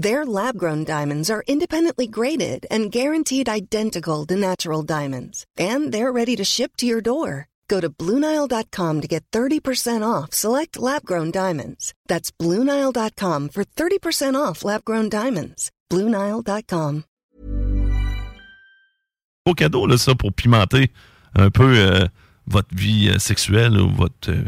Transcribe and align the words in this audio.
Their 0.00 0.24
lab 0.24 0.56
grown 0.56 0.84
diamonds 0.84 1.28
are 1.28 1.44
independently 1.46 2.06
graded 2.06 2.64
and 2.70 2.90
guaranteed 2.90 3.50
identical 3.50 4.24
to 4.28 4.34
natural 4.34 4.82
diamonds, 4.82 5.44
and 5.58 5.92
they're 5.92 6.10
ready 6.10 6.36
to 6.36 6.42
ship 6.42 6.72
to 6.78 6.86
your 6.86 7.02
door. 7.02 7.48
Go 7.68 7.80
to 7.80 7.90
Bluenile.com 7.90 9.00
to 9.02 9.06
get 9.06 9.24
30% 9.30 10.02
off 10.02 10.32
select 10.32 10.78
lab 10.78 11.04
grown 11.04 11.30
diamonds. 11.30 11.92
That's 12.08 12.30
Bluenile.com 12.30 13.50
for 13.50 13.64
30% 13.64 14.40
off 14.40 14.64
lab 14.64 14.84
grown 14.84 15.10
diamonds. 15.10 15.70
Bluenile.com. 15.90 17.04
Beau 19.44 19.54
cadeau, 19.54 19.86
là, 19.86 19.98
ça, 19.98 20.14
pour 20.14 20.32
pimenter 20.32 20.90
un 21.34 21.50
peu 21.50 21.76
euh, 21.76 22.06
votre 22.46 22.74
vie 22.74 23.10
euh, 23.10 23.18
sexuelle 23.18 23.78
ou 23.78 23.90
votre, 23.90 24.30
euh, 24.30 24.44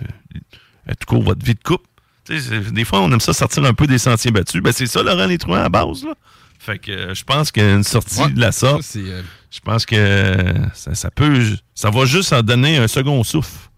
tout 0.98 1.06
court, 1.06 1.22
votre 1.22 1.44
vie 1.44 1.54
de 1.54 1.62
couple. 1.62 1.91
Des 2.28 2.84
fois, 2.84 3.00
on 3.00 3.10
aime 3.10 3.20
ça 3.20 3.32
sortir 3.32 3.64
un 3.64 3.74
peu 3.74 3.86
des 3.86 3.98
sentiers 3.98 4.30
battus. 4.30 4.62
Ben, 4.62 4.72
c'est 4.72 4.86
ça, 4.86 5.02
Laurent 5.02 5.26
Létrouin, 5.26 5.62
à 5.62 5.68
base. 5.68 6.04
Là. 6.04 6.14
Fait 6.58 6.78
que 6.78 6.92
euh, 6.92 7.14
je 7.14 7.24
pense 7.24 7.50
qu'une 7.50 7.82
sortie 7.82 8.30
de 8.30 8.38
la 8.38 8.52
sorte, 8.52 8.84
euh, 8.96 9.22
je 9.50 9.60
pense 9.60 9.84
que 9.84 10.52
ça, 10.74 11.10
peut. 11.10 11.44
Ça 11.74 11.90
va 11.90 12.04
juste 12.04 12.32
en 12.32 12.42
donner 12.42 12.76
un 12.76 12.86
second 12.86 13.24
souffle. 13.24 13.68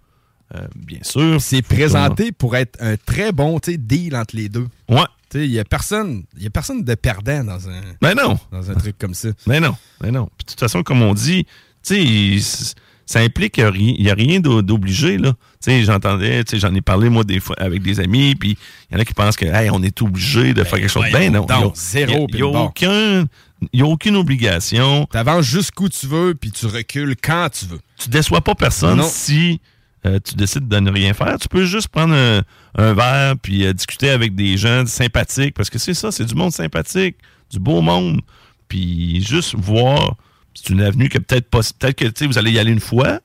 Euh, 0.54 0.66
bien 0.76 0.98
sûr. 1.02 1.40
C'est 1.40 1.62
présenté 1.62 2.30
pour 2.30 2.56
être 2.56 2.76
un 2.80 2.96
très 2.96 3.32
bon 3.32 3.58
deal 3.66 4.14
entre 4.14 4.36
les 4.36 4.50
deux. 4.50 4.66
Ouais. 4.88 5.06
Il 5.32 5.50
n'y 5.50 5.58
a, 5.58 5.64
personne, 5.64 6.24
y 6.38 6.46
a 6.46 6.50
personne 6.50 6.84
de 6.84 6.94
perdant 6.94 7.42
dans 7.42 7.68
un, 7.68 7.80
ben 8.00 8.14
non. 8.14 8.38
dans 8.52 8.70
un 8.70 8.74
truc 8.74 8.96
comme 8.98 9.14
ça. 9.14 9.30
Mais 9.46 9.58
ben 9.58 9.68
non. 9.68 9.76
Mais 10.00 10.12
ben 10.12 10.20
non. 10.20 10.24
de 10.24 10.44
toute 10.46 10.60
façon, 10.60 10.84
comme 10.84 11.02
on 11.02 11.14
dit, 11.14 11.44
tu 11.82 12.40
sais 12.40 12.74
ça 13.06 13.20
implique 13.20 13.54
qu'il 13.54 13.70
n'y 14.00 14.10
a 14.10 14.14
rien 14.14 14.40
d'obligé, 14.40 15.18
là. 15.18 15.34
J'entendais, 15.66 16.42
j'en 16.52 16.74
ai 16.74 16.80
parlé, 16.80 17.08
moi, 17.08 17.24
des 17.24 17.40
fois, 17.40 17.56
avec 17.58 17.82
des 17.82 18.00
amis, 18.00 18.34
puis 18.34 18.56
il 18.90 18.94
y 18.94 18.96
en 18.96 19.00
a 19.00 19.04
qui 19.04 19.14
pensent 19.14 19.36
que, 19.36 19.46
hey, 19.46 19.70
on 19.70 19.82
est 19.82 20.02
obligé 20.02 20.52
de 20.54 20.62
faire 20.64 20.78
quelque 20.78 20.90
chose. 20.90 21.06
Ben 21.12 21.32
non. 21.32 21.46
zéro, 21.74 22.26
Il 22.30 22.36
n'y 22.36 22.42
a, 22.42 22.46
aucun, 22.46 23.24
y 23.72 23.82
a 23.82 23.86
aucune 23.86 24.16
obligation. 24.16 25.06
Tu 25.10 25.16
avances 25.16 25.46
jusqu'où 25.46 25.88
tu 25.88 26.06
veux, 26.06 26.34
puis 26.34 26.50
tu 26.50 26.66
recules 26.66 27.16
quand 27.16 27.48
tu 27.50 27.66
veux. 27.66 27.80
Tu 27.98 28.10
déçois 28.10 28.42
pas 28.42 28.54
personne 28.54 29.02
si 29.02 29.60
euh, 30.06 30.18
tu 30.22 30.34
décides 30.34 30.68
de 30.68 30.78
ne 30.78 30.90
rien 30.90 31.14
faire. 31.14 31.38
Tu 31.38 31.48
peux 31.48 31.64
juste 31.64 31.88
prendre 31.88 32.14
un, 32.14 32.92
verre, 32.92 33.34
puis 33.40 33.64
euh, 33.64 33.72
discuter 33.72 34.10
avec 34.10 34.34
des 34.34 34.56
gens 34.56 34.84
sympathiques, 34.86 35.54
parce 35.54 35.70
que 35.70 35.78
c'est 35.78 35.94
ça, 35.94 36.12
c'est 36.12 36.24
du 36.24 36.34
monde 36.34 36.52
sympathique, 36.52 37.16
du 37.50 37.58
beau 37.58 37.80
monde, 37.80 38.20
puis 38.68 39.24
juste 39.24 39.54
voir 39.56 40.16
c'est 40.54 40.70
une 40.70 40.80
avenue 40.80 41.08
que 41.08 41.18
peut-être 41.18 41.50
pas. 41.50 41.60
Peut-être 41.78 41.96
que 41.96 42.26
vous 42.26 42.38
allez 42.38 42.52
y 42.52 42.58
aller 42.58 42.72
une 42.72 42.80
fois, 42.80 43.20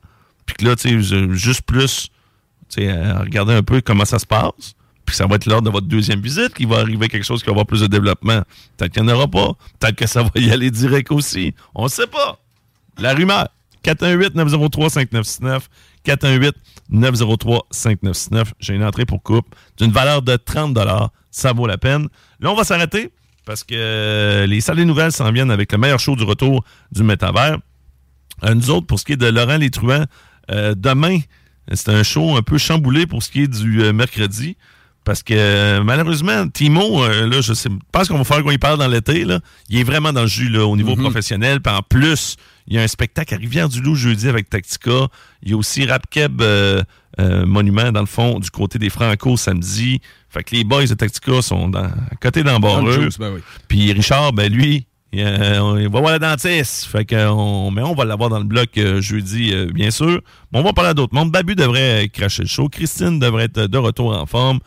puis 0.46 0.56
que 0.56 0.64
là, 0.64 0.74
juste 1.32 1.62
plus 1.62 2.10
regarder 2.68 3.54
un 3.54 3.62
peu 3.62 3.80
comment 3.80 4.04
ça 4.04 4.18
se 4.18 4.26
passe. 4.26 4.74
Puis 5.06 5.16
ça 5.16 5.26
va 5.26 5.36
être 5.36 5.46
lors 5.46 5.62
de 5.62 5.70
votre 5.70 5.86
deuxième 5.88 6.20
visite 6.20 6.54
qu'il 6.54 6.68
va 6.68 6.78
arriver 6.78 7.08
quelque 7.08 7.24
chose 7.24 7.40
qui 7.40 7.46
va 7.46 7.52
avoir 7.52 7.66
plus 7.66 7.80
de 7.80 7.88
développement. 7.88 8.42
Peut-être 8.76 8.92
qu'il 8.92 9.02
n'y 9.02 9.10
en 9.10 9.16
aura 9.16 9.26
pas. 9.26 9.54
Peut-être 9.80 9.96
que 9.96 10.06
ça 10.06 10.22
va 10.22 10.30
y 10.36 10.52
aller 10.52 10.70
direct 10.70 11.10
aussi. 11.10 11.52
On 11.74 11.84
ne 11.84 11.88
sait 11.88 12.06
pas. 12.06 12.38
La 12.98 13.14
rumeur. 13.14 13.48
418-903-5969. 13.84 15.62
418-903-5969. 16.06 18.44
J'ai 18.60 18.74
une 18.74 18.84
entrée 18.84 19.04
pour 19.04 19.20
coupe 19.22 19.52
d'une 19.78 19.90
valeur 19.90 20.22
de 20.22 20.36
30 20.36 20.78
Ça 21.30 21.52
vaut 21.52 21.66
la 21.66 21.78
peine. 21.78 22.08
Là, 22.38 22.52
on 22.52 22.54
va 22.54 22.62
s'arrêter 22.62 23.10
parce 23.50 23.64
que 23.64 23.74
euh, 23.74 24.46
les 24.46 24.60
salles 24.60 24.76
des 24.76 24.84
nouvelles 24.84 25.10
s'en 25.10 25.32
viennent 25.32 25.50
avec 25.50 25.72
le 25.72 25.78
meilleur 25.78 25.98
show 25.98 26.14
du 26.14 26.22
retour 26.22 26.64
du 26.92 27.02
métavers. 27.02 27.58
Euh, 28.44 28.54
nous 28.54 28.70
autres, 28.70 28.86
pour 28.86 29.00
ce 29.00 29.04
qui 29.04 29.14
est 29.14 29.16
de 29.16 29.26
Laurent 29.26 29.56
Les 29.56 29.72
euh, 30.52 30.76
demain, 30.76 31.18
c'est 31.72 31.88
un 31.88 32.04
show 32.04 32.36
un 32.36 32.42
peu 32.42 32.58
chamboulé 32.58 33.08
pour 33.08 33.24
ce 33.24 33.28
qui 33.28 33.42
est 33.42 33.48
du 33.48 33.92
mercredi. 33.92 34.56
Parce 35.04 35.24
que 35.24 35.80
malheureusement, 35.80 36.46
Timo, 36.48 37.04
là, 37.04 37.40
je 37.40 37.52
sais, 37.52 37.68
pense 37.90 38.06
qu'on 38.06 38.18
va 38.18 38.22
faire 38.24 38.44
qu'on 38.44 38.52
y 38.52 38.58
parle 38.58 38.78
dans 38.78 38.86
l'été. 38.86 39.24
Là. 39.24 39.40
Il 39.68 39.80
est 39.80 39.84
vraiment 39.84 40.12
dans 40.12 40.22
le 40.22 40.28
jus 40.28 40.48
là, 40.48 40.64
au 40.64 40.76
niveau 40.76 40.94
mm-hmm. 40.94 41.00
professionnel. 41.00 41.60
Puis 41.60 41.74
en 41.74 41.82
plus, 41.82 42.36
il 42.68 42.76
y 42.76 42.78
a 42.78 42.82
un 42.82 42.88
spectacle 42.88 43.34
à 43.34 43.36
Rivière-du-Loup 43.36 43.96
jeudi 43.96 44.28
avec 44.28 44.48
Tactica. 44.48 45.08
Il 45.42 45.50
y 45.50 45.54
a 45.54 45.56
aussi 45.56 45.86
Rapkeb 45.86 46.40
Monument, 47.18 47.90
dans 47.90 48.00
le 48.00 48.06
fond, 48.06 48.38
du 48.38 48.50
côté 48.52 48.78
des 48.78 48.90
Franco 48.90 49.36
samedi. 49.36 50.00
Fait 50.30 50.44
que 50.44 50.54
les 50.54 50.64
boys 50.64 50.86
de 50.86 50.94
Tactica 50.94 51.42
sont 51.42 51.68
dans, 51.68 51.84
à 51.84 52.16
côté 52.20 52.42
d'embarreux. 52.44 53.08
Ben 53.18 53.40
Puis 53.66 53.92
Richard, 53.92 54.32
ben 54.32 54.50
lui, 54.50 54.86
il, 55.12 55.24
va 55.24 56.00
voir 56.00 56.12
la 56.12 56.18
dentiste. 56.20 56.84
Fait 56.84 57.04
que 57.04 57.28
on, 57.28 57.72
mais 57.72 57.82
on 57.82 57.94
va 57.94 58.04
l'avoir 58.04 58.30
dans 58.30 58.38
le 58.38 58.44
bloc 58.44 58.78
euh, 58.78 59.00
jeudi, 59.00 59.52
euh, 59.52 59.66
bien 59.66 59.90
sûr. 59.90 60.20
Mais 60.52 60.60
on 60.60 60.62
va 60.62 60.72
parler 60.72 60.94
d'autres 60.94 61.14
monde. 61.14 61.32
Babu 61.32 61.56
devrait 61.56 62.08
cracher 62.12 62.42
le 62.42 62.48
show. 62.48 62.68
Christine 62.68 63.18
devrait 63.18 63.44
être 63.44 63.66
de 63.66 63.78
retour 63.78 64.16
en 64.16 64.26
forme. 64.26 64.60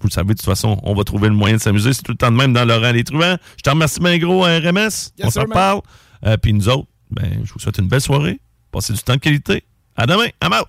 Vous 0.00 0.08
le 0.08 0.12
savez, 0.12 0.28
de 0.28 0.34
toute 0.34 0.44
façon, 0.44 0.78
on 0.82 0.94
va 0.94 1.04
trouver 1.04 1.28
le 1.28 1.34
moyen 1.34 1.56
de 1.56 1.60
s'amuser. 1.60 1.92
C'est 1.92 2.02
tout 2.02 2.12
le 2.12 2.18
temps 2.18 2.30
de 2.30 2.36
même 2.36 2.52
dans 2.52 2.64
Laurent 2.64 2.92
Les 2.92 3.02
Truands. 3.02 3.38
Je 3.56 3.62
te 3.62 3.70
remercie 3.70 4.00
bien 4.00 4.18
gros, 4.18 4.42
RMS. 4.42 5.10
on 5.22 5.30
s'en 5.30 5.44
parle. 5.46 5.80
Euh, 6.26 6.36
puis 6.36 6.52
nous 6.52 6.68
autres, 6.68 6.88
ben, 7.10 7.40
je 7.44 7.52
vous 7.52 7.58
souhaite 7.58 7.78
une 7.78 7.88
belle 7.88 8.00
soirée. 8.00 8.40
Passez 8.70 8.92
du 8.92 9.00
temps 9.00 9.14
de 9.14 9.20
qualité. 9.20 9.64
À 9.96 10.06
demain. 10.06 10.26
I'm 10.42 10.52
out. 10.52 10.68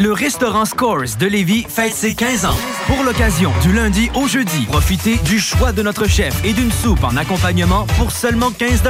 Le 0.00 0.12
restaurant 0.12 0.64
Scores 0.64 1.16
de 1.18 1.26
Lévis 1.26 1.66
fête 1.68 1.92
ses 1.92 2.14
15 2.14 2.44
ans. 2.44 2.56
Pour 2.86 3.02
l'occasion, 3.02 3.52
du 3.62 3.72
lundi 3.72 4.12
au 4.14 4.28
jeudi, 4.28 4.64
profitez 4.66 5.16
du 5.16 5.40
choix 5.40 5.72
de 5.72 5.82
notre 5.82 6.06
chef 6.06 6.32
et 6.44 6.52
d'une 6.52 6.70
soupe 6.70 7.02
en 7.02 7.16
accompagnement 7.16 7.84
pour 7.98 8.12
seulement 8.12 8.52
15 8.52 8.80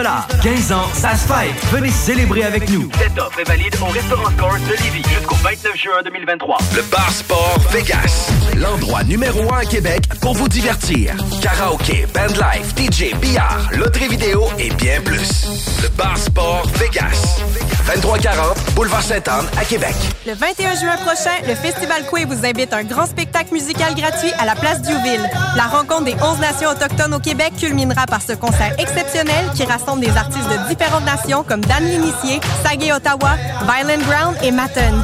15 0.43 0.73
ans, 0.73 0.85
ça 0.93 1.17
se 1.17 1.27
fête. 1.27 1.55
Venez 1.73 1.89
célébrer 1.89 2.43
avec 2.45 2.69
nous. 2.69 2.91
Cette 2.99 3.19
offre 3.19 3.41
est 3.41 3.49
valide 3.49 3.75
au 3.81 3.87
restaurant 3.87 4.31
Scores 4.37 4.59
de 4.69 4.85
Lévis 4.85 5.03
jusqu'au 5.09 5.35
29 5.37 5.77
juin 5.77 6.03
2023. 6.05 6.59
Le 6.77 6.83
Bar 6.83 7.11
Sport 7.11 7.59
Vegas, 7.71 8.31
l'endroit 8.59 9.03
numéro 9.03 9.51
1 9.51 9.61
à 9.61 9.65
Québec 9.65 10.03
pour 10.21 10.35
vous 10.35 10.49
divertir. 10.49 11.15
Karaoke, 11.41 12.07
bandlife, 12.13 12.75
DJ, 12.77 13.19
billard, 13.19 13.71
loterie 13.73 14.09
vidéo 14.09 14.45
et 14.59 14.69
bien 14.73 15.01
plus. 15.01 15.47
Le 15.83 15.89
Bar 15.89 16.19
Sport 16.19 16.67
Vegas, 16.75 17.41
2340 17.87 18.75
Boulevard 18.75 19.03
Sainte-Anne 19.03 19.47
à 19.59 19.65
Québec. 19.65 19.95
Le 20.27 20.35
21 20.35 20.75
juin 20.75 20.98
prochain, 21.01 21.31
le 21.47 21.55
Festival 21.55 22.05
Coué 22.07 22.25
vous 22.25 22.45
invite 22.45 22.73
à 22.73 22.79
un 22.79 22.85
grand 22.85 23.07
spectacle 23.07 23.53
musical 23.53 23.95
gratuit 23.95 24.33
à 24.39 24.45
la 24.45 24.55
place 24.55 24.81
Diouville. 24.83 25.29
La 25.57 25.65
rencontre 25.65 26.05
des 26.05 26.15
11 26.15 26.39
nations 26.41 26.71
autochtones 26.71 27.15
au 27.15 27.19
Québec 27.19 27.53
culminera 27.59 28.07
par 28.07 28.23
ce 28.23 28.33
concert 28.33 28.75
exceptionnel 28.79 29.51
qui 29.55 29.65
rassemble 29.65 30.01
des 30.01 30.17
artistes 30.17 30.49
de 30.49 30.69
différentes 30.69 31.05
nations 31.05 31.45
comme 31.45 31.61
Dan 31.63 31.85
L'Initié, 31.85 32.41
Sagé 32.65 32.93
Ottawa, 32.93 33.37
Violent 33.63 34.03
Ground 34.07 34.37
et 34.43 34.51
Matten. 34.51 34.95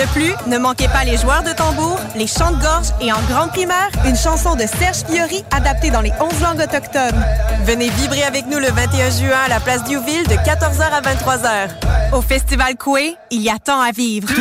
De 0.00 0.06
plus, 0.14 0.32
ne 0.46 0.56
manquez 0.56 0.88
pas 0.88 1.04
les 1.04 1.18
joueurs 1.18 1.42
de 1.42 1.52
tambour, 1.52 1.98
les 2.16 2.26
chants 2.26 2.52
de 2.52 2.62
gorge 2.62 2.86
et 3.02 3.12
en 3.12 3.20
grande 3.28 3.50
primeur, 3.50 3.90
une 4.06 4.16
chanson 4.16 4.54
de 4.54 4.62
Serge 4.62 5.04
Fiori 5.06 5.44
adaptée 5.50 5.90
dans 5.90 6.00
les 6.00 6.12
11 6.18 6.40
langues 6.40 6.60
autochtones. 6.60 7.22
Venez 7.64 7.90
vibrer 7.90 8.22
avec 8.22 8.46
nous 8.46 8.58
le 8.58 8.68
21 8.68 9.10
juin 9.10 9.38
à 9.44 9.48
la 9.48 9.60
place 9.60 9.84
Diouville 9.84 10.26
de 10.26 10.36
14h 10.36 10.80
à 10.80 11.02
23h. 11.02 12.14
Au 12.14 12.22
Festival 12.22 12.76
Coué, 12.76 13.14
il 13.30 13.42
y 13.42 13.50
a 13.50 13.58
tant 13.62 13.82
à 13.82 13.90
vivre. 13.90 14.32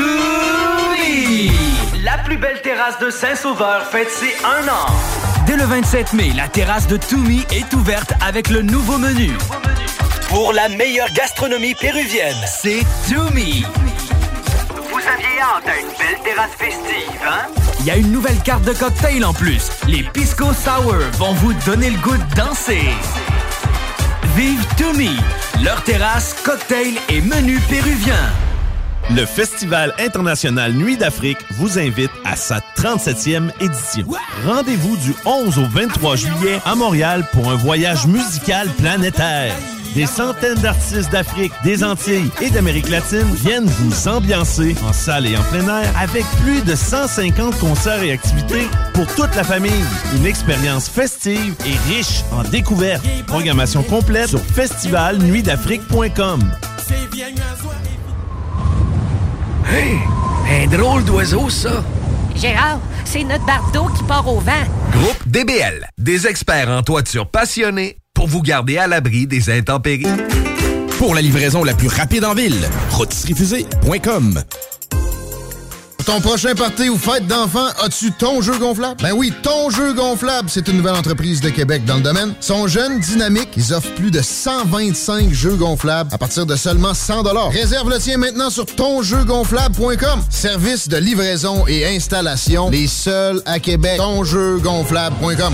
La 2.05 2.17
plus 2.19 2.37
belle 2.37 2.61
terrasse 2.61 2.97
de 2.99 3.09
Saint-Sauveur 3.09 3.85
fête 3.85 4.09
ses 4.11 4.33
un 4.45 4.65
an. 4.69 4.85
Dès 5.45 5.57
le 5.57 5.65
27 5.65 6.13
mai, 6.13 6.31
la 6.37 6.47
terrasse 6.47 6.87
de 6.87 6.95
Toumi 6.95 7.45
est 7.51 7.73
ouverte 7.73 8.13
avec 8.25 8.49
le 8.49 8.61
nouveau 8.61 8.97
menu. 8.97 9.31
Pour 10.29 10.53
la 10.53 10.69
meilleure 10.69 11.11
gastronomie 11.13 11.75
péruvienne, 11.75 12.37
c'est 12.47 12.79
Toumi. 13.09 13.65
Vous 15.09 15.15
aviez 15.15 15.41
hâte 15.41 15.67
à 15.67 15.79
une 15.79 15.87
belle 15.87 16.23
terrasse 16.23 16.51
festive, 16.51 17.21
hein? 17.25 17.47
Il 17.79 17.85
y 17.87 17.91
a 17.91 17.97
une 17.97 18.11
nouvelle 18.11 18.37
carte 18.43 18.63
de 18.63 18.73
cocktail 18.73 19.25
en 19.25 19.33
plus. 19.33 19.69
Les 19.87 20.03
Pisco 20.03 20.53
Sour 20.53 20.97
vont 21.13 21.33
vous 21.33 21.53
donner 21.65 21.89
le 21.89 21.97
goût 21.97 22.15
de 22.15 22.35
danser. 22.35 22.89
Vive 24.35 24.63
Toumi, 24.77 25.17
leur 25.63 25.83
terrasse, 25.83 26.35
cocktail 26.43 26.93
et 27.09 27.21
menu 27.21 27.59
péruvien. 27.61 28.19
Le 29.15 29.25
Festival 29.25 29.95
international 29.97 30.73
Nuit 30.73 30.97
d'Afrique 30.97 31.39
vous 31.51 31.79
invite 31.79 32.11
à 32.23 32.35
sa 32.35 32.59
37e 32.77 33.49
édition. 33.59 34.05
Rendez-vous 34.45 34.95
du 34.97 35.15
11 35.25 35.57
au 35.57 35.65
23 35.65 36.17
juillet 36.17 36.61
à 36.65 36.75
Montréal 36.75 37.25
pour 37.31 37.49
un 37.49 37.55
voyage 37.55 38.05
musical 38.05 38.69
planétaire. 38.77 39.55
Des 39.95 40.05
centaines 40.05 40.57
d'artistes 40.59 41.11
d'Afrique, 41.11 41.51
des 41.63 41.83
Antilles 41.83 42.29
et 42.41 42.49
d'Amérique 42.49 42.89
latine 42.89 43.33
viennent 43.35 43.65
vous 43.65 44.07
ambiancer 44.07 44.75
en 44.87 44.93
salle 44.93 45.25
et 45.25 45.35
en 45.35 45.41
plein 45.43 45.81
air 45.81 45.91
avec 45.99 46.23
plus 46.43 46.61
de 46.61 46.75
150 46.75 47.57
concerts 47.57 48.03
et 48.03 48.11
activités 48.11 48.67
pour 48.93 49.07
toute 49.15 49.35
la 49.35 49.43
famille. 49.43 49.83
Une 50.15 50.25
expérience 50.25 50.87
festive 50.89 51.55
et 51.65 51.93
riche 51.93 52.23
en 52.31 52.43
découvertes. 52.43 53.03
Programmation 53.27 53.83
complète 53.83 54.29
sur 54.29 54.41
festivalnuitdafrique.com. 54.41 56.39
Hey, 59.71 59.99
un 60.63 60.67
drôle 60.67 61.03
d'oiseau, 61.03 61.49
ça. 61.49 61.83
Gérard, 62.35 62.79
c'est 63.05 63.23
notre 63.23 63.45
bardeau 63.45 63.87
qui 63.95 64.03
part 64.03 64.27
au 64.27 64.39
vent. 64.39 64.51
Groupe 64.91 65.27
DBL, 65.27 65.87
des 65.97 66.25
experts 66.25 66.69
en 66.69 66.83
toiture 66.83 67.27
passionnés 67.27 67.98
pour 68.19 68.27
vous 68.27 68.41
garder 68.41 68.77
à 68.77 68.85
l'abri 68.85 69.27
des 69.27 69.49
intempéries. 69.49 70.03
Pour 70.97 71.15
la 71.15 71.21
livraison 71.21 71.63
la 71.63 71.73
plus 71.73 71.87
rapide 71.87 72.25
en 72.25 72.33
ville, 72.33 72.67
rôtisseriefusée.com. 72.89 74.43
Pour 75.95 76.05
ton 76.05 76.19
prochain 76.19 76.53
party 76.53 76.89
ou 76.89 76.97
fête 76.97 77.27
d'enfants, 77.27 77.69
as-tu 77.81 78.11
ton 78.11 78.41
jeu 78.41 78.57
gonflable? 78.59 79.01
Ben 79.01 79.13
oui, 79.13 79.31
ton 79.41 79.69
jeu 79.69 79.93
gonflable, 79.93 80.49
c'est 80.49 80.67
une 80.67 80.75
nouvelle 80.75 80.95
entreprise 80.95 81.39
de 81.39 81.49
Québec 81.49 81.85
dans 81.85 81.95
le 81.95 82.01
domaine. 82.01 82.33
Ils 82.41 82.45
sont 82.45 82.67
jeunes, 82.67 82.99
dynamiques, 82.99 83.51
ils 83.55 83.73
offrent 83.73 83.95
plus 83.95 84.11
de 84.11 84.21
125 84.21 85.31
jeux 85.31 85.55
gonflables 85.55 86.09
à 86.13 86.17
partir 86.17 86.45
de 86.45 86.57
seulement 86.57 86.93
100 86.93 87.23
Réserve 87.51 87.89
le 87.89 87.99
tien 87.99 88.17
maintenant 88.17 88.49
sur 88.49 88.65
tonjeugonflable.com. 88.65 90.23
Service 90.29 90.89
de 90.89 90.97
livraison 90.97 91.65
et 91.67 91.85
installation, 91.85 92.69
les 92.69 92.87
seuls 92.87 93.41
à 93.45 93.59
Québec. 93.59 93.95
Tonjeugonflable.com. 93.95 95.53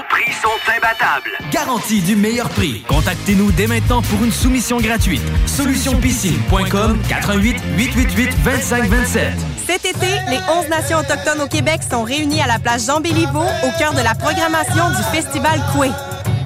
Prix 0.11 0.31
sont 0.33 0.71
imbattables. 0.75 1.31
Garantie 1.51 2.01
du 2.01 2.15
meilleur 2.15 2.49
prix. 2.49 2.83
Contactez-nous 2.87 3.51
dès 3.51 3.67
maintenant 3.67 4.01
pour 4.01 4.23
une 4.23 4.31
soumission 4.31 4.77
gratuite. 4.77 5.21
Solutionpiscine.com 5.45 6.99
88 7.07 7.55
888 7.77 8.43
2527. 8.43 9.33
Cet 9.65 9.85
été, 9.85 10.07
les 10.29 10.39
11 10.53 10.67
nations 10.69 10.97
autochtones 10.99 11.41
au 11.41 11.47
Québec 11.47 11.79
sont 11.89 12.03
réunies 12.03 12.41
à 12.41 12.47
la 12.47 12.59
place 12.59 12.87
Jean-Béliveau 12.87 13.39
au 13.39 13.79
cœur 13.79 13.93
de 13.93 14.01
la 14.01 14.13
programmation 14.15 14.89
du 14.89 15.03
Festival 15.15 15.61
Coué. 15.73 15.89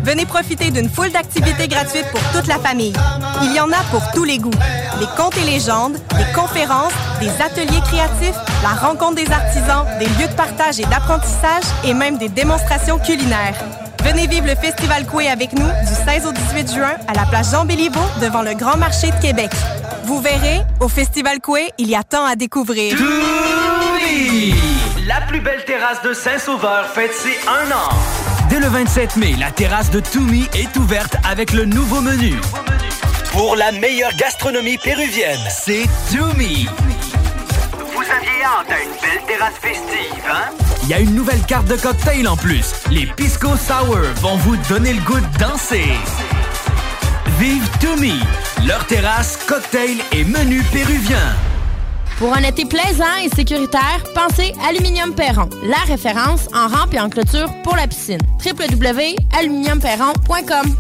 Venez 0.05 0.27
profiter 0.27 0.69
d'une 0.69 0.87
foule 0.87 1.09
d'activités 1.09 1.67
gratuites 1.67 2.05
pour 2.11 2.21
toute 2.31 2.45
la 2.45 2.59
famille. 2.59 2.93
Il 3.41 3.55
y 3.55 3.59
en 3.59 3.71
a 3.71 3.81
pour 3.89 4.03
tous 4.13 4.23
les 4.23 4.37
goûts. 4.37 4.51
Des 4.99 5.07
contes 5.17 5.35
et 5.35 5.49
légendes, 5.49 5.97
des 6.15 6.31
conférences, 6.35 6.93
des 7.19 7.31
ateliers 7.41 7.81
créatifs, 7.81 8.35
la 8.61 8.87
rencontre 8.87 9.15
des 9.15 9.31
artisans, 9.31 9.83
des 9.97 10.05
lieux 10.05 10.27
de 10.27 10.35
partage 10.35 10.79
et 10.79 10.85
d'apprentissage 10.85 11.63
et 11.83 11.95
même 11.95 12.19
des 12.19 12.29
démonstrations 12.29 12.99
culinaires. 12.99 13.55
Venez 14.03 14.27
vivre 14.27 14.45
le 14.45 14.53
Festival 14.53 15.07
Coué 15.07 15.27
avec 15.27 15.53
nous 15.53 15.65
du 15.65 16.11
16 16.11 16.27
au 16.27 16.31
18 16.31 16.75
juin 16.75 16.93
à 17.07 17.13
la 17.15 17.25
place 17.25 17.49
Jean-Béliveau 17.51 18.03
devant 18.21 18.43
le 18.43 18.53
Grand 18.53 18.77
Marché 18.77 19.09
de 19.09 19.19
Québec. 19.19 19.49
Vous 20.03 20.21
verrez, 20.21 20.61
au 20.81 20.87
Festival 20.87 21.39
Coué, 21.39 21.71
il 21.79 21.89
y 21.89 21.95
a 21.95 22.03
tant 22.03 22.25
à 22.25 22.35
découvrir. 22.35 22.95
La 25.07 25.21
plus 25.21 25.41
belle 25.41 25.65
terrasse 25.65 26.03
de 26.03 26.13
Saint-Sauveur 26.13 26.85
fête 26.93 27.13
ses 27.15 27.39
un 27.49 27.71
an. 27.71 28.24
Dès 28.55 28.61
le 28.61 28.67
27 28.67 29.17
mai, 29.17 29.35
la 29.37 29.51
terrasse 29.51 29.91
de 29.91 29.99
Toumi 29.99 30.47
est 30.53 30.77
ouverte 30.77 31.17
avec 31.25 31.51
le 31.51 31.65
nouveau 31.65 31.99
menu. 31.99 32.35
Pour 33.33 33.57
la 33.57 33.73
meilleure 33.73 34.15
gastronomie 34.15 34.77
péruvienne. 34.77 35.41
C'est 35.49 35.83
Toumi! 36.09 36.65
Vous 37.73 38.01
aviez 38.01 38.43
hâte 38.45 38.71
à 38.71 38.81
une 38.81 38.91
belle 38.91 39.25
terrasse 39.27 39.55
festive, 39.61 40.23
hein? 40.31 40.53
Il 40.83 40.87
y 40.87 40.93
a 40.93 40.99
une 40.99 41.15
nouvelle 41.15 41.41
carte 41.41 41.67
de 41.67 41.75
cocktail 41.75 42.29
en 42.29 42.37
plus. 42.37 42.71
Les 42.89 43.07
Pisco 43.07 43.57
Sour 43.57 43.99
vont 44.21 44.37
vous 44.37 44.55
donner 44.69 44.93
le 44.93 45.01
goût 45.01 45.19
de 45.19 45.37
danser. 45.37 45.91
Vive 47.37 47.67
Toumi! 47.81 48.21
Leur 48.65 48.87
terrasse, 48.87 49.37
cocktail 49.45 49.97
et 50.13 50.23
menu 50.23 50.63
péruvien. 50.71 51.35
Pour 52.17 52.33
un 52.33 52.43
été 52.43 52.63
plaisant 52.65 53.03
et 53.23 53.29
sécuritaire, 53.35 54.01
pensez 54.13 54.53
Aluminium 54.67 55.13
Perron, 55.13 55.49
la 55.63 55.77
référence 55.85 56.47
en 56.53 56.67
rampe 56.69 56.93
et 56.93 56.99
en 56.99 57.09
clôture 57.09 57.49
pour 57.63 57.75
la 57.75 57.87
piscine. 57.87 58.19
www.aluminiumperron.com 58.43 60.75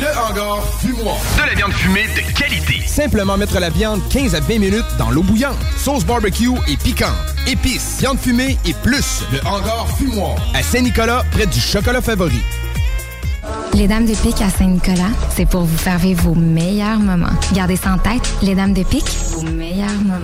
Le 0.00 0.06
hangar 0.06 0.62
fumoir. 0.80 1.16
De 1.36 1.42
la 1.46 1.54
viande 1.54 1.72
fumée 1.72 2.06
de 2.16 2.22
qualité. 2.38 2.80
Simplement 2.86 3.36
mettre 3.36 3.60
la 3.60 3.68
viande 3.68 4.00
15 4.08 4.34
à 4.34 4.40
20 4.40 4.58
minutes 4.58 4.86
dans 4.98 5.10
l'eau 5.10 5.22
bouillante. 5.22 5.58
Sauce 5.76 6.06
barbecue 6.06 6.48
et 6.66 6.78
piquante. 6.78 7.10
Épices, 7.46 7.98
viande 8.00 8.18
fumée 8.18 8.56
et 8.64 8.72
plus. 8.82 9.22
Le 9.32 9.40
hangar 9.46 9.86
fumoir. 9.98 10.36
À 10.54 10.62
Saint-Nicolas, 10.62 11.24
près 11.32 11.44
du 11.46 11.60
chocolat 11.60 12.00
favori. 12.00 12.40
Les 13.74 13.88
Dames 13.88 14.04
de 14.06 14.14
Pique 14.14 14.40
à 14.42 14.50
Saint-Nicolas, 14.50 15.10
c'est 15.34 15.46
pour 15.46 15.62
vous 15.62 15.76
faire 15.76 15.98
vivre 15.98 16.22
vos 16.22 16.34
meilleurs 16.34 16.98
moments. 16.98 17.32
Gardez 17.54 17.76
ça 17.76 17.94
en 17.94 17.98
tête, 17.98 18.22
les 18.42 18.54
Dames 18.54 18.74
de 18.74 18.82
Pique, 18.82 19.08
vos 19.30 19.42
meilleurs 19.42 19.90
moments. 20.02 20.20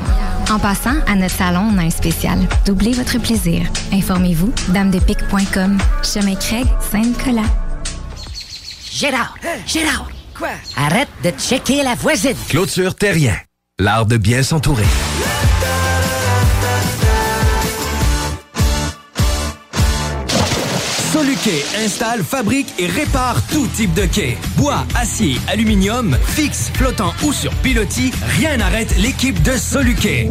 En 0.50 0.59
passant, 0.59 0.95
à 1.07 1.14
notre 1.14 1.35
salon, 1.35 1.71
on 1.75 1.78
a 1.78 1.83
un 1.83 1.90
spécial. 1.90 2.38
Doublez 2.66 2.93
votre 2.93 3.19
plaisir. 3.19 3.62
Informez-vous, 3.93 4.52
damedepique.com. 4.69 5.78
Chemin 6.02 6.35
Craig, 6.35 6.66
Saint-Nicolas. 6.93 7.49
Gérard, 8.90 9.35
Gérard. 9.66 10.09
Quoi? 10.37 10.49
Arrête 10.76 11.09
de 11.25 11.31
checker 11.31 11.83
la 11.83 11.95
voisine. 11.95 12.37
Clôture 12.49 12.95
Terrien. 12.95 13.37
L'art 13.78 14.07
de 14.07 14.16
bien 14.16 14.43
s'entourer. 14.43 14.87
Installe, 21.85 22.23
fabrique 22.23 22.75
et 22.78 22.87
répare 22.87 23.40
tout 23.47 23.67
type 23.69 23.95
de 23.95 24.05
quai. 24.07 24.37
Bois, 24.57 24.85
acier, 24.95 25.38
aluminium, 25.49 26.17
fixe, 26.26 26.71
flottant 26.75 27.12
ou 27.25 27.33
sur 27.33 27.52
pilotis, 27.57 28.12
rien 28.38 28.59
n'arrête 28.59 28.95
l'équipe 28.99 29.43
de 29.43 29.52
Soluquet. 29.52 30.31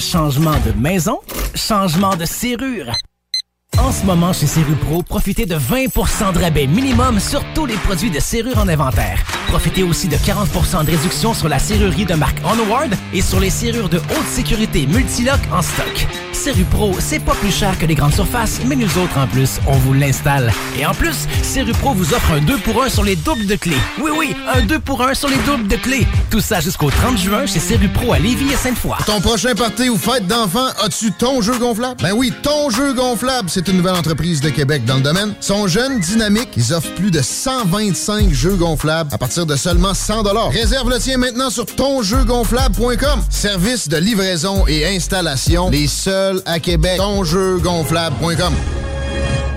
Changement 0.00 0.56
de 0.64 0.72
maison, 0.80 1.20
changement 1.54 2.16
de 2.16 2.24
serrure. 2.24 2.90
En 3.78 3.92
ce 3.92 4.04
moment, 4.06 4.32
chez 4.32 4.46
Serrupro, 4.46 5.02
profitez 5.02 5.44
de 5.44 5.56
20% 5.56 6.32
de 6.32 6.38
rabais 6.38 6.66
minimum 6.66 7.20
sur 7.20 7.44
tous 7.54 7.66
les 7.66 7.76
produits 7.76 8.10
de 8.10 8.18
serrure 8.18 8.56
en 8.56 8.68
inventaire. 8.68 9.39
Profitez 9.50 9.82
aussi 9.82 10.06
de 10.06 10.16
40% 10.16 10.84
de 10.84 10.92
réduction 10.92 11.34
sur 11.34 11.48
la 11.48 11.58
serrurerie 11.58 12.04
de 12.04 12.14
marque 12.14 12.38
Onward 12.44 12.94
et 13.12 13.20
sur 13.20 13.40
les 13.40 13.50
serrures 13.50 13.88
de 13.88 13.98
haute 13.98 14.28
sécurité 14.30 14.86
Multilock 14.86 15.40
en 15.52 15.60
stock. 15.60 16.06
Serupro, 16.32 16.94
c'est 17.00 17.18
pas 17.18 17.34
plus 17.34 17.50
cher 17.50 17.76
que 17.78 17.84
les 17.84 17.94
grandes 17.94 18.14
surfaces, 18.14 18.60
mais 18.64 18.76
nous 18.76 18.96
autres, 18.96 19.18
en 19.18 19.26
plus, 19.26 19.58
on 19.66 19.72
vous 19.72 19.92
l'installe. 19.92 20.52
Et 20.78 20.86
en 20.86 20.94
plus, 20.94 21.26
Serupro 21.42 21.92
vous 21.92 22.14
offre 22.14 22.32
un 22.32 22.40
2 22.40 22.58
pour 22.58 22.82
1 22.82 22.88
sur 22.88 23.02
les 23.02 23.16
doubles 23.16 23.46
de 23.46 23.56
clés. 23.56 23.76
Oui, 24.00 24.10
oui, 24.16 24.34
un 24.54 24.62
2 24.62 24.78
pour 24.78 25.02
1 25.02 25.14
sur 25.14 25.28
les 25.28 25.36
doubles 25.38 25.66
de 25.66 25.76
clés. 25.76 26.06
Tout 26.30 26.40
ça 26.40 26.60
jusqu'au 26.60 26.88
30 26.88 27.18
juin 27.18 27.44
chez 27.44 27.58
Serupro 27.58 28.12
à 28.12 28.18
Lévis 28.18 28.52
et 28.52 28.56
Sainte-Foy. 28.56 28.96
Ton 29.04 29.20
prochain 29.20 29.54
party 29.54 29.90
ou 29.90 29.98
fête 29.98 30.26
d'enfant, 30.28 30.68
as-tu 30.82 31.12
ton 31.12 31.42
jeu 31.42 31.58
gonflable? 31.58 32.00
Ben 32.00 32.12
oui, 32.14 32.32
ton 32.42 32.70
jeu 32.70 32.94
gonflable, 32.94 33.50
c'est 33.50 33.68
une 33.68 33.78
nouvelle 33.78 33.96
entreprise 33.96 34.40
de 34.40 34.48
Québec 34.48 34.84
dans 34.86 34.96
le 34.96 35.02
domaine. 35.02 35.34
Ils 35.42 35.44
sont 35.44 35.66
jeunes, 35.66 35.98
dynamiques, 35.98 36.50
ils 36.56 36.72
offrent 36.72 36.94
plus 36.94 37.10
de 37.10 37.20
125 37.20 38.32
jeux 38.32 38.54
gonflables 38.54 39.12
à 39.12 39.18
partir 39.18 39.39
de 39.44 39.56
seulement 39.56 39.94
100 39.94 40.22
Réserve 40.50 40.90
le 40.90 40.98
tien 40.98 41.16
maintenant 41.18 41.50
sur 41.50 41.66
tonjeugonflable.com. 41.66 43.22
Service 43.30 43.88
de 43.88 43.96
livraison 43.96 44.66
et 44.66 44.86
installation, 44.86 45.70
les 45.70 45.86
seuls 45.86 46.42
à 46.46 46.58
Québec. 46.58 46.96
Tonjeugonflable.com. 46.98 48.54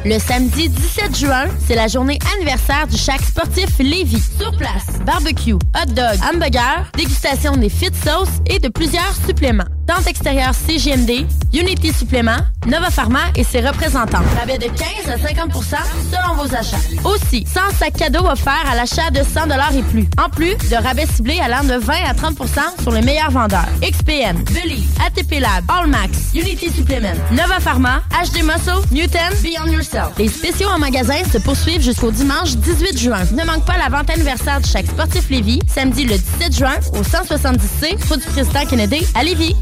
Le 0.06 0.20
samedi 0.20 0.68
17 0.68 1.18
juin, 1.18 1.46
c'est 1.66 1.76
la 1.76 1.88
journée 1.88 2.20
anniversaire 2.36 2.88
du 2.88 2.98
Chac 2.98 3.22
sportif 3.22 3.70
Lévis. 3.80 4.24
Sur 4.38 4.52
place, 4.58 5.00
barbecue, 5.06 5.54
hot 5.54 5.94
dog, 5.94 6.20
hamburger, 6.30 6.92
dégustation 6.98 7.56
des 7.56 7.70
fit 7.70 7.92
sauces 8.06 8.42
et 8.48 8.60
de 8.60 8.68
plusieurs 8.68 9.14
suppléments. 9.26 9.73
Tente 9.86 10.08
extérieure 10.08 10.54
CGMD, 10.54 11.26
Unity 11.54 11.92
Supplément, 11.92 12.38
Nova 12.66 12.90
Pharma 12.90 13.20
et 13.36 13.44
ses 13.44 13.60
représentants. 13.60 14.22
Rabais 14.40 14.58
de 14.58 14.66
15 14.66 14.78
à 15.08 15.18
50% 15.18 15.76
selon 16.10 16.36
vos 16.36 16.56
achats. 16.56 16.78
Aussi, 17.04 17.46
100 17.46 17.60
sacs 17.78 17.94
cadeaux 17.98 18.26
offerts 18.26 18.66
à 18.72 18.76
l'achat 18.76 19.10
de 19.12 19.22
100 19.22 19.50
et 19.78 19.84
plus. 19.84 20.08
En 20.24 20.30
plus 20.30 20.56
de 20.70 20.76
rabais 20.76 21.06
ciblés 21.06 21.40
allant 21.40 21.64
de 21.64 21.76
20 21.76 21.94
à 22.08 22.14
30% 22.14 22.82
sur 22.82 22.92
les 22.92 23.02
meilleurs 23.02 23.32
vendeurs. 23.32 23.68
XPN, 23.82 24.42
Believe, 24.54 24.88
ATP 25.06 25.40
Lab, 25.42 25.66
Allmax, 25.68 26.34
Unity 26.34 26.70
Supplement, 26.70 27.18
Nova 27.32 27.60
Pharma, 27.60 28.02
HD 28.12 28.44
Muscle, 28.44 28.88
Newton, 28.92 29.34
Beyond 29.42 29.72
Yourself. 29.72 30.12
Les 30.18 30.30
spéciaux 30.30 30.70
en 30.70 30.80
magasin 30.80 31.24
se 31.32 31.40
poursuivent 31.40 31.82
jusqu'au 31.82 32.12
dimanche 32.12 32.56
18 32.56 32.98
juin. 32.98 33.24
Ne 33.34 33.44
manque 33.44 33.66
pas 33.66 33.78
la 33.78 33.90
vente 33.90 34.10
anniversaire 34.10 34.62
du 34.62 34.70
Chaque 34.70 34.88
Sportif 34.88 35.30
Lévis, 35.30 35.60
samedi 35.68 36.06
le 36.06 36.18
17 36.18 36.56
juin 36.56 36.76
au 36.94 37.02
170C, 37.02 38.08
route 38.08 38.22
du 38.22 38.28
président 38.28 38.66
Kennedy 38.66 39.06
à 39.14 39.24
Lévis. 39.24 39.56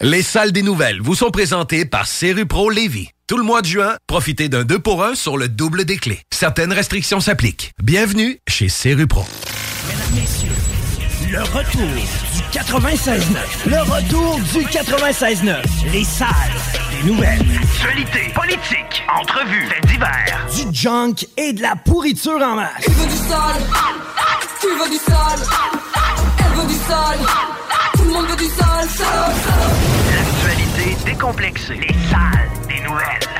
Les 0.00 0.22
salles 0.22 0.52
des 0.52 0.62
nouvelles 0.62 1.00
vous 1.00 1.14
sont 1.14 1.30
présentées 1.30 1.84
par 1.84 2.06
Pro 2.48 2.70
Lévis. 2.70 3.08
Tout 3.26 3.38
le 3.38 3.42
mois 3.42 3.60
de 3.60 3.66
juin, 3.66 3.96
profitez 4.06 4.48
d'un 4.48 4.62
2 4.62 4.78
pour 4.78 5.02
1 5.02 5.14
sur 5.14 5.36
le 5.36 5.48
double 5.48 5.84
des 5.84 5.96
clés. 5.96 6.20
Certaines 6.32 6.72
restrictions 6.72 7.18
s'appliquent. 7.18 7.72
Bienvenue 7.82 8.38
chez 8.48 8.68
Pro. 9.08 9.24
Mesdames, 9.88 10.06
Messieurs, 10.14 10.48
le 11.32 11.42
retour 11.42 11.88
du 12.34 12.58
96.9. 12.58 13.68
Le 13.68 13.80
retour 13.82 14.38
du 14.52 14.64
96.9. 14.66 15.92
Les 15.92 16.04
salles 16.04 16.85
des 16.96 17.08
nouvelles. 17.08 17.40
Actualité, 17.62 18.32
politique, 18.34 19.04
entrevues, 19.08 19.66
faits 19.66 19.86
divers. 19.86 20.46
Du 20.54 20.74
junk 20.74 21.26
et 21.36 21.52
de 21.52 21.62
la 21.62 21.76
pourriture 21.76 22.40
en 22.42 22.56
masse. 22.56 22.84
Tu 22.84 22.90
veux 22.90 23.06
du 23.06 23.16
sale 23.16 23.62
Tu 24.60 24.66
veux 24.68 24.90
du 24.90 24.96
sale 24.96 25.40
Elle 26.38 26.60
veut 26.60 26.66
du 26.66 26.74
sale 26.74 27.18
Tout 27.94 28.04
le 28.04 28.12
monde 28.12 28.26
veut 28.26 28.36
du 28.36 28.46
sale, 28.46 28.88
sale, 28.88 29.34
sale. 29.44 29.74
L'actualité 30.14 30.96
décomplexée. 31.04 31.74
Les 31.74 31.94
salles 32.10 32.50
des 32.68 32.80
nouvelles. 32.80 33.35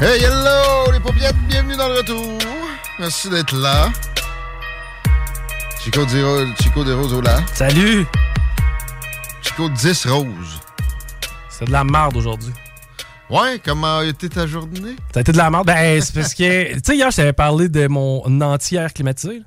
Hey, 0.00 0.22
hello, 0.24 0.90
les 0.92 1.00
paupiètes, 1.00 1.36
bienvenue 1.48 1.76
dans 1.76 1.88
le 1.88 1.96
retour. 1.98 2.38
Merci 2.98 3.28
d'être 3.28 3.54
là. 3.56 3.90
Chico, 5.82 6.04
Diro, 6.06 6.38
Chico 6.60 6.84
de 6.84 6.92
Rose 6.92 7.22
là. 7.22 7.40
Salut! 7.52 8.06
Chico 9.42 9.68
10 9.68 10.06
Rose. 10.06 10.60
C'est 11.50 11.66
de 11.66 11.72
la 11.72 11.84
merde 11.84 12.16
aujourd'hui. 12.16 12.52
Ouais, 13.28 13.60
comment 13.64 13.98
a 13.98 14.04
été 14.04 14.28
ta 14.28 14.46
journée? 14.46 14.96
Ça 15.12 15.18
a 15.18 15.20
été 15.20 15.32
de 15.32 15.36
la 15.36 15.50
merde. 15.50 15.66
Ben, 15.66 16.00
c'est 16.00 16.14
parce 16.14 16.34
que, 16.34 16.72
tu 16.74 16.80
sais, 16.84 16.96
hier, 16.96 17.10
je 17.10 17.16
t'avais 17.16 17.32
parlé 17.32 17.68
de 17.68 17.86
mon 17.86 18.22
entière 18.40 18.92
climatisé. 18.92 19.42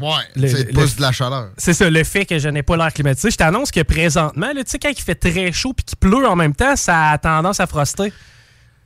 Ouais, 0.00 0.10
Le- 0.36 0.48
c'est 0.48 0.64
le- 0.64 0.72
plus 0.72 0.96
de 0.96 1.02
la 1.02 1.12
chaleur. 1.12 1.50
C'est 1.56 1.72
ça, 1.74 1.88
le 1.88 2.04
fait 2.04 2.26
que 2.26 2.38
je 2.38 2.48
n'ai 2.48 2.62
pas 2.62 2.76
l'air 2.76 2.92
climatisé. 2.92 3.30
Je 3.30 3.36
t'annonce 3.36 3.70
que 3.70 3.80
présentement, 3.82 4.48
tu 4.54 4.62
sais, 4.66 4.78
quand 4.78 4.90
il 4.90 5.00
fait 5.02 5.14
très 5.14 5.52
chaud 5.52 5.72
puis 5.72 5.84
qu'il 5.84 5.98
pleut 5.98 6.26
en 6.28 6.36
même 6.36 6.54
temps, 6.54 6.74
ça 6.76 7.10
a 7.10 7.18
tendance 7.18 7.60
à 7.60 7.66
froster. 7.66 8.12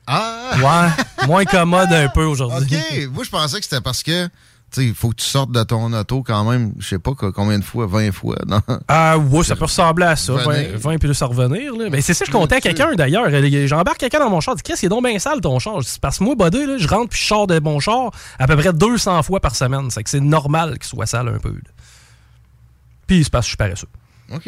Ah! 0.06 0.50
Ouais, 0.56 1.26
moins 1.26 1.44
commode 1.44 1.92
un 1.92 2.08
peu 2.08 2.24
aujourd'hui. 2.24 2.76
OK, 2.76 3.08
moi 3.12 3.24
je 3.24 3.30
pensais 3.30 3.58
que 3.58 3.64
c'était 3.64 3.80
parce 3.80 4.02
que 4.02 4.26
tu 4.26 4.80
sais, 4.80 4.86
il 4.88 4.94
faut 4.94 5.10
que 5.10 5.14
tu 5.16 5.24
sortes 5.26 5.52
de 5.52 5.62
ton 5.62 5.92
auto 5.92 6.24
quand 6.24 6.42
même, 6.50 6.72
je 6.80 6.88
sais 6.88 6.98
pas 6.98 7.12
co- 7.14 7.30
combien 7.30 7.60
de 7.60 7.64
fois, 7.64 7.86
20 7.86 8.10
fois. 8.10 8.34
Non? 8.46 8.60
Ah, 8.88 9.16
ouais, 9.16 9.44
ça 9.44 9.54
peut 9.54 9.66
ressembler 9.66 10.04
à 10.06 10.16
ça. 10.16 10.32
20, 10.32 10.42
Venir. 10.52 10.78
20 10.80 10.98
puis 10.98 11.06
là, 11.08 11.14
ça 11.14 11.26
revenir. 11.26 11.76
Là. 11.76 11.88
Mais 11.92 12.00
c'est 12.00 12.12
ça, 12.12 12.24
je 12.26 12.32
comptais 12.32 12.56
à 12.56 12.60
quelqu'un 12.60 12.92
d'ailleurs. 12.96 13.28
Euh, 13.30 13.66
J'embarque 13.68 13.98
quelqu'un 13.98 14.18
dans 14.18 14.30
mon 14.30 14.40
char. 14.40 14.54
Je 14.58 14.62
dis, 14.64 14.72
Chris, 14.72 14.80
il 14.82 14.86
est 14.86 14.88
donc 14.88 15.04
bien 15.06 15.16
sale 15.20 15.40
ton 15.40 15.60
char. 15.60 15.76
C'est 15.84 16.00
parce 16.00 16.18
que 16.18 16.24
moi, 16.24 16.34
Bodé, 16.34 16.66
là, 16.66 16.76
je 16.76 16.88
rentre 16.88 17.10
puis 17.10 17.20
je 17.20 17.26
sors 17.26 17.46
de 17.46 17.60
mon 17.60 17.78
char 17.78 18.10
à 18.38 18.48
peu 18.48 18.56
près 18.56 18.72
200 18.72 19.22
fois 19.22 19.38
par 19.38 19.54
semaine. 19.54 19.90
C'est 19.90 20.02
que 20.02 20.10
c'est 20.10 20.18
normal 20.20 20.72
qu'il 20.78 20.88
soit 20.88 21.06
sale 21.06 21.28
un 21.28 21.38
peu. 21.38 21.54
Puis 23.06 23.22
c'est 23.22 23.30
parce 23.30 23.44
que 23.46 23.46
je 23.46 23.50
suis 23.50 23.56
paresseux. 23.56 23.88
OK. 24.34 24.46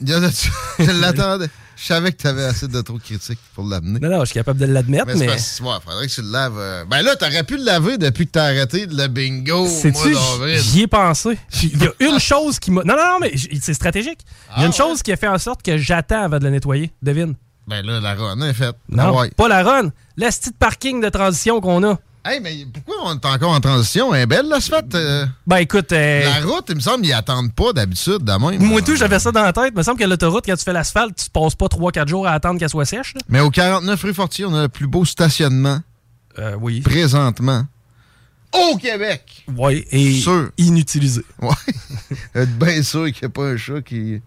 Il 0.00 0.06
je 0.78 1.00
l'attendais. 1.00 1.50
Je 1.80 1.86
savais 1.86 2.12
que 2.12 2.18
tu 2.20 2.26
avais 2.26 2.44
assez 2.44 2.68
de 2.68 2.80
trop 2.82 2.98
critiques 2.98 3.38
pour 3.54 3.64
l'amener. 3.64 3.98
Non, 4.00 4.10
non, 4.10 4.20
je 4.20 4.26
suis 4.26 4.34
capable 4.34 4.58
de 4.60 4.66
l'admettre, 4.66 5.06
Mais, 5.06 5.14
mais. 5.14 5.28
ouais, 5.30 5.38
faudrait 5.84 6.06
que 6.06 6.12
tu 6.12 6.20
le 6.20 6.30
laves. 6.30 6.58
euh, 6.58 6.84
Ben 6.84 7.00
là, 7.02 7.16
t'aurais 7.16 7.42
pu 7.42 7.56
le 7.56 7.64
laver 7.64 7.96
depuis 7.96 8.26
que 8.26 8.32
t'as 8.32 8.44
arrêté 8.44 8.84
le 8.86 9.06
bingo 9.08 9.66
au 9.66 9.68
mois 9.90 10.04
d'avril. 10.38 10.58
j'y 10.60 10.82
ai 10.82 10.86
pensé. 10.86 11.38
Il 11.62 11.82
y 11.82 11.86
a 11.86 11.92
une 12.12 12.18
chose 12.20 12.58
qui 12.58 12.70
m'a. 12.70 12.82
Non, 12.84 12.94
non, 12.96 13.12
non, 13.14 13.18
mais 13.20 13.32
c'est 13.60 13.72
stratégique. 13.74 14.20
Il 14.56 14.60
y 14.60 14.62
a 14.64 14.66
une 14.66 14.72
Ah, 14.74 14.76
chose 14.76 15.02
qui 15.02 15.10
a 15.10 15.16
fait 15.16 15.28
en 15.28 15.38
sorte 15.38 15.62
que 15.62 15.78
j'attends 15.78 16.22
avant 16.24 16.38
de 16.38 16.44
la 16.44 16.50
nettoyer. 16.50 16.90
Devine. 17.02 17.34
Ben 17.66 17.84
là, 17.86 17.98
la 18.00 18.14
run 18.14 18.40
est 18.42 18.52
faite. 18.52 18.76
Non, 18.90 19.04
Ah 19.06 19.12
ouais. 19.12 19.30
pas 19.30 19.48
la 19.48 19.62
run. 19.62 19.90
La 20.18 20.28
petite 20.28 20.58
parking 20.58 21.00
de 21.00 21.08
transition 21.08 21.60
qu'on 21.62 21.82
a. 21.84 21.98
Hey, 22.24 22.38
mais 22.40 22.66
pourquoi 22.72 22.96
on 23.10 23.14
est 23.14 23.24
encore 23.24 23.52
en 23.52 23.60
transition? 23.60 24.14
Elle 24.14 24.22
est 24.22 24.26
belle, 24.26 24.46
l'asphalte? 24.46 24.94
euh? 24.94 25.24
Ben 25.46 25.56
écoute. 25.58 25.90
euh, 25.92 26.22
La 26.24 26.46
route, 26.46 26.66
il 26.68 26.74
me 26.74 26.80
semble, 26.80 27.06
ils 27.06 27.14
attendent 27.14 27.54
pas 27.54 27.72
d'habitude 27.72 28.18
de 28.24 28.32
même. 28.32 28.62
Moi, 28.62 28.82
tout, 28.82 28.94
j'avais 28.94 29.18
ça 29.18 29.32
dans 29.32 29.42
la 29.42 29.52
tête. 29.54 29.72
Il 29.74 29.78
me 29.78 29.82
semble 29.82 29.98
que 29.98 30.04
l'autoroute, 30.04 30.44
quand 30.44 30.54
tu 30.56 30.62
fais 30.64 30.72
l'asphalte, 30.74 31.16
tu 31.16 31.30
passes 31.30 31.54
pas 31.54 31.66
3-4 31.66 32.08
jours 32.08 32.26
à 32.26 32.32
attendre 32.32 32.58
qu'elle 32.60 32.68
soit 32.68 32.84
sèche. 32.84 33.14
là. 33.14 33.20
Mais 33.30 33.40
au 33.40 33.50
49 33.50 34.02
rue 34.02 34.12
Fortier, 34.12 34.44
on 34.44 34.54
a 34.54 34.62
le 34.62 34.68
plus 34.68 34.86
beau 34.86 35.06
stationnement. 35.06 35.80
Euh, 36.38 36.56
oui. 36.60 36.80
Présentement. 36.82 37.64
Au 38.52 38.76
Québec! 38.76 39.44
Oui, 39.56 39.84
et 39.90 40.20
Sûr. 40.20 40.50
inutilisé. 40.58 41.22
Être 42.34 42.58
bien 42.58 42.82
sûr 42.82 43.04
qu'il 43.06 43.22
n'y 43.22 43.26
a 43.26 43.28
pas 43.28 43.44
un 43.46 43.56
chat 43.56 43.80
qui, 43.80 44.20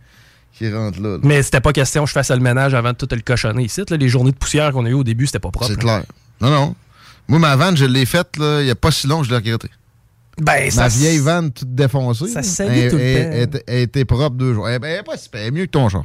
qui 0.54 0.74
rentre 0.74 1.00
là. 1.02 1.10
là. 1.10 1.18
Mais 1.24 1.44
c'était 1.44 1.60
pas 1.62 1.74
question 1.74 2.04
que 2.04 2.08
je 2.08 2.14
fasse 2.14 2.32
le 2.32 2.38
ménage 2.40 2.74
avant 2.74 2.92
de 2.94 2.98
tout 2.98 3.08
le 3.12 3.20
cochonner 3.22 3.66
ici. 3.66 3.82
là. 3.88 3.98
Les 3.98 4.08
journées 4.10 4.32
de 4.32 4.38
poussière 4.38 4.72
qu'on 4.72 4.86
a 4.86 4.90
eues 4.90 4.94
au 4.94 5.04
début, 5.04 5.26
c'était 5.28 5.40
pas 5.40 5.52
propre. 5.52 5.68
C'est 5.70 5.78
clair. 5.80 6.04
Non, 6.42 6.50
non. 6.50 6.76
Moi, 7.28 7.40
ma 7.40 7.56
vanne, 7.56 7.78
je 7.78 7.86
l'ai 7.86 8.06
faite 8.06 8.38
là, 8.38 8.62
il 8.62 8.66
n'y 8.66 8.72
a 8.72 8.76
pas 8.76 8.92
si 8.92 9.08
long 9.08 9.20
que 9.22 9.26
je 9.26 9.30
l'ai 9.32 9.38
regretté. 9.38 9.70
Ben, 10.40 10.70
ça 10.72 10.82
Ma 10.82 10.88
s- 10.88 10.98
vieille 10.98 11.20
vanne 11.20 11.52
toute 11.52 11.74
défoncée. 11.76 12.28
Ça 12.28 12.66
elle- 12.66 12.90
tout 12.90 12.98
le 12.98 13.02
elle- 13.02 13.50
temps. 13.50 13.60
Elle, 13.68 13.80
était- 13.82 14.06
propre 14.06 14.36
deux 14.36 14.54
jours. 14.54 14.68
Elle, 14.68 14.84
elle 14.84 15.00
est 15.00 15.04
pas 15.04 15.16
si 15.16 15.30
elle 15.34 15.40
est 15.42 15.52
mieux 15.52 15.66
que 15.66 15.72
ton 15.72 15.90
char. 15.90 16.04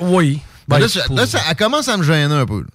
Oui. 0.00 0.40
Ben, 0.66 0.76
Ben, 0.76 0.82
là, 0.82 0.88
ça- 0.88 1.04
pour- 1.04 1.16
là, 1.16 1.26
ça, 1.26 1.40
elle 1.48 1.56
commence 1.56 1.88
à 1.88 1.96
me 1.96 2.02
gêner 2.02 2.34
un 2.34 2.44
peu. 2.44 2.60
là. 2.60 2.66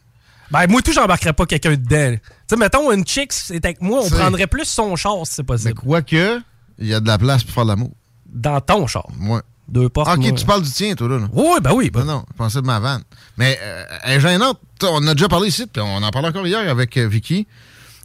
Ben, 0.51 0.67
moi, 0.69 0.81
tout, 0.81 0.93
j'embarquerais 0.93 1.33
pas 1.33 1.45
quelqu'un 1.45 1.71
dedans. 1.71 2.15
Tu 2.15 2.19
sais, 2.49 2.55
mettons, 2.57 2.91
une 2.91 3.05
chick, 3.05 3.33
c'est 3.33 3.63
avec 3.63 3.81
moi, 3.81 4.01
on 4.03 4.09
prendrait 4.09 4.47
plus 4.47 4.65
son 4.65 4.95
char 4.95 5.17
si 5.25 5.33
c'est 5.35 5.41
Mais 5.41 5.45
possible. 5.45 5.73
quoique, 5.75 6.39
il 6.79 6.87
y 6.87 6.93
a 6.93 6.99
de 6.99 7.07
la 7.07 7.17
place 7.17 7.43
pour 7.43 7.53
faire 7.53 7.65
l'amour. 7.65 7.91
Dans 8.27 8.59
ton 8.61 8.87
char. 8.87 9.07
Ouais. 9.21 9.41
Deux 9.67 9.89
portes. 9.89 10.07
Ah, 10.09 10.13
ok, 10.15 10.19
moi. 10.19 10.31
tu 10.33 10.45
parles 10.45 10.61
du 10.61 10.71
tien, 10.71 10.93
toi, 10.95 11.07
là. 11.07 11.17
là. 11.19 11.27
Oui, 11.31 11.57
ben 11.61 11.71
oui. 11.73 11.89
ben- 11.89 12.01
Non, 12.03 12.13
non, 12.13 12.25
je 12.31 12.37
pensais 12.37 12.61
de 12.61 12.65
ma 12.65 12.79
vanne. 12.79 13.01
Mais 13.37 13.57
euh, 13.61 13.85
elle 14.03 14.17
est 14.17 14.19
gênante. 14.19 14.59
On 14.83 15.05
a 15.07 15.13
déjà 15.13 15.27
parlé 15.29 15.47
ici, 15.47 15.65
puis 15.71 15.81
on 15.81 16.03
en 16.03 16.11
parlait 16.11 16.27
encore 16.29 16.45
hier 16.45 16.69
avec 16.69 16.97
euh, 16.97 17.07
Vicky. 17.07 17.47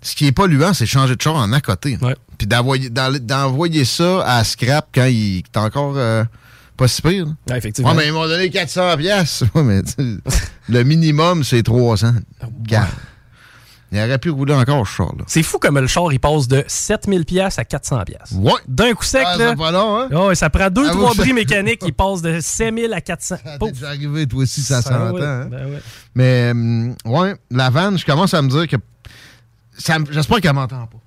Ce 0.02 0.14
qui 0.14 0.26
est 0.26 0.32
polluant, 0.32 0.72
c'est 0.74 0.86
changer 0.86 1.16
de 1.16 1.20
char 1.22 1.34
en 1.34 1.52
à 1.52 1.60
côté. 1.60 1.98
Puis 2.38 2.46
d'envoyer, 2.46 2.88
d'en- 2.90 3.10
d'envoyer 3.20 3.84
ça 3.84 4.22
à 4.24 4.44
Scrap 4.44 4.88
quand 4.94 5.06
il 5.06 5.38
est 5.38 5.56
encore 5.56 5.94
euh, 5.96 6.24
pas 6.76 6.86
si 6.86 7.02
pire. 7.02 7.26
Ouais, 7.50 7.58
effectivement. 7.58 7.90
Ouais, 7.90 7.96
mais 7.96 8.06
ils 8.06 8.12
m'ont 8.12 8.26
donné 8.28 8.48
400 8.50 8.96
pièces. 8.96 9.42
Mais 9.56 9.82
le 10.68 10.82
minimum, 10.84 11.42
c'est 11.42 11.62
300. 11.64 12.12
Garde. 12.62 12.88
Il 13.90 13.98
aurait 13.98 14.18
pu 14.18 14.28
rouler 14.28 14.52
encore, 14.52 14.86
ce 14.86 14.92
char-là. 14.96 15.24
C'est 15.26 15.42
fou 15.42 15.58
comme 15.58 15.78
le 15.78 15.86
char, 15.86 16.12
il 16.12 16.20
passe 16.20 16.46
de 16.46 16.62
7000 16.68 17.24
pièces 17.24 17.58
à 17.58 17.64
400 17.64 18.04
pièces. 18.04 18.32
Ouais. 18.34 18.52
D'un 18.68 18.92
coup 18.92 19.02
sec, 19.02 19.24
Ah, 19.26 19.36
là. 19.38 19.54
long, 19.54 20.00
hein? 20.00 20.08
Ouais, 20.26 20.34
ça 20.34 20.50
prend 20.50 20.68
deux, 20.68 20.86
Avoue 20.86 20.98
trois 21.00 21.14
bris 21.14 21.32
mécaniques, 21.32 21.80
il 21.86 21.94
passe 21.94 22.20
de 22.20 22.38
5000 22.38 22.92
à 22.92 23.00
400. 23.00 23.36
Ça 23.42 23.56
t'est 23.58 23.72
déjà 23.72 23.88
arrivé, 23.88 24.26
toi 24.26 24.42
aussi, 24.42 24.60
ça 24.60 24.82
Ça, 24.82 24.90
s'entend. 24.90 25.12
ouais, 25.14 25.24
hein? 25.24 25.48
ben 25.50 25.70
ouais. 25.70 25.80
Mais, 26.14 26.50
hum, 26.50 26.94
ouais, 27.06 27.34
la 27.50 27.70
vanne, 27.70 27.96
je 27.98 28.04
commence 28.04 28.34
à 28.34 28.42
me 28.42 28.50
dire 28.50 28.68
que. 28.68 28.76
J'espère 30.10 30.40
qu'elle 30.40 30.52
m'entend 30.54 30.86
pas. 30.86 30.98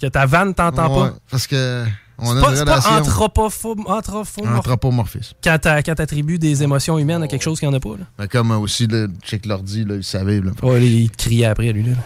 Que 0.00 0.06
ta 0.06 0.26
vanne 0.26 0.54
t'entend 0.54 0.88
Ouais, 1.02 1.08
pas. 1.10 1.16
Parce 1.30 1.46
que 1.46 1.84
On 2.18 2.36
a 2.36 2.40
pas, 2.40 2.50
une 2.50 2.64
pas 2.64 2.78
relation. 2.80 2.90
anthropomorphe- 3.02 4.46
Anthropomorphisme. 4.56 5.34
Quand 5.42 5.58
t'a- 5.58 5.82
quand 5.82 5.94
t'attribues 5.94 6.38
des 6.38 6.62
émotions 6.62 6.98
humaines 6.98 7.22
à 7.22 7.28
quelque 7.28 7.42
chose 7.42 7.58
qu'il 7.58 7.68
n'y 7.68 7.74
en 7.74 7.78
a 7.78 7.80
pas. 7.80 7.96
Là. 7.98 8.04
Mais 8.18 8.28
comme 8.28 8.50
aussi, 8.52 8.86
le 8.86 9.08
check 9.22 9.46
l'ordi, 9.46 9.86
il 9.88 10.04
savait. 10.04 10.40
Là. 10.40 10.52
Ouais, 10.62 10.86
il 10.86 11.10
criait 11.10 11.46
après, 11.46 11.72
lui. 11.72 11.82
Là. 11.84 11.96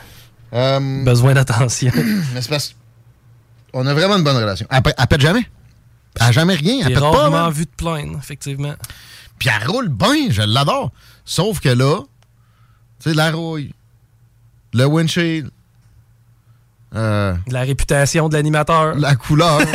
Euh, 0.53 1.05
Besoin 1.05 1.35
d'attention. 1.35 1.93
mais 2.35 2.41
c'est 2.43 2.49
parce 2.49 2.75
on 3.73 3.87
a 3.87 3.95
vraiment 3.95 4.17
une 4.17 4.25
bonne 4.25 4.37
relation. 4.37 4.67
Elle, 4.71 4.83
elle 4.99 5.07
pète 5.07 5.21
jamais. 5.21 5.49
Elle 6.17 6.27
a 6.27 6.33
jamais 6.33 6.55
rien. 6.55 6.87
Elle 6.87 6.95
pète 6.95 7.01
pas. 7.03 7.31
man. 7.31 7.53
vu 7.53 7.65
de 7.67 7.71
plaindre, 7.77 8.19
effectivement. 8.19 8.75
Puis 9.39 9.49
elle 9.49 9.69
roule 9.69 9.89
bien, 9.89 10.29
je 10.31 10.43
l'adore. 10.43 10.91
Sauf 11.25 11.61
que 11.61 11.69
là, 11.69 12.01
tu 13.01 13.11
sais, 13.11 13.15
la 13.15 13.31
rouille, 13.31 13.73
le 14.75 14.85
windshield, 14.87 15.51
euh, 16.95 17.35
La 17.49 17.61
réputation 17.63 18.29
de 18.29 18.35
l'animateur. 18.35 18.95
la 18.97 19.17
couleur, 19.17 19.59
ouais. 19.61 19.67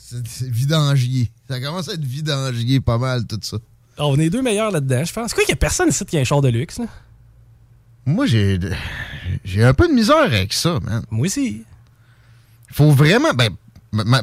c'est 0.00 0.48
vidangier. 0.48 1.30
Ça 1.48 1.60
commence 1.60 1.88
à 1.88 1.94
être 1.94 2.04
vidangier 2.04 2.80
pas 2.80 2.98
mal, 2.98 3.26
tout 3.26 3.38
ça. 3.42 3.58
On 3.98 4.18
est 4.18 4.30
deux 4.30 4.42
meilleurs 4.42 4.70
là-dedans, 4.70 5.04
je 5.04 5.12
pense. 5.12 5.30
C'est 5.30 5.34
quoi 5.34 5.44
qu'il 5.44 5.52
y 5.52 5.54
a 5.54 5.56
personne 5.56 5.88
ici 5.88 6.04
qui 6.04 6.16
a 6.16 6.20
un 6.20 6.24
char 6.24 6.40
de 6.42 6.48
luxe? 6.48 6.78
Là? 6.78 6.86
Moi, 8.04 8.26
j'ai 8.26 8.58
j'ai 9.44 9.64
un 9.64 9.74
peu 9.74 9.88
de 9.88 9.92
misère 9.92 10.18
avec 10.18 10.52
ça, 10.52 10.78
man. 10.82 11.02
Moi 11.10 11.26
aussi. 11.26 11.64
Faut 12.72 12.90
vraiment. 12.92 13.32
Ben, 13.34 13.50
ma- 13.92 14.04
ma- 14.04 14.22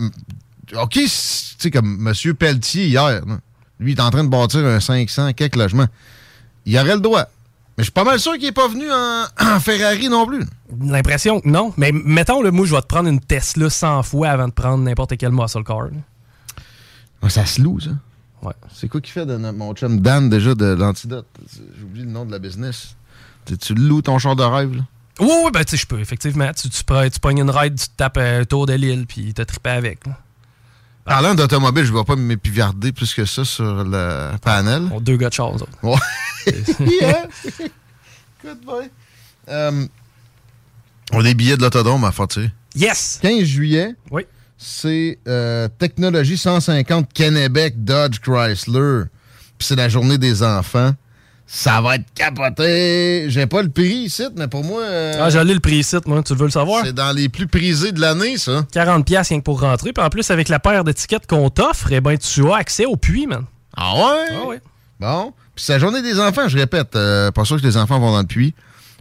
OK, 0.82 0.92
tu 0.94 1.08
sais, 1.08 1.72
comme 1.72 2.08
M. 2.08 2.34
Pelletier 2.36 2.88
hier, 2.88 3.04
là, 3.04 3.22
lui, 3.80 3.92
il 3.92 3.98
est 3.98 4.02
en 4.02 4.10
train 4.10 4.24
de 4.24 4.30
bâtir 4.30 4.66
un 4.66 4.80
500 4.80 5.34
quelques 5.34 5.56
logements. 5.58 5.88
Il 6.66 6.78
aurait 6.78 6.96
le 6.96 7.02
droit. 7.02 7.26
Mais 7.78 7.84
je 7.84 7.86
suis 7.86 7.92
pas 7.92 8.04
mal 8.04 8.20
sûr 8.20 8.34
qu'il 8.34 8.46
est 8.46 8.52
pas 8.52 8.68
venu 8.68 8.92
en, 8.92 9.26
en 9.56 9.60
Ferrari 9.60 10.08
non 10.10 10.26
plus. 10.28 10.44
L'impression 10.80 11.40
que 11.42 11.48
non. 11.50 11.74
Mais 11.78 11.92
mettons, 11.92 12.42
le 12.42 12.52
moi, 12.52 12.66
je 12.66 12.76
vais 12.76 12.82
te 12.82 12.88
prendre 12.88 13.10
une 13.10 13.20
Tesla 13.20 13.70
100 13.70 14.04
fois 14.04 14.30
avant 14.30 14.48
de 14.48 14.54
prendre 14.54 14.84
n'importe 14.84 15.18
quel 15.18 15.32
muscle 15.32 15.64
car. 15.64 15.88
Ouais, 17.22 17.30
ça 17.30 17.46
se 17.46 17.62
loue, 17.62 17.80
ça. 17.80 17.92
Ouais. 18.42 18.54
C'est 18.74 18.90
quoi 18.90 19.00
qu'il 19.02 19.14
fait 19.14 19.26
de 19.26 19.38
mon 19.38 19.74
chum 19.74 20.02
Dan 20.02 20.30
déjà 20.30 20.54
de 20.54 20.66
l'antidote? 20.66 21.26
J'ai 21.56 21.84
oublié 21.84 22.06
le 22.06 22.12
nom 22.12 22.26
de 22.26 22.32
la 22.32 22.40
business. 22.40 22.96
Tu, 23.46 23.58
tu 23.58 23.74
loues 23.74 24.02
ton 24.02 24.20
char 24.20 24.36
de 24.36 24.44
rêve, 24.44 24.76
là? 24.76 24.84
Oui, 25.20 25.30
oui, 25.46 25.52
ben 25.54 25.64
tu 25.64 25.72
sais, 25.72 25.78
je 25.78 25.86
peux, 25.88 26.00
effectivement. 26.00 26.52
Tu, 26.54 26.70
tu, 26.70 26.84
tu 26.84 27.20
pognes 27.22 27.40
une 27.40 27.50
ride, 27.50 27.76
tu 27.78 27.88
te 27.88 27.96
tapes 27.96 28.18
un 28.18 28.44
tour 28.46 28.66
de 28.66 28.74
l'île, 28.74 29.06
puis 29.08 29.34
t'as 29.34 29.46
trippé 29.46 29.70
avec. 29.70 30.06
là. 30.08 30.18
Parlant 31.06 31.36
d'automobile, 31.36 31.84
je 31.84 31.92
ne 31.92 31.98
vais 31.98 32.04
pas 32.06 32.16
m'épivarder 32.16 32.94
plus 32.94 33.14
que 33.14 33.26
ça 33.26 33.44
sur 33.44 33.84
le 33.84 34.32
panel. 34.42 34.88
On 34.92 35.02
deux 35.02 35.18
gars 35.18 35.30
de 35.30 35.42
autres. 35.42 35.68
Ouais. 35.82 35.98
Écoute, 38.44 38.60
ouais. 38.68 38.90
Euh, 39.50 39.86
on 41.12 41.20
a 41.20 41.24
des 41.24 41.34
billets 41.34 41.58
de 41.58 41.62
l'autodrome 41.62 42.06
à 42.06 42.12
faire 42.12 42.28
tirer. 42.28 42.52
Yes! 42.76 43.20
15 43.22 43.44
juillet. 43.44 43.96
Oui. 44.12 44.26
C'est 44.58 45.20
euh, 45.28 45.68
Technologie 45.78 46.38
150 46.38 47.12
Kennebec 47.14 47.84
Dodge 47.84 48.20
Chrysler. 48.20 49.04
Puis 49.58 49.68
c'est 49.68 49.76
la 49.76 49.90
journée 49.90 50.18
des 50.18 50.42
enfants. 50.42 50.94
Ça 51.46 51.82
va 51.82 51.96
être 51.96 52.06
capoté. 52.16 53.26
J'ai 53.30 53.46
pas 53.46 53.62
le 53.62 53.70
prix 53.70 54.06
ici, 54.06 54.24
mais 54.36 54.48
pour 54.48 54.64
moi. 54.64 54.82
euh, 54.82 55.14
Ah, 55.20 55.30
j'ai 55.30 55.44
lu 55.44 55.54
le 55.54 55.60
prix 55.60 55.78
ici, 55.78 55.96
moi. 56.06 56.24
Tu 56.24 56.34
veux 56.34 56.46
le 56.46 56.52
savoir? 56.52 56.84
C'est 56.86 56.94
dans 56.94 57.12
les 57.16 57.30
plus 57.30 57.48
prisés 57.48 57.92
de 57.92 58.00
l'année, 58.02 58.38
ça. 58.38 58.66
40$ 58.74 59.04
piastres 59.04 59.30
rien 59.32 59.40
que 59.40 59.44
pour 59.44 59.60
rentrer. 59.62 59.94
Puis 59.94 60.04
en 60.04 60.10
plus, 60.10 60.32
avec 60.32 60.50
la 60.50 60.60
paire 60.60 60.84
d'étiquettes 60.84 61.28
qu'on 61.28 61.50
t'offre, 61.50 61.92
eh 61.92 62.02
ben, 62.02 62.18
tu 62.18 62.50
as 62.52 62.56
accès 62.56 62.86
au 62.86 62.96
puits, 62.96 63.28
man. 63.28 63.44
Ah 63.76 63.94
ouais? 63.96 64.26
Ah 64.32 64.46
ouais. 64.48 64.62
Bon. 65.00 65.34
Puis 65.56 65.66
c'est 65.66 65.74
la 65.74 65.80
journée 65.80 66.02
des 66.02 66.20
enfants, 66.20 66.48
je 66.48 66.58
répète. 66.58 66.96
euh, 66.96 67.30
pas 67.32 67.46
sûr 67.46 67.58
que 67.62 67.66
les 67.68 67.78
enfants 67.78 68.00
vont 68.00 68.12
dans 68.12 68.22
le 68.22 68.26
puits, 68.26 68.56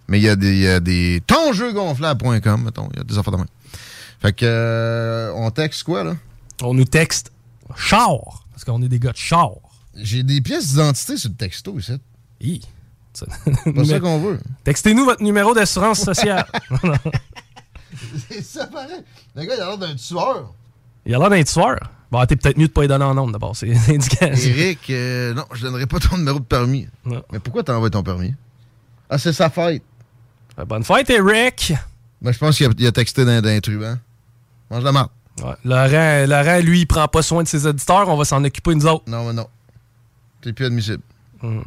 mais 0.09 0.19
il 0.19 0.25
y 0.25 0.29
a 0.29 0.37
des, 0.37 0.53
il 0.53 0.63
y 0.63 0.69
a 0.69 0.81
des 0.81 1.23
tonjeugonflable.com, 1.27 2.63
mettons. 2.65 2.89
Il 2.93 2.99
y 2.99 3.01
a 3.01 3.05
des 3.05 3.17
affaires 3.19 3.33
de 3.33 3.39
même. 3.39 3.47
Fait 4.21 4.33
que, 4.33 4.45
euh, 4.45 5.33
on 5.37 5.51
texte 5.51 5.85
quoi, 5.85 6.05
là? 6.05 6.15
On 6.63 6.75
nous 6.75 6.85
texte 6.85 7.33
char. 7.77 8.45
Parce 8.53 8.65
qu'on 8.65 8.83
est 8.83 8.89
des 8.89 8.99
gars 8.99 9.13
de 9.13 9.17
char. 9.17 9.53
J'ai 9.97 10.23
des 10.23 10.41
pièces 10.41 10.69
d'identité 10.69 11.17
sur 11.17 11.31
le 11.31 11.37
texto 11.37 11.79
ici. 11.79 11.93
Hi. 12.43 12.61
C'est 13.13 13.27
pas 13.75 13.85
ça 13.85 14.01
qu'on 14.01 14.19
veut. 14.19 14.41
Textez-nous 14.65 15.05
votre 15.05 15.23
numéro 15.23 15.55
d'assurance 15.55 16.01
sociale. 16.01 16.47
C'est 18.29 18.43
ça, 18.43 18.67
pareil. 18.67 19.03
Le 19.37 19.45
gars, 19.45 19.55
il 19.57 19.61
a 19.61 19.67
l'air 19.67 19.79
d'un 19.79 19.95
tueur. 19.95 20.53
Il 21.05 21.15
a 21.15 21.19
l'air 21.19 21.31
d'un 21.31 21.43
tueur. 21.43 21.79
Bon, 22.11 22.25
t'es 22.27 22.37
peut-être 22.37 22.59
mieux 22.59 22.67
de 22.67 22.73
pas 22.73 22.85
y 22.85 22.89
donner 22.89 23.05
en 23.05 23.15
nombre 23.15 23.33
d'abord. 23.33 23.55
C'est. 23.55 23.69
Eric, 24.21 24.91
euh, 24.91 25.35
non, 25.35 25.45
je 25.53 25.63
donnerai 25.63 25.87
pas 25.87 25.99
ton 25.99 26.19
numéro 26.19 26.41
de 26.41 26.45
permis. 26.45 26.89
Mais 27.05 27.39
pourquoi 27.39 27.63
t'envoies 27.63 27.91
ton 27.91 28.03
permis? 28.03 28.35
Ah, 29.09 29.19
c'est 29.19 29.33
sa 29.33 29.51
fête. 29.51 29.83
Ben, 30.57 30.65
bonne 30.65 30.85
fête, 30.85 31.09
Eric. 31.11 31.75
Ben, 32.21 32.33
je 32.33 32.39
pense 32.39 32.57
qu'il 32.57 32.87
a, 32.87 32.93
texté 32.93 33.25
d'un 33.25 33.41
d'un 33.41 33.61
truand. 33.61 33.99
Mange 34.71 34.85
la 34.85 34.93
marde. 34.93 35.11
Ouais. 35.43 35.55
Laurent, 35.65 36.27
Laurent, 36.27 36.61
lui, 36.61 36.81
il 36.81 36.87
prend 36.87 37.09
pas 37.09 37.23
soin 37.23 37.43
de 37.43 37.49
ses 37.49 37.67
auditeurs. 37.67 38.09
On 38.09 38.17
va 38.17 38.25
s'en 38.25 38.43
occuper, 38.45 38.75
nous 38.75 38.87
autres. 38.87 39.05
Non, 39.07 39.27
mais 39.27 39.33
non. 39.33 39.47
C'est 40.43 40.53
plus 40.53 40.67
admissible. 40.67 41.03
Hmm. 41.41 41.61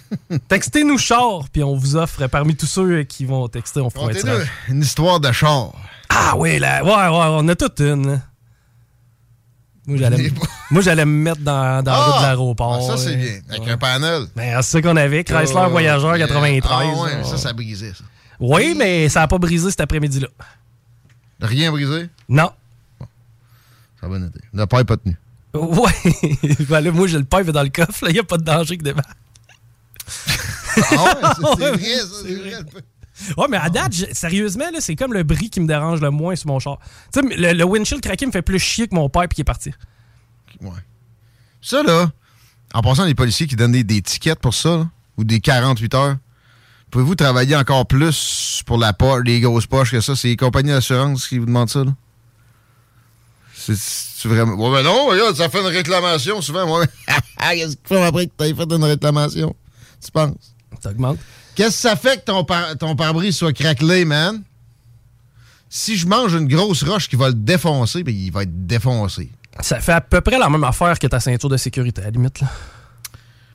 Textez-nous 0.48 0.98
char, 0.98 1.48
puis 1.52 1.62
on 1.62 1.76
vous 1.76 1.96
offre, 1.96 2.26
parmi 2.26 2.56
tous 2.56 2.66
ceux 2.66 3.02
qui 3.04 3.24
vont 3.24 3.48
texter, 3.48 3.80
on 3.80 3.90
fera 3.90 4.10
un 4.10 4.14
tirage. 4.14 4.48
une 4.68 4.82
histoire 4.82 5.20
de 5.20 5.30
char. 5.32 5.72
Ah 6.08 6.34
oui, 6.36 6.58
là, 6.58 6.82
ouais, 6.82 6.90
ouais, 6.90 7.26
on 7.42 7.48
a 7.48 7.54
toute 7.54 7.80
une. 7.80 8.20
Moi, 9.86 10.82
j'allais, 10.82 11.06
me 11.06 11.10
mettre 11.10 11.40
dans, 11.40 11.82
dans 11.82 11.92
la 11.92 12.04
route 12.04 12.18
de 12.18 12.22
l'aéroport. 12.22 12.78
Ah, 12.78 12.96
ça, 12.96 13.02
c'est 13.02 13.16
bien. 13.16 13.40
Avec 13.48 13.66
un 13.68 13.78
panel. 13.78 14.24
Ben, 14.36 14.60
c'est 14.60 14.72
ça 14.72 14.82
qu'on 14.82 14.96
avait, 14.96 15.24
Chrysler 15.24 15.56
Ah, 15.56 15.68
Voyageur 15.68 16.14
yeah. 16.18 16.26
93. 16.26 16.70
Ah, 16.70 17.02
ouais, 17.02 17.24
ça, 17.24 17.38
ça 17.38 17.48
a 17.48 17.52
brisé, 17.54 17.94
ça. 17.94 18.04
Oui, 18.38 18.74
mais 18.76 19.08
ça 19.08 19.20
n'a 19.20 19.28
pas 19.28 19.38
brisé 19.38 19.70
cet 19.70 19.80
après-midi-là. 19.80 20.28
Rien 21.40 21.70
brisé? 21.70 22.10
Non. 22.28 22.50
Ça 24.00 24.08
va 24.08 24.18
noter. 24.18 24.40
Le 24.52 24.66
père 24.66 24.84
pas 24.84 24.96
tenu. 24.98 25.16
Ouais. 25.54 25.90
Ben 26.68 26.80
là, 26.80 26.92
moi, 26.92 27.06
j'ai 27.06 27.18
le 27.18 27.24
pipe 27.24 27.50
dans 27.50 27.62
le 27.62 27.70
coffre. 27.70 28.04
Il 28.08 28.12
n'y 28.12 28.18
a 28.18 28.24
pas 28.24 28.36
de 28.36 28.44
danger 28.44 28.76
que 28.76 28.84
démarre. 28.84 29.04
Ah 30.90 31.04
ouais, 31.04 31.28
c'est- 31.36 31.62
c'est 31.62 31.70
vrai, 31.70 32.00
ça, 32.00 32.06
c'est 32.24 32.34
vrai. 32.34 32.52
Ouais, 33.36 33.46
mais 33.50 33.56
à 33.56 33.68
date, 33.68 33.92
je- 33.94 34.06
sérieusement, 34.12 34.70
là, 34.72 34.80
c'est 34.80 34.94
comme 34.94 35.12
le 35.12 35.22
bris 35.24 35.50
qui 35.50 35.60
me 35.60 35.66
dérange 35.66 36.00
le 36.00 36.10
moins 36.10 36.36
sur 36.36 36.46
mon 36.48 36.58
char. 36.60 36.78
Tu 37.12 37.20
sais, 37.20 37.36
le, 37.36 37.52
le 37.52 37.64
windshield 37.64 38.02
craqué 38.02 38.26
me 38.26 38.30
fait 38.32 38.42
plus 38.42 38.58
chier 38.60 38.86
que 38.86 38.94
mon 38.94 39.08
pipe 39.08 39.34
qui 39.34 39.40
est 39.40 39.44
parti. 39.44 39.72
Ouais. 40.60 40.70
Ça, 41.60 41.82
là, 41.82 42.10
en 42.74 42.80
passant, 42.82 43.04
les 43.04 43.14
policiers 43.16 43.46
qui 43.48 43.56
donnent 43.56 43.72
des, 43.72 43.82
des 43.84 44.02
tickets 44.02 44.38
pour 44.38 44.54
ça, 44.54 44.68
là, 44.76 44.88
ou 45.16 45.24
des 45.24 45.40
48 45.40 45.94
heures, 45.94 46.16
pouvez-vous 46.92 47.16
travailler 47.16 47.56
encore 47.56 47.86
plus 47.86 48.62
pour 48.66 48.78
la 48.78 48.92
poche, 48.92 49.22
les 49.24 49.40
grosses 49.40 49.66
poches 49.66 49.90
que 49.90 50.00
ça? 50.00 50.14
C'est 50.14 50.28
les 50.28 50.36
compagnies 50.36 50.70
d'assurance 50.70 51.26
qui 51.26 51.38
vous 51.38 51.46
demandent 51.46 51.70
ça, 51.70 51.82
là? 51.84 51.92
C'est 53.54 54.28
vraiment. 54.28 54.54
Ouais, 54.54 54.70
ben 54.76 54.82
non, 54.84 55.06
regarde, 55.06 55.34
ça 55.36 55.48
fait 55.48 55.60
une 55.60 55.66
réclamation 55.66 56.40
souvent. 56.40 56.78
Ouais. 56.78 56.86
Qu'est-ce 57.50 57.76
qu'il 57.76 57.86
faut 57.86 57.96
après 57.96 58.26
que 58.28 58.32
tu 58.38 58.44
aies 58.44 58.54
fait 58.54 58.72
une 58.72 58.84
réclamation? 58.84 59.54
Tu 60.02 60.10
penses? 60.10 60.54
Ça 60.82 60.90
augmente. 60.90 61.18
Qu'est-ce 61.54 61.82
que 61.82 61.88
ça 61.88 61.96
fait 61.96 62.18
que 62.20 62.24
ton, 62.24 62.44
par- 62.44 62.76
ton 62.76 62.94
pare-brise 62.94 63.36
soit 63.36 63.52
craquelé, 63.52 64.04
man? 64.04 64.42
Si 65.68 65.96
je 65.96 66.06
mange 66.06 66.32
une 66.34 66.48
grosse 66.48 66.82
roche 66.82 67.08
qui 67.08 67.16
va 67.16 67.28
le 67.28 67.34
défoncer, 67.34 68.02
ben, 68.02 68.14
il 68.14 68.30
va 68.30 68.44
être 68.44 68.66
défoncé. 68.66 69.30
Ça 69.60 69.80
fait 69.80 69.92
à 69.92 70.00
peu 70.00 70.20
près 70.20 70.38
la 70.38 70.48
même 70.48 70.64
affaire 70.64 70.98
que 70.98 71.06
ta 71.06 71.20
ceinture 71.20 71.48
de 71.48 71.56
sécurité, 71.56 72.00
à 72.02 72.04
la 72.06 72.10
limite. 72.10 72.40
Là. 72.40 72.48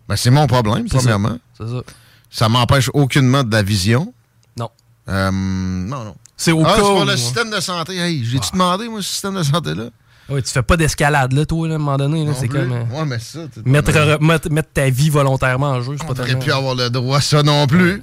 Ben, 0.08 0.16
c'est 0.16 0.32
mon 0.32 0.48
problème, 0.48 0.88
premièrement. 0.90 1.38
C'est 1.58 1.68
ça. 1.68 1.82
Ça 2.30 2.50
m'empêche 2.50 2.90
aucunement 2.94 3.44
de 3.44 3.52
la 3.52 3.64
vision. 3.64 4.14
Non. 4.58 4.70
Euh, 5.08 5.32
non, 5.32 6.04
non. 6.04 6.16
C'est 6.36 6.52
au 6.52 6.64
ah, 6.66 6.76
cas 6.76 6.82
pour 6.82 7.06
le 7.06 7.16
système 7.16 7.50
de 7.50 7.60
santé. 7.60 7.96
Hey, 7.98 8.26
j'ai-tu 8.26 8.52
demandé, 8.52 8.90
moi, 8.90 9.02
ce 9.02 9.10
système 9.10 9.36
de 9.36 9.44
santé-là? 9.44 9.86
Oui, 10.30 10.42
tu 10.42 10.52
fais 10.52 10.62
pas 10.64 10.78
d'escalade, 10.78 11.34
là, 11.34 11.46
toi, 11.46 11.68
là, 11.68 11.74
à 11.74 11.76
un 11.76 11.80
moment 11.80 11.98
donné. 11.98 12.26
là, 12.26 12.34
C'est 12.34 12.48
comme. 12.48 12.72
euh, 12.72 12.84
Ouais, 12.86 13.06
mais 13.06 13.20
ça, 13.20 13.40
mettre, 13.66 13.92
Ouais. 13.94 14.18
mettre, 14.22 14.50
mettre 14.50 14.70
ta 14.74 14.90
vie 14.90 15.10
volontairement 15.10 15.68
en 15.72 15.82
jeu, 15.82 15.96
c'est 15.98 16.04
On 16.04 16.08
pas 16.08 16.14
devrait 16.14 16.28
tellement. 16.28 16.42
plus 16.44 16.52
avoir 16.54 16.76
le 16.76 16.90
droit 16.90 17.18
à 17.18 17.22
ça 17.22 17.44
non 17.44 17.68
plus. 17.68 18.02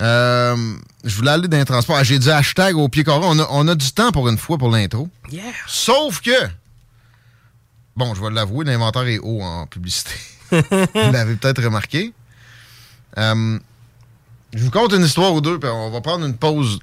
Euh, 0.00 0.56
je 1.04 1.16
voulais 1.16 1.30
aller 1.30 1.48
dans 1.48 1.56
les 1.58 1.64
transports. 1.64 1.96
Ah, 1.98 2.02
J'ai 2.04 2.18
dit 2.18 2.30
hashtag 2.30 2.76
au 2.76 2.88
pied 2.88 3.04
carré. 3.04 3.20
On 3.24 3.38
a, 3.38 3.46
on 3.50 3.68
a 3.68 3.74
du 3.74 3.92
temps 3.92 4.10
pour 4.10 4.28
une 4.28 4.38
fois 4.38 4.58
pour 4.58 4.70
l'intro. 4.70 5.08
Yeah. 5.30 5.42
Sauf 5.66 6.20
que, 6.20 6.30
bon, 7.96 8.14
je 8.14 8.22
vais 8.22 8.30
l'avouer, 8.30 8.64
l'inventaire 8.64 9.06
est 9.06 9.18
haut 9.18 9.42
en 9.42 9.66
publicité. 9.66 10.12
vous 10.50 10.60
l'avez 11.12 11.36
peut-être 11.36 11.62
remarqué. 11.62 12.12
Euh, 13.18 13.58
je 14.54 14.62
vous 14.64 14.70
conte 14.70 14.92
une 14.92 15.04
histoire 15.04 15.32
ou 15.32 15.40
deux, 15.40 15.58
puis 15.58 15.70
on 15.70 15.90
va 15.90 16.00
prendre 16.00 16.26
une 16.26 16.36
pause 16.36 16.78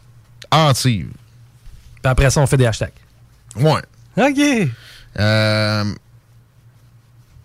hâtive. 0.52 1.10
Puis 2.02 2.10
après 2.10 2.30
ça, 2.30 2.42
on 2.42 2.48
fait 2.48 2.58
des 2.58 2.66
hashtags. 2.66 2.94
Ouais. 3.60 3.82
OK. 4.18 4.70
Euh, 5.20 5.84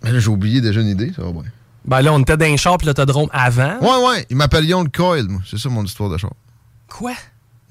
mais 0.03 0.13
là, 0.13 0.19
j'ai 0.19 0.29
oublié 0.29 0.61
déjà 0.61 0.81
une 0.81 0.89
idée, 0.89 1.13
ça 1.15 1.23
va 1.23 1.33
bien. 1.33 1.43
Ben 1.87 2.01
là, 2.03 2.13
on 2.13 2.21
était 2.21 2.37
dans 2.37 2.47
un 2.47 2.57
char 2.57 2.79
puis 2.79 2.87
l'autodrome 2.87 3.29
avant. 3.33 3.79
Ouais, 3.81 4.09
ouais, 4.09 4.27
il 4.31 4.37
m'appelle 4.37 4.65
Yon 4.67 4.85
le 4.85 4.89
Coil, 4.91 5.27
moi. 5.29 5.41
C'est 5.47 5.59
ça 5.59 5.69
mon 5.69 5.85
histoire 5.85 6.09
de 6.11 6.17
char. 6.19 6.33
Quoi? 6.89 7.13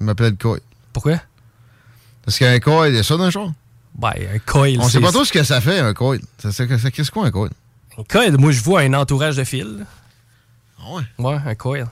Il 0.00 0.06
m'appelait 0.06 0.30
le 0.30 0.36
Coil. 0.36 0.60
Pourquoi? 0.92 1.20
Parce 2.24 2.38
qu'un 2.38 2.58
coil, 2.58 2.92
il 2.92 2.96
y 2.96 2.98
a 2.98 3.02
ça 3.02 3.16
dans 3.16 3.24
le 3.26 3.30
char. 3.30 3.52
Ben, 3.96 4.12
un 4.34 4.38
coil. 4.38 4.78
On 4.80 4.88
sait 4.88 5.00
pas 5.00 5.12
trop 5.12 5.24
ce 5.24 5.32
que 5.32 5.42
ça 5.44 5.60
fait, 5.60 5.78
un 5.78 5.92
coil. 5.94 6.20
Ça, 6.38 6.50
ça, 6.52 6.64
ça- 6.78 6.90
Qu'est-ce 6.90 7.10
quoi, 7.10 7.26
un 7.26 7.30
coil? 7.30 7.50
Un 7.98 8.02
coil, 8.04 8.36
moi, 8.38 8.50
je 8.50 8.60
vois 8.62 8.80
un 8.80 8.94
entourage 8.94 9.36
de 9.36 9.44
fil. 9.44 9.84
Ah 10.80 10.82
ouais? 10.94 11.02
Ouais, 11.18 11.38
un 11.46 11.54
coil. 11.54 11.86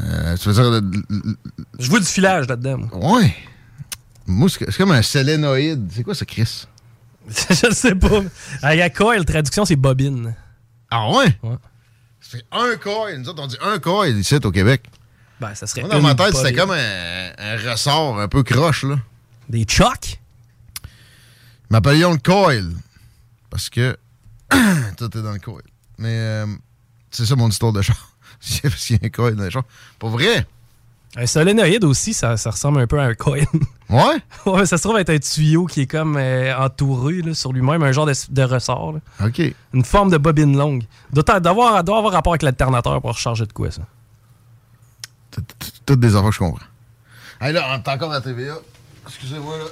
Euh, 0.00 0.36
tu 0.36 0.48
veux 0.48 0.54
dire... 0.54 0.70
le- 0.70 1.02
le- 1.08 1.36
Je 1.78 1.88
vois 1.90 2.00
du 2.00 2.06
filage 2.06 2.48
là-dedans. 2.48 2.78
moi. 2.92 3.12
Ouais. 3.20 3.34
Moi, 4.26 4.48
c'est 4.48 4.76
comme 4.76 4.92
un 4.92 5.02
solénoïde. 5.02 5.88
C'est 5.92 6.02
quoi 6.02 6.14
ça, 6.14 6.24
Chris? 6.24 6.66
je 7.28 7.70
sais 7.72 7.94
pas. 7.94 8.22
Ah, 8.62 8.74
Il 8.74 8.78
y 8.78 8.82
a 8.82 8.90
coil, 8.90 9.24
traduction, 9.24 9.64
c'est 9.64 9.76
bobine. 9.76 10.34
Ah 10.90 11.10
ouais? 11.10 11.36
Ouais. 11.42 11.56
C'est 12.20 12.44
un 12.52 12.76
coil. 12.76 13.18
Nous 13.18 13.28
autres, 13.28 13.42
on 13.42 13.46
dit 13.46 13.56
un 13.60 13.78
coil 13.78 14.16
ici 14.16 14.36
au 14.36 14.50
Québec. 14.50 14.84
Ben, 15.40 15.54
ça 15.54 15.66
serait 15.66 15.82
Moi, 15.82 15.90
dans 15.90 16.00
ma 16.00 16.14
tête, 16.14 16.34
c'était 16.34 16.54
comme 16.54 16.70
un, 16.70 17.30
un 17.38 17.70
ressort 17.70 18.18
un 18.20 18.28
peu 18.28 18.42
croche, 18.42 18.84
là. 18.84 18.96
Des 19.48 19.64
chocs? 19.68 20.18
M'appelions 21.70 22.12
le 22.12 22.18
coil. 22.18 22.72
Parce 23.50 23.68
que 23.68 23.96
tout 24.96 25.18
est 25.18 25.22
dans 25.22 25.32
le 25.32 25.38
coil. 25.38 25.62
Mais 25.98 26.08
euh, 26.10 26.46
c'est 27.10 27.26
ça 27.26 27.36
mon 27.36 27.48
histoire 27.48 27.72
de 27.72 27.82
char. 27.82 28.12
C'est 28.40 28.62
parce 28.62 28.84
qu'il 28.84 28.96
y 28.96 28.98
a 29.02 29.06
un 29.06 29.10
coil 29.10 29.34
dans 29.34 29.44
le 29.44 29.50
char. 29.50 29.64
Pour 29.98 30.10
vrai? 30.10 30.46
Un 31.16 31.26
solénoïde 31.26 31.84
aussi, 31.84 32.12
ça, 32.12 32.36
ça 32.36 32.50
ressemble 32.50 32.80
un 32.80 32.86
peu 32.86 33.00
à 33.00 33.04
un 33.04 33.14
coil. 33.14 33.46
Ouais? 33.88 34.16
ouais, 34.46 34.66
ça 34.66 34.78
se 34.78 34.82
trouve 34.82 34.98
être 34.98 35.10
un 35.10 35.18
tuyau 35.20 35.66
qui 35.66 35.82
est 35.82 35.86
comme 35.86 36.16
euh, 36.16 36.52
entouré 36.58 37.22
là, 37.22 37.34
sur 37.34 37.52
lui-même, 37.52 37.84
un 37.84 37.92
genre 37.92 38.04
de, 38.04 38.14
de 38.30 38.42
ressort. 38.42 38.94
là. 38.94 39.26
OK. 39.28 39.40
Une 39.72 39.84
forme 39.84 40.10
de 40.10 40.18
bobine 40.18 40.58
longue. 40.58 40.82
Doit 41.12 41.38
d'avoir 41.38 41.84
doit 41.84 41.98
avoir 41.98 42.12
rapport 42.12 42.32
avec 42.32 42.42
l'alternateur 42.42 43.00
pour 43.00 43.10
recharger 43.12 43.46
de 43.46 43.52
quoi, 43.52 43.70
ça? 43.70 43.82
Toutes 45.86 46.00
des 46.00 46.16
affaires 46.16 46.30
que 46.30 46.34
je 46.34 46.38
comprends. 46.40 46.66
Hey 47.40 47.52
là, 47.52 47.64
on 47.70 47.76
est 47.76 47.88
encore 47.88 48.10
à 48.10 48.14
la 48.14 48.20
TVA. 48.22 48.56
Excusez-moi, 49.06 49.56
là. 49.56 49.64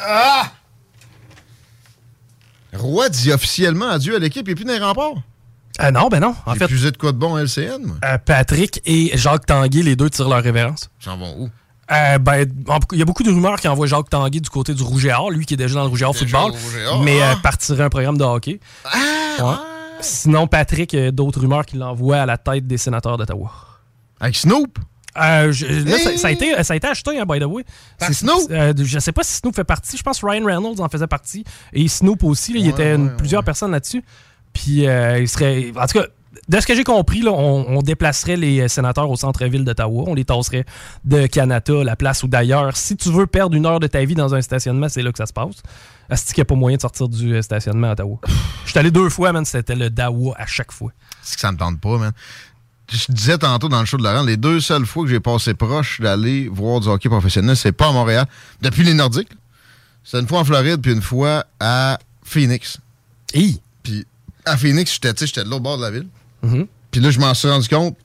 Ah! 0.00 0.52
Roy 2.72 3.10
dit 3.10 3.32
officiellement 3.32 3.90
adieu 3.90 4.16
à 4.16 4.18
l'équipe 4.18 4.48
et 4.48 4.54
puis 4.54 4.64
dans 4.64 4.72
les 4.72 4.78
remparts. 4.78 5.16
Ah 5.78 5.90
non, 5.90 6.08
ben 6.08 6.20
non. 6.20 6.34
En 6.46 6.54
fait, 6.54 6.66
plus 6.66 6.82
de 6.84 6.96
quoi 6.96 7.12
de 7.12 7.16
bon 7.18 7.34
à 7.36 7.42
LCN, 7.42 7.78
moi. 7.84 7.96
euh, 8.04 8.18
Patrick 8.18 8.80
et 8.84 9.10
Jacques 9.16 9.46
Tanguay, 9.46 9.82
les 9.82 9.96
deux 9.96 10.10
tirent 10.10 10.28
leur 10.28 10.42
révérence. 10.42 10.90
S'en 11.00 11.16
vont 11.16 11.34
où? 11.38 11.50
Euh, 11.90 12.18
ben, 12.18 12.46
en- 12.68 12.78
il 12.92 12.98
y 12.98 13.02
a 13.02 13.04
beaucoup 13.04 13.22
de 13.22 13.30
rumeurs 13.30 13.58
qui 13.60 13.68
envoient 13.68 13.86
Jacques 13.86 14.08
Tanguay 14.10 14.40
du 14.40 14.48
côté 14.50 14.74
du 14.74 14.82
Rouge 14.82 15.04
et 15.06 15.12
Or, 15.12 15.30
lui 15.30 15.44
qui 15.46 15.54
est 15.54 15.56
déjà 15.56 15.74
dans 15.76 15.82
le 15.84 15.88
Rouge 15.88 16.02
et 16.02 16.04
Or 16.04 16.16
football, 16.16 16.52
Or, 16.88 17.02
mais 17.02 17.20
ah. 17.22 17.32
euh, 17.32 17.36
partirait 17.42 17.84
un 17.84 17.88
programme 17.90 18.16
de 18.18 18.24
hockey. 18.24 18.60
Ouais. 19.40 19.54
Sinon, 20.00 20.46
Patrick, 20.46 20.94
euh, 20.94 21.10
d'autres 21.10 21.40
rumeurs 21.40 21.64
qui 21.66 21.76
l'envoient 21.76 22.18
à 22.22 22.26
la 22.26 22.36
tête 22.38 22.66
des 22.66 22.78
sénateurs 22.78 23.16
d'Ottawa. 23.18 23.50
Avec 24.20 24.36
Snoop? 24.36 24.78
Euh, 25.20 25.52
je- 25.52 25.66
là, 25.66 25.98
ça, 25.98 26.16
ça 26.16 26.28
a 26.28 26.30
été, 26.30 26.62
ça 26.64 26.72
a 26.72 26.76
été 26.76 26.86
acheté, 26.88 27.18
hein, 27.18 27.24
by 27.28 27.38
the 27.38 27.44
way. 27.44 27.64
Par 27.98 28.08
C'est- 28.08 28.14
Snoop? 28.14 28.50
euh, 28.50 28.72
je 28.78 28.98
sais 28.98 29.12
pas 29.12 29.22
si 29.22 29.34
Snoop 29.34 29.54
fait 29.54 29.64
partie. 29.64 29.96
Je 29.98 30.02
pense 30.02 30.20
que 30.20 30.26
Ryan 30.26 30.44
Reynolds 30.46 30.80
en 30.80 30.88
faisait 30.88 31.06
partie. 31.06 31.44
Et 31.72 31.86
Snoop 31.88 32.24
aussi. 32.24 32.52
là, 32.54 32.58
il 32.60 32.66
y 32.66 32.68
était 32.70 32.96
plusieurs 33.18 33.44
personnes 33.44 33.72
là-dessus. 33.72 34.02
Puis, 34.52 34.86
euh, 34.86 35.20
il 35.20 35.28
serait. 35.28 35.72
En 35.76 35.86
tout 35.86 35.98
cas, 35.98 36.06
de 36.48 36.60
ce 36.60 36.66
que 36.66 36.74
j'ai 36.74 36.84
compris, 36.84 37.20
là, 37.20 37.30
on, 37.30 37.66
on 37.68 37.82
déplacerait 37.82 38.36
les 38.36 38.66
sénateurs 38.68 39.08
au 39.08 39.16
centre-ville 39.16 39.64
d'Ottawa. 39.64 40.04
On 40.06 40.14
les 40.14 40.24
tasserait 40.24 40.64
de 41.04 41.26
Canada, 41.26 41.84
la 41.84 41.96
place 41.96 42.22
ou 42.22 42.28
d'ailleurs. 42.28 42.76
Si 42.76 42.96
tu 42.96 43.10
veux 43.10 43.26
perdre 43.26 43.56
une 43.56 43.66
heure 43.66 43.80
de 43.80 43.86
ta 43.86 44.04
vie 44.04 44.14
dans 44.14 44.34
un 44.34 44.42
stationnement, 44.42 44.88
c'est 44.88 45.02
là 45.02 45.12
que 45.12 45.18
ça 45.18 45.26
se 45.26 45.32
passe. 45.32 45.62
Est-ce 46.10 46.26
qu'il 46.34 46.40
n'y 46.40 46.42
a 46.42 46.44
pas 46.46 46.54
moyen 46.54 46.76
de 46.76 46.82
sortir 46.82 47.08
du 47.08 47.34
euh, 47.34 47.42
stationnement 47.42 47.88
à 47.88 47.92
Ottawa? 47.92 48.18
Je 48.64 48.70
suis 48.70 48.78
allé 48.78 48.90
deux 48.90 49.08
fois, 49.08 49.32
man. 49.32 49.44
C'était 49.44 49.76
le 49.76 49.88
Dawa 49.88 50.34
à 50.36 50.46
chaque 50.46 50.72
fois. 50.72 50.90
C'est 51.22 51.36
que 51.36 51.40
ça 51.40 51.52
me 51.52 51.56
tente 51.56 51.80
pas, 51.80 51.96
man. 51.96 52.12
Je 52.90 53.10
disais 53.10 53.38
tantôt 53.38 53.68
dans 53.68 53.80
le 53.80 53.86
show 53.86 53.96
de 53.96 54.02
Laurent, 54.02 54.22
les 54.22 54.36
deux 54.36 54.60
seules 54.60 54.84
fois 54.84 55.04
que 55.04 55.10
j'ai 55.10 55.20
passé 55.20 55.54
proche 55.54 56.00
d'aller 56.00 56.48
voir 56.48 56.80
du 56.80 56.88
hockey 56.88 57.08
professionnel, 57.08 57.56
c'est 57.56 57.72
pas 57.72 57.88
à 57.88 57.92
Montréal. 57.92 58.26
Depuis 58.60 58.82
les 58.82 58.92
Nordiques. 58.92 59.30
C'est 60.04 60.18
une 60.18 60.26
fois 60.26 60.40
en 60.40 60.44
Floride, 60.44 60.82
puis 60.82 60.92
une 60.92 61.00
fois 61.00 61.46
à 61.60 61.98
Phoenix. 62.24 62.78
Hi! 63.34 63.60
Puis 63.82 64.04
à 64.44 64.56
Phoenix, 64.56 64.98
j'étais 65.02 65.44
de 65.44 65.48
l'autre 65.48 65.62
bord 65.62 65.78
de 65.78 65.82
la 65.82 65.90
ville. 65.90 66.08
Mhm. 66.42 66.66
Puis 66.90 67.00
là, 67.00 67.10
je 67.10 67.18
m'en 67.18 67.32
suis 67.34 67.48
rendu 67.48 67.68
compte. 67.68 67.96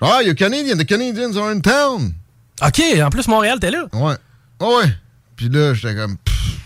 Ah, 0.00 0.18
il 0.22 0.28
y 0.28 0.30
a 0.30 0.34
Canadian, 0.34 0.76
the 0.76 0.84
Canadians 0.84 1.36
are 1.36 1.48
in 1.48 1.60
town. 1.60 2.12
OK, 2.64 2.82
en 3.02 3.10
plus, 3.10 3.28
Montréal, 3.28 3.58
t'es 3.60 3.70
là. 3.70 3.86
Ouais. 3.92 4.14
Ouais, 4.60 4.76
ouais. 4.76 4.96
Puis 5.36 5.48
là, 5.48 5.74
j'étais 5.74 5.94
comme. 5.94 6.16
pff, 6.18 6.58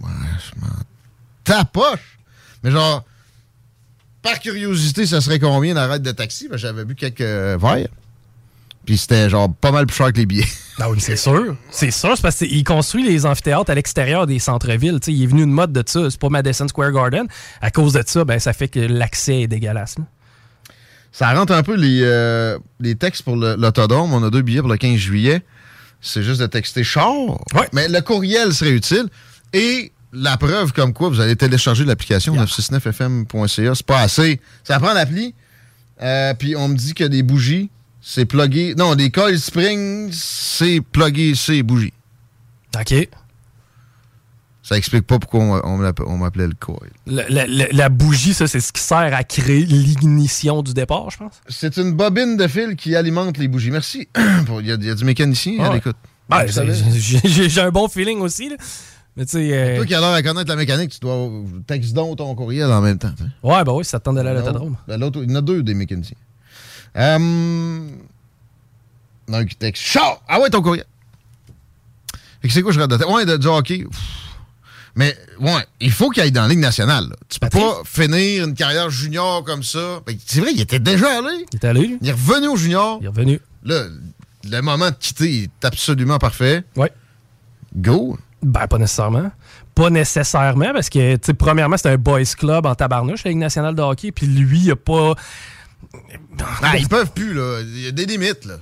Ouais, 0.00 0.10
je 0.38 0.60
m'en 0.60 0.72
tapoche. 1.44 2.18
Mais 2.62 2.70
genre, 2.70 3.04
par 4.22 4.38
curiosité, 4.40 5.06
ça 5.06 5.20
serait 5.20 5.38
combien 5.38 5.74
d'arrêts 5.74 5.98
de 6.00 6.10
taxi? 6.12 6.48
Ben, 6.48 6.56
J'avais 6.56 6.84
bu 6.84 6.94
quelques 6.94 7.20
verres. 7.20 7.88
Puis 8.84 8.98
c'était 8.98 9.30
genre 9.30 9.52
pas 9.54 9.70
mal 9.70 9.86
plus 9.86 9.96
cher 9.96 10.12
que 10.12 10.18
les 10.18 10.26
billets. 10.26 10.48
Oui, 10.78 11.00
c'est 11.00 11.16
sûr. 11.16 11.56
C'est 11.70 11.90
sûr, 11.90 12.16
c'est 12.16 12.22
parce 12.22 12.36
qu'il 12.36 12.64
construit 12.64 13.04
les 13.04 13.26
amphithéâtres 13.26 13.70
à 13.70 13.74
l'extérieur 13.74 14.26
des 14.26 14.38
centres-villes. 14.38 14.98
Il 15.06 15.22
est 15.22 15.26
venu 15.26 15.42
une 15.42 15.52
mode 15.52 15.72
de 15.72 15.82
ça. 15.86 16.10
C'est 16.10 16.18
pas 16.18 16.28
Madison 16.28 16.66
Square 16.66 16.92
Garden. 16.92 17.26
À 17.60 17.70
cause 17.70 17.92
de 17.92 18.02
ça, 18.06 18.24
ben, 18.24 18.38
ça 18.38 18.52
fait 18.52 18.68
que 18.68 18.80
l'accès 18.80 19.42
est 19.42 19.46
dégueulasse. 19.48 19.98
là. 19.98 20.04
Ça 21.12 21.32
rentre 21.34 21.52
un 21.52 21.62
peu 21.62 21.74
les, 21.76 22.00
euh, 22.02 22.58
les 22.80 22.94
textes 22.94 23.22
pour 23.22 23.36
l'autodome. 23.36 24.14
On 24.14 24.22
a 24.24 24.30
deux 24.30 24.40
billets 24.40 24.60
pour 24.60 24.70
le 24.70 24.78
15 24.78 24.96
juillet. 24.96 25.42
C'est 26.00 26.22
juste 26.22 26.40
de 26.40 26.46
texter 26.46 26.82
char. 26.84 27.12
Mais 27.72 27.88
le 27.88 28.00
courriel 28.00 28.52
serait 28.54 28.70
utile. 28.70 29.08
Et 29.52 29.92
la 30.12 30.38
preuve 30.38 30.72
comme 30.72 30.94
quoi 30.94 31.10
vous 31.10 31.20
allez 31.20 31.36
télécharger 31.36 31.84
l'application 31.84 32.34
969fm.ca. 32.36 33.74
C'est 33.74 33.86
pas 33.86 34.00
assez. 34.00 34.40
Ça 34.64 34.80
prend 34.80 34.94
l'appli. 34.94 35.34
Euh, 36.00 36.32
puis 36.34 36.56
on 36.56 36.68
me 36.68 36.74
dit 36.76 36.94
que 36.94 37.04
des 37.04 37.22
bougies, 37.22 37.70
c'est 38.02 38.26
plugué. 38.26 38.74
Non, 38.76 38.94
des 38.96 39.10
coil 39.10 39.38
springs, 39.38 40.10
c'est 40.12 40.80
plugué, 40.80 41.32
c'est 41.34 41.62
bougies. 41.62 41.92
OK. 42.78 43.08
Ça 44.64 44.76
explique 44.76 45.06
pas 45.06 45.18
pourquoi 45.18 45.66
on, 45.66 45.76
m'appelait- 46.18 46.46
le 46.46 46.54
coil. 46.58 46.90
La, 47.06 47.28
la- 47.28 47.46
la- 47.48 47.66
la 47.72 47.88
bougie, 47.88 48.32
ça, 48.32 48.46
c'est 48.46 48.60
ce 48.60 48.72
qui 48.72 48.80
sert 48.80 49.12
à 49.12 49.24
créer 49.24 49.64
l'ignition 49.66 50.62
du 50.62 50.72
départ, 50.72 51.10
je 51.10 51.16
pense? 51.18 51.40
C'est 51.48 51.78
une 51.78 51.92
bobine 51.92 52.36
de 52.36 52.46
fil 52.46 52.76
qui 52.76 52.94
alimente 52.94 53.38
les 53.38 53.48
bougies. 53.48 53.72
Merci. 53.72 54.08
Il 54.60 54.66
y, 54.66 54.70
a- 54.72 54.74
il 54.76 54.84
y 54.84 54.90
a 54.90 54.94
du 54.94 55.04
mécanicien 55.04 55.54
Ah 55.60 55.70
à 55.70 55.74
l'écoute. 55.74 55.96
Ben, 56.28 56.46
j'ai- 56.46 57.60
un 57.60 57.70
bon 57.70 57.88
feeling 57.88 58.20
aussi. 58.20 58.50
Là. 58.50 58.56
Mais 59.16 59.26
tu 59.26 59.32
sais. 59.32 59.50
euh, 59.52 59.76
Toi 59.76 59.86
qui 59.86 59.94
as 59.94 60.00
l'air 60.00 60.10
à 60.10 60.22
connaître 60.22 60.48
la 60.48 60.56
mécanique, 60.56 60.90
tu 60.92 61.00
dois 61.00 61.28
texte 61.66 61.92
donc 61.92 62.16
ton 62.18 62.34
courriel 62.34 62.70
en 62.72 62.80
même 62.80 62.96
temps. 62.98 63.12
Ouais, 63.42 63.62
ben 63.64 63.72
oui, 63.72 63.84
ça 63.84 63.98
te 63.98 64.04
tente 64.04 64.14
d'aller 64.14 64.30
à 64.30 64.34
Non. 64.34 64.38
l'autodrome. 64.38 64.76
Ben, 64.88 64.94
il 64.96 65.30
y 65.30 65.32
en 65.32 65.36
a 65.36 65.40
deux 65.42 65.62
des 65.62 65.74
mécaniciens. 65.74 66.16
Euh, 66.96 67.80
qui 69.48 69.56
texte! 69.56 69.98
Ah 70.28 70.40
ouais, 70.40 70.50
ton 70.50 70.62
courriel. 70.62 70.84
Fait 72.40 72.48
que 72.48 72.54
c'est 72.54 72.62
quoi 72.62 72.72
je 72.72 72.80
rate 72.80 72.90
de 72.90 72.96
tête? 72.96 73.06
Ouais, 73.08 73.24
de, 73.24 73.36
du 73.36 73.46
hockey. 73.46 73.84
Pff. 73.90 74.00
Mais, 74.94 75.16
ouais, 75.40 75.64
il 75.80 75.90
faut 75.90 76.10
qu'il 76.10 76.22
aille 76.22 76.32
dans 76.32 76.42
la 76.42 76.48
Ligue 76.48 76.58
nationale. 76.58 77.04
là. 77.08 77.16
Tu 77.28 77.38
peux 77.38 77.48
pas 77.48 77.80
finir 77.84 78.44
une 78.44 78.54
carrière 78.54 78.90
junior 78.90 79.42
comme 79.42 79.62
ça. 79.62 80.00
Ben, 80.06 80.16
c'est 80.26 80.40
vrai, 80.40 80.50
il 80.52 80.60
était 80.60 80.80
déjà 80.80 81.18
allé. 81.18 81.46
Il 81.52 81.56
est 81.56 81.64
allé. 81.64 81.98
Il 82.02 82.08
est 82.08 82.12
revenu 82.12 82.48
au 82.48 82.56
junior. 82.56 82.98
Il 83.00 83.06
est 83.06 83.08
revenu. 83.08 83.40
Là, 83.64 83.84
le 84.44 84.60
moment 84.60 84.90
de 84.90 84.96
quitter 84.96 85.44
est 85.44 85.64
absolument 85.64 86.18
parfait. 86.18 86.64
Ouais. 86.76 86.92
Go. 87.74 88.18
Ben, 88.42 88.66
pas 88.66 88.76
nécessairement. 88.76 89.30
Pas 89.74 89.88
nécessairement, 89.88 90.72
parce 90.74 90.90
que, 90.90 91.14
tu 91.14 91.20
sais, 91.24 91.32
premièrement, 91.32 91.78
c'est 91.78 91.88
un 91.88 91.96
boys 91.96 92.24
club 92.36 92.66
en 92.66 92.74
tabarnouche, 92.74 93.24
la 93.24 93.30
Ligue 93.30 93.40
nationale 93.40 93.74
de 93.74 93.80
hockey, 93.80 94.12
puis 94.12 94.26
lui, 94.26 94.60
il 94.60 94.70
a 94.72 94.76
pas. 94.76 95.14
Ah, 96.62 96.76
ils 96.78 96.88
peuvent 96.88 97.12
plus, 97.12 97.34
là. 97.34 97.60
Il 97.62 97.80
y 97.84 97.86
a 97.88 97.90
des 97.92 98.06
limites, 98.06 98.44
là. 98.44 98.54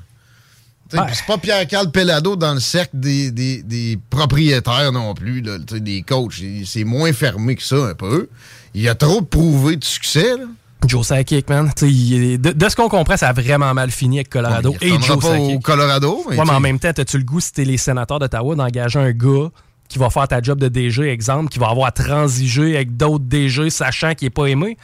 Ouais. 0.92 1.06
C'est 1.12 1.24
pas 1.24 1.38
Pierre-Carl 1.38 1.90
Pellado 1.92 2.34
dans 2.34 2.52
le 2.54 2.58
cercle 2.60 2.98
des, 2.98 3.30
des- 3.30 3.62
des 3.62 3.96
propriétaires 4.10 4.90
non 4.90 5.14
plus, 5.14 5.40
là, 5.40 5.58
des 5.58 6.02
coachs. 6.02 6.42
C'est 6.66 6.82
moins 6.84 7.12
fermé 7.12 7.54
que 7.54 7.62
ça, 7.62 7.76
un 7.76 7.94
peu. 7.94 8.28
Il 8.74 8.82
y 8.82 8.88
a 8.88 8.94
trop 8.96 9.22
prouvé 9.22 9.76
de 9.76 9.84
succès, 9.84 10.36
là. 10.36 10.44
Joe 10.86 11.06
Sakic, 11.06 11.48
man. 11.48 11.70
Il 11.82 12.40
de, 12.40 12.52
de 12.52 12.68
ce 12.68 12.74
qu'on 12.74 12.88
comprend, 12.88 13.16
ça 13.16 13.28
a 13.28 13.32
vraiment 13.34 13.72
mal 13.74 13.90
fini 13.90 14.16
avec 14.18 14.30
Colorado 14.30 14.70
Ouais, 14.70 14.78
et 14.80 14.98
Joe 15.00 15.18
pas 15.20 15.28
Sakic. 15.36 15.56
au 15.56 15.58
Colorado, 15.60 16.24
mais 16.28 16.36
Ouais, 16.38 16.44
mais 16.44 16.52
en 16.52 16.60
même 16.60 16.78
temps, 16.78 16.88
as-tu 16.88 17.18
le 17.18 17.24
goût, 17.24 17.38
si 17.38 17.52
t'es 17.52 17.64
les 17.64 17.76
sénateurs 17.76 18.18
d'Ottawa, 18.18 18.56
d'engager 18.56 18.98
un 18.98 19.12
gars 19.12 19.50
qui 19.88 19.98
va 19.98 20.08
faire 20.08 20.26
ta 20.26 20.40
job 20.40 20.58
de 20.58 20.68
DG, 20.68 21.06
exemple, 21.08 21.50
qui 21.50 21.58
va 21.58 21.68
avoir 21.68 21.88
à 21.88 21.92
transiger 21.92 22.76
avec 22.76 22.96
d'autres 22.96 23.24
DG, 23.26 23.68
sachant 23.70 24.14
qu'il 24.14 24.26
est 24.26 24.30
pas 24.30 24.46
aimé? 24.46 24.76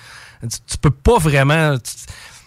Tu, 0.43 0.79
peux 0.79 0.91
pas 0.91 1.19
vraiment. 1.19 1.79
tu- 1.79 1.93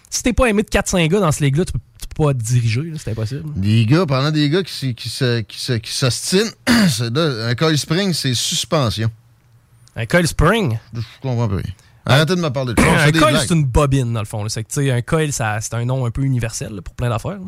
si 0.09 0.23
t'es 0.23 0.33
pas 0.33 0.47
aimé 0.47 0.63
de 0.63 0.69
4-5 0.69 1.07
gars 1.09 1.19
dans 1.19 1.31
ce 1.31 1.43
ligue-là, 1.43 1.65
tu 1.65 1.73
peux, 1.73 1.79
tu 2.01 2.07
peux 2.15 2.25
pas 2.25 2.33
te 2.33 2.39
diriger, 2.43 2.91
c'est 2.97 3.11
impossible. 3.11 3.43
Des 3.55 3.85
gars, 3.85 4.05
parlant 4.05 4.31
des 4.31 4.49
gars 4.49 4.63
qui, 4.63 4.95
qui, 4.95 5.09
qui, 5.47 5.91
s'ostinent, 5.93 6.51
un 6.67 7.55
coil 7.55 7.77
spring, 7.77 8.13
c'est 8.13 8.33
suspension. 8.33 9.11
Un 9.95 10.05
coil 10.05 10.27
spring? 10.27 10.77
Je 10.93 11.01
comprends 11.21 11.47
pas. 11.47 11.57
Arrêtez 12.05 12.35
de 12.35 12.41
me 12.41 12.49
parler 12.49 12.73
de 12.73 12.81
ça. 12.81 13.03
un 13.05 13.11
coil, 13.11 13.37
c'est 13.39 13.53
une 13.53 13.65
bobine, 13.65 14.13
dans 14.13 14.21
le 14.21 14.25
fond. 14.25 14.47
C'est 14.49 14.63
que, 14.63 14.69
tu 14.69 14.81
sais, 14.81 14.91
un 14.91 15.01
coil, 15.01 15.31
c'est 15.31 15.73
un 15.73 15.85
nom 15.85 16.05
un 16.05 16.11
peu 16.11 16.23
universel 16.23 16.73
là, 16.73 16.81
pour 16.81 16.95
plein 16.95 17.09
d'affaires. 17.09 17.39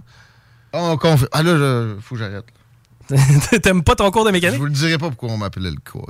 On 0.73 0.95
confie- 0.97 1.27
Ah 1.31 1.41
là, 1.43 1.57
je- 1.57 1.95
faut 2.01 2.15
que 2.15 2.21
j'arrête. 2.21 2.45
T'aimes 3.63 3.83
pas 3.83 3.95
ton 3.95 4.09
cours 4.11 4.23
de 4.23 4.29
Je 4.29 4.33
mécanique? 4.33 4.59
vous 4.59 4.65
le 4.65 4.71
dirai 4.71 4.97
pas 4.97 5.07
pourquoi 5.09 5.29
on 5.31 5.37
m'appelait 5.37 5.71
le 5.71 5.77
coil. 5.83 6.03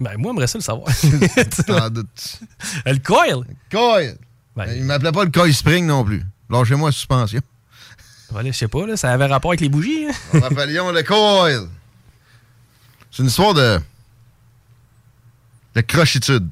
Ben, 0.00 0.16
moi, 0.16 0.32
j'aimerais 0.32 0.46
ça 0.46 0.58
le 0.58 0.64
savoir. 0.64 0.88
T'en 1.66 1.90
doutes. 1.90 2.40
le 2.86 2.98
coil? 2.98 3.44
Coil! 3.70 4.16
Ben, 4.56 4.72
Il 4.74 4.84
m'appelait 4.84 5.12
pas 5.12 5.24
le 5.24 5.30
coil 5.30 5.52
spring 5.52 5.86
non 5.86 6.04
plus. 6.04 6.22
Lâchez-moi 6.48 6.90
suspension. 6.90 7.40
Voilà, 8.30 8.50
je 8.50 8.56
sais 8.56 8.68
pas, 8.68 8.86
là, 8.86 8.96
ça 8.96 9.12
avait 9.12 9.26
rapport 9.26 9.50
avec 9.50 9.60
les 9.60 9.68
bougies. 9.68 10.06
hein? 10.08 10.12
On 10.34 10.40
rappelions 10.40 10.90
le 10.90 11.02
coil. 11.02 11.68
C'est 13.10 13.22
une 13.22 13.28
histoire 13.28 13.54
de. 13.54 13.78
de 15.74 15.80
crochitude. 15.82 16.48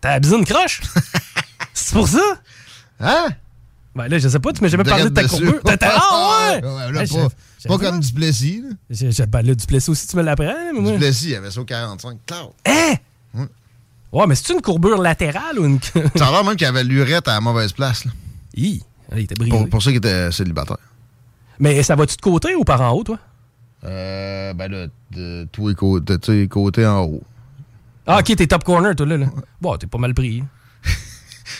T'as 0.00 0.10
la 0.10 0.20
bisine 0.20 0.44
croche? 0.44 0.80
c'est 1.74 1.92
pour 1.94 2.06
ça? 2.08 2.40
Hein? 3.00 3.28
Ben 4.02 4.08
là, 4.08 4.18
je 4.18 4.28
sais 4.28 4.38
pas, 4.38 4.52
tu 4.52 4.62
m'as 4.62 4.68
jamais 4.68 4.84
parlé 4.84 5.04
de 5.04 5.08
ta 5.10 5.24
courbure. 5.28 5.60
t'as- 5.64 5.76
Ah 5.82 6.50
ouais! 6.52 6.64
Ouais, 6.64 7.06
Ah, 7.64 7.68
pas, 7.68 7.78
comme 7.78 8.00
du 8.00 8.12
Plessis. 8.12 8.62
J'ai, 8.88 9.12
j'ai- 9.12 9.26
ben 9.26 9.42
là, 9.42 9.54
du 9.54 9.66
Plessis 9.66 9.90
aussi, 9.90 10.06
tu 10.06 10.16
me 10.16 10.22
l'apprends. 10.22 10.54
mais 10.74 10.80
moi- 10.80 10.92
Du 10.92 10.98
Plessis, 10.98 11.26
il 11.26 11.30
y 11.32 11.34
avait 11.36 11.50
ça 11.50 11.60
au 11.60 11.64
45. 11.64 12.18
Claude. 12.26 12.50
Hein? 12.66 12.94
Ouais, 14.12 14.26
mais 14.26 14.34
c'est 14.34 14.52
une 14.52 14.60
courbure 14.62 15.00
latérale 15.00 15.58
ou 15.58 15.64
une. 15.66 15.78
Ça 16.16 16.26
a 16.28 16.30
l'air 16.32 16.42
même 16.44 16.56
qu'il 16.56 16.64
y 16.66 16.70
avait 16.70 16.82
l'urette 16.82 17.28
à 17.28 17.34
la 17.34 17.40
mauvaise 17.40 17.72
place. 17.72 18.04
Là. 18.04 18.10
Hi, 18.56 18.82
il 19.12 19.18
était 19.20 19.34
brisé. 19.36 19.50
Pour, 19.56 19.68
pour 19.68 19.82
ça 19.82 19.90
qu'il 19.90 19.98
était 19.98 20.32
célibataire. 20.32 20.78
Mais 21.60 21.82
ça 21.82 21.94
va-tu 21.94 22.16
de 22.16 22.20
côté 22.22 22.54
ou 22.56 22.64
par 22.64 22.80
en 22.80 22.90
haut, 22.92 23.04
toi? 23.04 23.18
Euh, 23.84 24.52
ben 24.54 24.68
là, 24.70 24.86
de 25.12 25.46
tous 25.52 25.68
les 25.68 25.74
côtés, 25.74 26.48
côté 26.48 26.86
en 26.86 27.02
haut. 27.04 27.22
Ah, 28.06 28.18
ok, 28.18 28.34
t'es 28.36 28.46
top 28.46 28.64
corner, 28.64 28.96
toi, 28.96 29.06
là. 29.06 29.16
là. 29.18 29.26
Bon, 29.60 29.76
t'es 29.76 29.86
pas 29.86 29.98
mal 29.98 30.12
pris. 30.14 30.42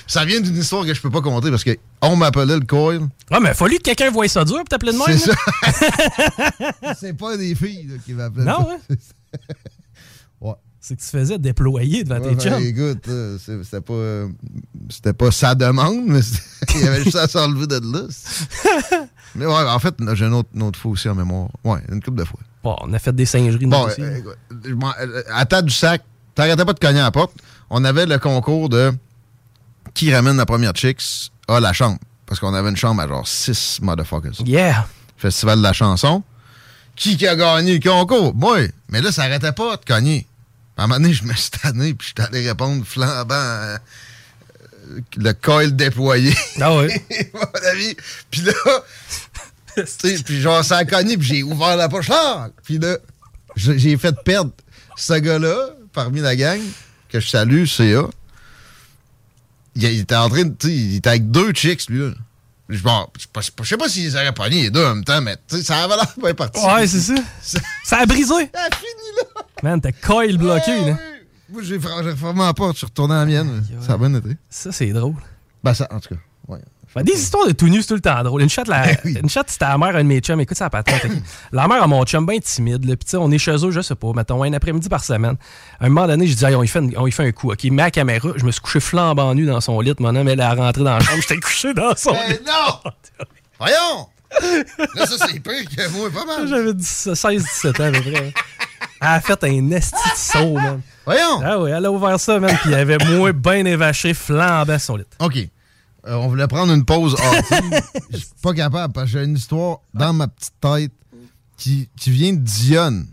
Ça 0.07 0.25
vient 0.25 0.41
d'une 0.41 0.57
histoire 0.57 0.85
que 0.85 0.93
je 0.95 1.01
peux 1.01 1.11
pas 1.11 1.21
compter 1.21 1.51
parce 1.51 1.65
que 1.65 1.77
on 2.03 2.17
m'appelait 2.17 2.57
le 2.59 2.67
coil. 2.67 3.01
Ah, 3.31 3.41
mais 3.41 3.51
il 3.51 3.55
fallu 3.55 3.77
que 3.79 3.83
quelqu'un 3.83 4.11
voie 4.11 4.29
ça 4.29 4.45
dur 4.45 4.57
pour 4.57 4.65
t'appeler 4.69 4.93
de 4.93 4.99
même. 4.99 5.19
C'est 5.19 5.29
là. 5.31 5.35
ça. 6.83 6.95
C'est 7.01 7.13
pas 7.17 7.37
des 7.37 7.55
filles 7.55 7.87
là, 7.89 7.95
qui 8.05 8.13
m'appelaient. 8.13 8.45
Non, 8.45 8.69
ça. 8.89 9.39
ouais. 10.41 10.55
C'est 10.83 10.97
que 10.97 11.03
tu 11.03 11.09
faisais 11.09 11.39
déployer 11.39 12.05
devant 12.05 12.21
Ouais, 12.21 12.35
tes 12.35 12.49
ben, 12.49 12.59
chums. 12.59 12.63
écoute, 12.63 13.09
euh, 13.09 13.37
c'était 13.39 13.83
pas, 13.83 13.93
euh, 13.93 14.29
c'était 14.89 15.13
pas 15.13 15.31
sa 15.31 15.55
demande, 15.55 16.05
mais 16.07 16.23
c'était- 16.23 16.43
il 16.79 16.85
y 16.85 16.89
avait 16.89 17.05
juste 17.05 17.17
à 17.17 17.29
s'enlever 17.29 17.67
de 17.67 17.81
là. 17.93 18.07
mais 19.35 19.45
ouais, 19.45 19.53
en 19.53 19.79
fait, 19.79 19.95
j'ai 20.15 20.25
une 20.25 20.33
autre, 20.35 20.49
une 20.55 20.63
autre 20.63 20.79
fois 20.79 20.93
aussi 20.93 21.09
en 21.11 21.15
mémoire. 21.15 21.49
Ouais, 21.65 21.81
une 21.93 22.03
couple 22.03 22.19
de 22.19 22.25
fois. 22.25 22.41
Bon, 22.65 22.77
on 22.81 22.93
a 22.95 22.99
fait 22.99 23.15
des 23.15 23.27
singeries. 23.27 23.67
Bon, 23.67 23.87
aussi. 23.87 24.01
euh, 24.03 24.21
m'en- 24.75 24.93
euh, 25.01 25.23
à 25.35 25.45
table 25.45 25.69
du 25.69 25.75
sac, 25.75 26.03
t'arrêtais 26.35 26.65
pas 26.65 26.73
de 26.73 26.79
cogner 26.81 27.01
à 27.01 27.05
la 27.05 27.11
porte. 27.11 27.33
On 27.69 27.85
avait 27.85 28.07
le 28.07 28.19
concours 28.19 28.71
de 28.71 28.91
qui 30.01 30.15
ramène 30.15 30.39
la 30.39 30.47
première 30.47 30.73
chicks 30.73 31.31
à 31.47 31.61
la 31.61 31.75
chambre. 31.75 31.99
Parce 32.25 32.41
qu'on 32.41 32.55
avait 32.55 32.71
une 32.71 32.77
chambre 32.77 33.03
à 33.03 33.07
genre 33.07 33.29
6 33.29 33.81
motherfuckers. 33.83 34.41
Yeah! 34.47 34.89
Festival 35.19 35.59
de 35.59 35.63
la 35.63 35.75
chanson. 35.75 36.23
Qui 36.97 37.19
qui 37.19 37.27
a 37.27 37.37
gagné 37.37 37.79
le 37.79 37.81
concours? 37.81 38.35
Moi. 38.35 38.61
Mais 38.89 39.03
là, 39.03 39.13
ça 39.13 39.25
arrêtait 39.25 39.53
pas 39.53 39.77
de 39.77 39.85
cogner. 39.85 40.27
À 40.79 40.85
un 40.85 40.87
moment 40.87 41.01
donné, 41.01 41.13
je 41.13 41.25
me 41.25 41.35
suis 41.35 41.51
tanné, 41.51 41.93
puis 41.93 42.15
je 42.17 42.23
suis 42.23 42.29
allé 42.31 42.49
répondre 42.49 42.83
flambant 42.87 43.35
euh, 43.35 43.77
le 45.19 45.33
coil 45.35 45.77
déployé. 45.77 46.35
Ah 46.63 46.75
oui? 46.77 46.89
mon 47.35 47.71
ami. 47.71 47.95
Puis 48.31 48.41
là, 48.41 48.53
puis 50.25 50.41
genre, 50.41 50.65
ça 50.65 50.79
a 50.79 50.87
cogné, 50.87 51.19
puis 51.19 51.29
j'ai 51.29 51.43
ouvert 51.43 51.77
la 51.77 51.91
poche 51.91 52.09
là. 52.09 52.49
Puis 52.65 52.79
là, 52.79 52.97
j'ai 53.55 53.79
j'ai 53.79 53.99
fait 53.99 54.17
perdre 54.25 54.53
ce 54.97 55.13
gars-là, 55.13 55.75
parmi 55.93 56.21
la 56.21 56.37
gang, 56.37 56.61
que 57.11 57.21
je 57.21 57.29
salue, 57.29 57.67
CA. 57.67 58.09
Il, 59.77 59.83
il 59.85 60.01
était 60.01 60.17
en 60.17 60.29
train 60.29 60.45
de, 60.45 60.55
il 60.69 60.97
était 60.97 61.11
avec 61.11 61.31
deux 61.31 61.53
chicks, 61.53 61.89
lui, 61.89 62.01
là. 62.01 62.11
Je 62.69 62.81
bon, 62.83 63.07
je 63.19 63.23
sais 63.65 63.77
pas- 63.77 63.89
s'ils 63.89 64.15
auraient 64.17 64.33
pogné 64.33 64.63
les 64.63 64.71
deux 64.71 64.85
en 64.85 64.95
même 64.95 65.05
temps, 65.05 65.21
mais 65.21 65.37
tu 65.49 65.57
sais, 65.57 65.63
ça 65.65 65.83
avait 65.83 65.97
l'air 65.97 66.07
bien 66.23 66.35
parti. 66.35 66.61
Ouais, 66.65 66.87
c'est 66.87 67.01
ça. 67.01 67.15
Ça 67.85 67.99
a 67.99 68.07
brisé. 68.07 68.29
Ça 68.29 68.61
a 68.71 68.77
fini 68.77 69.11
là. 69.17 69.43
Man, 69.65 69.81
t'as 69.81 69.91
coil 69.91 70.37
bloqué, 70.39 70.85
là. 70.85 70.97
Moi, 71.49 71.63
j'ai 71.65 71.79
refermé 71.79 72.45
la 72.45 72.55
porte, 72.55 72.75
je 72.75 72.79
suis 72.79 72.87
retourné 72.87 73.15
à 73.15 73.19
la 73.19 73.27
mienne. 73.27 73.65
Ça 73.85 73.95
a 73.95 73.99
bien 73.99 74.15
été. 74.15 74.37
Ça, 74.49 74.71
c'est 74.71 74.93
drôle. 74.93 75.17
Ben, 75.65 75.75
ça, 75.75 75.89
en 75.91 75.99
tout 75.99 76.15
cas, 76.15 76.21
ouais. 76.47 76.61
Des 76.97 77.13
histoires 77.13 77.47
de 77.47 77.53
tout 77.53 77.69
nu, 77.69 77.81
c'est 77.83 77.89
tout 77.89 77.95
le 77.95 78.01
temps 78.01 78.21
drôle. 78.25 78.43
Une 78.43 78.49
chatte, 78.51 78.67
la... 78.67 78.85
une 79.05 79.29
chatte 79.31 79.49
c'était 79.51 79.65
la 79.67 79.79
mère 79.79 79.93
d'un 79.93 79.99
de 80.03 80.09
mes 80.09 80.19
chums. 80.21 80.41
Écoute, 80.41 80.57
ça 80.57 80.69
patente. 80.71 81.01
La 81.53 81.69
mère 81.69 81.83
à 81.83 81.87
mon 81.87 82.05
chum, 82.05 82.27
bien 82.27 82.39
timide. 82.41 82.85
Là. 82.85 82.97
Puis, 82.97 83.17
on 83.17 83.31
est 83.31 83.39
chez 83.39 83.55
eux, 83.65 83.71
je 83.71 83.81
sais 83.81 83.95
pas, 83.95 84.13
mettons, 84.15 84.43
un 84.43 84.53
après-midi 84.53 84.89
par 84.89 85.05
semaine. 85.05 85.37
À 85.79 85.87
un 85.87 85.89
moment 85.89 86.07
donné, 86.09 86.27
je 86.27 86.35
dis, 86.35 86.45
on, 86.47 86.63
y 86.65 86.69
fait 86.69 86.81
une- 86.81 86.97
on 86.99 87.07
y 87.07 87.13
fait 87.13 87.25
un 87.27 87.33
coup. 87.33 87.53
OK, 87.53 87.63
met 87.65 87.83
la 87.83 87.91
caméra. 87.93 88.31
Je 88.37 88.45
me 88.45 88.51
suis 88.51 88.61
couché 88.61 88.81
flambant 88.81 89.35
nu 89.35 89.47
dans 89.47 89.61
son 89.61 89.81
lit. 89.81 89.95
Mon 90.01 90.15
homme, 90.17 90.29
elle 90.29 90.41
est 90.41 90.47
rentrée 90.49 90.83
dans 90.83 90.95
la 90.95 91.01
chambre. 91.01 91.21
J'étais 91.23 91.41
couché 91.41 91.73
dans 91.75 91.95
son 91.97 92.13
Ben 92.13 92.29
lit. 92.31 92.39
non! 92.47 92.91
Voyons! 93.59 94.07
Là, 94.97 95.07
ça, 95.07 95.27
c'est 95.27 95.41
pire 95.41 95.69
que 95.77 95.89
moi, 95.97 96.09
pas 96.11 96.25
mal. 96.25 96.49
J'avais 96.49 96.73
16-17 96.73 97.83
ans, 97.83 97.85
à 97.87 97.91
peu 97.93 98.01
près. 98.01 98.33
Elle 99.03 99.09
a 99.09 99.21
fait 99.21 99.45
un 99.45 99.71
esti 99.71 99.95
de 99.95 100.17
saut, 100.17 100.55
man. 100.55 100.81
Voyons! 101.05 101.41
Ah 101.45 101.59
oui, 101.59 101.71
elle 101.71 101.85
a 101.87 101.91
ouvert 101.91 102.19
ça, 102.21 102.39
man. 102.39 102.57
Puis 102.63 102.71
y 102.71 102.75
avait 102.75 102.99
moi 103.17 103.33
bien 103.33 103.65
évaché, 103.65 104.13
flambant 104.15 104.79
son 104.79 104.97
lit. 104.97 105.05
OK. 105.21 105.39
Euh, 106.11 106.17
on 106.17 106.29
voulait 106.29 106.49
prendre 106.49 106.73
une 106.73 106.85
pause 106.85 107.17
Je 108.11 108.17
suis 108.17 108.27
pas 108.43 108.53
capable 108.53 108.93
parce 108.93 109.07
que 109.07 109.19
j'ai 109.19 109.25
une 109.25 109.37
histoire 109.37 109.79
dans 109.95 110.13
ma 110.13 110.27
petite 110.27 110.55
tête 110.61 110.93
qui, 111.57 111.89
qui 111.97 112.11
vient 112.11 112.33
de 112.33 112.41
Dionne. 112.41 113.07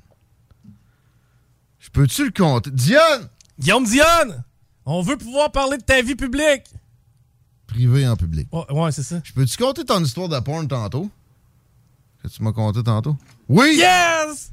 Je 1.78 1.90
peux-tu 1.92 2.26
le 2.26 2.32
compter? 2.32 2.72
Dionne! 2.72 3.30
Guillaume 3.60 3.86
Dionne! 3.86 4.44
On 4.86 5.02
veut 5.04 5.18
pouvoir 5.18 5.52
parler 5.52 5.78
de 5.78 5.84
ta 5.84 6.02
vie 6.02 6.16
publique. 6.16 6.64
Privé 7.68 8.08
en 8.08 8.16
public. 8.16 8.48
Ouais, 8.52 8.72
ouais, 8.72 8.92
c'est 8.92 9.04
ça. 9.04 9.22
Je 9.24 9.32
peux-tu 9.32 9.58
compter 9.58 9.86
ton 9.86 10.04
histoire 10.04 10.30
de 10.30 10.40
porn 10.40 10.68
tantôt? 10.68 11.10
Que 12.24 12.30
tu 12.30 12.42
m'as 12.42 12.52
conté 12.54 12.82
tantôt? 12.82 13.16
Oui! 13.48 13.76
Yes! 13.78 14.52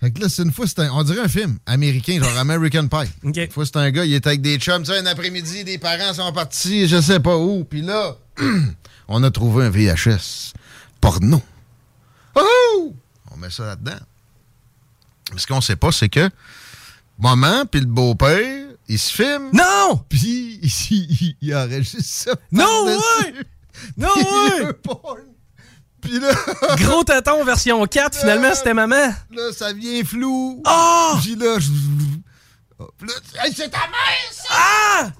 Fait 0.00 0.12
que 0.12 0.20
là, 0.20 0.28
c'est 0.28 0.42
une 0.42 0.52
fois, 0.52 0.66
un- 0.78 0.90
on 0.92 1.02
dirait 1.02 1.20
un 1.22 1.28
film 1.28 1.58
américain, 1.66 2.20
genre 2.22 2.36
American 2.38 2.86
Pie. 2.86 3.10
Une 3.24 3.50
fois, 3.50 3.66
c'était 3.66 3.78
un 3.80 3.90
gars, 3.90 4.04
il 4.04 4.14
était 4.14 4.28
avec 4.28 4.42
des 4.42 4.56
chums, 4.58 4.82
tu 4.84 4.92
sais, 4.92 4.98
un 4.98 5.06
après-midi, 5.06 5.64
des 5.64 5.78
parents 5.78 6.14
sont 6.14 6.32
partis, 6.32 6.86
je 6.86 7.00
sais 7.00 7.18
pas 7.18 7.36
où, 7.36 7.64
puis 7.64 7.82
là, 7.82 8.16
on 9.08 9.22
a 9.24 9.30
trouvé 9.32 9.64
un 9.64 9.70
VHS 9.70 10.52
porno. 11.00 11.42
Oh! 12.36 12.94
On 13.32 13.36
met 13.38 13.50
ça 13.50 13.66
là-dedans. 13.66 13.98
Mais 15.32 15.38
ce 15.40 15.46
qu'on 15.48 15.60
sait 15.60 15.76
pas, 15.76 15.90
c'est 15.90 16.08
que 16.08 16.30
maman 17.18 17.66
puis 17.66 17.80
le 17.80 17.86
beau-père, 17.86 18.68
ils 18.86 18.98
se 18.98 19.12
filment. 19.12 19.50
Non! 19.52 20.04
Puis 20.08 20.60
il, 20.90 21.36
il 21.40 21.54
enregistre 21.56 21.98
ça. 22.04 22.32
Non, 22.52 22.84
ouais! 22.86 23.34
Non, 23.96 24.08
ouais! 24.16 24.74
Puis 26.08 26.18
là... 26.20 26.30
Gros 26.76 27.04
tâton 27.04 27.44
version 27.44 27.84
4, 27.86 28.18
finalement, 28.20 28.54
c'était 28.54 28.72
maman. 28.74 29.12
Là, 29.30 29.52
ça 29.54 29.72
vient 29.74 30.02
flou. 30.04 30.62
Oh! 30.66 31.14
Puis 31.22 31.36
là, 31.36 31.58
c'est 33.54 33.68
ta 33.68 33.78
mère, 33.78 34.32
ça! 34.32 34.48
Ah! 34.50 35.10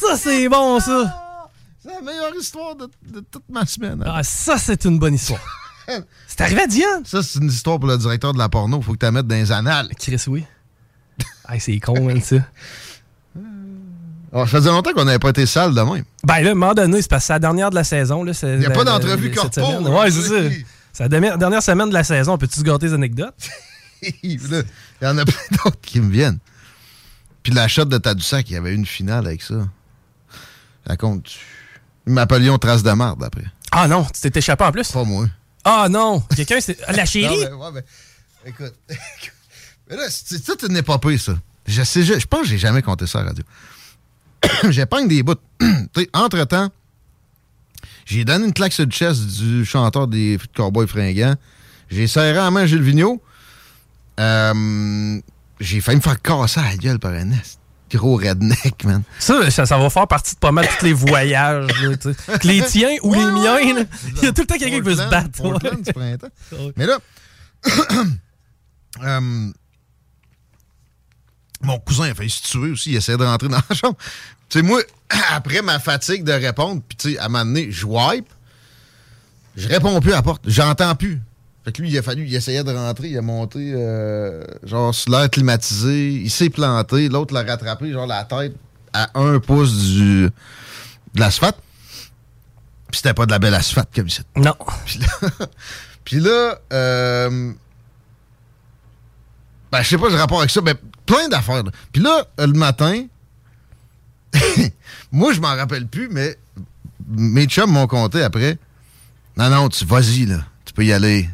Ça, 0.00 0.16
c'est 0.16 0.48
bon, 0.48 0.80
ça. 0.80 1.48
C'est 1.82 1.94
la 1.94 2.00
meilleure 2.00 2.34
histoire 2.34 2.74
de, 2.74 2.90
de 3.06 3.20
toute 3.20 3.48
ma 3.48 3.64
semaine. 3.66 4.02
hein. 4.04 4.12
Ah, 4.16 4.22
ça, 4.22 4.58
c'est 4.58 4.84
une 4.84 4.98
bonne 4.98 5.14
histoire. 5.14 5.40
C'est 6.28 6.40
arrivé 6.42 6.62
à 6.62 6.66
Diane. 6.68 7.04
Ça, 7.04 7.20
c'est 7.20 7.40
une 7.40 7.48
histoire 7.48 7.80
pour 7.80 7.88
le 7.88 7.98
directeur 7.98 8.32
de 8.32 8.38
la 8.38 8.48
porno. 8.48 8.80
Faut 8.80 8.92
que 8.92 8.98
tu 8.98 9.06
la 9.06 9.10
mettes 9.10 9.26
dans 9.26 9.34
les 9.34 9.50
annales. 9.50 9.88
Chris, 9.98 10.22
oui. 10.28 10.44
Ah, 11.44 11.58
c'est 11.58 11.80
con, 11.80 12.00
man, 12.04 12.20
ça. 12.22 12.36
Alors, 14.32 14.48
ça 14.48 14.58
faisait 14.58 14.70
longtemps 14.70 14.92
qu'on 14.92 15.04
n'avait 15.04 15.18
pas 15.18 15.30
été 15.30 15.44
sale 15.44 15.74
de 15.74 15.80
même. 15.80 16.04
Ben 16.24 16.40
là, 16.40 16.50
à 16.50 16.52
un 16.52 16.54
moment 16.54 16.74
donné, 16.74 17.02
c'est 17.02 17.08
parce 17.10 17.24
que 17.24 17.26
c'est 17.28 17.32
la 17.32 17.38
dernière 17.40 17.70
de 17.70 17.74
la 17.74 17.84
saison. 17.84 18.24
Il 18.24 18.62
Y 18.62 18.66
a 18.66 18.70
pas 18.70 18.84
d'entrevue 18.84 19.30
corpo, 19.32 19.60
là, 19.60 19.90
Ouais, 19.90 20.10
c'est 20.10 20.22
ça. 20.22 20.56
C'est 20.92 21.02
la 21.04 21.08
dernière, 21.08 21.38
dernière 21.38 21.62
semaine 21.62 21.88
de 21.88 21.94
la 21.94 22.04
saison. 22.04 22.38
Peux-tu 22.38 22.60
se 22.60 22.64
gâter 22.64 22.88
des 22.88 22.94
anecdotes? 22.94 23.34
Là, 24.02 24.10
Il 24.22 25.04
y 25.04 25.06
en 25.06 25.18
a 25.18 25.24
plein 25.24 25.56
d'autres 25.64 25.80
qui 25.82 26.00
me 26.00 26.10
viennent. 26.10 26.38
Puis 27.42 27.52
la 27.52 27.68
shot 27.68 27.84
de 27.84 27.98
Tadoussac, 27.98 28.48
il 28.50 28.54
y 28.54 28.56
avait 28.56 28.74
une 28.74 28.86
finale 28.86 29.26
avec 29.26 29.42
ça. 29.42 29.54
Raconte. 30.86 31.30
Ils 32.06 32.12
m'appelions 32.12 32.58
Trace 32.58 32.82
de 32.82 32.92
marde 32.92 33.22
après. 33.22 33.44
Ah 33.72 33.88
non, 33.88 34.04
tu 34.04 34.30
t'es 34.30 34.38
échappé 34.38 34.64
en 34.64 34.72
plus? 34.72 34.90
Pas 34.90 35.04
moi. 35.04 35.26
Ah 35.64 35.88
non! 35.90 36.20
Quelqu'un, 36.34 36.60
c'est. 36.60 36.78
Ah, 36.86 36.92
La 36.92 37.04
chérie? 37.04 37.44
Non, 37.50 37.70
mais, 37.72 37.80
ouais, 37.80 37.84
mais, 38.44 38.50
écoute. 38.50 38.74
mais 39.90 39.96
là, 39.96 40.04
c'est 40.08 40.28
c'est 40.28 40.44
toute 40.44 40.62
une 40.62 40.76
épopée, 40.76 41.18
ça. 41.18 41.34
Je, 41.66 41.82
sais, 41.82 42.02
je, 42.02 42.18
je 42.18 42.26
pense 42.26 42.42
que 42.42 42.46
j'ai 42.48 42.58
jamais 42.58 42.82
compté 42.82 43.06
ça 43.06 43.18
à 43.20 43.22
la 43.22 43.28
radio. 43.28 43.44
J'épargne 44.70 45.08
des 45.08 45.22
bouts. 45.22 45.34
Entre-temps, 46.12 46.70
j'ai 48.04 48.24
donné 48.24 48.46
une 48.46 48.52
claque 48.52 48.72
sur 48.72 48.84
le 48.84 48.90
chest 48.90 49.24
du 49.40 49.64
chanteur 49.64 50.08
des 50.08 50.38
Cowboys 50.56 50.86
fringants. 50.86 51.36
J'ai 51.90 52.06
serré 52.06 52.34
la 52.34 52.50
main 52.50 52.62
à 52.62 52.66
Gilles 52.66 52.82
Vigneault. 52.82 53.22
Euh, 54.18 55.20
j'ai 55.60 55.80
failli 55.80 55.96
me 55.96 56.02
faire 56.02 56.20
casser 56.20 56.60
la 56.60 56.76
gueule 56.76 56.98
par 56.98 57.12
un 57.12 57.30
est. 57.32 57.58
Gros 57.92 58.16
redneck, 58.16 58.84
man. 58.84 59.02
Ça, 59.18 59.50
ça, 59.50 59.66
ça 59.66 59.76
va 59.76 59.90
faire 59.90 60.06
partie 60.06 60.34
de 60.34 60.38
pas 60.38 60.52
mal 60.52 60.66
tous 60.78 60.84
les 60.84 60.92
voyages. 60.92 61.66
là, 61.82 61.96
que 62.38 62.46
les 62.46 62.62
tiens 62.62 62.96
ou 63.02 63.14
les 63.14 63.24
miens, 63.24 63.74
là, 63.74 63.82
il 64.16 64.22
y 64.22 64.26
a 64.26 64.32
tout 64.32 64.42
le 64.42 64.46
temps 64.46 64.58
quelqu'un 64.58 64.76
qui 64.76 64.80
veut 64.80 64.94
se 64.94 65.08
battre. 65.08 65.30
Portland, 65.42 65.74
ouais. 65.74 65.82
du 65.82 65.92
printemps. 65.92 66.28
Mais 66.76 66.86
là, 66.86 66.98
euh, 69.02 69.50
mon 71.62 71.78
cousin 71.78 72.10
a 72.10 72.14
failli 72.14 72.30
se 72.30 72.42
tuer 72.42 72.70
aussi. 72.70 72.90
Il 72.90 72.96
essayait 72.96 73.18
de 73.18 73.24
rentrer 73.24 73.48
dans 73.48 73.60
la 73.68 73.76
chambre. 73.76 73.96
Tu 74.48 74.58
sais, 74.58 74.62
moi, 74.62 74.80
après 75.30 75.62
ma 75.62 75.78
fatigue 75.78 76.24
de 76.24 76.32
répondre, 76.32 76.82
puis 76.86 76.96
tu 76.96 77.12
sais, 77.12 77.18
à 77.18 77.26
un 77.26 77.28
moment 77.28 77.44
donné, 77.44 77.70
je 77.70 77.86
wipe. 77.86 78.28
Je 79.56 79.68
réponds 79.68 80.00
plus 80.00 80.12
à 80.12 80.16
la 80.16 80.22
porte. 80.22 80.42
J'entends 80.46 80.94
plus. 80.94 81.20
Fait 81.64 81.72
que 81.72 81.82
lui, 81.82 81.90
il 81.90 81.98
a 81.98 82.02
fallu, 82.02 82.24
il 82.24 82.34
essayait 82.34 82.64
de 82.64 82.72
rentrer, 82.72 83.08
il 83.08 83.18
a 83.18 83.22
monté, 83.22 83.72
euh, 83.74 84.42
genre, 84.62 84.94
sur 84.94 85.10
l'air 85.10 85.28
climatisé. 85.28 86.12
Il 86.12 86.30
s'est 86.30 86.48
planté. 86.48 87.08
L'autre 87.08 87.34
l'a 87.34 87.42
rattrapé, 87.42 87.92
genre, 87.92 88.06
la 88.06 88.24
tête 88.24 88.54
à 88.92 89.10
un 89.14 89.38
pouce 89.38 89.76
du, 89.76 90.30
de 91.14 91.20
l'asphalte. 91.20 91.58
Puis 92.90 92.98
c'était 92.98 93.14
pas 93.14 93.26
de 93.26 93.30
la 93.30 93.38
belle 93.38 93.54
asphalte 93.54 93.90
comme 93.94 94.08
ça. 94.08 94.22
Non. 94.36 94.54
Puis 94.84 94.98
là, 94.98 95.06
puis 96.04 96.20
là 96.20 96.58
euh, 96.72 97.52
ben, 99.70 99.82
je 99.82 99.88
sais 99.88 99.98
pas 99.98 100.08
le 100.08 100.16
rapport 100.16 100.38
avec 100.38 100.50
ça, 100.50 100.60
mais 100.62 100.74
plein 101.10 101.28
d'affaires. 101.28 101.62
Puis 101.92 102.02
là, 102.02 102.24
euh, 102.38 102.46
le 102.46 102.52
matin, 102.52 103.04
moi, 105.12 105.32
je 105.32 105.40
m'en 105.40 105.54
rappelle 105.56 105.86
plus, 105.86 106.08
mais 106.10 106.36
mes 107.08 107.46
chums 107.46 107.70
m'ont 107.70 107.86
conté 107.86 108.22
après 108.22 108.58
Non, 109.36 109.50
non, 109.50 109.68
tu 109.68 109.84
vas-y, 109.84 110.26
là. 110.26 110.38
Tu 110.64 110.72
peux 110.72 110.84
y 110.84 110.92
aller. 110.92 111.28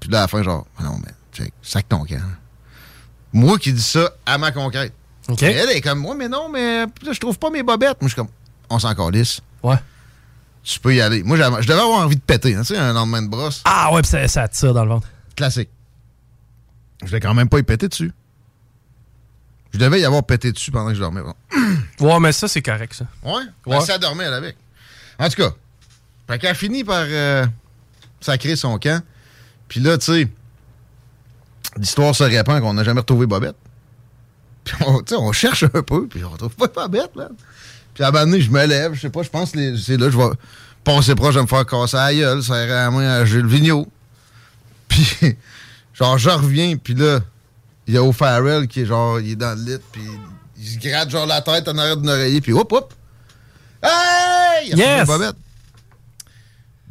Puis 0.00 0.10
là, 0.10 0.18
à 0.18 0.20
la 0.22 0.28
fin, 0.28 0.42
genre, 0.42 0.66
non, 0.80 0.98
mais, 0.98 1.12
check, 1.32 1.52
sac 1.62 1.88
ton 1.88 2.04
camp. 2.04 2.16
Moi 3.32 3.58
qui 3.58 3.72
dis 3.72 3.82
ça 3.82 4.10
à 4.26 4.38
ma. 4.38 4.48
OK. 4.48 5.42
Et 5.42 5.46
elle 5.46 5.70
est 5.70 5.80
comme, 5.80 5.98
moi, 5.98 6.14
mais 6.14 6.28
non, 6.28 6.48
mais 6.48 6.84
là, 6.84 7.12
je 7.12 7.20
trouve 7.20 7.38
pas 7.38 7.50
mes 7.50 7.62
bobettes. 7.62 8.00
Moi, 8.00 8.08
je 8.08 8.14
suis 8.14 8.16
comme, 8.16 8.28
on 8.70 8.78
s'en 8.78 8.94
calisse. 8.94 9.40
Ouais. 9.62 9.76
Tu 10.62 10.80
peux 10.80 10.94
y 10.94 11.00
aller. 11.00 11.22
Moi, 11.22 11.36
je 11.36 11.66
devais 11.66 11.80
avoir 11.80 12.00
envie 12.00 12.16
de 12.16 12.20
péter, 12.20 12.54
hein, 12.54 12.60
tu 12.60 12.74
sais, 12.74 12.78
un 12.78 12.92
lendemain 12.92 13.22
de 13.22 13.28
brosse. 13.28 13.62
Ah 13.64 13.92
ouais, 13.92 14.02
puis 14.02 14.10
ça, 14.10 14.26
ça 14.28 14.48
tire 14.48 14.74
dans 14.74 14.84
le 14.84 14.90
ventre. 14.90 15.08
Classique. 15.36 15.70
Je 17.04 17.10
vais 17.10 17.20
quand 17.20 17.34
même 17.34 17.48
pas 17.48 17.58
y 17.58 17.62
péter 17.62 17.88
dessus. 17.88 18.12
Je 19.72 19.78
devais 19.78 20.00
y 20.00 20.04
avoir 20.04 20.24
pété 20.24 20.52
dessus 20.52 20.70
pendant 20.70 20.88
que 20.88 20.94
je 20.94 21.00
dormais. 21.00 21.22
Bon. 21.22 21.34
Ouais, 22.00 22.20
mais 22.20 22.30
ça, 22.30 22.46
c'est 22.46 22.62
correct, 22.62 22.94
ça. 22.94 23.06
Ouais? 23.24 23.32
Ouais. 23.66 23.76
Ben, 23.76 23.80
ça 23.80 23.98
dormait, 23.98 24.24
elle, 24.24 24.34
avec. 24.34 24.56
En 25.18 25.28
tout 25.28 25.42
cas, 25.42 25.50
fait 26.28 26.38
qu'elle 26.38 26.50
a 26.50 26.54
fini 26.54 26.84
par 26.84 27.04
euh, 27.08 27.44
sacrer 28.20 28.54
son 28.54 28.78
camp. 28.78 29.02
Puis 29.66 29.80
là, 29.80 29.98
tu 29.98 30.04
sais, 30.04 30.28
l'histoire 31.76 32.14
se 32.14 32.22
répand 32.22 32.60
qu'on 32.60 32.74
n'a 32.74 32.84
jamais 32.84 33.00
retrouvé 33.00 33.26
Bobette. 33.26 33.56
Puis 34.62 34.76
on, 34.86 34.98
tu 35.00 35.14
sais, 35.14 35.16
on 35.16 35.32
cherche 35.32 35.64
un 35.64 35.82
peu, 35.82 36.06
puis 36.06 36.22
on 36.24 36.30
retrouve 36.30 36.54
pas 36.54 36.68
Bobette, 36.68 37.16
man. 37.16 37.32
Puis 37.94 38.04
à 38.04 38.08
un 38.08 38.10
moment 38.12 38.26
donné, 38.26 38.40
je 38.40 38.50
me 38.50 38.64
lève, 38.64 38.94
je 38.94 39.00
sais 39.00 39.10
pas, 39.10 39.22
je 39.22 39.28
pense 39.28 39.50
que 39.50 39.76
c'est 39.76 39.96
là, 39.96 40.08
je 40.08 40.16
vais 40.16 40.30
passer 40.84 41.14
proche 41.14 41.34
de 41.34 41.40
me 41.40 41.46
faire 41.46 41.66
casser 41.66 41.96
la 41.96 42.14
gueule, 42.14 42.42
serrer 42.42 42.68
la 42.68 42.90
main 42.90 43.08
à 43.08 43.24
Gilles 43.24 43.46
Vigneault. 43.46 43.88
Puis, 44.86 45.18
genre, 45.94 46.16
je 46.16 46.30
reviens, 46.30 46.76
puis 46.76 46.94
là, 46.94 47.20
il 47.88 47.94
y 47.94 47.96
a 47.96 48.02
O'Farrell 48.02 48.68
qui 48.68 48.82
est 48.82 48.86
genre, 48.86 49.18
il 49.18 49.32
est 49.32 49.36
dans 49.36 49.58
le 49.58 49.64
lit, 49.64 49.82
puis 49.90 50.02
il 50.58 50.66
se 50.66 50.78
gratte 50.78 51.10
genre 51.10 51.26
la 51.26 51.40
tête 51.40 51.66
en 51.68 51.78
arrière 51.78 51.96
d'une 51.96 52.10
oreiller, 52.10 52.40
puis 52.40 52.52
hop, 52.52 52.70
hop! 52.70 52.94
Hey! 53.82 54.70
Il 54.70 54.78
Yes! 54.78 55.00
retrouvé 55.00 55.18
Bobette. 55.18 55.36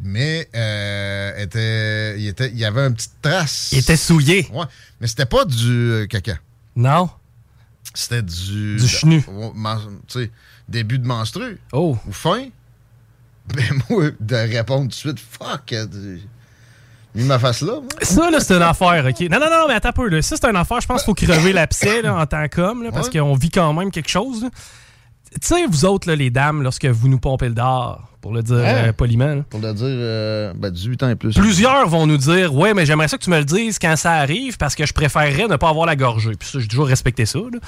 Mais 0.02 0.48
euh, 0.56 1.38
était, 1.38 2.20
il, 2.20 2.28
était, 2.28 2.50
il 2.50 2.58
y 2.58 2.66
avait 2.66 2.82
une 2.82 2.94
petite 2.94 3.22
trace. 3.22 3.70
Il 3.72 3.80
était 3.80 3.98
souillé. 3.98 4.48
Ouais. 4.54 4.66
Mais 5.00 5.08
c'était 5.08 5.26
pas 5.26 5.44
du 5.46 5.92
euh, 5.92 6.08
caca. 6.08 6.38
Non. 6.76 7.10
C'était 7.94 8.22
du. 8.22 8.78
Du 8.78 8.88
chenu. 8.88 9.24
Tu 10.08 10.20
sais, 10.20 10.32
début 10.70 11.00
de 11.00 11.08
menstru. 11.08 11.60
Oh. 11.72 11.98
Ou 12.08 12.12
fin. 12.12 12.48
Ben, 13.56 13.82
moi, 13.90 14.10
de 14.20 14.36
répondre 14.36 14.84
tout 14.84 14.88
de 14.90 14.94
suite, 14.94 15.20
fuck. 15.20 15.74
Mis 17.18 17.24
ma 17.24 17.40
face 17.40 17.62
là, 17.62 17.74
moi. 17.74 17.84
Ça, 18.02 18.30
là, 18.30 18.40
c'est 18.40 18.54
une 18.56 18.62
affaire, 18.62 19.04
OK? 19.10 19.20
Non, 19.30 19.40
non, 19.40 19.50
non, 19.50 19.66
mais 19.68 19.74
attends 19.74 19.90
un 19.90 19.94
peu. 19.94 20.08
Là. 20.08 20.22
Ça, 20.22 20.36
c'est 20.40 20.48
une 20.48 20.56
affaire, 20.56 20.80
je 20.80 20.88
pense 20.88 21.04
qu'il 21.04 21.06
faut 21.28 21.32
crever 21.34 21.52
l'abcès 21.52 22.08
en 22.08 22.26
tant 22.28 22.48
qu'homme, 22.48 22.84
là, 22.84 22.92
parce 22.92 23.08
Ouais. 23.10 23.20
qu'on 23.20 23.34
vit 23.34 23.50
quand 23.50 23.74
même 23.74 23.92
quelque 23.92 24.10
chose. 24.10 24.44
là. 24.44 24.50
Tu 25.42 25.48
sais, 25.48 25.66
vous 25.68 25.86
autres, 25.86 26.08
là, 26.10 26.16
les 26.16 26.30
dames, 26.30 26.64
lorsque 26.64 26.86
vous 26.86 27.08
nous 27.10 27.20
pompez 27.20 27.48
le 27.48 27.54
dard, 27.54 28.08
pour 28.22 28.34
le 28.34 28.42
dire 28.42 28.58
euh, 28.60 28.92
poliment, 28.92 29.36
là, 29.36 29.44
Pour 29.50 29.62
le 29.62 29.74
dire, 29.74 29.86
euh, 29.88 30.52
ben, 30.56 30.70
18 30.70 31.04
ans 31.04 31.10
et 31.10 31.16
plus. 31.16 31.34
plusieurs 31.34 31.88
vont 31.88 32.08
nous 32.08 32.18
dire 32.18 32.54
Ouais, 32.54 32.74
mais 32.74 32.86
j'aimerais 32.86 33.08
ça 33.08 33.18
que 33.18 33.24
tu 33.24 33.30
me 33.30 33.38
le 33.38 33.46
dises 33.46 33.78
quand 33.80 33.96
ça 33.96 34.14
arrive 34.14 34.58
parce 34.58 34.76
que 34.76 34.86
je 34.86 34.92
préférerais 34.92 35.48
ne 35.48 35.56
pas 35.56 35.70
avoir 35.70 35.86
la 35.86 35.96
gorgée. 35.96 36.32
Puis 36.38 36.50
ça, 36.50 36.60
j'ai 36.60 36.68
toujours 36.68 36.88
respecté 36.88 37.26
ça. 37.26 37.40
là. 37.40 37.60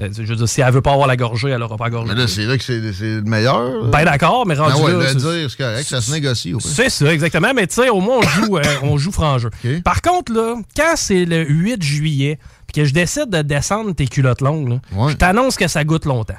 Euh, 0.00 0.08
je 0.12 0.22
veux 0.22 0.36
dire, 0.36 0.48
si 0.48 0.60
elle 0.60 0.72
veut 0.72 0.80
pas 0.80 0.92
avoir 0.92 1.06
la 1.06 1.16
gorgée, 1.16 1.50
elle 1.50 1.62
aura 1.62 1.76
pas 1.76 1.84
la 1.84 1.90
gorgée. 1.90 2.12
Mais 2.14 2.20
là, 2.20 2.26
c'est 2.26 2.46
là 2.46 2.56
que 2.56 2.64
c'est 2.64 2.92
c'est 2.92 3.16
le 3.16 3.22
meilleur. 3.22 3.84
Ben 3.90 4.04
d'accord, 4.04 4.46
mais 4.46 4.54
rendu 4.54 4.74
Ben 4.82 4.84
ouais, 4.98 5.04
là, 5.04 5.12
le 5.12 5.14
dire, 5.14 5.50
c'est 5.50 5.58
correct, 5.58 5.86
ça 5.86 6.00
se 6.00 6.10
négocie. 6.10 6.50
Pire. 6.50 6.60
C'est 6.62 6.90
ça, 6.90 7.12
exactement. 7.12 7.52
Mais 7.54 7.66
tu 7.66 7.74
sais, 7.74 7.88
au 7.90 8.00
moins, 8.00 8.18
on 8.18 8.22
joue, 8.22 8.58
on 8.82 8.96
joue 8.98 9.12
franc 9.12 9.38
jeu. 9.38 9.50
Par 9.84 10.02
contre, 10.02 10.32
là, 10.32 10.56
quand 10.76 10.94
c'est 10.96 11.26
le 11.26 11.44
8 11.46 11.82
juillet, 11.82 12.38
puis 12.66 12.82
que 12.82 12.84
je 12.88 12.92
décide 12.92 13.30
de 13.30 13.42
descendre 13.42 13.94
tes 13.94 14.06
culottes 14.06 14.40
longues, 14.40 14.80
je 15.10 15.14
t'annonce 15.14 15.56
que 15.56 15.68
ça 15.68 15.84
goûte 15.84 16.06
longtemps. 16.06 16.34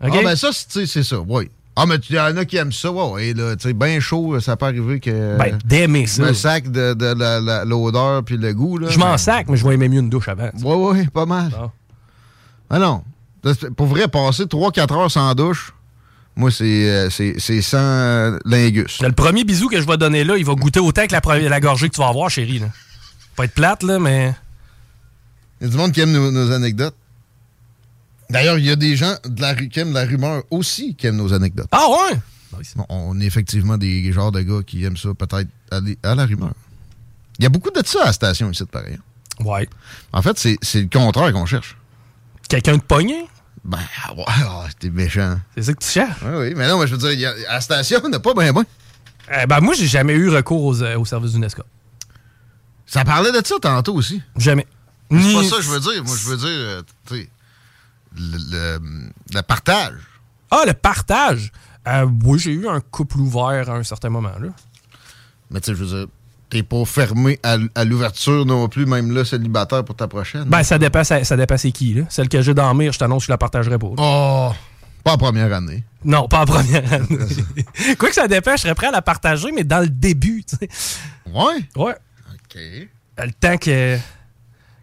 Ah, 0.00 0.08
ben 0.10 0.36
ça, 0.36 0.50
c'est- 0.52 0.86
ça, 0.86 1.16
oui. 1.20 1.50
Ah, 1.76 1.86
mais 1.86 1.96
il 2.08 2.14
y 2.14 2.20
en 2.20 2.36
a 2.36 2.44
qui 2.44 2.56
aiment 2.56 2.72
ça, 2.72 2.92
ouais, 2.92 3.10
ouais, 3.10 3.34
là, 3.34 3.56
tu 3.56 3.66
sais, 3.68 3.72
bien 3.74 3.98
chaud, 3.98 4.38
ça 4.38 4.56
peut 4.56 4.66
arriver 4.66 5.00
que... 5.00 5.36
Ben, 5.36 5.58
d'aimer 5.64 6.06
ça. 6.06 6.22
Le 6.22 6.34
sac 6.34 6.70
de, 6.70 7.64
l'odeur 7.64 8.22
puis 8.22 8.36
le 8.36 8.52
goût, 8.54 8.78
là. 8.78 8.88
je 8.90 8.98
m'en 8.98 9.18
sac, 9.18 9.48
mais 9.48 9.56
je 9.56 9.66
vais 9.66 9.74
aimer 9.74 9.88
mieux 9.88 9.98
une 10.00 10.10
douche 10.10 10.28
avant. 10.28 10.50
Ouais, 10.62 10.74
ouais, 11.00 11.06
pas 11.12 11.26
mal. 11.26 11.50
Ah 12.70 12.78
non. 12.78 13.02
Pour 13.76 13.86
vrai, 13.86 14.06
passer 14.08 14.44
3-4 14.44 14.92
heures 14.94 15.10
sans 15.10 15.34
douche, 15.34 15.72
moi, 16.36 16.50
c'est 16.50 16.64
euh, 16.90 17.10
c'est 17.10 17.62
sans 17.62 18.38
lingus. 18.44 19.00
Le 19.00 19.12
premier 19.12 19.44
bisou 19.44 19.68
que 19.68 19.80
je 19.80 19.86
vais 19.86 19.96
donner 19.96 20.24
là, 20.24 20.36
il 20.36 20.44
va 20.44 20.54
goûter 20.54 20.80
autant 20.80 21.06
que 21.06 21.12
la, 21.12 21.48
la 21.48 21.60
gorgée 21.60 21.88
que 21.88 21.94
tu 21.94 22.00
vas 22.00 22.08
avoir, 22.08 22.30
chérie. 22.30 22.58
Là. 22.58 22.66
Pas 23.36 23.44
être 23.44 23.54
plate, 23.54 23.82
là, 23.82 23.98
mais. 23.98 24.34
Il 25.60 25.66
y 25.66 25.70
a 25.70 25.72
du 25.72 25.76
monde 25.76 25.92
qui 25.92 26.00
aime 26.00 26.12
nos, 26.12 26.30
nos 26.30 26.50
anecdotes. 26.52 26.96
D'ailleurs, 28.30 28.58
il 28.58 28.64
y 28.64 28.70
a 28.70 28.76
des 28.76 28.96
gens 28.96 29.14
de 29.24 29.40
la, 29.40 29.52
ru- 29.54 29.68
qui 29.68 29.80
aiment 29.80 29.92
la 29.92 30.04
rumeur 30.04 30.42
aussi 30.50 30.94
qui 30.94 31.06
aiment 31.06 31.16
nos 31.16 31.32
anecdotes. 31.32 31.68
Ah 31.72 31.86
ouais? 31.88 32.18
Bon, 32.76 32.86
on 32.88 33.20
est 33.20 33.24
effectivement 33.26 33.76
des 33.76 34.12
genres 34.12 34.32
de 34.32 34.40
gars 34.40 34.60
qui 34.66 34.84
aiment 34.84 34.96
ça, 34.96 35.08
peut-être 35.14 35.48
à 35.70 36.14
la 36.14 36.24
rumeur. 36.26 36.52
Il 37.38 37.42
y 37.42 37.46
a 37.46 37.48
beaucoup 37.48 37.70
de 37.70 37.84
ça 37.84 38.02
à 38.02 38.06
la 38.06 38.12
station 38.12 38.50
ici, 38.50 38.62
de 38.62 38.68
pareil. 38.68 38.98
Ouais. 39.40 39.68
En 40.12 40.22
fait, 40.22 40.38
c'est 40.38 40.80
le 40.80 40.88
contraire 40.88 41.32
qu'on 41.32 41.46
cherche. 41.46 41.76
Quelqu'un 42.48 42.76
de 42.76 42.82
pogné? 42.82 43.26
Ben, 43.64 43.78
ouais, 44.16 44.24
ah, 44.28 44.66
t'es 44.78 44.90
méchant. 44.90 45.38
C'est 45.56 45.62
ça 45.62 45.72
que 45.74 45.82
tu 45.82 45.90
cherches? 45.90 46.20
Oui, 46.22 46.30
oui, 46.38 46.54
mais 46.56 46.68
non, 46.68 46.78
mais 46.78 46.86
je 46.86 46.94
veux 46.94 47.14
dire, 47.14 47.28
a- 47.28 47.50
à 47.50 47.54
la 47.54 47.60
station, 47.60 48.00
on 48.04 48.08
n'a 48.08 48.20
pas 48.20 48.34
bien, 48.34 48.52
bien. 48.52 48.64
Eh 49.42 49.46
ben, 49.46 49.60
moi, 49.60 49.74
j'ai 49.74 49.86
jamais 49.86 50.12
eu 50.12 50.28
recours 50.28 50.62
aux, 50.64 50.82
euh, 50.82 50.98
au 50.98 51.04
service 51.06 51.32
d'UNESCO. 51.32 51.62
Ça 52.86 53.04
parlait 53.04 53.32
de 53.32 53.44
ça 53.44 53.54
tantôt 53.60 53.94
aussi. 53.94 54.22
Jamais. 54.36 54.66
C'est 55.10 55.32
pas 55.34 55.44
ça 55.44 55.56
que 55.56 55.62
je 55.62 55.70
veux 55.70 55.80
dire. 55.80 56.04
Moi, 56.04 56.16
je 56.16 56.28
veux 56.28 56.36
dire, 56.36 56.46
euh, 56.48 56.82
tu 57.06 57.16
sais, 57.16 57.28
le, 58.16 58.78
le- 58.78 59.10
le 59.34 59.42
partage. 59.42 59.94
Ah, 60.50 60.62
le 60.66 60.72
partage? 60.72 61.50
Euh, 61.86 62.06
oui, 62.24 62.38
j'ai 62.38 62.52
eu 62.52 62.68
un 62.68 62.80
couple 62.80 63.18
ouvert 63.18 63.68
à 63.70 63.74
un 63.74 63.82
certain 63.82 64.08
moment, 64.08 64.32
là. 64.40 64.48
Mais 65.50 65.60
tu 65.60 65.66
sais, 65.70 65.76
je 65.76 65.84
veux 65.84 65.98
dire, 65.98 66.06
t'es 66.48 66.62
pas 66.62 66.84
fermé 66.84 67.38
à, 67.42 67.84
l'ouverture 67.84 68.46
non 68.46 68.68
plus, 68.68 68.86
même 68.86 69.12
là, 69.12 69.24
célibataire 69.24 69.84
pour 69.84 69.96
ta 69.96 70.08
prochaine. 70.08 70.44
Ben, 70.44 70.62
ça 70.62 70.78
dépend, 70.78 71.04
ça, 71.04 71.22
ça 71.24 71.36
dépend 71.36 71.56
c'est 71.58 71.72
qui, 71.72 71.94
là. 71.94 72.04
Celle 72.08 72.28
que 72.28 72.40
j'ai 72.40 72.54
dans 72.54 72.66
la 72.66 72.74
mire, 72.74 72.92
je 72.92 72.98
t'annonce 72.98 73.24
que 73.24 73.26
je 73.26 73.32
la 73.32 73.38
partagerai 73.38 73.78
pas. 73.78 73.90
Oh! 73.98 74.52
Pas 75.02 75.12
en 75.12 75.18
première 75.18 75.52
année. 75.52 75.84
Non, 76.02 76.28
pas 76.28 76.40
en 76.40 76.46
première 76.46 76.90
année. 76.92 77.18
Quoi 77.98 78.08
que 78.08 78.14
ça 78.14 78.26
dépend, 78.26 78.56
je 78.56 78.62
serais 78.62 78.74
prêt 78.74 78.86
à 78.86 78.90
la 78.92 79.02
partager, 79.02 79.52
mais 79.52 79.64
dans 79.64 79.80
le 79.80 79.88
début, 79.88 80.44
tu 80.44 80.56
sais. 80.56 80.68
Ouais? 81.26 81.62
Ouais. 81.76 81.94
OK. 82.32 82.58
Le 83.18 83.32
temps 83.32 83.58
que. 83.58 83.98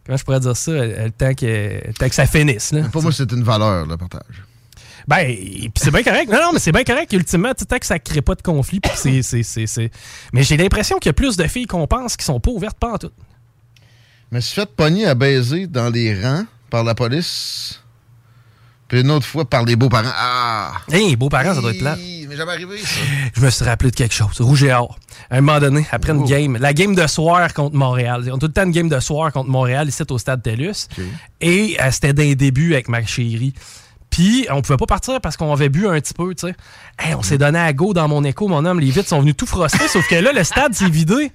Comment 0.06 0.18
je 0.18 0.24
pourrais 0.24 0.40
dire 0.40 0.58
ça? 0.58 0.72
Le 0.72 1.12
temps 1.12 1.34
que, 1.34 1.46
le 1.46 1.94
temps 1.94 2.10
que 2.10 2.16
ça 2.16 2.26
finisse, 2.26 2.72
là. 2.72 2.84
Pour 2.92 3.04
moi, 3.04 3.12
c'est 3.12 3.32
une 3.32 3.44
valeur, 3.44 3.86
le 3.86 3.98
partage. 3.98 4.44
Ben, 5.08 5.26
puis 5.26 5.72
c'est 5.76 5.92
bien 5.92 6.04
correct. 6.04 6.30
Non, 6.32 6.40
non, 6.40 6.50
mais 6.54 6.60
c'est 6.60 6.72
bien 6.72 6.84
correct, 6.84 7.12
ultimement, 7.14 7.50
tu 7.54 7.60
sais, 7.60 7.66
tant 7.66 7.80
que 7.80 7.86
ça 7.86 7.98
crée 8.00 8.22
pas 8.22 8.36
de 8.36 8.42
conflit. 8.42 8.80
puis 8.80 8.92
c'est- 8.96 9.22
c'est- 9.24 9.44
c'est- 9.44 9.68
c'est- 9.68 9.92
Mais 10.34 10.44
j'ai 10.44 10.58
l'impression 10.58 10.98
qu'il 11.00 11.10
y 11.10 11.12
a 11.12 11.14
plus 11.14 11.38
de 11.38 11.48
filles 11.48 11.66
qu'on 11.66 11.88
pense 11.88 12.16
qui 12.18 12.24
sont 12.26 12.40
pas 12.40 12.52
ouvertes 12.52 12.78
pas 12.80 12.94
en 12.94 12.98
tout. 12.98 13.12
Me 14.32 14.40
suis 14.40 14.56
fait 14.56 14.70
pogner 14.76 15.06
à 15.08 15.16
baiser 15.16 15.68
dans 15.68 15.90
les 15.90 16.20
rangs 16.22 16.46
par 16.70 16.84
la 16.84 16.96
police. 16.96 17.81
Puis 18.91 18.99
une 18.99 19.12
autre 19.12 19.25
fois 19.25 19.45
par 19.45 19.63
les 19.63 19.77
beaux-parents. 19.77 20.12
Ah! 20.13 20.73
Hé, 20.91 21.15
beaux-parents, 21.15 21.54
ça 21.56 21.62
doit 21.62 21.71
être 21.71 21.80
plat. 21.80 21.95
Mais 22.27 22.36
jamais 22.36 22.51
arrivé, 22.51 22.77
ça. 22.77 22.99
Je 23.34 23.39
me 23.39 23.49
suis 23.49 23.63
rappelé 23.63 23.89
de 23.89 23.95
quelque 23.95 24.13
chose. 24.13 24.41
Rouge 24.41 24.65
et 24.65 24.73
or. 24.73 24.99
À 25.30 25.38
un 25.38 25.41
moment 25.41 25.62
donné, 25.62 25.88
après 25.93 26.12
une 26.12 26.25
game, 26.25 26.58
la 26.60 26.73
game 26.73 26.93
de 26.93 27.08
soir 27.08 27.54
contre 27.54 27.73
Montréal. 27.73 28.30
On 28.30 28.36
a 28.36 28.38
tout 28.38 28.47
le 28.47 28.51
temps 28.51 28.65
une 28.65 28.71
game 28.71 28.89
de 28.89 28.99
soir 28.99 29.32
contre 29.32 29.49
Montréal 29.49 29.88
ici 29.88 30.04
au 30.10 30.17
stade 30.17 30.43
TELUS. 30.43 30.89
Et 31.39 31.77
euh, 31.80 31.89
c'était 31.89 32.12
d'un 32.12 32.34
début 32.34 32.73
avec 32.73 32.89
ma 32.89 33.06
chérie. 33.06 33.54
Puis, 34.10 34.45
on 34.51 34.62
pouvait 34.62 34.75
pas 34.75 34.88
partir 34.88 35.21
parce 35.21 35.38
qu'on 35.38 35.54
avait 35.54 35.69
bu 35.69 35.88
un 35.88 35.93
petit 35.93 36.13
peu, 36.13 36.36
tu 36.36 36.47
sais. 36.47 36.56
Hey, 36.99 37.15
on 37.15 37.21
s'est 37.21 37.38
donné 37.38 37.60
à 37.60 37.71
go 37.71 37.93
dans 37.93 38.10
mon 38.10 38.25
écho, 38.25 38.49
mon 38.49 38.65
homme. 38.65 38.82
Les 38.82 38.91
vitres 38.91 39.08
sont 39.08 39.21
venus 39.21 39.38
tout 39.38 39.45
froster, 39.45 39.88
sauf 39.88 40.06
que 40.10 40.15
là, 40.15 40.34
le 40.34 40.43
stade 40.43 40.73
s'est 40.73 40.89
vidé. 40.89 41.32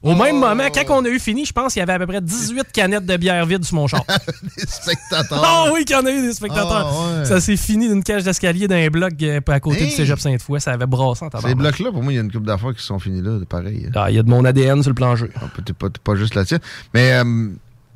Au 0.00 0.14
même 0.14 0.38
moment, 0.38 0.68
quand 0.72 0.84
on 1.00 1.04
a 1.04 1.08
eu 1.08 1.18
fini, 1.18 1.44
je 1.44 1.52
pense 1.52 1.72
qu'il 1.72 1.80
y 1.80 1.82
avait 1.82 1.94
à 1.94 1.98
peu 1.98 2.06
près 2.06 2.20
18 2.20 2.70
canettes 2.72 3.04
de 3.04 3.16
bière 3.16 3.44
vide 3.46 3.64
sur 3.64 3.74
mon 3.74 3.88
char. 3.88 4.04
Les 4.56 4.64
spectateurs. 4.64 5.42
Ah 5.44 5.70
oui, 5.74 5.84
qu'il 5.84 5.96
y 5.96 5.98
en 5.98 6.06
a 6.06 6.10
eu 6.12 6.22
des 6.22 6.32
spectateurs. 6.34 6.88
Ah, 6.88 7.18
ouais. 7.18 7.24
Ça 7.24 7.40
s'est 7.40 7.56
fini 7.56 7.88
d'une 7.88 8.04
cage 8.04 8.22
d'escalier 8.22 8.68
d'un 8.68 8.86
bloc 8.88 9.14
euh, 9.22 9.40
à 9.48 9.58
côté 9.58 9.82
Hey. 9.82 9.88
du 9.90 9.96
cégep 9.96 10.20
Sainte-Foy. 10.20 10.60
Ça 10.60 10.72
avait 10.72 10.86
brassé 10.86 11.24
en 11.24 11.40
Ces 11.40 11.54
blocs-là, 11.56 11.90
pour 11.90 12.02
moi, 12.04 12.12
il 12.12 12.16
y 12.16 12.18
a 12.20 12.22
une 12.22 12.30
couple 12.30 12.46
d'affaires 12.46 12.74
qui 12.74 12.82
sont 12.84 13.00
finies 13.00 13.22
là, 13.22 13.40
pareil. 13.48 13.86
hein. 13.88 13.92
Ah, 13.96 14.08
Il 14.10 14.14
y 14.14 14.18
a 14.20 14.22
de 14.22 14.30
mon 14.30 14.44
ADN 14.44 14.82
sur 14.82 14.90
le 14.90 14.94
plancher. 14.94 15.30
Ah, 15.34 15.46
T'es 15.64 15.72
pas, 15.72 15.90
t'es 15.90 16.00
pas 16.02 16.14
juste 16.14 16.36
la 16.36 16.44
tienne. 16.44 16.60
Mais, 16.94 17.12
euh, 17.14 17.48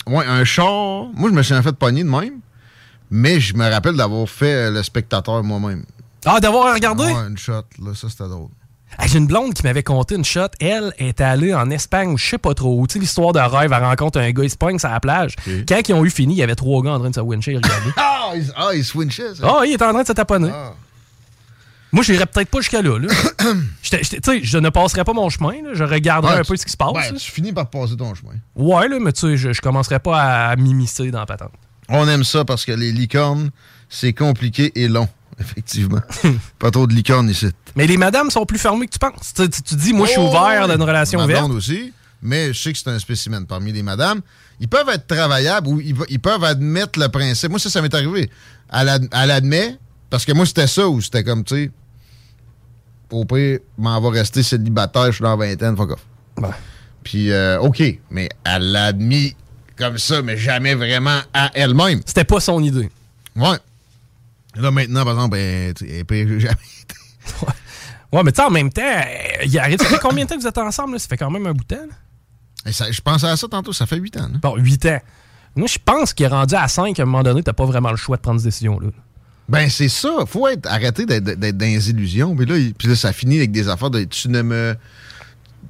ouais, 0.08 0.26
un 0.26 0.42
char. 0.44 1.04
Moi, 1.14 1.30
je 1.30 1.34
me 1.36 1.42
suis 1.42 1.54
en 1.54 1.62
fait 1.62 1.72
pogner 1.76 2.02
de 2.02 2.08
même. 2.08 2.40
Mais 3.10 3.38
je 3.38 3.54
me 3.54 3.70
rappelle 3.70 3.94
d'avoir 3.96 4.28
fait 4.28 4.54
euh, 4.66 4.70
le 4.72 4.82
spectateur 4.82 5.44
moi-même. 5.44 5.84
Ah, 6.24 6.40
d'avoir 6.40 6.74
regardé? 6.74 7.04
Ouais, 7.04 7.28
une 7.28 7.38
shot, 7.38 7.62
là, 7.80 7.92
ça 7.94 8.08
c'était 8.08 8.24
drôle. 8.28 8.48
Ah, 8.98 9.06
J'ai 9.06 9.18
une 9.18 9.26
blonde 9.26 9.54
qui 9.54 9.62
m'avait 9.64 9.82
conté 9.82 10.14
une 10.14 10.24
shot. 10.24 10.48
Elle 10.60 10.92
est 10.98 11.20
allée 11.20 11.54
en 11.54 11.70
Espagne 11.70 12.10
ou 12.10 12.18
je 12.18 12.26
sais 12.30 12.38
pas 12.38 12.54
trop 12.54 12.78
où. 12.80 12.86
Tu 12.86 12.94
sais, 12.94 12.98
l'histoire 12.98 13.32
de 13.32 13.40
rêve, 13.40 13.72
elle 13.72 13.84
rencontre 13.84 14.20
un 14.20 14.30
gars, 14.30 14.44
il 14.44 14.50
se 14.50 14.56
pogne 14.56 14.78
sur 14.78 14.88
la 14.90 15.00
plage. 15.00 15.34
Quand 15.68 15.80
ils 15.88 15.92
ont 15.94 16.04
eu 16.04 16.10
fini, 16.10 16.34
il 16.34 16.38
y 16.38 16.42
avait 16.42 16.54
trois 16.54 16.82
gars 16.82 16.92
en 16.92 16.98
train 17.00 17.10
de 17.10 17.14
se 17.14 17.20
wincher. 17.20 17.58
Ah, 17.96 18.32
il, 18.36 18.52
ah, 18.56 18.70
il 18.74 18.84
swinchait, 18.84 19.34
ça. 19.34 19.42
Ah, 19.58 19.66
il 19.66 19.72
est 19.72 19.82
en 19.82 19.90
train 19.92 20.02
de 20.02 20.06
se 20.06 20.12
taponner. 20.12 20.50
Ah. 20.54 20.72
Moi, 21.90 22.02
j'irais 22.04 22.24
peut-être 22.24 22.48
pas 22.48 22.60
jusqu'à 22.60 22.80
là. 22.80 22.98
là. 22.98 23.08
J'étais- 23.82 24.02
j'étais- 24.04 24.20
tu 24.20 24.30
sais, 24.40 24.40
je 24.44 24.56
ne 24.58 24.70
passerais 24.70 25.04
pas 25.04 25.12
mon 25.12 25.28
chemin. 25.28 25.52
là. 25.62 25.70
Je 25.74 25.84
regarderais 25.84 26.34
Ouais, 26.34 26.40
un 26.40 26.44
peu 26.44 26.56
ce 26.56 26.64
qui 26.64 26.72
se 26.72 26.76
passe. 26.76 27.12
tu 27.18 27.30
finis 27.32 27.52
par 27.52 27.68
passer 27.68 27.96
ton 27.96 28.14
chemin. 28.14 28.32
Ouais, 28.56 28.88
là, 28.88 28.98
mais 29.00 29.12
tu 29.12 29.20
sais, 29.20 29.36
je, 29.36 29.52
je 29.52 29.60
commencerais 29.60 29.98
pas 29.98 30.48
à 30.50 30.56
m'immiscer 30.56 31.10
dans 31.10 31.18
la 31.18 31.26
patente. 31.26 31.50
On 31.90 32.08
aime 32.08 32.24
ça 32.24 32.44
parce 32.46 32.64
que 32.64 32.72
les 32.72 32.92
licornes, 32.92 33.50
c'est 33.90 34.14
compliqué 34.14 34.72
et 34.74 34.88
long. 34.88 35.08
effectivement. 35.40 36.00
pas 36.58 36.70
trop 36.70 36.86
de 36.86 36.94
licorne 36.94 37.28
ici. 37.30 37.48
Mais 37.76 37.86
les 37.86 37.96
madames 37.96 38.30
sont 38.30 38.44
plus 38.46 38.58
fermées 38.58 38.86
que 38.86 38.92
tu 38.92 38.98
penses. 38.98 39.32
Tu, 39.34 39.48
tu- 39.48 39.62
tu 39.62 39.74
dis, 39.76 39.92
moi, 39.92 40.06
je 40.06 40.12
suis 40.12 40.20
Oh, 40.20 40.28
ouvert 40.28 40.68
dans 40.68 40.74
une 40.74 40.82
relation 40.82 41.20
ouverte. 41.20 41.50
aussi, 41.50 41.92
mais 42.22 42.52
je 42.52 42.60
sais 42.62 42.72
que 42.72 42.78
c'est 42.78 42.88
un 42.90 42.98
spécimen 42.98 43.46
parmi 43.46 43.72
les 43.72 43.82
madames. 43.82 44.20
Ils 44.60 44.68
peuvent 44.68 44.88
être 44.90 45.06
travaillables 45.06 45.66
ou 45.68 45.80
ils, 45.80 45.96
ils 46.08 46.20
peuvent 46.20 46.44
admettre 46.44 46.98
le 47.00 47.08
principe. 47.08 47.50
Moi, 47.50 47.58
ça, 47.58 47.70
ça 47.70 47.82
m'est 47.82 47.92
arrivé. 47.94 48.30
Elle, 48.72 48.88
ad- 48.88 49.08
elle 49.12 49.30
admet, 49.30 49.76
parce 50.10 50.24
que 50.24 50.32
moi, 50.32 50.46
c'était 50.46 50.66
ça 50.66 50.88
où 50.88 51.00
c'était 51.00 51.24
comme, 51.24 51.42
tu 51.44 51.54
sais, 51.64 51.70
au 53.10 53.24
pire, 53.24 53.58
m'en 53.76 54.00
va 54.00 54.10
rester 54.10 54.42
célibataire, 54.42 55.06
je 55.06 55.12
suis 55.16 55.22
dans 55.22 55.36
la 55.36 55.46
vingtaine, 55.46 55.76
fuck 55.76 55.90
off. 55.92 56.52
Puis, 57.02 57.30
euh, 57.30 57.58
OK, 57.60 57.82
mais 58.10 58.28
elle 58.44 58.72
l'a 58.72 58.86
admis 58.86 59.34
comme 59.76 59.98
ça, 59.98 60.22
mais 60.22 60.36
jamais 60.36 60.74
vraiment 60.74 61.20
à 61.34 61.50
elle-même. 61.54 62.00
C'était 62.06 62.24
pas 62.24 62.40
son 62.40 62.62
idée. 62.62 62.88
Ouais. 63.36 63.58
Là, 64.56 64.70
maintenant, 64.70 65.04
par 65.04 65.14
exemple, 65.14 65.30
ben, 65.36 65.74
elle 66.10 66.40
jamais. 66.40 66.54
Ouais, 68.12 68.22
mais 68.22 68.32
tu 68.32 68.36
sais, 68.36 68.46
en 68.46 68.50
même 68.50 68.70
temps, 68.70 68.82
euh, 68.82 69.44
il 69.46 69.58
arrive. 69.58 69.78
Ça 69.78 69.86
fait 69.86 69.98
combien 69.98 70.24
de 70.24 70.28
temps 70.28 70.36
que 70.36 70.42
vous 70.42 70.46
êtes 70.46 70.58
ensemble? 70.58 70.92
là? 70.94 70.98
Ça 70.98 71.08
fait 71.08 71.16
quand 71.16 71.30
même 71.30 71.46
un 71.46 71.52
bout 71.52 71.64
de 71.64 71.74
temps. 71.74 71.82
là? 71.88 71.94
Et 72.66 72.72
ça- 72.72 72.90
je 72.92 73.00
pensais 73.00 73.26
à 73.26 73.36
ça 73.36 73.48
tantôt, 73.48 73.72
ça 73.72 73.86
fait 73.86 73.96
8 73.96 74.16
ans. 74.18 74.28
là. 74.30 74.38
Bon, 74.42 74.54
8 74.56 74.84
ans. 74.86 75.00
Moi, 75.56 75.66
je 75.66 75.78
pense 75.82 76.12
qu'il 76.12 76.24
est 76.24 76.28
rendu 76.28 76.54
à 76.54 76.68
5 76.68 76.98
à 76.98 77.02
un 77.02 77.06
moment 77.06 77.22
donné, 77.22 77.42
t'as 77.42 77.54
pas 77.54 77.64
vraiment 77.64 77.90
le 77.90 77.96
choix 77.96 78.16
de 78.18 78.22
prendre 78.22 78.38
cette 78.38 78.48
décision-là. 78.48 78.88
Ben, 79.48 79.68
c'est 79.70 79.88
ça. 79.88 80.10
Faut 80.26 80.46
être, 80.48 80.66
arrêter 80.66 81.06
d'être, 81.06 81.24
dans 81.24 81.66
les 81.66 81.90
illusions. 81.90 82.36
Puis 82.36 82.46
là, 82.46 82.56
il- 82.58 82.74
puis 82.74 82.88
là, 82.88 82.96
ça 82.96 83.12
finit 83.14 83.38
avec 83.38 83.50
des 83.50 83.68
affaires 83.68 83.90
de 83.90 84.04
tu 84.04 84.28
ne 84.28 84.42
me. 84.42 84.76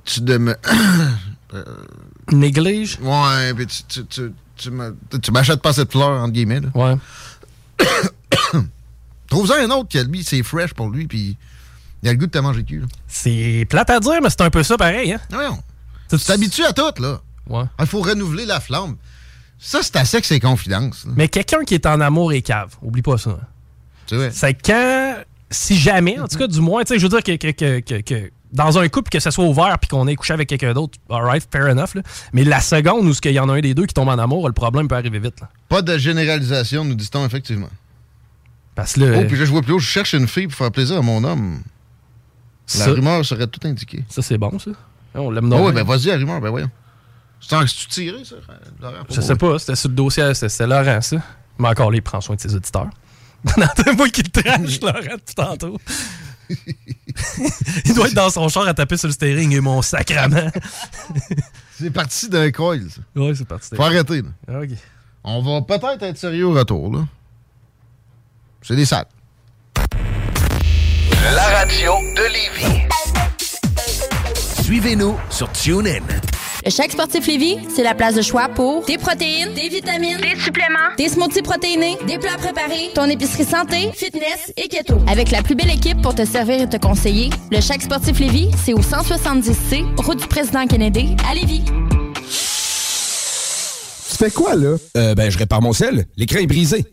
Tu 0.04 0.22
ne 0.22 0.36
me. 0.38 0.56
euh, 1.54 1.64
Néglige? 2.32 2.98
Ouais, 3.00 3.54
puis 3.54 3.66
tu, 3.68 4.04
tu, 4.04 4.32
tu, 4.56 4.70
tu 5.22 5.30
m'achètes 5.32 5.62
pas 5.62 5.72
cette 5.72 5.92
fleur, 5.92 6.10
entre 6.22 6.32
guillemets. 6.32 6.60
Là. 6.60 6.68
Ouais. 6.74 6.96
Trouve-en 9.28 9.54
un 9.54 9.70
autre 9.70 9.88
qui, 9.88 10.02
lui, 10.04 10.22
c'est 10.24 10.42
fresh 10.42 10.74
pour 10.74 10.90
lui, 10.90 11.06
puis 11.06 11.36
il 12.02 12.08
a 12.08 12.12
le 12.12 12.18
goût 12.18 12.26
de 12.26 12.30
te 12.30 12.38
manger 12.38 12.64
cul. 12.64 12.82
C'est 13.08 13.66
plate 13.68 13.90
à 13.90 14.00
dire, 14.00 14.20
mais 14.22 14.28
c'est 14.30 14.42
un 14.42 14.50
peu 14.50 14.62
ça 14.62 14.76
pareil, 14.76 15.12
hein? 15.12 15.20
Voyons. 15.30 15.62
Tu 16.10 16.18
t'habitues 16.18 16.64
à 16.64 16.72
tout, 16.72 16.92
là. 17.00 17.20
Ouais. 17.48 17.64
Il 17.80 17.86
faut 17.86 18.02
renouveler 18.02 18.44
la 18.44 18.60
flamme. 18.60 18.96
Ça, 19.58 19.78
c'est 19.82 19.96
assez 19.96 20.20
que 20.20 20.26
c'est 20.26 20.40
confidence. 20.40 21.04
là. 21.06 21.12
Mais 21.16 21.28
quelqu'un 21.28 21.64
qui 21.64 21.74
est 21.74 21.86
en 21.86 22.00
amour 22.00 22.32
et 22.32 22.42
cave, 22.42 22.74
oublie 22.82 23.02
pas 23.02 23.16
ça. 23.16 23.30
hein. 23.30 23.38
C'est 24.06 24.16
vrai. 24.16 24.30
C'est 24.34 24.54
quand, 24.54 25.16
si 25.50 25.78
jamais, 25.78 26.18
en 26.18 26.26
tout 26.28 26.36
cas, 26.36 26.46
du 26.48 26.60
moins, 26.60 26.82
tu 26.84 26.88
sais, 26.94 26.98
je 26.98 27.04
veux 27.06 27.08
dire 27.08 27.22
que, 27.22 27.36
que- 27.36 27.52
que- 27.52 27.80
que- 27.80 28.00
que 28.02 28.30
dans 28.52 28.78
un 28.78 28.86
couple, 28.88 29.08
que 29.08 29.20
ça 29.20 29.30
soit 29.30 29.44
ouvert 29.46 29.78
puis 29.78 29.88
qu'on 29.88 30.06
ait 30.08 30.16
couché 30.16 30.34
avec 30.34 30.48
quelqu'un 30.48 30.74
d'autre, 30.74 30.98
alright, 31.08 31.46
fair 31.50 31.68
enough, 31.68 31.94
là. 31.94 32.02
Mais 32.34 32.44
la 32.44 32.60
seconde 32.60 33.06
où 33.06 33.12
il 33.24 33.30
y 33.32 33.38
en 33.38 33.48
a 33.48 33.54
un 33.54 33.60
des 33.60 33.72
deux 33.72 33.86
qui 33.86 33.94
tombe 33.94 34.08
en 34.08 34.18
amour, 34.18 34.46
le 34.48 34.52
problème 34.52 34.88
peut 34.88 34.96
arriver 34.96 35.20
vite, 35.20 35.40
là. 35.40 35.48
Pas 35.70 35.80
de 35.80 35.96
généralisation, 35.96 36.84
nous 36.84 36.94
dit-on, 36.96 37.24
effectivement. 37.24 37.70
Parce 38.74 38.94
que 38.94 39.00
là, 39.00 39.18
Oh, 39.20 39.24
puis 39.28 39.36
là, 39.38 39.44
je 39.44 39.50
vois 39.50 39.62
plus 39.62 39.72
haut, 39.74 39.78
je 39.78 39.86
cherche 39.88 40.14
une 40.14 40.26
fille 40.28 40.46
pour 40.46 40.56
faire 40.56 40.70
plaisir 40.72 40.96
à 40.98 41.02
mon 41.02 41.22
homme. 41.24 41.62
La 42.74 42.84
Ça- 42.86 42.90
rumeur 42.92 43.24
serait 43.24 43.46
tout 43.46 43.60
indiquée. 43.66 44.04
ça, 44.08 44.22
c'est 44.22 44.38
bon, 44.38 44.58
ça. 44.58 44.70
On 45.14 45.30
l'aime 45.30 45.52
Ah 45.52 45.60
ouais, 45.60 45.72
ben 45.72 45.84
vas-y, 45.84 46.06
la 46.06 46.16
rumeur, 46.16 46.40
ben 46.40 46.48
voyons. 46.50 46.70
C'est 47.40 47.54
en- 47.56 47.66
c'est-tu 47.66 47.86
tiré, 47.88 48.24
ça, 48.24 48.36
Laurent? 48.80 49.04
Je 49.10 49.20
sais 49.20 49.34
pas, 49.36 49.58
c'était 49.58 49.74
sur 49.76 49.88
le 49.90 49.94
dossier, 49.94 50.32
c'était 50.34 50.48
c'était 50.48 50.66
Laurent, 50.66 51.00
ça. 51.02 51.16
Mais 51.58 51.68
encore, 51.68 51.90
là, 51.90 51.96
il 51.98 52.02
prend 52.02 52.20
soin 52.20 52.36
de 52.36 52.40
ses 52.40 52.54
auditeurs. 52.54 52.88
Non, 53.58 53.66
moi 53.96 54.08
qui 54.08 54.22
le 54.22 54.30
trash, 54.30 54.80
Laurent, 54.82 55.16
depuis 55.16 55.34
tantôt. 55.34 55.76
il 57.84 57.94
doit 57.94 58.06
être 58.06 58.14
dans 58.14 58.30
son 58.30 58.48
char 58.48 58.66
à 58.68 58.74
taper 58.74 58.96
sur 58.96 59.08
le 59.08 59.12
steering 59.12 59.52
et 59.52 59.60
mon 59.60 59.82
sacrament. 59.82 60.50
C'est 61.78 61.90
parti 61.90 62.28
d'un 62.28 62.50
coil, 62.52 62.86
ça. 62.90 63.00
Ouais, 63.20 63.34
c'est 63.34 63.46
parti. 63.48 63.74
Faut 63.74 63.82
arrêter, 63.82 64.22
là. 64.22 64.28
Ah, 64.46 64.60
OK. 64.60 64.68
On 65.24 65.42
va 65.42 65.62
peut-être 65.62 66.02
être 66.04 66.16
sérieux 66.16 66.46
au 66.46 66.52
retour, 66.52 66.92
là. 66.94 67.04
C'est 68.62 68.76
des 68.76 68.84
salles. 68.84 69.06
La 71.34 71.42
radio 71.42 71.92
de 72.16 72.22
Lévis. 72.32 72.82
Suivez-nous 74.62 75.16
sur 75.30 75.50
TuneIn. 75.52 76.00
Le 76.64 76.70
Chèque 76.70 76.92
Sportif 76.92 77.26
Lévis, 77.26 77.58
c'est 77.74 77.82
la 77.82 77.94
place 77.94 78.14
de 78.14 78.22
choix 78.22 78.48
pour 78.48 78.84
des 78.86 78.96
protéines, 78.96 79.52
des 79.52 79.68
vitamines, 79.68 80.18
des 80.18 80.38
suppléments, 80.40 80.94
des 80.96 81.08
smoothies 81.08 81.42
protéinés, 81.42 81.98
des 82.06 82.18
plats 82.18 82.36
préparés, 82.38 82.90
ton 82.94 83.06
épicerie 83.06 83.44
santé, 83.44 83.90
fitness 83.94 84.52
et 84.56 84.68
keto. 84.68 84.98
Avec 85.08 85.32
la 85.32 85.42
plus 85.42 85.56
belle 85.56 85.70
équipe 85.70 86.00
pour 86.00 86.14
te 86.14 86.24
servir 86.24 86.62
et 86.62 86.68
te 86.68 86.76
conseiller, 86.76 87.30
le 87.50 87.60
Chèque 87.60 87.82
Sportif 87.82 88.20
Lévis, 88.20 88.50
c'est 88.64 88.74
au 88.74 88.80
170C, 88.80 90.00
route 90.04 90.20
du 90.20 90.28
président 90.28 90.64
Kennedy, 90.68 91.16
à 91.28 91.34
Lévis. 91.34 91.64
Tu 94.08 94.16
fais 94.16 94.30
quoi, 94.30 94.54
là? 94.54 94.76
Euh, 94.96 95.16
ben, 95.16 95.30
je 95.30 95.38
répare 95.38 95.62
mon 95.62 95.72
sel. 95.72 96.06
L'écran 96.16 96.38
est 96.38 96.46
brisé. 96.46 96.84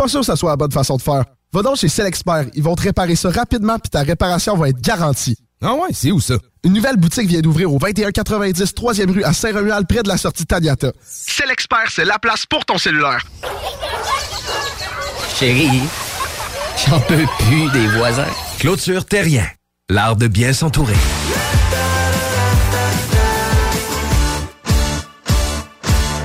Pas 0.00 0.08
sûr 0.08 0.20
que 0.20 0.26
ça 0.26 0.34
soit 0.34 0.48
la 0.48 0.56
bonne 0.56 0.72
façon 0.72 0.96
de 0.96 1.02
faire. 1.02 1.24
Va 1.52 1.60
donc 1.60 1.76
chez 1.76 1.90
Selexpert. 1.90 2.46
Ils 2.54 2.62
vont 2.62 2.74
te 2.74 2.80
réparer 2.80 3.16
ça 3.16 3.28
rapidement 3.28 3.78
puis 3.78 3.90
ta 3.90 4.00
réparation 4.00 4.56
va 4.56 4.70
être 4.70 4.80
garantie. 4.80 5.36
Ah 5.60 5.74
ouais, 5.74 5.90
c'est 5.92 6.10
où 6.10 6.20
ça? 6.20 6.36
Une 6.64 6.72
nouvelle 6.72 6.96
boutique 6.96 7.28
vient 7.28 7.42
d'ouvrir 7.42 7.70
au 7.70 7.78
2190 7.78 8.72
3e 8.72 9.10
rue 9.12 9.24
à 9.24 9.34
Saint-Romuald 9.34 9.86
près 9.86 10.02
de 10.02 10.08
la 10.08 10.16
sortie 10.16 10.46
Taniata. 10.46 10.92
Selexpert, 11.06 11.90
c'est 11.90 12.06
la 12.06 12.18
place 12.18 12.46
pour 12.46 12.64
ton 12.64 12.78
cellulaire. 12.78 13.22
Chérie, 15.38 15.82
j'en 16.88 17.00
peux 17.00 17.26
plus 17.40 17.70
des 17.72 17.86
voisins. 17.88 18.24
Clôture 18.58 19.04
Terrien, 19.04 19.46
l'art 19.90 20.16
de 20.16 20.28
bien 20.28 20.54
s'entourer. 20.54 20.96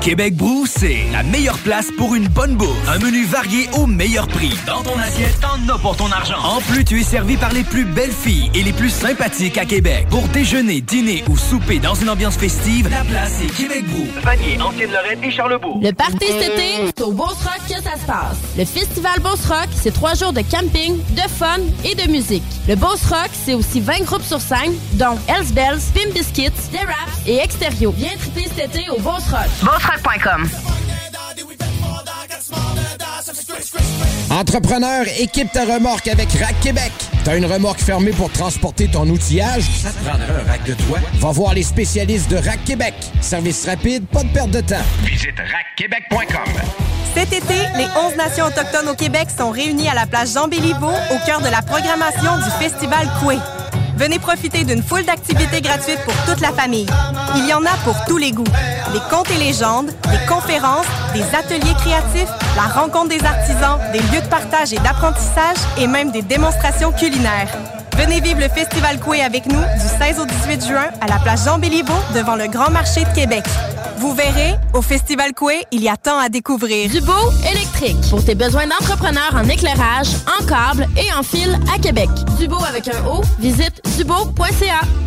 Québec 0.05 0.35
Brou, 0.35 0.67
c'est 0.67 1.03
la 1.11 1.23
meilleure 1.23 1.57
place 1.57 1.87
pour 1.97 2.13
une 2.13 2.27
bonne 2.27 2.55
bouffe. 2.55 2.87
Un 2.87 2.99
menu 2.99 3.25
varié 3.25 3.67
au 3.73 3.87
meilleur 3.87 4.27
prix. 4.27 4.53
Dans 4.67 4.83
ton 4.83 4.95
assiette, 4.99 5.35
t'en 5.41 5.73
as 5.73 5.79
pour 5.79 5.97
ton 5.97 6.11
argent. 6.11 6.37
En 6.43 6.61
plus, 6.61 6.85
tu 6.85 6.99
es 6.99 7.03
servi 7.03 7.37
par 7.37 7.51
les 7.51 7.63
plus 7.63 7.85
belles 7.85 8.11
filles 8.11 8.51
et 8.53 8.61
les 8.61 8.71
plus 8.71 8.91
sympathiques 8.91 9.57
à 9.57 9.65
Québec. 9.65 10.05
Pour 10.11 10.21
déjeuner, 10.27 10.81
dîner 10.81 11.23
ou 11.27 11.35
souper 11.35 11.79
dans 11.79 11.95
une 11.95 12.11
ambiance 12.11 12.35
festive, 12.35 12.87
la 12.87 13.03
place 13.03 13.41
est 13.41 13.51
Québec 13.57 13.83
Brou. 13.87 14.05
Vanier, 14.21 14.61
Ancienne-Lorraine 14.61 15.23
et 15.23 15.31
Charlebourg. 15.31 15.79
Le 15.81 15.91
party 15.91 16.27
cet 16.27 16.53
été, 16.53 16.93
c'est 16.95 17.01
au 17.01 17.11
Beauce 17.11 17.41
Rock 17.41 17.61
que 17.67 17.73
ça 17.73 17.97
se 17.99 18.05
passe. 18.05 18.37
Le 18.59 18.65
Festival 18.65 19.19
Beauce 19.21 19.47
Rock, 19.47 19.69
c'est 19.73 19.91
trois 19.91 20.13
jours 20.13 20.33
de 20.33 20.41
camping, 20.41 20.99
de 21.15 21.27
fun 21.27 21.57
et 21.83 21.95
de 21.95 22.11
musique. 22.11 22.43
Le 22.67 22.75
Beauce 22.75 23.07
Rock, 23.09 23.31
c'est 23.33 23.55
aussi 23.55 23.79
20 23.79 24.03
groupes 24.03 24.23
sur 24.23 24.39
scène, 24.39 24.75
dont 24.93 25.17
Hells 25.27 25.51
Bells, 25.53 25.81
Pim 25.95 26.11
Biscuits, 26.13 26.51
The 26.71 26.85
Raps 26.85 27.25
et 27.25 27.37
Extérieur. 27.37 27.91
Viens 27.97 28.15
triper 28.19 28.47
cet 28.55 28.75
été 28.75 28.87
au 28.91 28.99
Beauce 28.99 29.31
Rock. 29.31 29.49
Entrepreneur, 34.29 35.05
équipe 35.19 35.51
ta 35.51 35.63
remorque 35.63 36.07
avec 36.07 36.29
Rack 36.33 36.59
Québec. 36.59 36.91
T'as 37.23 37.37
une 37.37 37.45
remorque 37.45 37.79
fermée 37.79 38.11
pour 38.11 38.29
transporter 38.31 38.87
ton 38.87 39.07
outillage? 39.07 39.63
Ça 39.81 39.91
te 39.91 40.03
prendra 40.03 40.25
un 40.25 40.47
rack 40.47 40.63
de 40.63 40.73
toi? 40.73 40.99
Va 41.13 41.31
voir 41.31 41.53
les 41.53 41.63
spécialistes 41.63 42.29
de 42.29 42.35
Rack 42.35 42.63
Québec. 42.65 42.93
Service 43.21 43.65
rapide, 43.65 44.05
pas 44.07 44.23
de 44.23 44.29
perte 44.29 44.51
de 44.51 44.61
temps. 44.61 44.83
Visite 45.03 45.35
rackquebec.com. 45.37 46.61
Cet 47.13 47.31
été, 47.31 47.55
les 47.77 47.87
11 47.97 48.17
nations 48.17 48.45
autochtones 48.45 48.89
au 48.89 48.95
Québec 48.95 49.29
sont 49.35 49.51
réunies 49.51 49.87
à 49.87 49.93
la 49.93 50.05
place 50.05 50.33
Jean 50.33 50.49
Béliveau 50.49 50.91
au 50.91 51.25
cœur 51.25 51.39
de 51.39 51.47
la 51.47 51.61
programmation 51.61 52.35
du 52.37 52.51
Festival 52.59 53.07
Coué. 53.21 53.37
Venez 53.97 54.19
profiter 54.19 54.63
d'une 54.65 54.83
foule 54.83 55.05
d'activités 55.05 55.61
gratuites 55.61 56.01
pour 56.03 56.13
toute 56.25 56.41
la 56.41 56.51
famille. 56.51 56.85
Il 57.37 57.47
y 57.47 57.53
en 57.53 57.63
a 57.65 57.75
pour 57.83 57.95
tous 58.05 58.17
les 58.17 58.31
goûts. 58.31 58.43
Des 58.91 58.99
contes 59.09 59.31
et 59.31 59.37
légendes, 59.37 59.87
des 59.87 60.25
conférences, 60.27 60.85
des 61.13 61.23
ateliers 61.35 61.73
créatifs, 61.79 62.29
la 62.55 62.81
rencontre 62.81 63.09
des 63.09 63.23
artisans, 63.23 63.79
des 63.93 63.99
lieux 63.99 64.21
de 64.21 64.27
partage 64.27 64.73
et 64.73 64.79
d'apprentissage 64.79 65.57
et 65.77 65.87
même 65.87 66.11
des 66.11 66.21
démonstrations 66.21 66.91
culinaires. 66.91 67.49
Venez 67.97 68.19
vivre 68.19 68.41
le 68.41 68.49
Festival 68.49 68.99
Coué 68.99 69.21
avec 69.21 69.45
nous 69.45 69.61
du 69.61 69.87
16 70.03 70.19
au 70.19 70.25
18 70.25 70.67
juin 70.67 70.87
à 70.99 71.07
la 71.07 71.17
place 71.19 71.45
Jean 71.45 71.57
Béliveau 71.57 71.93
devant 72.13 72.35
le 72.35 72.47
Grand 72.47 72.69
Marché 72.69 73.05
de 73.05 73.15
Québec. 73.15 73.45
Vous 73.97 74.13
verrez, 74.13 74.55
au 74.73 74.81
Festival 74.81 75.33
Coué, 75.33 75.63
il 75.71 75.81
y 75.81 75.89
a 75.89 75.97
tant 75.97 76.17
à 76.19 76.29
découvrir. 76.29 76.89
Dubo 76.89 77.13
électrique. 77.49 77.97
Pour 78.09 78.23
tes 78.23 78.35
besoins 78.35 78.67
d'entrepreneur 78.67 79.33
en 79.33 79.47
éclairage, 79.47 80.09
en 80.39 80.45
câble 80.45 80.87
et 80.97 81.13
en 81.13 81.23
fil 81.23 81.57
à 81.73 81.79
Québec. 81.79 82.09
Dubo 82.37 82.57
avec 82.67 82.87
un 82.87 83.05
O, 83.05 83.21
visite 83.39 83.81
dubo.ca. 83.97 85.04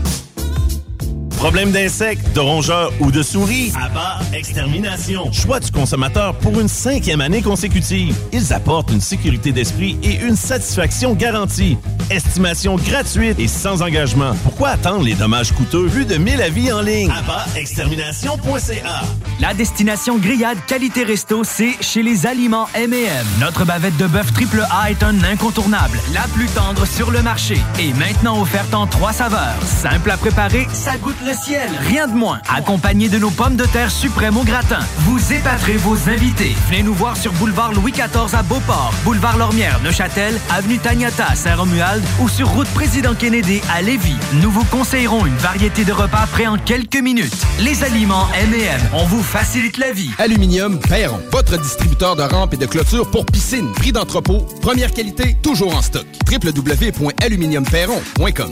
Problème 1.38 1.70
d'insectes, 1.70 2.34
de 2.34 2.40
rongeurs 2.40 2.92
ou 2.98 3.12
de 3.12 3.22
souris? 3.22 3.72
Abba 3.80 4.18
Extermination. 4.32 5.30
Choix 5.32 5.60
du 5.60 5.70
consommateur 5.70 6.34
pour 6.34 6.58
une 6.58 6.66
cinquième 6.66 7.20
année 7.20 7.42
consécutive. 7.42 8.12
Ils 8.32 8.52
apportent 8.52 8.90
une 8.90 9.00
sécurité 9.00 9.52
d'esprit 9.52 9.96
et 10.02 10.16
une 10.16 10.34
satisfaction 10.34 11.14
garantie. 11.14 11.78
Estimation 12.10 12.74
gratuite 12.74 13.38
et 13.38 13.46
sans 13.46 13.82
engagement. 13.82 14.32
Pourquoi 14.42 14.70
attendre 14.70 15.04
les 15.04 15.14
dommages 15.14 15.52
coûteux? 15.52 15.86
Plus 15.86 16.06
de 16.06 16.16
1000 16.16 16.42
avis 16.42 16.72
en 16.72 16.80
ligne? 16.80 17.10
ABBAextermination.ca 17.10 19.02
La 19.40 19.54
destination 19.54 20.18
grillade 20.18 20.58
qualité 20.66 21.04
resto, 21.04 21.44
c'est 21.44 21.76
chez 21.80 22.02
les 22.02 22.26
aliments 22.26 22.66
M&M. 22.74 23.26
Notre 23.38 23.64
bavette 23.64 23.96
de 23.96 24.06
bœuf 24.06 24.32
triple 24.32 24.64
A 24.72 24.90
est 24.90 25.02
un 25.04 25.22
incontournable, 25.22 26.00
la 26.12 26.22
plus 26.34 26.46
tendre 26.46 26.84
sur 26.84 27.12
le 27.12 27.22
marché. 27.22 27.58
Et 27.78 27.92
maintenant 27.92 28.40
offerte 28.40 28.74
en 28.74 28.86
trois 28.88 29.12
saveurs. 29.12 29.54
Simple 29.64 30.10
à 30.10 30.16
préparer, 30.16 30.66
ça 30.72 30.96
goûte 30.96 31.14
le 31.28 31.34
ciel. 31.34 31.68
Rien 31.86 32.06
de 32.06 32.14
moins. 32.14 32.40
Accompagné 32.48 33.10
de 33.10 33.18
nos 33.18 33.30
pommes 33.30 33.56
de 33.56 33.66
terre 33.66 33.90
suprêmes 33.90 34.38
au 34.38 34.44
gratin. 34.44 34.78
Vous 35.00 35.32
épaterez 35.32 35.76
vos 35.76 36.08
invités. 36.08 36.54
Venez 36.68 36.82
nous 36.82 36.94
voir 36.94 37.18
sur 37.18 37.34
boulevard 37.34 37.74
Louis 37.74 37.92
XIV 37.92 38.34
à 38.34 38.42
Beauport, 38.42 38.94
boulevard 39.04 39.36
Lormière, 39.36 39.78
Neuchâtel, 39.84 40.40
avenue 40.50 40.78
Taniata 40.78 41.26
à 41.26 41.34
Saint-Romuald 41.34 42.02
ou 42.20 42.30
sur 42.30 42.48
route 42.48 42.68
Président 42.68 43.14
Kennedy 43.14 43.60
à 43.70 43.82
Lévis. 43.82 44.16
Nous 44.40 44.50
vous 44.50 44.64
conseillerons 44.64 45.26
une 45.26 45.36
variété 45.36 45.84
de 45.84 45.92
repas 45.92 46.26
prêts 46.32 46.46
en 46.46 46.56
quelques 46.56 46.96
minutes. 46.96 47.36
Les 47.60 47.84
aliments 47.84 48.26
M&M, 48.40 48.80
on 48.94 49.04
vous 49.04 49.22
facilite 49.22 49.76
la 49.76 49.92
vie. 49.92 50.08
Aluminium 50.18 50.80
Perron, 50.80 51.20
votre 51.30 51.60
distributeur 51.60 52.16
de 52.16 52.22
rampes 52.22 52.54
et 52.54 52.58
de 52.58 52.64
clôtures 52.66 53.10
pour 53.10 53.26
piscine. 53.26 53.70
Prix 53.74 53.92
d'entrepôt, 53.92 54.46
première 54.62 54.92
qualité, 54.92 55.36
toujours 55.42 55.76
en 55.76 55.82
stock. 55.82 56.06
www.aluminiumperron.com 56.30 58.50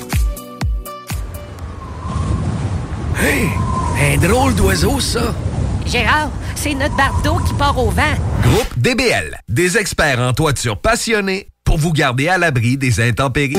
Hey, 3.19 3.49
un 3.99 4.19
drôle 4.19 4.55
d'oiseau, 4.55 5.01
ça. 5.01 5.35
Gérard, 5.87 6.31
c'est 6.55 6.75
notre 6.75 6.95
bardeau 6.97 7.39
qui 7.47 7.55
part 7.55 7.79
au 7.79 7.89
vent. 7.91 8.03
Groupe 8.43 8.79
DBL, 8.79 9.41
des 9.49 9.79
experts 9.79 10.21
en 10.21 10.35
toiture 10.35 10.79
passionnés 10.79 11.49
pour 11.65 11.79
vous 11.79 11.93
garder 11.93 12.29
à 12.29 12.37
l'abri 12.37 12.77
des 12.77 13.01
intempéries. 13.01 13.57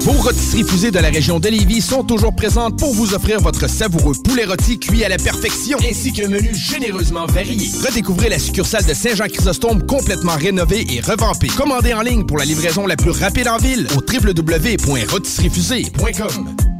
Vos 0.00 0.12
rôtisseries 0.12 0.62
fusées 0.62 0.92
de 0.92 1.00
la 1.00 1.08
région 1.08 1.40
de 1.40 1.48
Lévis 1.48 1.80
sont 1.82 2.04
toujours 2.04 2.36
présentes 2.36 2.78
pour 2.78 2.94
vous 2.94 3.14
offrir 3.14 3.40
votre 3.40 3.68
savoureux 3.68 4.14
poulet 4.24 4.44
rôti 4.44 4.78
cuit 4.78 5.04
à 5.04 5.08
la 5.08 5.16
perfection, 5.18 5.76
ainsi 5.78 6.12
qu'un 6.12 6.28
menu 6.28 6.54
généreusement 6.54 7.26
varié. 7.26 7.68
Redécouvrez 7.84 8.28
la 8.28 8.38
succursale 8.38 8.86
de 8.86 8.94
Saint-Jean-Chrysostome 8.94 9.84
complètement 9.86 10.36
rénovée 10.36 10.86
et 10.88 11.00
revampée. 11.00 11.48
Commandez 11.48 11.94
en 11.94 12.02
ligne 12.02 12.24
pour 12.24 12.38
la 12.38 12.44
livraison 12.44 12.86
la 12.86 12.94
plus 12.96 13.10
rapide 13.10 13.48
en 13.48 13.56
ville 13.58 13.88
au 13.96 14.00
www.rôtisseriefusée.com. 14.00 16.77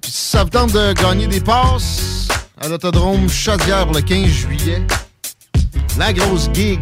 Puis 0.00 0.10
si 0.10 0.30
ça 0.30 0.44
vous 0.44 0.50
tente 0.50 0.72
de 0.72 0.92
gagner 0.94 1.26
des 1.26 1.40
passes 1.40 2.28
à 2.60 2.68
l'autodrome 2.68 3.28
Chaudière 3.28 3.86
le 3.92 4.00
15 4.00 4.26
juillet, 4.26 4.82
la 5.98 6.12
grosse 6.12 6.48
gig, 6.52 6.80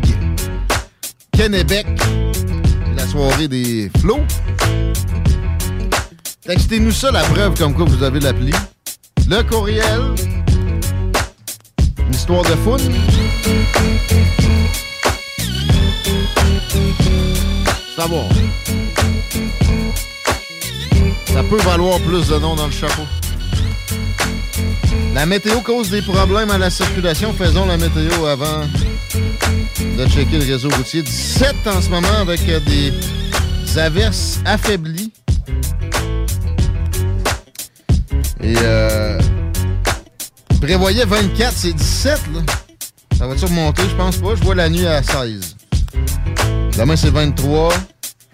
Kennebec, 1.32 1.86
la 2.96 3.06
soirée 3.06 3.48
des 3.48 3.90
flots. 4.00 4.24
Textez-nous 6.46 6.92
ça, 6.92 7.10
la 7.10 7.24
preuve 7.24 7.58
comme 7.58 7.74
quoi 7.74 7.84
vous 7.86 8.04
avez 8.04 8.20
l'appli. 8.20 8.52
Le 9.28 9.42
courriel. 9.42 10.00
Une 11.98 12.14
histoire 12.14 12.44
de. 12.44 12.50
Ça 17.96 18.06
va. 18.06 18.22
Ça 21.26 21.42
peut 21.50 21.56
valoir 21.62 21.98
plus 22.00 22.28
de 22.28 22.38
noms 22.38 22.54
dans 22.54 22.66
le 22.66 22.72
chapeau. 22.72 23.02
La 25.14 25.26
météo 25.26 25.60
cause 25.62 25.90
des 25.90 26.02
problèmes 26.02 26.52
à 26.52 26.58
la 26.58 26.70
circulation. 26.70 27.32
Faisons 27.32 27.66
la 27.66 27.76
météo 27.76 28.24
avant 28.26 28.60
de 29.98 30.06
checker 30.06 30.38
le 30.38 30.44
réseau 30.44 30.68
routier. 30.68 31.02
17 31.02 31.56
en 31.66 31.82
ce 31.82 31.88
moment 31.88 32.18
avec 32.20 32.40
des 32.46 32.92
averses 33.76 34.38
affaiblies. 34.44 35.12
Et 38.42 38.54
euh, 38.58 39.18
prévoyait 40.60 41.04
24, 41.04 41.52
c'est 41.52 41.72
17 41.72 42.20
là. 42.34 42.40
Ça 43.16 43.26
va-tu 43.26 43.46
remonter? 43.46 43.82
Je 43.88 43.94
pense 43.94 44.16
pas. 44.18 44.34
Je 44.34 44.42
vois 44.42 44.54
la 44.54 44.68
nuit 44.68 44.86
à 44.86 45.02
16. 45.02 45.56
Demain, 46.78 46.96
c'est 46.96 47.10
23. 47.10 47.72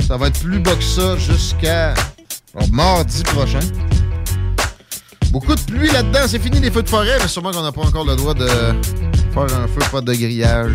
Ça 0.06 0.16
va 0.16 0.26
être 0.26 0.40
plus 0.40 0.58
bas 0.58 0.74
que 0.74 0.82
ça 0.82 1.16
jusqu'à 1.16 1.94
mardi 2.72 3.22
prochain. 3.22 3.60
Beaucoup 5.30 5.54
de 5.54 5.60
pluie 5.60 5.90
là-dedans. 5.90 6.20
C'est 6.26 6.40
fini 6.40 6.58
les 6.58 6.70
feux 6.70 6.82
de 6.82 6.88
forêt, 6.88 7.18
mais 7.20 7.28
sûrement 7.28 7.52
qu'on 7.52 7.62
n'a 7.62 7.72
pas 7.72 7.82
encore 7.82 8.04
le 8.04 8.16
droit 8.16 8.34
de 8.34 8.46
faire 8.46 9.42
un 9.56 9.68
feu, 9.68 9.80
pas 9.90 10.00
de 10.00 10.12
grillage. 10.12 10.72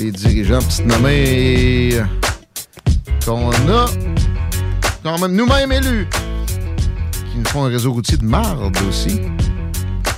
Les 0.00 0.10
dirigeants 0.10 0.58
petites 0.58 0.86
nommés 0.86 2.00
qu'on 3.24 3.50
a 3.52 3.86
quand 5.04 5.18
même 5.20 5.32
nous-mêmes 5.32 5.72
élus 5.72 6.08
qui 7.32 7.38
nous 7.38 7.46
font 7.46 7.64
un 7.64 7.68
réseau 7.68 7.92
routier 7.92 8.16
de 8.18 8.24
marde 8.24 8.76
aussi. 8.88 9.20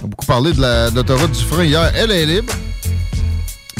On 0.02 0.04
a 0.06 0.08
beaucoup 0.08 0.26
parlé 0.26 0.52
de 0.52 0.60
la- 0.60 0.90
l'autoroute 0.90 1.32
du 1.32 1.44
frein 1.44 1.64
hier. 1.64 1.92
Elle 1.96 2.10
est 2.10 2.26
libre. 2.26 2.52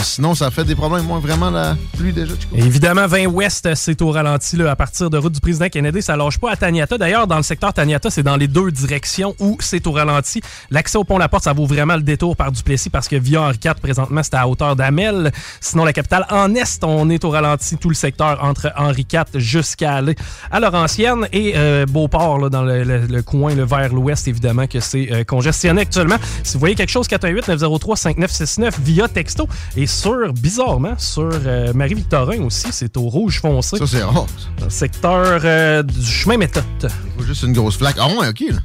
Sinon, 0.05 0.35
ça 0.35 0.51
fait 0.51 0.65
des 0.65 0.75
problèmes. 0.75 1.05
Moi, 1.05 1.19
vraiment, 1.19 1.51
la 1.51 1.77
pluie 1.97 2.13
déjà. 2.13 2.33
Évidemment, 2.55 3.07
20 3.07 3.27
Ouest, 3.27 3.75
c'est 3.75 4.01
au 4.03 4.11
ralenti 4.11 4.57
là, 4.57 4.71
à 4.71 4.77
partir 4.77 5.11
de 5.11 5.19
route 5.19 5.33
du 5.33 5.41
président 5.41 5.69
Kennedy. 5.69 6.03
Ça 6.03 6.17
lâche 6.17 6.39
pas 6.39 6.53
à 6.53 6.57
Taniata. 6.57 6.99
D'ailleurs, 6.99 7.27
dans 7.27 7.37
le 7.39 7.43
secteur 7.43 7.73
Taniata, 7.73 8.11
c'est 8.11 8.23
dans 8.23 8.37
les 8.37 8.47
deux 8.49 8.71
directions 8.71 9.35
où 9.41 9.57
c'est 9.61 9.87
au 9.87 9.93
ralenti. 9.93 10.41
L'accès 10.71 10.99
au 10.99 11.05
pont 11.05 11.19
La 11.19 11.29
Porte, 11.29 11.45
ça 11.45 11.53
vaut 11.53 11.67
vraiment 11.67 11.97
le 11.97 12.03
détour 12.03 12.37
par 12.37 12.53
Duplessis 12.53 12.91
parce 12.91 13.09
que 13.09 13.17
via 13.17 13.43
Henri 13.43 13.59
IV, 13.65 13.75
présentement, 13.83 14.23
c'est 14.23 14.35
à 14.35 14.47
hauteur 14.47 14.77
d'Amel. 14.77 15.33
Sinon, 15.61 15.85
la 15.85 15.93
capitale, 15.93 16.27
en 16.31 16.55
Est, 16.55 16.85
on 16.85 17.09
est 17.11 17.25
au 17.25 17.31
ralenti 17.31 17.77
tout 17.77 17.89
le 17.89 17.95
secteur 17.95 18.39
entre 18.45 18.73
Henri 18.77 19.07
IV 19.13 19.25
jusqu'à 19.41 19.95
aller 19.95 20.15
à 20.51 20.61
Laurentienne 20.61 21.27
et 21.33 21.55
euh, 21.57 21.87
Beauport, 21.87 22.39
là, 22.39 22.49
dans 22.51 22.63
le, 22.63 22.85
le- 22.85 23.07
le 23.07 23.23
coin 23.23 23.55
là, 23.55 23.65
vers 23.65 23.93
l'Ouest, 23.93 24.29
évidemment, 24.29 24.67
que 24.67 24.81
c'est 24.81 25.11
euh, 25.13 25.25
congestionné 25.25 25.83
actuellement. 25.83 26.17
Si 26.43 26.55
vous 26.55 26.61
voyez 26.61 26.75
quelque 26.75 26.91
chose, 26.91 27.07
418-903-5969 27.09 28.73
via 28.83 29.09
texto. 29.09 29.49
Et 29.77 29.87
sur, 29.95 30.33
bizarrement, 30.33 30.99
sur 30.99 31.31
euh, 31.33 31.73
Marie-Victorin 31.73 32.43
aussi, 32.43 32.67
c'est 32.73 32.97
au 32.97 33.03
rouge 33.03 33.41
foncé. 33.41 33.79
Ça, 33.79 33.87
c'est 33.87 34.03
rare. 34.03 34.27
Dans 34.59 34.65
le 34.65 34.71
secteur 34.71 35.41
euh, 35.45 35.83
du 35.83 36.05
chemin 36.05 36.37
méthode. 36.37 36.65
Il 36.83 36.89
faut 37.17 37.23
juste 37.23 37.43
une 37.45 37.53
grosse 37.53 37.79
flaque. 37.79 37.97
Ah 37.99 38.09
ouais, 38.09 38.29
OK, 38.29 38.41
là. 38.51 38.59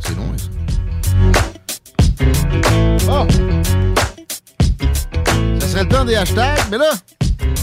C'est 0.00 0.16
loin, 0.16 0.26
ça. 0.36 0.48
Ah! 3.08 3.26
Ça 5.60 5.68
serait 5.68 5.84
le 5.84 5.88
temps 5.88 6.04
des 6.04 6.16
hashtags, 6.16 6.58
mais 6.70 6.78
là, 6.78 6.90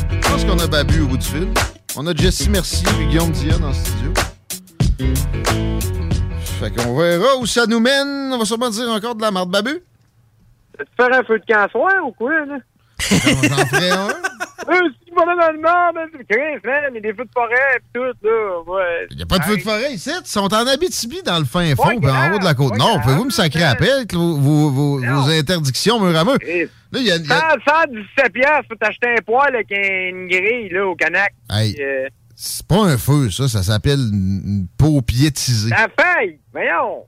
je 0.09 0.29
pense 0.29 0.45
qu'on 0.45 0.59
a 0.59 0.67
Babu 0.67 1.01
au 1.01 1.07
bout 1.07 1.17
du 1.17 1.25
fil. 1.25 1.47
On 1.95 2.07
a 2.07 2.15
Jessie 2.15 2.49
Mercier 2.49 2.87
et 3.01 3.05
Guillaume 3.07 3.31
Dia 3.31 3.57
dans 3.57 3.67
le 3.67 3.73
studio. 3.73 4.13
Fait 6.59 6.71
qu'on 6.75 6.97
verra 6.97 7.37
où 7.39 7.45
ça 7.45 7.65
nous 7.67 7.79
mène. 7.79 8.31
On 8.33 8.37
va 8.37 8.45
sûrement 8.45 8.69
dire 8.69 8.89
encore 8.89 9.15
de 9.15 9.21
la 9.21 9.31
marde 9.31 9.51
Babu. 9.51 9.81
Tu 10.77 10.85
faire 10.95 11.13
un 11.13 11.23
feu 11.23 11.39
de 11.39 11.45
camp 11.45 11.69
soir 11.69 11.91
ou 12.05 12.11
quoi, 12.11 12.45
là? 12.45 12.57
J'en 12.99 13.65
ferai 13.67 13.91
un. 13.91 14.07
Euh, 14.07 14.73
si 15.03 15.11
pas 15.11 15.25
dans 15.25 15.51
le 15.51 15.61
nord, 15.61 15.93
man, 15.95 16.07
c'est 16.11 16.27
15 16.27 16.57
ans, 16.69 16.89
mais 16.93 17.01
des 17.01 17.13
feux 17.13 17.25
de 17.25 17.29
forêt 17.33 17.55
et 17.75 17.81
tout, 17.93 18.03
là, 18.03 18.61
ouais. 18.67 19.07
Il 19.11 19.17
n'y 19.17 19.23
a 19.23 19.25
pas 19.25 19.39
de 19.39 19.43
feu 19.43 19.57
de 19.57 19.61
forêt 19.61 19.93
ici. 19.93 20.11
Ils 20.11 20.27
sont 20.27 20.53
en 20.53 20.67
Abitibi, 20.67 21.23
dans 21.23 21.39
le 21.39 21.45
fin 21.45 21.75
fond, 21.75 21.99
puis 21.99 22.09
en 22.09 22.33
haut 22.35 22.39
de 22.39 22.43
la 22.43 22.53
côte 22.53 22.77
nord. 22.77 22.99
Pouvez-vous 23.01 23.25
me 23.25 23.29
sacrer 23.31 23.63
à 23.63 23.71
avec 23.71 24.13
vos, 24.13 24.37
vos- 24.37 24.69
vos- 24.69 25.29
interdictions 25.29 25.99
mur 25.99 26.15
à 26.17 26.23
mur? 26.23 26.33
Là, 26.33 26.99
il 26.99 27.03
y 27.07 27.11
a- 27.11 27.15
il 27.15 27.25
y 27.25 27.31
a- 27.31 27.55
117 27.67 28.33
piastres, 28.33 28.65
faut 28.69 28.75
t'acheter 28.75 29.07
un 29.17 29.21
poêle 29.25 29.55
avec 29.55 29.67
une 29.71 30.27
grille, 30.27 30.69
là, 30.69 30.85
au 30.87 30.95
Canac. 30.95 31.33
Hey. 31.49 31.75
Euh, 31.79 32.07
C'est 32.35 32.65
pas 32.67 32.83
un 32.83 32.97
feu, 32.97 33.29
ça. 33.31 33.47
Ça 33.49 33.63
s'appelle 33.63 33.99
une 33.99 34.41
une 34.45 34.67
peau 34.77 35.01
piétisée. 35.01 35.69
la 35.71 35.87
feuille, 35.99 36.39
voyons. 36.53 37.05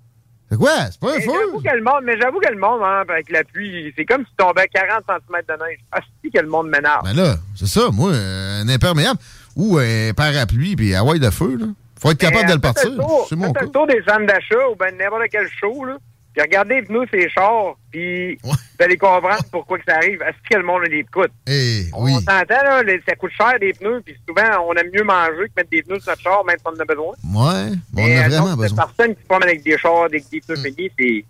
C'est 0.52 0.58
quoi? 0.58 0.72
C'est 0.92 1.00
pas 1.00 1.14
un 1.14 1.16
Mais 1.16 1.22
feu? 1.22 1.32
J'avoue 1.46 1.62
que 1.62 1.76
le 1.76 1.82
monde, 1.84 2.02
mais 2.04 2.20
j'avoue 2.20 2.40
que 2.40 2.52
le 2.52 2.60
monde, 2.60 2.82
hein, 2.84 3.04
avec 3.08 3.32
la 3.32 3.44
pluie, 3.46 3.94
c'est 3.98 4.04
comme 4.06 4.22
si 4.26 4.32
tu 4.32 4.36
tombais 4.36 4.68
40 4.74 5.04
cm 5.08 5.42
de 5.48 5.64
neige. 5.66 5.80
Ah, 5.94 6.00
que 6.34 6.40
le 6.40 6.48
monde 6.48 6.68
m'énerve. 6.68 7.04
Ben 7.06 7.14
là, 7.16 7.36
c'est 7.56 7.68
ça, 7.68 7.90
moi, 7.92 8.12
euh, 8.12 8.62
un 8.62 8.68
imperméable 8.70 9.20
ou 9.56 9.78
un 9.78 10.12
parapluie, 10.16 10.76
puis 10.76 10.94
Hawaï 10.96 11.20
de 11.20 11.30
feu, 11.30 11.56
là. 11.60 11.66
Faut 12.02 12.12
être 12.12 12.18
capable 12.18 12.48
de 12.48 12.54
le 12.54 12.58
Mais, 12.58 12.58
euh, 12.58 12.60
partir. 12.60 12.84
faites 12.84 12.92
le 12.92 12.98
tour- 12.98 13.26
C'est 13.30 13.36
mon 13.36 13.54
cas. 13.54 13.62
le 13.62 13.70
tour 13.70 13.88
des 13.88 14.02
centres 14.08 14.26
d'achat 14.26 14.68
ou 14.72 14.76
ben 14.76 14.94
n'importe 14.98 15.24
quel 15.32 15.48
show, 15.60 15.86
là. 15.86 15.98
Puis 16.34 16.42
regardez 16.42 16.76
les 16.76 16.82
pneus, 16.84 17.06
c'est 17.12 17.30
chars, 17.30 17.76
puis 17.92 18.38
vous 18.42 18.52
allez 18.80 18.98
comprendre 18.98 19.44
pourquoi 19.52 19.78
que 19.80 19.84
ça 19.86 19.98
arrive. 19.98 20.22
Est-ce 20.22 20.50
que 20.50 20.58
le 20.58 20.64
monde 20.64 20.84
a 20.86 20.90
des 20.90 21.04
coûts? 21.04 21.26
Eh, 21.48 21.84
On 21.94 22.08
s'entend, 22.20 22.64
là, 22.64 22.82
ça 23.06 23.16
coûte 23.16 23.32
cher 23.38 23.60
des 23.60 23.74
pneus, 23.74 24.02
puis 24.06 24.16
souvent, 24.26 24.66
on 24.66 24.74
aime 24.74 24.90
mieux 24.94 25.04
manger 25.04 25.48
que 25.50 25.54
mettre 25.58 25.70
des 25.70 25.84
pneus 25.84 26.00
sur 26.00 26.12
notre 26.12 26.22
char, 26.22 26.46
même 26.46 26.58
si 26.58 26.64
on 26.66 26.72
en 26.72 26.80
a 26.80 26.86
besoin. 26.86 27.14
Ouais, 27.24 27.72
on 27.98 28.00
a 28.00 28.26
euh, 28.26 28.30
vraiment 28.30 28.50
donc, 28.52 28.60
besoin. 28.60 28.86
personne 28.86 29.16
qui 29.16 29.22
se 29.22 29.28
promène 29.28 29.50
avec 29.50 29.64
des 29.64 29.78
chars, 29.78 30.04
avec 30.04 30.30
des 30.30 30.40
pneus 30.40 30.56
finis, 30.56 30.92
c'est 30.98 31.26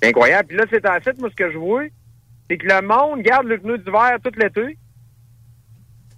c'est 0.00 0.08
incroyable. 0.10 0.48
Puis 0.48 0.56
là, 0.56 0.64
c'est 0.70 0.86
en 0.86 1.00
fait, 1.00 1.18
moi, 1.18 1.28
ce 1.30 1.34
que 1.34 1.50
je 1.50 1.58
vois, 1.58 1.84
c'est 2.48 2.56
que 2.56 2.66
le 2.66 2.82
monde 2.82 3.22
garde 3.22 3.46
le 3.46 3.58
pneu 3.58 3.78
d'hiver 3.78 4.16
tout 4.22 4.30
l'été. 4.36 4.76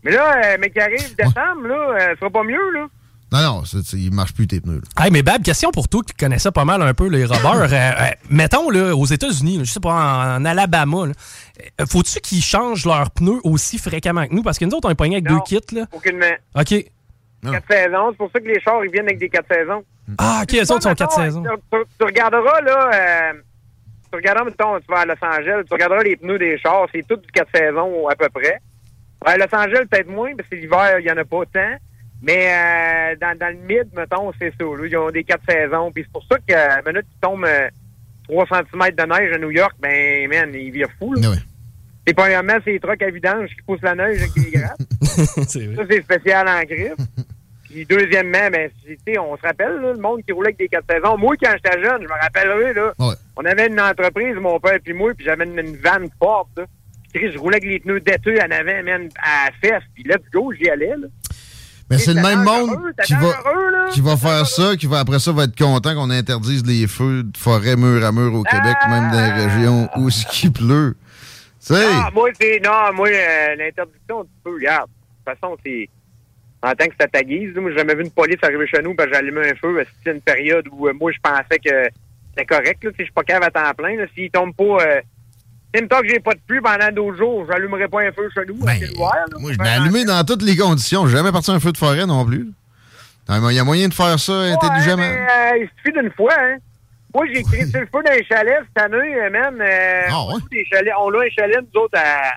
Mais 0.03 0.13
là, 0.13 0.41
euh, 0.45 0.57
mais 0.61 0.71
qui 0.71 0.81
arrive 0.81 1.15
décembre, 1.17 1.67
là, 1.67 1.91
euh, 1.93 1.99
ça 1.99 2.17
sera 2.17 2.31
pas 2.31 2.43
mieux, 2.43 2.71
là. 2.73 2.89
Non, 3.33 3.41
non, 3.43 3.63
il 3.93 4.13
marche 4.13 4.35
plus 4.35 4.47
tes 4.49 4.61
pneus. 4.61 4.81
là. 4.97 5.05
Hey, 5.05 5.11
mais 5.13 5.23
Bab, 5.23 5.43
question 5.43 5.71
pour 5.71 5.89
toi 5.89 6.03
qui 6.05 6.15
connaissais 6.15 6.51
pas 6.51 6.65
mal 6.65 6.83
un 6.83 6.95
peu 6.95 7.09
les 7.09 7.25
robbers. 7.25 7.69
Euh, 7.73 7.93
euh, 8.01 8.11
mettons, 8.29 8.71
là, 8.71 8.95
aux 8.97 9.07
États-Unis, 9.07 9.61
je 9.63 9.71
sais 9.71 9.79
pas, 9.81 9.91
en, 9.93 10.43
en 10.43 10.45
Alabama, 10.45 10.97
euh, 11.07 11.87
faut-tu 11.89 12.19
qu'ils 12.21 12.43
changent 12.43 12.85
leurs 12.87 13.11
pneus 13.13 13.39
aussi 13.45 13.79
fréquemment 13.79 14.27
que 14.27 14.35
nous? 14.35 14.43
Parce 14.43 14.59
que 14.59 14.65
nous 14.65 14.73
autres, 14.73 14.89
on 14.89 14.91
est 14.91 14.97
pognés 14.97 15.17
avec 15.17 15.29
Non. 15.31 15.37
deux 15.37 15.43
kits. 15.45 15.75
Là. 15.77 15.87
Aucunement. 15.93 16.27
OK. 16.57 16.75
Quatre 17.43 17.67
saisons. 17.71 18.11
C'est 18.11 18.17
pour 18.17 18.31
ça 18.33 18.41
que 18.41 18.47
les 18.49 18.61
chars, 18.61 18.85
ils 18.85 18.91
viennent 18.91 19.07
avec 19.07 19.19
des 19.19 19.29
quatre 19.29 19.47
saisons. 19.53 19.85
Ah, 20.19 20.41
OK, 20.43 20.53
les 20.53 20.71
autres 20.73 20.83
sont 20.83 20.89
mettons, 20.89 21.05
quatre 21.07 21.15
saisons. 21.15 21.43
Tu, 21.45 21.49
tu- 21.79 21.85
tu 21.99 22.05
regarderas, 22.05 22.61
là, 22.63 22.91
euh, 22.93 23.33
tu 24.11 24.17
regarderas, 24.17 24.45
mettons, 24.45 24.79
tu 24.81 24.87
vas 24.93 25.01
à 25.01 25.07
Los 25.07 25.15
Angeles, 25.23 25.63
tu 25.69 25.73
regarderas 25.73 26.03
les 26.03 26.17
pneus 26.17 26.39
des 26.39 26.59
chars, 26.59 26.87
c'est 26.93 27.07
tout 27.09 27.17
du 27.17 27.29
4 27.33 27.49
saisons 27.55 28.09
à 28.09 28.17
peu 28.17 28.29
près. 28.29 28.59
À 29.25 29.37
Los 29.37 29.55
Angeles, 29.55 29.85
peut-être 29.89 30.09
moins, 30.11 30.35
parce 30.37 30.49
que 30.49 30.57
l'hiver, 30.57 30.99
il 30.99 31.05
n'y 31.05 31.13
en 31.13 31.17
a 31.17 31.25
pas 31.25 31.45
tant. 31.53 31.77
Mais 32.23 32.53
euh, 32.53 33.17
dans, 33.21 33.37
dans 33.39 33.49
le 33.49 33.61
mid, 33.67 33.89
mettons, 33.97 34.31
c'est 34.39 34.51
ça. 34.59 34.65
Là, 34.65 34.87
ils 34.87 34.97
ont 34.97 35.11
des 35.11 35.25
4 35.25 35.41
saisons. 35.49 35.91
Puis 35.93 36.05
c'est 36.05 36.13
pour 36.13 36.25
ça 36.31 36.37
que, 36.39 36.53
la 36.53 36.83
minute 36.83 37.07
qu'il 37.09 37.21
tombe 37.21 37.45
euh, 37.45 37.69
3 38.29 38.47
cm 38.47 38.91
de 38.95 39.03
neige 39.05 39.33
à 39.35 39.39
New 39.39 39.51
York, 39.51 39.75
ben, 39.81 40.29
man, 40.29 40.51
il 40.55 40.71
vire 40.71 40.89
fou. 40.99 41.15
Là. 41.15 41.21
C'est 42.07 42.15
premièrement, 42.15 42.55
c'est 42.65 42.73
les 42.73 42.81
trucks 42.81 43.03
à 43.03 43.11
vidange 43.11 43.49
qui 43.51 43.63
poussent 43.67 43.83
la 43.83 43.95
neige 43.95 44.21
avec 44.23 44.37
les 44.37 44.51
grattes. 44.51 44.79
c'est 45.49 45.75
Ça, 45.77 45.83
c'est 45.89 46.03
spécial 46.03 46.49
en 46.49 46.63
griffe. 46.63 46.95
Puis 47.65 47.87
deuxièmement, 47.87 48.51
ben, 48.51 48.69
c'est- 48.85 48.97
tu 49.07 49.13
sais, 49.13 49.19
on 49.19 49.37
se 49.37 49.43
rappelle, 49.43 49.81
là, 49.81 49.93
le 49.93 49.99
monde 49.99 50.23
qui 50.25 50.33
roulait 50.33 50.49
avec 50.49 50.59
des 50.59 50.69
quatre 50.69 50.87
saisons. 50.91 51.17
Moi, 51.17 51.37
quand 51.41 51.53
j'étais 51.53 51.81
jeune, 51.83 52.03
je 52.03 52.09
me 52.09 52.21
rappellerai, 52.21 52.75
là, 52.75 52.93
on 53.37 53.45
avait 53.45 53.69
une 53.69 53.81
entreprise, 53.81 54.35
mon 54.37 54.59
père 54.59 54.79
puis 54.85 54.93
moi, 54.93 55.13
puis 55.17 55.25
j'avais 55.25 55.45
une, 55.45 55.59
une 55.59 55.77
vanne 55.77 56.09
forte, 56.19 56.49
là. 56.59 56.65
Puis 57.13 57.33
je 57.33 57.39
roulais 57.39 57.57
avec 57.57 57.69
les 57.69 57.81
pneus 57.81 58.01
d'été 58.01 58.41
en 58.43 58.51
avant, 58.51 58.83
man, 58.85 59.09
à 59.23 59.47
la 59.47 59.53
fesse, 59.69 59.83
puis 59.95 60.03
let's 60.05 60.23
go, 60.33 60.53
j'y 60.53 60.69
allais, 60.69 60.95
là. 60.97 61.07
Mais 61.91 61.99
c'est 61.99 62.15
le 62.15 62.23
même 62.23 62.45
monde 62.45 62.71
heureux, 62.71 62.93
qui 63.05 63.15
va, 63.15 63.21
heureux, 63.21 63.91
qui 63.93 64.01
va 64.01 64.17
faire 64.17 64.47
ça, 64.47 64.77
qui 64.77 64.87
va 64.87 65.01
après 65.01 65.19
ça 65.19 65.33
va 65.33 65.45
être 65.45 65.59
content 65.59 65.95
qu'on 65.95 66.11
interdise 66.11 66.65
les 66.65 66.87
feux 66.87 67.25
de 67.25 67.37
forêt 67.37 67.77
mur 67.77 68.05
à 68.05 68.13
mur 68.13 68.33
au 68.33 68.45
Québec, 68.45 68.77
même 68.89 69.11
dans 69.11 69.21
les 69.21 69.45
régions 69.45 69.89
où 69.97 70.09
ce 70.09 70.25
qui 70.27 70.51
pleut. 70.51 70.97
Tu 71.67 71.75
sais, 71.75 71.85
Ah, 71.93 72.11
moi, 72.15 72.31
c'est, 72.41 72.61
non, 72.65 72.93
moi, 72.95 73.09
euh, 73.09 73.57
l'interdiction, 73.57 74.23
tu 74.25 74.31
peux, 74.45 74.55
regarde. 74.55 74.89
De 74.89 75.33
toute 75.33 75.41
façon, 75.41 75.57
c'est, 75.65 75.89
en 76.63 76.73
tant 76.73 76.87
que 76.87 76.93
c'est 76.99 77.05
à 77.05 77.09
ta 77.09 77.23
guise, 77.23 77.53
là, 77.55 77.61
moi, 77.61 77.71
j'ai 77.73 77.79
jamais 77.79 77.95
vu 77.95 78.05
une 78.05 78.11
police 78.11 78.39
arriver 78.43 78.67
chez 78.67 78.81
nous, 78.83 78.95
ben, 78.95 79.09
j'allumais 79.13 79.51
un 79.51 79.55
feu, 79.57 79.85
c'était 79.99 80.17
une 80.17 80.23
période 80.23 80.67
où, 80.71 80.89
euh, 80.89 80.93
moi, 80.99 81.11
je 81.13 81.19
pensais 81.21 81.59
que 81.59 81.89
c'était 82.31 82.47
correct, 82.47 82.85
là, 82.85 82.91
si 82.93 82.99
je 83.01 83.05
suis 83.05 83.13
pas 83.13 83.25
cave 83.25 83.43
à 83.43 83.51
temps 83.51 83.75
plein, 83.77 83.97
là, 83.97 84.05
s'il 84.15 84.31
tombe 84.31 84.55
pas, 84.55 84.85
euh, 84.87 85.01
même 85.75 85.89
temps 85.89 86.01
que 86.01 86.09
j'ai 86.09 86.21
pas 86.21 86.35
de 86.35 86.41
pluie 86.47 86.61
pendant 86.61 86.91
12 86.91 87.19
jours, 87.19 87.47
j'allumerai 87.51 87.89
pas 87.89 88.03
un 88.03 88.13
feu 88.13 88.29
chez 88.35 88.45
nous, 88.47 88.65
là. 88.65 88.75
moi, 89.39 89.53
je 89.53 89.63
l'ai 89.63 89.69
allumé 89.71 90.05
dans 90.05 90.25
toutes 90.25 90.43
les 90.43 90.57
conditions. 90.57 91.07
J'ai 91.07 91.17
jamais 91.17 91.33
parti 91.33 91.51
un 91.51 91.61
feu 91.61 91.73
de 91.73 91.79
forêt 91.79 92.07
non 92.07 92.25
plus. 92.25 92.53
Il 93.29 93.55
y 93.55 93.59
a 93.59 93.65
moyen 93.65 93.89
de 93.89 93.95
faire 93.95 94.19
ça 94.19 94.33
intelligemment. 94.33 94.97
Mais, 94.97 95.53
euh, 95.53 95.59
il 95.63 95.69
suffit 95.77 95.97
d'une 95.97 96.11
fois, 96.13 96.35
hein. 96.37 96.57
Moi, 97.15 97.27
j'ai 97.33 97.43
créé 97.43 97.67
sur 97.67 97.81
le 97.81 97.87
feu 97.87 98.03
d'un 98.05 98.23
chalet 98.29 98.59
cette 98.69 98.85
année, 98.85 99.15
euh, 99.17 99.31
man. 99.31 99.59
Euh, 99.61 100.03
Ah, 100.09 100.23
on, 100.29 100.37
a 100.37 100.41
des 100.51 100.65
chalets, 100.65 100.95
on 101.01 101.13
a 101.13 101.25
un 101.25 101.31
chalet, 101.31 101.59
nous 101.61 101.81
autres, 101.81 101.99
à, 101.99 102.35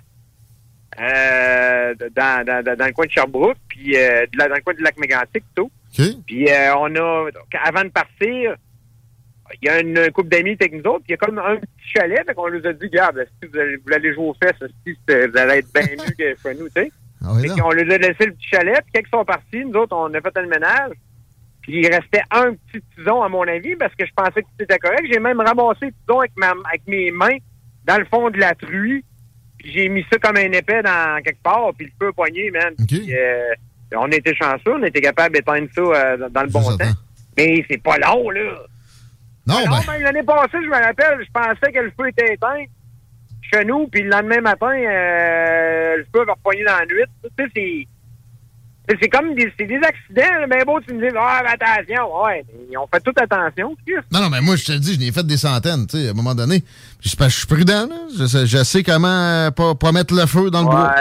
euh, 0.99 1.95
dans, 2.15 2.45
dans, 2.45 2.85
le 2.85 2.91
coin 2.91 3.05
de 3.05 3.11
Sherbrooke, 3.11 3.57
puis 3.67 3.95
dans 4.37 4.47
le 4.47 4.61
coin 4.61 4.73
du 4.73 4.83
lac 4.83 4.97
Mégantic, 4.97 5.43
tout. 5.55 5.71
Puis 5.95 6.47
on 6.75 6.95
a, 6.95 7.29
avant 7.63 7.83
de 7.83 7.89
partir, 7.89 8.55
il 9.61 9.67
y 9.67 9.69
a 9.69 9.79
une 9.81 10.11
couple 10.11 10.29
d'amis 10.29 10.57
avec 10.59 10.73
nous 10.73 10.79
autres, 10.91 11.03
puis 11.05 11.09
il 11.09 11.11
y 11.11 11.13
a 11.13 11.17
comme 11.17 11.37
un 11.39 11.55
petit 11.57 11.89
chalet, 11.95 12.23
fait 12.25 12.33
qu'on 12.33 12.49
nous 12.49 12.65
a 12.65 12.73
dit, 12.73 12.85
regarde, 12.87 13.25
si 13.41 13.49
vous 13.49 13.57
allez, 13.59 13.77
vous 13.77 13.93
allez 13.93 14.13
jouer 14.13 14.25
aux 14.25 14.35
fesses, 14.41 14.69
si 14.85 14.93
vous 15.07 15.37
allez 15.37 15.59
être 15.59 15.73
bien 15.73 15.83
mieux 15.97 16.11
que 16.17 16.41
chez 16.41 16.55
nous, 16.59 16.67
tu 16.69 16.81
sais. 16.83 16.91
Ah 17.25 17.61
qu'on 17.61 17.71
leur 17.71 17.85
a 17.91 17.97
laissé 17.97 18.25
le 18.25 18.33
petit 18.33 18.47
chalet, 18.49 18.75
puis 18.83 18.91
quand 18.93 19.01
ils 19.07 19.17
sont 19.17 19.25
partis, 19.25 19.65
nous 19.65 19.79
autres, 19.79 19.95
on 19.95 20.13
a 20.13 20.19
fait 20.21 20.37
le 20.41 20.47
ménage. 20.47 20.91
Puis 21.61 21.79
il 21.79 21.87
restait 21.87 22.21
un 22.31 22.53
petit 22.53 22.83
tison, 22.97 23.21
à 23.23 23.29
mon 23.29 23.43
avis, 23.47 23.75
parce 23.77 23.95
que 23.95 24.05
je 24.05 24.11
pensais 24.13 24.41
que 24.41 24.47
c'était 24.59 24.77
correct. 24.77 25.05
J'ai 25.09 25.19
même 25.19 25.39
ramassé 25.39 25.85
le 25.85 25.91
tison 25.93 26.19
avec, 26.19 26.31
ma, 26.35 26.47
avec 26.67 26.81
mes 26.87 27.09
mains 27.11 27.37
dans 27.85 27.97
le 27.97 28.05
fond 28.05 28.29
de 28.29 28.37
la 28.37 28.53
truie. 28.55 29.05
Puis 29.57 29.71
j'ai 29.71 29.87
mis 29.87 30.05
ça 30.11 30.19
comme 30.19 30.35
un 30.35 30.51
épais 30.51 30.83
dans 30.83 31.21
quelque 31.23 31.41
part, 31.41 31.71
puis 31.77 31.85
le 31.85 31.91
feu 31.97 32.09
a 32.09 32.11
poigné, 32.13 32.51
man. 32.51 32.73
Puis, 32.85 33.15
euh, 33.15 33.53
on 33.95 34.07
était 34.11 34.35
chanceux, 34.35 34.73
on 34.73 34.83
était 34.83 34.99
capable 34.99 35.35
d'éteindre 35.35 35.69
ça 35.73 35.81
euh, 35.81 36.17
dans- 36.17 36.29
dans 36.29 36.41
le 36.41 36.49
bon 36.49 36.59
temps. 36.77 36.91
Mais 37.37 37.65
c'est 37.69 37.81
pas 37.81 37.97
long, 37.97 38.29
là. 38.29 38.41
Non, 39.47 39.55
Ah 39.67 39.81
ben, 39.85 39.93
même 39.93 40.01
l'année 40.03 40.23
passée, 40.23 40.57
je 40.63 40.69
me 40.69 40.71
rappelle, 40.85 41.19
je 41.25 41.31
pensais 41.33 41.71
que 41.73 41.79
le 41.79 41.91
feu 41.99 42.07
était 42.09 42.33
éteint 42.33 42.63
chez 43.41 43.65
nous, 43.65 43.87
puis 43.87 44.01
le 44.03 44.09
lendemain 44.09 44.41
matin, 44.41 44.71
euh, 44.71 45.97
le 45.97 46.03
feu 46.13 46.21
avait 46.21 46.31
repogné 46.31 46.63
dans 46.63 46.77
la 46.79 46.85
nuit. 46.85 47.03
Tu 47.23 47.29
sais, 47.43 47.51
c'est... 47.55 47.87
c'est- 49.01 49.09
comme 49.09 49.35
des, 49.35 49.51
c'est 49.59 49.65
des 49.65 49.79
accidents, 49.83 50.47
mais 50.49 50.63
bon, 50.65 50.79
tu 50.81 50.93
me 50.93 51.01
dis, 51.09 51.15
ah, 51.19 51.41
mais 51.43 51.51
attention, 51.51 52.23
ouais, 52.23 52.45
on 52.81 52.87
fait 52.87 53.01
toute 53.01 53.19
attention. 53.19 53.75
Non, 54.11 54.21
non, 54.21 54.29
mais 54.29 54.41
moi, 54.41 54.55
je 54.55 54.65
te 54.65 54.71
le 54.71 54.79
dis, 54.79 54.93
je 54.95 54.99
n'ai 54.99 55.11
fait 55.11 55.25
des 55.27 55.37
centaines, 55.37 55.87
tu 55.87 55.97
sais, 55.97 56.07
à 56.07 56.11
un 56.11 56.13
moment 56.13 56.33
donné. 56.35 56.61
Puis 56.99 57.09
c'est 57.09 57.19
parce 57.19 57.29
que 57.29 57.33
je 57.33 57.39
suis 57.39 57.47
prudent, 57.47 57.87
là. 57.87 57.95
Je, 58.17 58.25
sais- 58.25 58.45
je 58.47 58.63
sais 58.63 58.81
comment 58.83 59.07
euh, 59.07 59.51
pas, 59.51 59.75
pas 59.75 59.91
mettre 59.91 60.13
le 60.15 60.25
feu 60.25 60.49
dans 60.49 60.61
le 60.63 60.67
bois. 60.69 60.93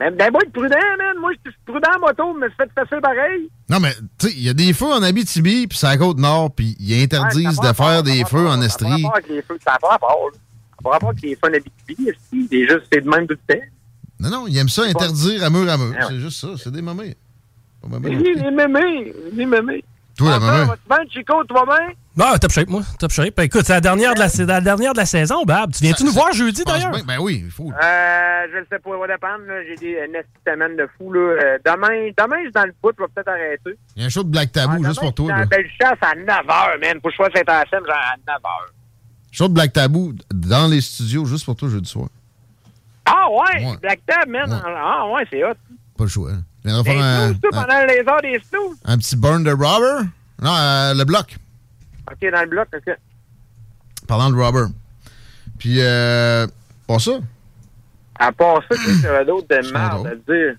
Mais 0.00 0.10
ben, 0.10 0.30
moi, 0.32 0.40
être 0.42 0.52
prudent, 0.52 0.76
man. 0.98 1.18
Moi, 1.20 1.32
je 1.44 1.50
suis 1.50 1.60
prudent 1.66 1.90
en 1.96 2.00
moto, 2.00 2.34
mais 2.38 2.46
c'est 2.58 2.64
fait 2.64 2.72
facile 2.74 3.00
pareil. 3.02 3.50
Non, 3.68 3.80
mais, 3.80 3.92
tu 4.18 4.28
sais, 4.28 4.32
il 4.34 4.42
y 4.42 4.48
a 4.48 4.54
des 4.54 4.72
feux 4.72 4.86
en 4.86 5.02
Abitibi, 5.02 5.66
puis 5.66 5.76
c'est 5.76 5.88
à 5.88 5.96
Côte-Nord, 5.98 6.52
puis 6.52 6.74
ils 6.80 7.02
interdisent 7.02 7.58
Ouais, 7.58 7.66
ça 7.66 7.72
de 7.72 7.76
faire 7.76 8.02
des 8.02 8.24
feux 8.24 8.46
en 8.46 8.52
Ça 8.52 8.56
n'a 8.56 8.66
Estrie. 8.66 9.06
avec 9.12 9.28
les 9.28 9.42
feux, 9.42 9.58
ça 9.62 9.72
n'a 9.72 9.78
pas 9.78 9.88
rapport. 9.88 10.30
Ça 10.82 10.88
rapport 10.88 11.10
avec 11.10 11.22
les 11.22 11.34
feux 11.34 11.50
en 11.50 11.54
Abitibi. 11.54 12.12
C'est 12.50 12.66
juste, 12.66 12.86
c'est 12.90 13.02
de 13.02 13.10
même 13.10 13.26
tout 13.26 13.36
le 13.46 13.54
temps. 13.54 13.60
Non, 14.20 14.30
non, 14.30 14.46
ils 14.48 14.56
aiment 14.56 14.68
ça 14.70 14.84
interdire 14.84 15.44
à 15.44 15.50
mur 15.50 15.68
à 15.70 15.76
mur. 15.76 15.94
Ah 15.94 16.00
ouais. 16.00 16.06
C'est 16.08 16.20
juste 16.20 16.40
ça, 16.40 16.48
c'est 16.56 16.70
des 16.72 16.82
mamés. 16.82 17.16
Pas 17.82 17.88
mamés. 17.88 18.16
Oui, 18.16 18.34
les 18.36 18.50
mémés, 18.50 19.14
les 19.32 19.46
mémés. 19.46 19.84
Toi, 20.20 20.38
la 20.38 20.46
Ah, 20.46 20.76
bien, 20.88 21.10
Chico, 21.10 21.42
bien? 21.44 21.94
Ah, 22.22 22.38
top 22.38 22.50
shape, 22.52 22.68
moi. 22.68 22.82
Top 22.98 23.10
shape. 23.10 23.34
Ben, 23.34 23.44
écoute, 23.44 23.62
c'est 23.64 23.72
la, 23.72 23.80
dernière 23.80 24.12
de 24.14 24.18
la- 24.18 24.28
c'est 24.28 24.44
la 24.44 24.60
dernière 24.60 24.92
de 24.92 24.98
la 24.98 25.06
saison, 25.06 25.44
Bab. 25.44 25.72
Tu 25.72 25.82
viens-tu 25.84 26.04
nous 26.04 26.12
voir 26.12 26.30
jeudi, 26.32 26.62
d'ailleurs? 26.64 26.92
Ben 27.06 27.18
oui, 27.20 27.42
il 27.46 27.50
faut. 27.50 27.70
Euh, 27.70 28.46
je 28.52 28.58
ne 28.58 28.64
sais 28.70 28.78
pas, 28.78 28.90
ça 28.90 28.96
va 28.98 29.06
dépendre. 29.06 29.44
là. 29.46 29.64
J'ai 29.66 29.76
des 29.76 29.98
une 30.04 30.22
semaine 30.46 30.76
de 30.76 30.86
fou. 30.98 31.10
Là. 31.12 31.20
Euh, 31.20 31.58
demain, 31.64 32.10
demain, 32.18 32.36
je 32.40 32.42
suis 32.44 32.52
dans 32.52 32.64
le 32.66 32.74
bout, 32.82 32.92
je 32.98 33.02
vais 33.02 33.08
peut-être 33.14 33.28
arrêter. 33.28 33.78
Il 33.96 34.02
y 34.02 34.04
a 34.04 34.06
un 34.06 34.10
show 34.10 34.22
de 34.22 34.28
Black 34.28 34.52
Tabou 34.52 34.84
juste 34.84 35.00
pour 35.00 35.14
toi. 35.14 35.28
Dans 35.28 35.34
Là. 35.34 35.40
la 35.40 35.46
belle 35.46 35.66
chasse 35.80 35.98
à 36.02 36.14
9h, 36.14 36.80
man. 36.80 36.98
Faut 37.02 37.08
que 37.08 37.10
je 37.12 37.16
sois 37.16 37.28
à 37.28 37.30
Saint-Anselme, 37.38 37.86
genre 37.86 37.96
à 37.96 38.16
9h. 38.30 38.72
Show 39.32 39.48
de 39.48 39.54
Black 39.54 39.72
Tabou 39.72 40.12
dans 40.34 40.68
les 40.68 40.82
studios 40.82 41.24
juste 41.24 41.46
pour 41.46 41.56
toi 41.56 41.68
jeudi 41.70 41.88
soir. 41.88 42.08
Ah 43.06 43.26
ouais, 43.30 43.64
Ouais. 43.64 43.76
Black 43.80 44.00
Tab, 44.06 44.28
man. 44.28 44.62
Ah 44.76 45.06
ouais, 45.08 45.24
c'est 45.30 45.42
hot. 45.42 45.54
Pas 45.96 46.04
le 46.04 46.10
choix. 46.10 46.30
hein. 46.32 46.42
Des 46.64 46.70
un, 46.70 46.82
snooze, 46.82 47.40
tout, 47.40 47.48
un, 47.56 47.62
pendant 47.62 47.86
les 47.86 48.02
heures 48.06 48.22
des 48.22 48.40
snooze. 48.40 48.76
un 48.84 48.98
petit 48.98 49.16
burn 49.16 49.42
de 49.42 49.50
Robber. 49.50 50.06
Non, 50.42 50.54
euh, 50.54 50.94
le 50.94 51.04
bloc. 51.04 51.36
OK, 52.10 52.30
dans 52.30 52.42
le 52.42 52.48
bloc, 52.48 52.68
OK. 52.74 52.94
Parlant 54.06 54.30
de 54.30 54.36
Robber. 54.36 54.72
Puis, 55.58 55.76
euh, 55.80 56.46
pas 56.86 56.98
ça. 56.98 57.12
À 58.18 58.32
part 58.32 58.60
ça, 58.68 58.76
qu'est-ce 58.76 58.96
qu'il 58.96 59.02
y 59.02 59.06
avait 59.06 59.24
d'autre 59.24 59.46
de 59.48 59.72
merde 59.72 60.06
à 60.06 60.14
dire? 60.14 60.54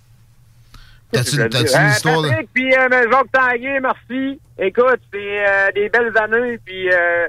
T'as-tu 1.11 1.35
une 1.41 1.89
histoire 1.89 2.21
de... 2.21 2.29
Patrick, 2.29 2.49
puis 2.53 2.73
euh, 2.73 3.11
Jacques 3.11 3.31
Tanguay, 3.31 3.79
merci. 3.81 4.39
Écoute, 4.57 5.01
c'est 5.11 5.47
euh, 5.47 5.71
des 5.75 5.89
belles 5.89 6.17
années, 6.17 6.57
puis 6.63 6.89
euh, 6.91 7.27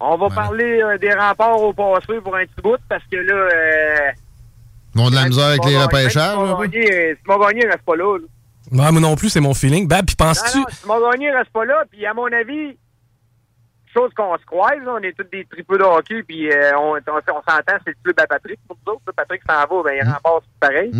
on 0.00 0.16
va 0.16 0.28
parler 0.28 0.80
euh, 0.82 0.98
des 0.98 1.12
remparts 1.12 1.60
au 1.60 1.72
passé 1.72 2.20
pour 2.22 2.36
un 2.36 2.44
petit 2.44 2.62
bout, 2.62 2.78
parce 2.88 3.02
que 3.10 3.16
là... 3.16 4.12
Ils 4.98 5.06
ont 5.06 5.10
de 5.10 5.14
la 5.14 5.26
misère 5.26 5.46
avec 5.46 5.64
les 5.64 5.78
repêchages. 5.78 6.36
euh, 6.36 7.14
Simon 7.22 7.38
Gagné 7.38 7.66
reste 7.66 7.82
pas 7.86 7.96
là. 7.96 8.18
là. 8.18 8.24
Ouais, 8.84 8.92
moi 8.92 9.00
non 9.00 9.16
plus, 9.16 9.30
c'est 9.30 9.40
mon 9.40 9.54
feeling. 9.54 9.86
Bab, 9.88 10.04
puis 10.04 10.16
penses-tu. 10.16 10.58
Non, 10.58 10.64
non, 10.64 10.70
Simon 10.98 11.10
Gagné 11.10 11.30
reste 11.30 11.50
pas 11.50 11.64
là, 11.64 11.84
puis 11.90 12.04
à 12.04 12.12
mon 12.14 12.26
avis, 12.26 12.76
chose 13.94 14.10
qu'on 14.16 14.36
se 14.36 14.44
croise, 14.44 14.78
là, 14.84 14.96
on 14.98 15.02
est 15.02 15.16
tous 15.16 15.24
des 15.32 15.44
tripeux 15.46 15.78
de 15.78 15.82
hockey, 15.84 16.22
puis 16.22 16.50
euh, 16.52 16.72
on, 16.76 16.96
on, 16.96 16.98
on 16.98 17.42
s'entend, 17.50 17.78
c'est 17.84 17.90
le 17.90 17.96
club 18.04 18.20
à 18.20 18.26
Patrick 18.26 18.58
pour 18.68 18.76
nous 18.86 18.92
autres. 18.94 19.02
Patrick 19.16 19.40
s'en 19.48 19.54
va, 19.54 19.82
ben, 19.84 19.94
il 20.02 20.06
Mm. 20.06 20.12
rempasse 20.12 20.48
pareil. 20.60 20.92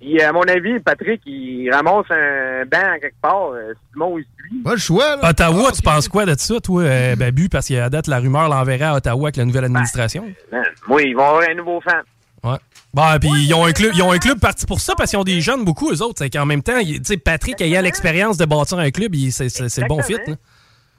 Puis 0.00 0.20
à 0.20 0.32
mon 0.32 0.42
avis, 0.42 0.80
Patrick, 0.80 1.22
il 1.26 1.70
ramasse 1.72 2.06
un 2.10 2.64
banc 2.66 2.98
quelque 3.00 3.20
part. 3.20 3.50
euh, 3.52 3.72
Simon, 3.92 4.18
il 4.18 4.24
suit. 4.36 4.62
Pas 4.62 4.72
le 4.72 4.78
choix, 4.78 5.16
là. 5.16 5.30
Ottawa, 5.30 5.70
tu 5.72 5.82
penses 5.82 6.08
quoi 6.08 6.24
de 6.26 6.34
ça, 6.38 6.60
toi, 6.60 6.82
euh, 6.82 7.14
Babu? 7.16 7.48
Parce 7.48 7.68
qu'à 7.68 7.88
date, 7.88 8.06
la 8.08 8.18
rumeur 8.18 8.48
l'enverrait 8.48 8.84
à 8.86 8.94
Ottawa 8.96 9.24
avec 9.26 9.36
la 9.36 9.44
nouvelle 9.44 9.64
administration. 9.64 10.24
Man, 10.50 10.62
moi, 10.88 11.02
ils 11.02 11.14
vont 11.14 11.24
avoir 11.26 11.48
un 11.48 11.54
nouveau 11.54 11.80
fan. 11.80 12.02
Ouais. 12.44 12.56
Bon, 12.94 13.02
puis 13.18 13.30
ils 13.46 13.54
ont 13.54 13.64
un 13.64 13.72
club, 13.72 13.92
ils 13.94 14.02
ont 14.02 14.12
un 14.12 14.18
club 14.18 14.38
parti 14.38 14.66
pour 14.66 14.80
ça 14.80 14.94
parce 14.94 15.10
qu'ils 15.10 15.18
ont 15.18 15.24
des 15.24 15.40
jeunes 15.40 15.64
beaucoup 15.64 15.90
eux 15.90 16.02
autres. 16.02 16.18
C'est 16.18 16.30
qu'en 16.30 16.44
même 16.46 16.62
temps, 16.62 16.78
tu 16.80 17.00
sais, 17.04 17.16
Patrick 17.16 17.60
ayant 17.62 17.80
l'expérience 17.80 18.36
de 18.36 18.44
bâtir 18.44 18.78
un 18.78 18.90
club, 18.90 19.14
il- 19.14 19.32
c'est 19.32 19.44
le 19.46 19.86
bon 19.88 20.02
fit. 20.02 20.12
là. 20.26 20.34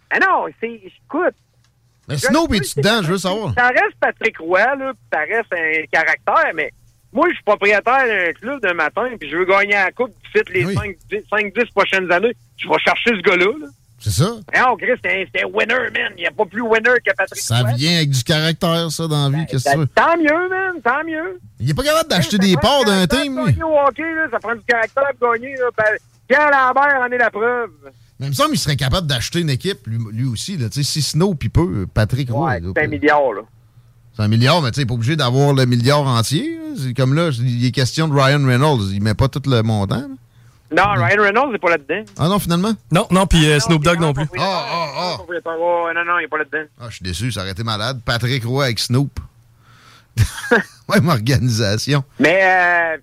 Ah 0.10 0.20
non, 0.20 0.46
c'est. 0.60 0.68
Écoute, 0.86 1.36
Mais 2.08 2.18
Snoop, 2.18 2.54
es-tu 2.54 2.80
dedans? 2.80 3.02
Je 3.04 3.12
veux 3.12 3.18
savoir. 3.18 3.54
Ça 3.56 3.68
reste 3.68 3.96
Patrick 4.00 4.38
Roy, 4.40 4.60
là, 4.76 4.92
ça 5.12 5.20
reste 5.20 5.54
un 5.54 5.86
caractère, 5.92 6.52
mais 6.56 6.72
moi, 7.14 7.28
je 7.30 7.36
suis 7.36 7.44
propriétaire 7.44 8.06
d'un 8.08 8.34
club 8.34 8.60
d'un 8.62 8.74
matin, 8.74 9.08
puis 9.20 9.30
je 9.30 9.38
veux 9.38 9.46
gagner 9.46 9.74
la 9.74 9.92
coupe 9.92 10.12
d'ici 10.34 10.44
les 10.54 10.66
5-10 11.32 11.72
prochaines 11.74 12.12
années. 12.12 12.34
Je 12.58 12.68
vais 12.68 12.80
chercher 12.80 13.12
ce 13.12 13.22
gars-là. 13.22 13.46
là. 13.60 13.68
C'est 14.04 14.12
ça? 14.12 14.26
Non, 14.26 14.76
Chris, 14.76 15.00
c'est 15.02 15.12
un- 15.12 15.26
c'est 15.34 15.44
un 15.44 15.48
winner, 15.48 15.90
man. 15.94 16.12
Il 16.18 16.22
n'y 16.22 16.28
a 16.28 16.32
pas 16.32 16.46
plus 16.46 16.62
winner 16.62 17.00
que 17.06 17.12
Patrick 17.16 17.42
Ça 17.42 17.64
vient 17.76 17.96
avec 17.98 18.10
du 18.10 18.22
caractère, 18.24 18.92
ça, 18.92 19.08
dans 19.08 19.30
la 19.30 19.38
vie. 19.38 19.46
Qu'est-ce 19.46 19.64
que 19.64 19.72
tu 19.72 19.78
veux? 19.78 19.88
Tant 19.88 20.18
mieux, 20.18 20.50
man, 20.50 20.82
tant 20.84 21.04
mieux. 21.08 21.40
Il 21.62 21.70
est 21.70 21.74
pas 21.74 21.84
capable 21.84 22.10
d'acheter 22.10 22.38
des 22.38 22.56
parts 22.58 22.84
d'un 22.84 23.08
team, 23.08 23.34
Pour 23.36 23.46
lui. 23.46 23.54
gagner 23.54 23.64
au 23.64 23.78
hockey, 23.88 24.02
là, 24.04 24.28
ça 24.30 24.40
prend 24.40 24.56
du 24.56 24.62
caractère 24.68 25.06
pour 25.18 25.32
gagner. 25.34 25.56
Là. 25.56 25.66
Ben, 25.78 25.86
Pierre 26.28 26.50
Lambert 26.52 27.00
en 27.02 27.12
est 27.12 27.18
la 27.18 27.32
preuve. 27.32 27.70
Mais 28.20 28.26
il 28.28 28.30
me 28.30 28.36
semble 28.36 28.50
qu'il 28.50 28.60
serait 28.60 28.76
capable 28.76 29.08
d'acheter 29.08 29.40
une 29.40 29.50
équipe, 29.50 29.88
lui, 29.88 29.98
lui 30.12 30.26
aussi. 30.26 30.58
Là. 30.58 30.68
Tu 30.70 30.84
sais, 30.84 30.92
Si 30.92 31.02
Snow, 31.02 31.34
il 31.42 31.50
peut, 31.50 31.88
Patrick 31.94 32.30
Roy. 32.30 32.60
doit 32.60 32.74
C'est 32.76 32.84
un 32.84 32.88
milliard, 32.88 33.32
là. 33.34 33.42
C'est 34.16 34.22
un 34.24 34.28
milliard, 34.28 34.62
mais 34.62 34.70
tu 34.72 34.76
sais, 34.76 34.82
n'est 34.82 34.86
pas 34.86 34.94
obligé 34.96 35.16
d'avoir 35.16 35.54
le 35.54 35.66
milliard 35.66 36.02
entier. 36.06 36.60
comme 36.98 37.14
là, 37.14 37.30
il 37.40 37.66
est 37.66 37.72
question 37.72 38.08
de 38.10 38.14
Ryan 38.14 38.44
Reynolds. 38.46 38.92
Il 38.94 39.02
met 39.02 39.14
pas 39.14 39.28
tout 39.30 39.42
le 39.50 39.62
montant. 39.64 39.96
là. 39.96 40.08
Non, 40.76 40.94
Ryan 40.96 41.22
Reynolds 41.22 41.52
n'est 41.52 41.60
pas 41.60 41.70
là-dedans. 41.72 42.04
Ah 42.18 42.28
non, 42.28 42.40
finalement? 42.40 42.74
Non, 42.92 43.08
non, 43.12 43.28
puis 43.28 43.50
euh, 43.50 43.60
Snoop 43.60 43.84
Dogg 43.84 44.00
non 44.00 44.14
plus. 44.14 44.26
Ah, 44.40 44.66
ah, 44.68 44.88
ah. 44.96 45.18
non, 45.20 46.06
non, 46.06 46.20
il 46.20 46.24
n'est 46.24 46.28
pas 46.28 46.40
là-dedans. 46.40 46.66
Ah, 46.80 46.86
je 46.90 46.96
suis 46.96 47.04
déçu, 47.04 47.32
ça 47.32 47.42
aurait 47.42 47.52
été 47.52 47.64
malade. 47.64 48.02
Patrick 48.04 48.44
Roy 48.44 48.66
avec 48.66 48.80
Snoop. 48.80 49.20
Même 50.90 51.08
organisation. 51.10 52.04
Mais 52.20 52.42
euh, 52.44 52.98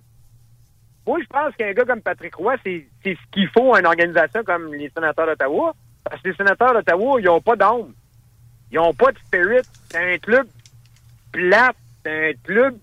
moi, 1.05 1.19
je 1.21 1.27
pense 1.27 1.55
qu'un 1.55 1.73
gars 1.73 1.85
comme 1.85 2.01
Patrick 2.01 2.35
Roy, 2.35 2.55
c'est 2.63 2.87
c'est 3.03 3.15
ce 3.15 3.31
qu'il 3.31 3.47
faut 3.49 3.73
à 3.73 3.79
une 3.79 3.85
organisation 3.85 4.43
comme 4.43 4.73
les 4.73 4.89
sénateurs 4.95 5.27
d'Ottawa. 5.27 5.73
Parce 6.03 6.21
que 6.21 6.29
les 6.29 6.35
sénateurs 6.35 6.73
d'Ottawa, 6.73 7.19
ils 7.19 7.25
n'ont 7.25 7.41
pas 7.41 7.55
d'âme. 7.55 7.93
Ils 8.71 8.75
n'ont 8.75 8.93
pas 8.93 9.11
de 9.11 9.17
spirit. 9.19 9.61
C'est 9.89 10.13
un 10.13 10.17
club 10.17 10.47
plate. 11.31 11.75
C'est 12.03 12.29
un 12.29 12.33
club... 12.43 12.77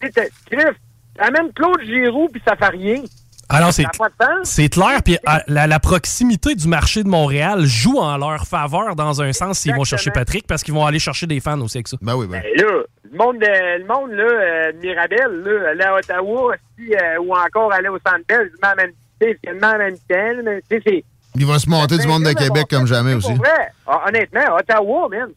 Tu 0.00 0.06
sais, 0.06 0.12
t'as- 0.12 0.28
Cliff, 0.46 0.76
amène 1.18 1.52
Claude 1.52 1.80
Giroux, 1.82 2.28
puis 2.32 2.42
ça 2.46 2.56
fait 2.56 2.68
rien. 2.68 3.02
Alors, 3.48 3.72
c'est 3.72 3.82
de 3.82 3.88
sens. 4.24 4.28
c'est 4.44 4.68
clair, 4.68 5.02
puis 5.04 5.18
à- 5.26 5.42
la, 5.46 5.66
la 5.66 5.78
proximité 5.80 6.54
du 6.54 6.68
marché 6.68 7.02
de 7.02 7.08
Montréal 7.08 7.64
joue 7.64 7.98
en 7.98 8.16
leur 8.16 8.44
faveur 8.46 8.96
dans 8.96 9.20
un 9.20 9.32
sens 9.32 9.58
s'ils 9.58 9.74
vont 9.74 9.84
chercher 9.84 10.10
Patrick, 10.10 10.46
parce 10.46 10.62
qu'ils 10.62 10.74
vont 10.74 10.86
aller 10.86 10.98
chercher 10.98 11.26
des 11.26 11.40
fans 11.40 11.60
aussi 11.60 11.78
avec 11.78 11.88
ça. 11.88 11.96
Ben 12.00 12.14
oui, 12.16 12.26
Ben 12.26 12.42
là, 12.56 12.64
le 13.10 13.18
monde, 13.18 13.38
de, 13.38 13.78
le 13.78 13.86
monde 13.86 14.10
là, 14.12 14.24
euh, 14.24 14.72
de 14.72 14.78
Mirabel, 14.78 15.42
là, 15.44 15.70
aller 15.70 15.82
à 15.84 15.94
Ottawa 15.96 16.54
aussi, 16.54 16.94
euh, 16.94 17.18
ou 17.20 17.34
encore 17.34 17.72
aller 17.72 17.88
au 17.88 17.98
Centre 17.98 18.24
Bell, 18.26 18.50
même, 18.76 18.92
c'est 19.20 19.38
le 19.44 19.54
même 19.60 19.78
même 19.78 19.96
temps, 19.98 20.42
mais 20.44 20.60
tu 20.70 20.76
sais, 20.76 20.82
c'est... 20.86 21.04
Il 21.34 21.46
va 21.46 21.58
se 21.58 21.68
monter 21.68 21.96
du 21.98 22.06
monde 22.06 22.24
de 22.24 22.32
Québec 22.32 22.66
comme 22.70 22.86
jamais 22.86 23.14
aussi. 23.14 23.32
Vrai, 23.34 23.68
ah, 23.86 24.02
honnêtement, 24.06 24.54
Ottawa, 24.58 25.08
man, 25.10 25.28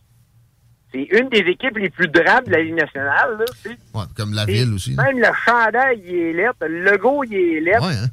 c'est 1.10 1.18
une 1.20 1.30
des 1.30 1.40
équipes 1.52 1.78
les 1.78 1.90
plus 1.90 2.08
drables 2.08 2.48
de 2.48 2.52
la 2.54 2.62
Ligue 2.64 2.76
nationale, 2.76 3.38
là, 3.38 3.46
tu 3.62 3.70
sais. 3.70 3.78
Ouais, 3.94 4.04
comme 4.16 4.34
la 4.34 4.46
ville 4.46 4.74
aussi. 4.74 4.96
Même 4.96 5.20
le 5.20 5.28
chandail, 5.46 6.02
il 6.06 6.16
est 6.16 6.34
lettre, 6.34 6.56
le 6.68 6.92
logo, 6.92 7.24
il 7.26 7.34
est 7.36 7.60
lettre. 7.62 7.86
Ouais, 7.88 7.94
hein? 7.96 8.10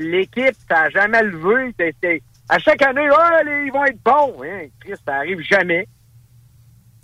L'équipe, 0.00 0.56
n'a 0.70 0.90
jamais 0.90 1.22
levé. 1.22 1.74
C'est- 1.78 2.22
À 2.48 2.58
chaque 2.58 2.82
année, 2.82 3.06
ah, 3.16 3.42
les- 3.44 3.66
ils 3.66 3.72
vont 3.72 3.84
être 3.84 4.02
bons. 4.04 4.42
Hein, 4.44 4.66
Chris, 4.80 4.94
ça 5.06 5.14
arrive 5.16 5.40
jamais. 5.40 5.86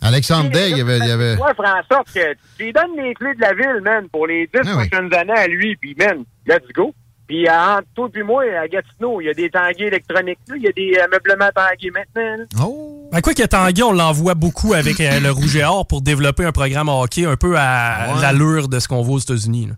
Alexandre 0.02 0.50
Day, 0.50 0.70
il 0.70 0.78
y 0.78 0.80
avait. 0.80 0.98
il 0.98 1.06
y 1.06 1.10
avait... 1.10 1.36
Ouais, 1.36 1.52
sorte 1.90 2.12
que 2.12 2.34
tu 2.56 2.64
lui 2.64 2.72
donnes 2.72 2.96
les 2.96 3.14
clés 3.14 3.34
de 3.34 3.40
la 3.40 3.54
ville, 3.54 3.80
man, 3.82 4.08
pour 4.08 4.26
les 4.26 4.48
Ah 4.54 4.60
dix 4.62 4.70
prochaines 4.70 5.14
années 5.14 5.32
à 5.32 5.46
lui, 5.46 5.76
puis 5.76 5.94
man, 5.98 6.24
let's 6.46 6.66
go. 6.74 6.92
Puis 7.28 7.48
euh, 7.48 7.52
entre 7.52 7.86
toi 7.94 8.08
et 8.14 8.22
moi, 8.22 8.42
à 8.60 8.68
Gatineau, 8.68 9.20
il 9.20 9.24
y 9.26 9.30
a 9.30 9.34
des 9.34 9.48
tangués 9.50 9.86
électroniques, 9.86 10.38
là, 10.48 10.56
il 10.56 10.62
y 10.62 10.68
a 10.68 10.72
des 10.72 10.98
euh, 10.98 11.06
meublements 11.10 11.50
tangués 11.54 11.90
maintenant. 11.90 12.36
là. 12.38 12.44
Oh! 12.64 12.95
Ben, 13.16 13.22
quoi 13.22 13.32
que 13.32 13.46
Tanguy, 13.46 13.82
on 13.82 13.92
l'envoie 13.92 14.34
beaucoup 14.34 14.74
avec 14.74 15.00
euh, 15.00 15.20
le 15.20 15.30
Rouge 15.30 15.56
et 15.56 15.64
Or 15.64 15.86
pour 15.86 16.02
développer 16.02 16.44
un 16.44 16.52
programme 16.52 16.90
hockey 16.90 17.24
un 17.24 17.36
peu 17.36 17.54
à 17.56 18.12
Ouais. 18.14 18.20
l'allure 18.20 18.68
de 18.68 18.78
ce 18.78 18.86
qu'on 18.88 19.00
voit 19.00 19.14
aux 19.14 19.18
États-Unis. 19.20 19.70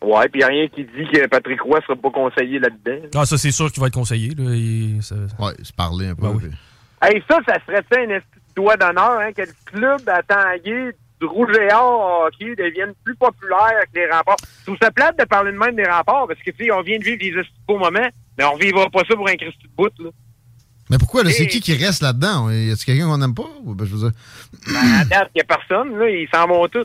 Ouais, 0.00 0.28
puis 0.28 0.42
il 0.42 0.44
n'y 0.44 0.44
a 0.44 0.46
rien 0.46 0.68
qui 0.68 0.84
dit 0.84 1.10
que 1.12 1.26
Patrick 1.26 1.60
Roy 1.60 1.80
sera 1.80 1.96
pas 1.96 2.10
conseillé 2.10 2.60
là-dedans. 2.60 3.08
Ah, 3.16 3.26
ça, 3.26 3.36
c'est 3.36 3.50
sûr 3.50 3.72
qu'il 3.72 3.80
va 3.80 3.88
être 3.88 3.94
conseillé. 3.94 4.32
Là, 4.38 4.52
et 4.54 5.00
ça- 5.02 5.16
Ouais, 5.40 5.54
se 5.60 5.72
parler 5.72 6.06
un 6.10 6.14
peu. 6.14 6.22
Ben 6.22 6.38
oui. 6.40 6.50
Hey, 7.02 7.20
ça, 7.28 7.38
ça 7.48 7.56
serait 7.66 7.82
ça 7.90 7.98
un 8.00 8.20
doigt 8.54 8.76
d'honneur, 8.76 9.18
hein, 9.18 9.32
que 9.32 9.42
le 9.42 9.48
club 9.64 10.08
à 10.08 10.22
Tanguay 10.22 10.92
du 11.20 11.26
Rouge 11.26 11.56
et 11.60 11.72
Or 11.74 12.26
hockey 12.28 12.54
devienne 12.54 12.92
plus 13.04 13.16
populaire 13.16 13.80
que 13.92 13.98
les 13.98 14.06
remparts. 14.08 14.36
Je 14.60 14.66
trouve 14.66 14.76
ça 14.80 14.92
plate 14.92 15.18
de 15.18 15.24
parler 15.24 15.50
de 15.50 15.58
même 15.58 15.74
des 15.74 15.82
remparts, 15.90 16.28
parce 16.28 16.38
que, 16.38 16.52
tu 16.52 16.66
sais, 16.66 16.70
on 16.70 16.82
vient 16.82 16.98
de 17.00 17.02
vivre 17.04 17.18
des 17.18 17.42
beaux 17.66 17.78
moments, 17.78 18.08
mais 18.38 18.44
on 18.44 18.54
vivra 18.56 18.88
pas 18.88 19.00
ça 19.08 19.16
pour 19.16 19.28
un 19.28 19.34
Christy 19.34 19.64
de 19.64 19.70
bout, 19.76 19.90
là. 19.98 20.10
Mais 20.92 20.98
pourquoi, 20.98 21.24
là, 21.24 21.30
c'est 21.30 21.46
qui 21.48 21.60
qui 21.60 21.74
reste 21.74 22.02
là-dedans? 22.02 22.48
Y 22.50 22.70
a-t-il 22.70 22.84
quelqu'un 22.84 23.06
qu'on 23.08 23.18
n'aime 23.18 23.34
pas? 23.34 23.48
Ben, 23.64 23.84
je 23.84 23.96
veux 23.96 24.10
dire... 24.10 24.18
Ben, 24.68 24.94
à 25.00 25.04
date, 25.04 25.30
il 25.34 25.38
n'y 25.38 25.40
a 25.40 25.44
personne, 25.44 25.98
là, 25.98 26.08
ils 26.08 26.28
s'en 26.32 26.46
vont 26.46 26.68
tous. 26.68 26.84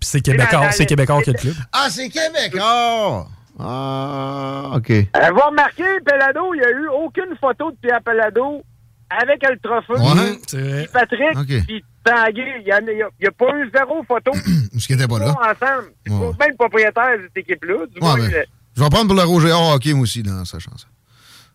Puis 0.00 0.08
c'est 0.10 0.20
Québécois, 0.20 0.70
c'est 0.72 0.84
Québécois 0.86 1.22
qui 1.22 1.30
a 1.30 1.32
le 1.32 1.38
club. 1.38 1.54
Ah, 1.72 1.86
c'est 1.88 2.08
Québec! 2.10 2.52
Oh! 2.60 3.24
Ah, 3.58 4.72
OK. 4.74 4.90
Euh, 4.90 5.04
vous 5.30 5.40
remarquez, 5.48 5.84
Pelado, 6.04 6.52
il 6.54 6.58
n'y 6.60 6.64
a 6.66 6.70
eu 6.70 6.88
aucune 6.88 7.36
photo 7.40 7.70
de 7.70 7.76
Pierre 7.80 8.02
Pelado 8.04 8.62
avec 9.08 9.40
le 9.48 9.56
trophée. 9.62 10.02
Ouais, 10.02 10.38
c'est 10.46 10.60
vrai. 10.60 10.82
Puis 10.82 10.92
Patrick, 10.92 11.38
Ok. 11.38 11.64
puis 11.66 11.84
Tanguay, 12.04 12.54
il 12.58 12.64
n'y 12.64 12.72
a, 12.72 12.80
il 12.80 12.98
y 12.98 13.02
a- 13.02 13.08
il 13.20 13.24
y 13.24 13.28
a 13.28 13.30
pas 13.30 13.56
eu 13.56 13.70
zéro 13.74 14.02
photo. 14.08 14.32
Parce 14.72 14.86
qu'il 14.86 14.96
était 14.96 15.06
pas 15.06 15.16
Ils 15.16 15.20
là. 15.20 15.26
sont 15.28 15.38
ensemble. 15.38 15.88
Ouais. 16.08 16.32
même 16.40 16.50
le 16.50 16.56
propriétaire 16.56 17.16
de 17.18 17.22
cette 17.28 17.36
équipe-là. 17.48 17.86
Du 17.86 18.00
Ouais, 18.04 18.16
ben, 18.20 18.30
le- 18.30 18.44
je 18.76 18.82
vais 18.82 18.90
prendre 18.90 19.06
pour 19.06 19.14
le 19.16 19.22
Roger 19.22 19.52
Or 19.52 19.74
hockey, 19.74 19.92
moi 19.92 20.02
aussi, 20.02 20.22
dans 20.24 20.44
sa 20.44 20.58
chanson. 20.58 20.88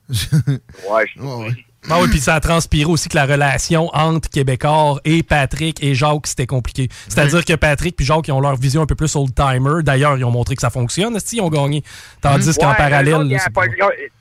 Ouais, 0.10 1.06
je 1.16 1.22
ouais. 1.22 1.66
Ah 1.90 2.00
oui, 2.02 2.10
puis 2.10 2.20
ça 2.20 2.36
a 2.36 2.40
transpiré 2.42 2.86
aussi 2.92 3.08
que 3.08 3.16
la 3.16 3.26
relation 3.26 3.90
entre 3.94 4.30
Québécois 4.30 5.00
et 5.06 5.24
Patrick 5.24 5.82
et 5.82 5.96
Jacques, 5.96 6.28
c'était 6.28 6.46
compliqué. 6.46 6.90
C'est-à-dire 7.08 7.46
que 7.46 7.54
Patrick 7.54 7.96
puis 7.96 8.06
Jacques, 8.06 8.28
ils 8.28 8.32
ont 8.34 8.42
leur 8.42 8.58
vision 8.58 8.82
un 8.82 8.86
peu 8.86 8.96
plus 8.96 9.16
old-timer. 9.16 9.82
D'ailleurs, 9.84 10.18
ils 10.18 10.26
ont 10.26 10.32
montré 10.32 10.56
que 10.56 10.62
ça 10.62 10.70
fonctionne. 10.70 11.18
Si 11.20 11.38
ils 11.38 11.42
ont 11.42 11.50
gagné. 11.50 11.82
Tandis 12.22 12.54
qu'en 12.58 12.72
Ouais, 12.72 12.76
parallèle... 12.78 13.30
là, 13.30 13.38
pas- 13.54 13.62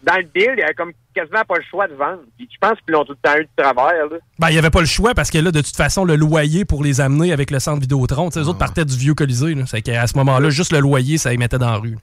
dans 0.05 0.17
le 0.17 0.23
deal, 0.35 0.55
il 0.57 0.61
y 0.61 0.63
a 0.63 0.73
comme 0.73 0.93
quasiment 1.15 1.43
pas 1.47 1.57
le 1.57 1.65
choix 1.69 1.89
de 1.89 1.95
vendre. 1.95 2.21
Puis 2.39 2.49
je 2.51 2.57
pense 2.61 2.79
qu'ils 2.85 2.93
l'ont 2.95 3.05
tout 3.05 3.13
le 3.13 3.29
temps 3.29 3.37
eu 3.37 3.43
de 3.43 3.63
travers. 3.63 4.07
Là. 4.07 4.17
Ben, 4.39 4.49
il 4.51 4.53
n'y 4.53 4.59
avait 4.59 4.71
pas 4.71 4.81
le 4.81 4.87
choix 4.87 5.13
parce 5.15 5.31
que 5.31 5.39
là, 5.39 5.51
de 5.51 5.61
toute 5.61 5.77
façon, 5.77 6.05
le 6.05 6.15
loyer 6.15 6.65
pour 6.65 6.85
les 6.85 7.01
amener 7.01 7.33
avec 7.33 7.51
le 7.51 7.59
centre 7.59 7.81
Vidéotron, 7.81 8.31
les 8.37 8.47
autres 8.49 8.59
partaient 8.59 8.85
du 8.85 8.97
vieux 8.97 9.15
Colisée. 9.15 9.55
C'est 9.67 9.83
qu'à 9.83 10.07
ce 10.07 10.17
moment-là, 10.17 10.49
juste 10.51 10.73
le 10.73 10.79
loyer, 10.79 11.19
ça 11.19 11.31
les 11.31 11.37
mettait 11.39 11.59
dans 11.59 11.73
la 11.73 11.79
rue. 11.79 11.99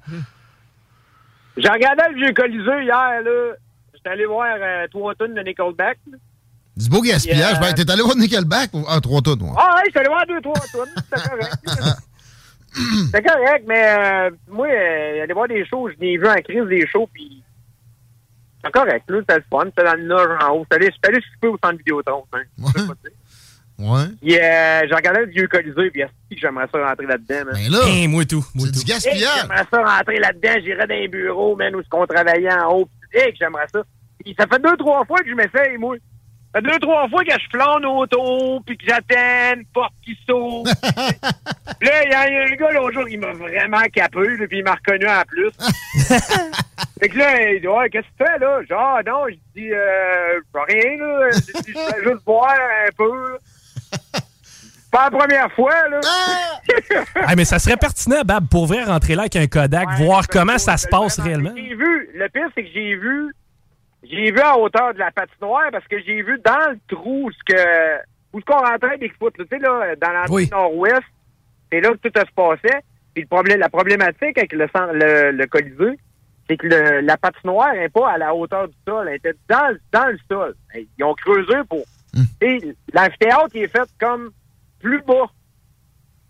J'ai 1.58 1.70
regardé 1.70 2.04
le 2.12 2.16
vieux 2.26 2.34
Colisée 2.34 2.84
hier. 2.84 3.22
là. 3.24 3.54
J'étais 4.06 4.14
allé 4.14 4.26
voir 4.28 4.56
euh, 4.62 4.88
trois 4.92 5.16
tonnes 5.16 5.34
de 5.34 5.42
Nickelback. 5.42 5.98
là. 6.12 6.18
Du 6.78 6.90
beau 6.90 7.02
gaspillage. 7.02 7.40
Yeah. 7.54 7.60
Ben, 7.60 7.74
t'es 7.74 7.90
allé 7.90 8.04
voir 8.04 8.16
Nickelback? 8.16 8.70
ou- 8.74 8.86
Ah, 8.88 9.00
trois 9.02 9.20
tonnes, 9.22 9.40
moi. 9.40 9.56
Ah, 9.58 9.76
ouais, 9.78 9.82
j'étais 9.88 10.00
allé 10.00 10.10
voir 10.10 10.26
deux, 10.28 10.42
trois 10.42 10.60
tonnes. 10.72 10.90
C'était 10.96 11.28
correct. 11.28 11.56
C'était 13.06 13.24
correct, 13.24 13.64
mais 13.68 13.84
euh, 13.88 14.30
moi, 14.50 14.68
euh, 14.68 15.24
aller 15.24 15.34
voir 15.34 15.48
des 15.48 15.66
shows, 15.66 15.90
je 15.90 15.96
n'ai 16.00 16.18
vu 16.18 16.28
en 16.28 16.36
crise 16.36 16.66
des 16.68 16.86
shows, 16.88 17.10
puis 17.14 17.42
c'est 18.64 18.72
correct, 18.72 19.06
là, 19.10 19.20
c'était 19.22 19.38
le 19.38 19.44
fun, 19.50 19.64
c'était 19.66 19.86
dans 19.86 19.94
le 19.98 20.04
nord 20.06 20.28
en 20.44 20.50
haut. 20.58 20.66
J'étais 20.70 21.08
allé, 21.08 21.22
souper 21.34 21.48
au 21.48 21.58
centre 21.64 21.78
Vidéotron. 21.78 22.26
Hein, 22.34 22.42
Je 22.60 22.66
sais 22.82 22.88
pas 22.88 22.94
dire. 23.02 23.12
Ouais. 23.80 24.06
Puis 24.22 24.38
euh, 24.38 24.82
j'ai 24.90 24.94
regardé 24.96 25.20
le 25.22 25.32
vieux 25.32 25.48
Colisée, 25.48 25.90
puis 25.90 26.02
que 26.04 26.38
j'aimerais 26.42 26.68
ça 26.72 26.86
rentrer 26.86 27.06
là-dedans. 27.08 27.52
Ben 27.54 27.72
là, 27.72 27.80
Hein, 27.86 28.08
moi 28.10 28.26
tout. 28.26 28.46
c'est 28.60 28.72
du 28.72 28.80
Hey, 28.80 28.86
gaspillage. 28.86 29.42
j'aimerais 29.42 29.66
ça 29.72 29.82
rentrer 29.98 30.18
là-dedans, 30.20 30.54
j'irais 30.62 30.88
dans 30.88 30.96
un 30.96 31.08
bureau, 31.08 31.56
man, 31.56 31.76
où 31.76 31.82
ce 31.84 31.88
qu'on 31.90 32.06
travaillait 32.06 32.54
en 32.54 32.74
haut. 32.74 32.90
Hey, 33.14 33.32
que 33.32 33.38
j'aimerais 33.40 33.68
ça. 33.74 33.82
Puis 34.26 34.36
ça 34.38 34.48
fait 34.48 34.60
deux, 34.60 34.76
trois 34.78 35.06
fois 35.06 35.20
que 35.20 35.30
je 35.30 35.36
m'essaye, 35.36 35.78
moi. 35.78 35.96
Ça 36.52 36.62
fait 36.62 36.68
deux, 36.68 36.80
trois 36.80 37.08
fois 37.10 37.24
que 37.24 37.32
je 37.32 37.48
flâne 37.52 37.86
autour, 37.86 38.64
puis 38.66 38.76
que 38.76 38.86
j'attends 38.88 39.56
une 39.56 39.66
porte 39.68 39.94
qui 40.04 40.18
s'ouvre. 40.28 40.64
Puis 41.80 41.90
là, 41.90 42.04
il 42.06 42.12
y, 42.12 42.14
a 42.14 42.22
un 42.22 42.56
gars 42.56 42.72
l'autre 42.72 42.94
jour, 42.94 43.10
il 43.10 43.20
m'a 43.20 43.34
vraiment 43.34 43.82
capé, 43.94 44.38
là, 44.38 44.48
puis 44.48 44.60
il 44.60 44.64
m'a 44.64 44.76
reconnu 44.76 45.06
en 45.08 45.22
plus. 45.28 45.52
fait 47.00 47.10
que 47.10 47.18
là, 47.18 47.52
il 47.52 47.60
dit, 47.60 47.68
ouais, 47.68 47.90
qu'est-ce 47.90 48.08
que 48.08 48.24
tu 48.24 48.32
fais, 48.32 48.40
là? 48.40 48.64
Genre, 48.64 49.00
non, 49.06 49.26
je 49.28 49.36
dis, 49.60 49.72
euh, 49.72 50.40
je 50.40 50.52
fais 50.54 50.74
rien, 50.74 50.98
là. 50.98 51.30
Je 51.32 51.72
fais 51.74 52.04
juste 52.04 52.24
boire 52.26 52.56
un 52.88 52.92
peu. 52.96 53.38
pas 54.92 55.10
la 55.10 55.18
première 55.18 55.52
fois, 55.52 55.90
là. 55.90 56.00
Ah, 57.16 57.36
mais 57.36 57.46
ça 57.46 57.60
serait 57.60 57.78
pertinent, 57.78 58.22
Bab, 58.24 58.48
pour 58.48 58.66
vrai, 58.66 58.84
rentrer 58.84 59.16
là 59.16 59.24
avec 59.24 59.36
un 59.36 59.48
Kodak, 59.48 59.90
voir 59.98 60.28
comment 60.30 60.58
ça 60.58 60.78
se 60.78 60.88
passe 60.88 61.20
réellement. 61.20 61.52
J'ai 61.56 61.76
vu, 61.76 62.10
le 62.14 62.30
pire, 62.30 62.48
c'est 62.56 62.64
que 62.64 62.70
j'ai 62.74 62.96
vu, 62.96 63.34
j'ai 64.10 64.32
vu 64.32 64.40
à 64.40 64.58
hauteur 64.58 64.94
de 64.94 65.00
la 65.00 65.12
patinoire 65.12 65.70
parce 65.72 65.88
que 65.88 66.00
j'ai 66.00 66.22
vu 66.22 66.40
dans 66.44 66.72
le 66.72 66.78
trou 66.88 67.30
ce 67.32 67.54
que, 67.54 67.98
où 68.34 68.40
ce 68.40 68.46
qu'on 68.46 68.60
rentrait 68.60 68.98
Bigfoot, 68.98 69.34
tu 69.38 69.46
sais, 69.50 69.60
là, 69.60 69.96
dans 69.96 70.12
l'entrée 70.12 70.34
Oui. 70.34 70.50
nord-ouest, 70.52 71.02
c'est 71.72 71.82
là 71.82 71.90
que 71.92 72.08
tout 72.10 72.20
se 72.20 72.34
passait. 72.36 72.82
Puis 73.14 73.24
le 73.24 73.28
problème, 73.28 73.60
la 73.60 73.70
problématique 73.70 74.38
avec 74.38 74.52
le, 74.54 74.68
le, 74.94 75.32
le 75.32 75.48
Colisée, 75.48 75.98
c'est 76.50 76.58
que 76.58 76.68
le- 76.68 77.02
la 77.02 77.18
patinoire 77.18 77.74
n'est 77.74 77.90
pas 77.90 78.12
à 78.12 78.18
la 78.18 78.36
hauteur 78.36 78.68
du 78.68 78.76
sol, 78.88 79.08
elle 79.08 79.16
était 79.16 79.34
dans, 79.50 79.70
le- 79.70 79.80
dans 79.92 80.06
le 80.08 80.18
sol. 80.30 80.56
Ils 80.98 81.04
ont 81.04 81.14
creusé 81.16 81.56
pour, 81.70 81.84
tu 82.14 82.60
sais, 82.60 82.76
l'amphithéâtre, 82.94 83.56
est 83.56 83.68
fait 83.68 83.90
comme 84.00 84.32
plus 84.80 85.02
bas. 85.02 85.26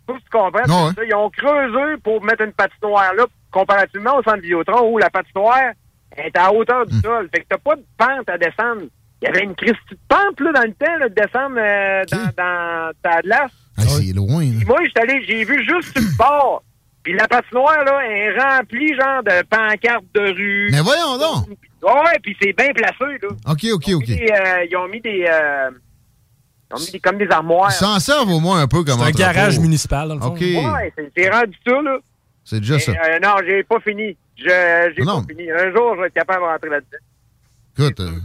Pas 0.08 0.14
si 0.18 0.24
tu 0.24 0.30
comprends. 0.30 0.92
Ça. 0.94 1.04
Ils 1.04 1.16
ont 1.16 1.30
creusé 1.32 1.98
pour 2.04 2.24
mettre 2.24 2.44
une 2.44 2.54
patinoire 2.54 3.14
là, 3.16 3.26
comparativement 3.52 4.18
au 4.18 4.24
centre 4.24 4.38
Vidéotron 4.42 4.92
où 4.92 4.98
la 5.00 5.10
patinoire 5.10 5.72
est 6.18 6.38
à 6.38 6.52
hauteur 6.54 6.84
Hmm. 6.86 6.90
du 6.90 7.00
sol. 7.02 7.30
Fait 7.34 7.42
que 7.42 7.46
t'as 7.50 7.58
pas 7.58 7.76
de 7.76 7.86
pente 7.98 8.30
à 8.30 8.38
descendre. 8.38 8.84
il 9.22 9.26
y 9.26 9.28
avait 9.28 9.44
une 9.44 9.56
Christie 9.56 9.78
de 9.92 9.98
pente, 10.08 10.40
là, 10.40 10.52
dans 10.52 10.62
le 10.68 10.74
temps, 10.74 10.98
là, 11.00 11.10
de 11.10 11.14
descendre 11.16 11.56
euh, 11.58 12.04
dans, 12.12 12.32
dans 12.44 12.92
ta 13.02 13.22
glace. 13.22 13.52
Ah, 13.78 13.82
c'est 13.88 14.14
loin. 14.14 14.44
là. 14.44 14.52
Puis 14.58 14.66
moi, 14.66 14.78
j'étais 14.86 15.02
allé, 15.02 15.24
j'ai 15.28 15.44
vu 15.44 15.58
juste 15.66 15.92
sur 15.98 16.02
le 16.02 16.18
bord. 16.18 16.64
Puis 17.04 17.14
la 17.14 17.28
patinoire, 17.28 17.84
là, 17.84 18.00
est 18.08 18.38
remplie, 18.40 18.94
genre, 18.96 19.22
de 19.24 19.44
pancartes 19.48 20.06
de 20.14 20.22
rue. 20.34 20.70
Mais 20.72 20.82
voyons 20.82 21.18
donc. 21.18 21.48
Ouais, 21.84 22.20
puis 22.24 22.36
c'est 22.42 22.54
bien 22.54 22.72
placé, 22.74 23.20
là. 23.22 23.30
OK, 23.52 23.66
OK, 23.74 23.90
OK. 23.94 24.10
Et, 24.10 24.34
euh, 24.34 24.66
ils 24.70 24.76
ont 24.76 24.88
mis 24.88 25.02
des... 25.02 25.26
euh, 25.30 25.70
ils 26.72 26.76
ont 26.76 26.80
mis 26.80 26.92
des, 26.92 27.00
comme 27.00 27.18
des 27.20 27.30
armoires. 27.30 27.70
Ils 27.70 27.74
s'en 27.76 28.00
servent 28.00 28.32
au 28.32 28.40
moins 28.40 28.60
un 28.62 28.68
peu 28.68 28.84
comme 28.84 29.02
un 29.02 29.12
garage 29.12 29.60
municipal, 29.60 30.08
dans 30.08 30.16
le 30.16 30.22
fond. 30.22 30.34
Ouais, 30.34 30.92
c'est- 30.98 31.12
c'est 31.16 31.30
rendu 31.30 31.56
ça, 31.66 31.80
là. 31.82 31.98
C'est 32.46 32.60
déjà 32.62 32.80
ça. 32.80 32.92
Euh, 32.92 33.20
non, 33.22 33.36
j'ai 33.46 33.64
pas 33.64 33.80
fini. 33.82 34.16
Je- 34.38 34.94
J'ai 34.96 35.04
Non. 35.04 35.22
pas 35.22 35.28
fini. 35.34 35.52
Un 35.52 35.74
jour, 35.74 35.96
je 35.96 36.02
vais 36.02 36.08
être 36.08 36.14
capable 36.14 36.42
de 36.42 36.46
rentrer 36.48 36.70
là-dedans. 36.70 36.98
Écoute, 37.78 38.00
euh, 38.00 38.20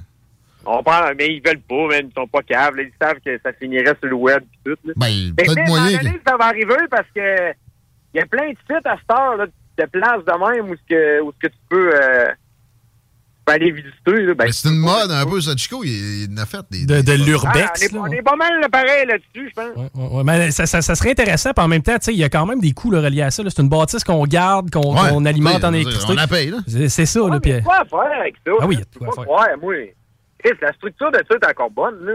On 0.67 0.83
parle, 0.83 1.15
mais 1.19 1.29
ils 1.29 1.41
veulent 1.43 1.61
pas, 1.61 1.87
man. 1.89 2.07
Ils 2.11 2.13
sont 2.15 2.27
pas 2.29 2.43
caves. 2.43 2.77
là. 2.77 2.83
Ils 2.83 2.93
savent 3.01 3.19
que 3.25 3.39
ça 3.43 3.51
finirait 3.55 3.97
sur 3.99 4.09
le 4.11 4.15
web 4.15 4.43
et 4.43 4.71
tout. 4.71 4.77
Là. 4.85 4.93
ben, 4.97 5.33
Mais 5.39 5.45
peut-être 5.45 5.67
moyen. 5.69 5.97
donné, 5.99 6.21
ça 6.27 6.37
va 6.37 6.45
arriver 6.47 6.77
parce 6.91 7.09
que 7.17 7.51
il 8.13 8.19
y 8.19 8.21
a 8.21 8.27
plein 8.27 8.51
de 8.51 8.57
sites 8.71 8.85
à 8.87 8.97
cette 8.99 9.11
heure, 9.19 9.37
là, 9.37 9.47
de 9.47 9.85
places 9.87 10.25
de 10.25 10.53
même 10.55 10.71
où, 10.71 10.77
ce 10.77 10.83
que, 10.89 11.21
où 11.23 11.33
ce 11.33 11.39
que 11.39 11.53
tu 11.53 11.59
peux, 11.71 11.91
euh, 11.95 12.27
peux 13.59 13.65
aller 13.65 13.71
visiter. 13.73 14.23
Là. 14.27 14.35
Ben, 14.35 14.53
c'est 14.53 14.69
une 14.69 14.77
mode 14.79 15.11
un 15.11 15.27
peu, 15.27 15.41
ça. 15.41 15.57
Chico, 15.57 15.83
il, 15.85 15.91
il 15.91 16.29
en 16.39 16.43
a 16.43 16.47
fait 16.47 16.61
des. 16.71 16.87
De, 16.87 16.97
de 16.97 17.01
des- 17.03 17.13
ah, 17.13 17.17
l'urbex. 17.17 17.71
on, 17.83 17.85
est, 17.85 17.93
là, 17.93 17.99
on 18.01 18.03
ouais. 18.09 18.17
est 18.19 18.23
pas 18.23 18.37
mal 18.37 18.49
pareil 18.71 19.07
là-dessus, 19.07 19.49
je 19.51 19.55
pense. 19.55 19.77
Ouais, 19.95 20.17
ouais, 20.17 20.25
mais 20.25 20.51
ça, 20.51 20.67
ça- 20.67 20.83
ça 20.83 20.95
serait 20.95 21.11
intéressant, 21.11 21.53
puis 21.55 21.65
en 21.65 21.69
même 21.69 21.83
temps, 21.83 21.95
tu 21.99 22.07
sais, 22.07 22.13
il 22.13 22.19
y 22.19 22.25
a 22.25 22.29
quand 22.29 22.47
même 22.47 22.61
des 22.61 22.73
coûts 22.73 22.91
là, 22.91 23.01
reliés 23.01 23.23
à 23.23 23.31
ça. 23.31 23.43
C'est 23.47 23.63
une 23.63 23.69
bâtisse 23.69 24.05
qu'on 24.05 24.25
garde, 24.25 24.71
qu'on 24.71 25.25
alimente 25.25 25.65
en 25.65 25.73
électricité. 25.75 26.13
on 26.13 26.17
la 26.17 26.27
paye, 26.27 26.51
là. 26.51 26.59
C'est 26.89 27.07
ça, 27.07 27.21
là. 27.29 27.41
puis- 27.41 27.63
Quoi 27.63 27.81
à 27.81 27.85
faire 27.85 28.21
avec 28.21 28.35
ça? 28.47 28.53
Ah 28.61 28.67
oui, 28.67 28.77
il 28.77 28.79
y 28.79 28.83
a 28.83 29.13
quoi 29.13 29.23
à 29.25 29.47
faire. 29.47 29.59
moi. 29.61 29.75
Chris, 30.43 30.53
la 30.63 30.73
structure 30.73 31.11
de 31.11 31.19
ça 31.29 31.35
est 31.37 31.51
encore 31.51 31.71
bonne, 31.71 31.97
là. 32.05 32.13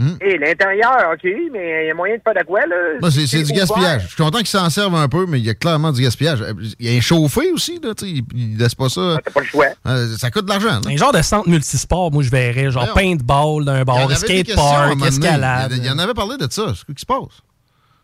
Hmm. 0.00 0.16
Et 0.22 0.38
l'intérieur, 0.38 1.12
OK, 1.12 1.30
mais 1.52 1.84
il 1.84 1.88
y 1.88 1.90
a 1.90 1.94
moyen 1.94 2.16
de 2.16 2.22
faire 2.22 2.32
de 2.32 2.46
quoi, 2.46 2.60
là? 2.60 2.74
Moi, 3.02 3.10
c'est 3.10 3.26
c'est 3.26 3.42
du 3.42 3.52
gaspillage. 3.52 4.04
Je 4.04 4.06
suis 4.06 4.16
content 4.16 4.38
qu'ils 4.38 4.46
s'en 4.46 4.70
servent 4.70 4.94
un 4.94 5.08
peu, 5.08 5.26
mais 5.26 5.38
il 5.38 5.44
y 5.44 5.50
a 5.50 5.54
clairement 5.54 5.92
du 5.92 6.00
gaspillage. 6.00 6.42
Il 6.78 6.90
y 6.90 6.94
a 6.94 6.96
un 6.96 7.02
chauffé 7.02 7.52
aussi, 7.52 7.78
là. 7.82 7.94
tu 7.94 8.06
sais, 8.06 8.24
Il, 8.34 8.56
laisse 8.56 8.74
pas 8.74 8.88
ça. 8.88 9.18
T'as 9.22 9.30
pas 9.30 9.40
le 9.40 9.46
choix. 9.46 9.66
Euh, 9.86 10.16
ça 10.16 10.30
coûte 10.30 10.46
de 10.46 10.50
l'argent. 10.50 10.80
là. 10.82 10.90
Un 10.90 10.96
genre 10.96 11.12
de 11.12 11.20
centre 11.20 11.46
multisport, 11.50 12.10
moi, 12.10 12.22
je 12.22 12.30
verrais. 12.30 12.70
Genre 12.70 12.88
Voyons. 12.94 13.18
paintball 13.18 13.64
d'un 13.66 13.84
bar, 13.84 14.10
skatepark, 14.16 15.04
escalade. 15.04 15.72
Il 15.76 15.84
y 15.84 15.90
en 15.90 15.98
avait 15.98 16.14
parlé 16.14 16.38
de 16.38 16.50
ça. 16.50 16.72
C'est 16.74 16.86
quoi 16.86 16.94
qui 16.94 17.00
se 17.00 17.06
passe? 17.06 17.42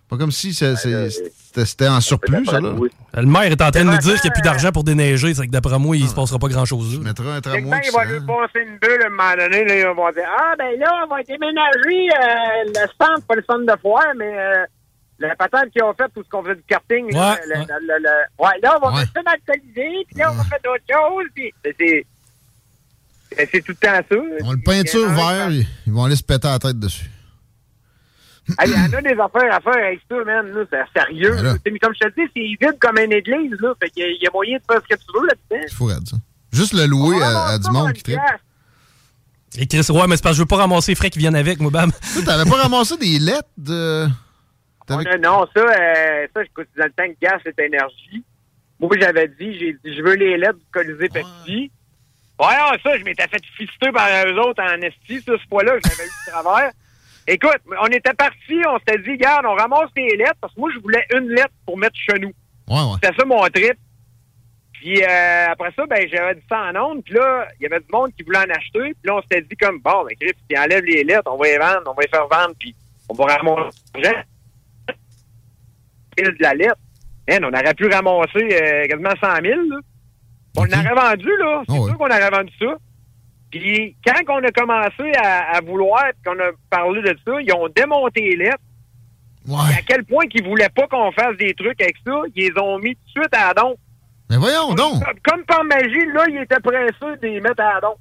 Pas 0.08 0.16
comme 0.16 0.30
si 0.30 0.54
c'est- 0.54 0.76
c'est- 0.76 1.32
c'était 1.64 1.88
en 1.88 2.00
surplus, 2.00 2.44
ça, 2.46 2.60
là. 2.60 2.74
Le 3.14 3.26
maire 3.26 3.50
est 3.50 3.60
en 3.60 3.70
train 3.72 3.84
de 3.84 3.90
nous 3.90 3.98
dire 3.98 4.20
qu'il 4.20 4.30
n'y 4.30 4.34
a 4.34 4.34
plus 4.34 4.42
d'argent 4.42 4.70
pour 4.70 4.84
déneiger. 4.84 5.34
C'est 5.34 5.46
que 5.46 5.50
d'après 5.50 5.78
moi, 5.80 5.96
il 5.96 6.06
se 6.08 6.14
passera 6.14 6.38
pas 6.38 6.46
grand-chose. 6.48 6.98
là. 6.98 7.04
Mettra 7.04 7.24
un 7.36 7.40
Quelqu'un, 7.40 7.80
il 7.84 7.90
va 7.92 8.04
lui 8.04 8.20
passer 8.20 8.60
une 8.66 8.78
bulle 8.78 9.02
à 9.02 9.06
un 9.06 9.10
moment 9.10 9.36
donné, 9.36 9.64
là, 9.64 9.78
ils 9.80 9.86
vont 9.96 10.12
dire 10.12 10.28
Ah, 10.38 10.54
ben 10.56 10.78
là, 10.78 11.04
on 11.04 11.08
va 11.08 11.22
déménager 11.24 12.08
euh, 12.14 12.64
le 12.66 12.86
centre, 13.00 13.26
pas 13.26 13.34
le 13.34 13.42
centre 13.48 13.66
de 13.66 13.80
foire, 13.80 14.12
mais 14.16 14.32
euh, 14.38 14.64
la 15.18 15.34
patente 15.34 15.70
qu'ils 15.72 15.82
ont 15.82 15.94
faite, 15.94 16.12
tout 16.14 16.22
ce 16.22 16.28
qu'on 16.28 16.42
faisait 16.44 16.54
du 16.56 16.62
karting. 16.68 17.12
là, 17.12 17.32
Ouais, 17.32 17.40
le- 17.48 17.54
ouais. 17.60 17.66
le- 17.68 17.86
le- 17.86 17.98
le- 18.02 18.44
ouais, 18.44 18.60
là, 18.62 18.76
on 18.76 18.86
va 18.86 18.92
Ouais. 18.94 19.00
mettre 19.00 19.12
ça 19.12 19.22
dans 19.24 19.32
le 19.32 19.52
colisée, 19.54 20.04
puis 20.06 20.18
là, 20.18 20.30
on 20.30 20.34
va 20.36 20.44
faire 20.44 20.58
d'autres 20.62 20.84
choses. 20.88 21.26
Puis 21.34 21.52
c'est- 21.64 22.06
tout 23.62 23.72
le 23.72 23.74
temps 23.74 24.06
ça. 24.08 24.16
On 24.44 24.52
le 24.52 24.62
peinture 24.64 25.08
vert, 25.10 25.50
ils 25.50 25.92
vont 25.92 26.04
aller 26.04 26.16
se 26.16 26.22
péter 26.22 26.46
la 26.48 26.58
tête 26.60 26.78
dessus. 26.78 27.10
Ah, 28.58 28.66
Il 28.66 28.72
y 28.72 28.76
en 28.76 28.92
a 28.98 29.02
des 29.02 29.18
affaires 29.20 29.54
à 29.54 29.60
faire 29.60 29.84
avec 29.84 30.00
ça, 30.08 30.16
man. 30.24 30.46
là, 30.52 30.64
C'est 30.70 31.00
sérieux. 31.00 31.34
Ben. 31.42 31.58
Mais 31.72 31.78
comme 31.78 31.92
je 32.00 32.06
te 32.06 32.14
dis, 32.20 32.30
c'est 32.34 32.66
vide 32.66 32.78
comme 32.80 32.98
une 32.98 33.12
église. 33.12 33.52
Là, 33.60 33.74
fait 33.80 33.90
qu'il 33.90 34.02
y 34.02 34.06
a- 34.06 34.10
il 34.10 34.22
y 34.22 34.26
a 34.26 34.30
moyen 34.32 34.58
de 34.58 34.62
faire 34.70 34.80
ce 34.82 34.94
que 34.94 35.00
tu 35.00 35.06
veux 35.20 35.26
là-dedans. 35.26 35.66
C'est 35.68 35.74
fou, 35.74 35.90
ça. 35.90 36.16
Juste 36.52 36.72
le 36.74 36.86
louer 36.86 37.20
à, 37.22 37.46
à 37.48 37.58
du 37.58 37.70
monde 37.70 37.92
qui 37.92 38.02
tripe. 38.04 38.18
Et 39.58 39.66
Chris, 39.66 39.86
ouais, 39.90 40.06
mais 40.06 40.16
c'est 40.16 40.22
parce 40.22 40.34
que 40.34 40.36
je 40.36 40.42
veux 40.42 40.46
pas 40.46 40.56
ramasser 40.56 40.92
les 40.92 40.96
frais 40.96 41.10
qui 41.10 41.18
viennent 41.18 41.34
avec, 41.36 41.60
moi, 41.60 41.70
bam. 41.70 41.90
T'avais 42.24 42.48
pas 42.48 42.56
ramassé 42.56 42.96
des 42.98 43.18
lettres 43.18 43.48
de. 43.56 44.06
On 44.88 44.98
a- 44.98 45.18
non, 45.18 45.46
ça, 45.54 45.60
euh, 45.62 46.26
ça, 46.32 46.44
écoute, 46.44 46.68
dans 46.78 46.84
le 46.84 46.90
temps 46.92 47.08
que 47.08 47.16
gaz, 47.20 47.40
c'est 47.44 47.58
énergie. 47.58 48.22
Moi, 48.78 48.90
j'avais 49.00 49.26
dit, 49.28 49.58
j'ai 49.58 49.72
dit, 49.84 49.96
je 49.96 50.02
veux 50.02 50.14
les 50.14 50.36
lettres 50.36 50.58
du 50.58 50.64
Colisée 50.72 51.08
Pepsi. 51.08 51.70
Ouais, 52.38 52.46
ah, 52.52 52.72
ça, 52.82 52.96
je 52.98 53.02
m'étais 53.04 53.26
fait 53.26 53.42
fister 53.56 53.90
par 53.92 54.08
eux 54.26 54.38
autres 54.40 54.62
en 54.62 54.80
esti, 54.82 55.20
ça, 55.22 55.32
ce 55.42 55.48
fois-là, 55.48 55.72
je 55.82 55.88
l'avais 55.88 56.04
eu 56.04 56.12
de 56.26 56.30
travers. 56.30 56.70
Écoute, 57.26 57.60
on 57.82 57.86
était 57.86 58.14
partis, 58.14 58.60
on 58.68 58.78
s'était 58.78 58.98
dit, 58.98 59.10
regarde, 59.12 59.46
on 59.46 59.54
ramasse 59.54 59.90
les 59.96 60.16
lettres, 60.16 60.36
parce 60.40 60.54
que 60.54 60.60
moi, 60.60 60.70
je 60.74 60.80
voulais 60.80 61.04
une 61.12 61.28
lettre 61.28 61.52
pour 61.64 61.76
mettre 61.76 61.96
chez 61.96 62.18
nous. 62.20 62.32
Ouais, 62.68 62.82
ouais. 62.82 62.98
C'était 63.02 63.16
ça 63.16 63.24
mon 63.24 63.42
trip. 63.48 63.76
Puis 64.74 65.02
euh, 65.02 65.46
après 65.50 65.72
ça, 65.74 65.86
ben 65.86 66.06
j'avais 66.08 66.34
dit 66.34 66.44
ça 66.48 66.70
en 66.70 66.76
ondes. 66.76 67.02
Puis 67.02 67.14
là, 67.14 67.48
il 67.58 67.64
y 67.64 67.66
avait 67.66 67.80
du 67.80 67.86
monde 67.92 68.12
qui 68.16 68.22
voulait 68.22 68.38
en 68.38 68.50
acheter. 68.50 68.94
Puis 68.94 69.04
là, 69.04 69.16
on 69.16 69.22
s'était 69.22 69.40
dit 69.42 69.56
comme, 69.56 69.80
bon, 69.80 70.04
ben 70.04 70.14
Chris, 70.20 70.32
tu 70.48 70.56
enlèves 70.56 70.84
les 70.84 71.02
lettres, 71.02 71.30
on 71.32 71.36
va 71.36 71.46
les 71.46 71.58
vendre, 71.58 71.82
on 71.86 71.94
va 71.94 72.02
les 72.02 72.08
faire 72.08 72.28
vendre, 72.28 72.54
puis 72.58 72.74
on 73.08 73.14
va 73.14 73.36
ramasser 73.36 73.80
de 76.18 76.42
la 76.42 76.54
lettre. 76.54 76.78
Man, 77.28 77.44
on 77.44 77.48
aurait 77.48 77.74
pu 77.74 77.88
ramasser 77.88 78.48
euh, 78.52 78.86
quasiment 78.86 79.10
100 79.20 79.42
000. 79.42 79.60
Là. 79.70 79.76
On 80.56 80.64
l'aurait 80.64 80.94
vendu, 80.94 81.30
là. 81.38 81.62
C'est 81.68 81.74
sûr 81.74 81.98
qu'on 81.98 82.06
aurait 82.06 82.30
vendu 82.30 82.52
ça. 82.58 82.76
Puis 83.58 83.96
quand 84.06 84.20
on 84.28 84.44
a 84.44 84.50
commencé 84.50 85.12
à, 85.22 85.56
à 85.56 85.60
vouloir, 85.60 86.04
qu'on 86.24 86.32
a 86.38 86.50
parlé 86.70 87.02
de 87.02 87.16
ça, 87.24 87.32
ils 87.40 87.52
ont 87.52 87.68
démonté 87.74 88.20
les 88.20 88.36
lettres. 88.36 88.58
Et 89.48 89.78
à 89.78 89.82
quel 89.86 90.04
point 90.04 90.26
qu'ils 90.26 90.44
voulaient 90.44 90.68
pas 90.74 90.86
qu'on 90.88 91.12
fasse 91.12 91.36
des 91.38 91.54
trucs 91.54 91.80
avec 91.80 91.96
ça, 92.04 92.12
ils 92.34 92.48
les 92.52 92.60
ont 92.60 92.78
mis 92.78 92.96
tout 92.96 93.00
de 93.20 93.22
suite 93.22 93.34
à 93.34 93.48
la 93.48 93.54
don. 93.54 93.76
Mais 94.28 94.36
voyons 94.38 94.74
donc. 94.74 95.02
Comme, 95.24 95.44
par 95.44 95.62
magie, 95.64 96.04
là, 96.12 96.24
ils 96.28 96.38
étaient 96.42 96.58
pressés 96.60 97.16
de 97.22 97.26
les 97.28 97.40
mettre 97.40 97.62
à 97.62 97.74
la 97.74 97.80
don. 97.80 97.94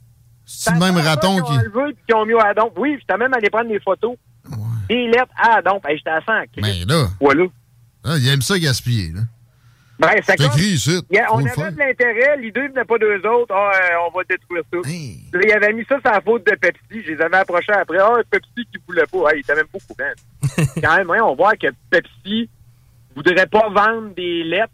C'est 0.44 0.74
le 0.74 0.80
même 0.80 0.98
raton 0.98 1.38
Ils 1.38 1.44
qui. 1.44 1.52
enlevé 1.52 1.96
qu'ils 2.08 2.16
ont 2.16 2.26
mis 2.26 2.34
à 2.34 2.48
la 2.48 2.54
don. 2.56 2.72
Oui, 2.78 2.98
j'étais 3.00 3.18
même 3.18 3.34
allé 3.34 3.50
prendre 3.52 3.70
des 3.70 3.80
photos. 3.80 4.16
Des 4.90 5.08
lettres 5.08 5.32
à 5.38 5.58
la 5.58 5.62
don. 5.62 5.80
Hey, 5.88 5.98
j'étais 5.98 6.10
à 6.10 6.22
100. 6.26 6.34
Mais 6.62 6.86
là. 6.88 7.08
Voilà. 7.20 7.44
Ah, 8.04 8.16
il 8.18 8.28
aime 8.30 8.42
ça 8.42 8.58
gaspiller, 8.58 9.12
là. 9.14 9.22
Ben, 9.98 10.10
ça 10.24 10.34
écrit 10.34 10.66
ici. 10.74 11.00
Il 11.10 11.16
y 11.16 11.20
a- 11.20 11.28
Faut 11.28 11.36
on 11.36 11.38
avait 11.46 11.72
de 11.72 11.78
l'intérêt, 11.80 12.38
l'idée 12.38 12.68
venait 12.68 12.84
pas 12.84 12.98
d'eux 12.98 13.22
autres. 13.28 13.54
Ah, 13.56 13.72
euh, 13.74 14.08
on 14.08 14.18
va 14.18 14.24
détruire 14.30 14.64
ça. 14.72 14.78
Là, 15.34 15.42
il 15.46 15.52
avait 15.54 15.74
mis 15.74 15.86
ça 15.86 16.00
sur 16.02 16.12
la 16.12 16.20
faute 16.22 16.46
de 16.46 16.56
Pepsi. 16.56 17.02
Je 17.06 17.12
les 17.14 17.22
avais 17.22 17.38
approchés 17.38 17.72
après. 17.72 17.98
Ah, 18.00 18.18
Pepsi 18.30 18.66
qui 18.72 18.78
voulait 18.86 19.06
pas. 19.06 19.20
Ah, 19.30 19.36
il 19.36 19.40
était 19.40 19.56
même 19.56 19.68
pas 19.68 19.78
au 19.78 19.94
courant. 19.94 20.12
Quand 20.82 20.98
même, 20.98 21.10
hein, 21.12 21.24
on 21.24 21.36
voit 21.36 21.56
que 21.56 21.68
Pepsi 21.90 22.50
voudrait 23.16 23.48
pas 23.48 23.70
vendre 23.70 24.14
des 24.16 24.44
lettres 24.44 24.74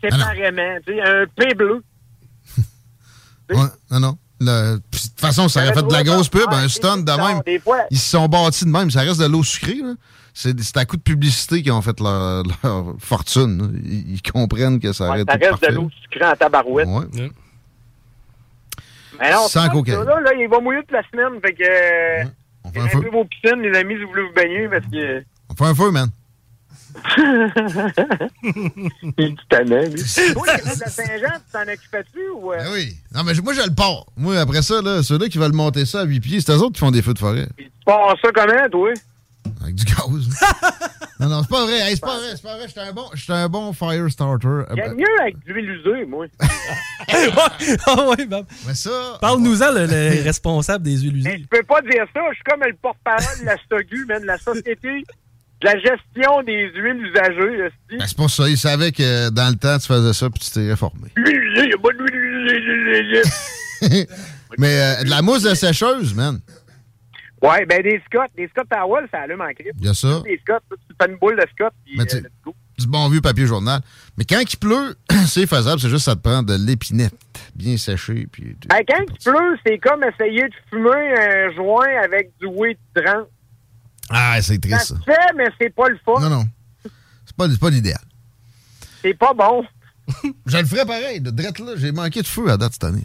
séparément. 0.00 0.78
Tu 0.86 0.92
sais, 0.94 1.00
un 1.02 1.26
P 1.26 1.54
bleu. 1.54 1.82
Ouais, 3.50 3.56
non, 3.90 4.00
non. 4.00 4.18
Le- 4.40 4.76
de 4.76 4.82
toute 4.90 5.20
façon, 5.20 5.48
ça 5.48 5.62
aurait 5.62 5.72
fait 5.74 5.82
de 5.82 5.92
la 5.92 6.02
grosse 6.02 6.28
pub, 6.28 6.48
un 6.50 6.68
stun 6.68 6.98
de 6.98 7.12
même. 7.12 7.40
Des 7.46 7.58
fois, 7.60 7.78
Ils 7.90 7.98
se 7.98 8.10
sont 8.10 8.26
bâtis 8.26 8.64
de 8.64 8.70
même. 8.70 8.90
Ça 8.90 9.00
reste 9.00 9.20
de 9.20 9.26
l'eau 9.26 9.42
sucrée. 9.42 9.78
C'est 10.32 10.76
à 10.76 10.84
coup 10.84 10.96
de 10.96 11.02
publicité 11.02 11.62
qu'ils 11.62 11.70
ont 11.72 11.80
fait 11.82 11.98
leur, 12.00 12.42
leur 12.64 12.94
fortune. 12.98 13.80
Ils, 13.84 14.14
ils 14.14 14.22
comprennent 14.22 14.80
que 14.80 14.92
ça 14.92 15.04
ouais, 15.04 15.10
arrête 15.10 15.30
ça 15.30 15.50
reste 15.50 15.62
de 15.70 15.74
l'eau 15.76 15.90
sucrée 16.02 16.26
en 16.28 16.34
tabarouette. 16.34 16.88
Ouais. 16.88 17.30
Mais 19.20 19.32
non, 19.32 19.46
Sans 19.46 19.68
cocaïne. 19.68 20.02
Là, 20.02 20.20
là, 20.20 20.32
il 20.36 20.48
va 20.48 20.58
mouiller 20.60 20.80
toute 20.80 20.90
la 20.92 21.02
semaine. 21.08 21.40
Fait 21.40 21.52
que. 21.52 21.62
euh, 21.62 22.24
fait 22.72 22.80
un 22.80 22.88
feu. 22.88 22.98
Grimpez 23.00 23.10
vos 23.10 23.24
piscines, 23.24 23.60
les 23.62 23.78
amis, 23.78 23.94
si 23.94 24.02
vous 24.02 24.08
voulez 24.10 24.22
vous 24.26 24.32
baigner, 24.34 24.68
parce 24.68 24.84
que. 24.86 25.22
On 25.50 25.54
fait 25.54 25.66
un 25.66 25.74
feu, 25.74 25.90
man. 25.92 26.10
Il 28.42 29.12
est 29.18 29.34
tannant, 29.48 29.82
lui. 29.82 30.02
Toi, 30.32 30.46
les 30.64 30.70
de 30.70 30.90
Saint-Jean, 30.90 31.34
tu 31.38 31.52
t'en 31.52 31.62
occupais-tu 31.72 32.28
ou. 32.34 32.52
euh, 32.52 32.58
Ben 32.58 32.68
oui. 32.72 32.96
Non, 33.14 33.22
mais 33.24 33.32
moi, 33.42 33.52
je 33.54 33.62
le 33.68 33.74
pars. 33.74 34.06
Moi, 34.16 34.38
après 34.38 34.62
ça, 34.62 34.80
là, 34.82 35.02
ceux-là 35.02 35.28
qui 35.28 35.38
veulent 35.38 35.52
monter 35.52 35.84
ça 35.86 36.00
à 36.00 36.04
8 36.04 36.20
pieds, 36.20 36.40
c'est 36.40 36.52
eux 36.52 36.56
autres 36.58 36.72
qui 36.74 36.80
font 36.80 36.90
des 36.90 37.02
feux 37.02 37.14
de 37.14 37.18
forêt. 37.18 37.46
Tu 37.56 37.70
pars 37.84 38.14
ça 38.22 38.28
comment, 38.34 38.68
toi? 38.70 38.90
Avec 39.62 39.74
du 39.74 39.84
gaz. 39.84 39.98
non, 41.20 41.28
non, 41.28 41.42
c'est 41.42 41.50
pas 41.50 41.64
vrai. 41.64 41.80
Hey, 41.80 41.94
c'est 41.94 42.00
pas 42.00 42.16
vrai. 42.18 42.30
C'est 42.34 42.42
pas 42.42 42.56
vrai. 42.56 42.66
J'étais 42.68 42.80
un 42.80 42.92
bon, 42.92 43.04
j'étais 43.14 43.32
un 43.32 43.48
bon 43.48 43.72
fire 43.72 44.10
starter. 44.10 44.46
Euh, 44.48 44.64
J'aime 44.74 44.94
mieux 44.96 45.20
avec 45.20 45.38
du 45.44 45.52
l'huile 45.52 45.70
usée, 45.70 46.04
moi. 46.06 46.26
Ah 47.86 48.08
ouais, 48.08 48.24
bam. 48.26 48.44
Mais 48.66 48.74
ça. 48.74 49.18
Parle-nous-en, 49.20 49.72
le, 49.72 49.86
le 49.86 50.22
responsable 50.22 50.84
des 50.84 50.96
huiles 50.98 51.16
usées. 51.18 51.38
Je 51.42 51.46
peux 51.58 51.62
pas 51.64 51.82
dire 51.82 52.04
ça. 52.14 52.20
Je 52.30 52.34
suis 52.34 52.44
comme 52.44 52.60
le 52.66 52.74
porte-parole 52.80 53.40
de 53.40 53.44
la 53.44 53.56
SOGU, 53.70 54.06
man, 54.06 54.22
de 54.22 54.26
la 54.26 54.38
Société 54.38 55.04
de 55.64 55.70
la 55.70 55.78
gestion 55.78 56.42
des 56.42 56.70
huiles 56.74 57.06
usagées. 57.06 57.70
Ben, 57.90 58.06
c'est 58.06 58.16
pas 58.16 58.28
ça. 58.28 58.48
Ils 58.48 58.58
savaient 58.58 58.92
que 58.92 59.30
dans 59.30 59.48
le 59.48 59.56
temps, 59.56 59.78
tu 59.78 59.86
faisais 59.86 60.12
ça 60.12 60.28
puis 60.28 60.40
tu 60.40 60.50
t'es 60.50 60.68
réformé. 60.68 61.08
Il. 61.16 61.74
Mais 64.58 64.80
euh, 64.80 65.04
de 65.04 65.10
la 65.10 65.22
mousse 65.22 65.42
de 65.42 65.54
sécheuse, 65.54 66.14
man. 66.14 66.40
Ouais, 67.42 67.66
ben 67.66 67.82
des 67.82 68.00
Scott. 68.06 68.30
Des 68.36 68.48
Scott 68.48 68.66
Towel, 68.70 69.06
ça 69.10 69.20
allume 69.20 69.40
en. 69.40 69.48
Il 69.48 69.84
y 69.84 69.88
a 69.88 69.94
ça. 69.94 70.20
Des 70.24 70.38
Scott, 70.42 70.62
tu 70.70 70.76
fais 71.00 71.10
une 71.10 71.18
boule 71.18 71.36
de 71.36 71.46
Scott. 71.54 71.72
Puis, 71.84 71.96
Mais 71.98 72.14
euh, 72.14 72.20
du 72.78 72.86
bon 72.86 73.08
vieux 73.08 73.20
papier 73.20 73.46
journal. 73.46 73.80
Mais 74.16 74.24
quand 74.24 74.40
il 74.40 74.56
pleut, 74.56 74.96
c'est 75.26 75.46
faisable. 75.46 75.80
C'est 75.80 75.90
juste 75.90 76.04
ça 76.04 76.14
te 76.14 76.20
prend 76.20 76.42
de 76.42 76.54
l'épinette 76.54 77.14
bien 77.54 77.76
séchée. 77.76 78.26
Puis 78.30 78.56
Ben, 78.68 78.80
quand 78.88 79.02
il 79.02 79.24
pleut, 79.24 79.58
c'est 79.66 79.78
comme 79.78 80.04
essayer 80.04 80.42
de 80.42 80.54
fumer 80.70 81.14
un 81.18 81.54
joint 81.54 82.02
avec 82.02 82.30
du 82.40 82.46
weed 82.46 82.78
trans. 82.94 83.26
Ah, 84.10 84.36
c'est 84.40 84.54
Ça 84.54 84.60
triste, 84.60 84.80
se 84.86 84.94
ça. 84.94 85.00
fait, 85.04 85.32
mais 85.36 85.46
c'est 85.60 85.74
pas 85.74 85.88
le 85.88 85.98
fun. 86.04 86.20
Non, 86.20 86.28
non. 86.28 86.44
C'est 87.26 87.36
pas, 87.36 87.46
pas 87.60 87.70
l'idéal. 87.70 87.98
C'est 89.02 89.14
pas 89.14 89.32
bon. 89.34 89.64
Je 90.46 90.58
le 90.58 90.64
ferais 90.66 90.84
pareil. 90.86 91.20
De 91.20 91.30
drette 91.30 91.58
là, 91.58 91.72
j'ai 91.76 91.90
manqué 91.92 92.20
de 92.22 92.26
feu 92.26 92.50
à 92.50 92.56
date 92.56 92.72
cette 92.74 92.84
année. 92.84 93.02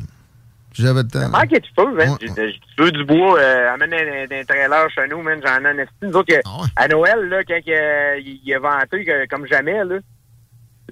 J'avais 0.73 1.01
le 1.03 1.07
temps. 1.07 1.27
Manquait 1.29 1.59
de 1.59 1.65
feu, 1.75 1.91
man. 1.95 2.15
J'ai 2.21 2.53
j'ai 2.77 2.91
du 2.91 3.03
bois. 3.05 3.39
Euh, 3.39 3.73
amène 3.73 3.93
un, 3.93 3.97
un, 4.35 4.39
un 4.41 4.43
trailer 4.45 4.89
chez 4.91 5.07
nous, 5.09 5.21
man. 5.21 5.39
J'en 5.45 5.63
ai 5.63 5.67
un 5.67 5.77
esti. 5.79 5.93
Nous 6.03 6.13
autres, 6.13 6.33
Ah 6.45 6.65
à 6.75 6.87
Noël, 6.87 7.27
là, 7.29 7.43
quand 7.43 7.59
il, 7.65 8.39
il, 8.45 8.53
a 8.53 8.59
vanté 8.59 9.03
que- 9.03 9.27
comme 9.27 9.47
jamais, 9.47 9.83
là. 9.83 9.97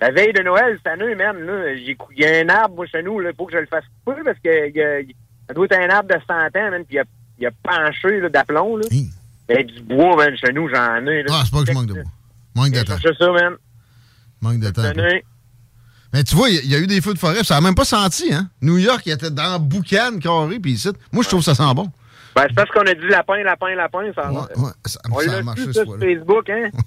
La 0.01 0.11
veille 0.11 0.33
de 0.33 0.43
Noël, 0.43 0.77
cette 0.77 0.87
année, 0.93 1.15
man, 1.15 1.37
là, 1.39 1.71
il 1.73 1.95
y 2.17 2.25
a 2.25 2.39
un 2.39 2.49
arbre, 2.49 2.75
moi, 2.75 2.85
chez 2.87 3.01
nous, 3.03 3.19
là, 3.19 3.31
faut 3.35 3.45
que 3.45 3.53
je 3.53 3.57
le 3.57 3.65
fasse 3.67 3.83
couper 4.05 4.21
parce 4.23 4.37
que 4.39 4.71
y 4.71 4.81
a- 4.81 4.99
il- 5.01 5.15
ça 5.47 5.53
doit 5.53 5.65
être 5.65 5.77
un 5.79 5.89
arbre 5.89 6.09
de 6.13 6.19
100 6.27 6.33
ans, 6.33 6.71
man, 6.71 6.83
puis 6.85 6.95
il 6.95 6.99
a, 6.99 7.03
il 7.39 7.47
a 7.47 7.51
penché, 7.63 8.19
là, 8.19 8.29
d'aplomb, 8.29 8.77
là. 8.77 8.85
Ben, 9.47 9.65
du 9.65 9.81
bois, 9.83 10.15
man, 10.15 10.35
chez 10.37 10.51
nous, 10.53 10.67
j'en 10.69 11.05
ai, 11.07 11.23
là. 11.23 11.29
Ah, 11.31 11.41
c'est 11.45 11.51
pas 11.51 11.61
que 11.63 11.67
je 11.67 11.73
manque 11.73 11.87
de 11.87 11.93
bois. 11.93 12.03
Manque 12.55 12.71
de 12.71 12.81
temps. 12.83 12.97
C'est 13.01 13.17
ça, 13.17 13.31
man. 13.31 13.55
Manque 14.41 14.59
de 14.59 14.69
temps. 14.69 14.81
Mais 16.13 16.23
tu 16.23 16.35
vois, 16.35 16.49
il 16.49 16.65
y, 16.69 16.75
a 16.75 16.79
eu 16.79 16.87
des 16.87 17.01
feux 17.01 17.13
de 17.13 17.19
forêt, 17.19 17.43
ça 17.43 17.55
n'a 17.55 17.61
même 17.61 17.75
pas 17.75 17.83
senti, 17.85 18.33
hein? 18.33 18.49
New 18.61 18.77
York, 18.77 19.01
il 19.05 19.11
était 19.11 19.29
dans 19.29 19.59
boucan 19.59 20.17
carré, 20.21 20.57
puis 20.59 20.71
ici. 20.71 20.89
Moi, 21.11 21.21
je 21.23 21.27
trouve 21.27 21.41
que 21.41 21.45
ça 21.45 21.53
sent 21.55 21.73
bon. 21.75 21.91
Ben, 22.35 22.45
c'est 22.47 22.53
parce 22.55 22.69
qu'on 22.71 22.81
a 22.81 22.93
dit 22.93 23.07
lapin, 23.09 23.43
lapin, 23.43 23.75
lapin, 23.75 24.11
ça, 24.15 24.31
ouais, 24.31 24.39
ça- 24.85 24.99
on 25.11 25.19
ça 25.19 25.37
a 25.37 25.41
marché 25.41 25.73
sur 25.73 25.97
Facebook, 25.99 26.49
hein. 26.49 26.69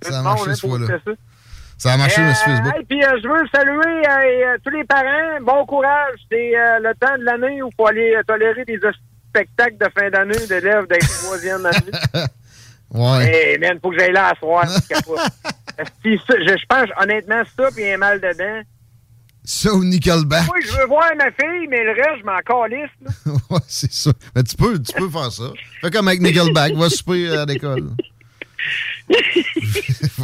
Ça 0.00 0.20
a 0.20 0.22
marché 0.22 0.50
hein, 0.50 0.54
ce 0.54 0.66
fois-là. 0.66 0.86
ça. 1.76 1.92
A 1.92 1.96
marché 1.96 2.20
Euh, 2.20 2.32
sur 2.34 2.44
Facebook. 2.44 2.72
hey, 2.76 2.84
puis 2.84 3.02
euh, 3.02 3.18
je 3.20 3.28
veux 3.28 3.48
saluer 3.52 4.06
euh, 4.06 4.54
euh, 4.54 4.58
tous 4.64 4.70
les 4.70 4.84
parents. 4.84 5.40
Bon 5.42 5.66
courage. 5.66 6.18
C'est 6.30 6.52
le 6.80 6.92
temps 7.00 7.18
de 7.18 7.24
l'année 7.24 7.60
où 7.62 7.68
il 7.68 7.74
faut 7.76 7.86
aller 7.88 8.14
tolérer 8.26 8.64
des 8.64 8.76
hosties 8.76 9.00
de 9.34 9.40
spectacles 9.40 9.76
de 9.78 9.88
fin 9.98 10.10
d'année 10.10 10.46
d'élèves 10.46 10.86
de 10.88 10.98
troisième 10.98 11.66
année. 11.66 12.24
Ouais. 12.90 13.26
Hey, 13.52 13.58
man, 13.58 13.78
faut 13.82 13.90
que 13.90 13.98
j'aille 13.98 14.12
là 14.14 14.28
à 14.30 14.34
soir. 14.38 14.64
je 14.66 14.94
je, 16.04 16.16
je 16.16 16.66
pense 16.66 16.88
honnêtement 16.98 17.42
ça, 17.54 17.68
puis 17.70 17.86
un 17.90 17.98
mal 17.98 18.18
dedans. 18.18 18.62
Ça 19.44 19.74
ou 19.74 19.84
Nickelback. 19.84 20.46
Moi, 20.46 20.56
je 20.64 20.72
veux 20.72 20.86
voir 20.86 21.10
ma 21.18 21.26
fille, 21.26 21.66
mais 21.68 21.84
le 21.84 21.90
reste, 21.90 22.20
je 22.20 22.24
m'en 22.24 22.38
calisse. 22.38 22.88
là. 23.02 23.32
ouais, 23.50 23.60
c'est 23.68 23.92
ça. 23.92 24.10
Mais 24.34 24.42
tu 24.42 24.56
peux, 24.56 24.80
tu 24.82 24.92
peux 24.94 25.10
faire 25.10 25.30
ça. 25.30 25.52
Fais 25.82 25.90
comme 25.90 26.08
avec 26.08 26.22
Nickelback, 26.22 26.72
va 26.76 26.88
souper 26.88 27.28
à 27.36 27.44
l'école. 27.44 27.90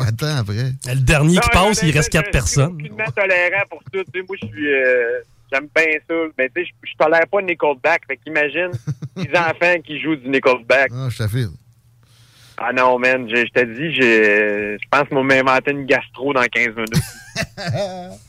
Attends 0.06 0.36
après. 0.38 0.72
Le 0.86 1.00
dernier 1.00 1.38
qui 1.38 1.48
passe, 1.50 1.82
il 1.82 1.90
reste 1.92 2.10
quatre 2.10 2.30
personnes. 2.30 2.76
Je 2.80 2.86
suis 2.86 3.12
tolérant 3.14 3.62
pour 3.70 3.82
tout. 3.92 4.02
Tu 4.12 4.20
sais, 4.20 4.26
moi, 4.26 4.36
je 4.40 4.46
suis. 4.46 4.72
euh, 4.72 5.20
J'aime 5.54 5.68
bien 5.74 5.84
ça. 6.08 6.14
Mais 6.36 6.48
tu 6.54 6.62
sais, 6.62 6.68
je, 6.82 6.90
je 6.90 6.96
tolère 6.98 7.26
pas 7.30 7.40
Nickelback. 7.42 8.02
Fait 8.06 8.16
qu'imagine 8.16 8.70
les 9.16 9.38
enfants 9.38 9.80
qui 9.86 10.00
jouent 10.00 10.16
du 10.16 10.28
Nickelback. 10.28 10.90
Ah, 10.92 11.08
je 11.08 11.18
t'affile. 11.18 11.48
Ah 12.58 12.72
non, 12.72 12.98
man. 12.98 13.28
Je, 13.28 13.36
je 13.36 13.50
te 13.52 13.64
dis, 13.64 13.94
je, 13.94 14.76
je 14.82 14.88
pense 14.90 15.08
qu'on 15.08 15.22
m'a 15.24 15.34
inventé 15.34 15.70
une 15.70 15.86
gastro 15.86 16.32
dans 16.32 16.42
15 16.44 16.68
minutes. 16.74 16.94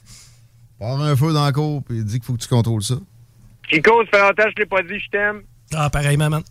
Pars 0.79 1.01
un 1.01 1.15
feu 1.15 1.31
dans 1.33 1.45
la 1.45 1.51
cour, 1.51 1.81
puis 1.83 2.03
dis 2.03 2.15
qu'il 2.15 2.23
faut 2.23 2.33
que 2.33 2.41
tu 2.41 2.47
contrôles 2.47 2.83
ça. 2.83 2.95
Chico, 3.69 4.03
ça 4.05 4.17
fait 4.19 4.21
longtemps 4.23 4.43
que 4.43 4.49
je 4.51 4.55
l'ai 4.61 4.65
pas 4.65 4.81
dit, 4.83 4.99
je 4.99 5.09
t'aime. 5.09 5.41
Ah, 5.73 5.89
pareil, 5.89 6.17
maman. 6.17 6.41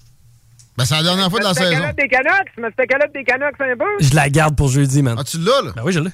Ben, 0.76 0.84
c'est 0.84 0.94
la 0.94 1.02
dernière 1.04 1.30
fois 1.30 1.38
de 1.38 1.44
la 1.44 1.50
Mais 1.50 1.54
c'était 1.54 1.68
saison. 1.70 1.80
calotte 1.82 1.96
des 1.96 2.08
Canucks? 2.08 2.52
Mais 2.58 2.68
c'était 2.70 2.86
calotte 2.86 3.12
des 3.14 3.24
Canucks 3.24 3.60
un 3.60 3.76
peu? 3.76 3.84
Je 4.00 4.14
la 4.14 4.28
garde 4.30 4.56
pour 4.56 4.68
jeudi, 4.68 5.02
man. 5.02 5.16
Ah, 5.18 5.24
tu 5.24 5.38
l'as, 5.38 5.62
là? 5.62 5.72
Ben 5.76 5.82
oui, 5.84 5.92
je 5.92 6.00
l'ai. 6.00 6.10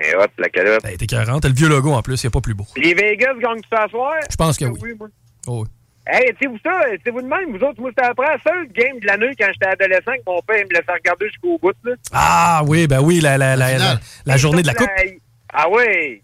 Eh, 0.00 0.14
hop, 0.14 0.30
la 0.38 0.48
calotte. 0.48 0.82
Ben, 0.82 0.96
t'es 0.96 1.06
40. 1.06 1.42
T'as 1.42 1.48
le 1.48 1.54
vieux 1.54 1.68
logo 1.68 1.92
en 1.92 2.02
plus, 2.02 2.22
il 2.22 2.26
n'y 2.26 2.28
a 2.28 2.30
pas 2.30 2.40
plus 2.40 2.54
beau. 2.54 2.64
Les 2.76 2.94
Vegas 2.94 3.34
gagnent 3.40 3.60
tout 3.60 3.74
à 3.76 3.88
soir? 3.88 4.14
Je 4.30 4.36
pense 4.36 4.56
que 4.56 4.64
Ah 4.66 4.70
oui. 4.80 4.94
moi. 4.98 5.08
Oh, 5.46 5.62
oui. 5.62 5.68
Hey, 6.10 6.32
tu 6.40 6.48
vous 6.48 6.56
ça, 6.64 6.80
c'est 7.04 7.10
vous 7.10 7.20
de 7.20 7.26
même, 7.26 7.54
vous 7.54 7.62
autres, 7.62 7.80
moi, 7.82 7.90
c'était 7.90 8.06
après 8.08 8.26
la 8.28 8.38
seule 8.42 8.66
game 8.68 8.98
de 8.98 9.06
l'année 9.06 9.30
quand 9.38 9.46
j'étais 9.52 9.66
adolescent 9.66 10.12
que 10.12 10.22
mon 10.26 10.40
père 10.40 10.64
me 10.64 10.70
laissait 10.72 10.92
regarder 10.92 11.26
jusqu'au 11.28 11.58
bout, 11.58 11.74
là. 11.84 11.92
Ah 12.12 12.62
oui, 12.66 12.86
ben 12.86 13.00
oui, 13.02 13.20
la, 13.20 13.36
la, 13.36 13.56
la, 13.56 13.76
la, 13.76 14.00
la 14.24 14.36
journée 14.38 14.62
de 14.62 14.68
la 14.68 14.74
coupe. 14.74 14.88
Ah 15.52 15.66
oui! 15.70 16.22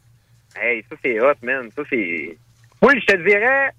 Hey, 0.57 0.83
ça, 0.89 0.97
c'est 1.05 1.21
hot, 1.21 1.35
man. 1.43 1.69
Ça, 1.77 1.83
c'est... 1.91 2.39
Oui, 2.81 2.95
je 3.01 3.07
te 3.13 3.17
dirais, 3.29 3.71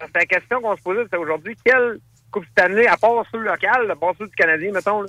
c'est 0.00 0.14
la 0.16 0.26
question 0.26 0.60
qu'on 0.60 0.76
se 0.76 0.82
posait, 0.82 1.02
c'est 1.10 1.16
aujourd'hui, 1.18 1.56
quelle 1.64 1.98
Coupe 2.30 2.44
Stanley, 2.52 2.86
à 2.86 2.96
part 2.96 3.24
ceux 3.32 3.38
locales, 3.40 3.90
à 3.90 3.96
part 3.96 4.12
ceux 4.18 4.26
du 4.26 4.34
Canadien, 4.36 4.70
mettons, 4.72 5.02
là, 5.02 5.08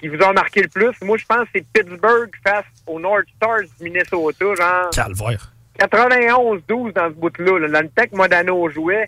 qui 0.00 0.08
vous 0.08 0.18
ont 0.24 0.32
marqué 0.32 0.62
le 0.62 0.68
plus? 0.68 0.90
Moi, 1.02 1.16
je 1.18 1.24
pense 1.26 1.44
que 1.44 1.50
c'est 1.56 1.66
Pittsburgh 1.72 2.30
face 2.46 2.64
aux 2.86 3.00
North 3.00 3.24
Stars 3.36 3.60
du 3.78 3.84
Minnesota, 3.84 4.44
genre... 4.54 4.90
Calvaire. 4.92 5.52
91-12 5.78 6.92
dans 6.94 7.08
ce 7.08 7.14
bout-là, 7.14 7.58
là, 7.60 7.68
dans 7.68 7.80
le 7.82 7.88
temps 7.88 8.04
que 8.10 8.16
Modano 8.16 8.68
jouait. 8.70 9.04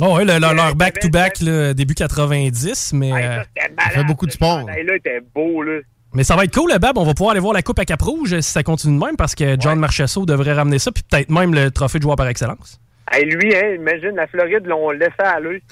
Oh, 0.00 0.16
ouais, 0.16 0.24
le- 0.24 0.34
le- 0.34 0.54
leur 0.54 0.74
back-to-back, 0.74 1.40
là, 1.40 1.72
début 1.74 1.94
90, 1.94 2.92
mais... 2.94 3.12
euh, 3.12 3.42
C'était 3.56 3.72
malade. 3.74 4.06
beaucoup 4.06 4.26
de 4.26 4.32
sport. 4.32 4.62
Là, 4.66 4.94
était 4.96 5.20
beau, 5.34 5.62
là. 5.62 5.80
Mais 6.12 6.22
ça 6.24 6.36
va 6.36 6.44
être 6.44 6.54
cool, 6.54 6.70
le 6.72 6.78
Bab. 6.78 6.96
On 6.98 7.04
va 7.04 7.12
pouvoir 7.14 7.32
aller 7.32 7.40
voir 7.40 7.52
la 7.54 7.62
Coupe 7.62 7.78
à 7.78 7.84
Cap-Rouge 7.84 8.40
si 8.40 8.50
ça 8.52 8.62
continue 8.62 8.98
de 8.98 9.04
même, 9.04 9.16
parce 9.16 9.34
que 9.34 9.56
John 9.58 9.78
Marchesso 9.78 10.24
devrait 10.24 10.52
ramener 10.54 10.78
ça, 10.78 10.92
puis 10.92 11.02
peut-être 11.02 11.30
même 11.30 11.54
le 11.54 11.70
trophée 11.70 11.98
de 11.98 12.02
joueur 12.04 12.16
par 12.16 12.26
excellence. 12.28 12.80
Hey, 13.10 13.24
lui, 13.24 13.54
hein, 13.54 13.74
imagine, 13.74 14.16
la 14.16 14.26
Floride 14.26 14.66
l'ont 14.66 14.90
laissé 14.90 15.12
aller. 15.18 15.62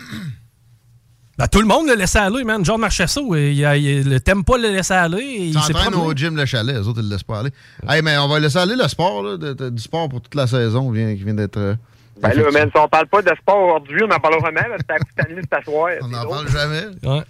Ben, 1.37 1.49
tout 1.49 1.61
le 1.61 1.66
monde 1.66 1.89
le 1.89 1.95
laissait 1.95 2.20
aller, 2.20 2.45
man. 2.45 2.64
John 2.64 2.80
Marchesso, 2.80 3.35
il, 3.35 3.59
il, 3.59 3.76
il, 3.76 4.09
le 4.09 4.20
t'aime 4.20 4.45
pas 4.45 4.57
le 4.57 4.68
laisser 4.68 4.95
aller. 4.95 5.22
Il 5.22 5.55
s'entraîne 5.55 5.95
au 5.95 6.12
gym 6.14 6.37
Le 6.37 6.47
Chalet, 6.47 6.76
les 6.76 6.87
autres, 6.87 7.01
ils 7.01 7.09
le 7.09 7.14
laissent 7.14 7.24
pas 7.24 7.41
aller. 7.41 7.51
Hey, 7.89 8.03
mais 8.03 8.16
on 8.18 8.28
va 8.28 8.39
laisser 8.39 8.59
aller 8.59 8.76
le 8.76 8.87
sport, 8.89 9.22
là, 9.22 9.37
de- 9.37 9.53
de- 9.53 9.70
du 9.70 9.82
sport 9.82 10.09
pour 10.09 10.20
toute 10.20 10.35
la 10.37 10.47
saison 10.47 10.91
vient, 10.93 11.14
qui 11.16 11.24
vient 11.24 11.35
d'être. 11.35 11.57
euh, 11.57 11.74
Ben 12.22 12.32
là, 12.35 12.51
man, 12.53 12.70
si 12.72 12.80
on 12.80 12.89
parle 12.89 13.09
pas 13.09 13.20
de 13.22 13.35
sport 13.41 13.59
aujourd'hui, 13.66 14.03
on 14.09 14.14
en 14.14 14.20
parlera 14.20 14.43
jamais, 14.45 14.76
c'est 14.78 14.91
à 14.95 14.99
coup 14.99 15.05
de 15.16 15.22
Stanley 15.22 15.43
de 15.43 15.47
t'asseoir. 15.49 15.91
On 16.03 16.09
n'en 16.09 16.24
parle 16.28 16.49
jamais. 16.49 16.85
Ouais. 17.03 17.22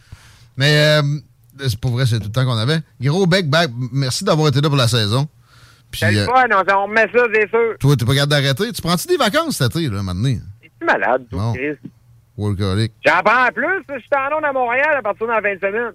Mais 0.59 1.01
euh, 1.01 1.03
c'est 1.67 1.81
pas 1.81 1.89
vrai, 1.89 2.05
c'est 2.05 2.19
tout 2.19 2.27
le 2.27 2.33
temps 2.33 2.45
qu'on 2.45 2.59
avait. 2.59 2.81
Gros 3.01 3.27
bec, 3.27 3.47
merci 3.91 4.23
d'avoir 4.25 4.49
été 4.49 4.61
là 4.61 4.69
pour 4.69 4.77
la 4.77 4.89
saison. 4.89 5.27
C'est 5.95 6.11
le 6.13 6.19
euh, 6.19 6.27
fun, 6.27 6.45
on, 6.51 6.83
remet 6.87 7.07
ça, 7.13 7.21
c'est 7.33 7.49
sûr. 7.49 7.79
toi, 7.79 7.97
t'es 7.97 8.05
pas 8.05 8.15
capable 8.15 8.31
d'arrêter. 8.33 8.73
Tu 8.73 8.83
prends-tu 8.83 9.07
des 9.07 9.17
vacances 9.17 9.57
cet 9.57 9.77
été, 9.77 9.89
là, 9.89 10.03
maintenant? 10.03 10.37
C'est 10.61 10.85
malade. 10.85 11.25
Chris. 11.31 11.89
Workaholic. 12.37 12.93
J'en 13.07 13.23
prends 13.23 13.49
plus, 13.53 13.83
je 13.89 13.99
suis 14.01 14.09
en 14.17 14.37
onde 14.37 14.45
à 14.45 14.53
Montréal 14.53 14.97
à 14.97 15.03
partir 15.03 15.27
de 15.27 15.33
la 15.33 15.41
fin 15.43 15.55
de 15.55 15.61
semaine. 15.61 15.93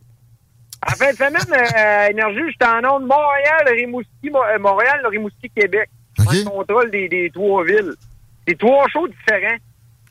En 0.88 0.92
fin 0.96 1.12
de 1.12 1.18
semaine, 1.18 1.54
euh, 1.54 2.10
Énergie, 2.12 2.40
je 2.48 2.66
suis 2.66 2.72
en 2.72 2.96
onde 2.96 3.06
Montréal, 3.06 3.66
Rimouski, 3.76 4.30
Mo- 4.32 4.44
euh, 4.44 4.60
Montréal, 4.60 5.06
Rimouski, 5.10 5.50
Québec. 5.56 5.90
Le 6.18 6.44
contrôle 6.50 6.92
des, 6.92 7.08
des 7.10 7.30
trois 7.34 7.64
villes. 7.64 7.94
C'est 8.48 8.58
trois 8.58 8.88
shows 8.90 9.08
différents. 9.08 9.58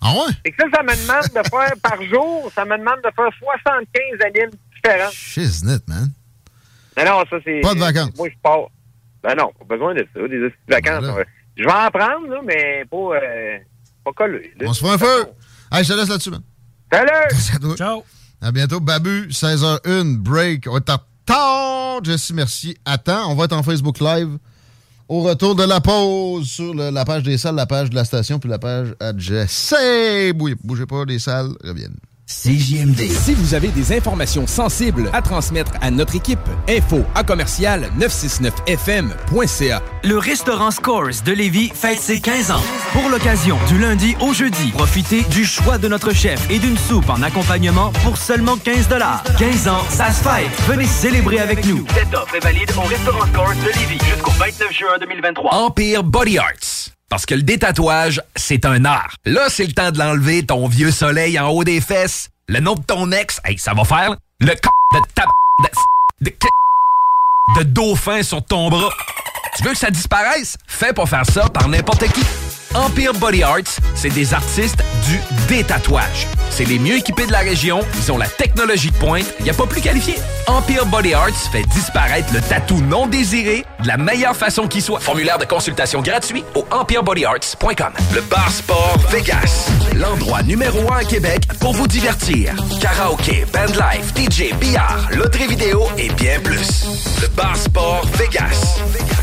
Ah 0.00 0.12
ouais? 0.12 0.32
Et 0.44 0.52
que 0.52 0.56
ça, 0.62 0.68
ça 0.76 0.82
me 0.82 0.90
demande 0.90 1.24
de 1.44 1.48
faire 1.48 1.72
par 1.82 2.02
jour, 2.04 2.50
ça 2.54 2.64
me 2.64 2.76
demande 2.78 2.98
de 3.02 3.10
faire 3.16 3.30
75 3.38 4.26
animes 4.26 4.50
différents. 4.74 5.10
Shiznit, 5.10 5.80
man. 5.88 6.08
Non, 6.96 7.04
non, 7.04 7.24
ça, 7.30 7.36
c'est. 7.44 7.60
Pas 7.60 7.74
de 7.74 7.80
vacances. 7.80 8.16
Moi, 8.16 8.28
je 8.30 8.34
pars. 8.42 8.68
Ben 9.22 9.34
non, 9.34 9.52
pas 9.58 9.64
besoin 9.74 9.94
de 9.94 10.06
ça, 10.14 10.28
des 10.28 10.52
vacances. 10.68 11.04
Voilà. 11.04 11.24
Je 11.56 11.64
vais 11.64 11.72
en 11.72 11.90
prendre, 11.90 12.28
là, 12.28 12.40
mais 12.44 12.84
pas, 12.88 12.96
euh, 13.16 13.58
pas 14.04 14.12
collé. 14.12 14.52
là. 14.60 14.66
On 14.68 14.72
se 14.72 14.84
fait 14.84 14.92
un 14.92 14.98
feu. 14.98 15.24
Hey, 15.70 15.84
je 15.84 15.92
te 15.92 15.98
laisse 15.98 16.08
là-dessus, 16.08 16.30
man. 16.30 16.42
Salut! 16.92 17.76
Ciao! 17.76 18.02
À 18.40 18.52
bientôt. 18.52 18.80
Babu, 18.80 19.28
16h01, 19.30 20.16
break. 20.16 20.66
On 20.70 20.78
est. 20.78 22.04
Jessie, 22.04 22.32
merci. 22.32 22.76
Attends, 22.84 23.30
on 23.30 23.34
va 23.34 23.44
être 23.44 23.52
en 23.52 23.62
Facebook 23.62 23.98
Live 24.00 24.38
au 25.08 25.22
retour 25.22 25.54
de 25.54 25.64
la 25.64 25.80
pause 25.80 26.46
sur 26.48 26.74
le- 26.74 26.90
la 26.90 27.04
page 27.04 27.22
des 27.22 27.36
salles, 27.38 27.54
la 27.56 27.66
page 27.66 27.90
de 27.90 27.94
la 27.94 28.04
station, 28.04 28.38
puis 28.38 28.48
la 28.48 28.58
page 28.58 28.94
à 29.00 29.12
Jesse. 29.16 29.74
Bougez, 30.34 30.54
bougez 30.62 30.86
pas, 30.86 31.04
les 31.04 31.18
salles 31.18 31.50
reviennent. 31.64 31.96
CJMD. 32.28 33.10
Si 33.10 33.32
vous 33.32 33.54
avez 33.54 33.68
des 33.68 33.96
informations 33.96 34.46
sensibles 34.46 35.08
à 35.14 35.22
transmettre 35.22 35.72
à 35.80 35.90
notre 35.90 36.14
équipe, 36.14 36.38
info 36.68 37.02
à 37.14 37.24
commercial 37.24 37.90
969fm.ca. 37.98 39.82
Le 40.04 40.18
restaurant 40.18 40.70
Scores 40.70 41.22
de 41.24 41.32
Lévis 41.32 41.70
fête 41.74 41.98
ses 41.98 42.20
15 42.20 42.50
ans. 42.50 42.60
Pour 42.92 43.08
l'occasion, 43.08 43.56
du 43.68 43.78
lundi 43.78 44.14
au 44.20 44.34
jeudi, 44.34 44.72
profitez 44.72 45.22
du 45.30 45.46
choix 45.46 45.78
de 45.78 45.88
notre 45.88 46.12
chef 46.12 46.38
et 46.50 46.58
d'une 46.58 46.76
soupe 46.76 47.08
en 47.08 47.22
accompagnement 47.22 47.92
pour 48.04 48.18
seulement 48.18 48.58
15 48.58 48.88
15 49.38 49.68
ans, 49.68 49.80
ça 49.88 50.12
se 50.12 50.22
fête. 50.22 50.50
Venez 50.68 50.84
célébrer 50.84 51.38
avec 51.38 51.64
nous. 51.64 51.86
Cette 51.94 52.14
offre 52.14 52.34
est 52.34 52.44
valide 52.44 52.70
au 52.76 52.82
restaurant 52.82 53.26
Scores 53.26 53.54
de 53.54 53.78
Lévis 53.80 54.04
jusqu'au 54.04 54.32
29 54.32 54.70
juin 54.70 54.98
2023. 55.00 55.54
Empire 55.54 56.04
Body 56.04 56.36
Arts. 56.36 56.97
Parce 57.10 57.24
que 57.24 57.34
le 57.34 57.42
détatouage, 57.42 58.20
c'est 58.36 58.66
un 58.66 58.84
art. 58.84 59.16
Là, 59.24 59.48
c'est 59.48 59.64
le 59.64 59.72
temps 59.72 59.90
de 59.90 59.98
l'enlever, 59.98 60.44
ton 60.44 60.68
vieux 60.68 60.90
soleil 60.90 61.38
en 61.38 61.48
haut 61.48 61.64
des 61.64 61.80
fesses. 61.80 62.28
Le 62.48 62.60
nom 62.60 62.74
de 62.74 62.82
ton 62.82 63.10
ex, 63.12 63.40
hey, 63.44 63.58
ça 63.58 63.72
va 63.72 63.84
faire. 63.84 64.16
Le 64.40 64.48
c 64.48 64.54
de 64.94 65.00
ta 65.14 65.24
de, 66.20 66.30
de, 66.30 66.32
de 67.58 67.62
dauphin 67.64 68.22
sur 68.22 68.44
ton 68.44 68.68
bras. 68.68 68.90
Tu 69.56 69.62
veux 69.64 69.72
que 69.72 69.78
ça 69.78 69.90
disparaisse? 69.90 70.56
Fais 70.66 70.92
pas 70.92 71.06
faire 71.06 71.26
ça 71.26 71.48
par 71.48 71.68
n'importe 71.68 72.06
qui. 72.12 72.22
Empire 72.74 73.12
Body 73.14 73.42
Arts, 73.42 73.78
c'est 73.94 74.10
des 74.10 74.34
artistes 74.34 74.82
du 75.06 75.18
détatouage. 75.48 76.26
C'est 76.50 76.64
les 76.64 76.78
mieux 76.78 76.96
équipés 76.96 77.26
de 77.26 77.32
la 77.32 77.38
région, 77.38 77.80
ils 77.96 78.12
ont 78.12 78.18
la 78.18 78.26
technologie 78.26 78.90
de 78.90 78.96
pointe, 78.96 79.24
il 79.40 79.48
a 79.48 79.54
pas 79.54 79.66
plus 79.66 79.80
qualifié. 79.80 80.16
Empire 80.46 80.84
Body 80.86 81.14
Arts 81.14 81.50
fait 81.52 81.62
disparaître 81.64 82.32
le 82.32 82.40
tatou 82.40 82.80
non 82.80 83.06
désiré 83.06 83.64
de 83.82 83.88
la 83.88 83.96
meilleure 83.96 84.36
façon 84.36 84.66
qui 84.66 84.80
soit. 84.80 85.00
Formulaire 85.00 85.38
de 85.38 85.44
consultation 85.44 86.02
gratuit 86.02 86.44
au 86.54 86.66
empirebodyarts.com. 86.70 87.92
Le 88.14 88.20
Bar 88.22 88.50
Sport 88.50 88.98
Vegas. 89.10 89.68
L'endroit 89.94 90.42
numéro 90.42 90.92
un 90.92 90.98
à 90.98 91.04
Québec 91.04 91.44
pour 91.60 91.72
vous 91.72 91.86
divertir. 91.86 92.54
Karaoke, 92.80 93.46
bandlife, 93.52 94.12
DJ, 94.16 94.54
billard, 94.58 95.08
loterie 95.12 95.46
vidéo 95.48 95.86
et 95.96 96.10
bien 96.10 96.38
plus. 96.40 96.86
Le 97.22 97.28
Bar 97.28 97.56
Sport 97.56 98.06
Vegas. 98.14 98.78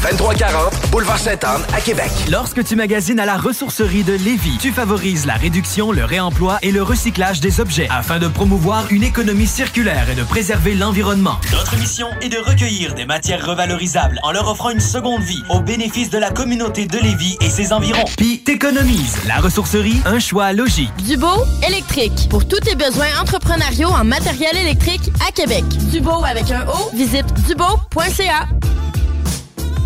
2340 0.09 0.89
Boulevard 0.91 1.19
Sainte-Anne 1.19 1.63
à 1.75 1.81
Québec. 1.81 2.11
Lorsque 2.29 2.63
tu 2.63 2.75
magasines 2.75 3.19
à 3.19 3.25
la 3.25 3.34
ressourcerie 3.37 4.03
de 4.03 4.13
Lévis, 4.13 4.57
tu 4.59 4.71
favorises 4.71 5.25
la 5.25 5.35
réduction, 5.35 5.91
le 5.91 6.05
réemploi 6.05 6.59
et 6.61 6.71
le 6.71 6.83
recyclage 6.83 7.39
des 7.39 7.59
objets 7.59 7.87
afin 7.89 8.19
de 8.19 8.27
promouvoir 8.27 8.85
une 8.91 9.03
économie 9.03 9.47
circulaire 9.47 10.09
et 10.09 10.15
de 10.15 10.23
préserver 10.23 10.75
l'environnement. 10.75 11.37
Notre 11.51 11.77
mission 11.77 12.07
est 12.21 12.29
de 12.29 12.37
recueillir 12.37 12.93
des 12.93 13.05
matières 13.05 13.45
revalorisables 13.45 14.19
en 14.23 14.31
leur 14.31 14.49
offrant 14.49 14.69
une 14.69 14.79
seconde 14.79 15.21
vie 15.21 15.43
au 15.49 15.59
bénéfice 15.59 16.09
de 16.09 16.17
la 16.17 16.31
communauté 16.31 16.85
de 16.85 16.97
Lévis 16.97 17.37
et 17.41 17.49
ses 17.49 17.73
environs. 17.73 18.05
Puis 18.17 18.39
t'économises. 18.39 19.17
La 19.27 19.37
ressourcerie, 19.37 20.01
un 20.05 20.19
choix 20.19 20.53
logique. 20.53 20.91
Dubo 21.05 21.27
électrique. 21.67 22.27
Pour 22.29 22.47
tous 22.47 22.59
tes 22.59 22.75
besoins 22.75 23.19
entrepreneuriaux 23.21 23.89
en 23.89 24.03
matériel 24.03 24.55
électrique 24.57 25.11
à 25.27 25.31
Québec. 25.31 25.65
Dubo 25.91 26.23
avec 26.23 26.51
un 26.51 26.65
O, 26.67 26.91
visite 26.93 27.25
dubo.ca. 27.47 28.47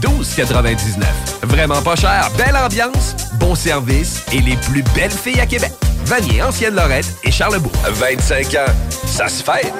12,99. 0.00 1.04
Vraiment 1.44 1.82
pas 1.82 1.96
cher, 1.96 2.30
belle 2.36 2.56
ambiance, 2.56 3.14
bon 3.38 3.54
service 3.54 4.24
et 4.32 4.40
les 4.40 4.56
plus 4.56 4.82
belles 4.94 5.10
filles 5.10 5.40
à 5.40 5.46
Québec. 5.46 5.72
Vanier, 6.04 6.42
Ancienne 6.42 6.74
Lorette 6.74 7.06
et 7.24 7.30
Charlebourg. 7.30 7.72
25 7.88 8.54
ans, 8.54 8.72
ça 9.06 9.28
se 9.28 9.42
fait. 9.42 9.72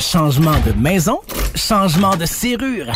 Changement 0.00 0.58
de 0.66 0.72
maison, 0.72 1.20
changement 1.54 2.16
de 2.16 2.26
serrure. 2.26 2.92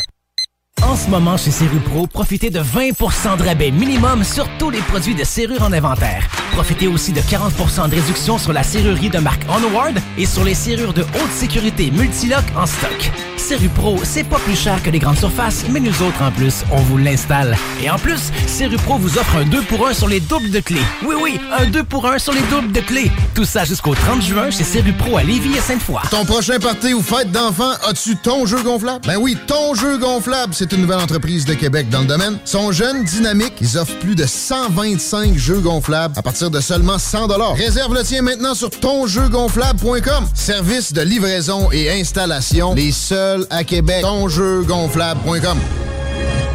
En 0.83 0.97
ce 0.97 1.09
moment, 1.09 1.37
chez 1.37 1.51
Serrupro, 1.53 2.07
profitez 2.07 2.51
de 2.51 2.61
20% 2.61 3.39
de 3.39 3.45
rabais 3.45 3.71
minimum 3.71 4.25
sur 4.25 4.49
tous 4.59 4.71
les 4.71 4.81
produits 4.81 5.15
de 5.15 5.25
serrure 5.25 5.63
en 5.63 5.73
inventaire. 5.73 6.29
Profitez 6.53 6.89
aussi 6.89 7.13
de 7.13 7.21
40% 7.21 7.89
de 7.89 7.95
réduction 7.95 8.37
sur 8.37 8.53
la 8.53 8.63
serrurerie 8.63 9.11
de 9.11 9.19
marque 9.19 9.45
Onward 9.49 9.99
et 10.19 10.27
sur 10.27 10.45
les 10.45 10.55
serrures 10.55 10.93
de 10.93 11.03
haute 11.03 11.33
sécurité 11.33 11.91
Multilock 11.93 12.45
en 12.57 12.67
stock. 12.67 13.32
Serrupro, 13.43 13.99
c'est 14.05 14.23
pas 14.23 14.39
plus 14.39 14.55
cher 14.55 14.81
que 14.85 14.89
les 14.89 15.01
grandes 15.01 15.19
surfaces, 15.19 15.65
mais 15.69 15.81
nous 15.81 16.01
autres, 16.03 16.23
en 16.23 16.31
plus, 16.31 16.63
on 16.71 16.77
vous 16.77 16.97
l'installe. 16.97 17.57
Et 17.83 17.91
en 17.91 17.99
plus, 17.99 18.31
Serrupro 18.47 18.99
vous 18.99 19.19
offre 19.19 19.35
un 19.35 19.45
2 19.45 19.63
pour 19.63 19.89
1 19.89 19.95
sur 19.95 20.07
les 20.07 20.21
doubles 20.21 20.51
de 20.51 20.61
clés. 20.61 20.87
Oui, 21.05 21.17
oui, 21.21 21.41
un 21.59 21.67
2 21.67 21.83
pour 21.83 22.07
1 22.07 22.19
sur 22.19 22.33
les 22.33 22.41
doubles 22.43 22.71
de 22.71 22.81
clés. 22.81 23.11
Tout 23.35 23.45
ça 23.45 23.65
jusqu'au 23.65 23.97
30 23.97 24.23
juin 24.23 24.51
chez 24.53 24.63
Serrupro 24.63 25.17
à 25.17 25.25
Lévis 25.25 25.57
et 25.57 25.61
Sainte-Foy. 25.61 26.03
Ton 26.11 26.25
prochain 26.25 26.61
party 26.61 26.95
ou 26.95 27.03
fête 27.03 27.33
d'enfant, 27.33 27.73
as-tu 27.89 28.15
ton 28.15 28.47
jeu 28.47 28.63
gonflable? 28.63 29.05
Ben 29.09 29.17
oui, 29.17 29.37
ton 29.49 29.75
jeu 29.75 29.99
gonflable, 29.99 30.55
c'est 30.55 30.73
une 30.73 30.83
nouvelle 30.83 31.01
entreprise 31.01 31.45
de 31.45 31.55
Québec 31.55 31.89
dans 31.91 32.03
le 32.03 32.07
domaine. 32.07 32.39
Sont 32.45 32.71
jeunes, 32.71 33.03
dynamiques, 33.03 33.55
ils 33.61 33.77
offrent 33.77 33.99
plus 33.99 34.15
de 34.15 34.25
125 34.25 35.37
jeux 35.37 35.59
gonflables 35.59 36.15
à 36.17 36.23
partir 36.23 36.49
de 36.49 36.61
seulement 36.61 36.99
100 36.99 37.27
Réserve 37.57 37.93
le 37.93 38.05
tien 38.05 38.23
maintenant 38.23 38.55
sur 38.55 38.71
tonjeugonflable.com. 38.71 40.29
Service 40.33 40.93
de 40.93 41.03
livraison 41.03 41.73
et 41.73 41.91
installation, 41.91 42.75
les 42.75 42.93
seuls 42.93 43.32
à 43.51 43.65
Québec. 43.65 44.03
Tonjeugonflable.com. 44.03 45.59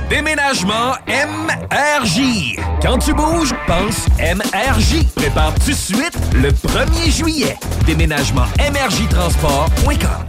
Déménagement 0.09 0.93
MRJ. 1.07 2.55
Quand 2.81 2.97
tu 2.97 3.13
bouges, 3.13 3.53
pense 3.67 4.07
MRJ. 4.19 5.03
Prépare 5.15 5.53
tout 5.55 5.71
de 5.71 5.75
suite 5.75 6.17
le 6.33 6.49
1er 6.51 7.11
juillet. 7.11 7.55
Déménagement 7.85 8.45
MRJ 8.57 9.09
Transport.com. 9.09 10.25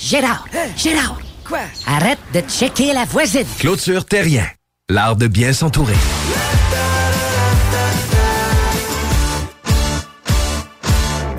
Gérard, 0.00 0.44
Gérard. 0.76 1.18
Quoi? 1.44 1.60
Arrête 1.86 2.18
de 2.32 2.40
checker 2.48 2.92
la 2.92 3.04
voisine. 3.04 3.46
Clôture 3.58 4.04
Terrien. 4.04 4.46
L'art 4.88 5.16
de 5.16 5.26
bien 5.26 5.52
s'entourer. 5.52 5.96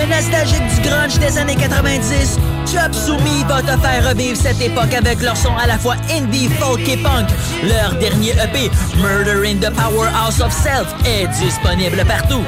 Es 0.00 0.06
nostalgique 0.06 0.62
du 0.74 0.88
grunge 0.88 1.18
des 1.18 1.38
années 1.38 1.56
90? 1.56 2.38
Chop 2.66 2.94
Soumi 2.94 3.42
va 3.48 3.62
te 3.62 3.80
faire 3.80 4.08
revivre 4.08 4.36
cette 4.36 4.60
époque 4.60 4.94
avec 4.94 5.20
leur 5.20 5.36
son 5.36 5.56
à 5.56 5.66
la 5.66 5.76
fois 5.76 5.96
indie, 6.10 6.48
folk 6.60 6.86
et 6.88 6.96
punk. 6.98 7.28
Leur 7.64 7.94
dernier 7.98 8.30
EP, 8.30 8.70
Murder 8.98 9.48
in 9.48 9.56
the 9.56 9.72
Powerhouse 9.74 10.40
of 10.40 10.52
Self, 10.52 10.94
est 11.04 11.26
disponible 11.42 12.04
partout. 12.06 12.44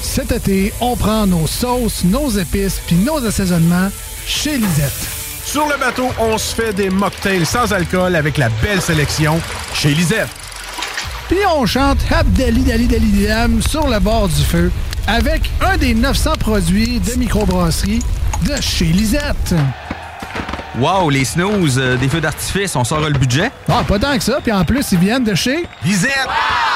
Cet 0.00 0.32
été, 0.32 0.72
on 0.80 0.96
prend 0.96 1.26
nos 1.26 1.46
sauces, 1.46 2.02
nos 2.04 2.30
épices 2.30 2.80
puis 2.86 2.96
nos 2.96 3.24
assaisonnements 3.24 3.90
chez 4.26 4.56
Lisette. 4.56 5.08
Sur 5.44 5.68
le 5.68 5.78
bateau, 5.78 6.08
on 6.18 6.36
se 6.36 6.54
fait 6.54 6.72
des 6.72 6.90
mocktails 6.90 7.46
sans 7.46 7.72
alcool 7.72 8.16
avec 8.16 8.38
la 8.38 8.48
belle 8.62 8.80
sélection 8.80 9.40
chez 9.74 9.94
Lisette. 9.94 10.28
Puis 11.28 11.38
on 11.56 11.64
chante 11.64 11.98
Abdali 12.10 12.62
Dali 12.62 12.86
Dali 12.88 13.26
Dam 13.26 13.62
sur 13.62 13.86
le 13.86 14.00
bord 14.00 14.28
du 14.28 14.42
feu 14.42 14.72
avec 15.06 15.50
un 15.60 15.76
des 15.76 15.94
900 15.94 16.32
produits 16.38 17.00
de 17.00 17.14
microbrasserie 17.18 18.02
de 18.46 18.60
chez 18.60 18.86
Lisette. 18.86 19.54
Wow, 20.78 21.10
les 21.10 21.26
snooze, 21.26 21.78
euh, 21.78 21.96
des 21.98 22.08
feux 22.08 22.20
d'artifice, 22.22 22.74
on 22.76 22.84
sort 22.84 23.00
le 23.00 23.18
budget? 23.18 23.50
Ah, 23.68 23.84
pas 23.86 23.98
tant 23.98 24.16
que 24.16 24.24
ça. 24.24 24.38
Puis 24.42 24.52
en 24.52 24.64
plus, 24.64 24.90
ils 24.92 24.98
viennent 24.98 25.24
de 25.24 25.34
chez... 25.34 25.66
Visite! 25.84 26.10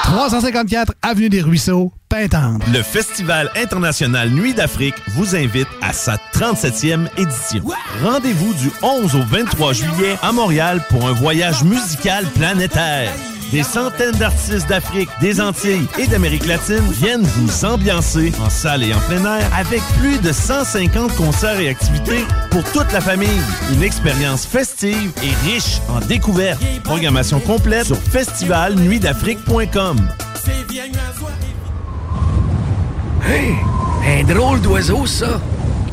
354 0.03 0.93
Avenue 1.01 1.31
des 1.31 1.41
Ruisseaux, 1.41 1.93
Pintendre. 2.09 2.65
Le 2.73 2.83
Festival 2.83 3.51
international 3.57 4.29
Nuit 4.31 4.53
d'Afrique 4.53 4.95
vous 5.09 5.35
invite 5.35 5.69
à 5.81 5.93
sa 5.95 6.19
37e 6.35 7.09
édition. 7.17 7.63
Rendez-vous 8.03 8.53
du 8.55 8.71
11 8.83 9.17
au 9.17 9.23
23 9.23 9.73
juillet 9.73 10.19
à 10.23 10.31
Montréal 10.33 10.83
pour 10.91 11.09
un 11.09 11.13
voyage 11.13 11.65
musical 11.65 12.27
planétaire. 12.35 13.11
Des 13.53 13.63
centaines 13.63 14.15
d'artistes 14.17 14.69
d'Afrique, 14.69 15.09
des 15.21 15.41
Antilles 15.41 15.87
et 15.99 16.07
d'Amérique 16.09 16.47
latine 16.47 16.83
viennent 16.91 17.23
vous 17.23 17.65
ambiancer 17.65 18.33
en 18.45 18.51
salle 18.51 18.83
et 18.83 18.93
en 18.93 18.99
plein 19.01 19.25
air 19.39 19.49
avec 19.57 19.81
plus 19.99 20.19
de 20.19 20.33
150 20.33 21.15
concerts 21.15 21.61
et 21.61 21.69
activités 21.69 22.25
pour 22.51 22.65
toute 22.73 22.93
la 22.93 23.01
famille. 23.01 23.41
Une 23.73 23.83
expérience 23.83 24.45
festive 24.47 25.13
et 25.23 25.49
riche 25.49 25.79
en 25.89 26.01
découvertes. 26.01 26.61
Programmation 26.83 27.39
complète 27.39 27.87
sur 27.87 27.99
festivalnuitdafrique.com. 27.99 29.97
Hey, 33.29 33.55
un 34.07 34.25
drôle 34.25 34.61
d'oiseau, 34.61 35.07
ça. 35.07 35.41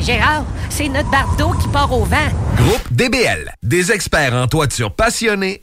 Gérard, 0.00 0.44
c'est 0.70 0.88
notre 0.88 1.10
bardeau 1.10 1.52
qui 1.52 1.68
part 1.68 1.92
au 1.92 2.04
vent. 2.04 2.16
Groupe 2.56 2.92
DBL, 2.92 3.54
des 3.62 3.92
experts 3.92 4.34
en 4.34 4.46
toiture 4.48 4.92
passionnés 4.92 5.62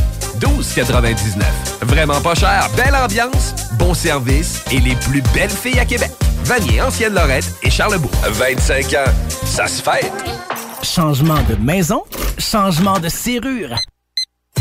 12,99. 0.39 1.43
Vraiment 1.83 2.21
pas 2.21 2.35
cher, 2.35 2.69
belle 2.75 2.95
ambiance, 2.95 3.53
bon 3.73 3.93
service 3.93 4.63
et 4.71 4.79
les 4.79 4.95
plus 4.95 5.21
belles 5.33 5.49
filles 5.49 5.79
à 5.79 5.85
Québec. 5.85 6.11
Vanier, 6.43 6.81
Ancienne 6.81 7.13
Lorette 7.13 7.53
et 7.63 7.69
Charlebourg. 7.69 8.11
25 8.27 8.93
ans, 8.93 9.11
ça 9.45 9.67
se 9.67 9.81
fait. 9.81 10.11
Changement 10.83 11.41
de 11.49 11.55
maison, 11.55 12.03
changement 12.37 12.99
de 12.99 13.09
serrure. 13.09 13.75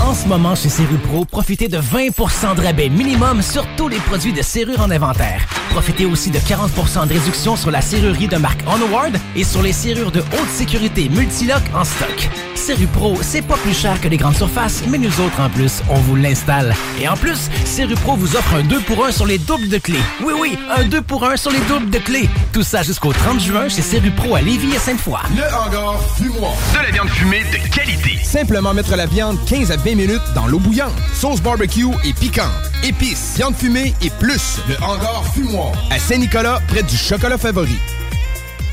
En 0.03 0.15
ce 0.15 0.27
moment, 0.27 0.55
chez 0.55 0.71
Serrupro, 0.71 1.27
profitez 1.27 1.69
de 1.69 1.79
20% 1.79 2.57
de 2.57 2.63
rabais 2.63 2.89
minimum 2.89 3.43
sur 3.43 3.67
tous 3.77 3.89
les 3.89 3.99
produits 3.99 4.33
de 4.33 4.41
serrure 4.41 4.81
en 4.81 4.91
inventaire. 4.91 5.47
Profitez 5.71 6.07
aussi 6.07 6.31
de 6.31 6.39
40% 6.39 7.07
de 7.07 7.13
réduction 7.13 7.55
sur 7.55 7.71
la 7.71 7.83
serrurerie 7.83 8.27
de 8.27 8.39
marque 8.39 8.63
Onward 8.67 9.17
et 9.37 9.45
sur 9.45 9.63
les 9.63 9.73
serrures 9.73 10.11
de 10.11 10.21
haute 10.21 10.51
sécurité 10.51 11.09
Multilock 11.11 11.63
en 11.75 11.85
stock. 11.85 12.31
Serrupro, 12.55 13.17
c'est 13.23 13.43
pas 13.43 13.57
plus 13.57 13.75
cher 13.75 14.01
que 14.01 14.09
les 14.09 14.17
grandes 14.17 14.37
surfaces, 14.37 14.83
mais 14.89 14.99
nous 14.99 15.21
autres, 15.21 15.41
en 15.41 15.49
plus, 15.49 15.83
on 15.89 15.99
vous 16.01 16.17
l'installe. 16.17 16.75
Et 17.01 17.09
en 17.09 17.17
plus, 17.17 17.51
Serrupro 17.65 18.17
vous 18.17 18.37
offre 18.37 18.55
un 18.55 18.63
2 18.63 18.81
pour 18.81 19.05
1 19.05 19.13
sur 19.13 19.27
les 19.27 19.39
doubles 19.39 19.69
de 19.69 19.79
clés. 19.79 20.03
Oui, 20.23 20.33
oui, 20.39 20.59
un 20.77 20.85
2 20.85 21.03
pour 21.03 21.25
1 21.25 21.37
sur 21.37 21.51
les 21.51 21.61
doubles 21.61 21.91
de 21.91 21.99
clés. 21.99 22.29
Tout 22.53 22.63
ça 22.63 22.83
jusqu'au 22.83 23.13
30 23.13 23.41
juin 23.41 23.69
chez 23.69 23.83
Serrupro 23.83 24.35
à 24.35 24.41
Lévis 24.41 24.75
et 24.75 24.79
Sainte-Foy. 24.79 25.21
Le 25.37 25.43
hangar 25.55 26.01
fumoir. 26.17 26.53
De 26.75 26.83
la 26.83 26.91
viande 26.91 27.09
fumée 27.11 27.45
de 27.53 27.75
qualité. 27.75 28.19
Simplement 28.25 28.75
mettre 28.75 28.97
la 28.97 29.07
viande 29.07 29.39
15 29.47 29.71
à 29.71 29.77
20 29.77 29.90
minutes 29.95 30.21
dans 30.35 30.47
l'eau 30.47 30.59
bouillante. 30.59 30.93
Sauce 31.15 31.41
barbecue 31.41 31.87
et 32.05 32.13
piquante. 32.13 32.51
Épices, 32.83 33.35
viande 33.37 33.55
fumée 33.55 33.95
et 34.03 34.11
plus. 34.19 34.59
Le 34.69 34.75
hangar 34.83 35.25
fumoir. 35.35 35.73
À 35.91 35.99
Saint-Nicolas, 35.99 36.61
près 36.69 36.83
du 36.83 36.97
chocolat 36.97 37.39
favori. 37.39 37.79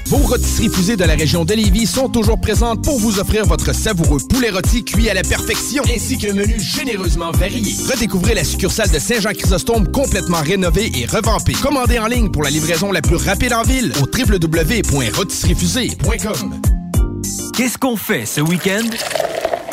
Vos 0.07 0.17
rôtisseries 0.17 0.69
fusées 0.69 0.95
de 0.95 1.03
la 1.03 1.15
région 1.15 1.43
de 1.43 1.53
Lévis 1.53 1.85
sont 1.85 2.07
toujours 2.07 2.39
présentes 2.39 2.81
pour 2.81 2.97
vous 2.97 3.19
offrir 3.19 3.45
votre 3.45 3.75
savoureux 3.75 4.21
poulet 4.29 4.51
rôti 4.51 4.85
cuit 4.85 5.09
à 5.09 5.13
la 5.13 5.21
perfection, 5.21 5.83
ainsi 5.93 6.17
qu'un 6.17 6.31
menu 6.33 6.57
généreusement 6.59 7.31
varié. 7.31 7.75
Redécouvrez 7.91 8.33
la 8.33 8.45
succursale 8.45 8.89
de 8.89 8.99
Saint-Jean-Chrysostome 8.99 9.91
complètement 9.91 10.39
rénovée 10.41 10.89
et 10.95 11.05
revampée. 11.05 11.55
Commandez 11.61 11.99
en 11.99 12.07
ligne 12.07 12.31
pour 12.31 12.43
la 12.43 12.49
livraison 12.49 12.93
la 12.93 13.01
plus 13.01 13.17
rapide 13.17 13.51
en 13.51 13.63
ville 13.63 13.91
au 14.01 14.05
www.rôtisseriefusée.com. 14.05 16.61
Qu'est-ce 17.57 17.77
qu'on 17.77 17.97
fait 17.97 18.25
ce 18.25 18.39
week-end? 18.39 18.87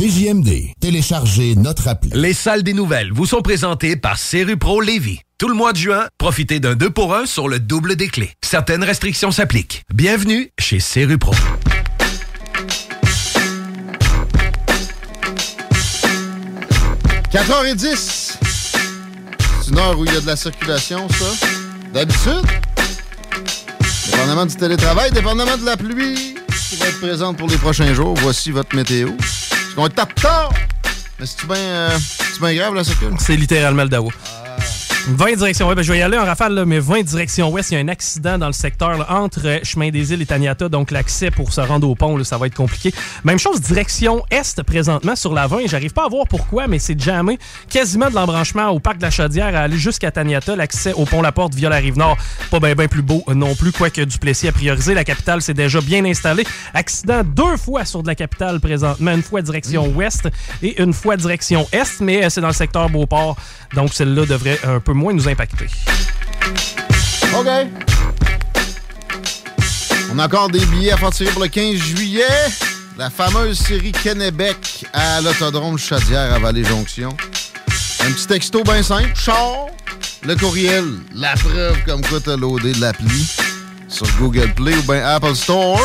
CJMD. 0.00 0.72
Téléchargez 0.80 1.54
notre 1.56 1.86
appli. 1.86 2.10
Les 2.14 2.32
salles 2.32 2.62
des 2.62 2.72
nouvelles 2.72 3.12
vous 3.12 3.26
sont 3.26 3.42
présentées 3.42 3.96
par 3.96 4.16
Pro 4.58 4.80
Lévis. 4.80 5.20
Tout 5.36 5.48
le 5.48 5.54
mois 5.54 5.74
de 5.74 5.76
juin, 5.76 6.06
profitez 6.16 6.58
d'un 6.58 6.74
2 6.74 6.88
pour 6.88 7.14
1 7.14 7.26
sur 7.26 7.48
le 7.48 7.60
double 7.60 7.96
des 7.96 8.08
clés. 8.08 8.32
Certaines 8.42 8.82
restrictions 8.82 9.30
s'appliquent. 9.30 9.82
Bienvenue 9.92 10.52
chez 10.58 10.78
Pro. 11.18 11.32
«4h10. 17.30 18.38
C'est 19.60 19.70
une 19.70 19.78
heure 19.78 19.98
où 19.98 20.06
il 20.06 20.14
y 20.14 20.16
a 20.16 20.22
de 20.22 20.26
la 20.26 20.36
circulation, 20.36 21.06
ça. 21.10 21.26
D'habitude. 21.92 22.40
Dépendamment 24.06 24.46
du 24.46 24.56
télétravail, 24.56 25.12
dépendamment 25.12 25.58
de 25.58 25.66
la 25.66 25.76
pluie 25.76 26.36
qui 26.70 26.76
va 26.76 26.86
être 26.86 27.00
présente 27.00 27.36
pour 27.36 27.48
les 27.48 27.58
prochains 27.58 27.92
jours, 27.92 28.14
voici 28.22 28.50
votre 28.50 28.74
météo. 28.74 29.10
Est 29.78 29.98
à 29.98 30.06
tard? 30.06 30.52
Mais 31.18 31.26
c'est-tu 31.26 31.46
bien 31.46 31.56
euh, 31.56 31.98
bien 32.40 32.54
grave, 32.54 32.74
la 32.74 32.84
circulation? 32.84 33.18
C'est 33.18 33.36
littéralement 33.36 33.82
le 33.84 33.88
Dao. 33.88 34.10
20 35.08 35.36
direction 35.36 35.66
ouest. 35.66 35.76
Ben, 35.76 35.82
je 35.82 35.92
vais 35.92 35.98
y 35.98 36.02
aller 36.02 36.18
en 36.18 36.24
rafale, 36.24 36.52
là, 36.52 36.64
mais 36.66 36.78
20 36.78 37.02
direction 37.02 37.50
ouest. 37.50 37.70
Il 37.70 37.74
y 37.74 37.76
a 37.78 37.80
un 37.80 37.88
accident 37.88 38.36
dans 38.36 38.46
le 38.46 38.52
secteur 38.52 38.98
là, 38.98 39.06
entre 39.10 39.46
euh, 39.46 39.58
Chemin 39.62 39.90
des 39.90 40.12
Îles 40.12 40.20
et 40.20 40.26
Taniata. 40.26 40.68
Donc, 40.68 40.90
l'accès 40.90 41.30
pour 41.30 41.52
se 41.54 41.60
rendre 41.60 41.88
au 41.88 41.94
pont, 41.94 42.16
là, 42.16 42.24
ça 42.24 42.36
va 42.36 42.46
être 42.46 42.54
compliqué. 42.54 42.92
Même 43.24 43.38
chose, 43.38 43.62
direction 43.62 44.22
est 44.30 44.62
présentement 44.62 45.16
sur 45.16 45.32
la 45.32 45.46
20. 45.46 45.60
J'arrive 45.66 45.92
pas 45.92 46.04
à 46.04 46.08
voir 46.08 46.26
pourquoi, 46.28 46.66
mais 46.66 46.78
c'est 46.78 47.00
jamais 47.00 47.38
quasiment 47.70 48.10
de 48.10 48.14
l'embranchement 48.14 48.68
au 48.68 48.78
parc 48.78 48.98
de 48.98 49.02
la 49.02 49.10
Chaudière 49.10 49.56
à 49.56 49.60
aller 49.60 49.78
jusqu'à 49.78 50.10
Taniata. 50.10 50.54
L'accès 50.54 50.92
au 50.92 51.06
pont 51.06 51.22
La 51.22 51.32
Porte 51.32 51.54
via 51.54 51.70
la 51.70 51.76
rive 51.76 51.96
nord, 51.96 52.18
pas 52.50 52.60
bien 52.60 52.74
ben 52.74 52.86
plus 52.86 53.02
beau 53.02 53.24
euh, 53.28 53.34
non 53.34 53.54
plus, 53.54 53.72
quoique 53.72 54.02
Duplessis 54.02 54.48
a 54.48 54.52
priorisé. 54.52 54.92
La 54.92 55.04
capitale, 55.04 55.40
c'est 55.40 55.54
déjà 55.54 55.80
bien 55.80 56.04
installé. 56.04 56.44
Accident 56.74 57.22
deux 57.24 57.56
fois 57.56 57.86
sur 57.86 58.02
de 58.02 58.06
la 58.06 58.14
capitale 58.14 58.60
présentement. 58.60 59.12
Une 59.12 59.22
fois 59.22 59.40
direction 59.40 59.88
ouest 59.88 60.28
et 60.62 60.80
une 60.82 60.92
fois 60.92 61.16
direction 61.16 61.66
est, 61.72 62.00
mais 62.00 62.24
euh, 62.24 62.28
c'est 62.28 62.42
dans 62.42 62.48
le 62.48 62.52
secteur 62.52 62.90
Beauport. 62.90 63.36
Donc, 63.74 63.94
celle-là 63.94 64.26
devrait 64.26 64.58
un 64.64 64.80
peu 64.80 64.89
moins 64.94 65.12
nous 65.12 65.28
impacter. 65.28 65.66
OK. 67.36 67.46
On 70.12 70.18
a 70.18 70.26
encore 70.26 70.48
des 70.48 70.64
billets 70.66 70.92
à 70.92 70.96
faire 70.96 71.10
tirer 71.10 71.30
pour 71.30 71.42
le 71.42 71.48
15 71.48 71.76
juillet. 71.76 72.24
La 72.98 73.10
fameuse 73.10 73.58
série 73.58 73.92
Kennebec 73.92 74.84
à 74.92 75.20
l'Autodrome 75.20 75.78
Chaudière 75.78 76.34
à 76.34 76.38
Vallée-Jonction. 76.38 77.16
Un 78.00 78.12
petit 78.12 78.26
texto 78.26 78.62
bien 78.62 78.82
simple. 78.82 79.12
Char, 79.14 79.66
le 80.24 80.34
courriel, 80.36 80.84
la 81.14 81.34
preuve 81.34 81.78
comme 81.86 82.02
quoi 82.02 82.20
t'as 82.20 82.36
loadé 82.36 82.72
de 82.72 82.80
l'appli 82.80 83.26
sur 83.88 84.06
Google 84.18 84.52
Play 84.54 84.74
ou 84.74 84.82
bien 84.82 85.04
Apple 85.04 85.34
Store. 85.34 85.80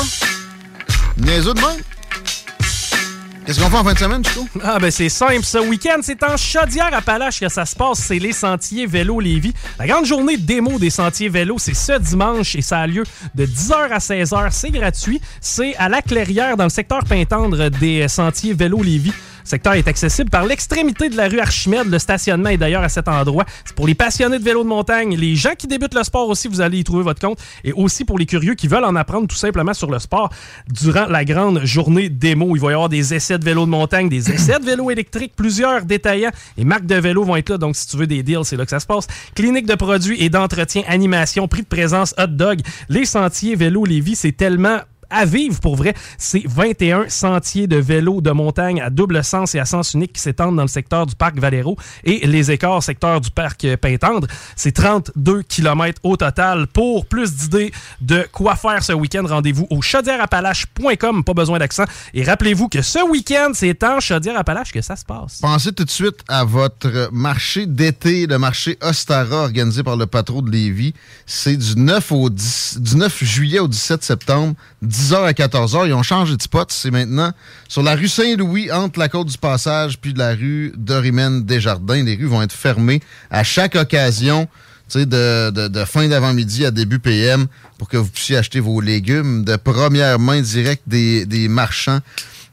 Niaiseux 1.18 1.54
de. 1.54 1.62
Qu'est-ce 3.46 3.60
qu'on 3.60 3.70
fait 3.70 3.78
en 3.78 3.84
fin 3.84 3.94
de 3.94 4.00
semaine, 4.00 4.26
Chico? 4.26 4.48
Ah, 4.64 4.80
ben 4.80 4.90
c'est 4.90 5.08
simple. 5.08 5.44
Ce 5.44 5.60
week-end, 5.60 6.00
c'est 6.02 6.24
en 6.24 6.36
Chaudière-Appalaches 6.36 7.40
que 7.40 7.48
ça 7.48 7.64
se 7.66 7.76
passe. 7.76 8.00
C'est 8.00 8.18
les 8.18 8.32
Sentiers 8.32 8.88
Vélo 8.88 9.20
Lévis. 9.20 9.54
La 9.78 9.86
grande 9.86 10.06
journée 10.06 10.38
de 10.38 10.42
démo 10.42 10.80
des 10.80 10.90
Sentiers 10.90 11.30
Vélo, 11.30 11.58
c'est 11.60 11.76
ce 11.76 12.00
dimanche 12.00 12.56
et 12.56 12.64
ça 12.64 12.80
a 12.80 12.88
lieu 12.88 13.04
de 13.36 13.46
10h 13.46 13.90
à 13.92 14.00
16h. 14.00 14.48
C'est 14.50 14.72
gratuit. 14.72 15.22
C'est 15.42 15.76
à 15.76 15.90
la 15.90 16.02
Clairière, 16.02 16.58
dans 16.58 16.64
le 16.64 16.72
secteur 16.72 17.04
Pintendre 17.04 17.70
des 17.70 18.08
Sentiers 18.08 18.56
Vélo 18.56 18.82
Lévis. 18.82 19.14
Le 19.46 19.50
secteur 19.50 19.74
est 19.74 19.88
accessible 19.88 20.32
par 20.32 20.44
l'extrémité 20.44 21.08
de 21.08 21.16
la 21.16 21.28
rue 21.28 21.40
Archimède. 21.40 21.86
Le 21.86 22.00
stationnement 22.00 22.50
est 22.50 22.58
d'ailleurs 22.58 22.82
à 22.82 22.90
cet 22.90 23.08
endroit. 23.08 23.46
C'est 23.64 23.76
pour 23.76 23.86
les 23.86 23.94
passionnés 23.94 24.40
de 24.40 24.44
vélo 24.44 24.64
de 24.64 24.68
montagne, 24.68 25.16
les 25.16 25.36
gens 25.36 25.54
qui 25.56 25.68
débutent 25.68 25.94
le 25.94 26.04
sport 26.04 26.28
aussi, 26.30 26.48
vous 26.48 26.62
allez 26.62 26.80
y 26.80 26.84
trouver 26.84 27.04
votre 27.04 27.22
compte. 27.22 27.38
Et 27.64 27.72
aussi 27.72 28.06
pour 28.06 28.18
les 28.18 28.26
curieux 28.26 28.56
qui 28.56 28.68
veulent 28.68 28.84
en 28.84 28.96
apprendre 28.96 29.28
tout 29.28 29.36
simplement 29.36 29.76
sur 29.76 29.92
le 29.92 30.00
sport 30.00 30.32
durant 30.68 31.06
la 31.06 31.24
grande 31.26 31.64
journée 31.64 32.10
démo. 32.10 32.56
Il 32.56 32.60
va 32.60 32.72
y 32.72 32.74
avoir 32.74 32.90
des 32.90 33.14
essais 33.14 33.38
de 33.38 33.46
vélo 33.46 33.66
de 33.66 33.70
montagne, 33.70 34.10
des 34.10 34.32
essais 34.34 34.58
de 34.58 34.66
vélo 34.66 34.90
électrique, 34.90 35.34
plusieurs 35.36 35.86
détaillants 35.86 36.32
et 36.58 36.66
marques 36.66 36.88
de 36.88 36.96
vélo 36.96 37.24
vont 37.24 37.36
être 37.36 37.50
là. 37.50 37.60
Donc, 37.60 37.76
si 37.76 37.86
tu 37.88 37.98
veux 37.98 38.08
des 38.08 38.24
deals, 38.24 38.46
c'est 38.46 38.58
là 38.58 38.64
que 38.66 38.72
ça 38.72 38.80
se 38.80 38.88
passe. 38.88 39.06
Clinique 39.36 39.68
de 39.68 39.76
produits 39.76 40.24
et 40.24 40.30
d'entretien, 40.30 40.82
animation, 40.88 41.48
prix 41.48 41.62
de 41.62 41.68
présence, 41.68 42.16
hot 42.18 42.26
dog. 42.26 42.62
Les 42.90 43.06
sentiers 43.06 43.56
vélo 43.56 43.86
Lévis, 43.86 44.16
c'est 44.16 44.36
tellement 44.36 44.80
à 45.10 45.26
vivre 45.26 45.60
pour 45.60 45.76
vrai. 45.76 45.94
C'est 46.18 46.44
21 46.46 47.10
sentiers 47.10 47.68
de 47.68 47.78
vélo 47.78 48.22
de 48.22 48.32
montagne 48.32 48.82
à 48.82 48.90
double 48.90 49.24
sens 49.24 49.56
et 49.56 49.60
à 49.60 49.66
sens 49.66 49.94
unique 49.94 50.14
qui 50.14 50.22
s'étendent 50.22 50.56
dans 50.56 50.62
le 50.62 50.68
secteur 50.68 51.06
du 51.06 51.16
parc 51.16 51.38
Valero 51.38 51.78
et 52.04 52.26
les 52.28 52.52
écarts 52.52 52.84
secteur 52.84 53.22
du 53.22 53.32
parc 53.32 53.66
Pintendre. 53.78 54.28
C'est 54.56 54.72
32 54.72 55.44
km 55.44 56.00
au 56.04 56.18
total. 56.18 56.68
Pour 56.68 57.06
plus 57.06 57.34
d'idées 57.34 57.72
de 58.02 58.28
quoi 58.32 58.56
faire 58.56 58.84
ce 58.84 58.94
week-end, 58.94 59.24
rendez-vous 59.28 59.68
au 59.70 59.82
chaudièreappalaches.com. 59.82 61.24
Pas 61.24 61.34
besoin 61.34 61.60
d'accent. 61.60 61.86
Et 62.14 62.24
rappelez-vous 62.24 62.70
que 62.70 62.82
ce 62.82 63.00
week-end, 63.10 63.52
c'est 63.54 63.84
en 63.84 64.00
Chaudière-Appalaches 64.00 64.72
que 64.72 64.82
ça 64.82 64.96
se 64.96 65.06
passe. 65.06 65.40
Pensez 65.42 65.72
tout 65.74 65.86
de 65.86 65.90
suite 65.90 66.20
à 66.28 66.44
votre 66.44 67.10
marché 67.12 67.66
d'été, 67.66 68.28
le 68.28 68.38
marché 68.38 68.78
Ostara 68.82 69.44
organisé 69.44 69.84
par 69.84 69.98
le 69.98 70.06
patron 70.06 70.42
de 70.42 70.52
Lévis. 70.52 70.94
C'est 71.26 71.58
du 71.58 71.76
9 71.76 72.12
au 72.12 72.30
10, 72.30 72.80
du 72.82 72.98
9 72.98 73.24
juillet 73.24 73.60
au 73.60 73.68
17 73.68 74.04
septembre, 74.04 74.56
10h 74.96 75.26
à 75.26 75.32
14h. 75.34 75.88
Ils 75.88 75.94
ont 75.94 76.04
changé 76.04 76.36
de 76.38 76.42
spot. 76.42 76.72
C'est 76.72 76.92
maintenant 76.92 77.32
sur 77.68 77.84
la 77.84 77.96
rue 77.96 78.08
Saint-Louis, 78.08 78.72
entre 78.72 79.00
la 79.00 79.10
côte 79.10 79.28
du 79.28 79.38
Passage 79.38 79.98
puis 80.00 80.14
la 80.14 80.30
rue 80.30 80.74
Dorimène 80.78 81.44
Desjardins. 81.44 82.04
Les 82.04 82.16
rues 82.16 82.28
vont 82.28 82.42
être 82.42 82.54
fermées 82.54 83.02
à 83.30 83.44
chaque 83.44 83.76
occasion. 83.76 84.48
de, 84.94 85.50
de 85.50 85.86
fin 85.86 86.08
d'avant-midi 86.08 86.66
à 86.66 86.72
début 86.72 87.00
PM 87.00 87.48
pour 87.78 87.90
que 87.90 87.98
vous 87.98 88.08
puissiez 88.10 88.38
acheter 88.38 88.60
vos 88.60 88.80
légumes 88.82 89.44
de 89.44 89.56
première 89.58 90.20
main 90.20 90.42
directe 90.42 90.84
des, 90.88 91.26
des 91.26 91.48
marchands 91.48 92.00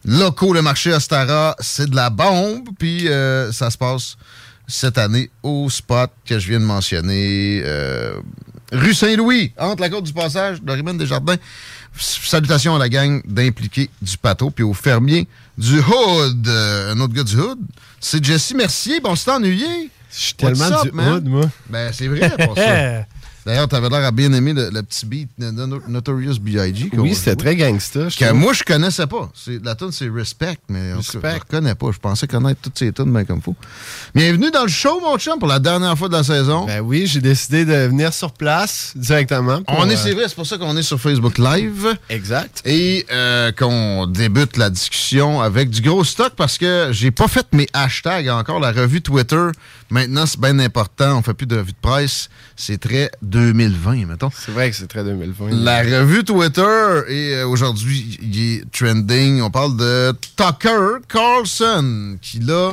locaux. 0.05 0.53
Le 0.55 0.63
marché 0.63 0.93
Ostara, 0.93 1.55
c'est 1.61 1.89
de 1.91 1.95
la 1.97 2.11
bombe. 2.11 2.69
Puis 2.79 3.09
euh, 3.09 3.53
ça 3.53 3.71
se 3.71 3.79
passe 3.79 4.17
cette 4.67 4.97
année 4.99 5.31
au 5.43 5.69
spot 5.71 6.11
que 6.27 6.39
je 6.39 6.49
viens 6.49 6.61
de 6.61 6.65
mentionner. 6.65 7.61
euh, 7.65 8.15
rue 8.73 8.95
Saint-Louis, 8.95 9.53
entre 9.59 9.83
la 9.83 9.91
côte 9.91 10.05
du 10.05 10.13
Passage, 10.15 10.63
Dorimène 10.63 10.97
Desjardins. 10.97 11.37
Salutations 11.99 12.75
à 12.75 12.79
la 12.79 12.89
gang 12.89 13.23
d'impliqués 13.27 13.91
du 14.01 14.17
Pateau, 14.17 14.51
puis 14.51 14.65
aux 14.65 14.75
fermiers 14.75 15.29
du 15.59 15.79
Hood. 15.79 16.49
Euh, 16.49 16.95
un 16.95 17.01
autre 17.01 17.13
gars 17.13 17.25
du 17.25 17.37
Hood, 17.37 17.59
c'est 18.01 18.25
Jesse 18.25 18.55
Mercier. 18.55 19.01
Bon, 19.01 19.15
c'est 19.15 19.31
ennuyé. 19.31 19.91
Je 20.11 20.19
suis 20.19 20.35
tellement 20.35 20.83
du 20.83 20.89
Hood, 20.89 21.25
moi. 21.25 21.51
Ben, 21.69 21.93
c'est 21.93 22.09
vrai 22.09 22.31
pour 22.45 22.57
ça. 22.57 23.05
D'ailleurs, 23.45 23.67
t'avais 23.67 23.89
l'air 23.89 24.05
à 24.05 24.13
bien 24.13 24.33
aimer 24.33 24.53
le, 24.53 24.71
le 24.71 24.83
petit 24.83 25.05
beat 25.05 25.29
de 25.37 25.51
Notorious 25.89 26.39
B.I.G. 26.41 26.91
Oui, 26.95 27.15
c'était 27.15 27.35
très 27.35 27.57
gangsta. 27.57 28.09
je 28.09 28.17
Que 28.17 28.27
trouve. 28.27 28.39
moi, 28.39 28.53
je 28.53 28.63
connaissais 28.63 29.07
pas. 29.09 29.31
La 29.65 29.75
tune, 29.75 29.91
c'est 29.91 30.09
Respect, 30.09 30.59
mais 30.69 30.93
cas, 30.93 31.01
je 31.13 31.19
ne 31.19 31.39
connais 31.51 31.75
pas. 31.75 31.91
Je 31.93 31.99
pensais 31.99 32.27
connaître 32.29 32.61
toutes 32.63 32.79
ces 32.79 32.93
tunes 32.93 33.13
bien 33.13 33.25
comme 33.25 33.43
faut. 33.43 33.57
Bienvenue 34.15 34.51
dans 34.53 34.63
le 34.63 34.69
show, 34.69 35.01
mon 35.01 35.19
chum, 35.19 35.39
pour 35.41 35.49
la 35.49 35.59
dernière 35.59 35.99
fois 35.99 36.09
de 36.09 36.15
la 36.15 36.23
saison. 36.23 36.67
Ben 36.67 36.81
oui, 36.81 37.07
j'ai 37.07 37.21
décidé 37.21 37.65
de 37.65 37.73
venir 37.89 38.15
sur 38.15 38.33
place 38.33 38.93
directement. 38.95 39.63
pour, 39.63 39.77
On 39.79 39.89
est, 39.91 39.95
euh, 39.95 40.01
c'est 40.01 40.13
vrai, 40.13 40.25
c'est 40.29 40.37
pour 40.37 40.47
ça 40.47 40.57
qu'on 40.59 40.77
est 40.77 40.83
sur 40.83 41.01
Facebook 41.01 41.39
Live. 41.39 41.97
Exact. 42.11 42.63
Et 42.65 43.07
euh, 43.11 43.51
qu'on 43.51 44.07
débute 44.07 44.57
la 44.57 44.71
discussion 44.71 45.41
avec 45.41 45.71
du 45.71 45.81
gros 45.83 46.05
stock 46.05 46.35
parce 46.37 46.59
que 46.59 46.89
j'ai 46.93 47.11
pas 47.11 47.27
fait 47.29 47.47
mes 47.53 47.67
hashtags 47.73 48.29
encore. 48.29 48.61
La 48.61 48.71
revue 48.71 49.03
Twitter, 49.03 49.49
maintenant, 49.93 50.27
c'est 50.27 50.41
bien 50.41 50.59
important. 50.59 51.19
On 51.19 51.23
fait 51.23 51.35
plus 51.35 51.47
de 51.47 51.57
revue 51.57 51.73
de 51.73 51.77
presse. 51.81 52.29
C'est 52.57 52.79
très 52.81 53.11
2020, 53.23 54.07
mettons. 54.07 54.31
C'est 54.35 54.51
vrai 54.53 54.71
que 54.71 54.77
c'est 54.77 54.87
très 54.89 55.05
2020. 55.05 55.51
La 55.51 55.83
revue 55.83 56.25
Twitter, 56.25 57.01
et 57.09 57.35
euh, 57.37 57.47
aujourd'hui, 57.47 58.19
il 58.23 58.41
est 58.57 58.71
trending. 58.73 59.41
On 59.43 59.51
parle 59.51 59.77
de 59.77 60.13
Tucker 60.37 61.05
Carlson, 61.09 62.19
qui 62.21 62.41
là 62.41 62.73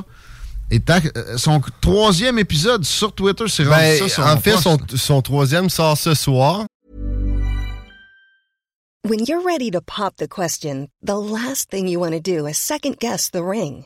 est 0.71 0.89
à- 0.89 1.01
euh, 1.17 1.37
son 1.37 1.61
troisième 1.81 2.39
épisode 2.39 2.83
sur 2.85 3.13
Twitter. 3.13 3.45
C'est 3.47 3.63
rendu 3.63 3.75
Ben, 3.75 4.09
ça, 4.09 4.33
en 4.33 4.37
fait, 4.37 4.57
son, 4.57 4.77
son 4.95 5.21
troisième 5.21 5.69
sort 5.69 5.97
ce 5.97 6.13
soir. 6.13 6.65
When 9.07 9.25
you're 9.25 9.43
ready 9.45 9.71
to 9.71 9.79
pop 9.81 10.15
the 10.17 10.27
question, 10.27 10.87
the 11.01 11.15
last 11.15 11.69
thing 11.71 11.87
you 11.87 11.99
want 11.99 12.11
to 12.11 12.19
do 12.19 12.45
is 12.47 12.55
second 12.57 12.97
guess 12.99 13.29
the 13.31 13.41
ring. 13.41 13.85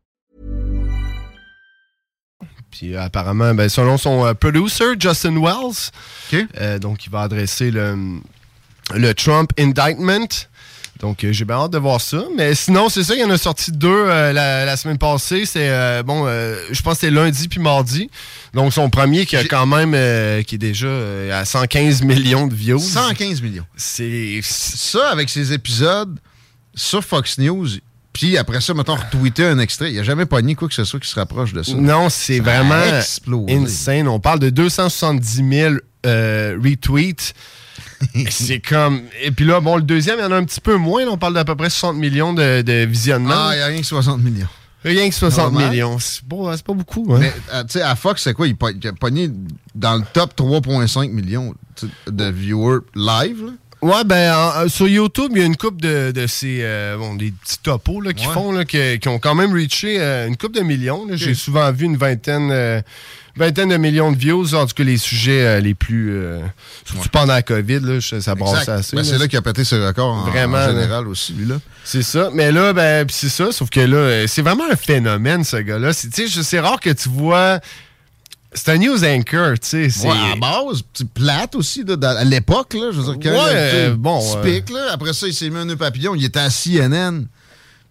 Puis 2.71 2.95
euh, 2.95 3.01
apparemment, 3.03 3.53
ben, 3.53 3.69
selon 3.69 3.97
son 3.97 4.25
euh, 4.25 4.33
producer, 4.33 4.85
Justin 4.99 5.37
Wells, 5.41 5.91
euh, 6.59 6.79
donc 6.79 7.05
il 7.05 7.11
va 7.11 7.21
adresser 7.21 7.69
le, 7.71 7.97
le 8.95 9.13
Trump 9.13 9.51
indictment. 9.59 10.27
Donc 10.99 11.23
euh, 11.23 11.31
j'ai 11.33 11.45
bien 11.45 11.55
hâte 11.55 11.71
de 11.71 11.79
voir 11.79 11.99
ça. 11.99 12.23
Mais 12.37 12.53
sinon, 12.53 12.87
c'est 12.87 13.03
ça, 13.03 13.15
il 13.15 13.21
y 13.21 13.23
en 13.23 13.29
a 13.31 13.37
sorti 13.37 13.71
deux 13.71 13.89
euh, 13.89 14.31
la, 14.33 14.65
la 14.65 14.77
semaine 14.77 14.99
passée. 14.99 15.45
C'est 15.45 15.69
euh, 15.69 16.03
bon, 16.03 16.25
je 16.27 16.81
pense 16.83 16.95
que 16.95 16.99
c'était 17.01 17.13
lundi 17.13 17.47
puis 17.47 17.59
mardi. 17.59 18.09
Donc 18.53 18.71
son 18.71 18.89
premier 18.89 19.25
qui 19.25 19.35
a 19.35 19.43
quand 19.43 19.65
même 19.65 19.91
qui 20.43 20.55
est 20.55 20.59
déjà 20.59 20.89
à 21.33 21.43
115 21.43 22.03
millions 22.03 22.47
de 22.47 22.53
views. 22.53 22.79
115 22.79 23.41
millions. 23.41 23.65
C'est 23.75 24.39
ça 24.43 25.09
avec 25.09 25.29
ses 25.29 25.53
épisodes 25.53 26.17
sur 26.75 27.03
Fox 27.03 27.37
News. 27.37 27.67
Puis 28.13 28.37
après 28.37 28.59
ça, 28.59 28.73
mettons, 28.73 28.95
retweeter 28.95 29.45
un 29.45 29.59
extrait. 29.59 29.89
Il 29.89 29.93
n'y 29.93 29.99
a 29.99 30.03
jamais 30.03 30.25
pogné 30.25 30.55
quoi 30.55 30.67
que 30.67 30.73
ce 30.73 30.83
soit 30.83 30.99
qui 30.99 31.07
se 31.07 31.15
rapproche 31.15 31.53
de 31.53 31.63
ça. 31.63 31.73
Non, 31.73 32.09
c'est 32.09 32.39
vraiment 32.39 32.83
explosé. 32.97 33.53
insane. 33.55 34.07
On 34.07 34.19
parle 34.19 34.39
de 34.39 34.49
270 34.49 35.49
000 35.49 35.75
euh, 36.05 36.57
retweets. 36.61 37.33
c'est 38.29 38.59
comme. 38.59 39.03
Et 39.23 39.31
puis 39.31 39.45
là, 39.45 39.61
bon, 39.61 39.77
le 39.77 39.83
deuxième, 39.83 40.19
il 40.19 40.23
y 40.23 40.25
en 40.25 40.31
a 40.31 40.35
un 40.35 40.43
petit 40.43 40.61
peu 40.61 40.75
moins. 40.75 41.05
là. 41.05 41.11
on 41.11 41.17
parle 41.17 41.35
d'à 41.35 41.45
peu 41.45 41.55
près 41.55 41.69
60 41.69 41.97
millions 41.97 42.33
de, 42.33 42.61
de 42.61 42.85
visionnements. 42.85 43.33
Ah, 43.33 43.51
il 43.53 43.57
n'y 43.57 43.63
a 43.63 43.67
rien 43.67 43.81
que 43.81 43.87
60 43.87 44.21
millions. 44.21 44.47
Rien 44.83 45.07
que 45.09 45.15
60 45.15 45.53
Normal. 45.53 45.69
millions. 45.69 45.99
C'est 45.99 46.23
pas, 46.23 46.57
c'est 46.57 46.65
pas 46.65 46.73
beaucoup. 46.73 47.13
Hein? 47.13 47.19
Mais 47.19 47.33
euh, 47.53 47.63
tu 47.63 47.73
sais, 47.73 47.81
à 47.81 47.95
Fox, 47.95 48.23
c'est 48.23 48.33
quoi? 48.33 48.47
Il, 48.47 48.55
a 48.87 48.93
pogné 48.93 49.29
dans 49.75 49.95
le 49.95 50.03
top 50.11 50.33
3,5 50.35 51.11
millions 51.11 51.53
de 52.07 52.25
viewers 52.31 52.79
live. 52.95 53.45
là. 53.45 53.51
Ouais, 53.81 54.03
ben, 54.05 54.31
en- 54.33 54.59
euh, 54.61 54.67
sur 54.67 54.87
YouTube, 54.87 55.31
il 55.31 55.39
y 55.39 55.41
a 55.41 55.45
une 55.45 55.57
coupe 55.57 55.81
de, 55.81 56.11
de 56.11 56.27
ces. 56.27 56.59
euh, 56.61 56.97
bon, 56.97 57.15
des 57.15 57.31
petits 57.31 57.57
topos 57.63 57.99
là, 58.01 58.13
qui 58.13 58.27
Ouais. 58.27 58.33
font, 58.33 58.51
là, 58.51 58.63
qui, 58.63 58.99
qui 58.99 59.07
ont 59.07 59.17
quand 59.17 59.33
même 59.33 59.53
reaché 59.53 59.97
euh, 59.99 60.27
une 60.27 60.37
coupe 60.37 60.53
de 60.53 60.61
millions. 60.61 61.07
J'ai 61.13 61.33
souvent 61.33 61.71
vu 61.71 61.85
une 61.85 61.97
vingtaine. 61.97 62.49
euh, 62.51 62.81
vingtaine 63.37 63.69
de 63.69 63.77
millions 63.77 64.11
de 64.11 64.17
views, 64.17 64.53
en 64.55 64.65
tout 64.67 64.73
cas 64.75 64.83
les 64.83 64.97
sujets 64.97 65.61
les 65.61 65.73
plus... 65.73 66.11
euh, 66.11 66.41
surtout 66.85 67.07
pendant 67.09 67.31
la 67.33 67.41
COVID, 67.41 67.79
là, 67.79 68.01
ça 68.01 68.17
Exact. 68.17 68.67
assez. 68.69 68.95
Ben, 68.95 69.03
c'est 69.05 69.17
là 69.17 69.27
qu'il 69.29 69.37
a 69.39 69.41
pété 69.41 69.63
ses 69.63 69.77
records 69.83 70.05
en, 70.13 70.25
Vraiment, 70.25 70.57
en 70.57 70.67
général 70.67 71.07
aussi, 71.07 71.31
lui-là. 71.33 71.55
C'est 71.85 72.03
ça. 72.03 72.29
Mais 72.33 72.51
là, 72.51 72.73
ben, 72.73 73.07
c'est 73.09 73.29
ça. 73.29 73.51
Sauf 73.53 73.69
que 73.69 73.79
là, 73.79 74.27
c'est 74.27 74.41
vraiment 74.41 74.65
un 74.69 74.75
phénomène, 74.75 75.43
ce 75.45 75.55
gars-là. 75.57 75.91
C'est 75.93 76.59
rare 76.59 76.79
que 76.81 76.89
tu 76.89 77.07
vois. 77.09 77.59
C'est 78.53 78.69
un 78.73 78.77
news 78.77 79.03
anchor, 79.05 79.53
tu 79.59 79.67
sais. 79.69 79.89
c'est- 79.89 80.07
Ouais, 80.07 80.13
à 80.33 80.35
base, 80.35 80.81
plate 81.13 81.55
aussi, 81.55 81.83
là, 81.85 81.95
à 82.09 82.23
l'époque, 82.25 82.73
là, 82.73 82.89
je 82.91 82.99
veux 82.99 83.03
dire, 83.15 83.31
quand 83.31 83.45
Ouais, 83.45 83.51
euh, 83.53 83.95
bon, 83.95 84.19
typique, 84.43 84.69
là. 84.71 84.91
Après 84.91 85.13
ça, 85.13 85.27
il 85.27 85.33
s'est 85.33 85.49
mis 85.49 85.57
un 85.57 85.65
nœud 85.65 85.77
papillon, 85.77 86.15
il 86.15 86.25
était 86.25 86.39
à 86.39 86.49
CNN. 86.49 87.25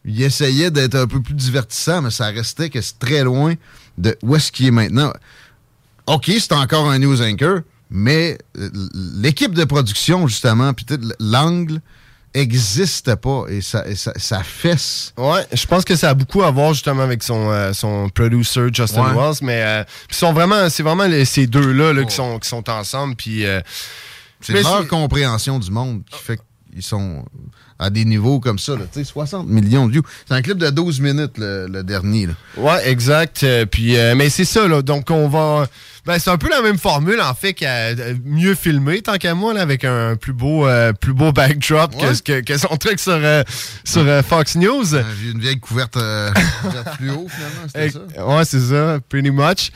Il 0.05 0.21
essayait 0.23 0.71
d'être 0.71 0.95
un 0.97 1.07
peu 1.07 1.21
plus 1.23 1.35
divertissant, 1.35 2.03
mais 2.03 2.11
ça 2.11 2.27
restait 2.27 2.69
que 2.71 2.81
c'est 2.81 2.99
très 2.99 3.23
loin 3.25 3.55
de 3.99 4.17
où 4.23 4.37
est-ce 4.37 4.53
qu'il 4.53 4.67
est 4.67 4.71
maintenant. 4.71 5.13
OK, 6.07 6.31
c'est 6.39 6.53
encore 6.53 6.91
un 6.91 6.99
news 6.99 7.21
anchor, 7.23 7.61
mais 7.91 8.37
euh, 8.59 8.69
l'équipe 8.95 9.55
de 9.55 9.65
production, 9.65 10.27
justement, 10.27 10.73
puis 10.75 10.85
l'angle 11.21 11.81
existe 12.35 13.15
pas 13.17 13.45
et 13.49 13.61
ça, 13.61 13.87
et 13.89 13.95
ça, 13.97 14.13
ça 14.17 14.43
fesse. 14.43 15.13
Ouais, 15.17 15.45
je 15.53 15.67
pense 15.67 15.85
que 15.85 15.97
ça 15.97 16.11
a 16.11 16.15
beaucoup 16.15 16.43
à 16.43 16.51
voir 16.51 16.73
justement 16.75 17.03
avec 17.03 17.23
son, 17.23 17.51
euh, 17.51 17.73
son 17.73 18.09
producer 18.09 18.69
Justin 18.73 19.03
Ouais. 19.15 19.17
Wells, 19.17 19.37
mais 19.43 19.63
euh, 19.63 19.85
ils 20.11 20.15
sont 20.17 20.33
vraiment, 20.33 20.69
c'est 20.71 20.83
vraiment 20.83 21.07
les- 21.07 21.25
ces 21.25 21.47
deux-là 21.47 21.93
là, 21.93 22.05
qui, 22.05 22.15
sont, 22.15 22.39
qui 22.39 22.49
sont 22.49 22.69
ensemble. 22.71 23.17
Puis, 23.17 23.45
euh, 23.45 23.61
C'est 24.41 24.63
leur 24.63 24.87
compréhension 24.89 25.59
du 25.59 25.71
monde 25.71 26.03
qui 26.11 26.19
fait 26.19 26.41
qu'ils 26.73 26.83
sont 26.83 27.25
à 27.79 27.91
des 27.91 28.05
niveaux 28.05 28.41
comme 28.41 28.59
ça. 28.59 28.73
Là. 28.73 28.83
Tu 28.93 29.01
sais, 29.01 29.05
60 29.05 29.49
millions 29.49 29.87
de 29.87 29.93
views. 29.93 30.03
C'est 30.29 30.35
un 30.35 30.43
clip 30.43 30.59
de 30.59 30.71
12 30.71 31.01
minutes, 31.01 31.37
le, 31.39 31.67
le 31.67 31.83
dernier. 31.83 32.27
Là. 32.27 32.33
Ouais, 32.57 32.89
exact. 32.89 33.43
Euh, 33.43 33.67
puis, 33.67 33.97
mais 34.15 34.29
c'est 34.31 34.45
ça, 34.45 34.69
là. 34.69 34.83
Donc, 34.83 35.11
on 35.11 35.29
va. 35.29 35.67
Ben, 36.07 36.19
c'est 36.19 36.31
un 36.31 36.39
peu 36.39 36.49
la 36.49 36.63
même 36.63 36.79
formule, 36.79 37.21
en 37.21 37.35
fait, 37.35 37.53
qu'à 37.53 37.89
euh, 37.89 38.15
mieux 38.25 38.55
filmer, 38.55 39.03
tant 39.03 39.17
qu'à 39.19 39.35
moi, 39.35 39.53
là, 39.55 39.61
avec 39.61 39.85
un 39.85 40.17
plus 40.17 40.33
beau, 40.33 40.67
euh, 40.67 40.93
plus 40.93 41.13
beau 41.13 41.31
backdrop 41.33 41.95
que, 41.97 42.07
Ouais. 42.07 42.13
que, 42.25 42.41
que 42.41 42.57
son 42.59 42.77
truc 42.77 42.99
sur, 42.99 43.13
euh, 43.13 43.43
sur 43.85 44.03
euh, 44.07 44.23
Fox 44.23 44.57
News. 44.57 44.85
J'ai 44.87 45.31
une 45.31 45.41
vieille 45.41 45.61
couverte, 45.61 45.97
euh, 45.99 46.31
couverte 46.63 46.97
fluo, 46.97 47.27
finalement. 47.29 47.67
C'était 47.67 47.91
ça. 47.91 48.27
Ouais, 48.27 48.45
c'est 48.45 48.61
ça, 48.61 48.99
pretty 49.09 49.31
much. 49.31 49.71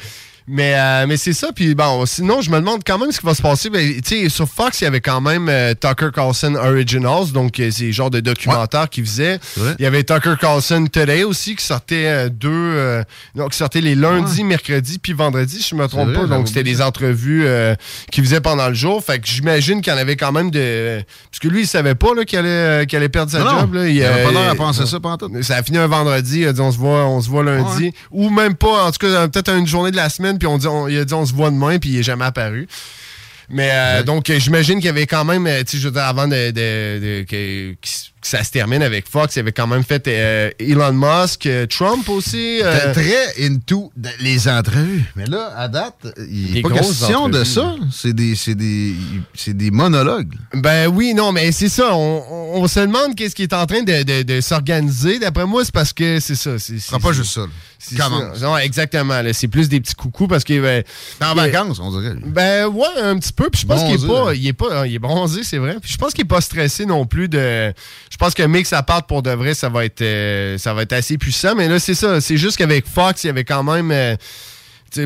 Mais, 0.46 0.74
euh, 0.76 1.06
mais 1.06 1.16
c'est 1.16 1.32
ça, 1.32 1.48
puis 1.54 1.74
bon, 1.74 2.04
sinon, 2.06 2.40
je 2.40 2.50
me 2.50 2.56
demande 2.58 2.82
quand 2.86 2.98
même 2.98 3.12
ce 3.12 3.20
qui 3.20 3.26
va 3.26 3.34
se 3.34 3.42
passer. 3.42 3.70
Ben, 3.70 4.00
sur 4.28 4.48
Fox, 4.48 4.80
il 4.80 4.84
y 4.84 4.86
avait 4.86 5.00
quand 5.00 5.20
même 5.20 5.48
euh, 5.48 5.74
Tucker 5.74 6.10
Carlson 6.14 6.54
Originals, 6.54 7.32
donc 7.32 7.58
euh, 7.60 7.70
c'est 7.70 7.86
le 7.86 7.92
genre 7.92 8.10
de 8.10 8.20
documentaire 8.20 8.88
qu'il 8.88 9.04
faisait. 9.04 9.38
Il 9.78 9.82
y 9.82 9.86
avait 9.86 10.04
Tucker 10.04 10.34
Carlson 10.40 10.86
Today 10.90 11.24
aussi, 11.24 11.56
qui 11.56 11.64
sortait 11.64 12.30
deux, 12.30 13.02
non, 13.34 13.48
qui 13.48 13.56
sortait 13.56 13.80
les 13.80 13.94
lundis, 13.94 14.44
mercredis, 14.44 14.98
puis 14.98 15.12
vendredis, 15.12 15.62
si 15.62 15.70
je 15.70 15.74
me 15.74 15.86
trompe 15.88 16.12
pas. 16.12 16.26
Donc, 16.26 16.48
c'était 16.48 16.62
des 16.62 16.82
entrevues 16.82 17.44
euh, 17.46 17.74
qu'il 18.10 18.24
faisait 18.24 18.40
pendant 18.40 18.68
le 18.68 18.74
jour. 18.74 19.02
Fait 19.02 19.18
que 19.18 19.26
j'imagine 19.26 19.80
qu'il 19.80 19.92
y 19.92 19.96
en 19.96 19.98
avait 19.98 20.16
quand 20.16 20.32
même 20.32 20.50
de... 20.50 21.02
Parce 21.30 21.40
que 21.40 21.48
lui, 21.48 21.62
il 21.62 21.66
savait 21.66 21.94
pas 21.94 22.08
qu'il 22.26 22.38
allait, 22.38 22.86
allait 22.94 23.08
perdre 23.08 23.32
sa 23.32 23.40
Non, 23.40 23.60
job. 23.60 23.74
Là. 23.74 23.88
Il 23.88 24.02
avait 24.02 24.22
euh, 24.22 24.26
pas 24.26 24.32
l'air 24.32 24.50
à 24.50 24.54
penser 24.54 24.86
ça 24.86 25.00
pendant 25.00 25.16
tout. 25.16 25.42
ça 25.42 25.56
a 25.56 25.62
fini 25.62 25.78
un 25.78 25.86
vendredi, 25.86 26.40
il 26.40 26.46
a 26.48 26.52
dit 26.52 26.60
on 26.60 26.70
se 26.70 26.78
voit, 26.78 27.06
on 27.06 27.20
se 27.20 27.28
voit 27.28 27.42
lundi. 27.42 27.84
Ouais. 27.84 27.92
Ou 28.12 28.30
même 28.30 28.54
pas, 28.54 28.84
en 28.84 28.90
tout 28.90 29.06
cas, 29.06 29.28
peut-être 29.28 29.54
une 29.54 29.66
journée 29.66 29.90
de 29.90 29.96
la 29.96 30.08
semaine, 30.08 30.33
puis 30.38 30.46
on 30.48 30.58
dit, 30.58 30.66
on- 30.66 30.88
il 30.88 30.98
a 30.98 31.04
dit 31.04 31.14
on 31.14 31.26
se 31.26 31.32
voit 31.34 31.50
demain, 31.50 31.78
puis 31.78 31.90
il 31.90 31.98
est 31.98 32.02
jamais 32.04 32.24
apparu. 32.24 32.66
Mais 33.50 33.70
euh, 33.72 34.02
donc, 34.02 34.30
j'imagine 34.32 34.76
qu'il 34.76 34.86
y 34.86 34.88
avait 34.88 35.06
quand 35.06 35.24
même, 35.24 35.46
euh, 35.46 35.62
tu 35.64 35.72
sais, 35.72 35.78
je 35.78 35.88
veux 35.88 35.92
dire, 35.92 36.04
avant 36.04 36.26
de, 36.26 36.50
de- 36.50 36.98
de- 37.00 37.24
que, 37.28 37.74
que 38.24 38.28
ça 38.30 38.42
se 38.42 38.50
termine 38.50 38.82
avec 38.82 39.08
Fox, 39.08 39.36
il 39.36 39.40
avait 39.40 39.52
quand 39.52 39.66
même 39.66 39.84
fait 39.84 40.08
euh, 40.08 40.50
Elon 40.58 40.92
Musk, 40.94 41.46
euh, 41.46 41.66
Trump 41.66 42.08
aussi. 42.08 42.60
euh, 42.62 42.92
très 42.94 43.44
into 43.44 43.92
les 44.20 44.48
entrevues. 44.48 45.04
Mais 45.14 45.26
là, 45.26 45.52
à 45.56 45.68
date, 45.68 46.06
il 46.30 46.54
n'est 46.54 46.62
pas 46.62 46.70
question 46.70 47.28
de 47.28 47.44
ça. 47.44 47.74
C'est 47.92 48.14
des, 48.14 48.34
c'est 48.34 48.54
des, 48.54 48.94
c'est 49.34 49.54
des 49.54 49.70
monologues. 49.70 50.32
Ben 50.54 50.88
oui, 50.88 51.12
non, 51.14 51.32
mais 51.32 51.52
c'est 51.52 51.68
ça. 51.68 51.94
On, 51.94 52.66
se 52.66 52.80
demande 52.80 53.14
qu'est-ce 53.14 53.34
qui 53.34 53.42
est 53.42 53.52
en 53.52 53.66
train 53.66 53.82
de, 53.82 54.02
de- 54.02 54.22
de 54.22 54.40
s'organiser. 54.40 55.18
D'après 55.18 55.44
moi, 55.44 55.62
c'est 55.64 55.74
parce 55.74 55.92
que 55.92 56.18
c'est 56.18 56.34
ça. 56.34 56.58
Ce 56.58 56.78
sera 56.78 56.98
pas 56.98 57.12
juste 57.12 57.34
ça. 57.34 57.42
Non, 58.40 58.56
exactement. 58.56 59.20
C'est 59.32 59.48
plus 59.48 59.68
des 59.68 59.80
petits 59.80 59.94
coucous 59.94 60.26
parce 60.26 60.44
qu'il 60.44 60.62
ben, 60.62 60.82
T'es 61.18 61.24
en 61.26 61.34
vacances, 61.34 61.78
on 61.78 61.90
dirait. 62.00 62.14
Ben 62.24 62.66
ouais, 62.66 62.86
un 63.02 63.18
petit 63.18 63.32
peu. 63.32 63.50
Puis 63.50 63.62
je 63.62 63.66
pense 63.66 63.82
qu'il 63.82 64.02
est 64.02 64.06
pas, 64.06 64.34
il 64.34 64.46
est 64.46 64.52
pas, 64.52 64.86
il 64.86 64.94
est 64.94 64.98
bronzé, 64.98 65.42
c'est 65.44 65.58
vrai. 65.58 65.76
Puis 65.82 65.92
je 65.92 65.98
pense 65.98 66.12
qu'il 66.14 66.24
est 66.24 66.28
pas 66.28 66.40
stressé 66.40 66.86
non 66.86 67.04
plus 67.06 67.28
de. 67.28 67.72
Je 68.14 68.16
pense 68.16 68.32
que 68.32 68.44
Mix 68.44 68.72
à 68.72 68.84
part 68.84 69.06
pour 69.06 69.24
de 69.24 69.32
vrai, 69.32 69.54
ça 69.54 69.68
va 69.68 69.84
être, 69.84 70.00
euh, 70.00 70.56
ça 70.56 70.72
va 70.72 70.82
être 70.82 70.92
assez 70.92 71.18
puissant. 71.18 71.56
Mais 71.56 71.66
là, 71.66 71.80
c'est 71.80 71.96
ça. 71.96 72.20
C'est 72.20 72.36
juste 72.36 72.56
qu'avec 72.56 72.86
Fox, 72.86 73.24
il 73.24 73.26
y 73.26 73.30
avait 73.30 73.42
quand 73.42 73.64
même. 73.64 73.90
euh, 73.90 74.14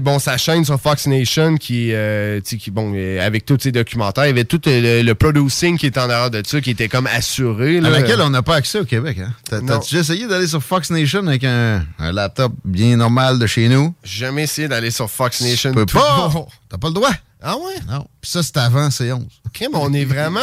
bon, 0.00 0.18
sa 0.18 0.36
chaîne 0.36 0.64
sur 0.64 0.80
Fox 0.80 1.06
Nation 1.06 1.56
qui, 1.56 1.92
euh, 1.92 2.40
qui 2.40 2.70
bon, 2.70 2.92
euh, 2.94 3.24
avec 3.24 3.44
tous 3.44 3.58
ses 3.60 3.72
documentaires, 3.72 4.24
il 4.24 4.28
y 4.28 4.30
avait 4.30 4.44
tout 4.44 4.60
euh, 4.66 5.00
le, 5.00 5.06
le 5.06 5.14
producing 5.14 5.78
qui 5.78 5.86
était 5.86 6.00
en 6.00 6.10
arrière 6.10 6.30
de 6.30 6.42
ça, 6.46 6.60
qui 6.60 6.70
était 6.70 6.88
comme 6.88 7.06
assuré. 7.06 7.78
À 7.78 7.80
là. 7.82 7.90
laquelle 7.90 8.20
on 8.20 8.30
n'a 8.30 8.42
pas 8.42 8.56
accès 8.56 8.80
au 8.80 8.84
Québec. 8.84 9.18
Hein? 9.18 9.32
T'as-tu 9.48 9.94
déjà 9.94 10.00
essayé 10.00 10.26
d'aller 10.26 10.46
sur 10.46 10.62
Fox 10.62 10.90
Nation 10.90 11.26
avec 11.26 11.44
un, 11.44 11.84
un 11.98 12.12
laptop 12.12 12.52
bien 12.64 12.96
normal 12.96 13.38
de 13.38 13.46
chez 13.46 13.68
nous? 13.68 13.94
J'ai 14.02 14.26
jamais 14.26 14.44
essayé 14.44 14.68
d'aller 14.68 14.90
sur 14.90 15.10
Fox 15.10 15.40
Nation. 15.40 15.70
Tu 15.70 15.76
peux 15.76 15.86
pas! 15.86 16.30
T'as 16.68 16.78
pas 16.78 16.88
le 16.88 16.94
droit. 16.94 17.12
Ah 17.42 17.56
ouais? 17.56 17.76
Non. 17.88 18.06
Puis 18.20 18.30
ça, 18.30 18.42
c'est 18.42 18.56
avant 18.56 18.88
C11. 18.88 19.22
Ok, 19.46 19.60
mais 19.60 19.68
on 19.74 19.92
est 19.92 20.04
vraiment 20.04 20.40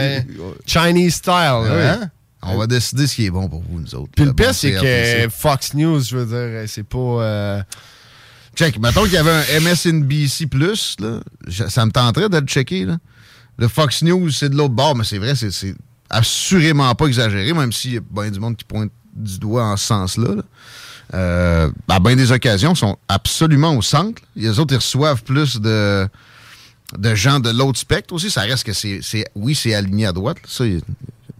Chinese 0.66 1.14
style. 1.14 1.32
Là, 1.32 1.92
hein? 1.92 2.10
On 2.46 2.58
va 2.58 2.66
décider 2.66 3.06
ce 3.06 3.14
qui 3.14 3.26
est 3.26 3.30
bon 3.30 3.48
pour 3.48 3.62
vous, 3.62 3.80
nous 3.80 3.94
autres. 3.94 4.10
Puis 4.14 4.24
le 4.24 4.34
pire, 4.34 4.54
c'est 4.54 4.72
que 4.72 5.28
Fox 5.30 5.74
News, 5.74 6.00
je 6.00 6.16
veux 6.16 6.26
dire, 6.26 6.68
c'est 6.68 6.82
pas. 6.86 7.64
Check. 8.54 8.78
Mettons 8.78 9.02
qu'il 9.04 9.12
y 9.14 9.16
avait 9.16 9.30
un 9.30 9.60
MSNBC, 9.60 10.48
là, 11.00 11.20
ça 11.68 11.84
me 11.86 11.90
tenterait 11.90 12.28
de 12.28 12.38
le 12.38 12.46
checker. 12.46 12.84
Là. 12.84 12.98
Le 13.58 13.68
Fox 13.68 14.02
News, 14.02 14.30
c'est 14.30 14.48
de 14.48 14.56
l'autre 14.56 14.74
bord, 14.74 14.94
mais 14.96 15.04
c'est 15.04 15.18
vrai, 15.18 15.34
c'est- 15.34 15.74
assurément 16.10 16.94
pas 16.94 17.06
exagéré, 17.06 17.52
même 17.52 17.72
s'il 17.72 17.94
y 17.94 17.96
a 17.96 18.00
bien 18.00 18.30
du 18.30 18.38
monde 18.38 18.56
qui 18.56 18.64
pointe 18.64 18.90
du 19.14 19.38
doigt 19.38 19.64
en 19.64 19.76
ce 19.76 19.86
sens-là. 19.86 20.34
là. 20.36 20.42
Euh, 21.14 21.70
à 21.88 22.00
bien 22.00 22.16
des 22.16 22.32
occasions, 22.32 22.74
sont 22.74 22.96
absolument 23.08 23.76
au 23.76 23.82
centre. 23.82 24.22
Les 24.36 24.58
autres, 24.58 24.72
ils 24.74 24.78
reçoivent 24.78 25.22
plus 25.22 25.60
de, 25.60 26.08
de 26.98 27.14
gens 27.14 27.40
de 27.40 27.50
l'autre 27.50 27.78
spectre 27.78 28.14
aussi. 28.14 28.30
Ça 28.30 28.42
reste 28.42 28.64
que 28.64 28.72
c'est. 28.72 29.00
Oui, 29.34 29.54
c'est 29.54 29.74
aligné 29.74 30.06
à 30.06 30.12
droite. 30.12 30.38
Ça, 30.46 30.64
il 30.66 30.74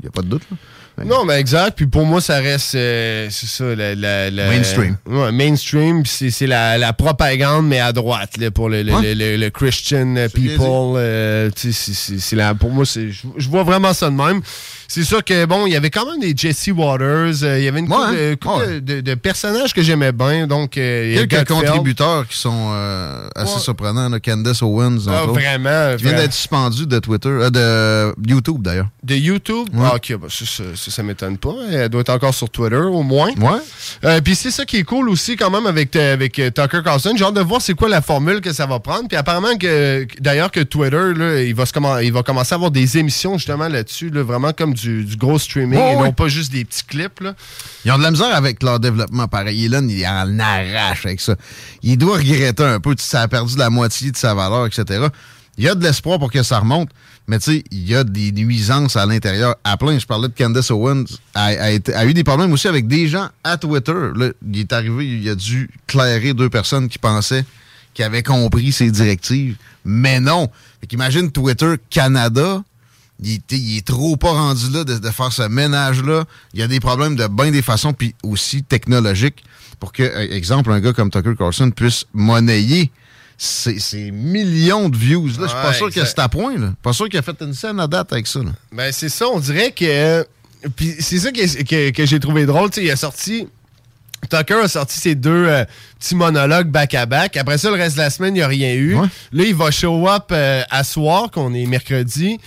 n'y 0.02 0.06
a, 0.06 0.10
pas 0.10 0.22
de 0.22 0.28
doute. 0.28 0.42
là. 0.50 0.56
Non, 1.04 1.24
mais 1.24 1.40
exact. 1.40 1.72
Puis 1.76 1.86
pour 1.86 2.04
moi, 2.06 2.20
ça 2.20 2.36
reste. 2.38 2.74
euh, 2.76 3.26
c'est 3.30 3.48
ça, 3.48 3.64
la, 3.74 3.94
la- 3.94 4.30
la- 4.30 4.48
Mainstream. 4.48 4.96
Ouais, 5.06 5.32
mainstream. 5.32 6.02
Puis 6.02 6.12
c'est, 6.14 6.30
c'est 6.30 6.46
la, 6.46 6.78
la 6.78 6.92
propagande, 6.92 7.66
mais 7.66 7.80
à 7.80 7.92
droite, 7.92 8.36
là, 8.38 8.50
pour 8.50 8.68
le, 8.68 8.82
le, 8.82 8.94
Ouais. 8.94 9.14
le- 9.14 9.32
le- 9.32 9.36
le 9.36 9.50
Christian 9.50 10.14
euh, 10.16 10.28
people. 10.28 10.60
euh, 10.96 11.50
tu 11.54 11.72
sais, 11.72 11.92
c'est, 11.92 11.94
c'est- 11.94 12.18
c'est 12.20 12.36
la, 12.36 12.54
pour 12.54 12.70
moi, 12.70 12.86
c'est, 12.86 13.10
je, 13.10 13.26
je 13.36 13.48
vois 13.48 13.64
vraiment 13.64 13.92
ça 13.92 14.08
de 14.08 14.14
même. 14.14 14.40
C'est 14.88 15.04
sûr 15.04 15.24
que, 15.24 15.44
bon, 15.46 15.66
il 15.66 15.72
y 15.72 15.76
avait 15.76 15.90
quand 15.90 16.04
même 16.10 16.20
des 16.20 16.34
Jesse 16.36 16.68
Waters. 16.74 17.42
euh, 17.42 17.58
il 17.58 17.64
y 17.64 17.68
avait 17.68 17.80
une 17.80 17.88
couple, 17.88 18.00
Ouais, 18.12 18.30
de, 18.30 18.34
couple 18.34 18.66
de- 18.66 18.78
de- 18.80 19.00
de 19.00 19.14
personnages 19.14 19.72
que 19.74 19.82
j'aimais 19.82 20.12
bien. 20.12 20.46
Donc, 20.46 20.76
euh, 20.76 21.10
il 21.12 21.16
y 21.16 21.18
a 21.22 21.26
Quelques 21.26 21.48
contributeurs 21.48 22.26
qui 22.28 22.36
sont 22.38 22.70
euh, 22.72 23.26
assez 23.34 23.54
Ouais. 23.54 23.60
surprenants. 23.60 24.08
là. 24.08 24.20
Candace 24.20 24.62
Owens, 24.62 24.98
entre 25.06 25.10
Ah, 25.10 25.22
autres, 25.24 25.32
vraiment, 25.34 25.96
Qui 25.96 26.04
vient 26.04 26.12
d'être 26.14 26.32
suspendu 26.32 26.86
de 26.86 26.98
Twitter, 26.98 27.28
de 27.50 28.14
YouTube 28.26 28.62
d'ailleurs. 28.62 28.88
De 29.02 29.14
YouTube? 29.14 29.68
Ah, 29.78 29.94
ok, 29.96 30.16
bah, 30.20 30.28
ça, 30.30 30.44
ça, 30.46 30.62
ça, 30.74 30.90
ça 30.90 31.02
m'étonne 31.02 31.38
pas. 31.38 31.54
Elle 31.70 31.88
doit 31.88 32.02
être 32.02 32.10
encore 32.10 32.34
sur 32.34 32.48
Twitter, 32.50 32.76
au 32.76 33.02
moins. 33.02 33.30
Ouais. 33.38 34.20
Puis 34.20 34.34
c'est 34.34 34.50
ça 34.50 34.64
qui 34.64 34.76
est 34.78 34.84
cool 34.84 35.08
aussi, 35.08 35.36
quand 35.36 35.50
même, 35.50 35.66
avec, 35.66 35.94
avec 35.96 36.34
Tucker 36.34 36.82
Carlson. 36.84 37.12
J'ai 37.16 37.24
hâte 37.24 37.34
de 37.34 37.40
voir 37.40 37.60
c'est 37.60 37.74
quoi 37.74 37.88
la 37.88 38.02
formule 38.02 38.40
que 38.40 38.52
ça 38.52 38.66
va 38.66 38.78
prendre. 38.80 39.08
Puis 39.08 39.16
apparemment, 39.16 39.56
que 39.58 40.06
d'ailleurs, 40.20 40.50
que 40.50 40.60
Twitter, 40.60 41.12
là, 41.16 41.40
il, 41.42 41.54
va 41.54 41.66
se 41.66 41.72
il 42.02 42.12
va 42.12 42.22
commencer 42.22 42.52
à 42.54 42.56
avoir 42.56 42.70
des 42.70 42.98
émissions, 42.98 43.36
justement, 43.38 43.68
là-dessus, 43.68 44.10
là, 44.10 44.22
vraiment 44.22 44.52
comme 44.52 44.73
du, 44.74 45.04
du 45.04 45.16
gros 45.16 45.38
streaming 45.38 45.78
et 45.78 45.96
non 45.96 46.12
pas 46.12 46.28
juste 46.28 46.52
des 46.52 46.64
petits 46.64 46.84
clips. 46.84 47.20
Là. 47.20 47.34
Ils 47.84 47.92
ont 47.92 47.98
de 47.98 48.02
la 48.02 48.10
misère 48.10 48.34
avec 48.34 48.62
leur 48.62 48.78
développement. 48.80 49.26
Pareil, 49.28 49.64
Elon, 49.64 49.86
il 49.88 50.04
en 50.06 50.38
arrache 50.38 51.06
avec 51.06 51.20
ça. 51.20 51.36
Il 51.82 51.96
doit 51.96 52.18
regretter 52.18 52.62
un 52.64 52.80
peu. 52.80 52.94
Ça 52.98 53.22
a 53.22 53.28
perdu 53.28 53.56
la 53.56 53.70
moitié 53.70 54.10
de 54.10 54.16
sa 54.16 54.34
valeur, 54.34 54.66
etc. 54.66 55.06
Il 55.56 55.64
y 55.64 55.68
a 55.68 55.74
de 55.74 55.82
l'espoir 55.82 56.18
pour 56.18 56.32
que 56.32 56.42
ça 56.42 56.58
remonte, 56.58 56.90
mais 57.28 57.38
tu 57.38 57.52
sais, 57.52 57.64
il 57.70 57.88
y 57.88 57.94
a 57.94 58.02
des 58.02 58.32
nuisances 58.32 58.96
à 58.96 59.06
l'intérieur 59.06 59.54
à 59.62 59.76
plein. 59.76 59.96
Je 59.98 60.04
parlais 60.04 60.26
de 60.28 60.34
Candace 60.36 60.70
Owens, 60.72 61.04
a, 61.32 61.44
a 61.44 61.70
été- 61.70 61.94
a 61.94 62.04
eu 62.04 62.12
des 62.12 62.24
problèmes 62.24 62.52
aussi 62.52 62.66
avec 62.66 62.88
des 62.88 63.06
gens 63.06 63.28
à 63.44 63.56
Twitter. 63.56 63.94
Là, 64.16 64.30
il 64.52 64.58
est 64.58 64.72
arrivé, 64.72 65.06
il 65.06 65.28
a 65.28 65.36
dû 65.36 65.70
clairer 65.86 66.34
deux 66.34 66.50
personnes 66.50 66.88
qui 66.88 66.98
pensaient 66.98 67.44
qu'ils 67.94 68.04
avaient 68.04 68.24
compris 68.24 68.72
ses 68.72 68.90
directives, 68.90 69.54
mais 69.84 70.18
non. 70.18 70.50
Fait 70.80 70.88
qu'imagine 70.88 71.30
Twitter 71.30 71.74
Canada, 71.88 72.64
il, 73.22 73.34
est- 73.34 73.52
il 73.52 73.76
est 73.78 73.86
trop 73.86 74.16
pas 74.16 74.32
rendu 74.32 74.70
là 74.70 74.84
de, 74.84 74.98
de 74.98 75.10
faire 75.10 75.32
ce 75.32 75.42
ménage-là. 75.42 76.24
Il 76.52 76.60
y 76.60 76.62
a 76.62 76.68
des 76.68 76.80
problèmes 76.80 77.16
de 77.16 77.26
bien 77.26 77.50
des 77.50 77.62
façons, 77.62 77.92
puis 77.92 78.14
aussi 78.22 78.62
technologiques, 78.62 79.44
pour 79.80 79.92
que, 79.92 80.02
euh, 80.02 80.34
exemple, 80.34 80.70
un 80.72 80.80
gars 80.80 80.92
comme 80.92 81.10
Tucker 81.10 81.34
Carlson 81.36 81.70
puisse 81.70 82.04
monnayer 82.12 82.90
ces, 83.36 84.10
millions 84.12 84.88
de 84.88 84.96
views. 84.96 85.26
Là, 85.26 85.32
je 85.42 85.46
suis 85.48 85.52
pas 85.54 85.68
Ouais, 85.70 85.74
sûr 85.74 85.90
que 85.90 86.04
c'est 86.04 86.18
à 86.20 86.28
point. 86.28 86.56
Là. 86.56 86.72
Pas 86.82 86.92
sûr 86.92 87.08
qu'il 87.08 87.18
a 87.18 87.22
fait 87.22 87.36
une 87.40 87.52
scène 87.54 87.80
à 87.80 87.86
date 87.86 88.12
avec 88.12 88.26
ça. 88.26 88.40
Là. 88.40 88.52
Ben, 88.72 88.92
c'est 88.92 89.08
ça, 89.08 89.26
on 89.28 89.40
dirait 89.40 89.72
que. 89.72 90.24
Puis 90.76 90.94
c'est 91.00 91.18
ça 91.18 91.30
que, 91.32 91.62
que- 91.64 91.90
que 91.90 92.06
j'ai 92.06 92.20
trouvé 92.20 92.46
drôle. 92.46 92.70
Il 92.76 92.90
a 92.90 92.96
sorti. 92.96 93.46
Tucker 94.30 94.54
a 94.62 94.68
sorti 94.68 94.98
ses 94.98 95.14
deux 95.14 95.46
euh, 95.48 95.64
petits 95.98 96.14
monologues 96.14 96.68
back-à-back. 96.68 97.36
Après 97.36 97.58
ça, 97.58 97.68
le 97.70 97.76
reste 97.76 97.96
de 97.96 98.00
la 98.02 98.08
semaine, 98.08 98.34
il 98.34 98.38
n'y 98.38 98.42
a 98.42 98.48
rien 98.48 98.72
eu. 98.74 98.94
Là, 98.94 99.44
il 99.44 99.54
va 99.54 99.70
show 99.70 100.08
up 100.08 100.26
euh, 100.32 100.62
à 100.70 100.82
soir, 100.82 101.30
qu'on 101.30 101.52
est 101.52 101.66
mercredi. 101.66 102.38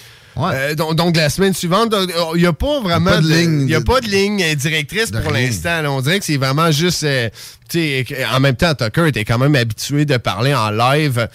Euh, 0.53 0.75
donc, 0.75 0.95
donc, 0.95 1.15
la 1.17 1.29
semaine 1.29 1.53
suivante, 1.53 1.93
euh, 1.93 2.05
il 2.35 2.41
n'y 2.41 2.47
a 2.47 2.53
pas 2.53 2.79
vraiment 2.81 3.11
Pas 3.11 3.21
de 3.21 3.27
ligne 3.27 3.73
a 3.75 3.79
de- 3.79 3.83
pas 3.83 3.99
de 4.01 4.07
ligne 4.07 4.55
directrice 4.55 5.11
de 5.11 5.19
pour 5.19 5.31
l'instant. 5.31 5.83
On 5.87 6.01
dirait 6.01 6.19
que 6.19 6.25
c'est 6.25 6.37
vraiment 6.37 6.71
juste. 6.71 7.03
euh, 7.03 7.29
tu 7.69 7.79
sais, 7.79 8.05
en 8.33 8.39
même 8.39 8.55
temps, 8.55 8.73
Tucker 8.75 9.07
était 9.07 9.25
quand 9.25 9.37
même 9.37 9.55
habitué 9.55 10.05
de 10.05 10.17
parler 10.17 10.53
en 10.55 10.69
live 10.69 11.27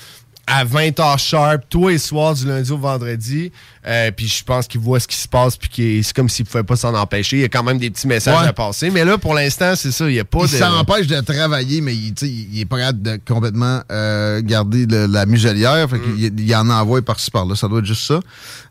à 0.46 0.64
20h 0.64 1.18
sharp, 1.18 1.62
tous 1.70 1.88
les 1.88 1.98
soirs 1.98 2.34
du 2.34 2.46
lundi 2.46 2.70
au 2.72 2.78
vendredi. 2.78 3.52
Euh, 3.86 4.10
puis 4.10 4.26
je 4.28 4.42
pense 4.44 4.66
qu'il 4.66 4.80
voit 4.80 4.98
ce 5.00 5.06
qui 5.08 5.16
se 5.16 5.28
passe, 5.28 5.56
puis 5.56 6.02
c'est 6.04 6.14
comme 6.14 6.28
s'il 6.28 6.44
pouvait 6.46 6.62
pas 6.64 6.76
s'en 6.76 6.94
empêcher. 6.94 7.36
Il 7.38 7.40
y 7.42 7.44
a 7.44 7.48
quand 7.48 7.62
même 7.62 7.78
des 7.78 7.90
petits 7.90 8.06
messages 8.06 8.40
Ouais. 8.42 8.48
à 8.48 8.52
passer. 8.52 8.90
Mais 8.90 9.04
là, 9.04 9.18
pour 9.18 9.34
l'instant, 9.34 9.74
c'est 9.76 9.92
ça. 9.92 10.08
Il 10.08 10.14
n'y 10.14 10.20
a 10.20 10.24
pas 10.24 10.40
il 10.44 10.50
de. 10.50 10.56
s'empêche 10.56 11.06
de 11.06 11.20
travailler, 11.20 11.80
mais 11.80 11.94
il, 11.94 12.12
il 12.22 12.60
est 12.60 12.64
pas 12.64 12.78
capable 12.78 13.02
de 13.02 13.20
complètement 13.26 13.82
euh, 13.90 14.40
garder 14.42 14.86
le- 14.86 15.06
la 15.06 15.26
muselière. 15.26 15.88
Fait 15.88 15.98
Mm. 15.98 16.16
qu'il 16.16 16.40
il 16.40 16.54
en 16.56 16.68
envoie 16.70 17.02
par-ci 17.02 17.30
par-là. 17.30 17.54
Ça 17.56 17.68
doit 17.68 17.78
être 17.78 17.86
juste 17.86 18.04
ça. 18.06 18.20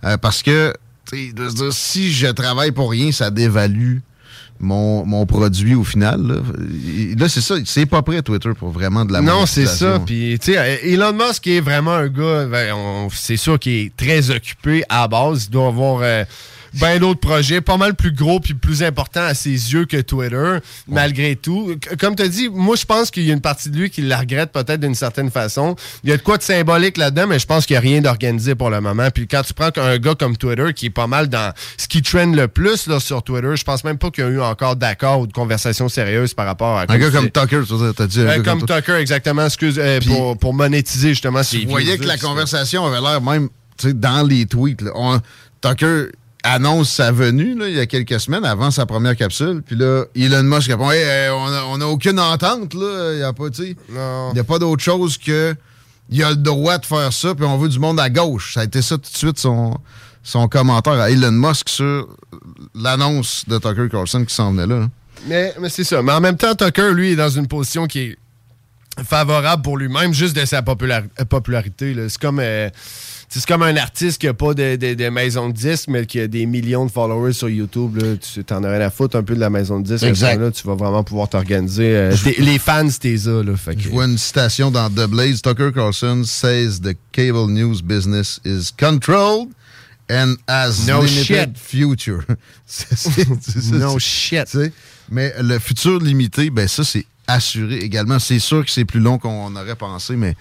Euh, 0.04 0.18
parce 0.18 0.44
que, 0.44 0.74
de 1.14 1.50
se 1.50 1.56
dire, 1.56 1.74
si 1.74 2.12
je 2.14 2.28
travaille 2.28 2.72
pour 2.72 2.92
rien, 2.92 3.12
ça 3.12 3.30
dévalue 3.32 3.98
mon, 4.62 5.06
mon 5.06 5.26
produit 5.26 5.76
au 5.76 5.84
final. 5.84 6.42
Là, 7.18 7.30
c'est 7.30 7.42
ça. 7.42 7.56
C'est 7.66 7.86
pas 7.86 8.02
prêt, 8.02 8.22
Twitter, 8.22 8.52
pour 8.58 8.70
vraiment 8.70 9.06
de 9.06 9.14
la 9.14 9.22
non, 9.22 9.46
c'est 9.46 9.66
ça. 9.66 10.00
Puis, 10.06 10.38
tu 10.40 10.54
sais, 10.54 10.58
euh, 10.58 10.94
Elon 10.94 11.14
Musk 11.14 11.48
est 11.48 11.60
vraiment 11.60 11.94
un 11.94 12.08
gars, 12.08 12.46
ben, 12.46 12.76
c'est 13.12 13.38
sûr 13.38 13.60
qu'il 13.60 13.74
est 13.74 13.96
très 13.96 14.30
occupé 14.30 14.84
à 14.90 15.02
la 15.02 15.08
base. 15.08 15.46
Il 15.46 15.52
doit 15.52 15.68
avoir 15.68 16.00
euh, 16.04 16.24
ben 16.74 17.00
d'autres 17.00 17.20
projets, 17.20 17.62
pas 17.62 17.78
mal 17.78 17.96
plus 17.96 18.12
gros 18.12 18.40
puis 18.40 18.54
plus 18.54 18.84
importants 18.84 19.24
à 19.24 19.34
ses 19.34 19.50
yeux 19.50 19.86
que 19.86 19.98
Twitter, 19.98 20.58
malgré 20.88 21.36
tout. 21.36 21.76
Comme 22.00 22.16
tu 22.16 22.24
as 22.24 22.28
dit, 22.28 22.50
moi, 22.50 22.76
je 22.76 22.86
pense 22.86 23.12
qu'il 23.12 23.24
y 23.24 23.32
a 23.32 23.34
une 23.34 23.42
partie 23.42 23.70
de 23.70 23.78
lui 23.78 23.90
qui 23.90 24.02
la 24.02 24.20
regrette 24.20 24.52
peut-être 24.52 24.80
d'une 24.80 24.96
certaine 24.96 25.32
façon. 25.32 25.76
Il 26.04 26.10
y 26.10 26.14
a 26.14 26.18
de 26.18 26.22
quoi 26.22 26.38
de 26.38 26.44
symbolique 26.44 26.98
là-dedans, 26.98 27.28
mais 27.28 27.40
je 27.40 27.46
pense 27.46 27.66
qu'il 27.66 27.74
n'y 27.76 27.80
a 27.80 27.82
rien 27.82 28.02
d'organisé 28.02 28.56
pour 28.56 28.70
le 28.70 28.82
moment. 28.82 29.10
Puis 29.14 29.28
quand 29.28 29.42
tu 29.44 29.54
prends 29.54 29.70
un 29.76 29.98
gars 29.98 30.16
comme 30.16 30.38
Twitter, 30.38 30.74
qui 30.74 30.88
est 30.88 30.92
pas 30.92 31.08
mal 31.08 31.28
dans 31.28 31.54
ce 31.78 31.88
qui 31.88 32.02
trend 32.02 32.32
le 32.34 32.48
plus 32.48 32.88
là, 32.88 33.00
sur 33.00 33.24
Twitter, 33.24 33.56
je 33.56 33.64
pense 33.64 33.84
même 33.84 33.98
pas 33.98 34.12
qu'il 34.12 34.24
y 34.24 34.28
a 34.28 34.30
eu 34.30 34.42
encore 34.42 34.76
d'accord 34.76 35.20
ou 35.22 35.28
de 35.28 35.34
conversation 35.34 35.90
sérieuse 35.90 36.34
par 36.34 36.46
rapport 36.46 36.78
à... 36.78 36.86
Un 36.90 36.98
gars 36.98 37.12
comme 37.12 37.30
Tucker, 37.30 37.62
tu 37.68 37.74
t'as 37.96 38.08
dit. 38.08 38.22
un 38.22 38.24
euh, 38.24 38.38
gars 38.38 38.52
comme. 38.52 38.66
Tucker, 38.66 38.96
exactement, 38.96 39.46
excuse, 39.46 39.76
euh, 39.78 40.00
pour, 40.08 40.38
pour 40.38 40.54
monétiser 40.54 41.10
justement 41.10 41.42
voyais 41.68 41.94
views, 41.96 42.04
que 42.04 42.08
la 42.08 42.18
conversation 42.18 42.86
avait 42.86 43.02
l'air 43.02 43.22
même, 43.22 43.50
tu 43.78 43.88
sais, 43.88 43.94
dans 43.94 44.28
les 44.28 44.46
tweets. 44.46 44.82
là. 44.82 44.92
On- 44.96 45.22
Tucker 45.62 46.08
annonce 46.44 46.90
sa 46.90 47.12
venue 47.12 47.56
là, 47.58 47.68
il 47.68 47.76
y 47.76 47.80
a 47.80 47.86
quelques 47.86 48.20
semaines 48.20 48.46
avant 48.46 48.72
sa 48.72 48.86
première 48.86 49.16
capsule. 49.16 49.62
Puis 49.66 49.76
là, 49.76 50.06
Elon 50.16 50.44
Musk 50.44 50.68
répond 50.68 50.92
Hey, 50.92 51.30
on 51.30 51.78
n'a 51.78 51.88
aucune 51.88 52.20
entente. 52.20 52.74
là. 52.74 53.12
Il 53.14 53.18
n'y 53.18 53.24
a 53.24 53.34
pas, 53.34 53.46
il 53.60 54.36
y 54.36 54.40
a 54.40 54.44
pas 54.44 54.60
d'autre 54.60 54.84
chose 54.84 55.18
que 55.18 55.56
il 56.10 56.22
a 56.24 56.32
le 56.32 56.36
droit 56.36 56.78
de 56.78 56.86
faire 56.86 57.14
ça, 57.14 57.34
puis 57.34 57.46
on 57.46 57.58
veut 57.58 57.70
du 57.70 57.80
monde 57.80 58.00
à 58.00 58.10
gauche. 58.10 58.56
Ça 58.56 58.62
a 58.62 58.64
été 58.66 58.82
ça 58.82 58.98
tout 58.98 59.10
de 59.10 59.18
suite 59.18 59.40
son, 59.40 59.78
son 60.24 60.48
commentaire 60.50 61.00
à 61.00 61.10
Elon 61.10 61.32
Musk 61.32 61.70
sur 61.70 62.08
l'annonce 62.76 63.46
de 63.48 63.58
Tucker 63.58 63.88
Carlson 63.90 64.26
qui 64.26 64.34
s'en 64.36 64.52
venait 64.52 64.68
là. 64.68 64.80
là. 64.80 64.90
Mais, 65.28 65.54
mais 65.60 65.70
c'est 65.70 65.84
ça. 65.84 66.02
Mais 66.02 66.12
en 66.12 66.20
même 66.20 66.38
temps, 66.38 66.54
Tucker, 66.56 66.94
lui, 66.94 67.12
est 67.12 67.16
dans 67.16 67.30
une 67.30 67.48
position 67.48 67.88
qui 67.88 68.00
est 68.00 68.18
favorable 69.04 69.62
pour 69.62 69.78
lui-même, 69.78 70.14
juste 70.14 70.36
de 70.36 70.46
sa 70.46 70.58
euh, 70.60 71.26
popularité. 71.30 71.96
C'est 72.10 72.20
comme, 72.20 72.40
euh, 72.40 72.70
c'est 73.40 73.46
comme 73.48 73.64
un 73.64 73.76
artiste 73.78 74.20
qui 74.20 74.26
n'a 74.28 74.34
pas 74.34 74.54
de, 74.54 74.76
de- 74.76 74.94
de 74.94 75.10
maison 75.10 75.48
de 75.50 75.54
disques, 75.54 75.88
mais 75.88 76.06
qui 76.06 76.20
a 76.20 76.28
des 76.28 76.46
millions 76.46 76.86
de 76.86 76.92
followers 76.92 77.34
sur 77.34 77.50
YouTube. 77.50 77.96
Là. 77.98 78.16
Tu 78.18 78.44
t'en 78.44 78.64
as 78.64 78.70
rien 78.72 78.82
à 78.82 78.90
foutre 78.90 79.16
un 79.16 79.24
peu 79.24 79.36
de 79.36 79.40
la 79.40 79.50
maison 79.50 79.80
de 79.80 79.86
disques. 79.88 80.04
Exact. 80.04 80.28
À 80.28 80.32
ce 80.32 80.36
moment-là, 80.36 80.52
tu 80.52 80.68
vas 80.68 80.76
vraiment 80.76 81.04
pouvoir 81.04 81.30
t'organiser. 81.30 81.96
euh, 81.96 82.16
les 82.40 82.60
fans, 82.60 82.88
t'es 83.00 83.18
ça. 83.18 83.42
Là, 83.44 83.56
fait 83.56 83.76
que- 83.76 83.82
Je 83.82 83.90
vois 83.90 84.06
une 84.06 84.18
citation 84.18 84.70
dans 84.72 84.90
The 84.90 85.08
Blaze. 85.08 85.42
Tucker 85.42 85.72
Carlson 85.74 86.24
says 86.26 86.80
the 86.82 86.96
cable 87.12 87.48
news 87.48 87.82
business 87.84 88.40
is 88.46 88.70
controlled 88.78 89.50
and 90.10 90.36
has 90.48 90.86
No 90.88 91.02
limited 91.04 91.24
shit. 91.26 91.58
future. 91.58 92.22
C'est- 92.66 92.96
c'est- 92.98 93.26
c'est 93.42 93.62
ça, 93.62 93.76
No 93.78 93.98
shit. 93.98 94.46
tu 94.46 94.58
sais. 94.60 94.74
Mais 95.10 95.34
le 95.42 95.58
futur 95.60 96.00
limité, 96.00 96.50
ben 96.50 96.68
ça, 96.68 96.84
c'est 96.84 97.06
assuré 97.28 97.78
également. 97.78 98.20
C'est 98.20 98.40
sûr 98.40 98.66
que 98.66 98.72
c'est 98.72 98.84
plus 98.86 99.00
long 99.00 99.18
qu'on 99.18 99.56
aurait 99.56 99.76
pensé, 99.76 100.16
mais 100.18 100.36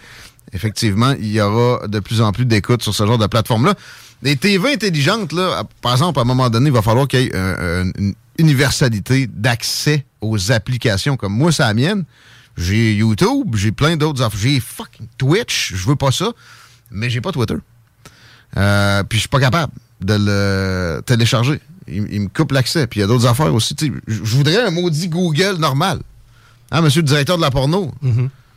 effectivement, 0.53 1.13
il 1.19 1.31
y 1.31 1.41
aura 1.41 1.87
de 1.87 2.01
plus 2.01 2.21
en 2.21 2.33
plus 2.33 2.45
d'écoute 2.45 2.83
sur 2.83 2.95
ce 2.95 3.07
genre 3.07 3.19
de 3.19 3.27
plateforme-là. 3.27 3.75
Les 4.23 4.37
TV 4.37 4.75
intelligentes, 4.75 5.33
là, 5.33 5.65
par 5.81 5.93
exemple, 5.93 6.19
à 6.19 6.23
un 6.23 6.27
moment 6.27 6.51
donné, 6.51 6.67
il 6.67 6.73
va 6.73 6.83
falloir 6.83 7.09
qu'il 7.09 7.21
y 7.21 7.27
ait 7.27 7.35
euh, 7.35 7.85
euh, 7.85 7.93
une 7.99 8.15
universalité 8.39 9.27
d'accès 9.27 10.05
aux 10.21 10.53
applications. 10.53 11.17
Comme 11.17 11.33
moi, 11.33 11.53
c'est 11.53 11.63
la 11.63 11.75
mienne. 11.75 12.05
J'ai 12.57 12.95
YouTube, 12.95 13.55
j'ai 13.57 13.73
plein 13.73 13.97
d'autres 13.97 14.23
affaires. 14.23 14.41
J'ai 14.41 14.61
fucking 14.61 15.07
Twitch, 15.17 15.73
je 15.75 15.89
veux 15.89 15.97
pas 15.97 16.11
ça, 16.11 16.31
mais 16.91 17.09
j'ai 17.09 17.23
pas 17.23 17.33
Twitter. 17.33 17.55
Euh, 18.57 19.03
puis 19.05 19.19
je 19.19 19.21
suis 19.21 19.29
pas 19.29 19.41
capable 19.41 19.73
de 20.03 20.15
le 20.19 21.01
télécharger. 21.07 21.61
Il, 21.89 22.21
me 22.21 22.29
coupe 22.29 22.53
l'accès. 22.53 22.87
Puis 22.87 23.01
il 23.01 23.03
y 23.03 23.05
a 23.05 23.07
d'autres 23.07 23.27
affaires 23.27 23.53
aussi. 23.55 23.75
Je 24.07 24.37
voudrais 24.37 24.65
un 24.67 24.71
maudit 24.71 25.09
Google 25.09 25.57
normal. 25.59 26.01
Hein, 26.71 26.83
monsieur 26.83 27.01
le 27.01 27.07
directeur 27.07 27.37
de 27.37 27.43
la 27.43 27.51
porno? 27.51 27.93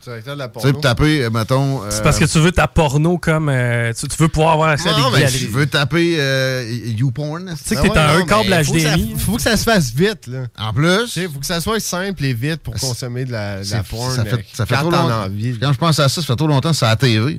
Directeur 0.04 0.34
de 0.34 0.38
la 0.38 0.48
Tu 0.48 0.60
sais, 0.60 0.72
taper, 0.74 1.24
euh, 1.24 1.30
mettons... 1.30 1.82
C'est 1.90 2.02
parce 2.02 2.18
que 2.18 2.24
tu 2.26 2.38
veux 2.38 2.52
ta 2.52 2.68
porno 2.68 3.18
comme. 3.18 3.48
euh, 3.48 3.92
tu, 3.98 4.06
tu 4.06 4.16
veux 4.18 4.28
pouvoir 4.28 4.52
avoir 4.54 4.68
accès 4.70 4.88
à 4.88 4.92
Non, 4.92 5.10
des 5.10 5.16
mais 5.16 5.22
galeries. 5.22 5.38
je 5.38 5.46
veux 5.48 5.66
taper 5.66 6.16
euh, 6.18 6.64
YouPorn. 6.98 7.54
Tu 7.56 7.68
sais 7.68 7.76
que 7.76 7.88
t'es 7.88 7.98
à 7.98 8.12
un 8.12 8.24
câble 8.26 8.50
HDMI. 8.50 9.12
Faut, 9.18 9.32
faut 9.32 9.36
que 9.36 9.42
ça 9.42 9.56
se 9.56 9.64
fasse 9.64 9.92
vite. 9.92 10.26
Là. 10.26 10.44
En 10.58 10.72
plus? 10.72 11.16
Il 11.16 11.28
faut 11.30 11.38
que 11.40 11.46
ça 11.46 11.60
soit 11.60 11.80
simple 11.80 12.24
et 12.24 12.34
vite 12.34 12.60
pour 12.62 12.74
consommer 12.74 13.24
de 13.24 13.32
la, 13.32 13.54
de 13.56 13.58
la 13.60 13.64
C'est- 13.64 13.88
porn. 13.88 14.14
ça 14.14 14.24
fait, 14.24 14.34
euh, 14.34 14.38
ça 14.52 14.66
fait 14.66 14.74
quand 14.74 14.80
trop 14.82 14.90
longtemps. 14.90 15.22
envie. 15.24 15.58
Quand 15.58 15.72
je 15.72 15.78
pense 15.78 15.98
à 15.98 16.08
ça, 16.08 16.20
ça 16.20 16.26
fait 16.26 16.36
trop 16.36 16.46
longtemps 16.48 16.70
que 16.70 16.76
c'est 16.76 16.86
à 16.86 16.90
la 16.90 16.96
TV. 16.96 17.38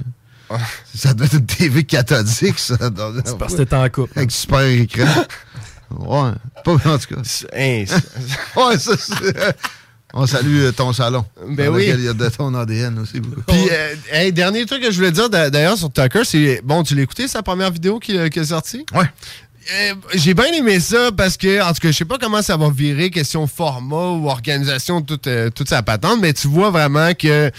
Ça 0.94 1.14
doit 1.14 1.26
être 1.26 1.34
une 1.34 1.46
TV 1.46 1.84
cathodique, 1.84 2.60
ça. 2.60 2.76
C'est 3.26 3.38
parce 3.38 3.56
que 3.56 3.64
t'es 3.64 3.76
en 3.76 3.90
couple. 3.90 4.14
Avec 4.18 4.32
super 4.32 4.62
écran. 4.62 5.06
Ouais. 5.92 6.32
Pas 6.64 6.72
en 6.72 6.78
tout 6.98 7.16
cas. 7.16 7.22
Hein, 7.56 7.86
ouais, 8.58 8.78
ça, 8.80 8.94
c'est- 8.98 9.56
On 10.18 10.26
salue 10.26 10.60
euh, 10.62 10.72
ton 10.72 10.94
salon. 10.94 11.26
Ben 11.50 11.68
oui. 11.70 11.92
Il 11.94 12.02
y 12.04 12.08
a 12.08 12.14
de 12.14 12.30
ton 12.30 12.54
ADN 12.56 12.98
aussi. 13.00 13.20
beaucoup. 13.20 13.42
Puis, 13.48 13.68
euh, 13.70 13.96
hey, 14.12 14.32
dernier 14.32 14.66
truc 14.66 14.82
que 14.82 14.90
je 14.90 14.96
voulais 14.96 15.12
dire 15.12 15.30
d'a- 15.30 15.50
d'ailleurs 15.50 15.78
sur 15.78 15.92
Tucker, 15.92 16.22
c'est. 16.24 16.62
Bon, 16.64 16.84
tu 16.84 16.96
l'as 16.96 17.02
écouté, 17.04 17.28
sa 17.28 17.44
première 17.44 17.70
vidéo 17.70 18.00
qui, 18.00 18.18
qui 18.30 18.40
est 18.40 18.46
sortie? 18.46 18.86
Ouais. 18.94 19.04
Euh, 19.74 19.94
J'ai 20.14 20.34
bien 20.34 20.46
aimé 20.54 20.80
ça 20.80 21.10
parce 21.12 21.36
que, 21.38 21.62
en 21.62 21.74
tout 21.74 21.82
cas, 21.82 21.88
je 21.92 21.98
sais 21.98 22.06
pas 22.06 22.18
comment 22.18 22.42
ça 22.42 22.56
va 22.56 22.70
virer, 22.70 23.10
question 23.10 23.46
format 23.48 24.12
ou 24.12 24.30
organisation, 24.30 25.02
toute, 25.02 25.28
euh, 25.28 25.50
toute 25.50 25.68
sa 25.70 25.82
patente, 25.84 26.20
mais 26.22 26.34
tu 26.34 26.48
vois 26.48 26.70
vraiment 26.70 27.14
que 27.14 27.28
euh, 27.28 27.50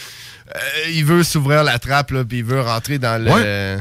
il 0.92 1.04
veut 1.04 1.24
s'ouvrir 1.24 1.62
la 1.64 1.78
trappe, 1.78 2.12
là, 2.12 2.24
puis 2.24 2.38
il 2.38 2.44
veut 2.44 2.60
rentrer 2.60 2.98
dans 2.98 3.22
le. 3.22 3.30
Ouais. 3.30 3.78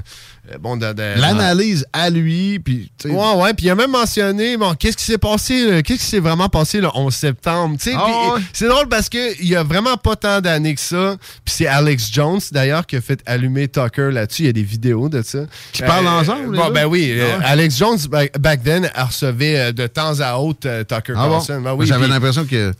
Euh, 0.52 0.58
bon, 0.60 0.78
L'analyse 0.78 1.86
à 1.94 2.10
lui, 2.10 2.60
puis... 2.60 2.92
Ouais, 3.06 3.12
ouais, 3.36 3.54
puis 3.54 3.66
il 3.66 3.70
a 3.70 3.76
même 3.76 3.92
mentionné, 3.92 4.58
bon, 4.58 4.74
qu'est-ce 4.76 4.98
qui 4.98 5.04
s'est 5.04 5.18
passé, 5.18 5.70
là? 5.72 5.82
qu'est-ce 5.82 6.00
qui 6.00 6.06
s'est 6.06 6.20
vraiment 6.20 6.50
passé 6.50 6.82
le 6.82 6.90
11 6.94 7.14
septembre, 7.14 7.78
Ah, 7.96 8.34
ouais. 8.36 8.42
c'est 8.54 8.68
drôle 8.68 8.88
parce 8.88 9.10
que 9.10 9.40
il 9.42 9.48
y 9.48 9.56
a 9.56 9.64
vraiment 9.64 9.98
pas 9.98 10.16
tant 10.16 10.42
d'années 10.42 10.76
que 10.76 10.82
ça, 10.82 11.16
puis 11.44 11.54
c'est 11.56 11.68
Alex 11.68 12.12
Jones, 12.12 12.40
d'ailleurs, 12.52 12.86
qui 12.86 12.96
a 12.96 13.02
fait 13.02 13.22
allumer 13.26 13.68
Tucker 13.68 14.10
là-dessus, 14.12 14.44
il 14.44 14.46
y 14.48 14.50
a 14.50 14.54
des 14.54 14.64
vidéos 14.64 15.10
de 15.10 15.22
ça. 15.22 15.40
Qui 15.72 15.82
parlent 15.82 16.08
ensemble, 16.08 16.54
les 16.54 16.58
Bon, 16.60 16.70
ben 16.70 16.86
oui, 16.86 17.16
Ah 17.20 17.24
euh. 17.24 17.40
Alex 17.44 17.78
Jones, 17.78 18.00
back, 18.10 18.38
back 18.40 18.64
then, 18.64 18.90
recevait 18.96 19.60
euh, 19.60 19.72
de 19.72 19.88
temps 19.88 20.20
à 20.20 20.36
autre 20.38 20.68
euh, 20.68 20.84
Tucker 20.84 21.14
Ah 21.16 21.28
bon? 21.28 21.32
Carlson. 21.40 21.62
Ben 21.62 21.74
oui, 21.74 21.86
J'avais 21.86 22.08
l'impression 22.08 22.46
que... 22.46 22.74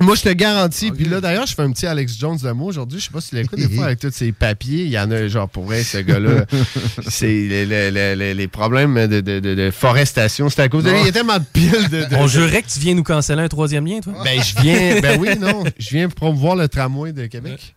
moi, 0.00 0.16
je 0.16 0.22
te 0.22 0.28
garantis. 0.30 0.90
Puis 0.90 1.04
là, 1.04 1.20
d'ailleurs, 1.20 1.46
je 1.46 1.54
fais 1.54 1.62
un 1.62 1.70
petit 1.70 1.86
Alex 1.86 2.18
Jones 2.18 2.36
de 2.42 2.50
moi 2.50 2.66
aujourd'hui. 2.68 2.98
Je 2.98 3.04
sais 3.04 3.10
pas 3.12 3.20
si 3.20 3.30
tu 3.30 3.36
l'écoutes 3.36 3.58
des 3.60 3.68
fois 3.68 3.84
avec 3.86 4.00
tous 4.00 4.10
ses 4.10 4.32
papiers. 4.32 4.82
Il 4.84 4.90
y 4.90 4.98
en 4.98 5.10
a, 5.12 5.28
genre, 5.28 5.48
pour 5.48 5.64
vrai, 5.64 5.84
ce 5.84 5.98
gars-là. 5.98 6.44
c'est 7.08 7.26
les, 7.26 7.64
les- 7.66 7.90
les- 7.92 8.16
les- 8.16 8.34
les 8.34 8.48
problèmes 8.48 8.94
de, 9.06 9.20
de- 9.20 9.38
de- 9.40 9.54
de 9.54 9.70
forestation. 9.70 10.48
C'est 10.48 10.62
à 10.62 10.68
cause 10.68 10.82
de 10.84 10.90
lui. 10.90 10.98
Il 11.00 11.06
y 11.06 11.08
a 11.08 11.12
tellement 11.12 11.38
de 11.38 11.44
piles 11.52 11.88
de. 11.88 12.04
de- 12.04 12.16
On 12.16 12.24
de- 12.24 12.28
jurait 12.30 12.62
que 12.62 12.68
tu 12.68 12.80
viens 12.80 12.94
nous 12.94 13.04
canceller 13.04 13.42
un 13.42 13.48
troisième 13.48 13.86
lien, 13.86 14.00
toi. 14.00 14.14
Ben, 14.24 14.40
je 14.42 14.60
viens. 14.60 15.00
Ben 15.00 15.20
oui, 15.20 15.28
non. 15.38 15.62
Je 15.78 15.90
viens 15.90 16.08
promouvoir 16.08 16.56
le 16.56 16.66
tramway 16.68 17.12
de 17.12 17.26
Québec. 17.26 17.74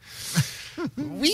Oui, 0.97 1.31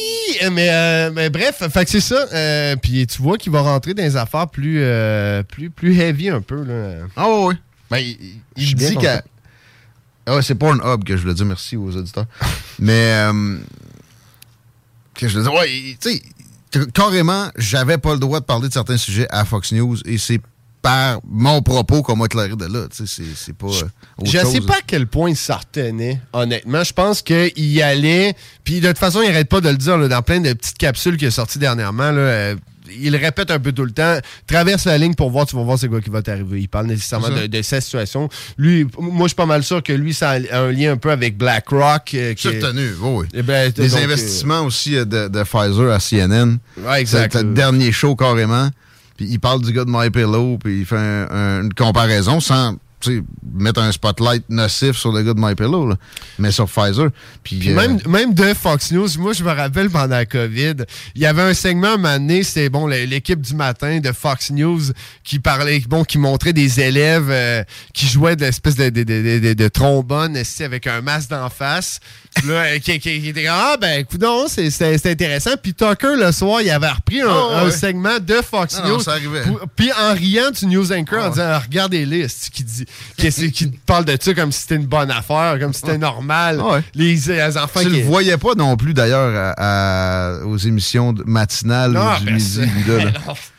mais, 0.52 0.70
euh, 0.70 1.12
mais 1.14 1.30
bref, 1.30 1.64
fait 1.72 1.84
que 1.86 1.90
c'est 1.92 2.00
ça. 2.00 2.26
Euh, 2.34 2.76
puis 2.76 3.06
tu 3.08 3.22
vois 3.22 3.38
qu'il 3.38 3.52
va 3.52 3.62
rentrer 3.62 3.94
dans 3.94 4.04
des 4.04 4.16
affaires 4.16 4.48
plus, 4.48 4.78
euh, 4.82 5.44
plus, 5.44 5.70
plus 5.70 6.00
heavy 6.00 6.30
un 6.30 6.42
peu. 6.42 6.64
Là. 6.64 7.06
Ah 7.16 7.28
ouais, 7.30 7.46
ouais. 7.48 7.56
Ben, 7.90 7.98
il, 7.98 8.18
il 8.58 8.76
dit 8.76 8.94
content. 8.96 9.20
Ah 10.26 10.36
ouais, 10.36 10.42
c'est 10.42 10.56
Pornhub 10.56 11.04
que 11.04 11.16
je 11.18 11.22
voulais 11.22 11.34
dire. 11.34 11.46
Merci 11.46 11.78
aux 11.78 11.96
auditeurs. 11.96 12.26
Mais... 12.80 13.14
euh, 13.14 13.58
que 15.16 15.28
je 15.28 15.38
voulais 15.40 15.50
dire, 15.50 15.60
ouais, 15.60 15.98
tu 16.00 16.22
sais, 16.80 16.88
carrément, 16.94 17.50
j'avais 17.58 17.98
pas 17.98 18.14
le 18.14 18.20
droit 18.20 18.40
de 18.40 18.46
parler 18.46 18.68
de 18.70 18.74
certains 18.74 18.98
sujets 18.98 19.28
à 19.30 19.46
Fox 19.46 19.72
News 19.72 19.98
et 20.06 20.18
c'est 20.18 20.40
par 20.82 21.20
mon 21.30 21.62
propos 21.62 22.02
qu'on 22.02 22.16
m'a 22.16 22.26
éclairé 22.26 22.56
de 22.56 22.66
là. 22.66 22.88
Tu 22.90 23.06
sais, 23.06 23.24
c'est- 23.24 23.36
c'est 23.36 23.54
pas... 23.56 23.68
euh, 23.68 23.84
Je 24.24 24.40
chose. 24.40 24.52
sais 24.52 24.62
pas 24.62 24.78
à 24.78 24.82
quel 24.86 25.06
point 25.06 25.30
il 25.30 25.36
s'en 25.36 25.58
retenait, 25.58 26.20
honnêtement. 26.34 26.84
Je 26.84 26.94
pense 26.94 27.22
qu'il 27.22 27.52
y 27.56 27.82
allait. 27.84 28.36
Puis 28.64 28.80
de 28.80 28.88
toute 28.88 28.98
façon, 28.98 29.22
il 29.22 29.30
arrête 29.30 29.48
pas 29.50 29.62
de 29.62 29.70
le 29.70 29.78
dire 29.78 29.98
là, 29.98 30.08
dans 30.08 30.22
plein 30.24 30.40
de 30.40 30.52
petites 30.54 30.78
capsules 30.80 31.18
qu'il 31.18 31.28
a 31.28 31.32
sorties 31.32 31.60
dernièrement. 31.60 32.10
Là, 32.10 32.22
euh, 32.22 32.56
il 33.00 33.16
répète 33.16 33.52
un 33.52 33.60
peu 33.60 33.72
tout 33.72 33.86
le 33.86 33.92
temps. 33.92 34.18
Traverse 34.48 34.86
la 34.86 34.98
ligne 34.98 35.14
pour 35.14 35.30
voir, 35.32 35.46
tu 35.46 35.56
vas 35.56 35.64
voir 35.64 35.78
c'est 35.80 35.88
quoi 35.88 36.02
qui 36.02 36.10
va 36.10 36.22
t'arriver. 36.22 36.60
Il 36.62 36.68
parle 36.70 36.88
nécessairement 36.88 37.28
de, 37.42 37.48
de 37.48 37.62
sa 37.62 37.80
situation. 37.82 38.30
Lui, 38.58 38.86
moi, 39.00 39.24
je 39.26 39.30
suis 39.30 39.36
pas 39.36 39.46
mal 39.46 39.64
sûr 39.64 39.82
que 39.84 39.94
lui, 39.94 40.14
ça 40.14 40.32
a 40.52 40.60
un 40.60 40.72
lien 40.72 40.94
un 40.94 40.98
peu 40.98 41.12
avec 41.12 41.38
BlackRock. 41.38 42.14
euh, 42.14 42.34
qui- 42.34 42.48
oui, 43.02 43.10
oui. 43.22 43.26
Eh 43.34 43.42
ben, 43.44 43.72
Les 43.78 43.90
donc, 43.90 44.00
euh, 44.00 44.04
investissements 44.04 44.62
aussi 44.62 44.96
euh, 44.98 45.06
de, 45.06 45.28
de 45.28 45.44
Pfizer 45.44 45.92
à 45.92 46.00
CNN. 46.00 46.58
Ouais, 46.78 47.02
exact. 47.02 47.34
C'est 47.34 47.44
le 47.44 47.54
dernier 47.54 47.92
show 47.92 48.16
carrément. 48.16 48.70
Puis 49.18 49.28
il 49.30 49.40
parle 49.40 49.62
du 49.62 49.72
gars 49.72 49.86
de 49.86 49.92
MyPillow, 49.92 50.58
puis 50.58 50.80
il 50.80 50.86
fait 50.86 50.96
un- 50.98 51.28
un- 51.30 51.64
une 51.64 51.74
comparaison 51.74 52.40
sans 52.40 52.76
mettre 53.54 53.82
un 53.82 53.92
spotlight 53.92 54.44
nocif 54.50 54.98
sur 54.98 55.12
le 55.12 55.24
gars 55.24 55.34
de 55.34 55.40
MyPillow, 55.40 55.88
là, 55.88 55.96
mais 56.40 56.52
sur 56.52 56.70
Pfizer. 56.70 57.10
Puis, 57.44 57.58
Puis 57.58 57.72
euh, 57.72 57.76
même, 57.76 58.00
même 58.08 58.34
de 58.34 58.54
Fox 58.54 58.92
News, 58.92 59.08
moi, 59.18 59.34
je 59.34 59.44
me 59.44 59.52
rappelle 59.52 59.90
pendant 59.90 60.16
la 60.16 60.26
COVID, 60.26 60.76
il 61.16 61.22
y 61.22 61.26
avait 61.26 61.42
un 61.42 61.54
segment 61.54 61.88
à 61.88 61.94
un 61.94 61.98
moment 61.98 62.18
donné, 62.18 62.44
c'était 62.44 62.70
bon, 62.70 62.88
l'équipe 62.88 63.42
du 63.42 63.56
matin 63.56 64.00
de 64.00 64.12
Fox 64.12 64.52
News 64.52 64.82
qui 65.24 65.40
parlait, 65.40 65.82
bon, 65.88 66.04
qui 66.04 66.18
montrait 66.18 66.54
des 66.54 66.80
élèves 66.80 67.30
euh, 67.30 67.64
qui 67.94 68.08
jouaient 68.08 68.36
de 68.36 68.46
l'espèce 68.46 68.76
de, 68.76 68.90
de, 68.90 69.54
de, 69.54 69.68
trombone 69.68 70.38
avec 70.60 70.88
un 70.88 71.02
masque 71.02 71.30
d'en 71.30 71.50
face. 71.50 72.00
Là, 72.46 72.54
euh, 72.54 72.80
qui, 72.80 72.98
qui- 73.00 73.22
qui 73.22 73.28
était 73.30 73.44
comme, 73.44 73.54
ah, 73.56 73.78
ben, 73.80 74.00
écoute, 74.00 74.24
c'est 74.48 74.70
c'était 74.70 75.12
intéressant. 75.12 75.52
Puis 75.62 75.74
Tucker, 75.74 76.16
le 76.18 76.32
soir, 76.32 76.62
il 76.62 76.70
avait 76.70 76.90
repris 76.90 77.22
un, 77.22 77.28
Oh, 77.30 77.52
un 77.66 77.72
segment 77.72 78.20
de 78.20 78.36
Fox 78.36 78.80
Non, 78.80 78.90
non, 78.90 78.98
News. 78.98 79.60
Puis 79.76 79.92
en 79.92 80.14
riant 80.14 80.50
du 80.52 80.66
news 80.66 80.92
anchor, 80.92 81.26
en 81.26 81.30
disant, 81.30 81.44
Ah, 81.46 81.60
regardez-les, 81.60 82.22
esti, 82.22 82.50
qui 82.50 82.64
dit, 82.64 82.86
qui, 83.18 83.52
qui, 83.52 83.68
parle 83.86 84.06
de 84.06 84.18
ça 84.20 84.34
comme 84.34 84.52
si 84.52 84.62
c'était 84.62 84.76
une 84.76 84.88
bonne 84.88 85.12
affaire, 85.12 85.58
comme 85.60 85.74
si 85.74 85.82
c'était 85.82 85.98
normal. 85.98 86.62
Les, 86.96 87.16
les 87.16 87.58
enfants 87.58 87.82
tu 87.82 87.90
le 87.90 88.02
voyais 88.04 88.38
pas 88.38 88.56
non 88.56 88.76
plus, 88.78 88.94
d'ailleurs, 88.94 89.56
aux 90.46 90.58
émissions 90.58 91.14
matinales 91.26 91.92
Non, 91.92 92.18
du 92.20 92.26
ben, 92.26 92.36
midi. 92.36 92.62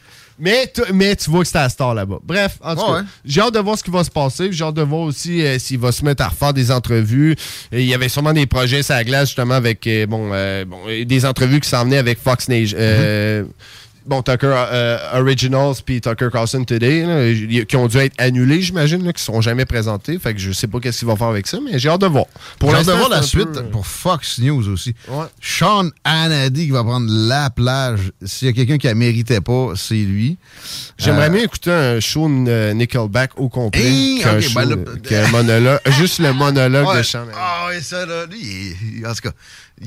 Mais, 0.45 0.71
tu- 0.75 0.93
mais 0.93 1.15
tu 1.15 1.31
vois 1.31 1.41
que 1.43 1.47
c'était 1.47 1.61
à 1.61 1.69
Star 1.69 1.95
là-bas. 1.95 2.19
Bref, 2.25 2.59
en 2.63 2.75
tout 2.75 2.83
cas, 2.85 2.93
ouais. 2.95 3.03
j'ai 3.25 3.41
hâte 3.41 3.55
de 3.55 3.61
voir 3.61 3.79
ce 3.79 3.85
qui 3.85 3.91
va 3.93 4.03
se 4.03 4.11
passer. 4.11 4.49
J'ai 4.51 4.65
hâte 4.65 4.75
de 4.75 4.83
voir 4.83 5.03
aussi 5.03 5.41
euh, 5.41 5.57
s'il 5.61 5.79
va 5.79 5.93
se 5.93 6.05
mettre 6.05 6.25
à 6.25 6.29
refaire 6.29 6.53
des 6.53 6.71
entrevues. 6.73 7.37
Et 7.71 7.83
il 7.83 7.87
y 7.87 7.95
avait 7.95 8.09
sûrement 8.09 8.33
des 8.33 8.47
projets 8.47 8.83
sur 8.83 8.95
la 8.95 9.05
glace, 9.05 9.29
justement, 9.29 9.55
avec 9.55 9.87
euh, 9.87 10.05
bon, 10.07 10.31
euh, 10.33 10.65
bon, 10.65 10.79
euh, 10.89 11.05
des 11.05 11.25
entrevues 11.25 11.61
qui 11.61 11.69
s'en 11.69 11.85
venaient 11.85 11.99
avec 11.99 12.19
Fox 12.19 12.49
Nation. 12.49 12.77
euh, 12.81 13.45
Bon, 14.07 14.21
Tucker 14.23 14.53
euh, 14.73 15.21
Originals 15.21 15.77
puis 15.85 16.01
Tucker 16.01 16.29
Carlson 16.33 16.65
Today, 16.65 17.05
là, 17.07 17.65
qui 17.65 17.77
ont 17.77 17.87
dû 17.87 17.99
être 17.99 18.15
annulés, 18.21 18.61
j'imagine, 18.63 19.01
qui 19.01 19.07
ne 19.07 19.13
sont 19.19 19.41
jamais 19.41 19.65
présentés. 19.65 20.19
Fait 20.19 20.35
que 20.35 20.41
je 20.41 20.51
sais 20.53 20.67
pas 20.67 20.81
qu'est-ce 20.81 21.01
qu'il 21.01 21.09
va 21.09 21.17
faire 21.17 21.29
avec 21.29 21.47
ça, 21.47 21.59
mais 21.65 21.79
j'ai 21.79 21.89
hâte 21.89 22.01
de 22.01 22.07
voir. 22.07 22.27
Pour 22.59 22.75
hâte 22.75 22.87
de 22.87 22.93
voir 22.93 23.09
la 23.09 23.23
suite 23.23 23.53
peu, 23.53 23.59
euh, 23.61 23.71
pour 23.71 23.87
Fox 23.87 24.39
News 24.41 24.69
aussi. 24.69 24.95
Sean 25.41 25.89
Hannity 26.05 26.67
qui 26.67 26.71
va 26.71 26.83
prendre 26.83 27.07
la 27.11 27.51
plage. 27.51 28.13
S'il 28.25 28.49
y 28.49 28.51
a 28.51 28.55
quelqu'un 28.55 28.79
qui 28.79 28.87
la 28.89 28.95
méritait 28.95 29.41
pas, 29.41 29.73
c'est 29.77 29.95
lui. 29.95 30.37
J'aimerais 30.99 31.27
Euh, 31.27 31.31
bien 31.31 31.43
écouter 31.45 31.71
un 31.71 32.01
show 32.01 32.29
euh, 32.29 32.73
Nickelback 32.75 33.33
au 33.39 33.49
complet. 33.49 33.83
Hey, 33.83 34.21
show, 34.23 34.29
ben 34.55 35.31
monologue. 35.31 35.79
Juste 35.99 36.19
le 36.19 36.33
monologue 36.33 36.87
Ouais. 36.89 36.99
de 36.99 37.03
Sean 37.03 37.21
Hannity. 37.21 37.37
Ah 37.39 37.67
oui, 37.71 37.83
ça, 37.83 38.05
là, 38.07 38.27
lui, 38.27 38.39
il- 38.41 38.99
il- 38.99 39.07
en 39.07 39.15
tout 39.15 39.21
cas, 39.23 39.33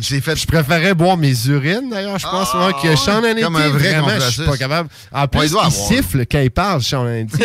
fait... 0.02 0.36
Je 0.36 0.46
préférais 0.46 0.94
boire 0.94 1.18
mes 1.18 1.34
urines, 1.48 1.90
d'ailleurs, 1.90 2.20
je 2.20 2.28
pense, 2.28 2.54
moi, 2.54 2.74
que 2.74 2.96
Sean 2.96 3.24
Hannity. 3.24 3.42
Comme 3.42 3.56
un 3.56 3.70
vrai 3.70 4.00
vraiment, 4.00 4.20
je 4.20 4.32
suis 4.32 4.44
pas 4.44 4.58
capable. 4.58 4.90
En 5.12 5.28
plus, 5.28 5.54
il 5.54 5.72
siffle 5.72 6.26
quand 6.26 6.40
il 6.42 6.52
parle, 6.52 6.82
Sean 6.82 7.06
Hannity. 7.06 7.38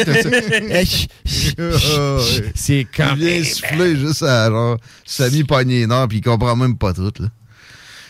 C'est 2.55 2.87
comme... 2.97 3.19
Il 3.19 3.27
vient 3.27 3.45
souffler 3.45 3.97
juste 3.97 4.23
à 4.23 4.49
genre 4.49 4.77
semi-poignée 5.05 5.87
nord, 5.87 6.09
puis 6.09 6.19
il 6.19 6.23
comprend 6.23 6.57
même 6.57 6.77
pas 6.77 6.93
tout. 6.93 7.13
Là. 7.19 7.29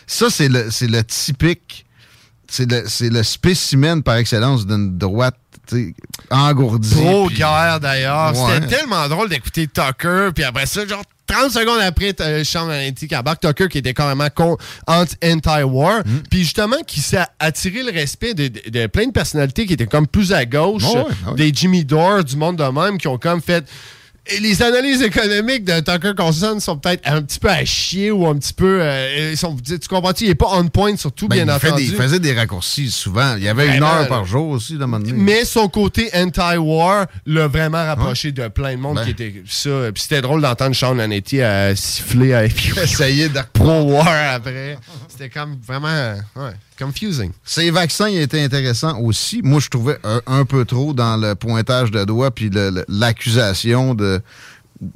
Ça, 0.07 0.29
c'est 0.29 0.49
le, 0.49 0.69
le 0.81 1.03
typique, 1.03 1.85
c'est 2.49 2.69
le, 2.69 2.83
le 3.09 3.23
spécimen 3.23 4.03
par 4.03 4.15
excellence 4.17 4.67
d'une 4.67 4.97
droite 4.97 5.35
engourdie. 6.29 6.95
Pro 6.95 7.27
puis- 7.27 7.37
guerre 7.37 7.79
d'ailleurs. 7.79 8.33
C'était 8.35 8.67
tellement 8.67 9.07
drôle 9.07 9.29
d'écouter 9.29 9.67
Tucker, 9.67 10.31
puis 10.35 10.43
après 10.43 10.65
ça, 10.65 10.85
genre 10.85 11.03
30 11.31 11.51
secondes 11.51 11.79
après, 11.81 12.13
Sean 12.43 12.67
Hannity 12.69 13.07
qui 13.07 13.15
embarque 13.15 13.41
Tucker 13.41 13.67
qui 13.69 13.77
était 13.77 13.93
carrément 13.93 14.27
anti- 14.87 15.15
anti-war, 15.23 15.99
Mm. 16.05 16.23
puis 16.29 16.39
justement 16.39 16.77
qui 16.85 16.99
s'est 16.99 17.23
attiré 17.39 17.83
le 17.83 17.91
respect 17.91 18.33
de, 18.33 18.47
de- 18.49 18.69
de 18.69 18.87
plein 18.87 19.05
de 19.07 19.11
personnalités 19.11 19.65
qui 19.65 19.73
étaient 19.73 19.85
comme 19.87 20.07
plus 20.07 20.33
à 20.33 20.45
gauche, 20.45 20.83
des 21.37 21.51
Jimmy 21.53 21.85
Dore, 21.85 22.23
du 22.23 22.35
monde 22.35 22.57
de 22.57 22.63
même, 22.63 22.97
qui 22.97 23.07
ont 23.07 23.17
comme 23.17 23.41
fait. 23.41 23.63
Et 24.27 24.39
les 24.39 24.61
analyses 24.61 25.01
économiques 25.01 25.65
de 25.65 25.79
Tucker 25.79 26.11
Carlson 26.15 26.59
sont 26.59 26.77
peut-être 26.77 27.01
un 27.09 27.23
petit 27.23 27.39
peu 27.39 27.49
à 27.49 27.65
chier 27.65 28.11
ou 28.11 28.27
un 28.27 28.35
petit 28.37 28.53
peu. 28.53 28.79
euh, 28.81 29.35
sont, 29.35 29.55
tu 29.55 29.75
comprends-tu? 29.89 30.25
Il 30.25 30.29
est 30.29 30.35
pas 30.35 30.49
on 30.51 30.67
point 30.67 30.95
surtout, 30.95 31.27
Ben, 31.27 31.43
bien 31.43 31.45
il 31.45 31.51
entendu. 31.51 31.83
des- 31.83 31.89
il 31.89 31.95
faisait 31.95 32.19
des 32.19 32.33
raccourcis 32.33 32.91
souvent. 32.91 33.35
Il 33.35 33.43
y 33.43 33.47
avait 33.49 33.75
une 33.75 33.83
heure 33.83 34.07
par 34.07 34.25
jour 34.25 34.49
aussi, 34.49 34.77
là, 34.77 34.85
maintenant. 34.85 35.13
Mais 35.15 35.43
son 35.43 35.67
côté 35.69 36.09
anti-war 36.13 37.07
l'a 37.25 37.47
vraiment 37.47 37.83
rapproché 37.83 38.31
de 38.31 38.47
plein 38.47 38.75
de 38.75 38.79
monde 38.79 38.97
Ben. 38.97 39.05
qui 39.05 39.09
était 39.09 39.43
ça. 39.49 39.69
Puis 39.91 40.03
c'était 40.03 40.21
drôle 40.21 40.41
d'entendre 40.41 40.75
Sean 40.75 40.99
Hannity 40.99 41.41
à 41.41 41.75
siffler 41.75 42.33
à 42.35 42.45
essayer 42.83 43.27
de 43.27 43.39
pro-war 43.53 44.07
après. 44.35 44.77
C'était 45.09 45.29
comme 45.29 45.57
vraiment 45.67 46.13
ouais, 46.35 46.51
Ces 47.43 47.71
vaccins 47.71 48.07
étaient 48.07 48.41
intéressants 48.41 48.99
aussi. 48.99 49.41
Moi, 49.43 49.59
je 49.59 49.69
trouvais 49.69 49.97
un, 50.03 50.21
un 50.27 50.45
peu 50.45 50.65
trop 50.65 50.93
dans 50.93 51.17
le 51.17 51.35
pointage 51.35 51.91
de 51.91 52.03
doigts 52.03 52.31
puis 52.31 52.49
l'accusation 52.87 53.93
de 53.93 54.21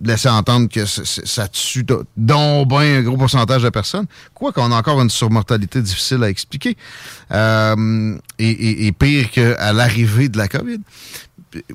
laisser 0.04 0.30
entendre 0.30 0.68
que 0.68 0.86
ça 0.86 1.48
tue 1.48 1.86
donc 2.18 2.74
un 2.74 3.02
gros 3.02 3.18
pourcentage 3.18 3.64
de 3.64 3.70
personnes. 3.70 4.08
Quoi 4.34 4.52
qu'on 4.52 4.72
a 4.72 4.76
encore 4.76 5.02
une 5.02 5.10
surmortalité 5.10 5.82
difficile 5.82 6.24
à 6.24 6.30
expliquer. 6.30 6.76
Euh, 7.32 8.18
et 8.40 8.92
pire 8.92 9.30
qu'à 9.32 9.74
l'arrivée 9.74 10.30
de 10.30 10.38
la 10.38 10.48
COVID. 10.48 10.80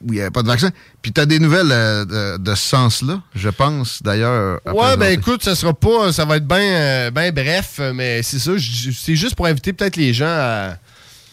Où 0.02 0.08
il 0.08 0.14
n'y 0.14 0.20
avait 0.20 0.30
pas 0.30 0.42
de 0.42 0.48
vaccin. 0.48 0.70
Puis 1.02 1.12
tu 1.12 1.20
as 1.20 1.26
des 1.26 1.38
nouvelles 1.38 1.70
euh, 1.70 2.04
de, 2.04 2.42
de 2.42 2.54
ce 2.54 2.68
sens-là, 2.68 3.20
je 3.34 3.48
pense, 3.48 4.02
d'ailleurs. 4.02 4.60
Ouais, 4.66 4.96
ben 4.96 5.12
écoute, 5.12 5.42
ça 5.42 5.54
sera 5.54 5.72
pas. 5.72 6.12
Ça 6.12 6.24
va 6.24 6.36
être 6.36 6.46
bien 6.46 7.10
ben 7.10 7.32
bref, 7.32 7.80
mais 7.94 8.22
c'est 8.22 8.38
ça. 8.38 8.52
C'est 8.58 9.16
juste 9.16 9.34
pour 9.34 9.46
inviter 9.46 9.72
peut-être 9.72 9.96
les 9.96 10.12
gens 10.12 10.26
à. 10.26 10.76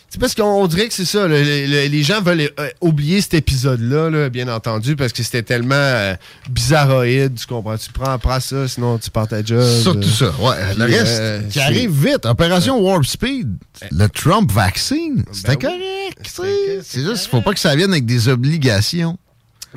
C'est 0.10 0.22
parce 0.22 0.34
qu'on 0.36 0.66
dirait 0.68 0.88
que 0.88 0.94
c'est 0.94 1.04
ça. 1.06 1.28
le- 1.28 1.44
le- 1.44 1.66
le- 1.66 1.88
les 1.88 2.02
gens 2.04 2.22
veulent 2.22 2.50
euh, 2.60 2.70
oublier 2.80 3.20
cet 3.20 3.34
épisode-là, 3.34 4.10
là, 4.10 4.30
bien 4.30 4.48
entendu, 4.48 4.96
parce 4.96 5.12
que 5.12 5.22
c'était 5.22 5.44
tellement 5.44 5.76
euh, 5.76 6.16
bizarroïde. 6.50 7.36
Tu 7.36 7.46
comprends? 7.46 7.78
Tu 7.78 7.92
prends, 7.92 8.18
prends 8.18 8.40
ça, 8.40 8.68
sinon 8.68 8.98
tu 8.98 9.10
pars 9.12 9.28
ta 9.28 9.44
job. 9.44 9.62
Surtout 9.82 10.08
ça. 10.08 10.32
Ouais, 10.40 10.56
le 10.78 10.86
reste 10.86 11.20
euh, 11.20 11.42
qui 11.50 11.60
arrive 11.60 11.92
vite. 11.92 12.26
Opération 12.26 12.80
Warp 12.80 13.06
Speed. 13.06 13.50
Le 13.92 14.08
Trump 14.08 14.52
vaccine. 14.52 15.26
C'était 15.32 15.56
Ben 15.58 15.72
oui. 15.72 16.14
correct. 16.16 16.28
sais. 16.28 16.80
C'est 16.84 17.04
juste, 17.04 17.26
il 17.26 17.30
faut 17.30 17.42
pas 17.42 17.54
que 17.54 17.60
ça 17.60 17.76
vienne 17.76 17.92
avec 17.92 18.06
des 18.06 18.30
obligations. 18.30 19.18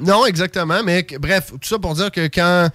Non, 0.00 0.24
exactement. 0.26 0.82
Mais 0.84 1.04
bref, 1.20 1.48
tout 1.50 1.68
ça 1.68 1.78
pour 1.78 1.94
dire 1.94 2.10
que 2.12 2.28
quand. 2.28 2.68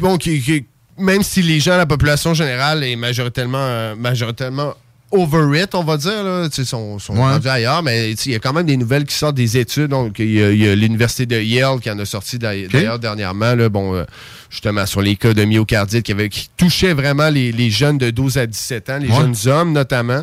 Bon, 0.00 0.16
qui- 0.18 0.42
qui- 0.42 0.66
même 0.98 1.22
si 1.22 1.40
les 1.42 1.60
gens, 1.60 1.76
la 1.76 1.86
population 1.86 2.34
générale 2.34 2.82
est 2.82 2.96
majoritairement, 2.96 3.58
euh, 3.60 3.94
majoritairement 3.94 4.74
over 5.10 5.58
it, 5.62 5.74
on 5.74 5.84
va 5.84 5.96
dire, 5.96 6.22
là, 6.22 6.48
sont, 6.50 6.98
sont 6.98 7.14
Ouais. 7.14 7.20
rendus 7.20 7.48
ailleurs, 7.48 7.82
mais 7.82 8.12
il 8.12 8.32
y 8.32 8.34
a 8.34 8.38
quand 8.38 8.52
même 8.52 8.66
des 8.66 8.76
nouvelles 8.76 9.04
qui 9.04 9.14
sortent 9.14 9.36
des 9.36 9.56
études. 9.56 9.88
Donc, 9.88 10.18
il 10.18 10.30
y 10.32 10.68
a, 10.68 10.74
l'Université 10.74 11.24
de 11.26 11.40
Yale 11.40 11.80
qui 11.80 11.90
en 11.90 11.98
a 11.98 12.04
sorti 12.04 12.38
d'ailleurs 12.38 12.98
dernièrement, 12.98 13.54
là, 13.54 13.68
bon, 13.68 13.94
euh, 13.94 14.04
justement, 14.50 14.84
sur 14.86 15.00
les 15.00 15.16
cas 15.16 15.32
de 15.32 15.44
myocardite 15.44 16.04
qui, 16.04 16.12
avait, 16.12 16.28
qui 16.28 16.50
touchaient 16.56 16.92
vraiment 16.94 17.30
les, 17.30 17.52
les 17.52 17.70
jeunes 17.70 17.96
de 17.98 18.10
12 18.10 18.36
à 18.38 18.46
17 18.46 18.90
ans, 18.90 18.98
les 18.98 19.08
Ouais. 19.08 19.14
jeunes 19.16 19.34
hommes 19.46 19.72
notamment. 19.72 20.22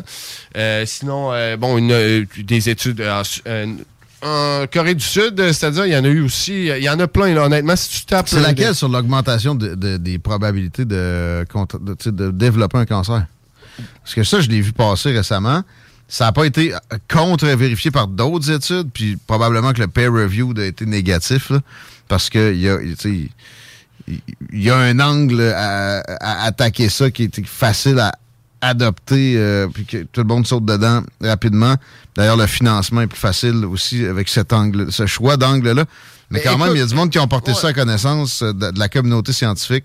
Euh, 0.56 0.84
sinon, 0.86 1.32
euh, 1.32 1.56
bon, 1.56 1.78
une, 1.78 2.26
des 2.44 2.68
études 2.68 3.02
en, 3.02 3.22
Corée 4.72 4.94
du 4.94 5.04
Sud, 5.04 5.36
c'est-à-dire, 5.52 5.86
il 5.86 5.92
y 5.92 5.96
en 5.96 6.04
a 6.04 6.08
eu 6.08 6.20
aussi, 6.22 6.66
il 6.66 6.82
y 6.82 6.88
en 6.88 6.98
a 6.98 7.06
plein, 7.06 7.32
là, 7.34 7.44
honnêtement, 7.44 7.76
si 7.76 7.90
tu 8.00 8.06
tapes... 8.06 8.28
C'est 8.28 8.40
laquelle 8.40 8.74
sur 8.74 8.88
l'augmentation 8.88 9.54
de- 9.54 9.74
de- 9.74 9.98
des 9.98 10.18
probabilités 10.18 10.84
de, 10.84 11.44
de 11.44 12.30
développer 12.32 12.78
un 12.78 12.86
cancer? 12.86 13.26
Parce 14.02 14.14
que 14.14 14.24
ça, 14.24 14.40
je 14.40 14.48
l'ai 14.48 14.60
vu 14.60 14.72
passer 14.72 15.12
récemment. 15.12 15.62
Ça 16.08 16.26
n'a 16.26 16.32
pas 16.32 16.44
été 16.44 16.72
contre-vérifié 17.08 17.90
par 17.90 18.06
d'autres 18.06 18.50
études, 18.50 18.90
puis 18.92 19.16
probablement 19.26 19.72
que 19.72 19.80
le 19.80 19.88
peer 19.88 20.12
review 20.12 20.54
a 20.56 20.64
été 20.64 20.86
négatif, 20.86 21.50
là, 21.50 21.60
parce 22.06 22.30
qu'il 22.30 22.60
y 22.60 22.68
a, 22.68 22.78
il 22.80 23.28
y 24.52 24.70
a 24.70 24.76
un 24.76 25.00
angle 25.00 25.40
à, 25.40 25.98
à 26.20 26.44
attaquer 26.44 26.88
ça 26.88 27.10
qui 27.10 27.24
est 27.24 27.44
facile 27.44 27.98
à 27.98 28.12
adopter, 28.60 29.34
euh, 29.36 29.68
puis 29.68 29.84
que 29.84 29.98
tout 30.04 30.20
le 30.20 30.26
monde 30.26 30.46
saute 30.46 30.64
dedans 30.64 31.02
rapidement. 31.20 31.74
D'ailleurs, 32.14 32.36
le 32.36 32.46
financement 32.46 33.02
est 33.02 33.06
plus 33.06 33.18
facile 33.18 33.64
aussi 33.64 34.04
avec 34.06 34.28
cet 34.28 34.52
angle, 34.52 34.90
ce 34.92 35.06
choix 35.06 35.36
d'angle-là. 35.36 35.84
Mais, 36.30 36.38
Mais 36.38 36.40
quand 36.42 36.58
même, 36.58 36.74
il 36.74 36.78
y 36.78 36.82
a 36.82 36.86
du 36.86 36.94
monde 36.94 37.10
qui 37.10 37.18
ont 37.18 37.28
porté 37.28 37.54
ça 37.54 37.68
à 37.68 37.72
connaissance 37.72 38.42
de, 38.42 38.70
de 38.70 38.78
la 38.78 38.88
communauté 38.88 39.32
scientifique 39.32 39.84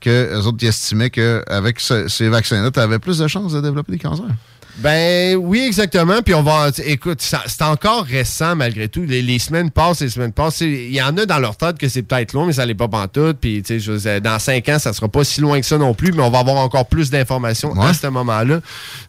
que 0.00 0.34
eux 0.34 0.46
autres 0.46 0.58
qui 0.58 0.66
estimaient 0.66 1.10
qu'avec 1.10 1.78
ce- 1.80 2.08
ces 2.08 2.28
vaccins-là, 2.28 2.70
tu 2.70 2.80
avais 2.80 2.98
plus 2.98 3.18
de 3.18 3.28
chances 3.28 3.52
de 3.52 3.60
développer 3.60 3.92
des 3.92 3.98
cancers. 3.98 4.24
Ben 4.78 5.36
oui, 5.36 5.60
exactement. 5.66 6.22
Puis 6.22 6.32
on 6.32 6.42
va. 6.42 6.70
Écoute, 6.86 7.20
c'est 7.20 7.62
encore 7.62 8.04
récent 8.04 8.54
malgré 8.56 8.88
tout. 8.88 9.02
Les, 9.02 9.20
les 9.20 9.38
semaines 9.38 9.70
passent, 9.70 10.00
les 10.00 10.08
semaines 10.08 10.32
passent. 10.32 10.60
Il 10.60 10.92
y 10.92 11.02
en 11.02 11.14
a 11.18 11.26
dans 11.26 11.38
leur 11.38 11.56
tête 11.56 11.76
que 11.76 11.88
c'est 11.88 12.02
peut-être 12.02 12.32
long, 12.32 12.46
mais 12.46 12.52
ça 12.54 12.64
l'est 12.64 12.74
pas 12.74 12.88
pantoute. 12.88 13.38
Puis 13.40 13.62
tu 13.62 13.80
sais, 13.80 14.20
dans 14.20 14.38
cinq 14.38 14.68
ans, 14.70 14.78
ça 14.78 14.92
sera 14.94 15.08
pas 15.08 15.24
si 15.24 15.40
loin 15.42 15.60
que 15.60 15.66
ça 15.66 15.76
non 15.76 15.92
plus, 15.92 16.12
mais 16.12 16.22
on 16.22 16.30
va 16.30 16.38
avoir 16.38 16.56
encore 16.56 16.86
plus 16.86 17.10
d'informations 17.10 17.78
à 17.82 17.92
ce 17.92 18.06
moment-là. 18.06 18.60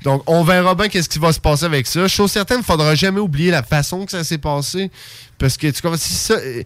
Donc 0.03 0.23
on 0.27 0.43
verra 0.43 0.75
bien 0.75 0.89
qu'est-ce 0.89 1.07
qui 1.07 1.19
va 1.19 1.31
se 1.31 1.39
passer 1.39 1.63
avec 1.65 1.87
ça. 1.87 2.05
Chose 2.07 2.31
certaine, 2.31 2.59
il 2.59 2.65
faudra 2.65 2.93
jamais 2.95 3.19
oublier 3.21 3.51
la 3.51 3.63
façon 3.63 4.03
que 4.05 4.11
ça 4.11 4.23
s'est 4.25 4.39
passé. 4.39 4.91
Parce 5.41 5.57
que 5.57 5.65
tu 5.67 5.81
comprends, 5.81 5.97
si 5.97 6.13
ça, 6.13 6.35
euh, 6.35 6.61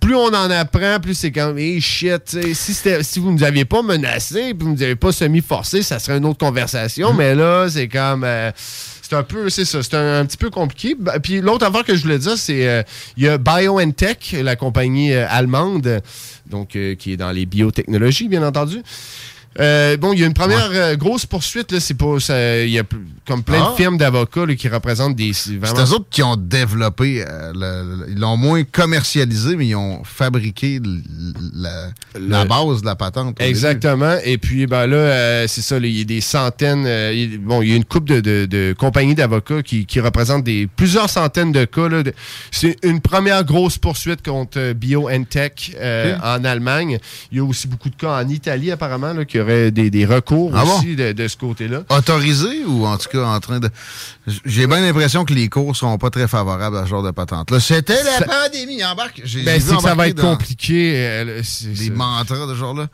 plus 0.00 0.14
on 0.14 0.26
en 0.28 0.50
apprend, 0.50 1.00
plus 1.00 1.14
c'est 1.14 1.32
comme, 1.32 1.56
hey 1.56 1.80
shit, 1.80 2.36
si, 2.52 2.74
c'était- 2.74 3.02
si 3.02 3.18
vous 3.20 3.32
ne 3.32 3.38
nous 3.38 3.42
aviez 3.42 3.64
pas 3.64 3.80
menacé, 3.82 4.52
puis 4.52 4.58
vous 4.60 4.68
ne 4.68 4.74
nous 4.76 4.82
avez 4.82 4.96
pas 4.96 5.12
semi-forcé, 5.12 5.82
ça 5.82 5.98
serait 5.98 6.18
une 6.18 6.26
autre 6.26 6.38
conversation. 6.38 7.14
Mais 7.14 7.34
là, 7.34 7.68
c'est 7.70 7.88
comme, 7.88 8.24
euh, 8.24 8.50
c'est 8.54 9.14
un 9.14 9.22
peu, 9.22 9.48
c'est 9.48 9.64
ça, 9.64 9.82
c'est 9.82 9.94
un, 9.94 10.20
un 10.20 10.26
petit 10.26 10.36
peu 10.36 10.50
compliqué. 10.50 10.94
Bah, 10.98 11.18
Puis 11.20 11.40
l'autre 11.40 11.64
affaire 11.64 11.84
que 11.84 11.96
je 11.96 12.02
voulais 12.02 12.18
dire, 12.18 12.36
c'est 12.36 12.68
euh, 12.68 12.82
il 13.16 13.24
y 13.24 13.28
a 13.28 13.38
BioNTech, 13.38 14.36
la 14.42 14.56
compagnie 14.56 15.14
euh, 15.14 15.26
allemande, 15.30 16.02
donc 16.50 16.76
euh, 16.76 16.94
qui 16.96 17.12
est 17.12 17.16
dans 17.16 17.30
les 17.30 17.46
biotechnologies, 17.46 18.28
bien 18.28 18.46
entendu. 18.46 18.82
Euh, 19.60 19.96
bon, 19.96 20.12
il 20.12 20.20
y 20.20 20.24
a 20.24 20.26
une 20.26 20.34
première 20.34 20.68
euh, 20.72 20.96
grosse 20.96 21.26
poursuite, 21.26 21.72
là, 21.72 21.80
c'est 21.80 21.96
ça- 22.20 22.62
il 22.62 22.70
y 22.70 22.78
a 22.78 22.84
comme 23.26 23.42
plein 23.42 23.62
Ah. 23.66 23.70
de 23.72 23.76
firmes 23.76 23.98
d'avocats 23.98 24.46
là, 24.46 24.54
qui 24.54 24.68
représentent 24.68 25.16
des... 25.16 25.32
C'est 25.32 25.56
vraiment- 25.56 25.80
eux 25.84 25.92
autres 25.94 26.06
qui 26.10 26.22
ont 26.22 26.36
développé, 26.36 27.24
euh, 27.26 27.52
le- 27.54 27.96
le- 28.06 28.10
ils 28.12 28.18
l'ont 28.18 28.36
moins 28.36 28.62
commercialisé, 28.64 29.56
mais 29.56 29.66
ils 29.66 29.74
ont 29.74 30.02
fabriqué 30.04 30.76
l- 30.76 31.02
la, 31.54 31.88
la 32.18 32.44
base 32.44 32.80
de 32.82 32.86
la 32.86 32.94
patente. 32.94 33.36
début. 33.36 33.50
Exactement. 33.50 34.16
Et 34.24 34.38
puis, 34.38 34.66
ben 34.66 34.86
là, 34.86 35.46
c'est 35.48 35.60
ça, 35.62 35.76
il 35.78 35.86
y 35.98 36.00
a 36.00 36.04
des 36.04 36.20
centaines. 36.20 36.86
il- 36.86 37.38
bon, 37.38 37.60
il 37.62 37.70
y 37.70 37.72
a 37.72 37.76
une 37.76 37.84
couple 37.84 38.14
de, 38.14 38.20
de- 38.20 38.46
de 38.46 38.74
compagnies 38.78 39.14
d'avocats 39.14 39.62
qui, 39.62 39.86
qui 39.86 40.00
représentent 40.00 40.44
des, 40.44 40.66
plusieurs 40.68 41.10
centaines 41.10 41.52
de 41.52 41.64
cas. 41.64 41.88
c'est 42.50 42.76
une 42.84 43.00
première 43.00 43.44
grosse 43.44 43.76
poursuite 43.78 44.24
contre 44.24 44.72
BioNTech 44.72 45.76
en 46.22 46.44
Allemagne. 46.44 46.98
Il 47.32 47.38
y 47.38 47.40
a 47.40 47.44
aussi 47.44 47.66
beaucoup 47.68 47.90
de 47.90 47.96
cas 47.96 48.20
en 48.22 48.28
Italie, 48.28 48.70
apparemment, 48.70 49.12
là, 49.12 49.24
qui 49.38 49.42
auraient 49.42 49.70
des, 49.70 49.90
des 49.90 50.04
recours 50.04 50.52
Ah 50.54 50.64
bon? 50.64 50.78
aussi 50.78 50.96
de, 50.96 51.12
de 51.12 51.28
ce 51.28 51.36
côté-là. 51.36 51.82
Autorisé 51.90 52.64
ou 52.66 52.86
en 52.86 52.96
tout 52.98 53.08
cas 53.08 53.24
en 53.24 53.40
train 53.40 53.60
de. 53.60 53.68
J'ai 54.44 54.66
bien 54.66 54.80
l'impression 54.80 55.24
que 55.24 55.32
les 55.32 55.48
cours 55.48 55.76
seront 55.76 55.98
pas 55.98 56.10
très 56.10 56.26
favorables 56.28 56.76
à 56.76 56.84
ce 56.84 56.88
genre 56.88 57.02
de 57.02 57.10
patente. 57.10 57.50
Là, 57.50 57.60
c'était 57.60 58.02
la 58.02 58.18
Ça- 58.18 58.24
pandémie, 58.26 58.84
embarque. 58.84 59.22
Ben, 59.44 59.60
c'est 59.60 59.74
que 59.76 59.82
ça 59.82 59.94
va 59.94 60.08
être 60.08 60.16
dans 60.16 60.36
compliqué. 60.36 60.92
euh, 60.96 61.42
Des 61.78 61.90
mantras 61.90 62.46
de 62.46 62.54
ce 62.54 62.58
genre-là. 62.58 62.88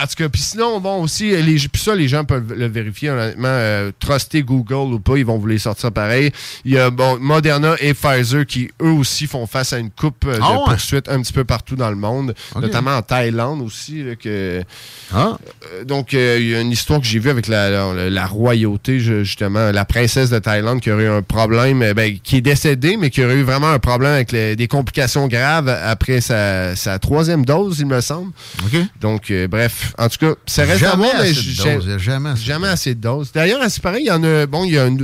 En 0.00 0.06
tout 0.06 0.14
cas, 0.16 0.28
puis 0.28 0.40
sinon, 0.42 0.80
bon, 0.80 1.02
aussi, 1.02 1.30
les, 1.30 1.56
puis 1.56 1.82
ça, 1.82 1.94
les 1.94 2.08
gens 2.08 2.24
peuvent 2.24 2.52
le 2.54 2.66
vérifier, 2.66 3.10
honnêtement. 3.10 3.48
euh, 3.48 3.90
truster 3.98 4.42
Google 4.42 4.94
ou 4.94 5.00
pas, 5.00 5.16
ils 5.16 5.24
vont 5.24 5.38
vous 5.38 5.46
les 5.46 5.58
sortir 5.58 5.90
pareil. 5.92 6.30
Il 6.64 6.72
y 6.72 6.78
a, 6.78 6.90
bon, 6.90 7.18
Moderna 7.20 7.74
et 7.80 7.94
Pfizer 7.94 8.44
qui, 8.46 8.70
eux 8.82 8.90
aussi, 8.90 9.26
font 9.26 9.46
face 9.46 9.72
à 9.72 9.78
une 9.78 9.90
coupe 9.90 10.24
euh, 10.26 10.36
de 10.36 10.40
Ah 10.42 10.52
ouais? 10.52 10.58
poursuites 10.66 11.08
un 11.08 11.20
petit 11.22 11.32
peu 11.32 11.44
partout 11.44 11.74
dans 11.76 11.90
le 11.90 11.96
monde, 11.96 12.34
notamment 12.60 12.96
en 12.96 13.02
Thaïlande 13.02 13.62
aussi. 13.62 14.02
là, 14.04 14.14
que, 14.16 14.62
Ah. 15.12 15.36
Euh, 15.72 15.84
donc, 15.84 16.12
euh, 16.14 16.36
il 16.40 16.48
y 16.48 16.54
a 16.54 16.60
une 16.60 16.70
histoire 16.70 17.00
que 17.00 17.06
j'ai 17.06 17.18
vue 17.18 17.30
avec 17.30 17.48
la, 17.48 17.70
la- 17.70 18.10
la 18.10 18.26
royauté, 18.26 19.00
justement, 19.00 19.70
la 19.72 19.84
princesse 19.84 20.30
de 20.30 20.38
Thaïlande 20.38 20.80
qui 20.80 20.90
aurait 20.90 21.04
eu 21.04 21.08
un 21.08 21.22
problème, 21.22 21.92
ben, 21.94 22.18
qui 22.22 22.36
est 22.36 22.40
décédée, 22.40 22.96
mais 22.96 23.10
qui 23.10 23.24
aurait 23.24 23.36
eu 23.36 23.42
vraiment 23.42 23.68
un 23.70 23.78
problème 23.78 24.12
avec 24.12 24.32
les- 24.32 24.54
des 24.56 24.68
complications 24.68 25.28
graves 25.28 25.68
après 25.68 26.20
sa, 26.20 26.76
sa 26.76 26.98
troisième 26.98 27.44
dose, 27.44 27.78
il 27.80 27.86
me 27.86 28.00
semble. 28.00 28.32
Donc, 29.00 29.32
bref, 29.48 29.77
en 29.98 30.08
tout 30.08 30.18
cas, 30.18 30.34
ça 30.46 30.62
reste 30.64 30.82
à 30.82 30.90
Jamais 30.90 31.04
voir, 31.04 31.14
mais 31.22 31.32
jamais 31.34 31.76
assez 31.76 31.86
de 31.88 32.36
jamais 32.36 32.68
assez 32.68 32.94
de 32.94 33.00
doses. 33.00 33.32
D'ailleurs, 33.32 33.60
c'est 33.68 33.82
pareil, 33.82 34.04
il 34.04 34.08
y 34.08 34.10
en 34.10 34.22
a, 34.24 34.46
bon, 34.46 34.64
il 34.64 34.72
y 34.72 34.78
a 34.78 34.84
un, 34.84 34.96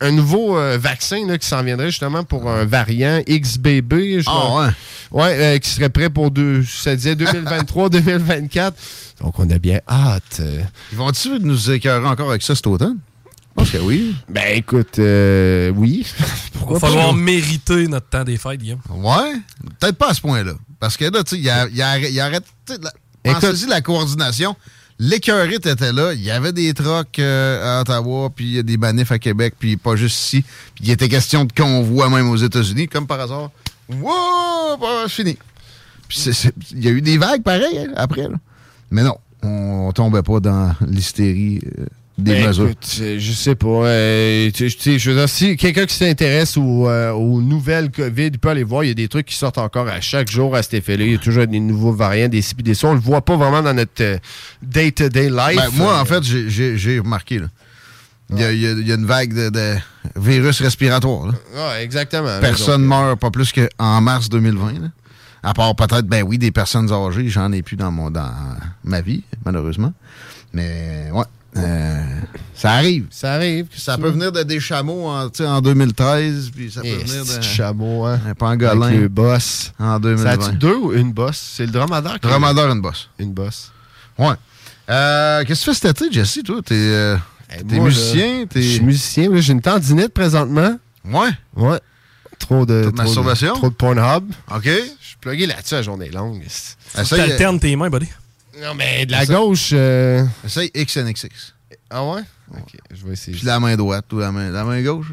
un 0.00 0.10
nouveau 0.12 0.58
euh, 0.58 0.76
vaccin 0.78 1.26
là, 1.26 1.38
qui 1.38 1.46
s'en 1.46 1.62
viendrait 1.62 1.90
justement 1.90 2.22
pour 2.24 2.50
un 2.50 2.64
variant 2.64 3.20
XBB. 3.28 3.92
je 4.20 4.24
Ah, 4.26 4.30
crois. 4.30 4.64
ouais. 4.66 4.70
Ouais, 5.12 5.36
euh, 5.38 5.58
qui 5.58 5.70
serait 5.70 5.88
prêt 5.88 6.10
pour 6.10 6.30
deux, 6.30 6.64
ça 6.64 6.94
disait 6.96 7.14
2023-2024. 7.14 8.72
Donc, 9.22 9.38
on 9.38 9.48
a 9.50 9.58
bien 9.58 9.80
hâte. 9.88 10.40
euh. 10.40 10.60
Ils 10.92 10.98
vont-tu 10.98 11.38
nous 11.40 11.70
écœurer 11.70 12.06
encore 12.06 12.28
avec 12.30 12.42
ça 12.42 12.54
cet 12.54 12.66
automne? 12.66 12.98
Je 13.24 13.62
pense 13.62 13.70
que 13.70 13.78
oui. 13.78 14.14
Ben, 14.28 14.54
écoute, 14.58 14.98
euh, 14.98 15.70
oui. 15.74 16.04
Il 16.68 16.72
va 16.74 16.78
falloir 16.80 17.06
pas? 17.10 17.12
mériter 17.14 17.86
notre 17.88 18.08
temps 18.08 18.24
des 18.24 18.36
fêtes, 18.36 18.60
Guillaume. 18.60 18.80
Ouais, 18.90 19.32
peut-être 19.80 19.96
pas 19.96 20.10
à 20.10 20.14
ce 20.14 20.20
point-là. 20.20 20.52
Parce 20.78 20.96
que 20.98 21.06
là, 21.06 21.22
tu 21.24 21.36
sais, 21.36 21.70
il 21.72 22.20
arrête. 22.20 22.44
Pensez-y 23.32 23.68
la 23.68 23.80
coordination. 23.80 24.56
L'écœurite 24.98 25.66
était 25.66 25.92
là. 25.92 26.14
Il 26.14 26.22
y 26.22 26.30
avait 26.30 26.52
des 26.52 26.72
trocs 26.72 27.18
euh, 27.18 27.78
à 27.78 27.82
Ottawa, 27.82 28.30
puis 28.34 28.46
il 28.46 28.52
y 28.52 28.58
a 28.58 28.62
des 28.62 28.78
manifs 28.78 29.12
à 29.12 29.18
Québec, 29.18 29.54
puis 29.58 29.76
pas 29.76 29.94
juste 29.94 30.16
ici. 30.18 30.42
Puis 30.74 30.84
il 30.84 30.90
était 30.90 31.08
question 31.08 31.44
de 31.44 31.52
convoi 31.52 32.08
même 32.08 32.30
aux 32.30 32.36
États-Unis, 32.36 32.88
comme 32.88 33.06
par 33.06 33.20
hasard. 33.20 33.50
Wow, 33.88 34.78
bah, 34.80 35.04
c'est 35.04 35.22
fini. 35.22 35.38
Il 36.72 36.84
y 36.84 36.88
a 36.88 36.90
eu 36.92 37.02
des 37.02 37.18
vagues 37.18 37.42
pareilles 37.42 37.78
hein, 37.78 37.92
après. 37.96 38.22
là. 38.22 38.36
Mais 38.90 39.02
non, 39.02 39.16
on, 39.42 39.92
tombait 39.92 40.22
pas 40.22 40.40
dans 40.40 40.74
l'hystérie 40.86 41.60
euh, 41.78 41.86
des 42.18 42.32
Ben, 42.32 42.46
mesures. 42.48 42.64
écoute, 42.70 42.96
euh, 43.02 43.16
je 43.18 43.32
sais 43.32 43.54
pas. 43.54 43.66
euh, 43.68 44.50
tu 44.50 44.70
tu 44.70 44.80
sais, 44.80 44.98
je 44.98 45.10
veux 45.10 45.16
dire, 45.18 45.28
si 45.28 45.56
quelqu'un 45.56 45.84
qui 45.84 45.94
s'intéresse 45.94 46.56
aux, 46.56 46.88
euh, 46.88 47.12
aux 47.12 47.42
nouvelles 47.42 47.90
COVID, 47.90 48.30
peut 48.32 48.48
aller 48.48 48.64
voir. 48.64 48.84
Il 48.84 48.88
y 48.88 48.90
a 48.90 48.94
des 48.94 49.08
trucs 49.08 49.26
qui 49.26 49.34
sortent 49.36 49.58
encore 49.58 49.86
à 49.88 50.00
chaque 50.00 50.30
jour 50.30 50.56
à 50.56 50.62
cet 50.62 50.74
effet-là. 50.74 51.04
Il 51.04 51.12
y 51.12 51.14
a 51.14 51.18
toujours 51.18 51.46
des 51.46 51.60
nouveaux 51.60 51.92
variants, 51.92 52.28
des 52.28 52.40
ci 52.42 52.54
puis 52.54 52.64
des 52.64 52.74
ça. 52.74 52.88
On 52.88 52.94
le 52.94 53.00
voit 53.00 53.22
pas 53.22 53.36
vraiment 53.36 53.62
dans 53.62 53.74
notre 53.74 54.18
day-to-day 54.62 55.28
life. 55.28 55.56
Ben, 55.56 55.68
moi, 55.74 56.00
en 56.00 56.04
fait, 56.06 56.22
j'ai- 56.24 56.98
remarqué. 57.00 57.38
là. 57.38 57.46
Il 58.30 58.40
y, 58.40 58.44
a, 58.44 58.52
il 58.52 58.60
y 58.60 58.66
a- 58.66 58.72
il 58.72 58.88
y 58.88 58.92
a 58.92 58.96
une 58.96 59.06
vague 59.06 59.32
de, 59.32 59.50
de 59.50 59.74
virus 60.16 60.60
respiratoire. 60.60 61.26
ouais, 61.54 61.84
exactement. 61.84 62.40
Personne 62.40 62.80
Donc, 62.80 62.88
meurt 62.88 63.20
pas 63.20 63.30
plus 63.30 63.52
qu'en 63.52 64.00
mars 64.00 64.28
2020. 64.28 64.72
là. 64.72 64.88
À 65.44 65.54
part 65.54 65.76
peut-être, 65.76 66.06
ben 66.06 66.24
oui, 66.24 66.36
des 66.38 66.50
personnes 66.50 66.90
âgées, 66.92 67.28
j'en 67.28 67.52
ai 67.52 67.62
plus 67.62 67.76
dans 67.76 67.92
mon 67.92 68.10
dans 68.10 68.32
ma 68.82 69.00
vie, 69.00 69.22
malheureusement. 69.44 69.92
Mais 70.52 71.08
ouais. 71.12 71.22
Euh, 71.56 72.04
ça 72.54 72.72
arrive. 72.72 73.06
Ça 73.10 73.34
arrive. 73.34 73.66
Ça 73.76 73.98
peut 73.98 74.08
venir 74.10 74.32
de 74.32 74.42
des 74.42 74.60
chameaux 74.60 75.06
en, 75.08 75.28
tu 75.28 75.38
sais, 75.42 75.46
en 75.48 75.60
2013, 75.60 76.50
puis 76.54 76.70
ça 76.70 76.82
peut 76.82 76.88
venir 76.88 77.24
c'est 77.26 77.38
de 77.38 77.42
chameau, 77.42 78.04
hein. 78.04 78.20
un 78.26 78.34
pangolin 78.34 78.86
Avec 78.88 79.00
le 79.00 79.08
boss. 79.08 79.72
en 79.78 79.94
Ça 79.94 79.98
2020. 79.98 80.30
a-tu 80.30 80.56
deux 80.56 80.74
ou 80.76 80.92
une 80.92 81.12
bosse? 81.12 81.52
C'est 81.56 81.66
le 81.66 81.72
dromadaire? 81.72 82.14
qui- 82.20 82.28
Dromadaire, 82.28 82.70
une 82.70 82.80
bosse. 82.80 83.08
Une 83.18 83.32
bosse. 83.32 83.72
Ouais. 84.18 84.34
Euh, 84.88 85.44
Qu'est-ce 85.44 85.60
que 85.66 85.70
tu 85.70 85.76
fais 85.76 85.86
cet 85.88 86.00
été, 86.02 86.12
Jesse, 86.12 86.40
toi? 86.44 86.60
T'es 86.64 86.74
euh, 86.74 87.16
Moi, 87.64 87.84
musicien? 87.86 88.44
Je 88.54 88.60
suis 88.60 88.80
musicien. 88.80 89.28
J'ai 89.34 89.52
une 89.52 89.60
tendinite 89.60 90.12
présentement. 90.14 90.78
Ouais. 91.04 91.30
Ouais. 91.56 91.78
Trop 92.38 92.64
de. 92.66 92.82
Trop 92.82 92.90
de 92.90 92.96
trop 92.96 93.02
masturbation? 93.04 93.54
Trop 93.54 93.70
de 93.70 93.74
Pornhub. 93.74 94.24
OK. 94.54 94.64
Je 94.64 94.70
suis 95.06 95.16
plugué 95.20 95.46
là-dessus 95.46 95.74
à 95.74 95.82
journée 95.82 96.10
longue. 96.10 96.42
Essaye, 96.44 97.18
T'alternes 97.18 97.58
tes 97.60 97.74
mains, 97.76 97.88
buddy. 97.90 98.08
Non, 98.62 98.74
mais 98.74 99.06
de 99.06 99.12
la 99.12 99.26
gauche. 99.26 99.70
euh, 99.72 100.24
Essaye 100.44 100.70
XNXX. 100.74 101.52
Ah 101.90 102.04
ouais? 102.04 102.22
Ok, 102.52 102.76
je 102.94 103.04
vais 103.06 103.12
essayer. 103.12 103.36
Puis 103.36 103.46
la 103.46 103.60
main 103.60 103.76
droite 103.76 104.10
ou 104.12 104.18
la 104.18 104.32
main, 104.32 104.50
la 104.50 104.64
main 104.64 104.80
gauche? 104.82 105.12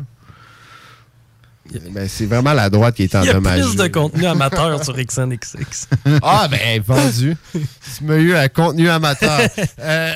Ben, 1.92 2.08
c'est 2.10 2.26
vraiment 2.26 2.54
la 2.54 2.70
droite 2.70 2.96
qui 2.96 3.04
est 3.04 3.14
Il 3.14 3.14
y 3.14 3.30
a 3.30 3.32
endommagée. 3.32 3.62
plus 3.64 3.76
de 3.76 3.88
contenu 3.88 4.26
amateur 4.26 4.84
sur 4.84 4.96
XNXX. 4.96 5.88
Ah, 6.22 6.48
ben, 6.50 6.82
vendu. 6.82 7.36
Tu 7.54 8.04
m'as 8.04 8.18
eu 8.18 8.36
un 8.36 8.48
contenu 8.50 8.90
amateur. 8.90 9.40
Euh, 9.80 10.14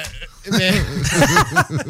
mais- 0.51 0.73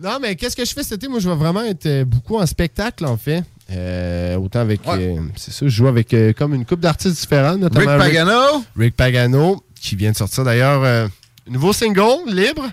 non, 0.00 0.18
mais 0.20 0.34
qu'est-ce 0.36 0.56
que 0.56 0.64
je 0.64 0.72
fais 0.72 0.82
cet 0.82 0.92
été? 0.94 1.08
Moi, 1.08 1.20
je 1.20 1.28
vais 1.28 1.36
vraiment 1.36 1.62
être 1.64 1.86
euh, 1.86 2.04
beaucoup 2.04 2.36
en 2.38 2.46
spectacle, 2.46 3.04
en 3.06 3.16
fait. 3.16 3.42
Euh, 3.70 4.36
autant 4.36 4.60
avec. 4.60 4.80
euh, 4.86 5.16
c'est 5.36 5.52
ça, 5.52 5.64
je 5.66 5.70
joue 5.70 5.86
avec 5.88 6.12
euh, 6.14 6.32
comme 6.32 6.54
une 6.54 6.64
couple 6.66 6.82
d'artistes 6.82 7.20
différents, 7.20 7.56
notamment. 7.56 7.92
Rick 7.92 7.98
Pagano. 7.98 8.64
Rick 8.76 8.96
Pagano, 8.96 9.64
qui 9.84 9.96
vient 9.96 10.12
de 10.12 10.16
sortir 10.16 10.44
d'ailleurs 10.44 10.82
euh, 10.82 11.06
nouveau 11.48 11.72
single, 11.72 12.24
libre. 12.28 12.66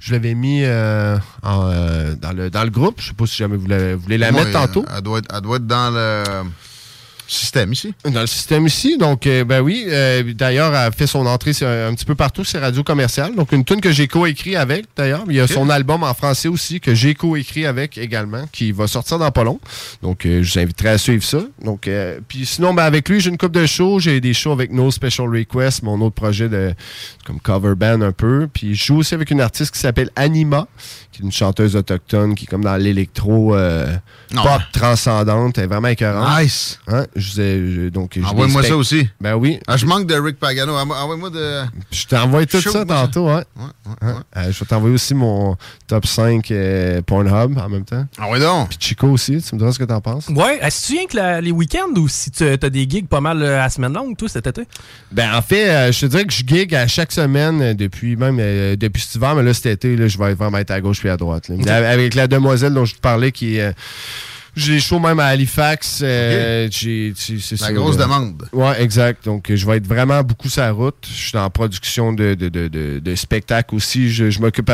Je 0.00 0.12
l'avais 0.12 0.34
mis 0.34 0.62
euh, 0.64 1.16
en, 1.42 1.68
euh, 1.70 2.14
dans, 2.14 2.32
le, 2.32 2.50
dans 2.50 2.64
le 2.64 2.70
groupe. 2.70 3.00
Je 3.00 3.08
sais 3.08 3.14
pas 3.14 3.26
si 3.26 3.36
jamais 3.36 3.56
vous, 3.56 3.66
la- 3.66 3.94
vous 3.96 4.02
voulez 4.02 4.18
la 4.18 4.30
mettre 4.32 4.52
tantôt. 4.52 4.84
Elle 4.96 5.02
doit, 5.02 5.18
être, 5.18 5.34
elle 5.34 5.40
doit 5.40 5.56
être 5.56 5.66
dans 5.66 5.90
le 5.90 6.24
système 7.28 7.72
ici. 7.72 7.94
Dans 8.04 8.20
le 8.20 8.26
système 8.26 8.66
ici. 8.66 8.98
Donc, 8.98 9.26
euh, 9.26 9.44
ben 9.44 9.60
oui. 9.60 9.84
euh, 9.88 10.22
d'ailleurs, 10.34 10.74
elle 10.74 10.92
fait 10.92 11.06
son 11.06 11.24
entrée 11.26 11.52
sur- 11.52 11.66
un 11.68 11.94
petit 11.94 12.04
peu 12.04 12.14
partout 12.14 12.44
sur 12.44 12.60
Radio 12.60 12.82
Commerciale. 12.82 13.34
Donc, 13.34 13.52
une 13.52 13.64
tune 13.64 13.80
que 13.80 13.90
j'ai 13.92 14.06
coécrit 14.08 14.56
avec, 14.56 14.84
d'ailleurs. 14.96 15.24
Il 15.28 15.34
y 15.36 15.40
a 15.40 15.46
son 15.48 15.70
album 15.70 16.02
en 16.02 16.12
français 16.14 16.48
aussi 16.48 16.80
que 16.80 16.94
j'ai 16.94 17.14
coécrit 17.14 17.64
avec 17.66 17.96
également, 17.98 18.46
qui 18.52 18.72
va 18.72 18.86
sortir 18.86 19.18
dans 19.18 19.30
pas 19.30 19.44
long. 19.44 19.60
Donc, 20.02 20.26
euh, 20.26 20.42
je 20.42 20.52
vous 20.52 20.58
inviterai 20.58 20.88
à 20.90 20.98
suivre 20.98 21.24
ça. 21.24 21.38
Donc, 21.64 21.88
puis 22.28 22.44
sinon, 22.46 22.74
ben, 22.74 22.84
avec 22.84 23.08
lui, 23.08 23.20
j'ai 23.20 23.30
une 23.30 23.38
coupe 23.38 23.52
de 23.52 23.66
shows. 23.66 23.98
J'ai 24.00 24.20
des 24.20 24.34
shows 24.34 24.52
avec 24.52 24.72
No 24.72 24.90
Special 24.90 25.28
Request, 25.28 25.82
mon 25.84 26.00
autre 26.00 26.14
projet 26.14 26.48
de 26.48 26.74
comme 27.24 27.40
cover 27.40 27.74
band 27.74 28.00
un 28.02 28.12
peu. 28.12 28.48
Puis, 28.52 28.74
je 28.74 28.84
joue 28.84 28.96
aussi 28.98 29.14
avec 29.14 29.30
une 29.30 29.40
artiste 29.40 29.72
qui 29.74 29.80
s'appelle 29.80 30.10
Anima, 30.16 30.66
qui 31.12 31.22
est 31.22 31.24
une 31.24 31.32
chanteuse 31.32 31.76
autochtone 31.76 32.34
qui 32.34 32.44
est 32.44 32.48
comme 32.48 32.64
dans 32.64 32.76
l'électro 32.76 33.54
pop 34.34 34.62
transcendante. 34.72 35.58
Elle 35.58 35.64
est 35.64 35.66
vraiment 35.68 35.88
écœurante. 35.88 36.42
Nice. 36.42 36.78
Hein, 36.88 37.06
je 37.16 37.32
vous 37.32 37.40
ai- 37.40 37.72
je- 37.72 37.88
donc, 37.88 38.12
j'ai 38.14 38.24
Envoie-moi 38.24 38.62
ça 38.62 38.76
aussi. 38.76 39.08
Ben 39.20 39.34
oui. 39.34 39.58
Ah, 39.66 39.76
je 39.76 39.86
manque 39.86 40.06
de 40.06 40.14
Rick 40.14 40.38
Pagano. 40.38 40.74
Envoie- 40.76 40.98
Envoie-moi 41.02 41.30
de. 41.30 41.62
Je 41.90 42.06
t'envoie 42.06 42.46
tout 42.46 42.60
Show, 42.60 42.70
ça 42.70 42.84
tantôt, 42.84 43.28
hein. 43.28 43.44
Hein? 44.00 44.22
Euh, 44.36 44.50
je 44.52 44.58
vais 44.60 44.66
t'envoyer 44.66 44.94
aussi 44.94 45.14
mon 45.14 45.56
top 45.86 46.06
5 46.06 46.50
euh, 46.50 47.02
Pornhub 47.02 47.58
en 47.58 47.68
même 47.68 47.84
temps. 47.84 48.06
Ah 48.18 48.26
oui 48.30 48.40
donc. 48.40 48.68
Puis 48.70 48.78
Chico 48.80 49.08
aussi, 49.08 49.40
tu 49.42 49.54
me 49.54 49.58
diras 49.58 49.72
ce 49.72 49.78
que 49.78 49.84
t'en 49.84 50.00
penses. 50.00 50.28
Ouais, 50.28 50.58
est-ce 50.62 50.82
que 50.82 50.86
tu 50.86 50.92
viens 50.94 51.06
que 51.06 51.16
la- 51.16 51.40
les 51.40 51.50
week-ends 51.50 51.92
ou 51.96 52.08
si 52.08 52.30
tu 52.30 52.44
as 52.44 52.56
des 52.56 52.88
gigs 52.88 53.06
pas 53.08 53.20
mal 53.20 53.42
euh, 53.42 53.62
à 53.62 53.68
semaine 53.68 53.92
longue, 53.92 54.16
toi, 54.16 54.28
cet 54.28 54.46
été? 54.46 54.62
Ben 55.10 55.34
en 55.34 55.42
fait, 55.42 55.68
euh, 55.68 55.92
je 55.92 56.00
te 56.00 56.06
dirais 56.06 56.24
que 56.24 56.32
je 56.32 56.42
gig 56.46 56.74
à 56.74 56.86
chaque 56.86 57.12
semaine 57.12 57.74
depuis 57.74 58.16
même 58.16 58.38
euh, 58.40 58.76
depuis 58.76 59.02
cet 59.02 59.16
hiver, 59.16 59.34
mais 59.34 59.42
là 59.42 59.52
cet 59.54 59.66
été, 59.66 59.96
là, 59.96 60.08
je 60.08 60.18
vais 60.18 60.34
vraiment 60.34 60.58
être 60.58 60.70
à 60.70 60.80
gauche 60.80 61.00
puis 61.00 61.08
à 61.08 61.16
droite. 61.16 61.48
là. 61.48 61.90
Avec 61.90 62.14
la 62.14 62.26
demoiselle 62.26 62.74
dont 62.74 62.84
je 62.84 62.94
te 62.94 63.00
parlais 63.00 63.32
qui 63.32 63.56
est 63.56 63.60
euh, 63.62 63.72
J'ai 64.54 64.80
shows 64.80 64.98
même 64.98 65.18
à 65.18 65.26
Halifax. 65.26 66.00
euh, 66.02 66.68
j'ai- 66.70 67.14
c'est- 67.16 67.60
La 67.60 67.72
grosse 67.72 67.96
là. 67.96 68.04
demande. 68.04 68.46
Ouais, 68.52 68.82
exact. 68.82 69.24
Donc, 69.24 69.50
euh, 69.50 69.56
je 69.56 69.66
vais 69.66 69.78
être 69.78 69.86
vraiment 69.86 70.22
beaucoup 70.22 70.48
sur 70.50 70.60
la 70.62 70.72
route. 70.72 71.06
Je 71.08 71.28
suis 71.28 71.38
en 71.38 71.48
production 71.48 72.12
de, 72.12 72.34
de, 72.34 72.48
de, 72.50 72.68
de, 72.68 72.98
de 72.98 73.14
spectacles 73.14 73.74
aussi. 73.74 74.10
Je, 74.12 74.28
je 74.30 74.40
m'occupe. 74.40 74.66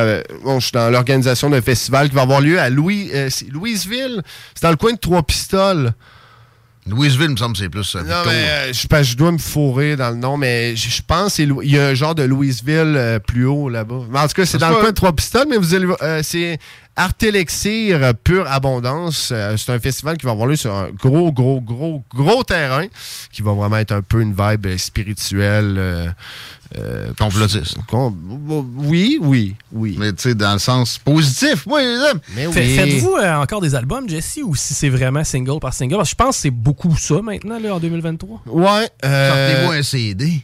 Bon, 0.44 0.58
je 0.58 0.64
suis 0.64 0.72
dans 0.72 0.90
l'organisation 0.90 1.48
d'un 1.48 1.62
festival 1.62 2.08
qui 2.08 2.14
va 2.16 2.22
avoir 2.22 2.40
lieu 2.40 2.58
à 2.58 2.70
Louis, 2.70 3.10
euh, 3.14 3.28
Louisville. 3.52 4.22
C'est 4.54 4.62
dans 4.64 4.70
le 4.70 4.76
coin 4.76 4.92
de 4.94 4.98
Trois-Pistoles. 4.98 5.92
Louisville, 6.88 7.28
me 7.30 7.36
semble, 7.36 7.56
c'est 7.56 7.68
plus. 7.68 7.94
euh, 7.94 8.02
Non, 8.02 8.22
mais 8.26 8.48
euh, 8.48 8.72
je, 8.72 9.02
je 9.04 9.16
dois 9.16 9.32
me 9.32 9.38
fourrer 9.38 9.96
dans 9.96 10.10
le 10.10 10.16
nom, 10.16 10.36
mais 10.36 10.74
je, 10.76 10.88
je 10.88 11.02
pense 11.06 11.34
qu'il 11.36 11.54
y 11.64 11.78
a 11.78 11.88
un 11.88 11.94
genre 11.94 12.14
de 12.14 12.22
Louisville 12.22 12.94
euh, 12.96 13.18
plus 13.18 13.44
haut 13.46 13.68
là-bas. 13.68 13.94
En 14.14 14.26
tout 14.28 14.34
cas, 14.34 14.46
c'est 14.46 14.58
dans 14.58 14.70
le 14.70 14.76
coin 14.76 14.90
de 14.90 14.94
Trois-Pistoles, 14.94 15.46
mais 15.48 15.56
vous 15.56 15.74
allez 15.74 15.86
voir, 15.86 15.98
euh, 16.02 16.20
c'est 16.22 16.58
Artélexir 16.96 18.02
euh, 18.02 18.12
Pure 18.12 18.50
Abondance. 18.50 19.30
Euh, 19.32 19.56
c'est 19.56 19.72
un 19.72 19.78
festival 19.78 20.16
qui 20.16 20.26
va 20.26 20.32
avoir 20.32 20.46
lieu 20.48 20.56
sur 20.56 20.74
un 20.74 20.88
gros, 20.90 21.30
gros, 21.32 21.60
gros, 21.60 22.02
gros 22.14 22.42
terrain 22.42 22.86
qui 23.32 23.42
va 23.42 23.52
vraiment 23.52 23.76
être 23.76 23.92
un 23.92 24.02
peu 24.02 24.20
une 24.20 24.34
vibe 24.36 24.76
spirituelle. 24.76 26.14
Euh, 26.76 27.12
Complotiste. 27.18 27.76
oui, 27.92 29.18
oui, 29.22 29.54
oui. 29.72 29.96
Mais 29.98 30.12
tu 30.12 30.22
sais, 30.22 30.34
dans 30.34 30.52
le 30.52 30.58
sens 30.58 30.98
positif, 30.98 31.66
moi, 31.66 31.80
les. 31.82 31.98
Mais 32.36 32.50
Fait- 32.52 32.76
Faites-vous 32.76 33.16
euh, 33.16 33.36
encore 33.36 33.60
des 33.60 33.74
albums, 33.74 34.08
Jesse, 34.08 34.40
ou 34.44 34.54
si 34.54 34.74
c'est 34.74 34.88
vraiment 34.90 35.24
single 35.24 35.60
par 35.60 35.72
single? 35.72 35.96
Parce 35.96 36.08
que 36.10 36.12
je 36.12 36.16
pense 36.16 36.36
que 36.36 36.42
c'est 36.42 36.50
beaucoup 36.50 36.96
ça 36.96 37.20
maintenant, 37.22 37.58
là, 37.58 37.74
en 37.74 37.80
2023. 37.80 38.42
Ouais. 38.46 38.88
euh, 39.04 39.54
Sortez-vous 39.56 39.72
un 39.72 39.82
CD. 39.82 40.42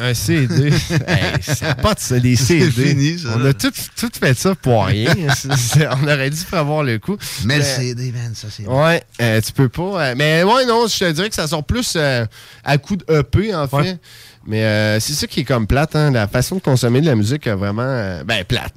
Un 0.00 0.14
CD. 0.14 0.68
hey, 1.06 1.42
ça 1.42 1.74
pas 1.74 1.92
de 1.92 2.00
C'est 2.00 2.36
CD. 2.36 2.70
fini, 2.70 3.18
ça. 3.18 3.36
On 3.36 3.44
a 3.44 3.52
tout, 3.52 3.70
tout 3.98 4.08
fait 4.18 4.32
ça 4.38 4.54
pour 4.54 4.86
rien. 4.86 5.12
On 6.02 6.04
aurait 6.04 6.30
dû 6.30 6.42
prévoir 6.50 6.82
le 6.84 6.98
coup. 6.98 7.18
Mais 7.44 7.58
le 7.58 7.64
CD, 7.64 8.10
man, 8.12 8.32
ça, 8.34 8.48
c'est. 8.50 8.66
Ouais, 8.66 9.02
euh, 9.20 9.40
tu 9.42 9.52
peux 9.52 9.68
pas. 9.68 9.82
euh, 10.10 10.14
mais 10.16 10.42
ouais, 10.42 10.64
non, 10.64 10.86
je 10.86 10.98
te 10.98 11.10
dirais 11.12 11.28
que 11.28 11.34
ça 11.34 11.46
sort 11.46 11.64
plus 11.64 11.94
euh, 11.96 12.24
à 12.64 12.78
coup 12.78 12.96
de 12.96 13.04
EP, 13.12 13.54
en 13.54 13.68
fait. 13.68 13.76
Ouais. 13.76 13.98
Mais 14.46 14.62
euh, 14.64 15.00
c'est 15.00 15.14
ça 15.14 15.26
qui 15.26 15.40
est 15.40 15.44
comme 15.44 15.66
plate, 15.66 15.96
hein. 15.96 16.10
La 16.10 16.28
façon 16.28 16.56
de 16.56 16.60
consommer 16.60 17.00
de 17.00 17.06
la 17.06 17.14
musique 17.14 17.46
est 17.46 17.54
vraiment. 17.54 17.82
euh, 17.82 18.24
ben, 18.24 18.44
plate. 18.44 18.74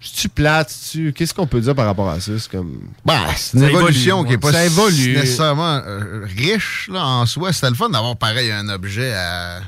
tu 0.00 0.28
plate? 0.28 0.74
tu 0.92 1.12
Qu'est-ce 1.12 1.34
qu'on 1.34 1.46
peut 1.46 1.60
dire 1.60 1.74
par 1.74 1.84
rapport 1.86 2.08
à 2.08 2.20
ça? 2.20 2.32
C'est 2.38 2.50
comme. 2.50 2.80
Bah, 3.04 3.20
c'est 3.36 3.56
une 3.58 3.64
Ça 3.64 3.70
évolution 3.70 4.16
évolue, 4.18 4.26
qui 4.28 4.32
n'est 4.34 4.38
pas 4.38 4.52
ça 4.52 4.64
évolue. 4.64 5.14
nécessairement 5.16 5.80
euh, 5.86 6.26
riche 6.36 6.88
là, 6.92 7.04
en 7.04 7.26
soi. 7.26 7.52
C'était 7.52 7.68
le 7.70 7.74
fun 7.76 7.90
d'avoir 7.90 8.16
pareil 8.16 8.50
un 8.50 8.68
objet 8.70 9.12
à 9.14 9.60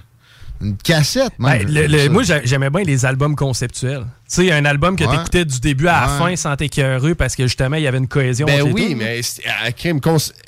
une 0.62 0.76
cassette. 0.76 1.32
même, 1.38 1.64
Ben, 1.64 1.88
le- 1.88 2.08
moi, 2.08 2.22
j'a- 2.22 2.44
j'aimais 2.44 2.70
bien 2.70 2.82
les 2.84 3.04
albums 3.04 3.36
conceptuels. 3.36 4.06
Tu 4.32 4.46
sais, 4.46 4.52
un 4.52 4.64
album 4.64 4.94
que 4.94 5.02
Ouais. 5.02 5.10
t'écoutais 5.16 5.44
du 5.44 5.58
début 5.58 5.88
à 5.88 6.06
la 6.06 6.12
Ouais. 6.12 6.18
fin 6.30 6.36
sans 6.36 6.54
t'écœurer 6.54 7.16
parce 7.16 7.34
que 7.34 7.42
justement, 7.44 7.74
il 7.76 7.82
y 7.82 7.86
avait 7.88 7.98
une 7.98 8.06
cohésion. 8.06 8.46
Ben 8.46 8.62
entre 8.62 8.66
les 8.66 8.72
oui, 8.72 8.94
mais 8.94 9.20
à 9.64 9.72
crime, 9.72 9.98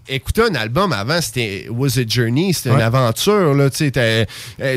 écouter 0.09 0.43
un 0.51 0.55
album 0.55 0.93
avant, 0.93 1.21
c'était 1.21 1.67
Was 1.69 1.99
a 1.99 2.03
Journey, 2.07 2.53
c'était 2.53 2.71
Ouais. 2.71 2.77
une 2.77 2.83
aventure. 2.83 3.55
Là, 3.55 3.71
tu 3.71 3.91
euh, 3.97 4.25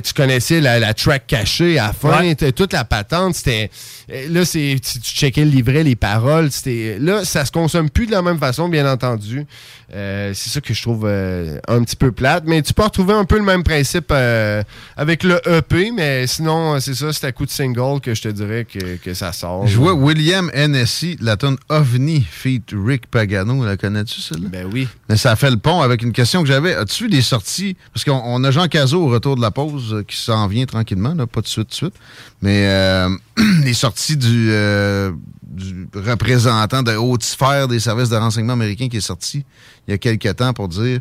tu 0.02 0.14
connaissais 0.14 0.60
la, 0.60 0.80
la 0.80 0.94
track 0.96 1.28
cachée 1.28 1.78
à 1.78 1.88
la 1.88 1.94
fin, 1.94 2.34
toute 2.56 2.74
la 2.74 2.84
patente. 2.84 3.36
C'était 3.36 3.70
euh, 4.12 4.28
là, 4.30 4.44
c'est 4.44 4.78
tu, 4.84 5.00
tu 5.00 5.12
checkais 5.12 5.46
le 5.46 5.52
livret, 5.52 5.84
les 5.84 5.96
paroles. 5.96 6.50
C'était 6.52 6.98
là, 7.00 7.24
ça 7.26 7.46
se 7.46 7.52
consomme 7.52 7.92
plus 7.92 8.08
de 8.08 8.12
la 8.12 8.24
même 8.24 8.40
façon, 8.40 8.70
bien 8.70 8.92
entendu. 8.92 9.46
Euh, 9.94 10.32
c'est 10.34 10.50
ça 10.50 10.62
que 10.62 10.74
je 10.74 10.82
trouve 10.82 11.06
euh, 11.06 11.60
un 11.68 11.84
petit 11.84 11.96
peu 11.96 12.12
plate, 12.12 12.44
mais 12.48 12.62
tu 12.64 12.74
peux 12.74 12.82
retrouver 12.84 13.14
un 13.14 13.24
peu 13.26 13.38
le 13.38 13.44
même 13.44 13.64
principe 13.64 14.08
euh, 14.12 14.64
avec 14.98 15.22
le 15.24 15.40
EP, 15.48 15.92
mais 15.92 16.26
sinon, 16.26 16.80
c'est 16.80 16.96
ça, 16.96 17.14
c'est 17.14 17.28
à 17.28 17.32
coup 17.32 17.46
de 17.46 17.52
single 17.52 18.02
que 18.02 18.16
je 18.16 18.24
te 18.24 18.28
dirais 18.30 18.66
que, 18.66 18.95
que 18.98 19.14
ça 19.14 19.34
sort. 19.34 19.68
Je 19.68 19.78
vois 19.78 19.94
William 19.94 20.50
Hennessy, 20.54 21.18
la 21.22 21.38
tonne 21.38 21.58
OVNI, 21.70 22.22
feat 22.22 22.72
Rick 22.74 23.08
Pagano. 23.08 23.64
La 23.66 23.78
connais-tu, 23.78 24.22
celle-là? 24.22 24.50
Ben 24.50 24.68
oui. 24.72 24.88
Mais 25.10 25.18
ça 25.18 25.36
fait 25.36 25.52
le 25.52 25.58
pont 25.58 25.82
avec 25.82 26.02
une 26.02 26.12
question 26.12 26.42
que 26.42 26.48
j'avais. 26.48 26.76
As-tu 26.76 27.06
vu 27.06 27.10
les 27.10 27.22
sorties? 27.22 27.76
Parce 27.94 28.04
qu'on 28.04 28.22
on 28.24 28.44
a 28.44 28.52
Jean 28.52 28.68
Cazot 28.68 29.02
au 29.02 29.10
retour 29.10 29.36
de 29.36 29.42
la 29.42 29.52
pause 29.52 29.94
euh, 29.94 30.04
qui 30.04 30.18
s'en 30.18 30.48
vient 30.48 30.66
tranquillement, 30.66 31.14
là, 31.14 31.28
pas 31.28 31.42
de 31.42 31.48
suite, 31.48 31.70
de 31.70 31.74
suite. 31.74 31.96
Mais 32.42 32.68
euh, 32.68 33.10
les 33.64 33.74
sorties 33.74 34.18
du, 34.18 34.50
euh, 34.52 35.12
du 35.44 35.88
représentant 35.94 36.84
de 36.84 36.96
haute 36.96 37.24
sphère 37.24 37.68
des 37.68 37.80
services 37.80 38.10
de 38.10 38.18
renseignement 38.18 38.54
américains 38.54 38.90
qui 38.90 38.98
est 38.98 39.02
sorti 39.02 39.46
il 39.88 39.92
y 39.92 39.94
a 39.94 39.98
quelques 39.98 40.36
temps 40.36 40.54
pour 40.54 40.68
dire 40.68 41.00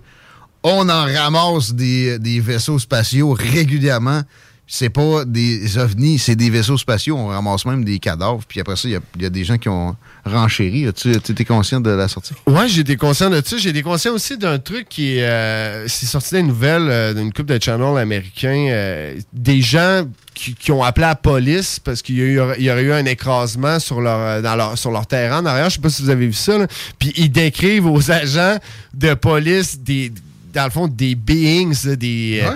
on 0.64 0.88
en 0.88 1.04
ramasse 1.04 1.74
des, 1.74 2.18
des 2.18 2.40
vaisseaux 2.40 2.78
spatiaux 2.78 3.32
régulièrement. 3.32 4.22
C'est 4.66 4.88
pas 4.88 5.26
des 5.26 5.76
ovnis, 5.76 6.18
c'est 6.18 6.36
des 6.36 6.48
vaisseaux 6.48 6.78
spatiaux. 6.78 7.16
On 7.18 7.26
ramasse 7.26 7.66
même 7.66 7.84
des 7.84 7.98
cadavres. 7.98 8.40
Puis 8.48 8.60
après 8.60 8.76
ça, 8.76 8.88
il 8.88 8.92
y 8.92 8.96
a, 8.96 9.00
il 9.16 9.22
y 9.22 9.26
a 9.26 9.30
des 9.30 9.44
gens 9.44 9.58
qui 9.58 9.68
ont 9.68 9.94
renchéri. 10.24 10.86
Tu 10.96 11.12
étais 11.12 11.44
conscient 11.44 11.80
de 11.82 11.90
la 11.90 12.08
sortie? 12.08 12.32
J'ai 12.68 12.80
été 12.80 12.96
conscient 12.96 13.28
de 13.28 13.42
ça. 13.44 13.58
J'ai 13.58 13.68
été 13.70 13.82
conscient 13.82 14.12
aussi 14.14 14.38
d'un 14.38 14.58
truc 14.58 14.88
qui 14.88 15.18
est, 15.18 15.22
euh, 15.22 15.86
c'est 15.86 16.06
sorti 16.06 16.34
des 16.36 16.42
nouvelles 16.42 16.88
euh, 16.88 17.12
d'une 17.12 17.30
couple 17.32 17.52
de 17.58 17.62
channels 17.62 17.98
américains. 17.98 18.68
euh, 18.70 19.16
des 19.34 19.60
gens 19.60 20.06
qui, 20.32 20.54
qui 20.54 20.72
ont 20.72 20.82
appelé 20.82 21.06
la 21.06 21.14
police 21.14 21.78
parce 21.78 22.00
qu'il 22.00 22.16
y, 22.18 22.38
aurait 22.70 22.82
eu 22.82 22.92
un 22.92 23.04
écrasement 23.04 23.78
sur 23.78 24.00
leur, 24.00 24.18
euh, 24.18 24.40
dans 24.42 24.56
leur, 24.56 24.78
sur 24.78 24.90
leur 24.90 25.06
terrain 25.06 25.42
en 25.42 25.46
arrière. 25.46 25.68
Je 25.68 25.74
sais 25.76 25.80
pas 25.82 25.90
si 25.90 26.02
vous 26.02 26.10
avez 26.10 26.26
vu 26.26 26.32
ça. 26.32 26.56
là. 26.56 26.66
Puis 26.98 27.12
ils 27.16 27.30
décrivent 27.30 27.86
aux 27.86 28.10
agents 28.10 28.56
de 28.94 29.12
police 29.14 29.78
des, 29.78 30.10
dans 30.54 30.64
le 30.64 30.70
fond, 30.70 30.88
des 30.88 31.14
beings, 31.14 31.94
des, 31.96 32.42
euh, 32.44 32.52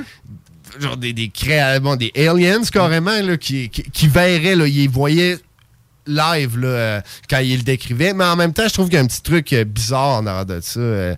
genre 0.81 0.97
des, 0.97 1.13
des 1.13 1.29
créa- 1.29 1.81
bon, 1.81 1.97
des 1.97 2.13
aliens 2.17 2.63
carrément 2.73 3.21
là, 3.23 3.37
qui, 3.37 3.69
qui, 3.71 3.83
qui 3.83 4.09
verraient, 4.09 4.57
là, 4.57 4.67
ils 4.67 4.89
voyaient 4.89 5.39
live 6.07 6.59
là, 6.59 6.69
euh, 6.69 7.01
quand 7.29 7.39
il 7.41 7.59
le 7.59 7.63
décrivait. 7.63 8.15
Mais 8.15 8.25
en 8.25 8.35
même 8.37 8.53
temps, 8.55 8.67
je 8.67 8.73
trouve 8.73 8.87
qu'il 8.87 8.95
y 8.95 8.99
a 8.99 9.03
un 9.03 9.07
petit 9.07 9.21
truc 9.23 9.53
euh, 9.53 9.65
bizarre 9.65 10.19
en 10.23 10.27
arrière 10.27 10.47
de 10.47 10.61
ça. 10.63 10.81
euh. 10.81 11.15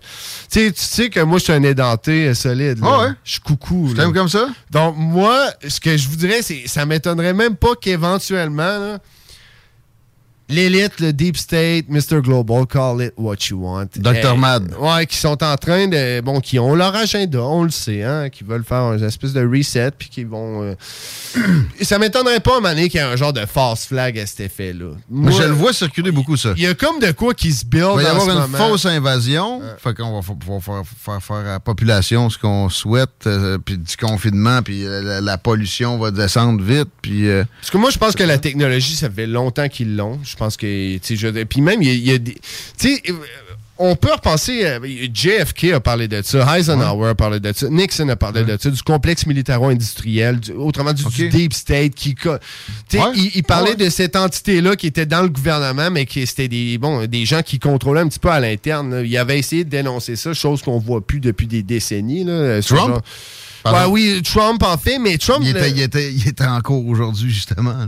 tu 0.51 0.59
sais, 0.65 0.71
tu 0.73 0.81
sais 0.81 1.09
que 1.09 1.21
moi, 1.21 1.37
je 1.39 1.45
suis 1.45 1.53
un 1.53 1.63
édenté 1.63 2.33
solide. 2.33 2.79
là. 2.79 2.87
Ah 2.89 2.99
ouais? 3.05 3.11
Je 3.23 3.31
suis 3.31 3.39
coucou. 3.39 3.93
T'aimes 3.95 4.11
comme 4.13 4.27
ça? 4.27 4.49
Donc, 4.69 4.95
moi, 4.97 5.49
ce 5.65 5.79
que 5.79 5.95
je 5.95 6.09
vous 6.09 6.17
dirais, 6.17 6.41
c'est 6.41 6.63
ça 6.67 6.85
m'étonnerait 6.85 7.33
même 7.33 7.55
pas 7.55 7.73
qu'éventuellement, 7.79 8.97
l'élite, 10.51 10.99
le 10.99 11.13
Deep 11.13 11.37
State, 11.37 11.85
Mr. 11.89 12.21
Global, 12.21 12.65
call 12.65 13.01
it 13.01 13.13
what 13.17 13.35
you 13.49 13.57
want. 13.63 13.87
Dr. 13.97 14.35
Mad. 14.37 14.73
Ouais, 14.79 15.05
qui 15.05 15.17
sont 15.17 15.41
en 15.43 15.55
train 15.57 15.87
de. 15.87 16.21
Bon, 16.21 16.39
qui 16.39 16.59
ont 16.59 16.75
leur 16.75 16.95
agenda, 16.95 17.41
on 17.41 17.63
le 17.63 17.69
sait, 17.71 18.03
hein, 18.03 18.29
qui 18.29 18.43
veulent 18.43 18.63
faire 18.63 18.93
une 18.93 19.03
espèce 19.03 19.33
de 19.33 19.45
reset, 19.45 19.91
puis 19.97 20.09
qui 20.09 20.23
vont. 20.23 20.63
euh, 20.63 20.75
ça 21.81 21.97
m'étonnerait 21.97 22.39
pas, 22.39 22.59
donné, 22.61 22.89
qu'il 22.89 22.99
y 22.99 23.03
ait 23.03 23.07
un 23.07 23.15
genre 23.15 23.33
de 23.33 23.45
false 23.45 23.85
flag 23.85 24.17
à 24.19 24.25
cet 24.25 24.41
effet-là. 24.41 24.91
Moi, 25.09 25.31
je 25.31 25.43
le 25.43 25.51
vois 25.53 25.73
circuler 25.73 26.11
beaucoup, 26.11 26.37
ça. 26.37 26.53
Il 26.55 26.63
y 26.63 26.67
a 26.67 26.73
comme 26.73 26.99
de 26.99 27.11
quoi 27.11 27.33
qui 27.33 27.51
se 27.53 27.65
build. 27.65 27.87
Il 27.93 27.95
va 27.97 28.03
y 28.03 28.05
avoir 28.07 28.29
une 28.29 28.51
moment. 28.51 28.57
fausse 28.57 28.85
invasion. 28.85 29.61
Fait 29.77 29.93
qu'on 29.95 30.19
va 30.19 30.33
pouvoir 30.35 30.61
faire, 30.63 30.81
faire, 31.03 31.21
faire 31.23 31.35
à 31.37 31.43
la 31.53 31.59
population 31.59 32.29
ce 32.29 32.37
qu'on 32.37 32.69
souhaite, 32.69 33.25
euh, 33.27 33.57
puis 33.57 33.77
du 33.77 33.97
confinement, 33.97 34.61
puis 34.61 34.85
euh, 34.85 35.01
la, 35.01 35.21
la 35.21 35.37
pollution 35.37 35.97
va 35.97 36.11
descendre 36.11 36.63
vite, 36.63 36.89
puis... 37.01 37.27
euh, 37.29 37.43
Parce 37.61 37.71
que 37.71 37.77
moi, 37.77 37.89
je 37.89 37.97
pense 37.97 38.15
que 38.15 38.23
la 38.23 38.37
technologie, 38.37 38.95
ça 38.95 39.09
fait 39.09 39.27
longtemps 39.27 39.67
qu'ils 39.69 39.95
l'ont. 39.95 40.19
Je 40.23 40.35
pense 40.43 40.57
que, 40.57 40.97
tu 40.97 41.17
sais, 41.17 41.45
puis 41.45 41.61
même, 41.61 41.81
il 41.81 41.95
y 42.05 42.11
a, 42.11 42.17
des, 42.17 42.33
tu 42.33 42.39
sais, 42.95 43.01
euh, 43.09 43.13
on 43.83 43.95
peut 43.95 44.11
repenser, 44.11 44.63
euh, 44.65 44.79
JFK 45.11 45.71
a 45.73 45.79
parlé 45.79 46.07
de 46.07 46.21
ça, 46.21 46.57
Eisenhower 46.57 47.09
a 47.09 47.15
parlé 47.15 47.39
de 47.39 47.51
ça, 47.51 47.67
Nixon 47.69 48.07
a 48.09 48.15
parlé 48.15 48.43
de 48.43 48.55
ça, 48.61 48.69
du 48.69 48.81
complexe 48.83 49.25
militaro-industriel, 49.25 50.39
du- 50.39 50.51
autrement 50.51 50.93
dit, 50.93 51.03
du 51.03 51.29
Deep 51.29 51.53
State, 51.53 51.95
qui, 51.95 52.13
co- 52.13 52.37
tu 52.89 52.97
sais, 52.97 53.03
Ouais. 53.03 53.11
il, 53.15 53.31
il 53.35 53.43
parlait 53.43 53.75
de 53.75 53.89
cette 53.89 54.15
entité-là 54.15 54.75
qui 54.75 54.85
était 54.87 55.07
dans 55.07 55.21
le 55.23 55.29
gouvernement, 55.29 55.89
mais 55.89 56.05
qui 56.05 56.25
c'était 56.27 56.47
des, 56.47 56.77
bon, 56.77 57.05
des 57.07 57.25
gens 57.25 57.41
qui 57.41 57.57
contrôlaient 57.59 58.01
un 58.01 58.07
petit 58.07 58.19
peu 58.19 58.29
à 58.29 58.39
l'interne. 58.39 58.93
là. 58.95 59.01
Il 59.03 59.17
avait 59.17 59.39
essayé 59.39 59.63
de 59.63 59.69
dénoncer 59.69 60.15
ça, 60.15 60.33
chose 60.33 60.61
qu'on 60.61 60.77
voit 60.79 61.01
plus 61.05 61.19
depuis 61.19 61.47
des 61.47 61.63
décennies. 61.63 62.23
Là, 62.23 62.61
Ce 62.61 62.73
Trump? 62.75 62.89
genre- 62.89 63.01
Pardon? 63.63 63.93
Ouais, 63.93 64.13
oui, 64.15 64.21
Trump 64.23 64.61
en 64.63 64.75
fait, 64.77 64.97
mais 64.97 65.17
Trump. 65.19 65.41
il, 65.43 65.53
le- 65.53 65.59
était, 65.59 65.69
il, 65.71 65.81
était, 65.81 66.11
il 66.13 66.27
était 66.27 66.45
en 66.45 66.61
cours 66.61 66.85
aujourd'hui, 66.87 67.31
justement. 67.31 67.87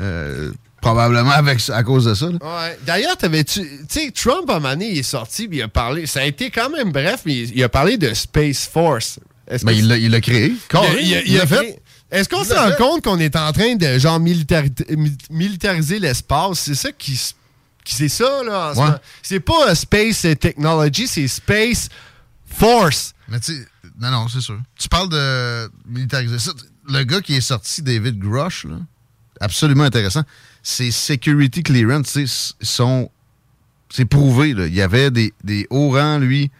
Euh, 0.00 0.50
probablement 0.82 1.30
avec, 1.30 1.60
à 1.70 1.82
cause 1.82 2.04
de 2.04 2.12
ça. 2.12 2.26
là. 2.26 2.32
Ouais. 2.42 2.78
D'ailleurs, 2.84 3.16
t'avais-tu. 3.16 3.60
Tu 3.62 3.86
sais, 3.88 4.10
Trump, 4.10 4.50
à 4.50 4.56
un 4.56 4.60
moment 4.60 4.70
donné, 4.74 4.90
il 4.92 4.98
est 4.98 5.02
sorti, 5.02 5.48
puis 5.48 5.58
il 5.58 5.62
a 5.62 5.68
parlé. 5.68 6.06
Ça 6.06 6.20
a 6.20 6.24
été 6.24 6.50
quand 6.50 6.68
même 6.68 6.92
bref, 6.92 7.22
mais 7.24 7.34
il, 7.38 7.56
il 7.56 7.62
a 7.64 7.70
parlé 7.70 7.96
de 7.96 8.12
Space 8.12 8.66
Force. 8.70 9.18
Est-ce 9.48 9.64
Ben, 9.64 9.72
que 9.72 9.78
il 9.78 10.10
l'a- 10.10 10.20
créé. 10.20 10.52
Carré, 10.68 10.98
il 11.02 11.14
a- 11.14 11.22
il 11.22 11.28
il 11.32 11.36
a 11.36 11.38
l'a 11.40 11.46
fait. 11.46 11.56
créé- 11.56 11.78
Est-ce 12.10 12.28
qu'on 12.28 12.44
se 12.44 12.52
rend 12.52 12.72
compte 12.76 13.02
qu'on 13.04 13.18
est 13.18 13.34
en 13.36 13.50
train 13.52 13.74
de, 13.76 13.98
genre, 13.98 14.20
militari- 14.20 14.70
mi- 14.90 15.16
militariser 15.30 15.98
l'espace? 15.98 16.58
C'est 16.60 16.74
ça 16.74 16.92
qui. 16.92 17.18
qui 17.84 17.94
c'est 17.94 18.08
ça, 18.08 18.42
là, 18.44 18.70
en 18.70 18.74
ce 18.74 18.78
moment. 18.80 18.98
C'est 19.22 19.40
pas 19.40 19.68
euh, 19.70 19.74
Space 19.74 20.26
Technology, 20.40 21.06
c'est 21.08 21.26
Space 21.28 21.88
Force. 22.46 23.14
Mais 23.28 23.40
tu 23.40 23.54
sais, 23.54 23.66
non, 24.00 24.10
non, 24.10 24.28
c'est 24.28 24.40
sûr. 24.40 24.58
Tu 24.78 24.88
parles 24.88 25.08
de 25.08 25.70
militariser 25.86 26.38
ça. 26.38 26.52
Le 26.88 27.02
gars 27.04 27.20
qui 27.20 27.36
est 27.36 27.40
sorti, 27.40 27.82
David 27.82 28.18
Grush, 28.18 28.64
là, 28.64 28.76
absolument 29.40 29.84
intéressant. 29.84 30.22
Ses 30.62 30.90
security 30.90 31.62
clearance, 31.62 32.54
sont. 32.60 33.10
C'est 33.90 34.04
prouvé, 34.04 34.54
là. 34.54 34.66
Il 34.66 34.74
y 34.74 34.80
avait 34.80 35.10
des, 35.10 35.34
des 35.44 35.66
hauts 35.70 35.90
rangs, 35.90 36.18
lui. 36.18 36.50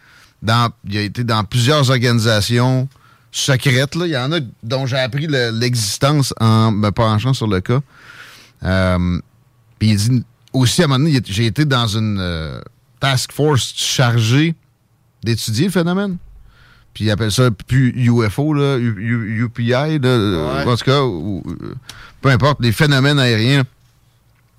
Dans, 0.41 0.71
il 0.87 0.97
a 0.97 1.01
été 1.01 1.23
dans 1.23 1.43
plusieurs 1.45 1.89
organisations 1.89 2.87
secrètes, 3.31 3.95
là. 3.95 4.05
Il 4.05 4.11
y 4.11 4.17
en 4.17 4.31
a 4.31 4.39
dont 4.61 4.85
j'ai 4.85 4.97
appris 4.99 5.25
le- 5.27 5.51
l'existence 5.51 6.33
en 6.39 6.71
me 6.71 6.89
penchant 6.91 7.33
sur 7.33 7.47
le 7.47 7.61
cas. 7.61 7.79
Euh, 8.63 9.19
Puis 9.79 9.89
il 9.91 9.97
dit 9.97 10.23
aussi, 10.51 10.81
à 10.81 10.85
un 10.85 10.87
moment 10.89 10.99
donné, 11.05 11.17
il 11.17 11.33
j'ai 11.33 11.45
été 11.45 11.65
dans 11.65 11.87
une. 11.87 12.17
euh, 12.19 12.61
task 12.99 13.31
force 13.33 13.73
chargée 13.75 14.53
d'étudier 15.23 15.65
le 15.65 15.71
phénomène. 15.71 16.17
Puis 16.93 17.05
ils 17.05 17.11
appellent 17.11 17.31
ça 17.31 17.49
plus 17.51 17.89
UFO, 17.97 18.53
là, 18.53 18.77
U- 18.77 18.95
U- 18.97 19.43
UPI, 19.45 19.99
là, 19.99 20.63
en 20.65 20.75
tout 20.77 20.85
cas, 20.85 21.01
ou- 21.01 21.41
ou- 21.45 21.55
peu 22.21 22.29
importe, 22.29 22.59
les 22.61 22.71
phénomènes 22.71 23.17
aériens. 23.19 23.63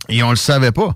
Et 0.09 0.23
on 0.23 0.31
le 0.31 0.37
savait 0.37 0.73
pas. 0.73 0.95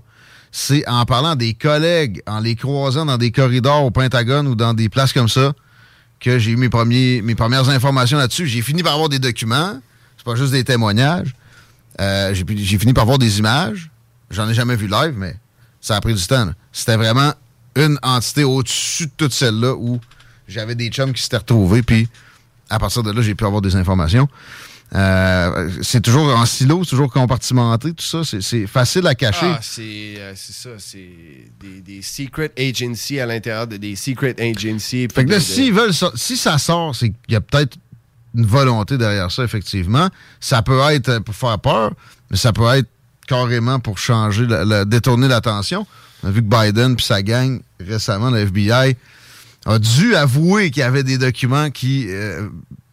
C'est 0.51 0.87
en 0.87 1.05
parlant 1.05 1.35
des 1.35 1.53
collègues, 1.53 2.21
en 2.25 2.39
les 2.39 2.55
croisant 2.55 3.05
dans 3.05 3.17
des 3.17 3.31
corridors 3.31 3.85
au 3.85 3.91
Pentagone 3.91 4.47
ou 4.47 4.55
dans 4.55 4.73
des 4.73 4.89
places 4.89 5.13
comme 5.13 5.29
ça, 5.29 5.53
que 6.19 6.39
j'ai 6.39 6.51
eu 6.51 6.55
mes, 6.55 6.69
premières 6.69 7.69
informations 7.69 8.17
là-dessus. 8.17 8.47
J'ai 8.47 8.61
fini 8.61 8.83
par 8.83 8.93
avoir 8.93 9.09
des 9.09 9.19
documents. 9.19 9.79
C'est 10.17 10.25
pas 10.25 10.35
juste 10.35 10.51
des 10.51 10.63
témoignages. 10.63 11.33
Euh, 12.01 12.33
j'ai 12.33 12.77
fini 12.77 12.93
par 12.93 13.05
voir 13.05 13.19
des 13.19 13.39
images. 13.39 13.89
J'en 14.31 14.49
ai 14.49 14.53
jamais 14.53 14.75
vu 14.75 14.87
live, 14.87 15.13
mais 15.15 15.35
ça 15.81 15.95
a 15.95 16.01
pris 16.01 16.13
du 16.13 16.25
temps. 16.25 16.49
C'était 16.71 16.97
vraiment 16.97 17.33
une 17.75 17.97
entité 18.01 18.43
au-dessus 18.43 19.05
de 19.05 19.11
toutes 19.15 19.33
celles-là 19.33 19.73
où 19.75 19.99
j'avais 20.47 20.75
des 20.75 20.89
chums 20.89 21.13
qui 21.13 21.21
s'étaient 21.21 21.37
retrouvés. 21.37 21.83
Puis 21.83 22.09
à 22.69 22.79
partir 22.79 23.03
de 23.03 23.11
là, 23.11 23.21
j'ai 23.21 23.35
pu 23.35 23.45
avoir 23.45 23.61
des 23.61 23.75
informations. 23.75 24.27
Euh, 24.95 25.69
c'est 25.83 26.01
toujours 26.01 26.35
en 26.35 26.45
silo, 26.45 26.83
c'est 26.83 26.89
toujours 26.91 27.11
compartimenté, 27.11 27.93
tout 27.93 28.03
ça. 28.03 28.21
C'est- 28.23 28.65
facile 28.65 29.05
à 29.05 29.13
cacher. 29.13 29.51
Ah, 29.53 29.59
c'est 29.61 30.15
euh, 30.17 30.33
ça, 30.35 30.69
c'est 30.79 31.09
des, 31.61 31.81
des 31.81 32.01
secret 32.01 32.51
agencies 32.57 33.19
à 33.19 33.25
l'intérieur 33.27 33.67
de 33.67 33.77
des 33.77 33.95
secret 33.95 34.35
agencies. 34.39 35.07
Fait 35.13 35.25
que 35.25 35.29
là, 35.29 35.37
de- 35.37 35.43
s'ils 35.43 35.73
veulent 35.73 35.93
sor- 35.93 36.13
si 36.15 36.35
ça 36.37 36.57
sort, 36.57 36.95
c'est 36.95 37.09
qu'il 37.09 37.33
y 37.33 37.35
a 37.35 37.41
peut-être 37.41 37.77
une 38.35 38.45
volonté 38.47 38.97
derrière 38.97 39.31
ça, 39.31 39.43
effectivement. 39.43 40.09
Ça 40.39 40.61
peut 40.63 40.79
être 40.91 41.09
euh, 41.09 41.19
pour 41.19 41.35
faire 41.35 41.59
peur, 41.59 41.93
mais 42.31 42.37
ça 42.37 42.51
peut 42.51 42.67
être 42.73 42.87
carrément 43.27 43.79
pour 43.79 43.99
changer, 43.99 44.47
la- 44.47 44.65
la- 44.65 44.85
détourner 44.85 45.27
l'attention. 45.27 45.85
On 46.23 46.29
a 46.29 46.31
vu 46.31 46.41
que 46.43 46.47
Biden 46.49 46.95
puis 46.95 47.05
sa 47.05 47.21
gang, 47.21 47.61
récemment, 47.79 48.31
le 48.31 48.39
FBI, 48.39 48.95
a 49.67 49.77
dû 49.77 50.15
avouer 50.15 50.71
qu'il 50.71 50.81
y 50.81 50.83
avait 50.83 51.03
des 51.03 51.17
documents 51.19 51.69
qui 51.69 52.07
euh, 52.09 52.47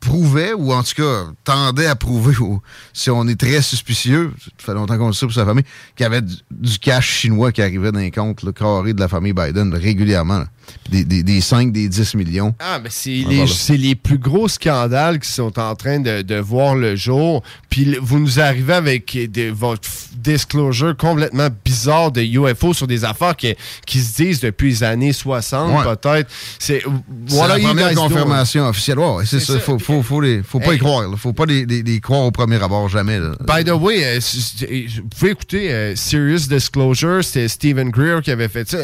prouvaient, 0.06 0.52
ou 0.52 0.72
en 0.72 0.82
tout 0.84 0.94
cas 0.96 1.26
tendaient 1.42 1.86
à 1.86 1.96
prouver, 1.96 2.36
ou, 2.38 2.62
si 2.92 3.10
on 3.10 3.26
est 3.26 3.38
très 3.38 3.60
suspicieux, 3.60 4.32
ça 4.38 4.50
fait 4.58 4.74
longtemps 4.74 4.96
qu'on 4.98 5.08
le 5.08 5.12
sait 5.12 5.26
pour 5.26 5.34
sa 5.34 5.44
famille, 5.44 5.64
qu'il 5.96 6.04
y 6.04 6.06
avait 6.06 6.22
du, 6.22 6.78
cash 6.78 7.08
chinois 7.08 7.50
qui 7.50 7.60
arrivait 7.60 7.90
dans 7.90 7.98
les 7.98 8.12
comptes 8.12 8.42
là, 8.44 8.52
carrés 8.52 8.94
de 8.94 9.00
la 9.00 9.08
famille 9.08 9.32
Biden 9.32 9.74
régulièrement. 9.74 10.44
Des, 10.90 11.04
des, 11.04 11.22
des 11.24 11.40
5, 11.40 11.72
des 11.72 11.88
10 11.88 12.14
millions. 12.14 12.54
Ah, 12.60 12.78
mais 12.82 12.90
c'est 12.92 13.22
Ah, 13.26 13.28
les, 13.28 13.36
voilà. 13.36 13.50
c'est 13.52 13.76
les 13.76 13.94
plus 13.96 14.18
gros 14.18 14.46
scandales 14.48 15.18
qui 15.18 15.28
sont 15.30 15.58
en 15.58 15.74
train 15.74 15.98
de, 15.98 16.22
de 16.22 16.36
voir 16.36 16.76
le 16.76 16.94
jour. 16.94 17.42
Puis 17.70 17.96
vous 18.00 18.18
nous 18.20 18.38
arrivez 18.38 18.74
avec 18.74 19.18
des, 19.32 19.50
votre 19.50 19.88
disclosure 20.16 20.96
complètement 20.96 21.48
bizarre 21.64 22.10
de 22.12 22.20
UFO 22.22 22.72
sur 22.74 22.86
des 22.86 23.04
affaires 23.04 23.34
qui, 23.36 23.54
qui 23.86 23.98
se 24.00 24.16
disent 24.22 24.40
depuis 24.40 24.68
les 24.70 24.84
années 24.84 25.12
60, 25.12 25.72
Ouais. 25.86 25.94
peut-être. 25.96 26.30
C'est 26.58 26.82
voilà, 27.26 27.58
la 27.58 27.68
première 27.68 27.92
doing? 27.92 28.08
confirmation 28.08 28.66
officielle. 28.68 28.98
Ouais, 28.98 29.24
c'est 29.26 29.40
ça. 29.40 29.58
Faut, 29.58 29.78
faut, 29.78 30.02
faut, 30.02 30.20
les, 30.20 30.42
faut 30.42 30.60
pas 30.60 30.70
Hey. 30.70 30.76
y 30.76 30.78
croire. 30.78 31.08
là. 31.08 31.16
Faut 31.16 31.32
pas 31.32 31.46
les, 31.46 31.64
les- 31.66 31.82
les 31.82 32.00
croire 32.00 32.22
au 32.22 32.30
premier 32.30 32.62
abord, 32.62 32.88
jamais. 32.88 33.18
là. 33.18 33.32
By 33.40 33.64
the 33.64 33.70
way, 33.74 34.04
euh, 34.04 34.20
c- 34.20 34.86
vous 35.02 35.08
pouvez 35.08 35.30
écouter 35.32 35.72
euh, 35.72 35.96
Serious 35.96 36.46
Disclosure, 36.48 37.22
c'était 37.24 37.48
Stephen 37.48 37.90
Greer 37.90 38.20
qui 38.22 38.30
avait 38.30 38.48
fait 38.48 38.68
ça. 38.68 38.78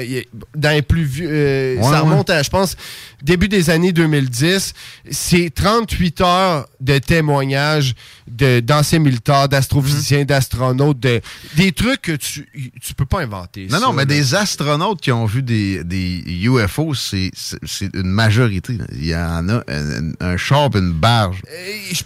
Dans 0.56 0.70
les 0.70 0.82
plus 0.82 1.04
vieux, 1.04 1.28
euh, 1.30 1.71
Ouais, 1.76 1.82
ça 1.82 1.90
ouais. 1.90 1.98
remonte 2.10 2.30
à, 2.30 2.42
je 2.42 2.50
pense, 2.50 2.76
début 3.22 3.48
des 3.48 3.70
années 3.70 3.92
2010. 3.92 4.72
C'est 5.10 5.50
38 5.54 6.20
heures 6.20 6.66
de 6.80 6.98
témoignages 6.98 7.94
de- 8.28 8.60
d'anciens 8.60 8.98
militaires, 8.98 9.48
d'astrophysiciens, 9.48 10.24
d'astronautes, 10.24 11.00
de, 11.00 11.20
des 11.56 11.72
trucs 11.72 12.02
que 12.02 12.12
tu, 12.12 12.48
tu 12.80 12.94
peux 12.94 13.04
pas 13.06 13.20
inventer. 13.22 13.66
Non, 13.70 13.78
ça, 13.78 13.86
non, 13.86 13.92
mais 13.92 14.02
là. 14.02 14.06
des 14.06 14.34
astronautes 14.34 15.00
qui 15.00 15.12
ont 15.12 15.26
vu 15.26 15.42
des, 15.42 15.84
des 15.84 16.22
UFO, 16.44 16.94
c'est 16.94 17.30
une 17.94 18.02
majorité. 18.10 18.78
Il 18.92 19.06
y 19.06 19.14
en 19.16 19.48
a 19.48 19.62
un, 19.68 20.12
un 20.20 20.36
char 20.36 20.70
une 20.74 20.92
barge. 20.92 21.42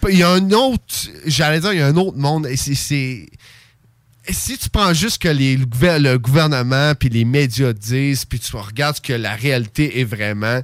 peux- 0.01 0.13
Il 0.13 0.19
y 0.19 0.23
a 0.23 0.31
un 0.31 0.51
autre, 0.53 0.85
j'allais 1.27 1.61
dire, 1.61 1.73
il 1.73 1.79
y 1.79 1.83
a 1.83 1.87
un 1.87 1.97
autre 1.97 2.17
monde. 2.19 2.49
C'est. 2.57 3.27
Si 4.29 4.59
tu 4.59 4.69
prends 4.71 4.93
juste 4.93 5.23
que 5.23 5.29
les, 5.29 5.57
le 5.57 5.67
gouver- 5.67 5.99
le 5.99 6.19
gouvernement 6.19 6.95
puis 6.99 7.09
les 7.09 7.25
médias 7.25 7.73
disent, 7.73 8.25
puis 8.25 8.39
tu 8.39 8.55
regardes 8.57 8.97
ce 8.97 9.01
que 9.01 9.13
la 9.13 9.35
réalité 9.35 10.01
est 10.01 10.05
vraiment, 10.05 10.61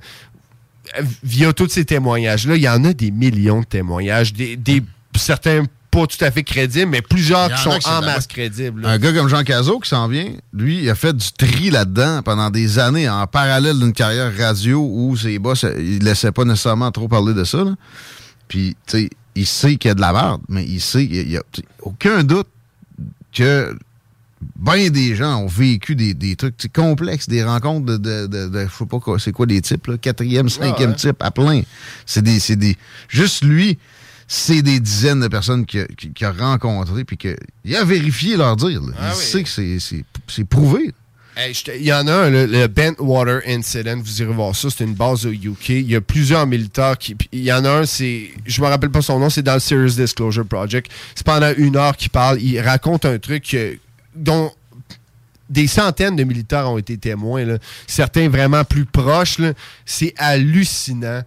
euh, 0.99 1.03
via 1.23 1.53
tous 1.53 1.69
ces 1.69 1.85
témoignages-là, 1.85 2.57
il 2.57 2.63
y 2.63 2.69
en 2.69 2.85
a 2.85 2.93
des 2.93 3.11
millions 3.11 3.61
de 3.61 3.67
témoignages, 3.67 4.33
des, 4.33 4.57
des- 4.57 4.83
certains 5.17 5.65
pas 5.91 6.07
tout 6.07 6.25
à 6.25 6.31
fait 6.31 6.43
crédibles, 6.43 6.91
mais 6.91 7.03
plusieurs 7.03 7.49
Il 7.51 7.53
y 7.53 7.55
qui 7.63 7.69
a 7.69 7.81
sont 7.81 7.89
en 7.91 8.01
masse 8.01 8.27
crédibles. 8.27 8.81
là. 8.81 8.93
Un 8.93 8.99
gars 8.99 9.13
comme 9.13 9.29
Jean 9.29 9.45
Cazot 9.45 9.79
qui 9.81 9.91
s'en 9.91 10.09
vient, 10.09 10.33
lui, 10.55 10.79
il 10.85 10.89
a 10.89 10.95
fait 10.95 11.15
du 11.15 11.31
tri 11.33 11.69
là-dedans 11.69 12.23
pendant 12.23 12.49
des 12.49 12.79
années 12.79 13.11
en 13.11 13.27
parallèle 13.27 13.79
d'une 13.79 13.93
carrière 13.93 14.35
radio 14.35 14.81
où 14.91 15.15
ses 15.19 15.39
boss, 15.39 15.65
euh, 15.65 15.75
il 15.79 16.03
laissait 16.03 16.33
pas 16.33 16.45
nécessairement 16.47 16.91
trop 16.91 17.09
parler 17.09 17.35
de 17.35 17.45
ça. 17.45 17.59
là. 17.63 17.75
Puis, 18.49 18.75
tu 18.87 18.99
sais, 19.01 19.11
il 19.35 19.47
sait 19.47 19.77
qu'il 19.77 19.89
y 19.91 19.93
a 19.93 19.95
de 19.95 20.01
la 20.01 20.13
merde, 20.15 20.41
mais 20.49 20.65
il 20.65 20.81
sait, 20.81 21.05
il 21.05 21.31
y 21.31 21.37
a, 21.37 21.43
tu 21.53 21.61
sais, 21.61 21.67
aucun 21.83 22.23
doute 22.25 22.49
que 23.33 23.77
bien 24.57 24.91
des 24.91 25.15
gens 25.15 25.37
ont 25.43 25.47
vécu 25.47 25.95
des, 25.95 26.15
des 26.15 26.37
trucs 26.37 26.73
complexes, 26.73 27.29
des 27.29 27.45
rencontres 27.45 27.87
de, 27.87 27.97
de, 27.97 28.27
de, 28.27 28.49
de- 28.49 28.67
je 28.71 28.77
sais 28.79 28.87
pas 28.87 28.99
quoi, 28.99 29.19
c'est 29.19 29.33
quoi 29.33 29.47
les 29.47 29.61
types, 29.61 29.87
là, 29.87 29.99
quatrième, 29.99 30.49
cinquième 30.49 30.91
ouais. 30.91 30.97
type, 30.97 31.23
à 31.23 31.31
plein. 31.31 31.63
C'est 32.07 32.23
des, 32.23 32.41
c'est 32.41 32.57
des, 32.57 32.77
juste 33.09 33.45
lui, 33.45 33.79
c'est 34.27 34.63
des 34.63 34.81
dizaines 34.81 35.21
de 35.21 35.29
personnes 35.29 35.67
qu'il 35.67 35.87
a, 36.23 36.27
a 36.29 36.33
rencontrées 36.33 37.05
puis 37.05 37.17
qu'il 37.17 37.77
a 37.77 37.85
vérifié 37.85 38.37
leur 38.37 38.57
dire. 38.57 38.81
là. 38.83 38.95
Ah 38.99 39.13
il 39.15 39.19
oui. 39.19 39.25
sait 39.25 39.43
que 39.43 39.49
c'est, 39.49 39.79
c'est, 39.79 40.05
Il 41.37 41.83
y 41.83 41.93
en 41.93 42.07
a 42.09 42.13
un, 42.13 42.31
le, 42.31 42.67
Bentwater 42.67 43.41
Incident, 43.47 43.97
vous 43.99 44.21
irez 44.21 44.33
voir 44.33 44.55
ça, 44.55 44.69
c'est 44.69 44.85
une 44.85 44.95
base 44.95 45.25
au 45.25 45.31
UK. 45.31 45.71
Il 45.71 45.91
y 45.91 45.97
a 45.97 46.01
plusieurs 46.01 46.47
militaires 46.47 46.99
qui. 46.99 47.17
Il 47.33 47.43
y 47.43 47.53
en 47.53 47.65
a 47.65 47.71
un, 47.71 47.87
c'est. 47.87 48.31
Je 48.45 48.61
me 48.61 48.67
rappelle 48.67 48.91
pas 48.91 49.01
son 49.01 49.19
nom, 49.19 49.31
c'est 49.31 49.43
dans 49.43 49.55
le 49.55 49.61
Serious 49.61 49.95
Disclosure 49.97 50.45
Project. 50.47 50.93
C'est 51.15 51.25
pendant 51.25 51.53
une 51.57 51.77
heure 51.77 51.97
qu'il 51.97 52.11
parle. 52.11 52.41
Il 52.43 52.61
raconte 52.61 53.07
un 53.07 53.19
truc 53.19 53.55
euh, 53.55 53.77
dont 54.15 54.53
des 55.49 55.67
centaines 55.67 56.17
de 56.17 56.25
militaires 56.25 56.71
ont 56.71 56.79
été 56.79 56.99
témoins. 56.99 57.57
Certains 57.87 58.29
vraiment 58.29 58.65
plus 58.65 58.85
proches. 58.85 59.39
C'est 59.87 60.15
hallucinant. 60.19 61.23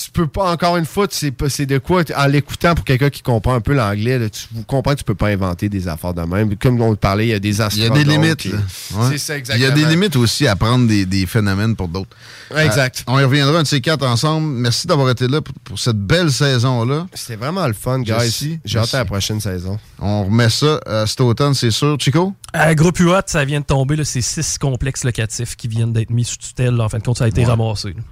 Tu 0.00 0.12
peux 0.12 0.28
pas, 0.28 0.52
encore 0.52 0.76
une 0.76 0.84
fois, 0.84 1.06
c'est 1.10 1.66
de 1.66 1.78
quoi, 1.78 2.02
en 2.16 2.26
l'écoutant 2.26 2.74
pour 2.76 2.84
quelqu'un 2.84 3.10
qui 3.10 3.20
comprend 3.22 3.54
un 3.54 3.60
peu 3.60 3.72
l'anglais, 3.74 4.30
tu 4.30 4.46
comprends 4.66 4.92
que 4.92 4.98
tu 4.98 5.04
peux 5.04 5.16
pas 5.16 5.26
inventer 5.28 5.68
des 5.68 5.88
affaires 5.88 6.14
de 6.14 6.22
même. 6.22 6.54
Comme 6.56 6.80
on 6.80 6.90
le 6.90 6.96
parlait, 6.96 7.26
il 7.26 7.30
y 7.30 7.34
a 7.34 7.40
des 7.40 7.56
Il 7.60 7.78
y 7.82 7.86
a 7.86 7.90
des 7.90 8.04
limites. 8.04 8.44
Ouais. 8.44 9.08
C'est 9.10 9.18
ça, 9.18 9.34
Il 9.34 9.38
exactement. 9.40 9.66
y 9.68 9.70
a 9.70 9.74
des 9.74 9.84
limites 9.86 10.14
aussi 10.14 10.46
à 10.46 10.54
prendre 10.54 10.86
des, 10.86 11.04
des 11.04 11.26
phénomènes 11.26 11.74
pour 11.74 11.88
d'autres. 11.88 12.16
Ouais, 12.54 12.64
exact. 12.64 13.00
Euh, 13.08 13.12
on 13.12 13.18
y 13.18 13.24
reviendra 13.24 13.58
un 13.58 13.62
de 13.62 13.66
ces 13.66 13.80
quatre 13.80 14.06
ensemble. 14.06 14.46
Merci 14.46 14.86
d'avoir 14.86 15.10
été 15.10 15.26
là 15.26 15.40
pour, 15.40 15.54
pour 15.64 15.78
cette 15.78 15.98
belle 15.98 16.30
saison-là. 16.30 17.08
C'était 17.14 17.36
vraiment 17.36 17.66
le 17.66 17.72
fun, 17.74 18.00
guys. 18.00 18.58
J'ai 18.64 18.78
hâte 18.78 18.94
à 18.94 18.98
la 18.98 19.04
prochaine 19.04 19.40
saison. 19.40 19.78
On 19.98 20.24
remet 20.26 20.48
ça 20.48 20.80
euh, 20.86 21.06
cet 21.06 21.20
automne, 21.22 21.54
c'est 21.54 21.72
sûr. 21.72 21.96
Chico? 21.98 22.34
À 22.52 22.72
groupe 22.76 23.00
UAT, 23.00 23.22
ça 23.26 23.44
vient 23.44 23.60
de 23.60 23.64
tomber. 23.66 23.96
C'est 24.04 24.20
six 24.20 24.58
complexes 24.58 25.02
locatifs 25.04 25.56
qui 25.56 25.66
viennent 25.66 25.92
d'être 25.92 26.10
mis 26.10 26.24
sous 26.24 26.36
tutelle. 26.36 26.74
là. 26.76 26.84
En 26.84 26.88
fin 26.88 26.98
de 26.98 27.02
compte, 27.02 27.18
ça 27.18 27.24
a 27.24 27.28
été 27.28 27.40
Ouais. 27.40 27.46
ramassé. 27.48 27.88
là. 27.88 28.02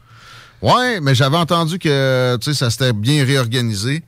Ouais, 0.62 1.00
mais 1.00 1.14
j'avais 1.14 1.36
entendu 1.36 1.78
que 1.78 2.38
ça 2.40 2.70
s'était 2.70 2.92
bien 2.92 3.24
réorganisé. 3.24 4.02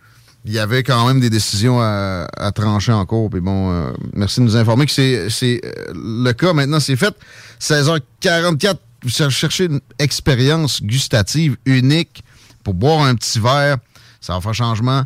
Il 0.44 0.52
y 0.52 0.58
avait 0.58 0.82
quand 0.82 1.06
même 1.06 1.20
des 1.20 1.30
décisions 1.30 1.80
à, 1.80 2.26
à 2.36 2.52
trancher 2.52 2.92
en 2.92 3.04
cours. 3.04 3.28
Puis 3.28 3.40
bon, 3.40 3.70
euh, 3.70 3.92
merci 4.14 4.40
de 4.40 4.44
nous 4.44 4.56
informer 4.56 4.86
que 4.86 4.92
c'est 4.92 5.28
c'est, 5.28 5.60
euh, 5.64 5.92
le 5.94 6.32
cas 6.32 6.52
maintenant. 6.52 6.80
C'est 6.80 6.96
fait. 6.96 7.14
16h44, 7.60 8.76
vous 9.02 9.30
cherchez 9.30 9.64
une 9.64 9.80
expérience 9.98 10.82
gustative 10.82 11.56
unique 11.66 12.24
pour 12.64 12.74
boire 12.74 13.02
un 13.02 13.14
petit 13.14 13.40
verre. 13.40 13.76
Ça 14.20 14.34
va 14.34 14.40
faire 14.40 14.54
changement 14.54 15.04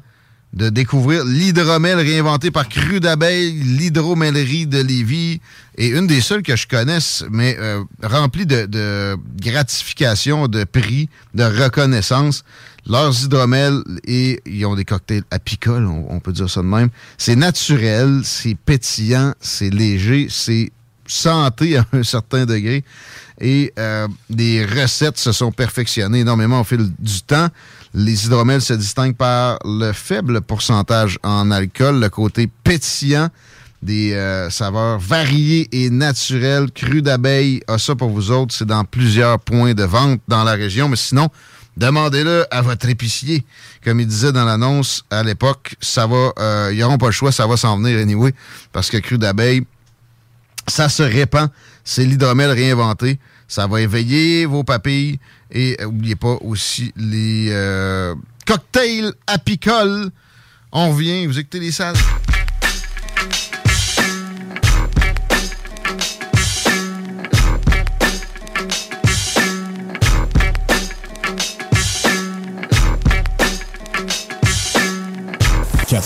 de 0.53 0.69
découvrir 0.69 1.25
l'hydromel 1.25 1.99
réinventé 1.99 2.51
par 2.51 2.69
Cru 2.69 3.01
d'abeille, 3.01 3.53
l'hydromellerie 3.53 4.67
de 4.67 4.79
Lévis, 4.79 5.41
et 5.79 5.89
une 5.89 6.07
des 6.07 6.21
seules 6.21 6.43
que 6.43 6.57
je 6.57 6.67
connaisse, 6.67 7.25
mais 7.31 7.57
euh, 7.59 7.83
remplie 8.03 8.45
de, 8.45 8.67
de 8.67 9.17
gratification, 9.41 10.49
de 10.49 10.65
prix, 10.65 11.09
de 11.35 11.45
reconnaissance. 11.45 12.45
Leurs 12.87 13.25
hydromels, 13.25 13.83
et 14.05 14.43
ils 14.45 14.67
ont 14.67 14.75
des 14.75 14.85
cocktails 14.85 15.23
apicoles, 15.31 15.87
on, 15.87 16.19
peut 16.19 16.33
dire 16.33 16.51
ça 16.51 16.63
de 16.63 16.67
même. 16.67 16.89
C'est 17.17 17.37
naturel, 17.37 18.23
c'est 18.25 18.57
pétillant, 18.57 19.35
c'est 19.41 19.71
léger, 19.71 20.27
c'est 20.29 20.73
santé 21.07 21.77
à 21.77 21.87
un 21.93 22.03
certain 22.03 22.45
degré. 22.45 22.85
Et 23.41 23.73
euh, 23.79 24.09
des 24.31 24.65
recettes 24.65 25.19
se 25.19 25.33
sont 25.33 25.53
perfectionnées 25.53 26.21
énormément 26.21 26.61
au 26.61 26.65
fil 26.65 26.91
du 26.99 27.23
temps. 27.23 27.49
Les 27.95 28.25
hydromels 28.25 28.63
se 28.63 28.73
distinguent 28.73 29.17
par 29.17 29.59
le 29.65 29.93
faible 29.93 30.41
pourcentage 30.41 31.19
en 31.23 31.51
alcool, 31.51 32.01
le 32.01 32.09
côté 32.09 32.49
pétillant, 32.65 33.29
des 33.83 34.15
euh, 34.15 34.49
saveurs 34.49 34.99
variées 34.99 35.69
et 35.73 35.91
naturelles. 35.91 36.71
Cru 36.71 37.03
d'abeille 37.03 37.63
a 37.69 37.77
ça 37.77 37.95
pour 37.95 38.09
vous 38.09 38.31
autres. 38.31 38.55
C'est 38.55 38.65
dans 38.65 38.85
plusieurs 38.85 39.39
points 39.41 39.75
de 39.75 39.85
vente 39.85 40.21
dans 40.27 40.43
la 40.43 40.53
région. 40.53 40.89
Mais 40.89 40.97
sinon, 40.97 41.29
demandez-le 41.77 42.47
à 42.51 42.63
votre 42.63 42.89
épicier. 42.89 43.45
Comme 43.85 44.01
il 44.01 44.07
disait 44.07 44.33
dans 44.33 44.47
l'annonce 44.47 45.05
à 45.11 45.23
l'époque, 45.23 45.75
ça 45.81 46.07
va, 46.07 46.33
euh, 46.39 46.71
ils 46.73 46.79
n'auront 46.79 46.99
pas 46.99 47.07
le 47.07 47.13
choix, 47.13 47.33
ça 47.33 47.47
va 47.47 47.59
s'en 47.59 47.77
venir 47.77 47.99
anyway. 47.99 48.33
Parce 48.73 48.89
que 48.89 48.97
cru 48.97 49.19
d'abeille, 49.19 49.67
ça 50.67 50.89
se 50.89 51.03
répand, 51.03 51.51
C'est 51.85 52.05
l'hydromel 52.05 52.51
réinventé. 52.53 53.19
Ça 53.53 53.67
va 53.67 53.83
éveiller 53.83 54.47
vos 54.47 54.65
papilles. 54.65 55.19
Et 55.51 55.77
n'oubliez 55.79 56.17
pas 56.17 56.39
aussi 56.41 56.91
les 56.97 57.49
euh, 57.51 58.15
cocktails 58.47 59.13
apicoles. 59.27 60.09
On 60.73 60.95
vient, 60.95 61.27
vous 61.27 61.39
écoutez 61.39 61.61
les 61.61 61.71
salles. 61.71 61.97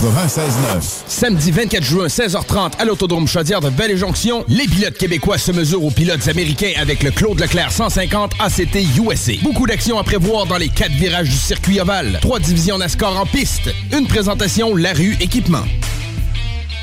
96.9. 0.06 1.02
Samedi 1.08 1.50
24 1.50 1.82
juin, 1.82 2.06
16h30, 2.06 2.72
à 2.78 2.84
l'Autodrome 2.84 3.26
Chaudière 3.26 3.60
de 3.60 3.70
Belle-Jonction, 3.70 4.44
les 4.46 4.66
pilotes 4.68 4.96
québécois 4.96 5.36
se 5.36 5.50
mesurent 5.50 5.84
aux 5.84 5.90
pilotes 5.90 6.28
américains 6.28 6.72
avec 6.76 7.02
le 7.02 7.10
Claude 7.10 7.40
Leclerc 7.40 7.72
150 7.72 8.32
ACT 8.38 8.76
USA. 8.96 9.32
Beaucoup 9.42 9.66
d'actions 9.66 9.98
à 9.98 10.04
prévoir 10.04 10.46
dans 10.46 10.58
les 10.58 10.68
quatre 10.68 10.92
virages 10.92 11.28
du 11.28 11.36
circuit 11.36 11.80
ovale. 11.80 12.18
Trois 12.22 12.38
divisions 12.38 12.78
NASCAR 12.78 13.20
en 13.20 13.26
piste. 13.26 13.68
Une 13.92 14.06
présentation 14.06 14.76
La 14.76 14.92
Rue 14.92 15.16
Équipement. 15.20 15.64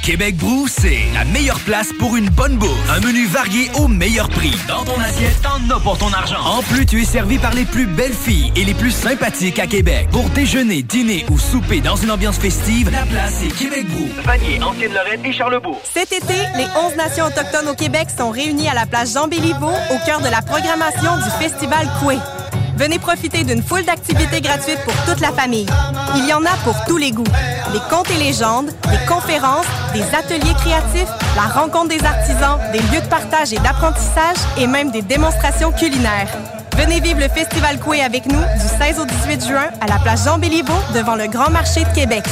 Québec 0.03 0.35
Brou, 0.35 0.67
c'est 0.67 0.99
la 1.13 1.23
meilleure 1.23 1.61
place 1.61 1.93
pour 1.97 2.17
une 2.17 2.29
bonne 2.29 2.57
bouffe. 2.57 2.89
Un 2.89 2.99
menu 2.99 3.25
varié 3.25 3.71
au 3.75 3.87
meilleur 3.87 4.27
prix. 4.27 4.51
Dans 4.67 4.83
ton 4.83 4.99
assiette, 4.99 5.41
t'en 5.41 5.73
as 5.73 5.79
pour 5.79 5.97
ton 5.97 6.11
argent. 6.11 6.41
En 6.43 6.61
plus, 6.61 6.85
tu 6.85 7.01
es 7.01 7.05
servi 7.05 7.37
par 7.37 7.53
les 7.53 7.63
plus 7.63 7.85
belles 7.85 8.11
filles 8.11 8.51
et 8.57 8.65
les 8.65 8.73
plus 8.73 8.91
sympathiques 8.91 9.59
à 9.59 9.65
Québec. 9.65 10.09
Pour 10.11 10.27
déjeuner, 10.31 10.83
dîner 10.83 11.25
ou 11.31 11.39
souper 11.39 11.79
dans 11.79 11.95
une 11.95 12.11
ambiance 12.11 12.37
festive, 12.37 12.91
la 12.91 13.05
place 13.05 13.41
est 13.43 13.57
Québec 13.57 13.87
Brou. 13.87 14.09
Vanier, 14.25 14.61
Ancienne-Lorraine 14.61 15.25
et 15.25 15.31
Charlebourg. 15.31 15.79
Cet 15.85 16.11
été, 16.11 16.35
les 16.57 16.67
11 16.85 16.97
nations 16.97 17.25
autochtones 17.27 17.69
au 17.69 17.75
Québec 17.75 18.09
sont 18.15 18.29
réunies 18.29 18.67
à 18.67 18.73
la 18.73 18.85
place 18.85 19.13
Jean 19.13 19.29
Béliveau 19.29 19.71
au 19.71 20.05
cœur 20.05 20.19
de 20.19 20.27
la 20.27 20.41
programmation 20.41 21.15
du 21.15 21.29
Festival 21.39 21.87
Coué. 22.01 22.17
Venez 22.75 22.97
profiter 22.97 23.43
d'une 23.43 23.61
foule 23.61 23.83
d'activités 23.83 24.41
gratuites 24.41 24.79
pour 24.83 24.93
toute 25.05 25.19
la 25.19 25.31
famille. 25.31 25.67
Il 26.15 26.27
y 26.27 26.33
en 26.33 26.43
a 26.43 26.55
pour 26.63 26.75
tous 26.85 26.97
les 26.97 27.11
goûts. 27.11 27.23
Des 27.71 27.79
contes 27.89 28.09
et 28.09 28.17
légendes, 28.17 28.71
des 28.89 29.05
conférences, 29.07 29.65
des 29.93 30.03
ateliers 30.15 30.53
créatifs, 30.55 31.09
la 31.35 31.43
rencontre 31.43 31.89
des 31.89 32.03
artisans, 32.03 32.59
des 32.71 32.79
lieux 32.79 33.01
de 33.01 33.07
partage 33.07 33.53
et 33.53 33.59
d'apprentissage 33.59 34.37
et 34.57 34.67
même 34.67 34.91
des 34.91 35.01
démonstrations 35.01 35.71
culinaires. 35.71 36.29
Venez 36.75 36.99
vivre 36.99 37.19
le 37.19 37.29
Festival 37.29 37.79
Coué 37.79 38.01
avec 38.01 38.25
nous 38.25 38.39
du 38.39 38.67
16 38.83 38.99
au 38.99 39.05
18 39.05 39.47
juin 39.47 39.67
à 39.79 39.85
la 39.87 39.99
place 39.99 40.25
Jean 40.25 40.39
Béliveau 40.39 40.73
devant 40.95 41.15
le 41.15 41.27
Grand 41.27 41.51
Marché 41.51 41.83
de 41.83 41.93
Québec. 41.93 42.23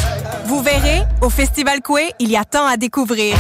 Vous 0.46 0.62
verrez, 0.64 1.04
au 1.22 1.30
Festival 1.30 1.82
Coué, 1.82 2.12
il 2.20 2.32
y 2.32 2.38
a 2.38 2.44
tant 2.44 2.66
à 2.66 2.76
découvrir. 2.76 3.36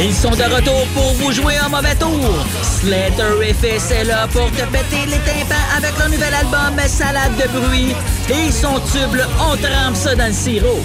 Ils 0.00 0.14
sont 0.14 0.30
de 0.30 0.42
retour 0.42 0.86
pour 0.94 1.12
vous 1.14 1.32
jouer 1.32 1.56
un 1.58 1.68
mauvais 1.68 1.94
tour. 1.94 2.46
Slater 2.62 3.54
FS 3.54 3.90
est 3.90 4.04
là 4.04 4.26
pour 4.26 4.50
te 4.50 4.62
péter 4.62 5.06
les 5.06 5.18
tympans 5.18 5.54
avec 5.76 5.96
leur 5.98 6.08
nouvel 6.08 6.34
album 6.34 6.78
Salade 6.86 7.32
de 7.36 7.48
bruit. 7.60 7.94
Et 8.30 8.50
son 8.50 8.80
tube, 8.80 9.20
on 9.38 9.56
trempe 9.56 9.94
ça 9.94 10.14
dans 10.14 10.26
le 10.26 10.32
sirop. 10.32 10.80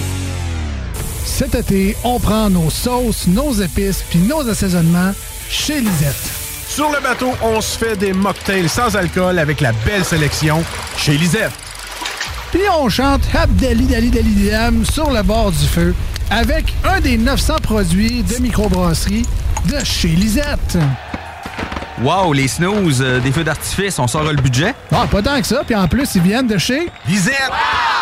Cet 1.25 1.55
été, 1.55 1.95
on 2.03 2.19
prend 2.19 2.49
nos 2.49 2.69
sauces, 2.69 3.27
nos 3.27 3.53
épices 3.53 4.03
puis 4.09 4.19
nos 4.19 4.47
assaisonnements 4.47 5.13
chez 5.49 5.79
Lisette. 5.79 6.31
Sur 6.67 6.91
le 6.91 7.01
bateau, 7.01 7.31
on 7.41 7.61
se 7.61 7.77
fait 7.77 7.95
des 7.95 8.13
mocktails 8.13 8.69
sans 8.69 8.95
alcool 8.95 9.39
avec 9.39 9.61
la 9.61 9.71
belle 9.85 10.03
sélection 10.05 10.63
chez 10.97 11.17
Lisette. 11.17 11.51
Puis 12.51 12.61
on 12.79 12.89
chante 12.89 13.21
Abdali 13.33 13.85
Dali 13.85 14.09
Dali 14.09 14.49
Dam 14.49 14.85
sur 14.85 15.11
le 15.11 15.21
bord 15.23 15.51
du 15.51 15.65
feu 15.65 15.95
avec 16.29 16.73
un 16.83 16.99
des 16.99 17.17
900 17.17 17.57
produits 17.61 18.23
de 18.23 18.41
microbrasserie 18.41 19.25
de 19.69 19.83
chez 19.83 20.09
Lisette. 20.09 20.77
Wow, 22.03 22.31
les 22.31 22.47
snooze, 22.47 23.01
euh, 23.01 23.19
des 23.19 23.31
feux 23.31 23.43
d'artifice, 23.43 23.97
on 23.97 24.07
sort 24.07 24.23
le 24.23 24.35
budget? 24.35 24.75
Ah, 24.91 25.07
pas 25.09 25.21
tant 25.23 25.41
que 25.41 25.47
ça. 25.47 25.63
Puis 25.65 25.73
en 25.73 25.87
plus, 25.87 26.13
ils 26.13 26.21
viennent 26.21 26.45
de 26.45 26.57
chez 26.59 26.89
Lisette. 27.07 27.33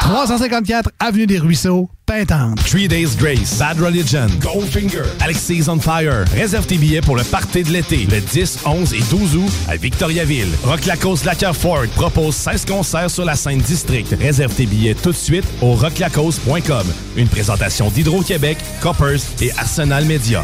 354 0.01 0.89
Avenue 0.99 1.26
des 1.26 1.39
Ruisseaux, 1.39 1.89
Pintante. 2.05 2.61
Three 2.65 2.88
Days 2.89 3.15
Grace, 3.17 3.57
Bad 3.57 3.80
Religion, 3.80 4.27
Goldfinger, 4.41 5.03
Alexis 5.22 5.63
on 5.69 5.80
Fire. 5.80 6.26
Réserve 6.35 6.65
tes 6.67 6.77
billets 6.77 7.01
pour 7.01 7.15
le 7.15 7.23
party 7.23 7.63
de 7.63 7.72
l'été, 7.72 8.05
le 8.11 8.19
10, 8.19 8.59
11 8.65 8.93
et 8.93 9.01
12 9.09 9.35
août 9.38 9.51
à 9.69 9.77
Victoriaville. 9.77 10.51
Rock 10.65 10.85
Lacoste 10.85 11.23
Lacquer 11.26 11.53
Ford 11.53 11.88
propose 11.95 12.35
16 12.35 12.65
concerts 12.65 13.09
sur 13.09 13.23
la 13.23 13.35
scène 13.35 13.59
district. 13.59 14.13
Réserve 14.19 14.53
tes 14.53 14.65
billets 14.65 14.95
tout 14.95 15.11
de 15.11 15.17
suite 15.17 15.45
au 15.61 15.73
rocklacoste.com. 15.73 16.85
Une 17.15 17.27
présentation 17.30 17.89
d'Hydro-Québec, 17.89 18.57
Coppers 18.81 19.22
et 19.41 19.51
Arsenal 19.57 20.03
Media. 20.05 20.43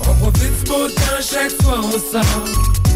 On 0.00 0.14
profite 0.14 0.66
ce 0.66 0.72
matin, 0.72 1.20
chaque 1.20 1.50
soir 1.62 1.80
on 1.84 1.90
sort 1.90 2.95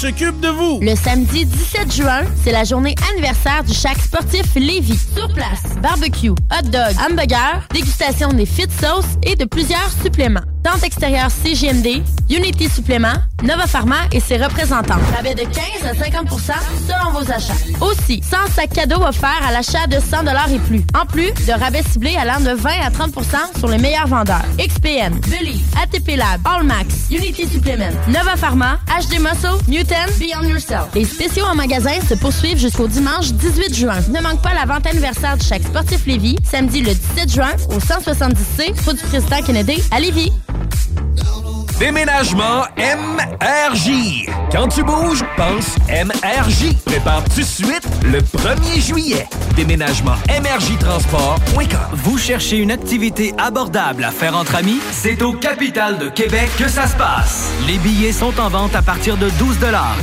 Le 0.03 0.95
samedi 0.95 1.45
17 1.45 1.93
juin, 1.93 2.21
c'est 2.43 2.51
la 2.51 2.63
journée 2.63 2.95
anniversaire 3.11 3.63
du 3.63 3.71
Chac 3.71 3.99
sportif 3.99 4.55
Lévis. 4.55 4.97
Sur 5.15 5.31
place, 5.31 5.77
barbecue, 5.79 6.31
hot 6.31 6.69
dog, 6.71 6.95
hamburger, 7.07 7.67
dégustation 7.71 8.33
des 8.33 8.47
fit 8.47 8.63
sauces 8.81 9.19
et 9.21 9.35
de 9.35 9.45
plusieurs 9.45 9.91
suppléments. 10.01 10.50
Tente 10.63 10.83
extérieure 10.83 11.29
CGMD, 11.31 12.03
Unity 12.29 12.69
Supplément, 12.69 13.13
Nova 13.43 13.65
Pharma 13.65 13.95
et 14.11 14.19
ses 14.19 14.37
représentants. 14.37 14.99
Rabais 15.15 15.33
de 15.33 15.41
15 15.41 15.55
à 15.85 15.93
50% 15.93 16.53
selon 16.87 17.11
vos 17.11 17.31
achats. 17.31 17.53
Aussi, 17.81 18.21
100 18.21 18.37
sacs 18.55 18.73
cadeaux 18.73 19.01
offerts 19.01 19.41
à 19.47 19.51
l'achat 19.51 19.87
de 19.87 19.97
100 19.99 20.21
et 20.53 20.59
plus. 20.59 20.83
En 20.93 21.05
plus 21.05 21.31
de 21.45 21.59
rabais 21.59 21.81
ciblés 21.83 22.15
allant 22.15 22.39
de 22.39 22.51
20 22.51 22.69
à 22.85 22.89
30% 22.89 23.57
sur 23.57 23.67
les 23.69 23.79
meilleurs 23.79 24.07
vendeurs. 24.07 24.43
XPM, 24.59 25.19
Believe, 25.21 25.65
ATP 25.81 26.15
Lab, 26.15 26.41
Allmax, 26.45 27.09
Unity 27.09 27.47
Supplement, 27.47 27.93
Nova 28.07 28.35
Pharma, 28.37 28.79
HD 28.87 29.19
Muscle, 29.19 29.57
Newton, 29.67 30.09
Beyond 30.19 30.47
Yourself. 30.47 30.87
Les 30.93 31.05
spéciaux 31.05 31.45
en 31.45 31.55
magasin 31.55 31.99
se 32.07 32.13
poursuivent 32.13 32.59
jusqu'au 32.59 32.87
dimanche 32.87 33.31
18 33.33 33.75
juin. 33.75 33.99
Ne 34.09 34.21
manque 34.21 34.41
pas 34.41 34.53
la 34.53 34.65
vente 34.65 34.85
anniversaire 34.85 35.37
du 35.37 35.45
Chaque 35.45 35.63
Sportif 35.63 36.05
Lévis, 36.05 36.37
samedi 36.43 36.81
le 36.81 36.93
17 36.93 37.33
juin 37.33 37.51
au 37.69 37.79
170C, 37.79 38.85
route 38.85 38.97
du 38.97 39.03
Président 39.03 39.41
Kennedy 39.41 39.83
à 39.91 39.99
Lévis. 39.99 40.31
Down 40.51 41.50
Déménagement 41.81 42.65
MRJ. 42.77 44.29
Quand 44.51 44.67
tu 44.67 44.83
bouges, 44.83 45.23
pense 45.35 45.77
MRJ. 45.89 46.75
Prépare 46.85 47.23
tout 47.23 47.39
de 47.39 47.45
suite 47.45 47.87
le 48.03 48.19
1er 48.19 48.79
juillet. 48.79 49.25
Déménagement 49.55 50.13
MRJTransport.com. 50.29 51.79
Vous 51.93 52.19
cherchez 52.19 52.57
une 52.57 52.69
activité 52.69 53.33
abordable 53.39 54.03
à 54.03 54.11
faire 54.11 54.37
entre 54.37 54.57
amis? 54.57 54.79
C'est 54.91 55.23
au 55.23 55.33
Capital 55.33 55.97
de 55.97 56.09
Québec 56.09 56.51
que 56.59 56.67
ça 56.67 56.85
se 56.85 56.95
passe. 56.95 57.49
Les 57.65 57.79
billets 57.79 58.11
sont 58.11 58.39
en 58.39 58.49
vente 58.49 58.75
à 58.75 58.83
partir 58.83 59.17
de 59.17 59.31
12 59.39 59.57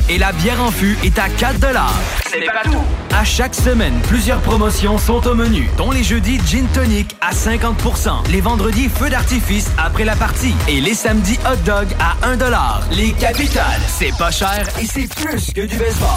et 0.08 0.18
la 0.18 0.32
bière 0.32 0.60
en 0.60 0.72
fût 0.72 0.98
est 1.04 1.16
à 1.16 1.28
4 1.28 1.58
C'est 2.28 2.40
pas 2.40 2.64
tout. 2.64 2.82
À 3.16 3.24
chaque 3.24 3.54
semaine, 3.54 3.94
plusieurs 4.06 4.40
promotions 4.40 4.98
sont 4.98 5.26
au 5.26 5.34
menu, 5.34 5.68
dont 5.76 5.90
les 5.90 6.04
jeudis 6.04 6.40
Gin 6.46 6.66
Tonic 6.74 7.16
à 7.20 7.32
50% 7.32 8.30
les 8.30 8.40
vendredis 8.40 8.88
Feu 8.88 9.10
d'artifice 9.10 9.70
après 9.76 10.04
la 10.04 10.14
partie 10.14 10.54
et 10.68 10.80
les 10.80 10.94
samedis 10.94 11.38
Hot 11.50 11.67
Dog 11.68 11.88
à 12.00 12.16
1 12.26 12.38
Les 12.92 13.12
Capitales, 13.12 13.82
c'est 13.88 14.16
pas 14.16 14.30
cher 14.30 14.66
et 14.80 14.86
c'est 14.86 15.06
plus 15.14 15.52
que 15.52 15.60
du 15.60 15.76
baseball. 15.76 16.08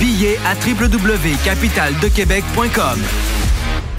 Billets 0.00 0.40
à 0.44 0.56
www.capitaldequebec.com. 0.66 2.98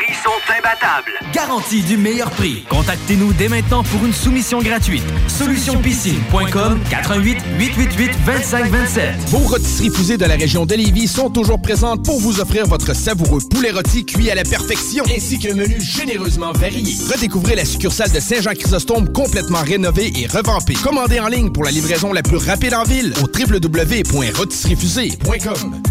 Prix 0.00 0.14
sont 0.14 0.30
imbattables. 0.48 1.12
Garantie 1.32 1.82
du 1.82 1.96
meilleur 1.96 2.30
prix. 2.30 2.64
Contactez-nous 2.68 3.32
dès 3.32 3.48
maintenant 3.48 3.82
pour 3.84 4.04
une 4.04 4.12
soumission 4.12 4.60
gratuite. 4.60 5.04
Solutionpiscine.com 5.28 6.80
88 6.90 7.38
888 7.58 8.10
2527. 8.26 9.14
Vos 9.28 9.38
rôtisseries 9.38 9.90
fusées 9.90 10.16
de 10.16 10.24
la 10.24 10.36
région 10.36 10.64
de 10.66 10.74
Lévis 10.74 11.06
sont 11.08 11.30
toujours 11.30 11.60
présentes 11.60 12.04
pour 12.04 12.20
vous 12.20 12.40
offrir 12.40 12.66
votre 12.66 12.94
savoureux 12.94 13.40
poulet 13.50 13.70
rôti 13.70 14.04
cuit 14.04 14.30
à 14.30 14.34
la 14.34 14.44
perfection 14.44 15.04
ainsi 15.14 15.38
qu'un 15.38 15.54
menu 15.54 15.80
généreusement 15.80 16.52
varié. 16.52 16.94
Redécouvrez 17.12 17.56
la 17.56 17.64
succursale 17.64 18.12
de 18.12 18.20
Saint-Jean-Chrysostome 18.20 19.12
complètement 19.12 19.62
rénovée 19.62 20.12
et 20.16 20.26
revampée. 20.26 20.74
Commandez 20.82 21.20
en 21.20 21.28
ligne 21.28 21.50
pour 21.50 21.64
la 21.64 21.70
livraison 21.70 22.12
la 22.12 22.22
plus 22.22 22.38
rapide 22.38 22.74
en 22.74 22.82
ville 22.84 23.14
au 23.22 23.26
www.rôtisseriefusée.com. 23.26 25.82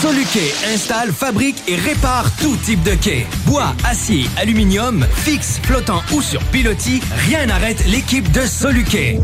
Soluquet 0.00 0.54
installe, 0.72 1.12
fabrique 1.12 1.60
et 1.66 1.74
répare 1.74 2.30
tout 2.36 2.56
type 2.64 2.84
de 2.84 2.94
quai. 2.94 3.26
Bois, 3.46 3.74
acier, 3.84 4.30
aluminium, 4.36 5.04
fixe, 5.12 5.58
flottant 5.64 6.02
ou 6.12 6.22
sur 6.22 6.40
pilotis, 6.44 7.02
rien 7.28 7.46
n'arrête 7.46 7.84
l'équipe 7.86 8.30
de 8.30 8.42
Soluquet. 8.42 9.18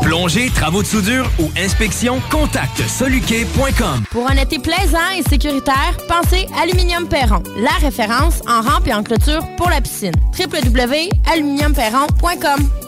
Plongée, 0.00 0.48
travaux 0.48 0.82
de 0.82 0.86
soudure 0.86 1.30
ou 1.38 1.50
inspection, 1.58 2.22
contacte 2.30 2.80
soluquet.com. 2.88 4.04
Pour 4.10 4.30
un 4.30 4.36
été 4.36 4.58
plaisant 4.58 5.10
et 5.18 5.22
sécuritaire, 5.28 5.98
pensez 6.08 6.46
Aluminium 6.62 7.06
Perron, 7.06 7.42
la 7.58 7.72
référence 7.82 8.40
en 8.48 8.62
rampe 8.62 8.86
et 8.86 8.94
en 8.94 9.02
clôture 9.02 9.46
pour 9.58 9.68
la 9.68 9.82
piscine. 9.82 10.14
www.aluminiumperron.com 10.38 12.87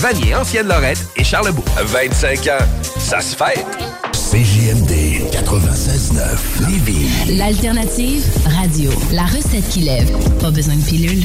Vanier, 0.00 0.34
Ancienne-Lorette 0.34 1.04
et 1.16 1.24
Charlebourg. 1.24 1.62
25 1.76 2.46
ans, 2.46 2.64
ça 2.98 3.20
se 3.20 3.36
fait. 3.36 3.66
CJMD 4.14 5.28
96.9 5.30 6.70
Lévis. 6.70 7.36
L'alternative 7.36 8.24
radio. 8.46 8.90
La 9.12 9.24
recette 9.24 9.68
qui 9.68 9.80
lève. 9.80 10.10
Pas 10.40 10.50
besoin 10.50 10.76
de 10.76 10.84
pilule. 10.84 11.22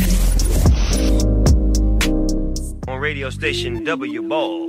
On 2.90 3.00
radio 3.00 3.32
station 3.32 3.80
W 3.86 4.20
Ball. 4.28 4.68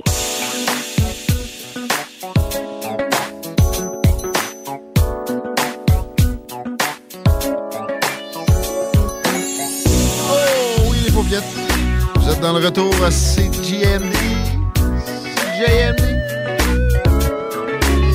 Oh 10.29 10.81
oui, 10.89 10.97
les 11.05 11.11
paupiètes. 11.11 11.43
Vous 12.15 12.29
êtes 12.29 12.39
dans 12.39 12.53
le 12.57 12.65
retour 12.65 12.93
à 13.03 13.09
CJMD. 13.09 13.66
CJMD. 13.77 14.13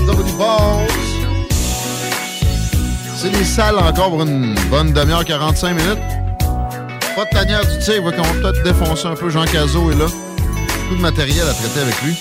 W 0.07 0.33
Balls. 0.39 0.89
C'est 3.17 3.31
les 3.31 3.45
salles 3.45 3.79
encore 3.79 4.11
pour 4.11 4.23
une 4.23 4.55
bonne 4.71 4.93
demi-heure, 4.93 5.25
45 5.25 5.75
minutes. 5.75 5.99
Pas 7.15 7.25
de 7.25 7.31
tanière 7.31 7.65
du 7.67 7.79
tigre, 7.79 8.11
qu'on 8.11 8.23
va 8.23 8.33
peut-être 8.33 8.63
défoncer 8.65 9.07
un 9.07 9.15
peu. 9.15 9.31
Jean 9.31 9.45
Cazot 9.45 9.93
est 9.93 9.97
là. 9.97 10.07
Beaucoup 10.07 10.97
de 10.97 11.01
matériel 11.01 11.47
à 11.49 11.53
traiter 11.53 11.81
avec 11.81 12.03
lui. 12.03 12.17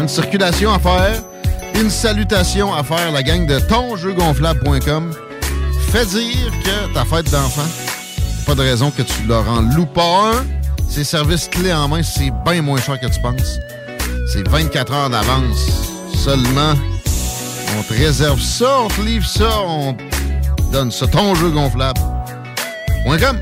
Une 0.00 0.08
circulation 0.08 0.72
à 0.72 0.78
faire. 0.78 1.22
Une 1.76 1.90
salutation 1.90 2.74
à 2.74 2.82
faire, 2.82 3.12
la 3.12 3.22
gang 3.22 3.46
de 3.46 3.60
tonjeugonflable.com. 3.60 5.12
Fais 5.92 6.06
dire 6.06 6.52
que 6.64 6.92
ta 6.92 7.04
fête 7.04 7.30
d'enfant, 7.30 7.62
pas 8.46 8.56
de 8.56 8.62
raison 8.62 8.90
que 8.90 9.02
tu 9.02 9.22
leur 9.28 9.48
en 9.48 9.60
loues 9.60 9.86
pas 9.86 10.32
un. 10.32 10.57
Ces 10.88 11.04
services 11.04 11.48
clés 11.48 11.72
en 11.72 11.88
main, 11.88 12.02
c'est 12.02 12.32
bien 12.44 12.62
moins 12.62 12.80
cher 12.80 12.98
que 12.98 13.06
tu 13.06 13.20
penses. 13.20 13.60
C'est 14.32 14.46
24 14.48 14.92
heures 14.92 15.10
d'avance 15.10 15.68
seulement. 16.14 16.74
On 17.78 17.82
te 17.82 17.92
réserve 17.92 18.40
ça, 18.40 18.80
on 18.80 18.88
te 18.88 19.00
livre 19.02 19.26
ça, 19.26 19.60
on 19.60 19.94
te 19.94 20.02
donne 20.72 20.90
ça. 20.90 21.06
Ton 21.06 21.34
jeu 21.34 21.50
gonflable. 21.50 22.00
Point 23.04 23.18
com. 23.18 23.38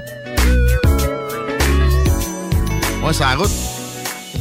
Ouais, 3.02 3.12
c'est 3.12 3.20
la 3.20 3.36
route. 3.36 3.65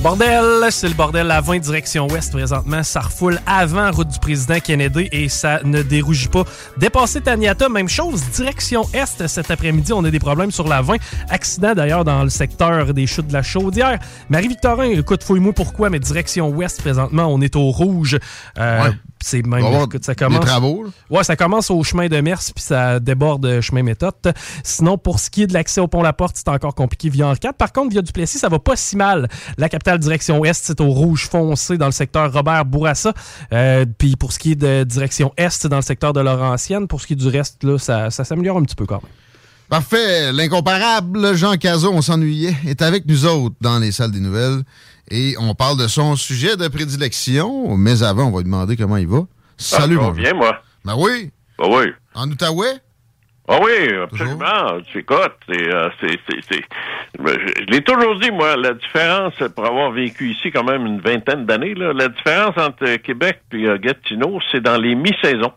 Bordel, 0.05 0.67
c'est 0.69 0.87
le 0.87 0.93
bordel 0.93 1.31
à 1.31 1.41
20 1.41 1.57
direction 1.57 2.05
ouest 2.07 2.31
présentement. 2.31 2.83
Ça 2.83 2.99
refoule 3.01 3.39
avant 3.47 3.89
route 3.89 4.07
du 4.07 4.19
président 4.19 4.59
Kennedy 4.59 5.09
et 5.11 5.29
ça 5.29 5.61
ne 5.63 5.81
dérougit 5.81 6.27
pas. 6.27 6.43
Dépassé 6.77 7.21
Taniata, 7.21 7.69
même 7.69 7.89
chose. 7.89 8.21
Direction 8.29 8.83
est 8.93 9.27
cet 9.27 9.49
après-midi, 9.49 9.93
on 9.93 10.03
a 10.05 10.11
des 10.11 10.19
problèmes 10.19 10.51
sur 10.51 10.67
la 10.67 10.83
20. 10.83 10.97
Accident 11.29 11.73
d'ailleurs 11.73 12.05
dans 12.05 12.23
le 12.23 12.29
secteur 12.29 12.93
des 12.93 13.07
chutes 13.07 13.29
de 13.29 13.33
la 13.33 13.41
Chaudière. 13.41 13.97
Marie-Victorin, 14.29 14.91
écoute, 14.91 15.23
fouille-moi 15.23 15.53
pourquoi, 15.53 15.89
mais 15.89 15.97
direction 15.99 16.49
ouest 16.49 16.79
présentement, 16.81 17.25
on 17.25 17.41
est 17.41 17.55
au 17.55 17.71
rouge. 17.71 18.19
Euh, 18.59 18.83
Ouais. 18.83 18.91
C'est 19.25 19.43
même, 19.43 19.65
écoute, 19.65 20.05
ça 20.05 20.13
commence. 20.13 20.39
des 20.39 20.45
travaux, 20.45 20.83
là. 20.83 20.89
Ouais, 21.09 21.23
ça 21.23 21.35
commence 21.35 21.71
au 21.71 21.81
chemin 21.83 22.07
de 22.07 22.21
Mers 22.21 22.37
puis 22.53 22.63
ça 22.63 22.99
déborde 22.99 23.59
chemin 23.59 23.81
méthode. 23.81 24.13
Sinon, 24.63 24.99
pour 24.99 25.19
ce 25.19 25.31
qui 25.31 25.41
est 25.41 25.47
de 25.47 25.53
l'accès 25.53 25.81
au 25.81 25.87
pont 25.87 26.03
La 26.03 26.13
Porte, 26.13 26.35
c'est 26.37 26.47
encore 26.47 26.75
compliqué 26.75 27.09
via 27.09 27.31
IV. 27.31 27.53
Par 27.57 27.73
contre, 27.73 27.89
via 27.89 28.03
Duplessis, 28.03 28.37
ça 28.37 28.49
va 28.49 28.59
pas 28.59 28.75
si 28.75 28.95
mal. 28.95 29.27
La 29.57 29.67
capitale 29.67 29.94
direction 29.97 30.39
ouest, 30.39 30.63
c'est 30.65 30.81
au 30.81 30.89
rouge 30.89 31.27
foncé 31.29 31.77
dans 31.77 31.85
le 31.85 31.91
secteur 31.91 32.31
Robert 32.31 32.65
Bourassa. 32.65 33.13
Euh, 33.53 33.85
puis 33.97 34.15
pour 34.15 34.31
ce 34.31 34.39
qui 34.39 34.51
est 34.51 34.55
de 34.55 34.83
direction 34.83 35.33
est, 35.37 35.49
c'est 35.49 35.69
dans 35.69 35.77
le 35.77 35.81
secteur 35.81 36.13
de 36.13 36.19
Laurentienne. 36.19 36.87
Pour 36.87 37.01
ce 37.01 37.07
qui 37.07 37.13
est 37.13 37.17
du 37.17 37.27
reste, 37.27 37.63
là, 37.63 37.77
ça, 37.77 38.09
ça 38.11 38.23
s'améliore 38.23 38.57
un 38.57 38.63
petit 38.63 38.75
peu 38.75 38.85
quand 38.85 39.01
même. 39.01 39.11
Parfait. 39.69 40.31
L'incomparable 40.31 41.35
Jean 41.35 41.57
Cazot, 41.57 41.91
on 41.91 42.01
s'ennuyait, 42.01 42.55
est 42.67 42.81
avec 42.81 43.05
nous 43.07 43.25
autres 43.25 43.55
dans 43.61 43.79
les 43.79 43.91
salles 43.91 44.11
des 44.11 44.19
nouvelles. 44.19 44.61
Et 45.09 45.35
on 45.39 45.55
parle 45.55 45.79
de 45.79 45.87
son 45.87 46.15
sujet 46.15 46.55
de 46.55 46.67
prédilection. 46.67 47.75
Mais 47.77 48.03
avant, 48.03 48.25
on 48.25 48.31
va 48.31 48.37
lui 48.39 48.45
demander 48.45 48.77
comment 48.77 48.97
il 48.97 49.07
va. 49.07 49.25
Salut, 49.57 49.97
ah, 49.99 50.03
mon 50.03 50.11
bien, 50.11 50.33
moi. 50.33 50.61
Ben 50.83 50.95
oui. 50.97 51.31
Ben 51.57 51.67
oui. 51.69 51.85
En 52.13 52.29
Outaouais? 52.29 52.81
Ah 53.47 53.59
oui, 53.61 53.93
absolument. 54.01 54.81
Tu 54.91 54.99
écoutes, 54.99 55.35
c'est, 55.47 55.71
euh, 55.73 55.89
c'est, 56.01 56.19
c'est, 56.27 56.39
c'est- 56.49 56.63
ben, 57.19 57.37
je, 57.39 57.63
l'ai 57.65 57.81
toujours 57.81 58.15
dit, 58.19 58.31
moi, 58.31 58.55
la 58.55 58.73
différence, 58.73 59.35
pour 59.55 59.65
avoir 59.65 59.91
vécu 59.91 60.31
ici 60.31 60.51
quand 60.51 60.63
même 60.63 60.85
une 60.85 60.99
vingtaine 60.99 61.45
d'années, 61.45 61.75
là, 61.75 61.93
la 61.93 62.07
différence 62.07 62.57
entre 62.57 62.95
Québec 62.97 63.41
et 63.53 63.65
euh, 63.67 63.77
Gatineau, 63.77 64.39
c'est 64.51 64.61
dans 64.61 64.77
les 64.81 64.95
mi-saisons. 64.95 65.53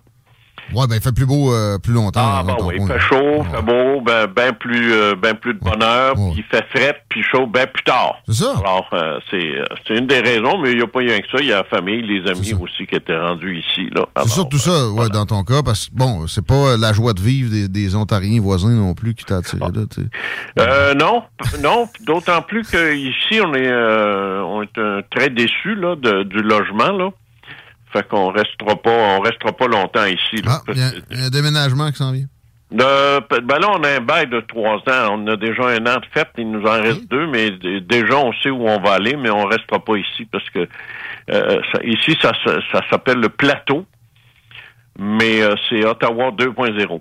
Ouais, 0.75 0.87
ben 0.89 0.97
il 0.97 1.01
fait 1.03 1.15
plus 1.15 1.27
beau 1.27 1.53
euh, 1.53 1.79
plus 1.79 1.93
longtemps. 1.93 2.21
Ah 2.23 2.43
dans 2.47 2.55
bon, 2.55 2.59
ton 2.59 2.67
oui, 2.69 2.77
il 2.81 2.87
fait 2.87 2.99
chaud, 3.01 3.43
il 3.45 3.57
fait 3.57 3.63
beau, 3.63 4.01
ben, 4.01 4.27
ben 4.27 4.53
plus, 4.53 4.93
euh, 4.93 5.15
ben 5.15 5.35
plus 5.35 5.55
de 5.55 5.59
bonheur, 5.61 6.15
puis 6.15 6.35
il 6.39 6.45
fait 6.45 6.65
frais, 6.75 7.03
puis 7.09 7.23
chaud, 7.23 7.47
ben 7.47 7.67
plus 7.67 7.83
tard. 7.85 8.17
C'est 8.27 8.35
ça. 8.45 8.55
Alors, 8.59 8.89
euh, 8.93 9.19
c'est, 9.31 9.37
euh, 9.59 9.65
c'est 9.87 9.95
une 9.97 10.07
des 10.07 10.21
raisons, 10.21 10.59
mais 10.63 10.73
il 10.73 10.77
n'y 10.77 10.83
a 10.83 10.87
pas 10.87 10.99
rien 11.01 11.19
que 11.21 11.29
ça. 11.31 11.39
Il 11.41 11.47
y 11.47 11.53
a 11.53 11.59
la 11.59 11.65
famille, 11.65 12.03
les 12.03 12.29
amis 12.31 12.55
aussi 12.61 12.87
qui 12.87 12.95
étaient 12.97 13.19
rendus 13.19 13.59
ici, 13.59 13.89
là. 13.95 14.07
C'est 14.23 14.29
surtout 14.31 14.59
ça, 14.59 14.89
ouais, 14.91 15.09
dans 15.09 15.27
ton 15.27 15.43
cas, 15.45 15.63
parce 15.65 15.87
que, 15.89 15.95
bon, 15.95 16.27
c'est 16.27 16.47
pas 16.47 16.77
la 16.77 16.93
joie 16.93 17.13
de 17.13 17.21
vivre 17.21 17.51
des, 17.51 17.69
des 17.69 17.97
Ontariens 17.97 18.41
voisins 18.41 18.71
non 18.71 18.95
plus 18.95 19.15
qui 19.15 19.25
t'a 19.25 19.37
attiré 19.39 19.61
là, 19.61 19.83
tu 19.91 20.03
sais. 20.03 20.09
Euh, 20.59 20.95
non, 20.95 21.23
non. 21.63 21.89
D'autant 22.07 22.43
plus 22.43 22.63
qu'ici, 22.63 23.41
on 23.45 23.55
est, 23.55 23.67
euh, 23.69 24.43
on 24.43 24.63
est 24.63 24.79
euh, 24.79 25.03
très 25.11 25.31
déçus 25.31 25.75
là, 25.75 25.97
de- 25.97 26.23
du 26.25 26.43
logement. 26.43 26.93
Là. 26.93 27.11
Fait 27.93 28.07
qu'on 28.07 28.31
restera 28.31 28.77
pas, 28.77 28.91
on 29.17 29.21
restera 29.21 29.53
pas 29.53 29.67
longtemps 29.67 30.05
ici. 30.05 30.43
Là, 30.43 30.61
Il 30.69 30.79
y, 30.79 30.83
a- 30.83 30.91
il 31.11 31.19
y 31.19 31.23
a 31.23 31.27
un 31.27 31.31
déménagement 31.31 31.91
qui 31.91 31.97
s'en 31.97 32.13
vient. 32.13 32.27
Euh, 32.79 33.21
ben 33.31 33.59
là, 33.59 33.71
on 33.71 33.83
a 33.83 33.89
un 33.97 34.01
bail 34.01 34.27
de 34.29 34.41
trois 34.41 34.77
ans. 34.77 35.09
On 35.19 35.27
a 35.29 35.37
déjà 35.37 35.63
un 35.69 35.87
an 35.87 35.97
de 36.01 36.07
fait. 36.13 36.29
Il 36.37 36.51
nous 36.51 36.67
en 36.67 36.83
reste 36.83 37.09
deux, 37.09 37.27
mais 37.27 37.51
déjà, 37.81 38.17
on 38.19 38.31
sait 38.43 38.51
où 38.51 38.69
on 38.69 38.79
va 38.81 38.93
aller, 38.95 39.17
mais 39.17 39.31
on 39.31 39.47
restera 39.47 39.83
pas 39.83 39.97
ici 39.97 40.27
parce 40.31 40.49
que 40.51 40.69
euh, 41.31 41.61
ça- 41.73 41.83
ici, 41.83 42.15
ça, 42.21 42.33
ça 42.45 42.81
s'appelle 42.91 43.21
le 43.21 43.31
plateau, 43.31 43.87
mais 44.99 45.41
euh, 45.43 45.55
c'est 45.69 45.83
Ottawa 45.85 46.31
2.0. 46.33 47.01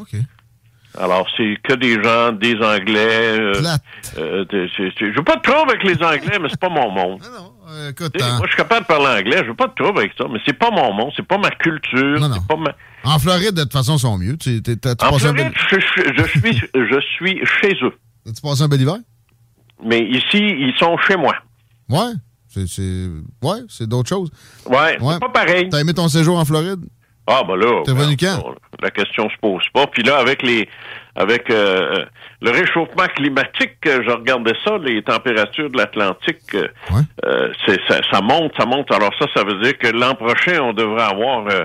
OK. 0.00 0.10
Alors, 0.96 1.26
c'est 1.36 1.56
que 1.62 1.74
des 1.74 2.00
gens, 2.02 2.32
des 2.32 2.54
Anglais. 2.56 3.38
euh, 3.40 3.76
euh, 4.16 4.44
je 4.50 5.16
veux 5.16 5.24
pas 5.24 5.36
de 5.36 5.42
trouble 5.42 5.70
avec 5.72 5.82
les 5.82 6.00
Anglais, 6.04 6.38
mais 6.40 6.48
c'est 6.48 6.60
pas 6.60 6.68
mon 6.68 6.90
monde. 6.90 7.20
Euh, 7.68 7.90
écoute, 7.90 8.12
sais, 8.18 8.24
Moi, 8.36 8.42
je 8.44 8.48
suis 8.48 8.56
capable 8.56 8.82
de 8.82 8.86
parler 8.86 9.20
anglais, 9.20 9.38
je 9.42 9.48
veux 9.48 9.54
pas 9.56 9.66
de 9.66 9.74
trouble 9.74 9.98
avec 9.98 10.12
ça, 10.16 10.24
mais 10.30 10.38
c'est 10.46 10.56
pas 10.58 10.70
mon 10.70 10.92
monde, 10.92 11.10
c'est 11.16 11.26
pas 11.26 11.38
ma 11.38 11.50
culture, 11.50 12.20
pas 12.46 12.56
ma... 12.56 12.72
En 13.04 13.18
Floride, 13.18 13.54
de 13.54 13.62
toute 13.62 13.72
façon, 13.72 13.96
ils 13.96 14.00
sont 14.00 14.16
mieux. 14.18 14.36
Tu 14.36 14.62
En 15.02 15.18
Floride, 15.18 15.52
je, 15.70 15.76
je- 15.80 16.38
suis, 16.38 16.60
je 16.74 17.00
suis 17.00 17.40
chez 17.60 17.72
eux. 17.82 17.92
As-tu 18.28 18.40
passé 18.40 18.62
un 18.62 18.68
bel 18.68 18.80
hiver? 18.80 18.96
Mais 19.84 20.00
ici, 20.00 20.38
ils 20.38 20.74
sont 20.78 20.96
chez 20.98 21.16
moi. 21.16 21.34
Ouais. 21.88 22.12
C'est, 22.48 23.08
ouais, 23.42 23.58
c'est 23.68 23.88
d'autres 23.88 24.08
choses. 24.08 24.30
Ouais, 24.66 24.96
c'est 25.00 25.18
pas 25.20 25.28
pareil. 25.28 25.68
T'as 25.70 25.80
aimé 25.80 25.92
ton 25.92 26.06
séjour 26.08 26.38
en 26.38 26.44
Floride? 26.44 26.84
Ah, 27.26 27.42
ben 27.46 27.56
là. 27.56 27.82
T'es 27.84 27.94
ben, 27.94 28.14
quand? 28.18 28.54
La 28.82 28.90
question 28.90 29.28
se 29.30 29.36
pose 29.40 29.62
pas. 29.72 29.86
Puis 29.86 30.02
là, 30.02 30.18
avec 30.18 30.42
les, 30.42 30.68
avec 31.16 31.48
euh, 31.50 32.04
le 32.42 32.50
réchauffement 32.50 33.06
climatique, 33.14 33.78
euh, 33.86 34.02
je 34.06 34.10
regardais 34.10 34.54
ça, 34.64 34.76
les 34.78 35.02
températures 35.02 35.70
de 35.70 35.78
l'Atlantique, 35.78 36.54
euh, 36.54 36.68
euh, 37.24 37.52
c'est, 37.66 37.80
ça, 37.88 38.00
ça 38.12 38.20
monte, 38.20 38.52
ça 38.58 38.66
monte. 38.66 38.92
Alors 38.92 39.12
ça, 39.18 39.26
ça 39.34 39.42
veut 39.44 39.60
dire 39.62 39.78
que 39.78 39.88
l'an 39.88 40.14
prochain, 40.14 40.60
on 40.60 40.72
devrait 40.74 41.04
avoir 41.04 41.46
euh, 41.46 41.64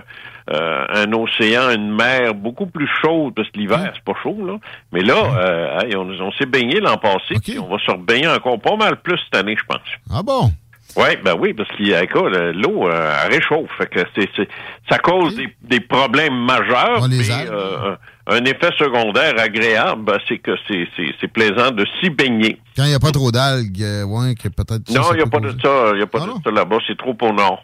euh, 0.51 0.85
un 0.89 1.11
océan, 1.11 1.71
une 1.71 1.93
mer 1.93 2.33
beaucoup 2.33 2.65
plus 2.67 2.89
chaude, 3.01 3.33
parce 3.35 3.49
que 3.49 3.57
l'hiver, 3.57 3.91
c'est 3.93 4.03
pas 4.03 4.17
chaud, 4.23 4.37
là. 4.45 4.57
Mais 4.93 5.01
là, 5.01 5.15
euh, 5.15 5.79
hey, 5.81 5.95
on, 5.95 6.07
on 6.07 6.31
s'est 6.33 6.45
baigné 6.45 6.79
l'an 6.79 6.97
passé, 6.97 7.35
puis 7.43 7.59
on 7.59 7.67
va 7.67 7.77
se 7.79 7.91
rebaigner 7.91 8.27
encore 8.29 8.59
pas 8.59 8.75
mal 8.77 8.95
plus 9.01 9.19
cette 9.25 9.35
année, 9.35 9.57
je 9.59 9.65
pense. 9.65 9.81
Ah 10.09 10.23
bon? 10.23 10.51
Oui, 10.95 11.15
ben 11.23 11.35
oui, 11.39 11.53
parce 11.53 11.69
écoute, 12.01 12.33
euh, 12.33 12.51
l'eau 12.53 12.87
euh, 12.89 13.13
réchauffe. 13.29 13.69
Fait 13.77 13.85
que 13.87 13.99
c'est, 14.15 14.27
c'est- 14.35 14.49
ça 14.89 14.97
cause 14.97 15.35
des, 15.35 15.47
des 15.61 15.79
problèmes 15.79 16.33
majeurs, 16.45 17.07
mais 17.07 17.23
euh, 17.51 17.95
un, 18.27 18.45
effet 18.45 18.71
secondaire 18.77 19.33
agréable, 19.37 20.03
ben, 20.03 20.17
c'est 20.27 20.39
que 20.39 20.51
c'est, 20.67 20.87
plaisant 21.27 21.71
de 21.71 21.85
s'y 22.01 22.09
baigner. 22.09 22.57
Quand 22.75 22.83
il 22.85 22.89
n'y 22.89 22.95
a 22.95 22.99
pas 22.99 23.11
trop 23.11 23.31
d'algues, 23.31 23.81
euh, 23.83 24.03
ouais, 24.03 24.33
que 24.35 24.47
peut-être. 24.49 24.89
non, 24.93 25.03
il 25.13 25.17
n'y 25.17 25.21
a 25.21 25.27
pas 25.27 25.39
causer. 25.39 25.53
de 25.53 25.61
ça, 25.61 25.91
il 25.93 25.97
a 26.01 26.07
pas 26.07 26.19
de 26.19 26.43
ça 26.43 26.51
là-bas, 26.51 26.77
c'est 26.87 26.97
trop 26.97 27.15
au 27.21 27.33
nord. 27.33 27.63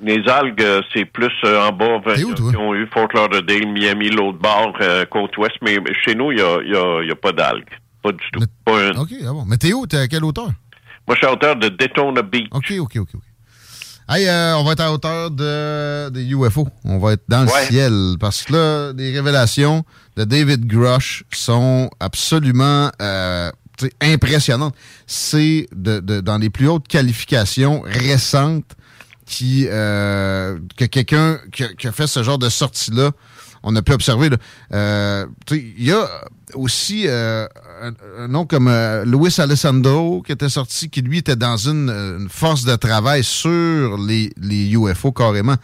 Les 0.00 0.22
algues, 0.28 0.64
c'est 0.94 1.04
plus 1.04 1.32
en 1.44 1.72
bas, 1.72 1.98
qui 2.14 2.56
ont 2.56 2.74
eu 2.74 2.86
Fort 2.86 3.08
Lauderdale, 3.14 3.66
Miami, 3.66 4.10
l'autre 4.10 4.38
bord, 4.38 4.72
côte 5.10 5.36
ouest, 5.38 5.56
mais 5.60 5.76
chez 6.04 6.14
nous, 6.14 6.30
il 6.32 6.36
n'y 6.36 6.42
a, 6.42 6.62
y 6.62 6.74
a- 6.76 7.02
il 7.02 7.08
y 7.08 7.12
a 7.12 7.16
pas 7.16 7.32
d'algues. 7.32 7.68
Pas 8.02 8.12
du 8.12 8.24
tout. 8.32 8.40
Pas 8.64 8.86
une. 8.90 8.98
OK, 8.98 9.08
ah 9.26 9.32
bon. 9.32 9.44
Mais 9.44 9.56
t'es 9.56 9.72
où? 9.72 9.86
T'es 9.86 9.96
à 9.98 10.06
quelle 10.08 10.24
hauteur? 10.24 10.50
Moi, 11.08 11.14
je 11.14 11.18
suis 11.20 11.26
à 11.26 11.32
hauteur 11.32 11.56
de 11.56 11.68
Daytona 11.70 12.22
Beach. 12.22 12.48
OK, 12.52 12.70
OK, 12.78 12.96
OK. 12.98 13.08
ok. 13.14 13.20
Hey, 14.10 14.26
euh, 14.28 14.56
on 14.56 14.64
va 14.64 14.72
être 14.72 14.80
à 14.80 14.92
hauteur 14.92 15.30
de, 15.30 16.08
des 16.10 16.24
UFO. 16.30 16.68
On 16.84 16.98
va 16.98 17.12
être 17.14 17.24
dans 17.28 17.42
le 17.44 17.50
Ouais. 17.50 17.66
ciel. 17.66 18.14
Parce 18.20 18.42
que 18.44 18.52
là, 18.52 18.92
les 18.96 19.12
révélations 19.12 19.84
de 20.16 20.24
David 20.24 20.66
Grush 20.66 21.24
sont 21.34 21.90
absolument 22.00 22.90
euh, 23.02 23.50
impressionnantes. 24.00 24.74
C'est 25.06 25.66
de, 25.74 26.00
de- 26.00 26.20
dans 26.20 26.38
les 26.38 26.48
plus 26.50 26.68
hautes 26.68 26.88
qualifications 26.88 27.82
récentes 27.84 28.76
qui 29.26 29.66
euh, 29.68 30.58
que 30.78 30.86
quelqu'un 30.86 31.38
qui 31.52 31.86
a 31.86 31.92
fait 31.92 32.06
ce 32.06 32.22
genre 32.22 32.38
de 32.38 32.48
sortie-là, 32.48 33.10
on 33.62 33.74
a 33.76 33.82
pu 33.82 33.92
observer. 33.92 34.30
Euh, 34.72 35.24
Il 35.50 35.84
y 35.84 35.92
a 35.92 36.04
aussi 36.54 37.04
euh, 37.06 37.46
un, 37.82 37.92
un 38.18 38.28
nom 38.28 38.46
comme 38.46 38.68
euh, 38.68 39.04
Luis 39.04 39.34
Alessandro 39.38 40.22
qui 40.22 40.32
était 40.32 40.48
sorti, 40.48 40.88
qui 40.88 41.02
lui 41.02 41.18
était 41.18 41.36
dans 41.36 41.56
une, 41.58 41.90
euh, 41.90 42.18
une 42.18 42.28
force 42.30 42.64
de 42.64 42.74
travail 42.76 43.22
sur 43.22 43.98
les, 43.98 44.30
les 44.40 44.72
UFO 44.72 45.12
carrément. 45.12 45.56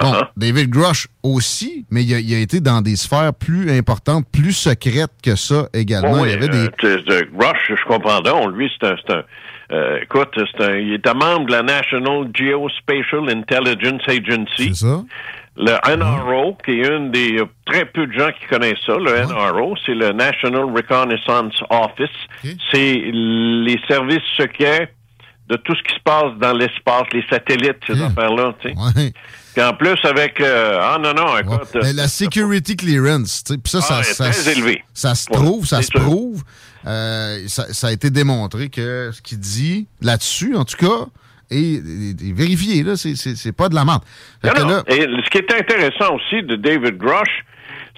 Bon, 0.00 0.14
David 0.36 0.70
Grush 0.70 1.06
aussi, 1.22 1.86
mais 1.90 2.02
il 2.02 2.14
a, 2.14 2.18
il 2.18 2.34
a 2.34 2.38
été 2.38 2.60
dans 2.60 2.80
des 2.82 2.96
sphères 2.96 3.32
plus 3.34 3.70
importantes, 3.70 4.26
plus 4.32 4.52
secrètes 4.52 5.12
que 5.22 5.36
ça 5.36 5.68
également. 5.72 6.22
Oui, 6.22 6.28
il 6.28 6.30
y 6.32 6.34
avait 6.34 6.48
des... 6.48 6.66
euh, 6.66 6.70
t'sais, 6.78 6.96
de 7.02 7.28
Rush, 7.38 7.68
je 7.68 7.84
comprends 7.86 8.20
donc. 8.20 8.56
Lui, 8.56 8.68
c'est 8.80 8.88
un, 8.88 9.22
euh, 9.70 10.00
écoute, 10.02 10.28
c'est 10.34 10.64
un, 10.64 10.76
il 10.76 10.94
est 10.94 11.06
un 11.06 11.14
membre 11.14 11.46
de 11.46 11.52
la 11.52 11.62
National 11.62 12.28
Geospatial 12.34 13.30
Intelligence 13.30 14.02
Agency. 14.08 14.74
C'est 14.74 14.86
ça. 14.86 15.04
Le 15.56 15.96
NRO, 15.96 16.56
qui 16.64 16.70
est 16.80 16.88
une 16.88 17.10
des 17.10 17.38
euh, 17.38 17.44
très 17.66 17.84
peu 17.84 18.06
de 18.06 18.12
gens 18.12 18.30
qui 18.40 18.46
connaissent 18.46 18.78
ça, 18.86 18.94
le 18.94 19.26
NRO, 19.26 19.74
c'est 19.84 19.94
le 19.94 20.12
National 20.12 20.64
Reconnaissance 20.74 21.54
Office. 21.68 22.08
C'est 22.72 23.00
les 23.12 23.78
services 23.86 24.22
secrets 24.36 24.94
de 25.48 25.56
tout 25.56 25.74
ce 25.74 25.82
qui 25.82 25.94
se 25.94 26.00
passe 26.02 26.32
dans 26.40 26.54
l'espace, 26.54 27.04
les 27.12 27.24
satellites, 27.28 27.76
ces 27.86 28.00
affaires-là, 28.00 28.54
tu 28.62 28.70
sais. 28.72 29.12
Puis 29.54 29.62
en 29.62 29.74
plus, 29.74 29.98
avec... 30.04 30.40
euh, 30.40 30.78
ah 30.80 30.96
non, 30.98 31.12
non, 31.12 31.36
écoute... 31.36 31.68
Mais 31.82 31.92
la 31.92 32.08
security 32.08 32.74
clearance, 32.74 33.44
tu 33.44 33.52
sais, 33.52 33.58
puis 33.58 33.70
ça, 33.70 33.82
ça, 33.82 33.96
Ah, 33.98 34.02
ça, 34.02 34.30
très 34.30 34.52
élevée. 34.52 34.82
ça 34.94 35.14
se 35.14 35.28
Ouais, 35.28 35.36
trouve, 35.36 35.66
ça 35.66 35.82
se 35.82 35.88
sûr. 35.88 36.00
prouve. 36.00 36.42
Euh, 36.86 37.40
ça, 37.48 37.70
ça 37.74 37.88
a 37.88 37.92
été 37.92 38.08
démontré 38.08 38.70
que 38.70 39.10
ce 39.12 39.20
qu'il 39.20 39.38
dit 39.40 39.86
là-dessus, 40.00 40.56
en 40.56 40.64
tout 40.64 40.78
cas, 40.78 41.04
est, 41.52 41.76
est- 41.76 42.28
est 42.28 42.32
vérifié. 42.32 42.82
Là, 42.82 42.96
c'est, 42.96 43.14
c'est, 43.16 43.36
c'est 43.36 43.52
pas 43.52 43.68
de 43.68 43.74
la 43.74 43.84
menthe. 43.84 44.02
Là- 44.42 44.82
Et 44.88 45.00
ce 45.02 45.30
qui 45.30 45.38
est 45.38 45.52
intéressant 45.52 46.14
aussi 46.16 46.42
de 46.42 46.56
David 46.56 46.96
Grush, 46.98 47.44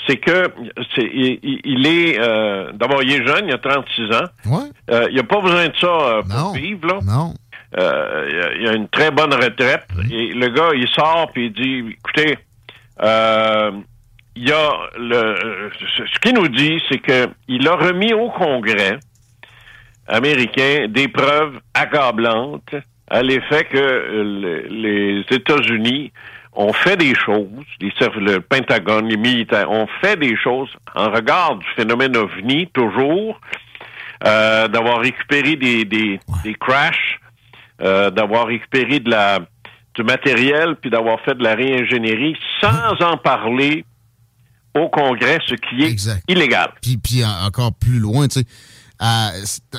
c'est 0.07 0.17
que 0.19 0.49
c'est, 0.95 1.11
il, 1.13 1.87
est 1.87 2.19
euh, 2.21 2.73
d'abord 2.75 3.03
il 3.03 3.13
est 3.13 3.27
jeune, 3.27 3.47
il 3.49 3.55
a 3.55 3.59
36 3.59 4.03
ans. 4.15 4.27
Ouais. 4.47 4.69
Euh, 4.91 5.09
il 5.11 5.19
a 5.19 5.23
pas 5.23 5.41
besoin 5.41 5.69
de 5.69 5.77
ça 5.81 5.87
euh, 5.87 6.23
pour 6.23 6.53
vivre 6.55 6.87
là. 6.89 6.99
Non. 7.05 7.35
Euh, 7.79 8.55
il, 8.61 8.69
a, 8.69 8.73
une 8.75 8.89
très 8.89 9.11
bonne 9.11 9.33
retraite. 9.35 9.87
Et 10.11 10.33
le 10.35 10.49
gars, 10.49 10.69
il 10.75 10.87
sort 10.89 11.31
puis 11.33 11.47
il 11.47 11.53
dit, 11.53 11.97
écoutez, 11.99 12.39
euh, 13.03 13.71
il 14.37 14.49
y 14.49 14.53
a 14.53 14.71
le 14.99 15.71
ce 15.97 16.03
ce 16.07 16.19
qu'il 16.21 16.35
nous 16.35 16.49
dit, 16.49 16.81
c'est 16.89 16.99
que 16.99 17.29
il 17.49 17.67
a 17.67 17.75
remis 17.77 18.13
au 18.13 18.29
Congrès 18.31 18.99
américain 20.07 20.87
des 20.89 21.09
preuves 21.09 21.61
accablantes 21.73 22.75
à 23.11 23.23
l'effet 23.23 23.65
que 23.65 23.77
euh, 23.79 24.25
le- 24.25 24.67
les 24.69 25.25
États-Unis 25.31 26.13
ont 26.55 26.73
fait 26.73 26.97
des 26.97 27.15
choses, 27.15 27.49
les, 27.81 27.93
le 28.21 28.39
Pentagone, 28.41 29.09
les 29.09 29.17
militaires 29.17 29.71
ont 29.71 29.89
fait 30.01 30.17
des 30.17 30.37
choses 30.37 30.71
en 30.95 31.11
regard 31.11 31.57
du 31.57 31.67
phénomène 31.77 32.17
OVNI, 32.17 32.69
toujours, 32.73 33.41
euh, 34.27 34.69
d'avoir 34.69 35.01
récupéré 35.01 35.57
des, 35.57 35.85
des, 35.85 36.21
des 36.45 36.55
crashs, 36.55 37.19
euh, 37.83 38.11
d'avoir 38.11 38.47
récupéré 38.47 39.01
de 39.01 39.11
la 39.11 39.41
du 39.97 40.03
matériel, 40.03 40.75
puis 40.81 40.91
d'avoir 40.91 41.21
fait 41.21 41.35
de 41.37 41.43
la 41.45 41.55
réingénierie 41.55 42.37
sans 42.61 43.01
en 43.01 43.17
parler 43.17 43.85
au 44.77 44.89
Congrès, 44.89 45.39
ce 45.47 45.55
qui 45.55 45.83
est 45.85 45.89
illégal. 46.27 46.71
Puis, 46.83 46.97
puis 46.97 47.25
en- 47.25 47.47
encore 47.47 47.73
plus 47.73 48.01
loin, 48.01 48.27
tu 48.27 48.41
sais, 48.41 48.47
à- 48.99 49.31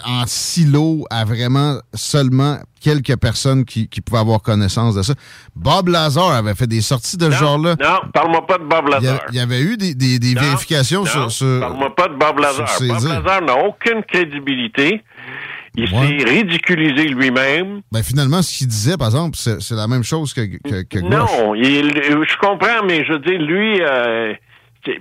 en 0.06 0.24
silo 0.28 1.06
à 1.10 1.24
vraiment 1.26 1.78
seulement 1.94 2.58
quelques 2.82 3.18
personnes 3.18 3.66
qui, 3.66 3.88
qui 3.88 4.02
pouvaient 4.02 4.20
avoir 4.20 4.42
connaissance 4.42 4.96
de 4.96 5.02
ça. 5.02 5.14
Bob 5.56 5.88
Lazar 5.88 6.32
avait 6.32 6.54
fait 6.54 6.68
des 6.68 6.82
sorties 6.82 7.18
de 7.18 7.32
ce 7.32 7.36
genre-là. 7.38 7.76
Non, 7.82 8.10
parle-moi 8.14 8.46
pas 8.46 8.58
de 8.58 8.64
Bob 8.66 8.88
Lazar. 8.90 9.22
il 9.30 9.36
y 9.36 9.40
avait 9.40 9.62
eu 9.62 9.78
des, 9.78 9.96
des- 9.96 10.20
des 10.20 10.34
Non, 10.36 10.42
vérifications 10.42 11.04
non, 11.04 11.30
sur, 11.30 11.60
Parle-moi 11.60 11.96
pas 11.96 12.08
de 12.08 12.16
Bob 12.16 12.40
Lazar. 12.40 12.68
Bob 12.80 12.98
dires. 12.98 13.22
Lazar 13.22 13.42
n'a 13.42 13.56
aucune 13.66 14.04
crédibilité. 14.04 15.04
Il 15.78 15.90
s'est 15.90 16.24
ridiculisé 16.30 17.08
lui-même. 17.10 17.82
Ben, 17.92 18.02
finalement, 18.02 18.42
ce 18.42 18.58
qu'il 18.58 18.68
disait, 18.68 18.96
par 18.96 19.08
exemple, 19.08 19.36
c'est 19.38 19.72
la 19.72 19.88
même 19.88 20.04
chose 20.04 20.34
que, 20.34 20.42
que. 20.84 21.00
Non, 21.00 21.54
il- 21.56 21.92
je 22.02 22.38
comprends, 22.38 22.86
mais 22.88 23.04
je 23.06 23.12
veux 23.12 23.20
dire, 23.20 23.40
lui, 23.42 23.82
euh, 23.82 24.34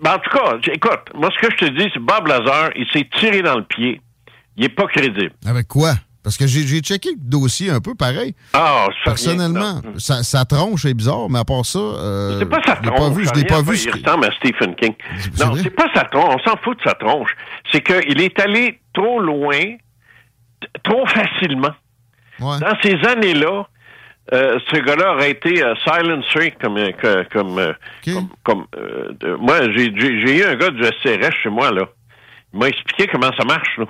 ben, 0.03 0.15
en 0.15 0.19
tout 0.19 0.31
cas, 0.31 0.57
écoute, 0.73 1.01
moi, 1.15 1.31
ce 1.35 1.47
que 1.47 1.53
je 1.53 1.67
te 1.67 1.71
dis, 1.71 1.89
c'est 1.93 2.01
Bob 2.01 2.27
Lazar, 2.27 2.71
il 2.77 2.87
s'est 2.93 3.09
tiré 3.19 3.43
dans 3.43 3.57
le 3.57 3.65
pied. 3.65 4.01
Il 4.57 4.65
est 4.65 4.69
pas 4.69 4.87
crédible. 4.87 5.33
Avec 5.47 5.67
quoi? 5.69 5.95
Parce 6.23 6.39
que 6.39 6.47
j'ai 6.47 6.81
checké 6.81 7.11
le 7.11 7.17
dossier 7.19 7.69
un 7.71 7.81
peu 7.81 7.95
pareil. 7.95 8.35
Ah, 8.55 8.87
ça 9.05 9.11
Personnellement, 9.11 9.83
sa, 9.99 10.23
sa 10.23 10.47
tronche 10.47 10.87
est 10.87 10.95
bizarre, 10.95 11.29
mais 11.29 11.41
à 11.41 11.45
part 11.45 11.67
ça, 11.67 11.79
euh, 11.79 12.39
C'est 12.39 12.47
pas 12.47 12.63
sa 12.65 12.77
je 12.77 12.83
l'ai 12.83 12.91
pas 12.91 12.97
tronche. 12.97 13.17
vu. 13.17 13.25
Je 13.27 13.33
l'ai 13.35 13.45
pas 13.45 13.61
vu. 13.61 13.77
Il 13.77 13.91
ressemble 13.91 14.25
à 14.25 14.31
Stephen 14.37 14.75
King. 14.75 14.95
Non, 15.39 15.55
c'est 15.63 15.69
pas 15.71 15.89
sa 15.95 16.05
tronche. 16.05 16.37
On 16.37 16.51
s'en 16.51 16.57
fout 16.63 16.79
de 16.79 16.83
sa 16.89 16.95
tronche. 16.95 17.31
C'est 17.71 17.83
qu'il 17.83 18.23
est 18.23 18.41
allé 18.41 18.81
trop 18.95 19.21
loin, 19.21 19.59
trop 20.83 21.07
facilement. 21.07 21.75
Dans 22.41 22.59
ces 22.83 22.95
années-là, 23.07 23.69
euh, 24.33 24.59
ce 24.73 24.77
gars-là 24.79 25.15
aurait 25.15 25.33
été 25.33 25.63
euh, 25.63 25.75
silencé 25.85 26.55
comme 26.61 26.79
euh, 26.79 27.25
comme 27.33 27.59
euh, 27.59 27.73
comme, 28.05 28.29
comme, 28.43 28.67
moi 29.41 29.71
j'ai 29.73 29.93
j'ai 29.97 30.39
eu 30.39 30.45
un 30.45 30.55
gars 30.55 30.71
du 30.71 30.83
SCRS 30.83 31.33
chez 31.43 31.51
moi 31.51 31.71
là. 31.71 31.83
Il 32.53 32.61
m'a 32.61 32.69
expliqué 32.69 33.07
comment 33.13 33.31
ça 33.37 33.45
marche 33.45 33.79
là. 33.79 33.87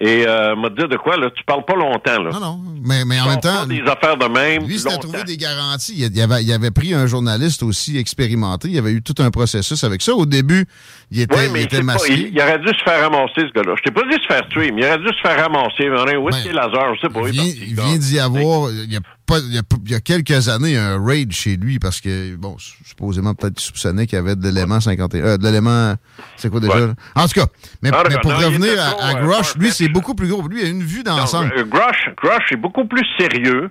Et 0.00 0.24
euh, 0.28 0.54
m'a 0.54 0.68
dit 0.70 0.86
de 0.86 0.96
quoi 0.96 1.16
là, 1.16 1.28
tu 1.34 1.42
parles 1.42 1.64
pas 1.64 1.74
longtemps 1.74 2.22
là. 2.22 2.30
Non 2.30 2.38
non, 2.38 2.60
mais, 2.84 3.04
mais 3.04 3.20
en 3.20 3.26
même 3.26 3.40
temps, 3.40 3.66
des 3.66 3.80
affaires 3.80 4.16
de 4.16 4.26
même. 4.26 4.64
lui, 4.64 4.78
c'était 4.78 4.90
longtemps. 4.94 5.08
trouvé 5.08 5.24
des 5.24 5.36
garanties. 5.36 5.94
Il, 5.96 6.14
il 6.16 6.20
avait, 6.22 6.44
il 6.44 6.52
avait 6.52 6.70
pris 6.70 6.94
un 6.94 7.08
journaliste 7.08 7.64
aussi 7.64 7.98
expérimenté. 7.98 8.68
Il 8.68 8.78
avait 8.78 8.92
eu 8.92 9.02
tout 9.02 9.16
un 9.18 9.32
processus 9.32 9.82
avec 9.82 10.00
ça. 10.02 10.14
Au 10.14 10.24
début, 10.24 10.66
il 11.10 11.22
était, 11.22 11.34
Oui, 11.36 11.42
il 11.46 11.52
mais 11.52 11.62
était 11.64 11.78
pas- 11.78 11.82
masqué. 11.82 12.12
il, 12.12 12.28
il 12.32 12.40
aurait 12.40 12.60
dû 12.60 12.68
se 12.68 12.82
faire 12.84 13.10
ramasser, 13.10 13.40
ce 13.40 13.52
gars-là. 13.52 13.74
Je 13.76 13.82
t'ai 13.82 13.90
pas 13.90 14.02
dit 14.08 14.22
se 14.22 14.26
faire 14.32 14.46
tuer, 14.50 14.70
mais 14.70 14.82
il 14.82 14.86
aurait 14.86 14.98
dû 14.98 15.08
se 15.08 15.20
faire 15.20 15.36
ramasser. 15.42 15.90
On 15.90 16.28
a 16.28 16.38
est 16.38 16.52
Lazare? 16.52 16.94
Je 16.94 17.00
sais 17.00 17.08
pas. 17.12 17.20
Il 17.26 17.32
vient, 17.32 17.44
il 17.44 17.74
vient 17.74 17.96
d'y 17.96 18.20
avoir, 18.20 18.70
il 18.70 18.92
y, 18.92 18.96
a 18.96 19.00
pas, 19.28 19.38
il, 19.38 19.54
y 19.54 19.58
a, 19.58 19.62
il 19.84 19.90
y 19.90 19.94
a 19.94 20.00
quelques 20.00 20.48
années, 20.48 20.76
un 20.76 21.04
raid 21.04 21.30
chez 21.32 21.56
lui 21.56 21.78
parce 21.78 22.00
que, 22.00 22.34
bon, 22.36 22.56
supposément, 22.58 23.34
peut-être 23.34 23.54
qu'il 23.54 23.66
soupçonnait 23.66 24.06
qu'il 24.06 24.16
y 24.16 24.18
avait 24.20 24.34
de 24.36 24.42
l'élément 24.42 24.80
51. 24.80 25.24
Euh, 25.24 25.36
de 25.36 25.44
l'élément. 25.44 25.94
C'est 26.36 26.50
quoi 26.50 26.60
déjà? 26.60 26.74
Ouais. 26.74 26.92
En 27.14 27.26
tout 27.28 27.40
cas, 27.40 27.46
mais, 27.82 27.90
Ah, 27.92 28.02
mais 28.08 28.16
pour 28.22 28.32
Non, 28.32 28.38
revenir 28.38 28.80
à, 28.80 28.88
à 28.88 29.16
euh, 29.16 29.22
Grush, 29.26 29.54
lui, 29.56 29.70
c'est 29.70 29.88
beaucoup 29.88 30.14
plus 30.14 30.28
gros. 30.28 30.46
Lui, 30.48 30.62
il 30.62 30.66
a 30.66 30.70
une 30.70 30.82
vue 30.82 31.02
d'ensemble. 31.02 31.52
Euh, 31.56 31.64
Grush, 31.64 32.10
Grush 32.16 32.52
est 32.52 32.56
beaucoup 32.56 32.86
plus 32.86 33.06
sérieux. 33.18 33.70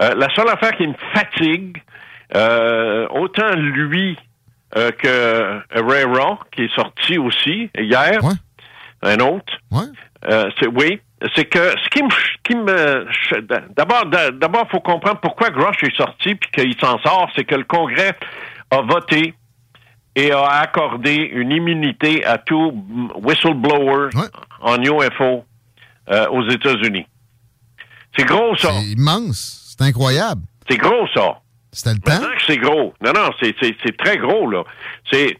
Euh, 0.00 0.14
la 0.16 0.28
seule 0.34 0.48
affaire 0.48 0.72
qui 0.76 0.86
me 0.86 0.94
fatigue, 1.14 1.82
euh, 2.34 3.06
autant 3.10 3.54
lui 3.56 4.16
euh, 4.76 4.90
que 4.92 5.60
Ray 5.80 6.04
Raw, 6.04 6.38
qui 6.54 6.62
est 6.62 6.74
sorti 6.74 7.18
aussi 7.18 7.70
hier, 7.78 8.20
un 9.02 9.16
autre. 9.18 9.52
Euh, 10.26 10.48
c'est, 10.58 10.66
oui, 10.68 11.00
c'est 11.34 11.44
que 11.46 11.58
ce 11.58 11.88
qui 11.90 12.02
me, 12.02 12.08
qui 12.42 12.54
me 12.54 13.72
d'abord, 13.74 14.06
d'abord, 14.06 14.68
faut 14.70 14.80
comprendre 14.80 15.20
pourquoi 15.20 15.50
Grush 15.50 15.82
est 15.82 15.96
sorti 15.96 16.34
puis 16.34 16.50
qu'il 16.50 16.74
s'en 16.80 16.98
sort, 17.00 17.30
c'est 17.34 17.44
que 17.44 17.54
le 17.54 17.64
Congrès 17.64 18.16
a 18.70 18.80
voté 18.82 19.34
et 20.16 20.32
a 20.32 20.46
accordé 20.46 21.14
une 21.14 21.50
immunité 21.50 22.24
à 22.24 22.38
tout 22.38 22.84
whistleblower 23.16 24.10
en 24.60 24.80
UFO 24.82 25.44
euh, 26.10 26.28
aux 26.28 26.48
États-Unis. 26.48 27.06
C'est 28.16 28.24
gros, 28.24 28.56
ça. 28.56 28.70
C'est 28.72 28.92
immense. 28.92 29.76
C'est 29.76 29.84
incroyable. 29.84 30.42
C'est 30.68 30.76
gros, 30.76 31.06
ça. 31.14 31.40
C'était 31.72 31.94
le 31.94 32.00
temps? 32.00 32.26
C'est 32.46 32.58
gros. 32.58 32.94
Non, 33.04 33.12
non, 33.12 33.30
c'est, 33.40 33.96
très 33.96 34.18
gros, 34.18 34.48
là. 34.48 34.62
C'est, 35.10 35.36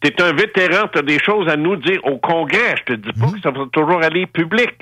t'es 0.00 0.20
un 0.20 0.32
vétéran, 0.32 0.88
t'as 0.92 1.02
des 1.02 1.20
choses 1.20 1.48
à 1.48 1.56
nous 1.56 1.76
dire 1.76 2.04
au 2.04 2.18
Congrès. 2.18 2.74
Je 2.78 2.94
te 2.94 3.00
dis 3.00 3.12
pas 3.12 3.30
que 3.30 3.40
ça 3.40 3.50
va 3.52 3.66
toujours 3.72 4.02
aller 4.02 4.26
public. 4.26 4.72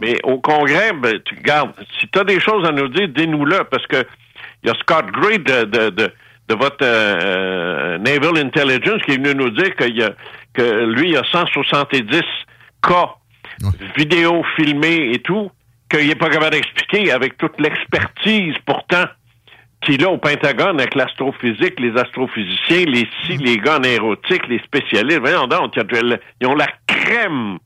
Mais 0.00 0.18
au 0.24 0.38
Congrès, 0.38 0.92
ben, 0.92 1.20
tu 1.24 1.34
regardes, 1.34 1.72
si 1.98 2.08
t'as 2.08 2.24
des 2.24 2.40
choses 2.40 2.66
à 2.66 2.72
nous 2.72 2.88
dire, 2.88 3.08
dis-nous-le, 3.08 3.64
parce 3.64 3.86
que 3.86 4.04
il 4.62 4.68
y 4.68 4.70
a 4.70 4.74
Scott 4.74 5.06
Gray 5.06 5.38
de, 5.38 5.64
de, 5.64 5.90
de, 5.90 6.12
de 6.48 6.54
votre 6.54 6.82
euh, 6.82 7.98
Naval 7.98 8.38
Intelligence 8.38 9.02
qui 9.04 9.12
est 9.12 9.16
venu 9.16 9.34
nous 9.34 9.50
dire 9.50 9.74
qu'il 9.76 9.96
y 9.96 10.02
a, 10.02 10.10
que 10.52 10.84
lui, 10.84 11.08
il 11.08 11.14
y 11.14 11.16
a 11.16 11.24
170 11.24 12.20
cas 12.82 13.14
vidéo 13.96 14.42
filmés 14.56 15.12
et 15.12 15.18
tout, 15.18 15.50
qu'il 15.90 16.08
n'est 16.08 16.14
pas 16.14 16.30
capable 16.30 16.52
d'expliquer 16.52 17.12
avec 17.12 17.36
toute 17.36 17.58
l'expertise 17.60 18.54
pourtant 18.64 19.04
qu'il 19.82 20.04
a 20.04 20.10
au 20.10 20.18
Pentagone 20.18 20.78
avec 20.78 20.94
l'astrophysique, 20.94 21.80
les 21.80 21.96
astrophysiciens, 21.98 22.84
les 22.84 23.08
si, 23.24 23.38
les 23.38 23.56
gars 23.56 23.78
en 23.78 23.84
aérotique, 23.84 24.46
les 24.48 24.58
spécialistes. 24.60 25.20
Voyons 25.20 25.46
donc, 25.46 25.74
ils 25.76 26.46
ont 26.46 26.54
la 26.54 26.68
crème 26.86 27.58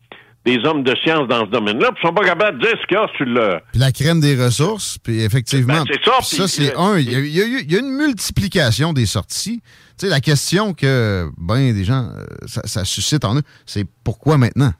des 0.44 0.58
hommes 0.64 0.82
de 0.82 0.94
science 0.96 1.26
dans 1.28 1.46
ce 1.46 1.50
domaine-là, 1.50 1.88
puis 1.92 2.00
ils 2.02 2.06
sont 2.06 2.12
pas 2.14 2.24
capables 2.24 2.58
de 2.58 2.66
dire 2.66 2.76
ce 2.80 2.86
qu'il 2.86 2.96
y 2.96 3.00
a 3.00 3.08
sur 3.16 3.24
le... 3.24 3.60
Puis 3.72 3.80
la 3.80 3.92
crème 3.92 4.20
des 4.20 4.36
ressources, 4.36 4.98
puis 4.98 5.22
effectivement. 5.22 5.72
Ben, 5.74 5.84
c'est 5.86 6.04
ça, 6.04 6.12
puis 6.20 6.36
puis, 6.38 6.48
c'est 6.48 6.76
un. 6.76 6.98
Il 6.98 7.10
y, 7.10 7.14
a, 7.16 7.18
il 7.20 7.28
y 7.36 7.40
a 7.40 7.44
eu- 7.46 7.60
il 7.62 7.72
y 7.72 7.76
a 7.76 7.80
une 7.80 7.96
multiplication 7.96 8.92
des 8.92 9.06
sorties. 9.06 9.62
Tu 9.98 10.06
sais, 10.06 10.08
la 10.08 10.20
question 10.20 10.74
que, 10.74 11.28
ben, 11.38 11.72
des 11.72 11.84
gens, 11.84 12.10
euh, 12.14 12.24
ça, 12.46 12.60
ça 12.64 12.84
suscite 12.84 13.24
en 13.24 13.36
eux, 13.36 13.42
c'est 13.64 13.86
pourquoi 14.04 14.36
maintenant? 14.36 14.72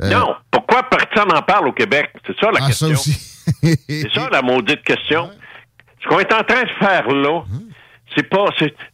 Euh, 0.00 0.10
Non, 0.10 0.34
pourquoi 0.50 0.82
personne 0.84 1.28
n'en 1.28 1.42
parle 1.42 1.68
au 1.68 1.72
Québec? 1.72 2.10
C'est 2.26 2.36
ça 2.40 2.50
la 2.50 2.58
Ah, 2.62 2.66
question. 2.66 2.88
ça 2.88 2.92
aussi. 2.94 3.12
c'est 3.88 4.12
ça 4.14 4.28
la 4.32 4.42
maudite 4.42 4.82
question. 4.82 5.30
Ce 6.02 6.08
qu'on 6.08 6.18
est 6.18 6.32
en 6.32 6.42
train 6.42 6.62
de 6.62 6.70
faire 6.80 7.06
là, 7.08 7.38
Hum. 7.40 7.68
c'est 8.16 8.28
pas... 8.28 8.46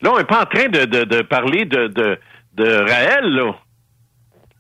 Là, 0.02 0.12
on 0.12 0.18
n'est 0.18 0.24
pas 0.24 0.43
en 0.43 0.47
train 0.47 0.68
de, 0.68 0.85
de, 0.85 1.05
de 1.05 1.22
parler 1.22 1.64
de, 1.64 1.86
de, 1.89 2.18
de 2.56 2.64
Raël, 2.90 3.24
là. 3.31 3.52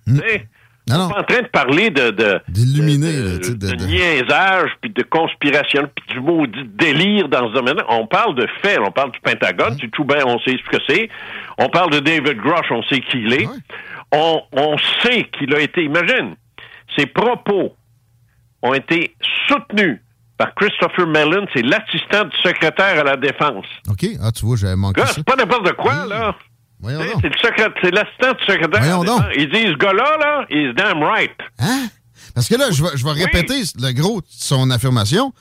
Tu 0.06 0.16
sais, 0.18 0.48
Non, 0.88 0.96
on 0.96 0.98
non. 0.98 1.06
n'est 1.08 1.14
pas 1.14 1.20
en 1.20 1.24
train 1.24 1.42
de 1.42 1.48
parler 1.48 1.90
de... 1.90 2.40
D'illuminer, 2.48 3.12
de, 3.12 3.38
de- 3.38 3.54
de 3.54 3.74
de- 3.74 3.84
niaisage, 3.86 4.70
puis 4.82 4.90
de 4.90 5.02
conspiration, 5.02 5.88
puis 5.94 6.14
du 6.14 6.20
maudit 6.20 6.64
délire 6.64 7.28
dans 7.28 7.48
ce 7.48 7.54
domaine-là. 7.54 7.84
On 7.88 8.06
parle 8.06 8.34
de 8.34 8.46
faits, 8.62 8.78
on 8.86 8.90
parle 8.90 9.12
du 9.12 9.20
Pentagone, 9.20 9.76
c'est 9.80 9.90
tout 9.90 10.04
bien, 10.04 10.24
on 10.26 10.38
sait 10.40 10.56
ce 10.62 10.76
que 10.76 10.82
c'est. 10.86 11.08
On 11.58 11.68
parle 11.70 11.90
de 11.90 12.00
David 12.00 12.36
Grush, 12.38 12.70
on 12.70 12.82
sait 12.82 13.00
qui 13.00 13.18
il 13.22 13.32
est. 13.32 13.48
On, 14.12 14.42
on 14.52 14.76
sait 15.02 15.24
qu'il 15.38 15.54
a 15.54 15.60
été, 15.60 15.82
imagine, 15.84 16.36
ses 16.98 17.06
propos 17.06 17.74
ont 18.62 18.74
été 18.74 19.14
soutenus 19.48 20.00
par 20.36 20.54
Christopher 20.54 21.06
Mellon, 21.06 21.46
c'est 21.54 21.62
l'assistant 21.62 22.24
du 22.24 22.36
secrétaire 22.42 23.00
à 23.00 23.04
la 23.04 23.16
Défense. 23.16 23.66
OK. 23.88 24.04
Ah, 24.22 24.32
tu 24.32 24.44
vois, 24.44 24.56
j'avais 24.56 24.76
manqué 24.76 25.00
c'est 25.06 25.24
pas 25.24 25.36
n'importe 25.36 25.72
quoi, 25.74 26.06
là. 26.08 26.34
Voyons 26.84 27.00
donc. 27.00 27.22
C'est 27.22 27.28
le 27.28 27.38
secré- 27.48 27.72
c'est 27.82 27.90
l'assistant 27.90 28.32
du 28.34 28.44
secrétaire 28.44 28.80
Voyons 28.82 29.04
donc. 29.04 29.22
Il 29.36 29.48
dit, 29.50 29.62
ce 29.62 29.76
gars-là, 29.76 30.16
là, 30.20 30.46
he's 30.50 30.74
damn 30.74 31.02
right. 31.02 31.32
Hein? 31.58 31.86
Parce 32.34 32.48
que 32.48 32.56
là, 32.56 32.66
je 32.70 32.82
vais, 32.82 32.90
je 32.94 33.04
vais 33.04 33.12
répéter 33.12 33.62
le 33.80 33.92
gros 33.92 34.20
de 34.20 34.26
son 34.28 34.70
affirmation. 34.70 35.32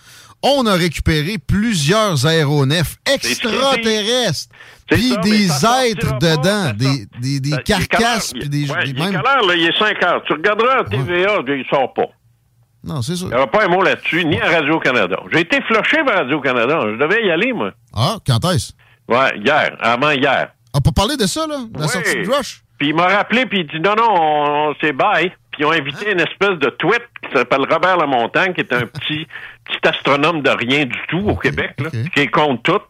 On 0.41 0.65
a 0.65 0.73
récupéré 0.73 1.37
plusieurs 1.37 2.25
aéronefs 2.25 2.95
extraterrestres, 3.05 4.49
puis 4.89 5.15
des 5.23 5.47
êtres 5.47 6.17
dedans, 6.19 6.71
des, 6.75 7.07
des, 7.21 7.39
des 7.39 7.53
est 7.53 7.63
carcasses, 7.63 8.33
puis 8.33 8.49
des? 8.49 8.69
Ouais, 8.69 8.83
des 8.83 8.89
il 8.91 8.97
est 8.97 8.99
même... 9.01 9.11
quelle 9.11 9.25
heure, 9.25 9.45
là? 9.45 9.55
Il 9.55 9.65
est 9.65 9.77
5 9.77 10.03
heures. 10.03 10.23
Tu 10.25 10.33
regarderas 10.33 10.79
à 10.79 10.83
TVA, 10.83 11.39
il 11.47 11.65
sort 11.69 11.93
pas. 11.93 12.07
Non, 12.83 13.01
c'est 13.01 13.15
sûr. 13.15 13.27
Il 13.27 13.29
n'y 13.31 13.35
aura 13.35 13.47
pas 13.47 13.65
un 13.65 13.69
mot 13.69 13.81
là-dessus, 13.81 14.25
ni 14.25 14.39
à 14.41 14.49
Radio-Canada. 14.49 15.17
J'ai 15.31 15.39
été 15.41 15.61
flushé 15.61 16.03
par 16.05 16.15
Radio-Canada. 16.15 16.79
Je 16.91 16.97
devais 16.97 17.25
y 17.25 17.31
aller, 17.31 17.53
moi. 17.53 17.71
Ah, 17.95 18.17
quand 18.27 18.43
est-ce? 18.51 18.73
Ouais, 19.07 19.37
hier, 19.39 19.77
avant 19.81 20.11
hier. 20.11 20.49
Ah, 20.73 20.79
pour 20.81 20.93
parler 20.93 21.17
de 21.17 21.25
ça, 21.27 21.45
là, 21.47 21.57
de 21.69 21.77
la 21.79 21.85
Oui. 21.85 21.89
sortie 21.91 22.21
de 22.23 22.29
Rush? 22.31 22.61
Puis 22.79 22.89
il 22.89 22.95
m'a 22.95 23.07
rappelé, 23.07 23.45
puis 23.45 23.59
il 23.61 23.67
dit 23.67 23.79
non, 23.79 23.95
non, 23.95 24.07
on, 24.09 24.69
on- 24.69 24.75
c'est 24.81 24.91
bye. 24.93 25.29
Puis 25.51 25.61
ils 25.61 25.65
ont 25.65 25.71
invité 25.71 26.11
une 26.11 26.19
espèce 26.19 26.57
de 26.57 26.69
tweet 26.71 27.03
qui 27.23 27.31
s'appelle 27.37 27.61
Robert 27.71 27.97
Lamontagne, 27.97 28.53
qui 28.53 28.61
est 28.61 28.73
un 28.73 28.81
petit, 28.87 29.27
petit 29.65 29.87
astronome 29.87 30.41
de 30.41 30.49
rien 30.49 30.85
du 30.85 30.97
tout 31.09 31.19
au 31.29 31.35
Québec, 31.35 31.75
là, 31.79 31.89
qui 31.91 32.19
est 32.19 32.27
contre 32.27 32.63
tout. 32.63 32.81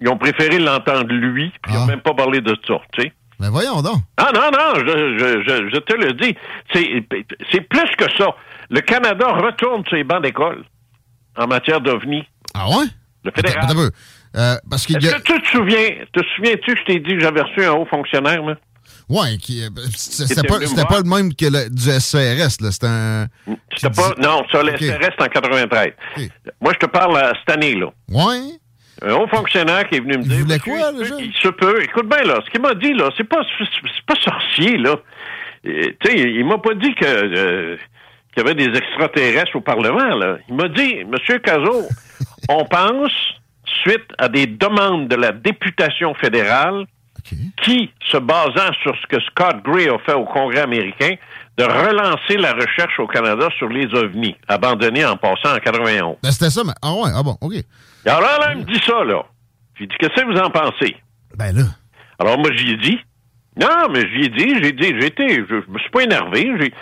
Ils 0.00 0.08
ont 0.08 0.18
préféré 0.18 0.58
l'entendre 0.58 1.06
lui, 1.12 1.50
puis 1.62 1.72
ils 1.72 1.78
n'ont 1.78 1.86
même 1.86 2.00
pas 2.02 2.12
parlé 2.14 2.40
de 2.42 2.54
ça, 2.66 2.74
tu 2.92 3.02
sais. 3.02 3.12
Ben 3.40 3.50
voyons 3.50 3.80
donc. 3.82 3.96
Ah 4.16 4.30
non, 4.34 4.50
non, 4.52 4.74
je, 4.76 5.18
je, 5.18 5.42
je, 5.42 5.70
je 5.74 5.78
te 5.78 5.94
le 5.94 6.12
dis. 6.12 6.36
C'est, 6.72 7.04
c'est 7.50 7.60
plus 7.62 7.90
que 7.96 8.04
ça. 8.16 8.34
Le 8.70 8.80
Canada 8.80 9.26
retourne 9.32 9.82
ses 9.90 10.04
bancs 10.04 10.22
d'école 10.22 10.64
en 11.36 11.46
matière 11.46 11.80
d'OVNI. 11.80 12.24
Ah 12.54 12.68
ouais? 12.68 12.84
Le 13.24 13.30
fédéral. 13.32 13.64
Attends, 13.64 13.80
attends. 13.80 13.94
Euh, 14.36 14.56
parce 14.68 14.86
qu'il 14.86 14.96
Est-ce 14.96 15.14
a... 15.14 15.20
que 15.20 15.32
tu 15.32 15.40
te 15.42 15.48
souviens, 15.48 15.88
te 16.12 16.20
souviens-tu 16.36 16.74
que 16.74 16.80
je 16.80 16.84
t'ai 16.84 16.98
dit 17.00 17.10
que 17.14 17.20
j'avais 17.20 17.42
reçu 17.42 17.64
un 17.64 17.72
haut 17.72 17.86
fonctionnaire, 17.86 18.42
moi? 18.42 18.56
Ouais, 19.08 19.36
qui, 19.38 19.62
euh, 19.62 19.68
c'était 19.96 20.42
pas, 20.46 20.58
me 20.58 20.66
c'était 20.66 20.80
voir. 20.80 20.88
pas 20.88 20.98
le 20.98 21.04
même 21.08 21.34
que 21.34 21.44
le, 21.44 21.68
du 21.70 21.82
SCRS, 22.00 22.60
là. 22.62 22.70
C'était 22.72 22.86
un... 22.86 23.26
C'était 23.76 23.90
pas, 23.94 24.14
non, 24.18 24.42
ça, 24.50 24.62
le 24.62 24.72
Ok. 24.72 24.78
SRS, 24.78 25.10
c'est 25.18 25.22
en 25.22 25.28
93. 25.28 25.92
Moi, 26.60 26.72
je 26.74 26.78
te 26.78 26.86
parle 26.86 27.16
à 27.18 27.32
cette 27.38 27.54
année, 27.56 27.74
là. 27.74 27.86
Ouais? 28.08 28.40
Un 29.02 29.14
haut 29.14 29.26
fonctionnaire 29.28 29.86
qui 29.88 29.96
est 29.96 30.00
venu 30.00 30.18
me 30.18 30.22
dire. 30.22 30.38
voulait 30.38 30.58
quoi, 30.58 30.90
il 30.98 31.04
se 31.06 31.10
peut- 31.12 31.20
Il 31.20 31.32
se 31.34 31.48
peut. 31.48 31.82
Écoute 31.82 32.08
bien, 32.08 32.22
là, 32.22 32.40
ce 32.44 32.50
qu'il 32.50 32.60
m'a 32.62 32.74
dit, 32.74 32.94
là, 32.94 33.10
c'est 33.16 33.24
pas, 33.28 33.40
c'est 33.58 34.06
pas 34.06 34.14
sorcier, 34.22 34.78
là. 34.78 34.96
Et, 35.64 35.96
Tu 36.00 36.10
sais, 36.10 36.18
il 36.18 36.44
m'a 36.46 36.58
pas 36.58 36.74
dit 36.74 36.94
que 36.94 37.04
euh, 37.04 37.76
qu'il 38.34 38.42
y 38.44 38.48
avait 38.50 38.54
des 38.54 38.76
extraterrestres 38.76 39.56
au 39.56 39.60
Parlement. 39.60 40.16
Là. 40.16 40.38
Il 40.48 40.54
m'a 40.54 40.68
dit, 40.68 41.04
Monsieur 41.04 41.38
Cazot, 41.40 41.88
on 42.48 42.64
pense, 42.64 43.12
suite 43.82 44.10
à 44.18 44.28
des 44.28 44.46
demandes 44.46 45.08
de 45.08 45.16
la 45.16 45.32
députation 45.32 46.14
fédérale, 46.14 46.86
qui, 47.62 47.90
se 48.10 48.18
basant 48.18 48.72
sur 48.82 48.94
ce 48.96 49.06
que 49.06 49.22
Scott 49.22 49.62
Gray 49.64 49.88
a 49.88 49.98
fait 49.98 50.12
au 50.12 50.24
Congrès 50.24 50.60
américain, 50.60 51.14
de 51.56 51.64
relancer 51.64 52.36
la 52.36 52.52
recherche 52.52 52.98
au 52.98 53.06
Canada 53.06 53.48
sur 53.56 53.68
les 53.68 53.86
ovnis, 53.94 54.36
abandonnés 54.48 55.04
en 55.04 55.16
passant 55.16 55.54
en 55.56 55.58
91. 55.58 56.16
Ben, 56.22 56.30
c'était 56.30 56.50
ça, 56.50 56.62
mais. 56.64 56.72
Ah 56.82 56.92
ouais, 56.92 57.10
ah 57.14 57.22
bon, 57.22 57.36
OK. 57.40 57.54
Alors 58.04 58.20
là, 58.20 58.52
il 58.52 58.58
me 58.58 58.64
dit 58.64 58.80
ça, 58.84 59.04
là. 59.04 59.22
J'ai 59.78 59.86
dit, 59.86 59.94
qu'est-ce 59.98 60.20
que 60.20 60.32
vous 60.32 60.38
en 60.38 60.50
pensez? 60.50 60.96
Ben 61.36 61.52
là. 61.56 61.64
Alors 62.18 62.38
moi, 62.38 62.50
j'y 62.54 62.72
ai 62.72 62.76
dit. 62.76 62.98
Non, 63.58 63.88
mais 63.92 64.00
j'y 64.08 64.26
ai 64.26 64.28
dit, 64.28 64.62
j'ai 64.62 64.72
dit, 64.72 65.00
j'ai 65.00 65.06
été, 65.06 65.36
je, 65.48 65.62
je 65.66 65.70
me 65.70 65.78
suis 65.78 65.90
pas 65.90 66.02
énervé. 66.02 66.72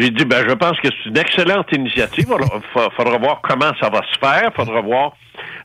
J'ai, 0.00 0.10
dit, 0.10 0.24
ben, 0.24 0.44
je 0.48 0.54
pense 0.54 0.78
que 0.80 0.88
c'est 0.88 1.08
une 1.10 1.18
excellente 1.18 1.66
initiative. 1.72 2.26
Il 2.28 2.62
faudra, 2.96 3.18
voir 3.18 3.40
comment 3.42 3.72
ça 3.80 3.88
va 3.90 4.00
se 4.12 4.18
faire. 4.18 4.50
faudra 4.54 4.80
voir 4.80 5.12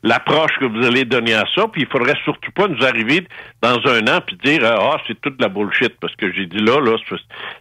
l'approche 0.02 0.52
que 0.60 0.64
vous 0.66 0.84
allez 0.86 1.04
donner 1.04 1.34
à 1.34 1.44
ça. 1.54 1.66
Puis 1.68 1.82
il 1.82 1.88
faudrait 1.88 2.16
surtout 2.24 2.52
pas 2.52 2.68
nous 2.68 2.84
arriver 2.84 3.26
dans 3.62 3.78
un 3.86 4.06
an 4.08 4.20
puis 4.26 4.36
dire, 4.44 4.60
ah, 4.64 4.96
c'est 5.06 5.20
toute 5.20 5.36
de 5.38 5.42
la 5.42 5.48
bullshit. 5.48 5.94
Parce 6.00 6.14
que 6.16 6.32
j'ai 6.32 6.46
dit 6.46 6.58
là, 6.58 6.80
là, 6.80 6.96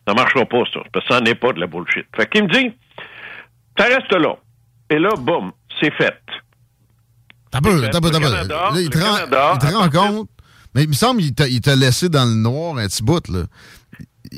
ça 0.07 0.13
marchera 0.13 0.45
pas, 0.45 0.63
ça. 0.73 0.81
Parce 0.91 1.07
que 1.07 1.13
ça 1.13 1.21
n'est 1.21 1.35
pas 1.35 1.53
de 1.53 1.59
la 1.59 1.67
bullshit. 1.67 2.05
Fait 2.15 2.29
qu'il 2.29 2.43
me 2.43 2.49
dit, 2.49 2.71
ça 3.77 3.85
reste 3.85 4.11
là. 4.13 4.35
Et 4.89 4.99
là, 4.99 5.09
boum, 5.17 5.51
c'est 5.81 5.93
fait. 5.93 6.19
T'as 7.51 7.61
peu, 7.61 7.81
t'as 7.89 8.01
peu, 8.01 8.11
t'as 8.11 8.19
peu. 8.19 8.29
Là, 8.29 8.69
il 8.81 8.89
te 8.89 8.97
rend, 8.97 9.15
Canada, 9.15 9.51
il 9.53 9.59
te 9.59 9.73
rend 9.75 9.89
compte. 9.89 10.29
Mais 10.73 10.83
il 10.83 10.89
me 10.89 10.93
semble 10.93 11.21
qu'il 11.21 11.33
t'a- 11.33 11.47
il 11.47 11.61
t'a 11.61 11.75
laissé 11.75 12.09
dans 12.09 12.25
le 12.25 12.35
noir 12.35 12.77
un 12.77 12.87
petit 12.87 13.01
bout, 13.01 13.25
là. 13.29 13.43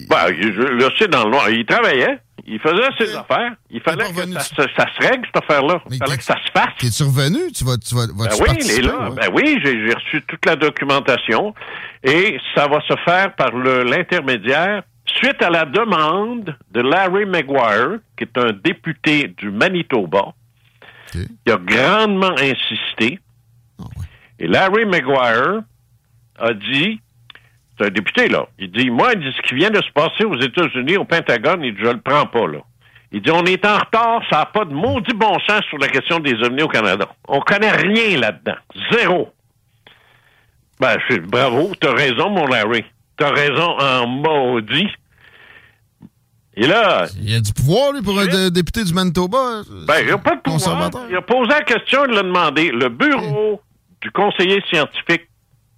Ben, 0.07 0.27
je 0.39 0.49
le 0.49 0.89
sais 0.99 1.07
dans 1.07 1.23
le 1.25 1.31
noir. 1.31 1.49
Il 1.49 1.65
travaillait. 1.65 2.19
Il 2.49 2.59
faisait 2.59 2.87
ses 2.97 3.13
affaires. 3.15 3.51
Il 3.69 3.81
fallait 3.81 4.05
que 4.09 4.31
ça, 4.33 4.39
se- 4.39 4.55
ça 4.77 4.85
se 4.95 5.05
règle, 5.07 5.25
cette 5.25 5.43
affaire-là. 5.43 5.81
Il 5.91 5.97
fallait 5.97 6.17
que 6.17 6.23
ça 6.23 6.35
se 6.45 6.51
fasse. 6.51 6.73
T'es-tu 6.79 7.03
revenu? 7.03 7.51
Tu 7.51 7.65
vas, 7.65 7.75
tu 7.77 7.93
vas, 7.93 8.07
Ben 8.07 8.13
vas-tu 8.23 8.41
oui, 8.41 8.57
il 8.61 8.71
est 8.71 8.81
là. 8.83 9.09
ouais? 9.09 9.15
Ben 9.15 9.29
oui, 9.33 9.59
j'ai 9.63 9.93
reçu 9.93 10.21
toute 10.27 10.45
la 10.45 10.55
documentation 10.55 11.53
et 12.03 12.39
ça 12.55 12.67
va 12.67 12.79
se 12.87 12.93
faire 13.03 13.35
par 13.35 13.51
l'intermédiaire 13.53 14.83
suite 15.05 15.41
à 15.41 15.49
la 15.49 15.65
demande 15.65 16.55
de 16.71 16.81
Larry 16.81 17.25
Maguire, 17.25 17.97
qui 18.17 18.23
est 18.23 18.37
un 18.37 18.51
député 18.53 19.27
du 19.37 19.51
Manitoba, 19.51 20.33
qui 21.11 21.51
a 21.51 21.57
grandement 21.57 22.35
insisté. 22.39 23.19
Ah 23.79 23.83
Et 24.39 24.47
Larry 24.47 24.85
Maguire 24.85 25.61
a 26.39 26.53
dit, 26.53 27.01
c'est 27.77 27.85
un 27.87 27.89
député, 27.89 28.27
là, 28.27 28.47
il 28.59 28.71
dit, 28.71 28.89
moi, 28.89 29.11
il 29.13 29.19
dit, 29.21 29.33
ce 29.35 29.41
qui 29.47 29.55
vient 29.55 29.69
de 29.69 29.81
se 29.81 29.91
passer 29.93 30.23
aux 30.25 30.39
États-Unis, 30.39 30.97
au 30.97 31.05
Pentagone, 31.05 31.63
il 31.63 31.73
dit, 31.75 31.81
je 31.83 31.89
le 31.89 32.01
prends 32.01 32.25
pas, 32.25 32.47
là. 32.47 32.59
Il 33.11 33.21
dit, 33.21 33.31
on 33.31 33.45
est 33.45 33.65
en 33.65 33.77
retard, 33.77 34.21
ça 34.29 34.39
n'a 34.39 34.45
pas 34.47 34.65
de 34.65 34.73
maudit 34.73 35.13
bon 35.13 35.37
sens 35.47 35.61
sur 35.69 35.77
la 35.77 35.87
question 35.87 36.19
des 36.19 36.33
ovnis 36.43 36.63
au 36.63 36.67
Canada. 36.67 37.07
On 37.27 37.39
connaît 37.39 37.71
rien 37.71 38.19
là-dedans. 38.19 38.57
Zéro. 38.91 39.31
Ben, 40.79 40.97
je- 41.09 41.17
bravo, 41.21 41.71
t'as 41.79 41.93
raison, 41.93 42.29
mon 42.29 42.45
Larry. 42.47 42.83
T'as 43.17 43.31
raison 43.31 43.77
en 43.79 44.07
maudit. 44.07 44.89
Et 46.55 46.65
là, 46.67 47.05
Il 47.19 47.29
y 47.31 47.35
a 47.35 47.39
du 47.39 47.53
pouvoir, 47.53 47.93
lui, 47.93 48.01
pour 48.01 48.19
un 48.19 48.25
dé- 48.25 48.51
député 48.51 48.83
du 48.83 48.93
Manitoba. 48.93 49.61
ben, 49.87 49.95
il 50.01 50.05
n'y 50.07 50.11
a 50.11 50.17
pas 50.17 50.35
de 50.35 50.41
pouvoir. 50.41 50.89
Il 51.09 51.15
a 51.15 51.21
posé 51.21 51.49
la 51.49 51.61
question, 51.61 52.05
il 52.07 52.13
l'a 52.15 52.23
demandé. 52.23 52.71
Le 52.71 52.89
bureau 52.89 53.61
du 54.01 54.11
conseiller 54.11 54.61
scientifique 54.71 55.27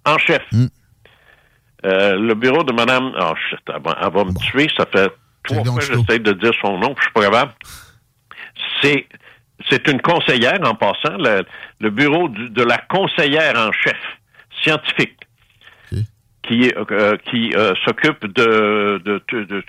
en 0.06 0.18
chef, 0.18 0.42
Hmm. 0.52 0.66
Euh, 1.84 2.16
le 2.18 2.34
bureau 2.34 2.62
de 2.64 2.72
Mme... 2.72 3.12
Oh, 3.20 3.32
shit, 3.48 3.58
elle 3.68 3.82
va, 3.82 3.98
elle 4.02 4.12
va 4.12 4.24
me 4.24 4.34
tuer. 4.38 4.68
Ça 4.76 4.86
fait 4.86 5.10
trois 5.44 5.62
fois 5.72 5.80
que 5.80 5.86
j'essaie 6.06 6.18
de 6.18 6.32
dire 6.32 6.52
son 6.60 6.78
nom, 6.78 6.94
puis 6.94 6.96
je 6.98 7.02
suis 7.04 7.12
pas 7.12 7.22
capable. 7.22 7.52
C'est... 8.82 9.06
C'est 9.68 9.86
une 9.88 10.00
conseillère, 10.00 10.58
en 10.64 10.74
passant, 10.74 11.18
le, 11.18 11.44
le 11.80 11.90
bureau 11.90 12.30
du- 12.30 12.48
de 12.48 12.62
la 12.62 12.78
conseillère 12.78 13.54
en 13.58 13.70
chef 13.72 13.98
scientifique 14.62 15.18
qui, 16.48 16.72
euh, 16.90 17.16
qui 17.30 17.52
euh, 17.54 17.74
s'occupe 17.84 18.24
de, 18.26 19.02
de, 19.04 19.22
de- 19.30 19.44
de- 19.44 19.62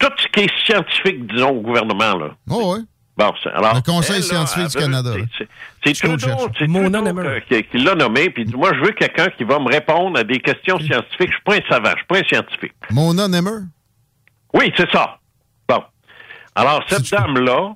tout 0.00 0.08
ce 0.18 0.26
qui 0.32 0.40
est 0.40 0.58
scientifique, 0.64 1.24
disons, 1.28 1.50
au 1.50 1.60
gouvernement. 1.60 2.16
Là. 2.18 2.30
Oh, 2.50 2.74
ouais. 2.74 2.80
Bon, 3.16 3.32
c'est- 3.42 3.48
alors, 3.50 3.74
Le 3.76 3.80
Conseil 3.80 4.16
elle, 4.16 4.22
là, 4.36 4.46
scientifique 4.46 4.68
du 4.78 4.84
Canada. 4.84 5.10
c'est- 5.38 5.48
Trudeau, 5.94 6.48
Trudeau 6.48 7.40
qui, 7.48 7.64
qui 7.64 7.78
l'a 7.78 7.94
nommé, 7.94 8.28
puis 8.30 8.44
moi, 8.46 8.72
je 8.74 8.80
veux 8.80 8.92
quelqu'un 8.92 9.28
qui 9.30 9.44
va 9.44 9.58
me 9.58 9.68
répondre 9.68 10.18
à 10.18 10.24
des 10.24 10.38
questions 10.40 10.78
scientifiques. 10.80 11.28
Je 11.30 11.34
suis 11.34 11.42
pas 11.44 11.54
un 11.54 11.68
savant, 11.70 11.90
je 11.92 11.96
suis 11.96 12.06
pas 12.06 12.18
un 12.18 12.24
scientifique. 12.24 12.74
Mona 12.90 13.26
Nemer? 13.28 13.60
Oui, 14.52 14.70
c'est 14.76 14.90
ça. 14.90 15.18
Bon. 15.68 15.82
Alors, 16.54 16.84
cette 16.88 17.10
dame-là, 17.10 17.74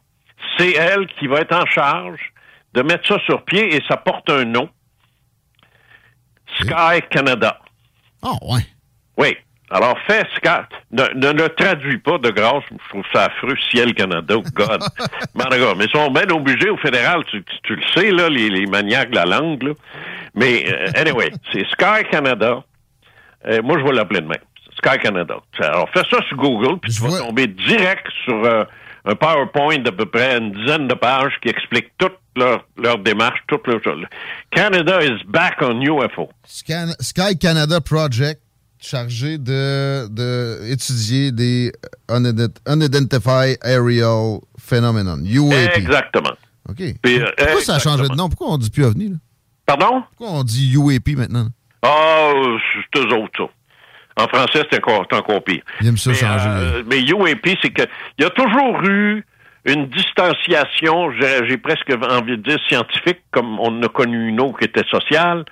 c'est 0.58 0.72
elle 0.72 1.06
qui 1.18 1.26
va 1.26 1.40
être 1.40 1.54
en 1.54 1.64
charge 1.66 2.20
de 2.74 2.82
mettre 2.82 3.06
ça 3.08 3.18
sur 3.24 3.42
pied 3.44 3.74
et 3.76 3.82
ça 3.88 3.96
porte 3.96 4.28
un 4.28 4.44
nom. 4.44 4.68
Sky 6.60 7.00
Canada. 7.10 7.58
Ah, 8.22 8.32
ouais. 8.42 8.66
Oui. 9.16 9.36
Alors, 9.70 9.96
fais 10.06 10.24
Sky. 10.36 10.48
Ne, 10.92 11.04
ne 11.14 11.32
le 11.32 11.48
traduis 11.50 11.98
pas 11.98 12.18
de 12.18 12.30
grâce. 12.30 12.64
Je 12.70 12.88
trouve 12.88 13.04
ça 13.12 13.26
affreux. 13.26 13.54
Ciel 13.70 13.94
Canada. 13.94 14.34
oh 14.36 14.42
God. 14.52 14.82
mais, 15.34 15.44
ils 15.84 15.90
sont 15.92 16.10
bien 16.10 16.28
obligés 16.30 16.68
au 16.70 16.76
fédéral. 16.78 17.22
Tu, 17.30 17.42
tu- 17.44 17.60
tu 17.62 17.76
le 17.76 17.82
sais, 17.94 18.10
là, 18.10 18.28
les, 18.28 18.50
les 18.50 18.66
maniaques 18.66 19.10
de 19.10 19.16
la 19.16 19.24
langue, 19.24 19.62
là. 19.62 19.72
Mais, 20.34 20.64
euh, 20.68 20.86
anyway, 21.00 21.30
c'est 21.52 21.64
Sky 21.70 22.04
Canada. 22.10 22.62
Euh, 23.46 23.62
moi, 23.62 23.78
je 23.78 23.84
vais 23.84 23.92
l'appeler 23.92 24.20
demain. 24.20 24.34
Sky 24.82 24.98
Canada. 24.98 25.36
Alors, 25.60 25.88
fais 25.90 26.02
ça 26.10 26.18
sur 26.28 26.36
Google, 26.36 26.78
puis 26.80 26.92
tu 26.92 27.02
vas 27.02 27.18
tomber 27.18 27.46
direct 27.46 28.06
sur 28.24 28.44
euh, 28.44 28.64
un 29.04 29.14
PowerPoint 29.14 29.78
d'à 29.78 29.92
peu 29.92 30.06
près 30.06 30.38
une 30.38 30.52
dizaine 30.52 30.88
de 30.88 30.94
pages 30.94 31.32
qui 31.42 31.48
explique 31.50 31.88
toute 31.98 32.16
leur, 32.36 32.64
leur 32.76 32.98
démarche, 32.98 33.38
toute 33.46 33.66
leur... 33.66 33.80
Canada 34.50 35.02
is 35.04 35.22
back 35.26 35.56
on 35.60 35.80
UFO. 35.82 36.30
Scan- 36.46 36.94
Sky 37.00 37.38
Canada 37.38 37.80
Project, 37.80 38.40
chargé 38.80 39.38
de, 39.38 40.08
de 40.08 40.70
étudier 40.70 41.32
des 41.32 41.72
unident- 42.08 42.54
Unidentified 42.66 43.58
Aerial 43.62 44.38
Phenomenon, 44.58 45.18
UAP. 45.24 45.76
Exactement. 45.76 46.32
OK. 46.68 46.82
Puis, 47.02 47.20
euh, 47.20 47.26
Pourquoi 47.36 47.60
ça 47.62 47.74
a 47.76 47.78
changé 47.78 48.04
de 48.08 48.14
nom? 48.14 48.28
Pourquoi 48.28 48.48
on 48.52 48.58
dit 48.58 48.70
plus 48.70 48.84
OVNI? 48.84 49.08
Là? 49.10 49.16
Pardon? 49.66 50.02
Pourquoi 50.16 50.38
on 50.38 50.44
dit 50.44 50.72
UAP 50.74 51.16
maintenant? 51.16 51.48
Ah, 51.82 52.32
c'est 52.92 53.00
eux 53.00 53.14
autres, 53.16 53.32
ça. 53.38 54.24
En 54.24 54.28
français, 54.28 54.66
c'est 54.70 54.78
encore, 54.78 55.06
encore 55.12 55.42
pire. 55.44 55.62
Il 55.80 55.86
aime 55.88 55.96
ça 55.96 56.10
mais, 56.10 56.16
changer. 56.16 56.48
euh, 56.48 56.82
mais 56.88 57.00
UAP, 57.02 57.56
c'est 57.62 57.70
que 57.70 57.82
il 58.18 58.22
y 58.22 58.26
a 58.26 58.30
toujours 58.30 58.82
eu 58.84 59.24
une 59.66 59.86
distanciation, 59.88 61.12
j'ai 61.12 61.46
j'ai 61.48 61.56
presque 61.58 61.90
envie 62.10 62.36
de 62.38 62.42
dire 62.42 62.58
scientifique, 62.68 63.20
comme 63.30 63.58
on 63.60 63.82
a 63.82 63.88
connu 63.88 64.28
une 64.28 64.40
autre 64.40 64.58
qui 64.58 64.64
était 64.64 64.84
sociale. 64.90 65.44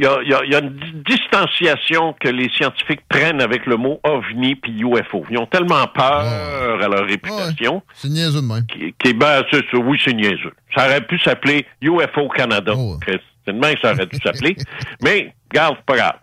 Il 0.00 0.04
y 0.04 0.06
a, 0.06 0.18
il 0.22 0.30
y 0.30 0.34
a- 0.34 0.40
il 0.46 0.50
y 0.50 0.54
a 0.54 0.60
une 0.60 0.70
di- 0.78 1.14
distanciation 1.14 2.14
que 2.18 2.28
les 2.28 2.48
scientifiques 2.48 3.02
prennent 3.08 3.42
avec 3.42 3.66
le 3.66 3.76
mot 3.76 4.00
ovni 4.02 4.54
puis 4.54 4.72
UFO. 4.80 5.26
Ils 5.30 5.36
ont 5.36 5.44
tellement 5.46 5.86
peur 5.88 6.82
à 6.82 6.88
leur 6.88 7.04
réputation. 7.06 7.82
C'est 7.92 8.08
niaiseux 8.08 8.40
de 8.40 8.46
même. 8.46 8.64
Qui, 8.66 8.94
qui- 8.98 9.12
ben, 9.12 9.42
c'est 9.50 9.58
ça, 9.70 9.76
oui, 9.76 10.00
c'est 10.02 10.14
niaiseux. 10.14 10.52
Ça 10.74 10.86
aurait 10.86 11.02
pu 11.06 11.18
s'appeler 11.18 11.66
UFO 11.82 12.28
Canada. 12.30 12.72
Oh. 12.74 12.98
C'est 13.06 13.52
de 13.52 13.58
même 13.58 13.74
que 13.74 13.80
ça 13.82 13.92
aurait 13.92 14.06
dû 14.06 14.18
s'appeler. 14.24 14.56
Mais, 15.02 15.34
c'est 15.52 15.60
pas 15.84 15.96
grave. 15.96 16.14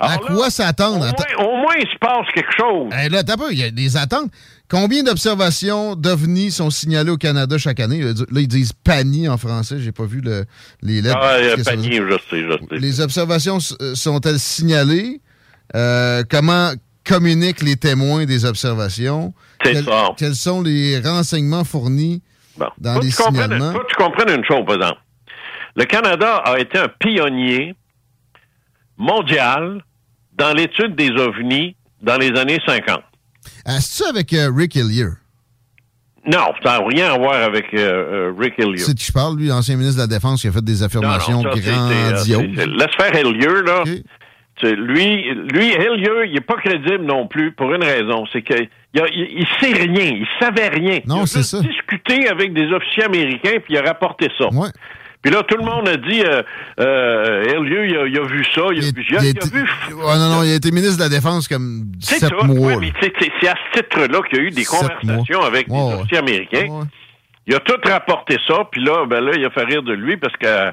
à 0.00 0.18
quoi 0.18 0.50
s'attendre? 0.50 0.96
Au 1.38 1.44
moins, 1.44 1.46
au 1.52 1.56
moins, 1.58 1.74
il 1.78 1.86
se 1.88 1.98
passe 2.00 2.26
quelque 2.34 2.52
chose. 2.58 2.90
Eh, 3.04 3.08
là, 3.08 3.22
t'as 3.22 3.36
il 3.52 3.58
y 3.58 3.62
a 3.64 3.70
des 3.70 3.96
attentes. 3.96 4.32
Combien 4.70 5.02
d'observations 5.02 5.96
d'OVNI 5.96 6.52
sont 6.52 6.70
signalées 6.70 7.10
au 7.10 7.16
Canada 7.16 7.58
chaque 7.58 7.80
année? 7.80 8.00
Là, 8.02 8.12
ils 8.40 8.46
disent 8.46 8.72
PANI 8.72 9.28
en 9.28 9.36
français. 9.36 9.80
J'ai 9.80 9.90
pas 9.90 10.04
vu 10.04 10.20
le- 10.20 10.44
les 10.80 11.02
lettres. 11.02 11.18
Ah, 11.20 11.34
euh, 11.34 11.56
panier, 11.64 11.96
je 12.08 12.16
sais, 12.30 12.42
je 12.48 12.52
sais. 12.52 12.78
Les 12.78 13.00
observations 13.00 13.58
euh, 13.82 13.94
sont-elles 13.96 14.38
signalées? 14.38 15.20
Euh, 15.74 16.22
comment 16.30 16.70
communiquent 17.04 17.62
les 17.62 17.74
témoins 17.76 18.26
des 18.26 18.44
observations? 18.44 19.34
C'est 19.64 19.72
Quels- 19.72 19.84
ça. 19.84 20.08
Quels 20.16 20.34
sont 20.36 20.62
les 20.62 21.00
renseignements 21.00 21.64
fournis 21.64 22.22
dans 22.78 22.94
Faut 22.94 23.00
les 23.00 23.10
signalements? 23.10 23.72
faut 23.72 23.80
que 23.80 23.88
tu 23.88 23.96
comprennes 23.96 24.38
une 24.38 24.44
chose, 24.44 24.64
par 24.66 24.76
exemple. 24.76 25.00
Le 25.74 25.84
Canada 25.84 26.36
a 26.44 26.58
été 26.60 26.78
un 26.78 26.88
pionnier 26.88 27.74
mondial 28.96 29.82
dans 30.34 30.52
l'étude 30.52 30.94
des 30.94 31.10
ovnis 31.10 31.74
dans 32.02 32.18
les 32.18 32.30
années 32.38 32.58
50. 32.66 33.00
Est-ce 33.76 34.04
avec 34.08 34.32
euh, 34.32 34.50
Rick 34.54 34.74
Hillier? 34.76 35.06
Non, 36.26 36.52
ça 36.62 36.78
n'a 36.78 36.86
rien 36.86 37.14
à 37.14 37.18
voir 37.18 37.34
avec 37.42 37.72
euh, 37.72 37.78
euh, 37.78 38.32
Rick 38.38 38.54
Hillier. 38.58 38.78
C'est 38.78 38.94
qui 38.94 39.04
je 39.06 39.12
parle, 39.12 39.38
lui, 39.38 39.50
ancien 39.50 39.76
ministre 39.76 39.96
de 39.96 40.02
la 40.02 40.06
Défense, 40.14 40.42
qui 40.42 40.48
a 40.48 40.52
fait 40.52 40.64
des 40.64 40.82
affirmations 40.82 41.42
Non, 41.42 41.50
non, 41.50 41.56
ça, 41.56 41.70
euh, 41.70 42.10
grandioses. 42.12 42.66
Laisse 42.66 42.94
faire 42.98 43.14
Hillier, 43.20 43.62
là. 43.66 43.84
Lui, 44.62 45.30
lui, 45.50 45.68
Hillier, 45.68 46.26
il 46.26 46.34
n'est 46.34 46.40
pas 46.42 46.56
crédible 46.56 47.04
non 47.06 47.26
plus 47.26 47.52
pour 47.52 47.72
une 47.72 47.82
raison. 47.82 48.24
C'est 48.30 48.42
qu'il 48.42 48.68
il, 48.92 49.00
a- 49.00 49.06
il- 49.08 49.38
il 49.38 49.46
sait 49.58 49.72
rien, 49.72 50.10
il 50.20 50.26
savait 50.38 50.68
rien. 50.68 50.98
Non, 51.06 51.20
il 51.20 51.22
a 51.22 51.26
c'est 51.26 51.42
ça. 51.42 51.60
discuté 51.60 52.28
avec 52.28 52.52
des 52.52 52.66
officiers 52.70 53.04
américains 53.04 53.58
puis 53.64 53.72
il 53.74 53.78
a 53.78 53.82
rapporté 53.82 54.28
ça. 54.36 54.48
Puis 55.22 55.30
là, 55.30 55.42
tout 55.42 55.56
le 55.58 55.64
monde 55.64 55.86
a 55.86 55.96
dit, 55.98 56.22
euh, 56.22 56.42
euh, 56.80 57.42
Ellieu, 57.44 57.86
il 57.88 57.96
a, 57.96 58.06
il 58.06 58.18
a 58.18 58.22
vu 58.26 58.44
ça, 58.54 58.62
il 58.72 58.78
a 58.78 58.90
vu, 58.90 59.06
il 59.10 59.16
a- 59.16 59.18
Il 59.18 59.18
a 59.18 59.20
il 59.22 59.26
a 59.26 59.30
été- 59.30 59.48
vu 59.50 59.64
non, 59.92 60.16
non, 60.30 60.42
il 60.42 60.52
a 60.52 60.54
été 60.54 60.70
ministre 60.70 60.96
de 60.96 61.02
la 61.02 61.08
Défense 61.10 61.46
comme 61.46 61.92
7 62.00 62.20
ça. 62.20 62.28
mois. 62.44 62.74
Ouais, 62.76 62.92
c'est- 63.00 63.48
à 63.48 63.54
ce 63.74 63.80
titre-là 63.80 64.20
qu'il 64.28 64.38
y 64.38 64.40
a 64.40 64.44
eu 64.44 64.50
des 64.50 64.64
Sept 64.64 64.78
conversations 64.80 65.38
mois. 65.38 65.46
avec 65.46 65.68
des 65.68 65.74
Ouais, 65.74 66.16
américains. 66.18 66.86
Il 67.46 67.54
a 67.54 67.60
tout 67.60 67.74
rapporté 67.84 68.36
ça, 68.46 68.64
puis 68.70 68.84
là, 68.84 69.06
ben 69.06 69.20
là, 69.24 69.32
il 69.34 69.44
a 69.44 69.50
fait 69.50 69.64
rire 69.64 69.82
de 69.82 69.92
lui 69.92 70.16
parce 70.18 70.36
que 70.36 70.46
euh, 70.46 70.70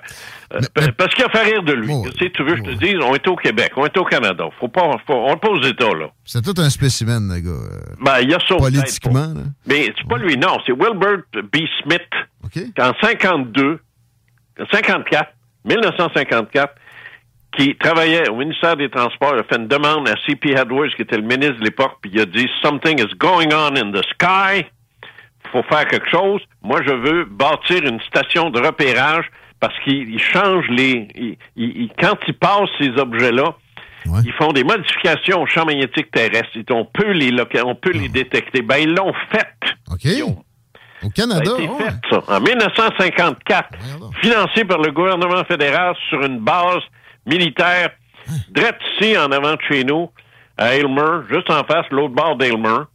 pa- 0.76 0.92
parce 0.96 1.16
qu'il 1.16 1.24
a 1.26 1.30
fait 1.30 1.44
rire 1.44 1.64
de 1.64 1.74
lui. 1.74 1.88
Tu 2.18 2.26
sais, 2.26 2.30
tu 2.32 2.44
veux 2.44 2.56
que 2.56 2.58
je 2.58 2.72
te 2.76 2.86
dise, 2.86 2.96
on 3.04 3.16
est 3.16 3.28
au 3.28 3.36
Québec, 3.36 3.72
on 3.78 3.86
est 3.86 3.98
au 3.98 4.04
Canada. 4.04 4.46
Faut 4.60 4.68
pas, 4.68 4.92
faut- 5.08 5.14
on 5.14 5.30
n'est 5.32 5.38
pas 5.38 5.50
aux 5.50 5.62
États 5.64 5.94
là. 5.96 6.10
C'est 6.24 6.44
tout 6.44 6.54
un 6.62 6.70
spécimen, 6.70 7.28
le 7.34 7.40
gars. 7.40 7.50
euh, 7.50 7.96
Ben, 8.04 8.20
il 8.22 8.30
y 8.30 8.34
a 8.34 8.38
au-tête, 8.38 8.58
Politiquement, 8.60 9.34
là. 9.34 9.42
Mais 9.66 9.92
c'est 9.98 10.08
pas 10.08 10.18
lui, 10.18 10.38
non. 10.38 10.58
C'est 10.68 10.74
Wilbert 10.74 11.20
B. 11.52 11.58
Smith, 11.84 12.02
qu'en 12.78 12.94
52, 13.02 13.80
54, 14.72 15.32
1954, 15.66 16.74
qui 17.58 17.76
travaillait 17.76 18.30
au 18.30 18.36
ministère 18.36 18.76
des 18.76 18.90
Transports, 18.90 19.34
a 19.36 19.44
fait 19.44 19.56
une 19.58 19.68
demande 19.68 20.08
à 20.10 20.14
C.P. 20.28 20.52
Edwards, 20.52 20.90
qui 20.96 21.02
était 21.02 21.18
le 21.18 21.24
ministre 21.24 21.56
de 21.60 21.64
l'époque, 21.64 21.98
puis 22.02 22.12
il 22.14 22.22
a 22.22 22.26
dit 22.26 22.48
«Something 22.62 23.00
is 23.00 23.16
going 23.18 23.50
on 23.54 23.76
in 23.76 23.92
the 23.92 24.04
sky. 24.14 24.66
faut 25.52 25.64
faire 25.64 25.88
quelque 25.88 26.10
chose. 26.10 26.42
Moi, 26.62 26.82
je 26.86 26.92
veux 26.94 27.26
bâtir 27.26 27.84
une 27.84 28.00
station 28.02 28.50
de 28.50 28.60
repérage 28.60 29.26
parce 29.60 29.74
qu'ils 29.84 30.10
ils 30.10 30.20
changent 30.20 30.68
les... 30.70 31.08
quand 32.00 32.18
ils 32.28 32.34
passent 32.34 32.70
ces 32.80 32.90
objets-là, 32.98 33.56
ils 34.26 34.34
font 34.34 34.52
des 34.54 34.64
modifications 34.64 35.42
au 35.42 35.46
champ 35.48 35.66
magnétique 35.66 36.12
terrestre. 36.12 36.50
On 36.70 36.86
peut 36.86 37.12
les, 37.12 37.32
on 37.66 37.76
peut 37.76 37.92
les 37.92 38.08
détecter. 38.10 38.62
Ben, 38.62 38.78
ils 38.78 38.94
l'ont 38.94 39.14
fait. 39.32 39.48
Ils 40.04 40.24
ont- 40.24 40.44
Au 41.04 41.10
Canada, 41.10 41.46
ça 41.46 41.56
a 41.56 41.62
été 41.62 41.84
fait, 41.84 41.94
ça, 42.10 42.24
en 42.28 42.40
1954, 42.42 43.70
financé 44.22 44.66
par 44.66 44.80
le 44.80 44.92
gouvernement 44.92 45.44
fédéral 45.46 45.96
sur 46.10 46.22
une 46.24 46.40
base 46.40 46.82
militaire, 47.26 47.92
direct 48.50 48.82
ici, 49.00 49.18
en 49.18 49.32
avant 49.32 49.54
de 49.54 49.62
chez 49.70 49.84
nous, 49.84 50.10
à 50.58 50.76
Aylmer, 50.76 51.24
juste 51.30 51.50
en 51.52 51.64
face, 51.64 51.86
l'autre 51.92 52.16
bord 52.16 52.36
d'Aylmer. 52.36 52.86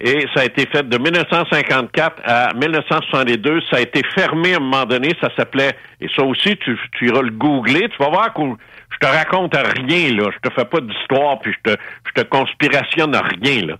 Et 0.00 0.26
ça 0.32 0.42
a 0.42 0.44
été 0.44 0.64
fait 0.66 0.88
de 0.88 0.96
1954 0.96 2.22
à 2.24 2.54
1962. 2.54 3.62
Ça 3.68 3.78
a 3.78 3.80
été 3.80 4.00
fermé 4.14 4.52
à 4.54 4.58
un 4.58 4.60
moment 4.60 4.84
donné. 4.84 5.12
Ça 5.20 5.28
s'appelait, 5.36 5.72
et 6.00 6.06
ça 6.14 6.22
aussi, 6.22 6.56
tu, 6.58 6.78
tu 6.92 7.08
iras 7.08 7.22
le 7.22 7.30
googler. 7.32 7.88
Tu 7.88 7.96
vas 7.98 8.08
voir 8.08 8.32
que 8.32 8.42
je 8.90 8.98
te 8.98 9.06
raconte 9.06 9.56
rien, 9.56 10.14
là. 10.14 10.30
Je 10.32 10.48
te 10.48 10.54
fais 10.54 10.64
pas 10.64 10.80
d'histoire, 10.80 11.40
puis 11.40 11.52
je 11.52 11.72
te, 11.72 11.76
je 12.06 12.22
te 12.22 12.28
conspirationne 12.28 13.12
à 13.12 13.22
rien, 13.22 13.66
là. 13.66 13.74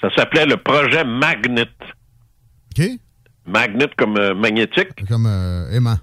Ça 0.00 0.10
s'appelait 0.14 0.46
le 0.46 0.56
projet 0.58 1.02
Magnet. 1.02 1.66
OK. 2.78 2.84
Magnet 3.46 3.88
comme 3.96 4.16
euh, 4.16 4.34
magnétique. 4.34 5.06
Comme 5.08 5.26
euh, 5.26 5.70
aimant. 5.70 5.98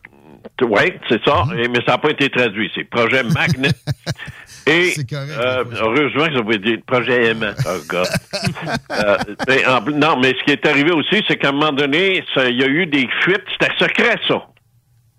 Oui, 0.62 0.94
c'est 1.10 1.24
ça. 1.24 1.46
Et- 1.58 1.68
mais 1.68 1.80
ça 1.86 1.94
n'a 1.94 1.98
pas 1.98 2.12
été 2.12 2.30
traduit. 2.30 2.72
C'est 2.76 2.84
projet 2.84 3.24
Magnet. 3.24 3.72
Et 4.68 4.94
euh, 5.14 5.64
heureusement 5.82 6.28
que 6.28 6.34
ça 6.36 6.42
veut 6.44 6.58
dire 6.60 6.78
projet 6.86 7.32
M. 7.32 7.56
Oh 7.66 7.78
God. 7.88 8.08
Euh, 8.92 9.18
mais 9.48 9.66
en 9.66 9.82
plus- 9.82 9.94
non, 9.96 10.20
mais 10.20 10.36
ce 10.38 10.44
qui 10.44 10.52
est 10.52 10.66
arrivé 10.68 10.92
aussi, 10.92 11.24
c'est 11.28 11.38
qu'à 11.38 11.50
un 11.50 11.54
moment 11.54 11.72
donné, 11.72 12.24
il 12.36 12.56
y 12.60 12.64
a 12.64 12.68
eu 12.68 12.86
des 12.86 13.08
fuites. 13.24 13.44
C'était 13.54 13.74
secret, 13.80 14.18
ça. 14.28 14.46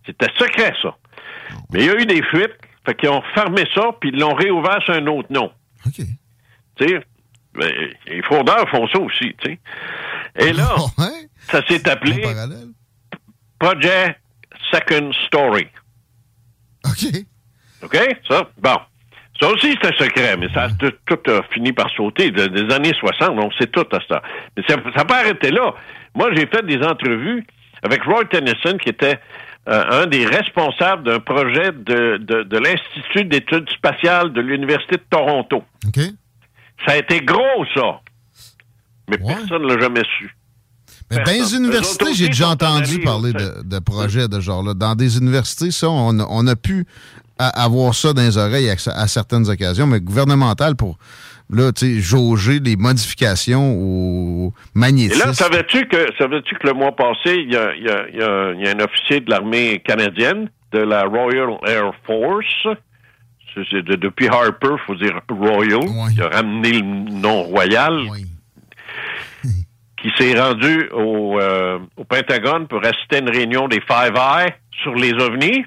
C'était 0.06 0.28
secret, 0.38 0.72
ça. 0.80 0.94
Mais 1.72 1.80
il 1.80 1.86
y 1.86 1.90
a 1.90 1.94
eu 2.00 2.06
des 2.06 2.22
fuites. 2.22 2.52
Fait 2.86 2.94
qu'ils 2.94 3.08
ont 3.08 3.22
fermé 3.34 3.64
ça, 3.74 3.90
puis 4.00 4.10
ils 4.12 4.18
l'ont 4.20 4.34
réouvert 4.34 4.80
sur 4.84 4.94
un 4.94 5.06
autre 5.08 5.28
nom. 5.32 5.50
OK. 5.86 5.94
Tu 6.76 6.86
sais, 6.88 7.00
ben, 7.54 7.70
les 8.06 8.22
fraudeurs 8.22 8.68
font 8.70 8.86
ça 8.88 8.98
aussi, 9.00 9.34
tu 9.40 9.50
sais. 9.50 9.58
Et 10.38 10.52
là, 10.52 10.74
ça 11.50 11.60
s'est 11.66 11.88
appelé 11.88 12.22
Project 13.58 14.18
Second 14.70 15.10
Story. 15.26 15.66
OK. 16.84 17.06
OK? 17.84 17.96
Ça, 18.28 18.48
bon. 18.58 18.76
Ça 19.40 19.48
aussi, 19.48 19.74
c'est 19.80 19.88
un 19.88 19.96
secret, 19.98 20.36
mais 20.36 20.48
ça 20.52 20.64
a 20.64 20.68
tout, 20.70 20.92
tout 21.06 21.18
a 21.30 21.42
fini 21.52 21.72
par 21.72 21.90
sauter 21.90 22.30
de- 22.30 22.46
des 22.46 22.72
années 22.74 22.92
60. 22.98 23.30
On 23.38 23.50
sait 23.52 23.66
tout 23.66 23.86
à 23.92 23.98
ça. 24.08 24.22
Mais 24.56 24.62
ça 24.68 24.76
n'a 24.76 25.04
pas 25.04 25.20
arrêté 25.20 25.50
là. 25.50 25.74
Moi, 26.14 26.30
j'ai 26.34 26.46
fait 26.46 26.64
des 26.64 26.78
entrevues 26.84 27.44
avec 27.82 28.02
Roy 28.04 28.24
Tennyson, 28.26 28.76
qui 28.80 28.90
était 28.90 29.18
euh, 29.68 30.02
un 30.02 30.06
des 30.06 30.26
responsables 30.26 31.04
d'un 31.04 31.18
projet 31.20 31.72
de, 31.72 32.18
de, 32.18 32.42
de 32.44 32.58
l'Institut 32.58 33.24
d'études 33.24 33.68
spatiales 33.70 34.32
de 34.32 34.40
l'Université 34.40 34.96
de 34.96 35.04
Toronto. 35.10 35.64
OK. 35.86 36.00
Ça 36.86 36.92
a 36.92 36.96
été 36.96 37.20
gros, 37.20 37.64
ça. 37.74 38.00
Mais 39.08 39.18
personne 39.18 39.62
ne 39.62 39.74
l'a 39.74 39.80
jamais 39.80 40.02
su. 40.18 40.34
Mais 41.16 41.24
dans 41.24 41.30
les 41.32 41.54
universités, 41.56 42.14
j'ai 42.14 42.26
déjà 42.28 42.48
entendu 42.48 43.00
parler 43.00 43.32
de, 43.32 43.62
de 43.64 43.78
projets 43.78 44.28
de 44.28 44.40
genre-là. 44.40 44.74
Dans 44.74 44.94
des 44.94 45.18
universités, 45.18 45.70
ça, 45.70 45.88
on, 45.90 46.18
a- 46.20 46.26
on 46.30 46.46
a 46.46 46.56
pu 46.56 46.86
avoir 47.38 47.94
ça 47.94 48.12
dans 48.12 48.22
les 48.22 48.36
oreilles 48.38 48.70
à, 48.70 48.74
à 48.94 49.06
certaines 49.08 49.48
occasions, 49.48 49.86
mais 49.86 50.00
gouvernemental 50.00 50.76
pour, 50.76 50.96
là, 51.50 51.70
jauger 51.98 52.60
les 52.60 52.76
modifications 52.76 53.74
au 53.74 54.48
Et 54.74 54.78
magnétisme. 54.78 55.26
là, 55.26 55.32
savais-tu 55.34 55.86
que, 55.88 56.06
savais-tu 56.18 56.54
que 56.54 56.66
le 56.68 56.72
mois 56.74 56.94
passé, 56.94 57.36
il 57.44 57.52
y 57.52 57.56
a, 57.56 57.74
il 57.74 57.82
y 57.84 57.90
a- 57.90 58.08
y 58.10 58.22
a- 58.22 58.52
y 58.54 58.68
a 58.68 58.70
un 58.76 58.80
officier 58.84 59.20
de 59.20 59.30
l'armée 59.30 59.82
canadienne, 59.84 60.48
de 60.72 60.78
la 60.78 61.04
Royal 61.04 61.48
Air 61.66 61.92
Force, 62.06 62.46
c'est- 63.54 63.64
c'est 63.70 63.82
de- 63.82 63.96
depuis 63.96 64.28
Harper, 64.28 64.68
il 64.72 64.78
faut 64.86 64.94
dire 64.94 65.20
Royal, 65.28 65.80
qui 66.14 66.22
a 66.22 66.28
ramené 66.28 66.72
le 66.72 67.10
nom 67.20 67.42
royal, 67.42 67.92
qui 70.02 70.10
s'est 70.18 70.38
rendu 70.38 70.88
au, 70.92 71.38
euh, 71.38 71.78
au 71.96 72.04
Pentagone 72.04 72.66
pour 72.66 72.80
assister 72.84 73.16
à 73.16 73.18
une 73.20 73.30
réunion 73.30 73.68
des 73.68 73.80
Five 73.80 74.14
Eye 74.16 74.52
sur 74.82 74.94
les 74.94 75.12
ovnis. 75.12 75.64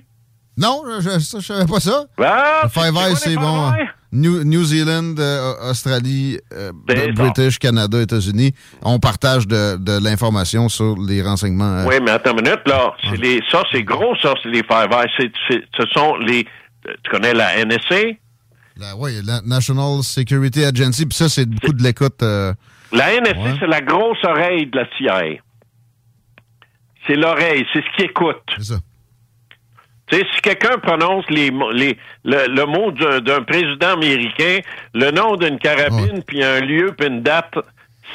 Non, 0.58 0.84
je, 1.00 1.10
je 1.10 1.42
savais 1.42 1.66
pas 1.66 1.80
ça. 1.80 2.06
Ah, 2.22 2.62
le 2.64 2.70
Five 2.70 2.96
Eyes, 2.96 3.16
c'est 3.16 3.36
bon. 3.36 3.74
Eyes? 3.74 3.88
New, 4.12 4.44
New 4.46 4.64
Zealand, 4.64 5.16
euh, 5.20 5.70
Australie, 5.70 6.40
euh, 6.54 6.72
British, 7.14 7.60
Canada, 7.60 8.02
États-Unis, 8.02 8.54
on 8.82 8.98
partage 8.98 9.46
de, 9.46 9.76
de 9.78 10.02
l'information 10.02 10.70
sur 10.70 10.96
les 10.98 11.22
renseignements. 11.22 11.84
Oui, 11.86 11.96
mais 12.02 12.12
attends 12.12 12.32
une 12.32 12.44
minute, 12.44 12.62
là. 12.66 12.94
Les, 13.22 13.42
ça, 13.52 13.64
c'est 13.74 13.84
gros, 13.84 14.16
ça, 14.22 14.34
c'est 14.42 14.50
les 14.50 14.64
Five 14.64 14.88
Eyes. 14.92 15.32
Ce 15.50 15.86
sont 15.94 16.16
les. 16.18 16.46
Tu 16.86 17.12
connais 17.12 17.34
la 17.34 17.66
NSA? 17.66 18.16
ouais, 18.98 19.14
la 19.26 19.42
National 19.42 20.04
Security 20.04 20.64
Agency, 20.64 21.06
puis 21.06 21.18
ça, 21.18 21.28
c'est 21.28 21.46
beaucoup 21.46 21.74
de 21.74 21.84
l'écoute. 21.84 22.24
La 22.96 23.14
NSA, 23.20 23.38
Ouais. 23.40 23.54
c'est 23.60 23.68
la 23.68 23.82
grosse 23.82 24.24
oreille 24.24 24.68
de 24.68 24.78
la 24.80 24.86
CIA. 24.98 25.38
C'est 27.08 27.16
l'oreille, 27.16 27.66
c'est 27.74 27.82
ce 27.84 27.98
qui 27.98 28.04
écoute. 28.04 28.42
C'est 28.58 28.64
ça. 28.64 28.76
Tu 30.08 30.18
sais, 30.18 30.26
si 30.36 30.42
quelqu'un 30.42 30.78
prononce 30.78 31.26
les, 31.30 31.50
mo- 31.52 31.72
les, 31.72 31.98
le, 32.24 32.48
le 32.48 32.66
mot 32.66 32.92
d'un 32.92 33.42
président 33.42 33.94
américain, 33.94 34.60
le 34.94 35.12
nom 35.12 35.36
d'une 35.36 35.58
carabine, 35.58 36.24
puis 36.26 36.44
un 36.44 36.60
lieu, 36.62 36.94
puis 36.98 37.08
une 37.08 37.22
date, 37.24 37.54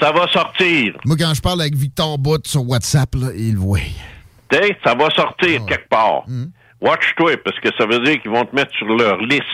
ça 0.01 0.13
va 0.13 0.29
sortir. 0.29 0.95
Moi, 1.05 1.17
quand 1.19 1.33
je 1.35 1.41
parle 1.41 1.61
avec 1.63 1.75
Victor 1.75 2.17
Bout 2.19 2.47
sur 2.47 2.69
WhatsApp, 2.69 3.15
là, 3.17 3.29
il 3.37 3.55
le 3.55 3.59
voit. 3.61 3.79
Tu 4.51 4.57
sais, 4.59 4.77
ça 4.85 4.95
va 4.95 5.11
sortir 5.11 5.65
quelque 5.67 5.89
part. 5.89 6.23
Mm. 6.29 6.45
Watch-toi, 6.81 7.37
parce 7.45 7.59
que 7.61 7.69
ça 7.77 7.87
veut 7.87 7.99
dire 8.01 8.21
qu'ils 8.23 8.31
vont 8.31 8.45
te 8.45 8.55
mettre 8.55 8.73
sur 8.77 8.87
leur 8.87 9.19
liste. 9.19 9.45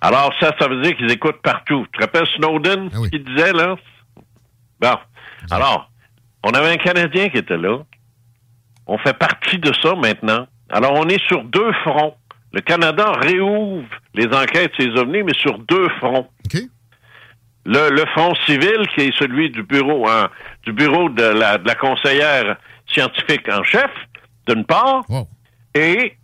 Alors, 0.00 0.32
ça, 0.38 0.54
ça 0.60 0.68
veut 0.68 0.80
dire 0.82 0.96
qu'ils 0.96 1.10
écoutent 1.10 1.42
partout. 1.42 1.84
Tu 1.92 1.98
te 1.98 2.04
rappelles 2.04 2.28
Snowden, 2.36 2.90
Ah 2.92 2.96
ce 3.04 3.08
qu'il 3.08 3.24
disait, 3.24 3.52
là? 3.52 3.74
Bon. 4.80 4.96
Alors, 5.50 5.90
on 6.44 6.50
avait 6.50 6.70
un 6.70 6.76
Canadien 6.76 7.28
qui 7.28 7.38
était 7.38 7.56
là. 7.56 7.78
On 8.86 8.98
fait 8.98 9.16
partie 9.16 9.58
de 9.58 9.72
ça 9.82 9.94
maintenant. 9.94 10.46
Alors, 10.70 10.92
on 10.94 11.08
est 11.08 11.22
sur 11.26 11.44
deux 11.44 11.72
fronts. 11.84 12.14
Le 12.52 12.60
Canada 12.60 13.12
réouvre 13.20 13.88
les 14.14 14.26
enquêtes 14.26 14.72
sur 14.74 14.90
les 14.90 14.98
ovnis, 15.00 15.22
mais 15.22 15.34
sur 15.34 15.58
deux 15.58 15.88
fronts. 15.98 16.28
Le, 17.66 17.90
le 17.90 18.04
front 18.14 18.34
civil, 18.46 18.86
qui 18.94 19.02
est 19.02 19.18
celui 19.18 19.50
du 19.50 19.62
bureau, 19.62 20.08
hein, 20.08 20.30
du 20.64 20.72
bureau 20.72 21.10
de 21.10 21.22
la, 21.22 21.58
de 21.58 21.66
la 21.66 21.74
conseillère 21.74 22.56
scientifique 22.86 23.46
en 23.50 23.62
chef, 23.62 23.90
d'une 24.46 24.64
part, 24.64 25.02
et 25.74 26.16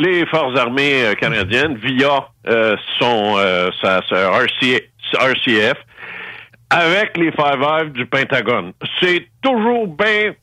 les 0.00 0.26
forces 0.26 0.58
armées 0.58 1.04
euh, 1.04 1.14
canadiennes 1.14 1.76
via 1.76 2.26
euh, 2.48 2.76
son 2.98 3.36
euh, 3.36 3.70
sa, 3.80 4.00
sa 4.08 4.30
RCA 4.30 4.80
RCF 5.20 5.76
avec 6.72 7.16
les 7.16 7.30
Five 7.32 7.62
Eyes 7.62 7.90
du 7.92 8.06
Pentagone. 8.06 8.72
C'est 9.00 9.28
toujours 9.42 9.86
bien 9.88 10.34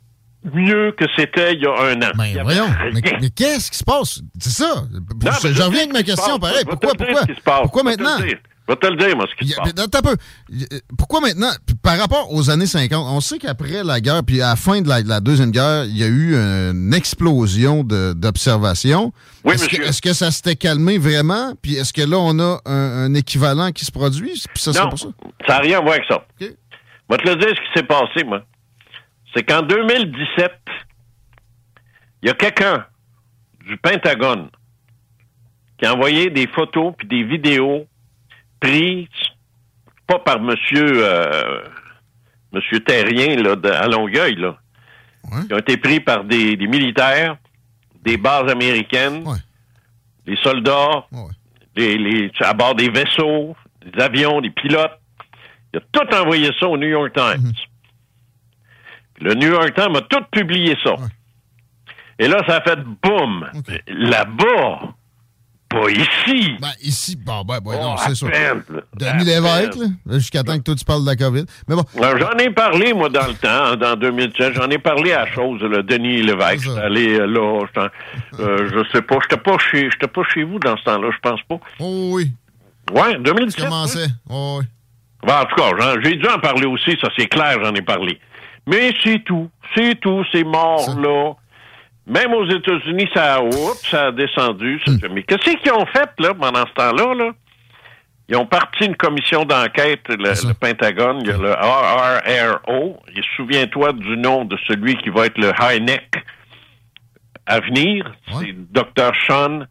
mieux 0.53 0.91
que 0.93 1.06
c'était 1.18 1.53
il 1.53 1.61
y 1.61 1.65
a 1.65 1.72
un 1.72 2.01
an. 2.01 2.23
Y 2.23 2.39
avait 2.39 2.43
Voyons, 2.43 2.69
mais, 2.93 3.01
mais 3.22 3.30
qu'est-ce 3.30 3.72
qui 3.72 3.77
se 3.77 3.84
passe? 3.84 4.22
C'est 4.39 4.49
ça. 4.51 4.84
Non, 4.91 5.01
mais 5.23 5.31
je 5.41 5.53
je 5.53 5.61
reviens 5.61 5.81
avec 5.81 5.93
ma 5.93 6.03
question, 6.03 6.39
pareil. 6.39 6.64
Pourquoi, 6.65 6.93
pourquoi? 6.95 7.61
Pourquoi 7.61 7.84
maintenant? 7.84 8.18
Je 8.69 8.73
vais 8.75 8.79
te 8.79 8.85
le 8.87 8.97
dire, 8.97 9.15
moi, 9.17 9.25
ce 9.27 9.35
qui 9.35 9.49
se 9.49 9.55
passe. 9.55 9.73
mais 9.75 9.81
attends 9.81 9.97
un 9.97 10.01
peu. 10.03 10.15
Euh, 10.51 10.79
Pourquoi 10.95 11.21
maintenant, 11.21 11.49
par 11.81 11.97
rapport 11.97 12.31
aux 12.31 12.51
années 12.51 12.67
50, 12.67 13.03
on 13.09 13.19
sait 13.19 13.39
qu'après 13.39 13.83
la 13.83 13.99
guerre, 13.99 14.23
puis 14.23 14.43
à 14.43 14.49
la 14.49 14.56
fin 14.56 14.80
de 14.81 14.88
la, 14.88 15.01
de 15.01 15.09
la 15.09 15.19
Deuxième 15.22 15.49
Guerre, 15.49 15.85
il 15.85 15.98
y 15.98 16.03
a 16.03 16.07
eu 16.07 16.35
une 16.35 16.93
explosion 16.93 17.83
d'observations. 17.83 19.11
Oui, 19.43 19.56
est-ce, 19.56 19.65
que, 19.67 19.72
monsieur. 19.72 19.85
est-ce 19.88 20.01
que 20.03 20.14
ça 20.14 20.30
s'était 20.30 20.56
calmé 20.56 20.99
vraiment? 20.99 21.53
Puis 21.61 21.77
est-ce 21.77 21.91
que 21.93 22.03
là, 22.03 22.17
on 22.19 22.38
a 22.39 22.59
un, 22.65 23.06
un 23.06 23.14
équivalent 23.15 23.72
qui 23.72 23.85
se 23.85 23.91
produit? 23.91 24.33
Puis 24.53 24.61
ça, 24.61 24.72
c'est 24.72 24.80
Non, 24.83 24.89
pas 24.91 24.98
ça? 24.98 25.07
ça 25.48 25.53
n'a 25.53 25.59
rien 25.61 25.80
à 25.80 25.81
voir 25.81 25.93
avec 25.95 26.06
ça. 26.07 26.23
Je 26.39 26.45
vais 26.45 27.17
te 27.17 27.27
le 27.27 27.35
dire 27.38 27.49
ce 27.49 27.53
qui 27.56 27.73
s'est 27.80 27.88
passé, 27.88 28.23
moi. 28.23 28.43
C'est 29.33 29.41
qu'en 29.43 29.64
2017, 29.64 30.51
il 32.22 32.27
y 32.27 32.30
a 32.30 32.33
quelqu'un 32.35 32.85
du 33.65 33.77
Pentagone 33.77 34.49
qui 35.80 35.85
a 35.88 35.93
envoyé 35.95 36.30
des 36.30 36.45
photos 36.48 36.93
puis 36.98 37.07
des 37.07 37.23
vidéos 37.23 37.88
prises 38.59 39.07
pas 40.07 40.19
par 40.19 40.39
monsieur 40.41 40.85
euh, 41.03 41.61
monsieur 42.51 42.79
Terrien 42.79 43.35
là, 43.38 43.55
de- 43.55 43.69
à 43.69 43.88
Longueuil, 43.88 44.35
là. 44.35 44.57
Qui 45.47 45.53
ont 45.53 45.57
été 45.59 45.77
pris 45.77 45.99
par 45.99 46.23
des, 46.23 46.55
des 46.55 46.67
militaires, 46.67 47.38
des 48.03 48.17
bases 48.17 48.49
américaines, 48.51 49.23
des 50.25 50.35
soldats, 50.38 51.05
les, 51.75 51.97
les- 51.97 52.31
à 52.39 52.53
bord 52.53 52.73
des 52.75 52.89
vaisseaux, 52.89 53.55
des 53.85 54.01
avions, 54.01 54.41
des 54.41 54.49
pilotes. 54.49 54.99
Il 55.73 55.77
a 55.77 55.81
tout 55.91 56.15
envoyé 56.15 56.49
ça 56.59 56.67
au 56.67 56.77
New 56.77 56.88
York 56.88 57.13
Times. 57.13 57.51
Puis 59.15 59.25
Le 59.25 59.33
New 59.35 59.49
York 59.51 59.73
Times 59.75 59.95
a 59.95 60.01
tout 60.01 60.23
publié 60.31 60.75
ça. 60.83 60.95
Et 62.17 62.27
là, 62.27 62.41
ça 62.47 62.57
a 62.57 62.61
fait 62.61 62.79
boum. 63.03 63.47
Là-bas, 63.88 64.93
pas 65.69 65.89
ici. 65.89 66.57
Ben, 66.59 66.72
ici, 66.81 67.15
bon, 67.15 67.43
ben, 67.43 67.59
ben, 67.64 67.72
Oh, 67.80 67.83
non, 67.83 67.98
c'est 67.98 68.15
sûr. 68.15 68.30
Denis 68.95 69.23
Lévesque, 69.23 69.80
jusqu'à 70.07 70.43
temps 70.43 70.57
que 70.57 70.64
toi, 70.64 70.75
tu 70.75 70.83
parles 70.83 71.03
de 71.03 71.09
la 71.09 71.15
COVID. 71.15 71.45
Mais 71.67 71.75
bon. 71.75 71.83
J'en 71.95 72.38
ai 72.38 72.49
parlé, 72.49 72.93
moi, 72.93 73.09
dans 73.09 73.27
le 73.27 73.35
temps, 73.35 73.75
dans 73.75 73.95
2017. 73.95 74.53
J'en 74.56 74.69
ai 74.69 74.80
parlé 74.80 75.14
à 75.14 75.25
la 75.25 75.31
chose, 75.31 75.61
là, 75.61 75.81
Denis 75.83 76.23
Lévesque. 76.23 76.64
J'étais 76.64 76.80
allé 76.80 77.19
euh, 77.19 77.27
là, 77.27 77.65
euh, 78.39 78.69
je 78.73 78.91
sais 78.91 79.01
pas, 79.01 79.17
j'étais 79.22 79.41
pas 79.41 79.57
chez, 79.59 79.89
j'étais 79.91 80.07
pas 80.07 80.23
chez 80.33 80.43
vous 80.43 80.59
dans 80.59 80.75
ce 80.77 80.83
temps-là, 80.83 81.09
je 81.11 81.19
pense 81.30 81.41
pas. 81.43 81.59
Oh 81.80 82.09
oui. 82.14 82.31
Ouais, 82.91 83.17
2017. 83.19 83.65
commençait. 83.65 84.07
Oh 84.30 84.57
oui. 84.59 84.65
Bon, 85.22 85.33
en 85.33 85.45
tout 85.45 85.56
cas, 85.56 85.95
j'ai 86.03 86.15
dû 86.15 86.27
en 86.27 86.39
parler 86.39 86.65
aussi, 86.65 86.98
ça 87.01 87.09
c'est 87.17 87.27
clair, 87.27 87.57
j'en 87.64 87.73
ai 87.75 87.81
parlé. 87.81 88.19
Mais 88.67 88.93
c'est 89.03 89.23
tout, 89.25 89.49
c'est 89.75 89.99
tout, 89.99 90.23
c'est 90.31 90.43
mort 90.43 90.95
là. 90.98 91.33
Même 92.09 92.33
aux 92.33 92.45
États-Unis, 92.49 93.07
ça 93.13 93.35
a, 93.35 93.41
oups, 93.43 93.88
ça 93.89 94.07
a 94.07 94.11
descendu. 94.11 94.79
ça. 94.85 94.91
Mais 95.13 95.23
qu'est-ce 95.23 95.55
qu'ils 95.57 95.71
ont 95.71 95.85
fait 95.85 96.09
là 96.19 96.33
pendant 96.33 96.65
ce 96.65 96.73
temps-là 96.73 97.13
là? 97.13 97.31
Ils 98.31 98.35
ont 98.35 98.45
parti 98.45 98.85
une 98.85 98.95
commission 98.95 99.43
d'enquête, 99.43 100.01
le, 100.09 100.17
le 100.17 100.53
Pentagone, 100.53 101.19
il 101.21 101.27
y 101.27 101.31
a 101.31 101.38
le 101.38 101.51
RRRO. 101.51 102.99
Et 103.15 103.21
souviens-toi 103.35 103.93
du 103.93 104.17
nom 104.17 104.45
de 104.45 104.55
celui 104.67 104.95
qui 104.97 105.09
va 105.09 105.25
être 105.25 105.38
le 105.39 105.51
high 105.59 105.81
neck 105.81 106.13
à 107.47 107.59
venir. 107.59 108.11
C'est 108.39 108.53
Dr. 108.71 109.11
Sean 109.27 109.61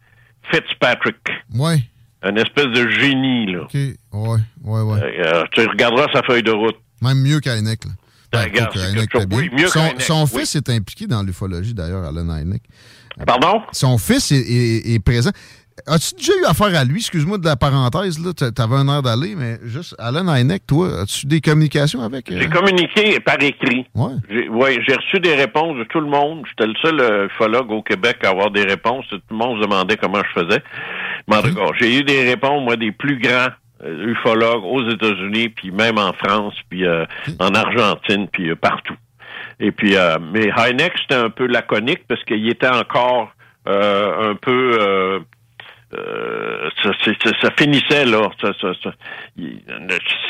Fitzpatrick. 0.51 1.15
Ouais. 1.55 1.77
Un 2.21 2.35
espèce 2.35 2.65
de 2.67 2.89
génie, 2.89 3.45
là. 3.53 3.61
OK. 3.61 3.73
Ouais, 3.73 4.39
ouais, 4.65 4.81
ouais. 4.81 5.19
Euh, 5.25 5.43
tu 5.53 5.65
regarderas 5.65 6.07
sa 6.13 6.21
feuille 6.23 6.43
de 6.43 6.51
route. 6.51 6.75
Même 7.01 7.19
mieux 7.21 7.39
qu'Heineken. 7.39 7.91
là. 7.91 7.95
Ben, 8.31 8.43
regarde, 8.43 8.71
que 8.73 9.35
oui, 9.35 9.49
mieux 9.51 9.67
son, 9.67 10.23
oui. 10.31 10.41
fils 10.41 10.55
est 10.55 10.69
impliqué 10.69 11.07
dans 11.07 11.23
l'ufologie, 11.23 11.73
d'ailleurs, 11.73 12.03
Alan 12.03 12.29
Heineck. 12.35 12.61
Pardon? 13.25 13.61
Son 13.71 13.97
fils 13.97 14.31
est, 14.31 14.37
est- 14.39 14.93
est 14.93 14.99
présent. 14.99 15.31
As-tu 15.87 16.13
déjà 16.15 16.33
eu 16.41 16.45
affaire 16.45 16.77
à 16.77 16.83
lui? 16.83 16.97
Excuse-moi 16.97 17.37
de 17.37 17.45
la 17.45 17.55
parenthèse, 17.55 18.19
là. 18.23 18.33
T'a- 18.33 18.51
T'avais 18.51 18.75
un 18.75 18.87
air 18.89 19.01
d'aller, 19.01 19.33
mais 19.35 19.57
juste, 19.63 19.95
Alan 19.97 20.27
Heineck, 20.33 20.67
toi, 20.67 21.01
as-tu 21.01 21.25
des 21.25 21.39
communications 21.41 22.01
avec? 22.01 22.29
euh? 22.31 22.37
J'ai 22.39 22.49
communiqué 22.49 23.19
par 23.21 23.41
écrit. 23.41 23.85
Ouais. 23.95 24.11
J'ai 24.29 24.49
ouais, 24.49 24.77
j'ai 24.85 24.93
reçu 24.95 25.19
des 25.21 25.35
réponses 25.35 25.77
de 25.77 25.85
tout 25.85 26.01
le 26.01 26.07
monde. 26.07 26.43
J'étais 26.49 26.67
le 26.67 26.75
seul 26.83 26.99
euh, 26.99 27.27
ufologue 27.27 27.71
au 27.71 27.81
Québec 27.81 28.17
à 28.23 28.29
avoir 28.29 28.51
des 28.51 28.63
réponses. 28.63 29.05
Tout 29.09 29.21
le 29.31 29.35
monde 29.37 29.57
se 29.57 29.63
demandait 29.65 29.95
comment 29.97 30.21
je 30.35 30.41
faisais. 30.41 30.61
Mais 31.29 31.37
en 31.37 31.41
tout 31.41 31.55
cas, 31.55 31.61
j'ai 31.79 31.97
eu 31.97 32.03
des 32.03 32.23
réponses, 32.29 32.61
moi, 32.63 32.75
des 32.75 32.91
plus 32.91 33.17
grands 33.17 33.47
ufologues 33.85 34.63
aux 34.65 34.89
États-Unis, 34.89 35.49
puis 35.49 35.71
même 35.71 35.97
en 35.97 36.13
France, 36.13 36.55
puis 36.69 36.85
euh, 36.85 37.05
en 37.39 37.53
Argentine, 37.55 38.27
puis 38.27 38.49
euh, 38.49 38.55
partout. 38.55 38.95
Et 39.59 39.71
puis, 39.71 39.95
euh, 39.95 40.17
mais 40.31 40.49
Heineck, 40.57 40.93
c'était 41.01 41.15
un 41.15 41.29
peu 41.29 41.45
laconique 41.47 42.07
parce 42.07 42.23
qu'il 42.23 42.47
était 42.49 42.67
encore 42.69 43.31
euh, 43.67 44.31
un 44.31 44.35
peu... 44.35 44.77
euh, 44.79 45.19
euh, 45.95 46.69
ça, 46.83 46.91
ça- 47.03 47.31
ça 47.41 47.49
finissait 47.57 48.05
là. 48.05 48.29
Ça 48.39 48.49
n'a 48.49 48.73
ça, 48.83 48.91
il- 49.37 49.61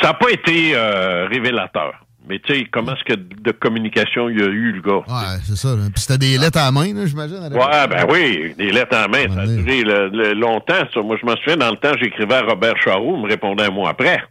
ça 0.01 0.09
a 0.09 0.13
pas 0.13 0.29
été 0.31 0.71
euh, 0.73 1.27
révélateur. 1.27 1.93
Mais 2.29 2.39
tu 2.39 2.53
sais, 2.53 2.65
comment 2.71 2.93
est-ce 2.95 3.03
que 3.03 3.19
de 3.19 3.51
communication 3.51 4.29
il 4.29 4.39
y 4.39 4.43
a 4.43 4.45
eu, 4.45 4.71
le 4.73 4.81
gars? 4.81 4.97
Ouais, 5.07 5.39
c'est 5.43 5.55
ça. 5.57 5.69
Puis 5.75 5.93
c'était 6.01 6.17
des 6.19 6.37
lettres 6.37 6.59
à 6.59 6.65
la 6.65 6.71
main, 6.71 6.93
là, 6.93 7.05
j'imagine. 7.07 7.37
à. 7.37 7.47
Ouais, 7.49 7.87
ben 7.87 8.05
oui, 8.09 8.53
des 8.55 8.71
lettres 8.71 8.95
en 8.95 9.09
main, 9.09 9.27
ça 9.33 9.41
a 9.41 9.45
duré 9.47 9.81
le- 9.83 10.09
le- 10.09 10.33
longtemps, 10.33 10.83
ça. 10.93 11.01
Moi, 11.01 11.17
je 11.19 11.25
me 11.25 11.35
souviens, 11.37 11.57
dans 11.57 11.71
le 11.71 11.77
temps, 11.77 11.91
j'écrivais 11.99 12.35
à 12.35 12.41
Robert 12.43 12.75
Charroux, 12.83 13.15
il 13.17 13.23
me 13.23 13.27
répondait 13.27 13.63
un 13.63 13.71
mois 13.71 13.89
après. 13.89 14.21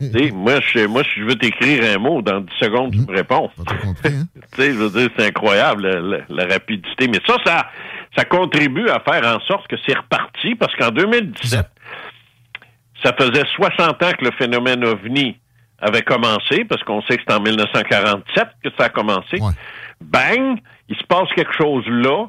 Tu 0.00 0.10
sais, 0.12 0.30
moi, 0.34 0.60
je, 0.60 0.86
moi, 0.86 1.02
si 1.04 1.20
je 1.20 1.24
veux 1.24 1.36
t'écrire 1.36 1.84
un 1.94 1.98
mot, 1.98 2.20
dans 2.22 2.40
10 2.40 2.52
secondes, 2.60 2.92
tu 2.92 2.98
me 3.00 3.16
réponds. 3.16 3.50
tu 4.04 4.10
sais, 4.56 4.72
je 4.72 4.76
veux 4.78 4.90
dire, 4.90 5.08
c'est 5.16 5.26
incroyable, 5.28 5.86
la, 5.88 6.00
la- 6.00 6.24
la 6.28 6.52
rapidité. 6.52 7.08
Mais 7.08 7.20
ça, 7.26 7.36
ça, 7.46 7.66
ça 8.16 8.24
contribue 8.24 8.88
à 8.90 9.00
faire 9.00 9.24
en 9.26 9.40
sorte 9.46 9.66
que 9.68 9.76
c'est 9.86 9.96
reparti, 9.96 10.54
parce 10.54 10.74
qu'en 10.76 10.90
2017, 10.90 11.66
ça 13.02 13.12
faisait 13.18 13.44
60 13.56 14.02
ans 14.02 14.12
que 14.18 14.24
le 14.24 14.30
phénomène 14.32 14.84
OVNI 14.84 15.36
avait 15.80 16.02
commencé, 16.02 16.64
parce 16.64 16.82
qu'on 16.84 17.02
sait 17.02 17.16
que 17.16 17.22
c'est 17.26 17.34
en 17.34 17.40
1947 17.40 18.44
que 18.62 18.70
ça 18.78 18.86
a 18.86 18.88
commencé. 18.88 19.38
Bang! 20.00 20.58
Il 20.88 20.96
se 20.96 21.04
passe 21.04 21.28
quelque 21.34 21.54
chose 21.56 21.84
là. 21.88 22.26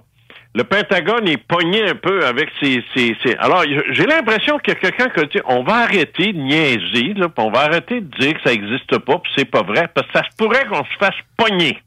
Le 0.53 0.63
Pentagone 0.63 1.27
est 1.27 1.37
pogné 1.37 1.83
un 1.89 1.95
peu 1.95 2.25
avec 2.25 2.49
ses... 2.61 2.81
ses, 2.95 3.15
ses- 3.23 3.35
Alors, 3.39 3.63
j'ai 3.91 4.05
l'impression 4.05 4.57
qu'il 4.59 4.73
y 4.73 4.77
a 4.77 4.79
quelqu'un 4.79 5.09
qui 5.09 5.19
a 5.19 5.23
dit 5.25 5.39
on 5.45 5.63
va 5.63 5.79
arrêter 5.79 6.31
de 6.31 6.37
niaiser, 6.39 7.13
là, 7.15 7.27
on 7.37 7.51
va 7.51 7.61
arrêter 7.61 7.99
de 7.99 8.17
dire 8.17 8.33
que 8.35 8.39
ça 8.45 8.51
n'existe 8.55 8.97
pas, 8.99 9.19
puis 9.19 9.31
c'est 9.35 9.43
pas 9.51 9.63
vrai, 9.63 9.89
parce 9.93 10.07
que 10.07 10.13
ça 10.13 10.23
se 10.23 10.35
pourrait 10.37 10.65
qu'on 10.65 10.83
se 10.85 10.97
fasse 10.97 11.15
pogner. 11.35 11.77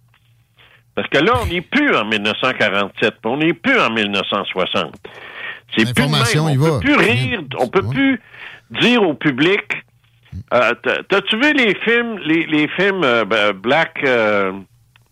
Parce 0.95 1.09
que 1.09 1.19
là, 1.19 1.33
on 1.43 1.47
n'est 1.47 1.63
plus 1.63 1.95
en 1.97 2.05
1947, 2.05 2.93
puis 3.01 3.11
on 3.25 3.37
n'est 3.39 3.55
plus 3.55 3.79
en 3.81 3.91
1960. 3.91 4.95
C'est 5.77 5.85
plus 5.95 6.03
même. 6.03 6.13
On 6.45 6.49
il 6.51 6.59
peut 6.59 6.81
plus 6.81 6.95
rire, 6.97 7.41
on 7.59 7.69
peut 7.69 7.83
plus 7.91 8.21
dire 8.71 9.03
au 9.03 9.15
public. 9.15 9.63
Euh, 10.55 10.75
t'as- 10.83 11.03
T'as-tu 11.09 11.37
vu 11.37 11.53
les 11.55 11.75
films, 11.77 12.19
les, 12.25 12.47
les 12.47 12.69
films 12.69 13.03
euh, 13.05 13.25
ben, 13.25 13.53
Black, 13.53 13.99
euh, 14.05 14.53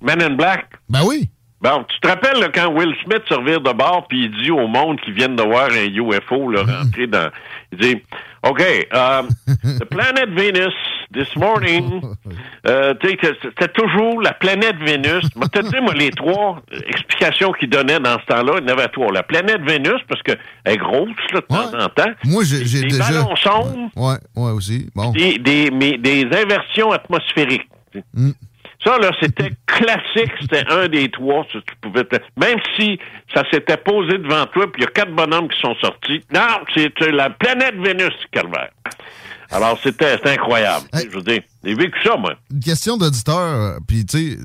Men 0.00 0.22
in 0.22 0.30
Black? 0.30 0.66
Ben 0.88 1.00
oui. 1.06 1.28
Bon, 1.60 1.84
tu 1.88 1.98
te 2.00 2.06
rappelles 2.08 2.38
là, 2.38 2.48
quand 2.54 2.68
Will 2.72 2.94
Smith 3.04 3.22
se 3.28 3.34
revire 3.34 3.60
de 3.62 3.72
bord 3.72 4.06
puis 4.08 4.24
il 4.26 4.42
dit 4.42 4.50
au 4.50 4.66
monde 4.66 5.00
qui 5.00 5.10
viennent 5.10 5.36
de 5.36 5.42
voir 5.42 5.68
un 5.70 5.86
UFO 5.86 6.50
là, 6.50 6.62
rentrer 6.62 7.06
dans... 7.06 7.30
Il 7.72 7.78
dit, 7.78 8.02
OK, 8.48 8.62
um, 8.92 9.28
the 9.78 9.84
planet 9.86 10.28
Venus, 10.30 10.72
this 11.12 11.34
morning, 11.36 12.02
euh, 12.66 12.94
tu 13.00 13.08
sais, 13.08 13.16
que 13.16 13.26
c'était 13.42 13.68
toujours 13.68 14.20
la 14.22 14.32
planète 14.34 14.76
Vénus. 14.76 15.24
Moi, 15.34 15.48
te 15.48 15.60
dire, 15.60 15.82
moi, 15.82 15.94
les 15.94 16.10
trois 16.10 16.60
explications 16.88 17.52
qu'il 17.52 17.70
donnait 17.70 17.98
dans 18.00 18.18
ce 18.20 18.26
temps-là, 18.26 18.54
il 18.58 18.68
y 18.68 18.72
en 18.72 18.76
avait 18.76 18.88
trois. 18.88 19.12
La 19.12 19.22
planète 19.22 19.62
Vénus, 19.62 20.00
parce 20.08 20.22
qu'elle 20.22 20.38
est 20.64 20.76
grosse, 20.76 21.08
là, 21.32 21.40
de 21.40 21.46
temps 21.46 21.84
en 21.84 21.88
temps. 21.88 22.10
Moi, 22.24 22.44
j'ai 22.44 22.82
déjà. 22.82 23.04
ballons 23.10 23.36
sombres, 23.36 23.90
Ouais, 23.96 24.16
ouais, 24.36 24.50
aussi. 24.50 24.88
Bon. 24.94 25.10
des, 25.10 25.38
des, 25.38 25.70
mais 25.70 25.98
des 25.98 26.24
inversions 26.24 26.92
atmosphériques. 26.92 27.68
Mm. 28.14 28.30
Ça, 28.84 28.98
là, 28.98 29.10
c'était 29.20 29.50
classique, 29.66 30.32
c'était 30.40 30.64
un 30.70 30.86
des 30.88 31.08
trois. 31.10 31.44
tu 31.50 31.58
pouvais 31.80 32.04
te- 32.04 32.16
Même 32.36 32.58
si 32.76 32.98
ça 33.34 33.42
s'était 33.50 33.76
posé 33.76 34.18
devant 34.18 34.46
toi, 34.46 34.70
puis 34.70 34.82
il 34.82 34.84
y 34.84 34.86
a 34.86 34.90
quatre 34.90 35.12
bonhommes 35.12 35.48
qui 35.48 35.58
sont 35.60 35.74
sortis. 35.76 36.22
Non, 36.32 36.60
c'est 36.74 36.92
la 37.10 37.30
planète 37.30 37.74
Vénus, 37.76 38.12
Calvaire. 38.30 38.70
Alors, 39.50 39.78
c'était 39.82 40.16
c'était 40.16 40.30
incroyable. 40.30 40.86
Je 40.92 41.16
veux 41.16 41.22
dire, 41.22 41.40
j'ai 41.64 41.74
vécu 41.74 41.98
ça, 42.04 42.16
moi. 42.16 42.34
Une 42.52 42.60
question 42.60 42.96
d'auditeur, 42.96 43.38
euh, 43.38 43.78
puis 43.86 44.04
tu 44.06 44.32
sais, 44.32 44.38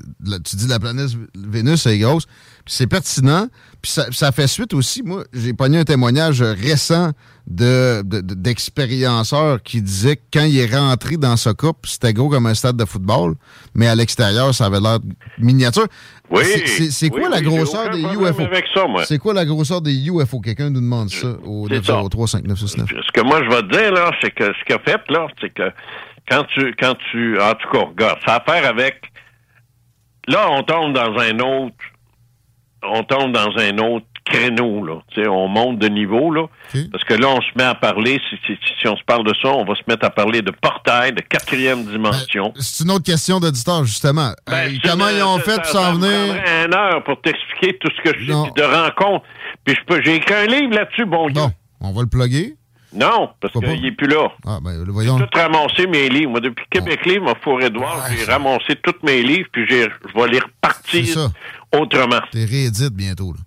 tu 0.44 0.56
dis 0.56 0.66
la 0.68 0.78
planète 0.78 1.10
Vénus 1.36 1.86
est 1.86 1.98
grosse, 1.98 2.26
puis 2.64 2.74
c'est 2.74 2.86
pertinent, 2.86 3.46
puis 3.80 3.90
ça, 3.92 4.06
ça 4.10 4.32
fait 4.32 4.46
suite 4.48 4.74
aussi. 4.74 5.02
Moi, 5.02 5.24
j'ai 5.32 5.52
pogné 5.52 5.78
un 5.78 5.84
témoignage 5.84 6.42
récent 6.42 7.10
de, 7.46 8.02
de- 8.02 8.20
de- 8.20 8.34
d'expérienceurs 8.34 9.62
qui 9.62 9.82
disait 9.82 10.16
que 10.16 10.22
quand 10.32 10.44
il 10.44 10.58
est 10.58 10.74
rentré 10.76 11.16
dans 11.16 11.36
ce 11.36 11.50
couple, 11.50 11.88
c'était 11.88 12.12
gros 12.12 12.28
comme 12.28 12.46
un 12.46 12.54
stade 12.54 12.76
de 12.76 12.84
football, 12.84 13.34
mais 13.74 13.88
à 13.88 13.94
l'extérieur, 13.94 14.54
ça 14.54 14.66
avait 14.66 14.80
l'air 14.80 14.98
miniature. 15.38 15.86
Oui. 16.30 16.42
C'est, 16.90 17.10
quoi 17.10 17.20
Oui, 17.24 17.26
la 17.30 17.38
oui, 17.38 17.44
j'ai 17.44 17.50
grosseur 17.56 17.90
des 17.90 18.00
UFO? 18.00 19.04
C'est 19.06 19.18
quoi 19.18 19.34
la 19.34 19.44
grosseur 19.44 19.80
des 19.82 19.92
UFO? 20.08 20.40
Quelqu'un 20.40 20.70
nous 20.70 20.80
demande 20.80 21.10
ça 21.10 21.28
au 21.44 21.68
C'est 21.68 21.84
ça. 21.84 22.00
903-5969. 22.00 22.86
Ce 23.06 23.12
que 23.12 23.20
moi, 23.22 23.42
je 23.44 23.50
vais 23.50 23.62
te 23.62 23.72
dire, 23.76 23.92
là, 23.92 24.10
c'est 24.22 24.30
que 24.30 24.44
ce 24.44 24.64
qu'il 24.64 24.74
a 24.74 24.78
fait, 24.78 25.00
là, 25.10 25.26
c'est 25.40 25.52
que 25.52 25.62
quand 26.28 26.44
tu, 26.44 26.74
quand 26.78 26.94
tu, 27.10 27.40
en 27.40 27.54
tout 27.54 27.68
cas, 27.70 27.84
regarde, 27.84 28.18
ça 28.26 28.34
a 28.34 28.36
à 28.36 28.40
faire 28.44 28.68
avec, 28.68 29.02
là, 30.28 30.50
on 30.50 30.62
tombe 30.62 30.92
dans 30.92 31.18
un 31.18 31.38
autre, 31.40 31.76
on 32.82 33.02
tombe 33.04 33.32
dans 33.32 33.56
un 33.58 33.78
autre 33.78 34.06
créneau, 34.24 34.84
là. 34.84 35.00
Tu 35.08 35.22
sais, 35.22 35.28
on 35.28 35.48
monte 35.48 35.78
de 35.78 35.88
niveau, 35.88 36.30
là. 36.30 36.46
Parce 36.90 37.04
que 37.04 37.14
là, 37.14 37.28
on 37.28 37.40
se 37.40 37.48
met 37.56 37.64
à 37.64 37.74
parler, 37.74 38.20
si, 38.30 38.36
si, 38.46 38.58
si 38.80 38.88
on 38.88 38.96
se 38.96 39.02
parle 39.04 39.24
de 39.24 39.34
ça, 39.42 39.48
on 39.48 39.64
va 39.64 39.74
se 39.74 39.82
mettre 39.88 40.06
à 40.06 40.10
parler 40.10 40.42
de 40.42 40.52
portail, 40.52 41.12
de 41.12 41.20
quatrième 41.20 41.84
dimension. 41.84 42.52
C'est 42.56 42.84
une 42.84 42.92
autre 42.92 43.04
question 43.04 43.40
d'auditeur, 43.40 43.84
justement. 43.84 44.32
Euh, 44.48 44.70
comment 44.84 45.08
ils 45.08 45.22
ont 45.22 45.38
fait 45.38 45.56
pour 45.56 45.66
s'en 45.66 45.94
venir? 45.94 46.34
Ben, 46.34 46.66
une 46.66 46.74
heure 46.74 47.02
pour 47.04 47.20
t'expliquer 47.20 47.78
tout 47.78 47.90
ce 47.96 48.10
que 48.10 48.18
je 48.18 48.32
sais, 48.32 48.42
puis 48.44 48.62
de 48.62 48.62
rencontre. 48.62 49.24
Puis 49.64 49.74
je 49.74 49.84
peux, 49.86 50.02
j'ai 50.02 50.16
écrit 50.16 50.34
un 50.34 50.46
livre 50.46 50.74
là-dessus, 50.74 51.04
bon 51.04 51.28
Dieu. 51.28 51.42
On 51.80 51.92
va 51.92 52.02
le 52.02 52.08
plugger. 52.08 52.54
Non, 52.94 53.30
parce 53.40 53.52
qu'il 53.54 53.82
n'est 53.82 53.92
plus 53.92 54.06
là. 54.08 54.28
Ah, 54.46 54.58
ben, 54.62 54.84
le 54.84 54.92
voyons. 54.92 55.18
J'ai 55.18 55.24
tout 55.26 55.38
ramassé 55.38 55.86
mes 55.86 56.08
livres. 56.08 56.30
Moi, 56.32 56.40
depuis 56.40 56.64
Québec 56.70 57.04
Livre, 57.06 57.24
ma 57.24 57.34
four 57.36 57.62
Édouard, 57.62 58.06
j'ai 58.14 58.24
ramassé 58.30 58.76
tous 58.82 58.94
mes 59.06 59.22
livres, 59.22 59.48
puis 59.52 59.64
j'ai, 59.68 59.82
je 59.84 60.20
vais 60.20 60.28
les 60.28 60.40
repartir 60.40 61.06
C'est 61.06 61.12
ça. 61.12 61.30
autrement. 61.74 62.20
T'es 62.30 62.44
réédite 62.44 62.92
bientôt, 62.94 63.32
là. 63.32 63.38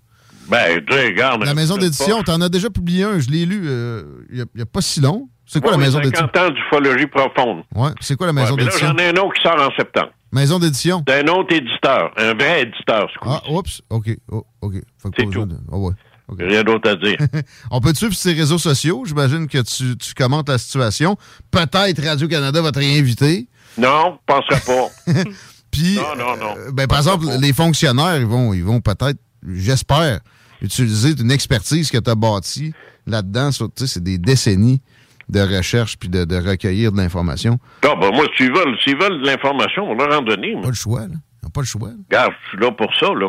Ben, 0.49 0.83
tu 0.85 0.93
regarde. 0.93 1.43
La 1.43 1.53
maison 1.55 1.77
d'édition, 1.77 2.21
t'en 2.23 2.39
as 2.41 2.49
déjà 2.49 2.69
publié 2.69 3.03
un, 3.03 3.19
je 3.19 3.29
l'ai 3.29 3.45
lu 3.45 3.63
euh, 3.65 4.03
il 4.31 4.45
n'y 4.55 4.61
a, 4.61 4.65
pas 4.65 4.81
si 4.81 4.99
long. 5.01 5.27
C'est 5.47 5.59
quoi 5.61 5.71
Ouais, 5.71 5.77
la 5.77 5.83
maison 5.83 5.99
mais 5.99 6.05
d'édition? 6.05 6.27
50 6.33 6.37
ans 6.37 6.53
d'ufologie 6.53 7.07
profonde. 7.07 7.63
Ouais, 7.75 7.89
c'est 7.99 8.15
quoi 8.15 8.27
la 8.27 8.33
maison 8.33 8.53
Ouais, 8.55 8.63
là, 8.63 8.65
d'édition? 8.65 8.87
j'en 8.87 8.97
ai 8.97 9.07
un 9.09 9.13
autre 9.21 9.33
qui 9.33 9.41
sort 9.43 9.59
en 9.61 9.71
septembre. 9.75 10.09
Maison 10.31 10.59
d'édition? 10.59 11.01
D'un 11.05 11.27
autre 11.27 11.55
éditeur. 11.55 12.11
Un 12.17 12.33
vrai 12.33 12.63
éditeur, 12.63 13.07
ce 13.13 13.19
coup. 13.19 13.29
Ah, 13.29 13.41
oups, 13.49 13.81
OK. 13.89 14.09
Oh, 14.31 14.43
OK. 14.61 14.73
Que 15.03 15.25
besoin 15.25 15.45
de- 15.45 15.55
ah 15.71 15.77
ouais. 15.77 15.93
Rien 16.29 16.63
d'autre 16.63 16.89
à 16.89 16.95
dire. 16.95 17.17
On 17.71 17.79
peut 17.81 17.91
te 17.93 17.97
suivre 17.97 18.13
sur 18.13 18.31
tes 18.31 18.37
réseaux 18.37 18.57
sociaux? 18.57 19.03
J'imagine 19.05 19.47
que 19.47 19.59
tu, 19.59 19.95
tu 19.97 20.13
commentes 20.13 20.49
la 20.49 20.57
situation. 20.57 21.17
Peut-être 21.51 22.03
Radio-Canada 22.03 22.61
va 22.61 22.71
te 22.71 22.79
réinviter. 22.79 23.47
non, 23.77 24.17
je 24.27 24.33
penserais 24.33 24.61
pas. 24.65 25.23
Puis, 25.71 25.95
non, 25.95 26.15
non, 26.17 26.37
non. 26.37 26.55
euh, 26.57 26.71
ben, 26.71 26.87
par 26.87 26.99
exemple, 26.99 27.25
les 27.41 27.51
fonctionnaires, 27.53 28.17
ils 28.17 28.25
vont, 28.25 28.53
ils 28.53 28.63
vont 28.63 28.79
peut-être, 28.81 29.17
j'espère, 29.47 30.19
utiliser 30.61 31.13
une 31.19 31.31
expertise 31.31 31.91
que 31.91 31.97
tu 31.97 32.09
as 32.09 32.15
bâtie 32.15 32.73
là-dedans. 33.05 33.51
sur- 33.51 33.67
Tu 33.73 33.85
sais, 33.85 33.93
c'est 33.95 34.03
des 34.03 34.17
décennies 34.17 34.81
de 35.27 35.41
recherche 35.41 35.97
puis 35.97 36.07
de, 36.07 36.23
de 36.23 36.35
recueillir 36.37 36.91
de 36.91 36.97
l'information. 36.97 37.59
Ah, 37.83 37.93
ben, 37.99 38.09
moi, 38.11 38.25
s'ils 38.37 38.53
veulent, 38.53 38.77
s'ils 38.83 38.97
veulent 38.97 39.21
de 39.21 39.25
l'information, 39.27 39.83
on 39.89 39.95
leur 39.95 40.17
en 40.17 40.21
donner. 40.21 40.53
moi. 40.53 40.63
Pas 40.63 40.69
le 40.69 40.75
choix, 40.75 41.01
là. 41.01 41.07
Ils 41.41 41.45
n'ont 41.45 41.49
pas 41.51 41.61
le 41.61 41.65
choix. 41.67 41.89
là. 41.89 41.95
Regarde, 42.09 42.33
je 42.45 42.49
suis 42.49 42.57
là 42.59 42.71
pour 42.71 42.95
ça, 42.99 43.07
là. 43.13 43.27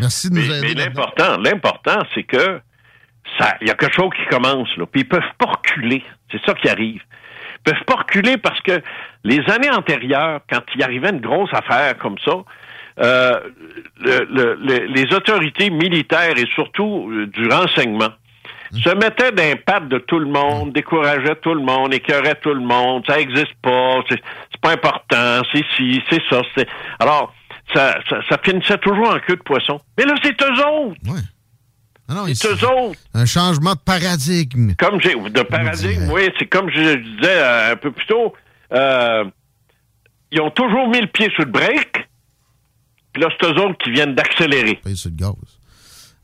Merci 0.00 0.30
de 0.30 0.34
nous 0.36 0.40
Mais, 0.48 0.58
aider. 0.58 0.74
mais 0.74 0.84
l'important, 0.84 1.36
l'important, 1.38 2.02
c'est 2.14 2.22
que 2.24 2.60
ça, 3.38 3.56
il 3.60 3.68
y 3.68 3.70
a 3.70 3.74
quelque 3.74 3.94
chose 3.94 4.10
qui 4.16 4.26
commence, 4.26 4.68
là. 4.76 4.86
Puis 4.86 5.02
ils 5.02 5.08
peuvent 5.08 5.22
pas 5.38 5.46
reculer. 5.46 6.02
C'est 6.32 6.40
ça 6.44 6.54
qui 6.54 6.68
arrive. 6.68 7.00
Ils 7.58 7.72
peuvent 7.72 7.84
pas 7.86 7.96
reculer 7.96 8.36
parce 8.38 8.60
que 8.62 8.80
les 9.24 9.40
années 9.50 9.70
antérieures, 9.70 10.40
quand 10.50 10.62
il 10.74 10.82
arrivait 10.82 11.10
une 11.10 11.20
grosse 11.20 11.52
affaire 11.52 11.96
comme 11.98 12.16
ça, 12.24 12.32
euh, 13.00 13.40
le- 14.00 14.26
le- 14.30 14.54
le- 14.60 14.86
les 14.86 15.14
autorités 15.14 15.70
militaires 15.70 16.36
et 16.36 16.46
surtout 16.54 17.10
euh, 17.12 17.26
du 17.26 17.46
renseignement 17.48 18.08
se 18.72 18.90
mettaient 18.94 19.32
d'un 19.32 19.56
pattes 19.56 19.88
de 19.88 19.98
tout 19.98 20.18
le 20.20 20.26
monde, 20.26 20.72
décourageaient 20.72 21.34
tout 21.42 21.54
le 21.54 21.60
monde, 21.62 21.92
écœuraient 21.92 22.36
tout 22.36 22.54
le 22.54 22.60
monde, 22.60 23.04
ça 23.08 23.18
existe 23.18 23.54
pas, 23.62 24.00
c'est 24.08 24.20
pas 24.60 24.70
important, 24.72 25.42
c'est 25.52 25.64
ci, 25.76 26.00
c'est 26.08 26.22
ça. 26.30 26.40
c'est- 26.56 26.68
Alors, 27.00 27.34
ça, 27.74 27.98
ça, 28.08 28.16
ça 28.28 28.38
finissait 28.44 28.78
toujours 28.78 29.08
en 29.10 29.18
queue 29.20 29.36
de 29.36 29.42
poisson. 29.42 29.80
Mais 29.98 30.04
là, 30.04 30.14
c'est 30.22 30.40
eux 30.42 30.66
autres! 30.66 31.00
Ah 32.08 32.14
non, 32.14 32.24
c'est 32.34 32.48
eux 32.48 32.66
autres! 32.68 32.98
Un 33.14 33.26
changement 33.26 33.74
de 33.74 33.80
paradigme. 33.80 34.72
Comme 34.78 35.00
j'ai 35.00 35.14
de 35.14 35.42
paradigme, 35.42 36.10
oui, 36.10 36.28
c'est 36.38 36.46
comme 36.46 36.68
je 36.70 36.94
disais 36.96 37.38
euh, 37.38 37.72
un 37.72 37.76
peu 37.76 37.92
plus 37.92 38.06
tôt. 38.06 38.32
euh, 38.72 39.24
ils 40.32 40.40
ont 40.40 40.50
toujours 40.50 40.88
mis 40.88 41.00
le 41.00 41.08
pied 41.08 41.28
sur 41.34 41.44
le 41.44 41.50
break, 41.50 42.08
puis 43.12 43.22
là, 43.22 43.28
c'est 43.40 43.46
eux 43.48 43.58
autres 43.60 43.78
qui 43.82 43.90
viennent 43.90 44.14
d'accélérer. 44.14 44.76
Payer 44.76 44.94
sur 44.96 45.10
le 45.10 45.16
gaz. 45.16 45.34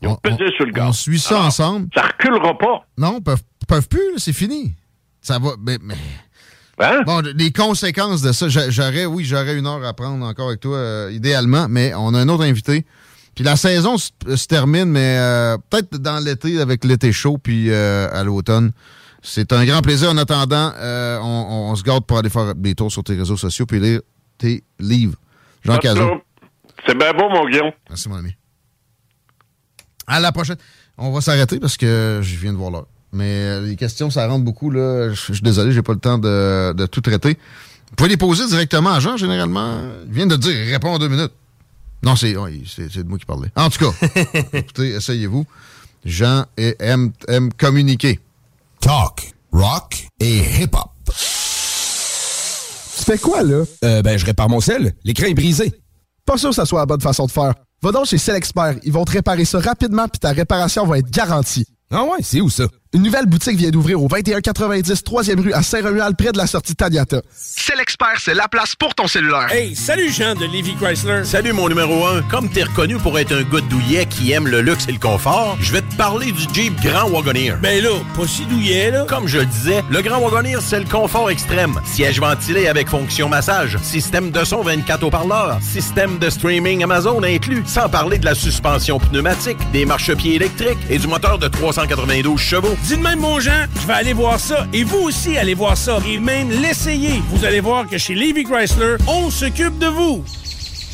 Ils 0.03 0.09
ont 0.09 0.17
pesé 0.17 0.45
sur 0.57 0.65
le 0.67 0.73
gaz. 0.73 0.89
On 0.89 0.93
suit 0.93 1.19
ça 1.19 1.35
Alors, 1.37 1.47
ensemble. 1.47 1.89
Ça 1.95 2.03
reculera 2.03 2.57
pas. 2.57 2.87
Non, 2.99 3.17
ils 3.19 3.25
peuvent, 3.25 3.43
peuvent 3.67 3.89
plus, 3.89 4.19
c'est 4.19 4.33
fini. 4.33 4.75
Ça 5.21 5.39
va. 5.41 5.51
Mais, 5.59 5.79
mais- 5.83 5.97
Hein? 6.79 7.03
Bon, 7.07 7.23
les 7.35 7.53
conséquences 7.53 8.21
de 8.23 8.33
ça, 8.33 8.49
j'a- 8.49 8.69
j'aurais, 8.71 9.07
oui, 9.07 9.25
j'aurais 9.25 9.57
une 9.57 9.67
heure 9.67 9.83
à 9.85 9.95
prendre 9.95 10.25
encore 10.25 10.49
avec 10.49 10.61
toi, 10.61 10.77
euh, 10.77 11.11
idéalement, 11.13 11.67
mais 11.71 11.95
on 11.95 12.13
a 12.15 12.21
un 12.21 12.29
autre 12.29 12.45
invité. 12.45 12.85
Puis 13.35 13.45
la 13.45 13.57
saison 13.57 13.97
se, 13.99 14.11
se 14.35 14.47
termine, 14.47 14.85
mais 14.87 15.17
euh, 15.19 15.57
peut-être 15.71 15.97
dans 15.97 16.19
l'été, 16.23 16.61
avec 16.61 16.85
l'été 16.85 17.13
chaud, 17.13 17.39
puis 17.39 17.71
euh, 17.71 18.09
à 18.13 18.25
l'automne. 18.25 18.73
C'est 19.23 19.53
un 19.53 19.65
grand 19.65 19.81
plaisir. 19.83 20.11
En 20.11 20.17
attendant, 20.19 20.73
euh, 20.77 21.19
on, 21.21 21.71
on 21.71 21.75
se 21.77 21.83
garde 21.83 22.05
pour 22.05 22.19
aller 22.19 22.31
faire 22.31 22.55
des 22.55 22.75
tours 22.75 22.93
sur 22.93 23.03
tes 23.03 23.15
réseaux 23.17 23.37
sociaux 23.37 23.67
puis 23.67 23.81
lire 23.81 24.01
tes 24.39 24.63
livres. 24.79 25.17
Jean 25.65 25.79
Cazot. 25.79 26.21
C'est 26.87 26.97
bien 26.97 27.13
beau, 27.13 27.29
mon 27.29 27.47
Guillaume. 27.49 27.73
Merci, 27.89 28.09
mon 28.09 28.17
ami. 28.17 28.35
À 30.07 30.21
la 30.21 30.31
prochaine. 30.31 30.57
On 30.99 31.11
va 31.11 31.21
s'arrêter 31.21 31.59
parce 31.59 31.77
que 31.77 32.21
je 32.23 32.37
viens 32.37 32.53
de 32.53 32.59
voir 32.59 32.71
l'heure. 32.71 32.87
Mais 33.13 33.25
euh, 33.31 33.61
les 33.67 33.77
questions, 33.77 34.11
ça 34.11 34.27
rentre 34.29 34.45
beaucoup. 34.45 34.71
Là. 34.71 35.11
Je 35.13 35.33
suis 35.33 35.41
désolé, 35.43 35.73
j'ai 35.73 35.83
pas 35.83 35.93
le 35.95 35.99
temps 36.01 36.19
de, 36.19 36.73
de 36.73 36.87
tout 36.87 37.01
traiter. 37.01 37.39
Vous 37.91 37.97
pouvez 37.97 38.09
les 38.11 38.17
poser 38.17 38.47
directement 38.47 38.91
à 38.91 39.01
Jean, 39.01 39.17
généralement. 39.17 39.81
Il 40.07 40.13
vient 40.13 40.27
de 40.27 40.37
dire, 40.37 40.53
il 40.53 40.73
répond 40.73 40.91
en 40.91 40.99
deux 40.99 41.09
minutes. 41.09 41.33
Non, 42.03 42.15
c'est 42.17 42.33
de 42.35 43.03
moi 43.09 43.19
qui 43.19 43.25
parlais. 43.25 43.49
En 43.57 43.71
tout 43.71 43.79
cas, 43.91 44.09
écoutez, 44.53 44.91
essayez-vous. 44.91 45.47
Jean 46.05 46.45
est- 46.57 46.77
aime, 46.81 47.13
aime 47.29 47.53
communiquer. 47.53 48.21
Talk, 48.81 49.33
rock 49.53 50.07
et 50.21 50.39
hip-hop. 50.63 50.91
Tu 52.99 53.05
fais 53.05 53.19
quoi, 53.19 53.43
là? 53.43 53.65
Euh, 53.85 54.03
ben, 54.03 54.17
je 54.19 54.25
répare 54.27 54.49
mon 54.49 54.61
sel. 54.61 54.95
L'écran 55.05 55.27
est 55.27 55.35
brisé. 55.35 55.73
Pas 56.25 56.37
sûr 56.39 56.51
que 56.51 56.55
ça 56.57 56.67
soit 56.67 56.81
la 56.81 56.87
bonne 56.87 57.01
façon 57.01 57.27
de 57.27 57.31
faire. 57.31 57.55
Va 57.83 57.93
donc 57.93 58.07
chez 58.07 58.19
Selexpert. 58.19 58.77
Ils 58.83 58.93
vont 58.93 59.05
te 59.05 59.13
réparer 59.13 59.45
ça 59.45 59.59
rapidement 59.61 60.09
puis 60.09 60.19
ta 60.19 60.31
réparation 60.33 60.87
va 60.87 60.99
être 60.99 61.11
garantie. 61.11 61.67
Ah 61.91 62.03
ouais, 62.05 62.19
c'est 62.23 62.41
où 62.41 62.51
ça? 62.51 62.65
Une 62.97 63.03
nouvelle 63.03 63.27
boutique 63.27 63.59
vient 63.59 63.69
d'ouvrir 63.69 64.03
au 64.03 64.09
2190 64.09 65.03
3e 65.03 65.39
rue 65.39 65.53
à 65.53 65.63
Saint-Romuald 65.63 66.17
près 66.17 66.33
de 66.33 66.39
la 66.39 66.47
sortie 66.47 66.75
Taniata. 66.75 67.21
C'est 67.31 67.77
l'expert, 67.77 68.17
c'est 68.19 68.33
la 68.33 68.49
place 68.49 68.75
pour 68.75 68.95
ton 68.95 69.07
cellulaire. 69.07 69.53
Hey, 69.53 69.77
salut 69.77 70.11
Jean 70.11 70.35
de 70.35 70.47
Lévi 70.47 70.75
Chrysler. 70.77 71.23
Salut 71.25 71.53
mon 71.53 71.69
numéro 71.69 72.07
1. 72.07 72.23
Comme 72.23 72.49
t'es 72.49 72.63
reconnu 72.63 72.97
pour 72.97 73.19
être 73.19 73.33
un 73.33 73.43
gars 73.43 73.61
de 73.61 73.69
douillet 73.69 74.07
qui 74.07 74.33
aime 74.33 74.49
le 74.49 74.63
luxe 74.63 74.89
et 74.89 74.93
le 74.93 74.99
confort, 74.99 75.59
je 75.61 75.73
vais 75.73 75.83
te 75.83 75.95
parler 75.97 76.33
du 76.33 76.45
Jeep 76.55 76.73
Grand 76.81 77.11
Wagoneer. 77.11 77.57
Ben 77.61 77.85
là, 77.85 77.91
pas 78.17 78.27
si 78.27 78.47
douillet, 78.47 78.91
là. 78.91 79.05
Comme 79.07 79.29
je 79.29 79.41
le 79.41 79.45
disais, 79.45 79.85
le 79.91 80.01
Grand 80.01 80.19
Wagoneer, 80.19 80.63
c'est 80.63 80.81
le 80.81 80.87
confort 80.87 81.29
extrême. 81.29 81.75
Siège 81.85 82.19
ventilé 82.19 82.67
avec 82.67 82.89
fonction 82.89 83.29
massage, 83.29 83.77
système 83.83 84.31
de 84.31 84.43
son 84.43 84.63
24 84.63 85.05
haut-parleurs, 85.05 85.59
système 85.61 86.19
de 86.19 86.31
streaming 86.31 86.83
Amazon 86.83 87.23
inclus, 87.23 87.63
sans 87.67 87.91
parler 87.91 88.17
de 88.17 88.25
la 88.25 88.35
suspension 88.35 88.99
pneumatique, 88.99 89.59
des 89.75 89.85
marchepieds 89.85 90.37
électriques 90.37 90.79
et 90.89 90.97
du 90.97 91.07
moteur 91.09 91.39
de 91.39 91.49
392 91.49 92.41
chevaux. 92.41 92.75
Dis 92.87 92.97
de 92.97 93.03
même, 93.03 93.19
mon 93.19 93.41
Jean, 93.41 93.67
je 93.81 93.85
vais 93.89 93.95
aller 93.95 94.13
voir 94.13 94.39
ça. 94.39 94.65
Et 94.73 94.85
vous 94.85 94.99
aussi, 94.99 95.37
allez 95.37 95.55
voir 95.55 95.77
ça. 95.77 95.99
Et 96.07 96.21
même 96.21 96.51
l'essayer. 96.51 97.21
Vous 97.31 97.45
allez 97.45 97.59
voir 97.59 97.89
que 97.89 97.99
chez 97.99 98.15
Lévi 98.15 98.45
Chrysler, 98.45 98.95
on 99.09 99.29
s'occupe 99.29 99.77
de 99.81 99.89
vous. 99.89 100.25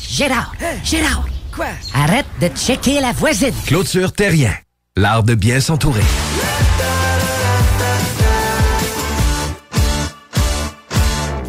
Gérard, 0.09 0.55
Gérard. 0.83 1.27
Quoi? 1.55 1.67
Arrête 1.93 2.25
de 2.41 2.47
checker 2.47 2.99
la 2.99 3.11
voisine. 3.11 3.53
Clôture 3.67 4.11
Terrien, 4.11 4.55
l'art 4.95 5.21
de 5.21 5.35
bien 5.35 5.59
s'entourer. 5.59 6.01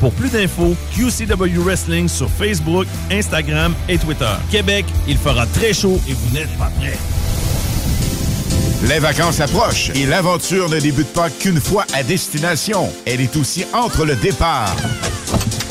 Pour 0.00 0.12
plus 0.12 0.30
d'infos, 0.30 0.76
QCW 0.94 1.58
Wrestling 1.58 2.08
sur 2.08 2.30
Facebook, 2.30 2.86
Instagram 3.10 3.74
et 3.88 3.98
Twitter. 3.98 4.30
Québec, 4.50 4.84
il 5.08 5.16
fera 5.16 5.46
très 5.46 5.72
chaud 5.72 6.00
et 6.08 6.12
vous 6.12 6.34
n'êtes 6.34 6.56
pas 6.58 6.70
prêts. 6.78 6.98
Les 8.88 9.00
vacances 9.00 9.40
approchent 9.40 9.90
et 9.94 10.06
l'aventure 10.06 10.68
ne 10.68 10.78
débute 10.78 11.12
pas 11.12 11.30
qu'une 11.30 11.60
fois 11.60 11.84
à 11.94 12.04
destination. 12.04 12.88
Elle 13.06 13.20
est 13.20 13.36
aussi 13.36 13.64
entre 13.72 14.04
le 14.04 14.14
départ 14.14 14.74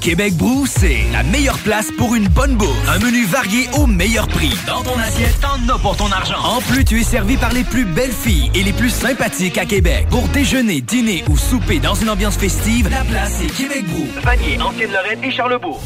Québec 0.00 0.34
Brou, 0.34 0.66
c'est 0.66 1.04
la 1.12 1.22
meilleure 1.22 1.58
place 1.58 1.88
pour 1.98 2.14
une 2.14 2.26
bonne 2.28 2.54
bouffe. 2.56 2.88
Un 2.88 2.98
menu 3.00 3.26
varié 3.26 3.68
au 3.74 3.86
meilleur 3.86 4.26
prix. 4.28 4.52
Dans 4.66 4.82
ton 4.82 4.98
assiette, 4.98 5.38
t'en 5.40 5.74
as 5.74 5.78
pour 5.78 5.94
ton 5.94 6.10
argent. 6.10 6.38
En 6.42 6.60
plus, 6.62 6.84
tu 6.86 7.00
es 7.00 7.04
servi 7.04 7.36
par 7.36 7.52
les 7.52 7.64
plus 7.64 7.84
belles 7.84 8.12
filles 8.12 8.50
et 8.54 8.62
les 8.62 8.72
plus 8.72 8.88
sympathiques 8.88 9.58
à 9.58 9.66
Québec. 9.66 10.06
Pour 10.08 10.26
déjeuner, 10.28 10.80
dîner 10.80 11.22
ou 11.28 11.36
souper 11.36 11.80
dans 11.80 11.94
une 11.94 12.08
ambiance 12.08 12.36
festive, 12.36 12.88
la 12.88 13.04
place 13.04 13.42
est 13.42 13.54
Québec 13.54 13.84
Brou. 13.88 14.06
Vanier, 14.22 14.58
Ancienne-Lorraine 14.60 15.22
et 15.22 15.30
Charlebourg. 15.30 15.82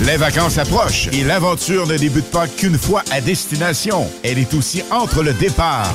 Les 0.00 0.18
vacances 0.18 0.58
approchent 0.58 1.08
et 1.12 1.24
l'aventure 1.24 1.86
ne 1.86 1.96
débute 1.96 2.30
pas 2.30 2.46
qu'une 2.46 2.76
fois 2.76 3.02
à 3.10 3.22
destination. 3.22 4.06
Elle 4.22 4.38
est 4.38 4.52
aussi 4.52 4.82
entre 4.90 5.22
le 5.22 5.32
départ 5.32 5.94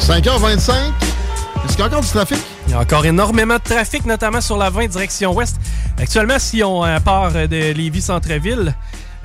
5h25. 0.00 0.72
Est-ce 1.66 1.72
qu'il 1.72 1.80
y 1.80 1.82
a 1.82 1.84
encore 1.84 2.00
du 2.00 2.08
trafic? 2.08 2.38
Il 2.70 2.74
y 2.74 2.76
a 2.76 2.82
encore 2.82 3.04
énormément 3.04 3.56
de 3.56 3.62
trafic, 3.62 4.06
notamment 4.06 4.40
sur 4.40 4.56
la 4.56 4.70
20 4.70 4.86
direction 4.86 5.34
ouest. 5.34 5.56
Actuellement, 5.98 6.38
si 6.38 6.62
on 6.62 6.84
euh, 6.84 7.00
part 7.00 7.32
de 7.32 7.72
Lévis-Centreville, 7.72 8.72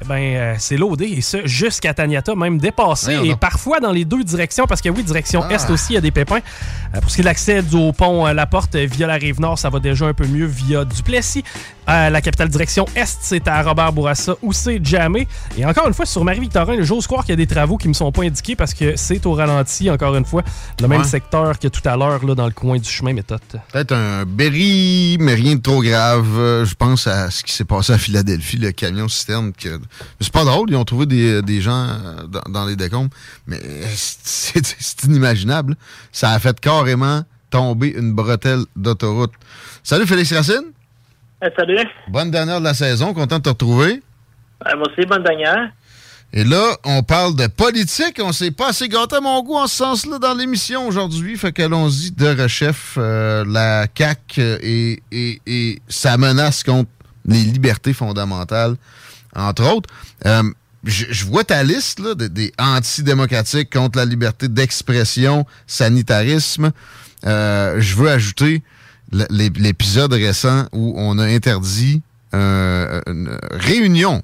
eh 0.02 0.06
ben, 0.06 0.16
euh, 0.16 0.56
c'est 0.58 0.76
loadé, 0.76 1.06
et 1.06 1.22
ça 1.22 1.38
jusqu'à 1.46 1.94
Taniata, 1.94 2.36
même 2.36 2.58
dépassé, 2.58 3.18
et 3.24 3.36
parfois 3.36 3.80
dans 3.80 3.94
les 3.94 4.04
deux 4.04 4.24
directions, 4.26 4.66
parce 4.68 4.82
que 4.82 4.90
oui, 4.90 5.04
direction 5.04 5.42
Ah. 5.48 5.54
Est 5.54 5.70
aussi, 5.70 5.94
il 5.94 5.96
y 5.96 5.98
a 5.98 6.02
des 6.02 6.12
pépins. 6.12 6.40
Euh, 6.94 7.00
pour 7.00 7.10
ce 7.10 7.16
qui 7.16 7.22
est 7.22 7.24
de 7.24 7.30
l'accès 7.30 7.64
au 7.74 7.94
pont 7.94 8.28
euh, 8.28 8.34
La 8.34 8.46
Porte 8.46 8.76
via 8.76 9.08
la 9.08 9.14
rive 9.14 9.40
nord, 9.40 9.58
ça 9.58 9.70
va 9.70 9.80
déjà 9.80 10.06
un 10.06 10.14
peu 10.14 10.28
mieux 10.28 10.46
via 10.46 10.84
Duplessis. 10.84 11.44
Euh, 11.88 12.10
la 12.10 12.22
capitale 12.22 12.50
direction 12.50 12.86
Est, 12.96 13.20
c'est 13.22 13.48
à 13.48 13.62
Robert 13.62 13.94
Bourassa 13.94 14.36
où 14.42 14.54
c'est 14.54 14.84
jamais. 14.84 15.28
Et 15.58 15.66
encore 15.66 15.88
une 15.88 15.94
fois, 15.94 16.06
sur 16.06 16.24
Marie-Victorin, 16.24 16.82
j'ose 16.82 17.06
croire 17.06 17.24
qu'il 17.24 17.32
y 17.32 17.34
a 17.34 17.38
des 17.38 17.48
travaux 17.48 17.78
qui 17.78 17.88
me 17.88 17.94
sont 17.94 18.12
pas 18.12 18.24
indiqués 18.24 18.56
parce 18.56 18.74
que 18.74 18.96
c'est 18.96 19.26
au 19.26 19.34
ralenti, 19.34 19.90
encore 19.90 20.16
une 20.16 20.26
fois, 20.26 20.44
le 20.82 20.88
même 20.88 21.04
secteur 21.04 21.60
que 21.60 21.68
tout 21.68 21.88
à 21.88 21.96
l'heure, 21.96 22.26
là, 22.26 22.34
dans 22.34 22.48
le 22.48 22.54
coin 22.54 22.78
du 22.78 22.90
chemin 22.90 23.14
méthode. 23.14 23.40
Peut-être 23.72 23.92
un 23.92 24.26
Berry, 24.26 25.18
mais 25.20 25.36
rien 25.36 25.56
de 25.56 25.62
trop 25.62 25.82
grave. 25.82 26.28
Euh, 26.38 26.66
je 26.66 26.76
pense 26.76 27.08
à 27.08 27.30
ce 27.30 27.44
qui 27.44 27.54
s'est 27.54 27.66
passé 27.66 27.94
à 27.94 27.98
Philadelphie, 27.98 28.58
le 28.58 28.72
camion 28.72 29.08
citerne. 29.08 29.54
Que... 29.54 29.80
C'est 30.20 30.34
pas 30.34 30.44
drôle, 30.44 30.72
ils 30.72 30.76
ont 30.76 30.86
trouvé 30.86 31.06
des, 31.06 31.42
des 31.42 31.62
gens 31.62 31.88
euh, 31.88 32.26
dans, 32.28 32.52
dans 32.52 32.66
les 32.66 32.76
décombres, 32.76 33.12
mais 33.46 33.60
c'est 33.94 35.04
inimaginable. 35.04 35.76
Ça 36.12 36.32
a 36.32 36.40
fait 36.40 36.60
carrément 36.60 37.22
tomber 37.50 37.94
une 37.96 38.14
bretelle 38.14 38.64
d'autoroute. 38.76 39.34
Salut 39.84 40.08
Félix 40.08 40.34
Racine. 40.34 40.74
Eh, 41.46 41.50
salut. 41.58 41.88
Bonne 42.08 42.32
dernière 42.32 42.60
de 42.60 42.64
la 42.66 42.74
saison, 42.74 43.14
content 43.14 43.38
de 43.38 43.44
te 43.44 43.50
retrouver. 43.50 44.02
Euh, 44.66 44.76
moi 44.78 44.88
aussi, 44.90 45.06
bonne 45.06 45.24
dernière. 45.24 45.72
Et 46.34 46.44
là, 46.44 46.76
on 46.84 47.04
parle 47.04 47.36
de 47.36 47.48
politique. 47.48 48.20
On 48.22 48.32
s'est 48.32 48.52
pas 48.52 48.70
assez 48.70 48.90
gâté 48.90 49.18
à 49.18 49.22
mon 49.22 49.42
goût 49.44 49.56
en 49.56 49.68
ce 49.68 49.78
sens-là 49.78 50.18
dans 50.18 50.34
l'émission 50.34 50.88
aujourd'hui. 50.88 51.38
Fait 51.38 51.52
qu'allons-y 51.52 52.12
de 52.12 52.42
rechef. 52.42 52.96
euh, 52.98 53.46
la 53.48 53.86
CAQ 53.96 54.42
et, 54.62 55.04
et, 55.12 55.42
et 55.46 55.82
sa 55.88 56.18
menace 56.18 56.64
contre 56.64 56.90
les 57.26 57.42
libertés 57.44 57.94
fondamentales, 57.94 58.76
entre 59.36 59.72
autres. 59.72 59.90
Euh, 60.26 60.44
je 60.84 61.06
je 61.10 61.26
vois 61.26 61.44
ta 61.44 61.64
liste 61.64 62.00
là, 62.00 62.14
de- 62.16 62.28
des 62.28 62.52
antidémocratiques 62.60 63.72
contre 63.72 63.98
la 63.98 64.06
liberté 64.06 64.48
d'expression, 64.48 65.46
sanitarisme. 65.68 66.72
Euh, 67.26 67.76
je 67.80 67.96
veux 67.96 68.10
ajouter 68.10 68.62
l'épisode 69.12 70.14
récent 70.14 70.66
où 70.72 70.94
on 70.98 71.20
a 71.20 71.26
interdit 71.26 72.02
euh, 72.34 73.02
une 73.08 73.38
réunion 73.52 74.22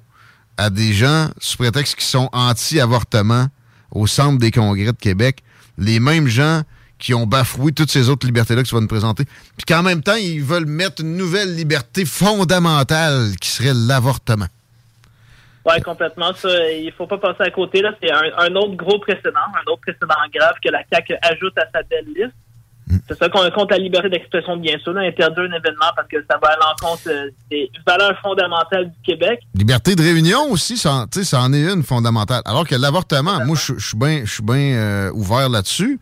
à 0.58 0.70
des 0.70 0.94
gens 0.94 1.30
sous 1.40 1.58
prétexte 1.58 1.96
qu'ils 1.96 2.04
sont 2.04 2.30
anti-avortement 2.34 3.48
au 3.92 4.08
centre 4.08 4.38
des 4.38 4.52
congrès 4.52 4.92
de 4.92 4.98
Québec. 4.98 5.44
Les 5.78 6.00
mêmes 6.00 6.28
gens 6.28 6.62
qui 7.00 7.14
ont 7.14 7.26
bafoué 7.26 7.72
toutes 7.72 7.90
ces 7.90 8.10
autres 8.10 8.28
libertés-là 8.28 8.62
que 8.62 8.68
tu 8.68 8.76
vas 8.76 8.82
nous 8.82 8.88
présenter. 8.88 9.26
Puis 9.58 9.66
qu'en 9.68 9.82
même 9.82 10.04
temps, 10.04 10.16
ils 10.16 10.44
veulent 10.44 10.68
mettre 10.68 11.02
une 11.02 11.18
nouvelle 11.18 11.56
liberté 11.56 12.06
fondamentale 12.06 13.32
qui 13.42 13.50
serait 13.50 13.74
l'avortement. 13.74 14.46
Oui, 15.66 15.82
complètement. 15.82 16.34
Ça, 16.34 16.50
il 16.72 16.92
faut 16.92 17.08
pas 17.08 17.18
passer 17.18 17.44
à 17.44 17.52
côté. 17.52 17.82
C'est 18.02 18.12
un, 18.12 18.22
un 18.38 18.56
autre 18.56 18.76
gros 18.76 19.00
précédent, 19.00 19.40
un 19.54 19.72
autre 19.72 19.82
précédent 19.82 20.16
grave 20.34 20.56
que 20.64 20.70
la 20.70 20.84
CAQ 20.92 21.16
ajoute 21.22 21.58
à 21.58 21.66
sa 21.74 21.84
belle 21.84 22.06
liste. 22.16 22.36
C'est 23.08 23.18
ça 23.18 23.30
qu'on 23.30 23.50
contre 23.52 23.72
la 23.72 23.78
liberté 23.78 24.10
d'expression, 24.10 24.58
bien 24.58 24.78
sûr, 24.80 24.92
là, 24.94 25.02
interdire 25.02 25.44
un 25.44 25.56
événement 25.58 25.92
parce 25.96 26.08
que 26.10 26.18
ça 26.30 26.38
va 26.42 26.50
à 26.50 26.56
l'encontre 26.58 27.04
euh, 27.08 27.30
des 27.50 27.72
valeurs 27.88 28.20
fondamentales 28.22 28.86
du 28.92 28.98
Québec. 29.06 29.40
Liberté 29.56 29.96
de 29.96 30.02
réunion 30.02 30.50
aussi, 30.52 30.78
ça, 30.78 31.06
ça 31.12 31.42
en 31.42 31.54
est 31.54 31.64
une 31.72 31.84
fondamentale. 31.84 32.42
Alors 32.46 32.68
que 32.68 32.76
l'avortement, 32.76 33.46
moi, 33.46 33.56
je 33.56 33.80
suis 33.80 34.44
bien 34.44 34.60
euh, 34.76 35.12
ouvert 35.14 35.48
là-dessus, 35.48 36.00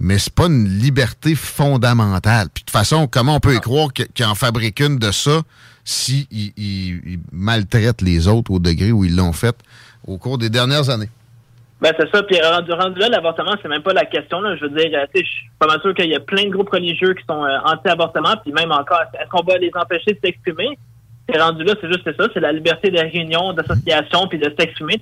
mais 0.00 0.18
c'est 0.18 0.34
pas 0.34 0.46
une 0.46 0.68
liberté 0.68 1.34
fondamentale. 1.36 2.48
Puis 2.52 2.62
de 2.62 2.66
toute 2.66 2.70
façon, 2.70 3.06
comment 3.06 3.36
on 3.36 3.40
peut 3.40 3.54
y 3.54 3.60
croire 3.60 3.92
qu'il 3.92 4.26
en 4.26 4.34
fabrique 4.34 4.80
une 4.80 4.98
de 4.98 5.12
ça 5.12 5.42
si 5.84 6.26
il, 6.30 6.52
il- 6.56 7.02
il 7.12 7.18
maltraite 7.32 8.00
les 8.02 8.26
autres 8.26 8.50
au 8.50 8.58
degré 8.58 8.90
où 8.90 9.04
ils 9.04 9.14
l'ont 9.14 9.32
fait 9.32 9.54
au 10.06 10.18
cours 10.18 10.38
des 10.38 10.50
dernières 10.50 10.90
années? 10.90 11.10
Ben, 11.80 11.92
c'est 11.98 12.10
ça. 12.14 12.22
Puis 12.22 12.40
rendu, 12.40 12.72
rendu 12.72 12.98
là, 13.00 13.08
l'avortement, 13.08 13.54
c'est 13.60 13.68
même 13.68 13.82
pas 13.82 13.92
la 13.92 14.06
question. 14.06 14.40
Là. 14.40 14.56
Je 14.56 14.66
veux 14.66 14.70
dire, 14.70 14.90
euh, 14.94 15.06
tu 15.12 15.20
sais, 15.20 15.26
je 15.26 15.30
suis 15.30 15.50
pas 15.58 15.66
mal 15.66 15.80
sûr 15.80 15.94
qu'il 15.94 16.08
y 16.08 16.14
a 16.14 16.20
plein 16.20 16.44
de 16.44 16.50
groupes 16.50 16.70
religieux 16.70 17.14
qui 17.14 17.24
sont 17.28 17.44
euh, 17.44 17.58
anti-avortement. 17.64 18.36
Puis 18.42 18.52
même 18.52 18.72
encore, 18.72 19.02
est-ce 19.20 19.28
qu'on 19.28 19.44
va 19.44 19.58
les 19.58 19.70
empêcher 19.74 20.12
de 20.12 20.18
s'exprimer? 20.24 20.78
C'est 21.28 21.40
rendu 21.40 21.64
là, 21.64 21.74
c'est 21.80 21.88
juste 21.88 22.04
ça. 22.16 22.28
C'est 22.32 22.40
la 22.40 22.52
liberté 22.52 22.90
de 22.90 22.98
réunion, 22.98 23.52
d'association, 23.52 24.28
puis 24.28 24.38
de 24.38 24.52
s'exprimer. 24.58 25.00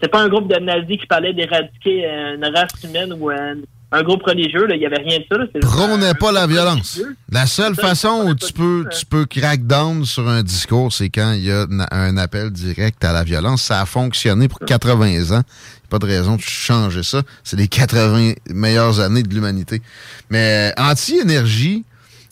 C'est 0.00 0.08
pas 0.08 0.20
un 0.20 0.28
groupe 0.28 0.48
de 0.48 0.58
nazis 0.58 0.98
qui 0.98 1.06
parlait 1.06 1.32
d'éradiquer 1.32 2.06
euh, 2.06 2.36
une 2.36 2.44
race 2.44 2.72
humaine 2.84 3.12
ou 3.18 3.30
euh, 3.30 3.54
un 3.90 4.02
groupe 4.02 4.22
religieux. 4.22 4.66
Là. 4.66 4.76
Il 4.76 4.82
y 4.82 4.86
avait 4.86 5.02
rien 5.02 5.18
de 5.18 5.24
ça. 5.28 5.58
Prônez 5.60 6.12
pas 6.18 6.30
la 6.30 6.46
violence. 6.46 7.00
La 7.30 7.46
seule 7.46 7.74
ça, 7.74 7.82
façon 7.82 8.26
où 8.28 8.34
tu 8.34 8.52
peux, 8.52 8.84
tu 8.96 9.04
peux 9.06 9.24
crack 9.24 9.66
down 9.66 10.04
sur 10.04 10.28
un 10.28 10.42
discours, 10.42 10.92
c'est 10.92 11.08
quand 11.08 11.32
il 11.32 11.44
y 11.44 11.50
a 11.50 11.66
un 11.90 12.16
appel 12.18 12.50
direct 12.50 13.04
à 13.04 13.12
la 13.12 13.24
violence. 13.24 13.62
Ça 13.62 13.80
a 13.80 13.86
fonctionné 13.86 14.48
pour 14.48 14.60
80 14.60 15.36
ans. 15.36 15.42
Pas 15.90 15.98
de 15.98 16.06
raison 16.06 16.36
de 16.36 16.40
changer 16.40 17.02
ça. 17.02 17.22
C'est 17.44 17.56
les 17.56 17.68
80 17.68 18.32
meilleures 18.50 19.00
années 19.00 19.22
de 19.22 19.34
l'humanité. 19.34 19.82
Mais 20.30 20.72
euh, 20.78 20.82
anti-énergie, 20.82 21.84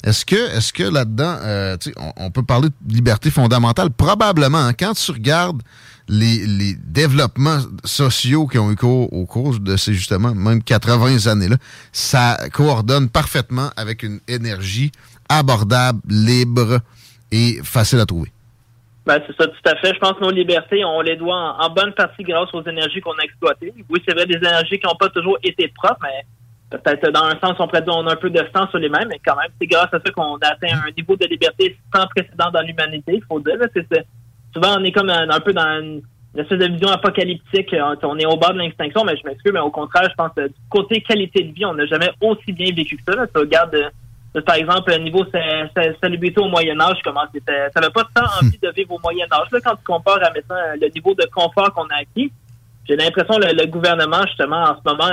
est-ce 0.05 0.25
que, 0.25 0.57
est-ce 0.57 0.73
que 0.73 0.85
là-dedans, 0.85 1.37
euh, 1.41 1.77
on 2.17 2.31
peut 2.31 2.45
parler 2.45 2.69
de 2.81 2.95
liberté 2.95 3.31
fondamentale? 3.31 3.91
Probablement. 3.91 4.59
hein. 4.59 4.73
Quand 4.73 4.95
tu 4.95 5.11
regardes 5.11 5.61
les, 6.09 6.47
les 6.47 6.75
développements 6.75 7.59
sociaux 7.85 8.47
qui 8.47 8.59
ont 8.59 8.70
eu 8.70 8.77
cours 8.77 9.12
au 9.12 9.27
cours 9.27 9.59
de 9.59 9.77
ces, 9.77 9.93
justement, 9.93 10.35
même 10.35 10.62
80 10.62 11.27
années-là, 11.27 11.57
ça 11.93 12.39
coordonne 12.53 13.09
parfaitement 13.09 13.70
avec 13.77 14.05
une 14.05 14.20
énergie 14.28 14.93
abordable, 15.28 16.01
libre 16.09 16.81
et 17.33 17.61
facile 17.62 17.99
à 17.99 18.07
trouver. 18.07 18.33
Ben, 19.09 19.23
c'est 19.27 19.35
ça, 19.41 19.47
tout 19.47 19.57
à 19.65 19.75
fait. 19.77 19.95
Je 19.95 19.99
pense 20.01 20.12
que 20.12 20.20
nos 20.20 20.31
libertés, 20.31 20.85
on 20.85 21.01
les 21.01 21.17
doit 21.17 21.57
en, 21.59 21.70
bonne 21.70 21.95
partie 21.95 22.23
grâce 22.23 22.53
aux 22.53 22.62
énergies 22.65 23.01
qu'on 23.01 23.12
a 23.12 23.25
exploitées. 23.25 23.73
Oui, 23.89 24.03
c'est 24.07 24.12
vrai, 24.12 24.27
des 24.27 24.37
énergies 24.37 24.78
qui 24.78 24.87
n'ont 24.87 24.97
pas 24.97 25.09
toujours 25.09 25.39
été 25.43 25.67
propres, 25.69 26.03
mais 26.03 26.78
peut-être 26.78 27.11
dans 27.11 27.25
un 27.25 27.39
sens, 27.41 27.57
on 27.59 27.69
on 27.73 28.07
a 28.07 28.12
un 28.12 28.17
peu 28.17 28.28
de 28.28 28.45
sang 28.55 28.69
sur 28.69 28.78
les 28.78 28.91
mêmes, 28.91 29.09
mais 29.09 29.19
quand 29.25 29.35
même, 29.37 29.51
c'est 29.59 29.67
grâce 29.67 29.89
à 29.95 29.99
ça 29.99 30.12
qu'on 30.15 30.37
a 30.37 30.49
atteint 30.49 30.77
un 30.87 30.91
niveau 30.95 31.17
de 31.17 31.25
liberté 31.25 31.78
sans 31.95 32.07
précédent 32.09 32.51
dans 32.53 32.61
l'humanité, 32.61 33.15
il 33.15 33.23
faut 33.27 33.41
dire. 33.41 33.57
là. 33.57 33.67
Souvent, 34.53 34.78
on 34.78 34.85
est 34.85 34.93
comme 34.93 35.09
un, 35.09 35.41
peu 35.41 35.55
dans 35.55 35.81
une, 35.81 36.03
espèce 36.37 36.59
de 36.59 36.67
vision 36.67 36.89
apocalyptique. 36.89 37.75
On, 37.81 37.97
on 38.03 38.19
est 38.19 38.27
au 38.27 38.37
bord 38.37 38.53
de 38.53 38.59
l'extinction, 38.59 39.05
mais 39.07 39.17
je 39.17 39.27
m'excuse, 39.27 39.53
mais 39.55 39.61
au 39.61 39.70
contraire, 39.70 40.07
je 40.11 40.17
pense 40.17 40.33
que 40.37 40.49
du 40.49 40.55
côté 40.69 41.01
qualité 41.01 41.45
de 41.45 41.55
vie, 41.55 41.65
on 41.65 41.73
n'a 41.73 41.87
jamais 41.87 42.11
aussi 42.20 42.53
bien 42.53 42.75
vécu 42.75 42.99
que 42.99 43.11
ça. 43.11 43.19
Là. 43.19 43.27
Tu 43.27 43.41
regardes, 43.41 43.75
euh, 43.75 43.89
par 44.44 44.57
exemple, 44.57 44.91
le 44.91 44.99
niveau 44.99 45.25
sa- 45.33 45.68
sa- 45.75 45.99
salubrité 46.00 46.41
au 46.41 46.49
Moyen 46.49 46.78
Âge, 46.81 46.99
comment 47.05 47.25
c'était? 47.33 47.68
Ça 47.75 47.81
n'avait 47.81 47.92
pas 47.92 48.05
tant 48.15 48.25
envie 48.42 48.58
de 48.62 48.70
vivre 48.70 48.94
au 48.94 48.99
Moyen 49.02 49.26
Âge. 49.31 49.49
Là, 49.52 49.58
quand 49.65 49.76
tu 49.76 49.84
compares 49.84 50.23
à 50.23 50.31
maintenant 50.31 50.57
le 50.81 50.89
niveau 50.89 51.15
de 51.15 51.25
confort 51.34 51.73
qu'on 51.75 51.86
a 51.86 51.97
acquis, 52.00 52.33
j'ai 52.89 52.97
l'impression 52.97 53.34
que 53.39 53.47
le, 53.47 53.52
le 53.55 53.67
gouvernement, 53.67 54.23
justement, 54.26 54.62
en 54.62 54.76
ce 54.76 54.81
moment, 54.84 55.12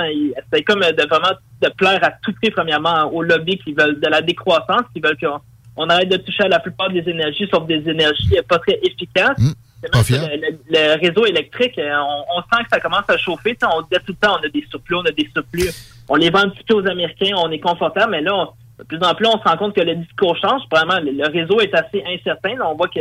c'est 0.52 0.62
comme 0.62 0.80
de 0.80 1.08
vraiment 1.08 1.36
de 1.62 1.68
plaire 1.76 2.00
à 2.02 2.10
tout 2.22 2.32
prix, 2.40 2.50
premièrement, 2.50 3.04
aux 3.12 3.22
lobbies 3.22 3.58
qui 3.58 3.72
veulent 3.74 4.00
de 4.00 4.08
la 4.08 4.22
décroissance, 4.22 4.82
qui 4.94 5.00
veulent 5.00 5.18
qu'on 5.18 5.38
on 5.76 5.88
arrête 5.90 6.08
de 6.08 6.16
toucher 6.16 6.44
à 6.44 6.48
la 6.48 6.58
plupart 6.58 6.88
des 6.90 7.04
énergies, 7.06 7.46
sauf 7.52 7.66
des 7.66 7.82
énergies 7.88 8.30
pas 8.48 8.58
très 8.58 8.78
efficaces. 8.82 9.36
Que 9.82 9.88
le, 10.26 10.36
le- 10.36 10.58
le 10.70 11.06
réseau 11.06 11.26
électrique, 11.26 11.78
euh, 11.78 11.94
on, 11.98 12.38
on 12.38 12.40
sent 12.40 12.62
que 12.64 12.68
ça 12.72 12.80
commence 12.80 13.04
à 13.08 13.16
chauffer. 13.18 13.56
On 13.70 13.82
disait 13.82 14.00
tout 14.06 14.12
le 14.12 14.26
temps, 14.26 14.38
on 14.40 14.44
a 14.46 14.48
des 14.48 14.64
surplus, 14.70 14.96
on 14.96 15.02
a 15.04 15.10
des 15.10 15.28
surplus. 15.34 15.68
On 16.08 16.14
les 16.16 16.30
vend 16.30 16.38
un 16.40 16.48
petit 16.48 16.64
peu 16.64 16.74
aux 16.74 16.86
Américains, 16.88 17.34
on 17.36 17.50
est 17.50 17.60
confortable, 17.60 18.12
mais 18.12 18.22
là, 18.22 18.34
on- 18.34 18.48
de 18.78 18.84
plus 18.84 18.98
en 19.02 19.14
plus, 19.14 19.26
on 19.26 19.38
se 19.38 19.48
rend 19.48 19.56
compte 19.56 19.74
que 19.74 19.80
le 19.80 19.96
discours 19.96 20.36
change. 20.36 20.62
Vraiment, 20.70 20.98
le, 21.00 21.26
réseau 21.30 21.60
est 21.60 21.74
assez 21.74 22.02
incertain. 22.06 22.56
Là, 22.56 22.68
on 22.68 22.74
voit 22.74 22.88
que 22.88 23.00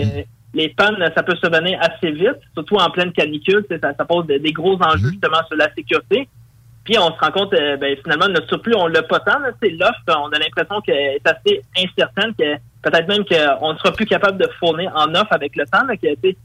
les 0.54 0.70
pannes, 0.70 0.98
ça 1.16 1.24
peut 1.24 1.36
se 1.36 1.50
venir 1.50 1.80
assez 1.82 2.12
vite, 2.12 2.40
surtout 2.54 2.76
en 2.76 2.90
pleine 2.90 3.12
canicule. 3.12 3.66
Ça, 3.70 3.94
ça 3.94 4.06
pose 4.06 4.26
des, 4.26 4.40
des 4.40 4.54
gros 4.54 4.76
enjeux 4.82 5.10
justement 5.10 5.46
sur 5.48 5.58
la 5.58 5.74
sécurité. 5.74 6.28
Puis 6.86 6.98
on 7.00 7.08
se 7.08 7.20
rend 7.20 7.32
compte, 7.32 7.54
euh, 7.54 7.78
ben, 7.78 7.98
finalement, 8.04 8.28
notre 8.28 8.48
surplus, 8.48 8.76
on 8.76 8.88
l'a 8.88 9.02
pas 9.04 9.20
tant. 9.20 9.40
C'est 9.62 9.72
l'offre, 9.72 10.00
on 10.08 10.30
a 10.30 10.40
l'impression 10.40 10.80
qu'elle 10.82 11.16
est 11.16 11.28
assez 11.28 11.62
incertaine, 11.78 12.34
que 12.38 12.56
peut-être 12.84 13.08
même 13.08 13.26
qu'on 13.26 13.74
ne 13.74 13.78
sera 13.80 13.92
plus 13.92 14.06
capable 14.06 14.38
de 14.38 14.48
fournir 14.60 14.92
en 14.96 15.14
offre 15.16 15.34
avec 15.34 15.56
le 15.56 15.66
temps. 15.66 15.84
là, 15.84 15.98
que, 15.98 16.14
tu 16.16 16.30
sais, 16.30 16.38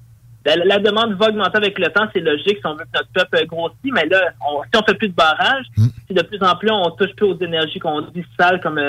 la, 0.47 0.57
la 0.57 0.79
demande 0.79 1.13
va 1.15 1.29
augmenter 1.29 1.59
avec 1.59 1.79
le 1.79 1.89
temps, 1.89 2.07
c'est 2.15 2.21
logique 2.21 2.57
si 2.57 2.67
on 2.67 2.75
veut 2.75 2.85
que 2.85 2.99
notre 2.99 3.13
peuple 3.13 3.47
grossit, 3.47 3.93
mais 3.93 4.07
là, 4.07 4.31
on, 4.41 4.63
si 4.63 4.71
on 4.81 4.83
fait 4.83 4.95
plus 4.95 5.09
de 5.09 5.15
barrage, 5.15 5.67
si 5.77 6.15
de 6.15 6.23
plus 6.23 6.43
en 6.43 6.57
plus 6.57 6.71
on 6.71 6.91
touche 6.93 7.15
plus 7.15 7.27
aux 7.27 7.39
énergies 7.39 7.79
qu'on 7.79 8.01
dit 8.01 8.25
sales 8.39 8.61
comme 8.61 8.79
euh, 8.79 8.89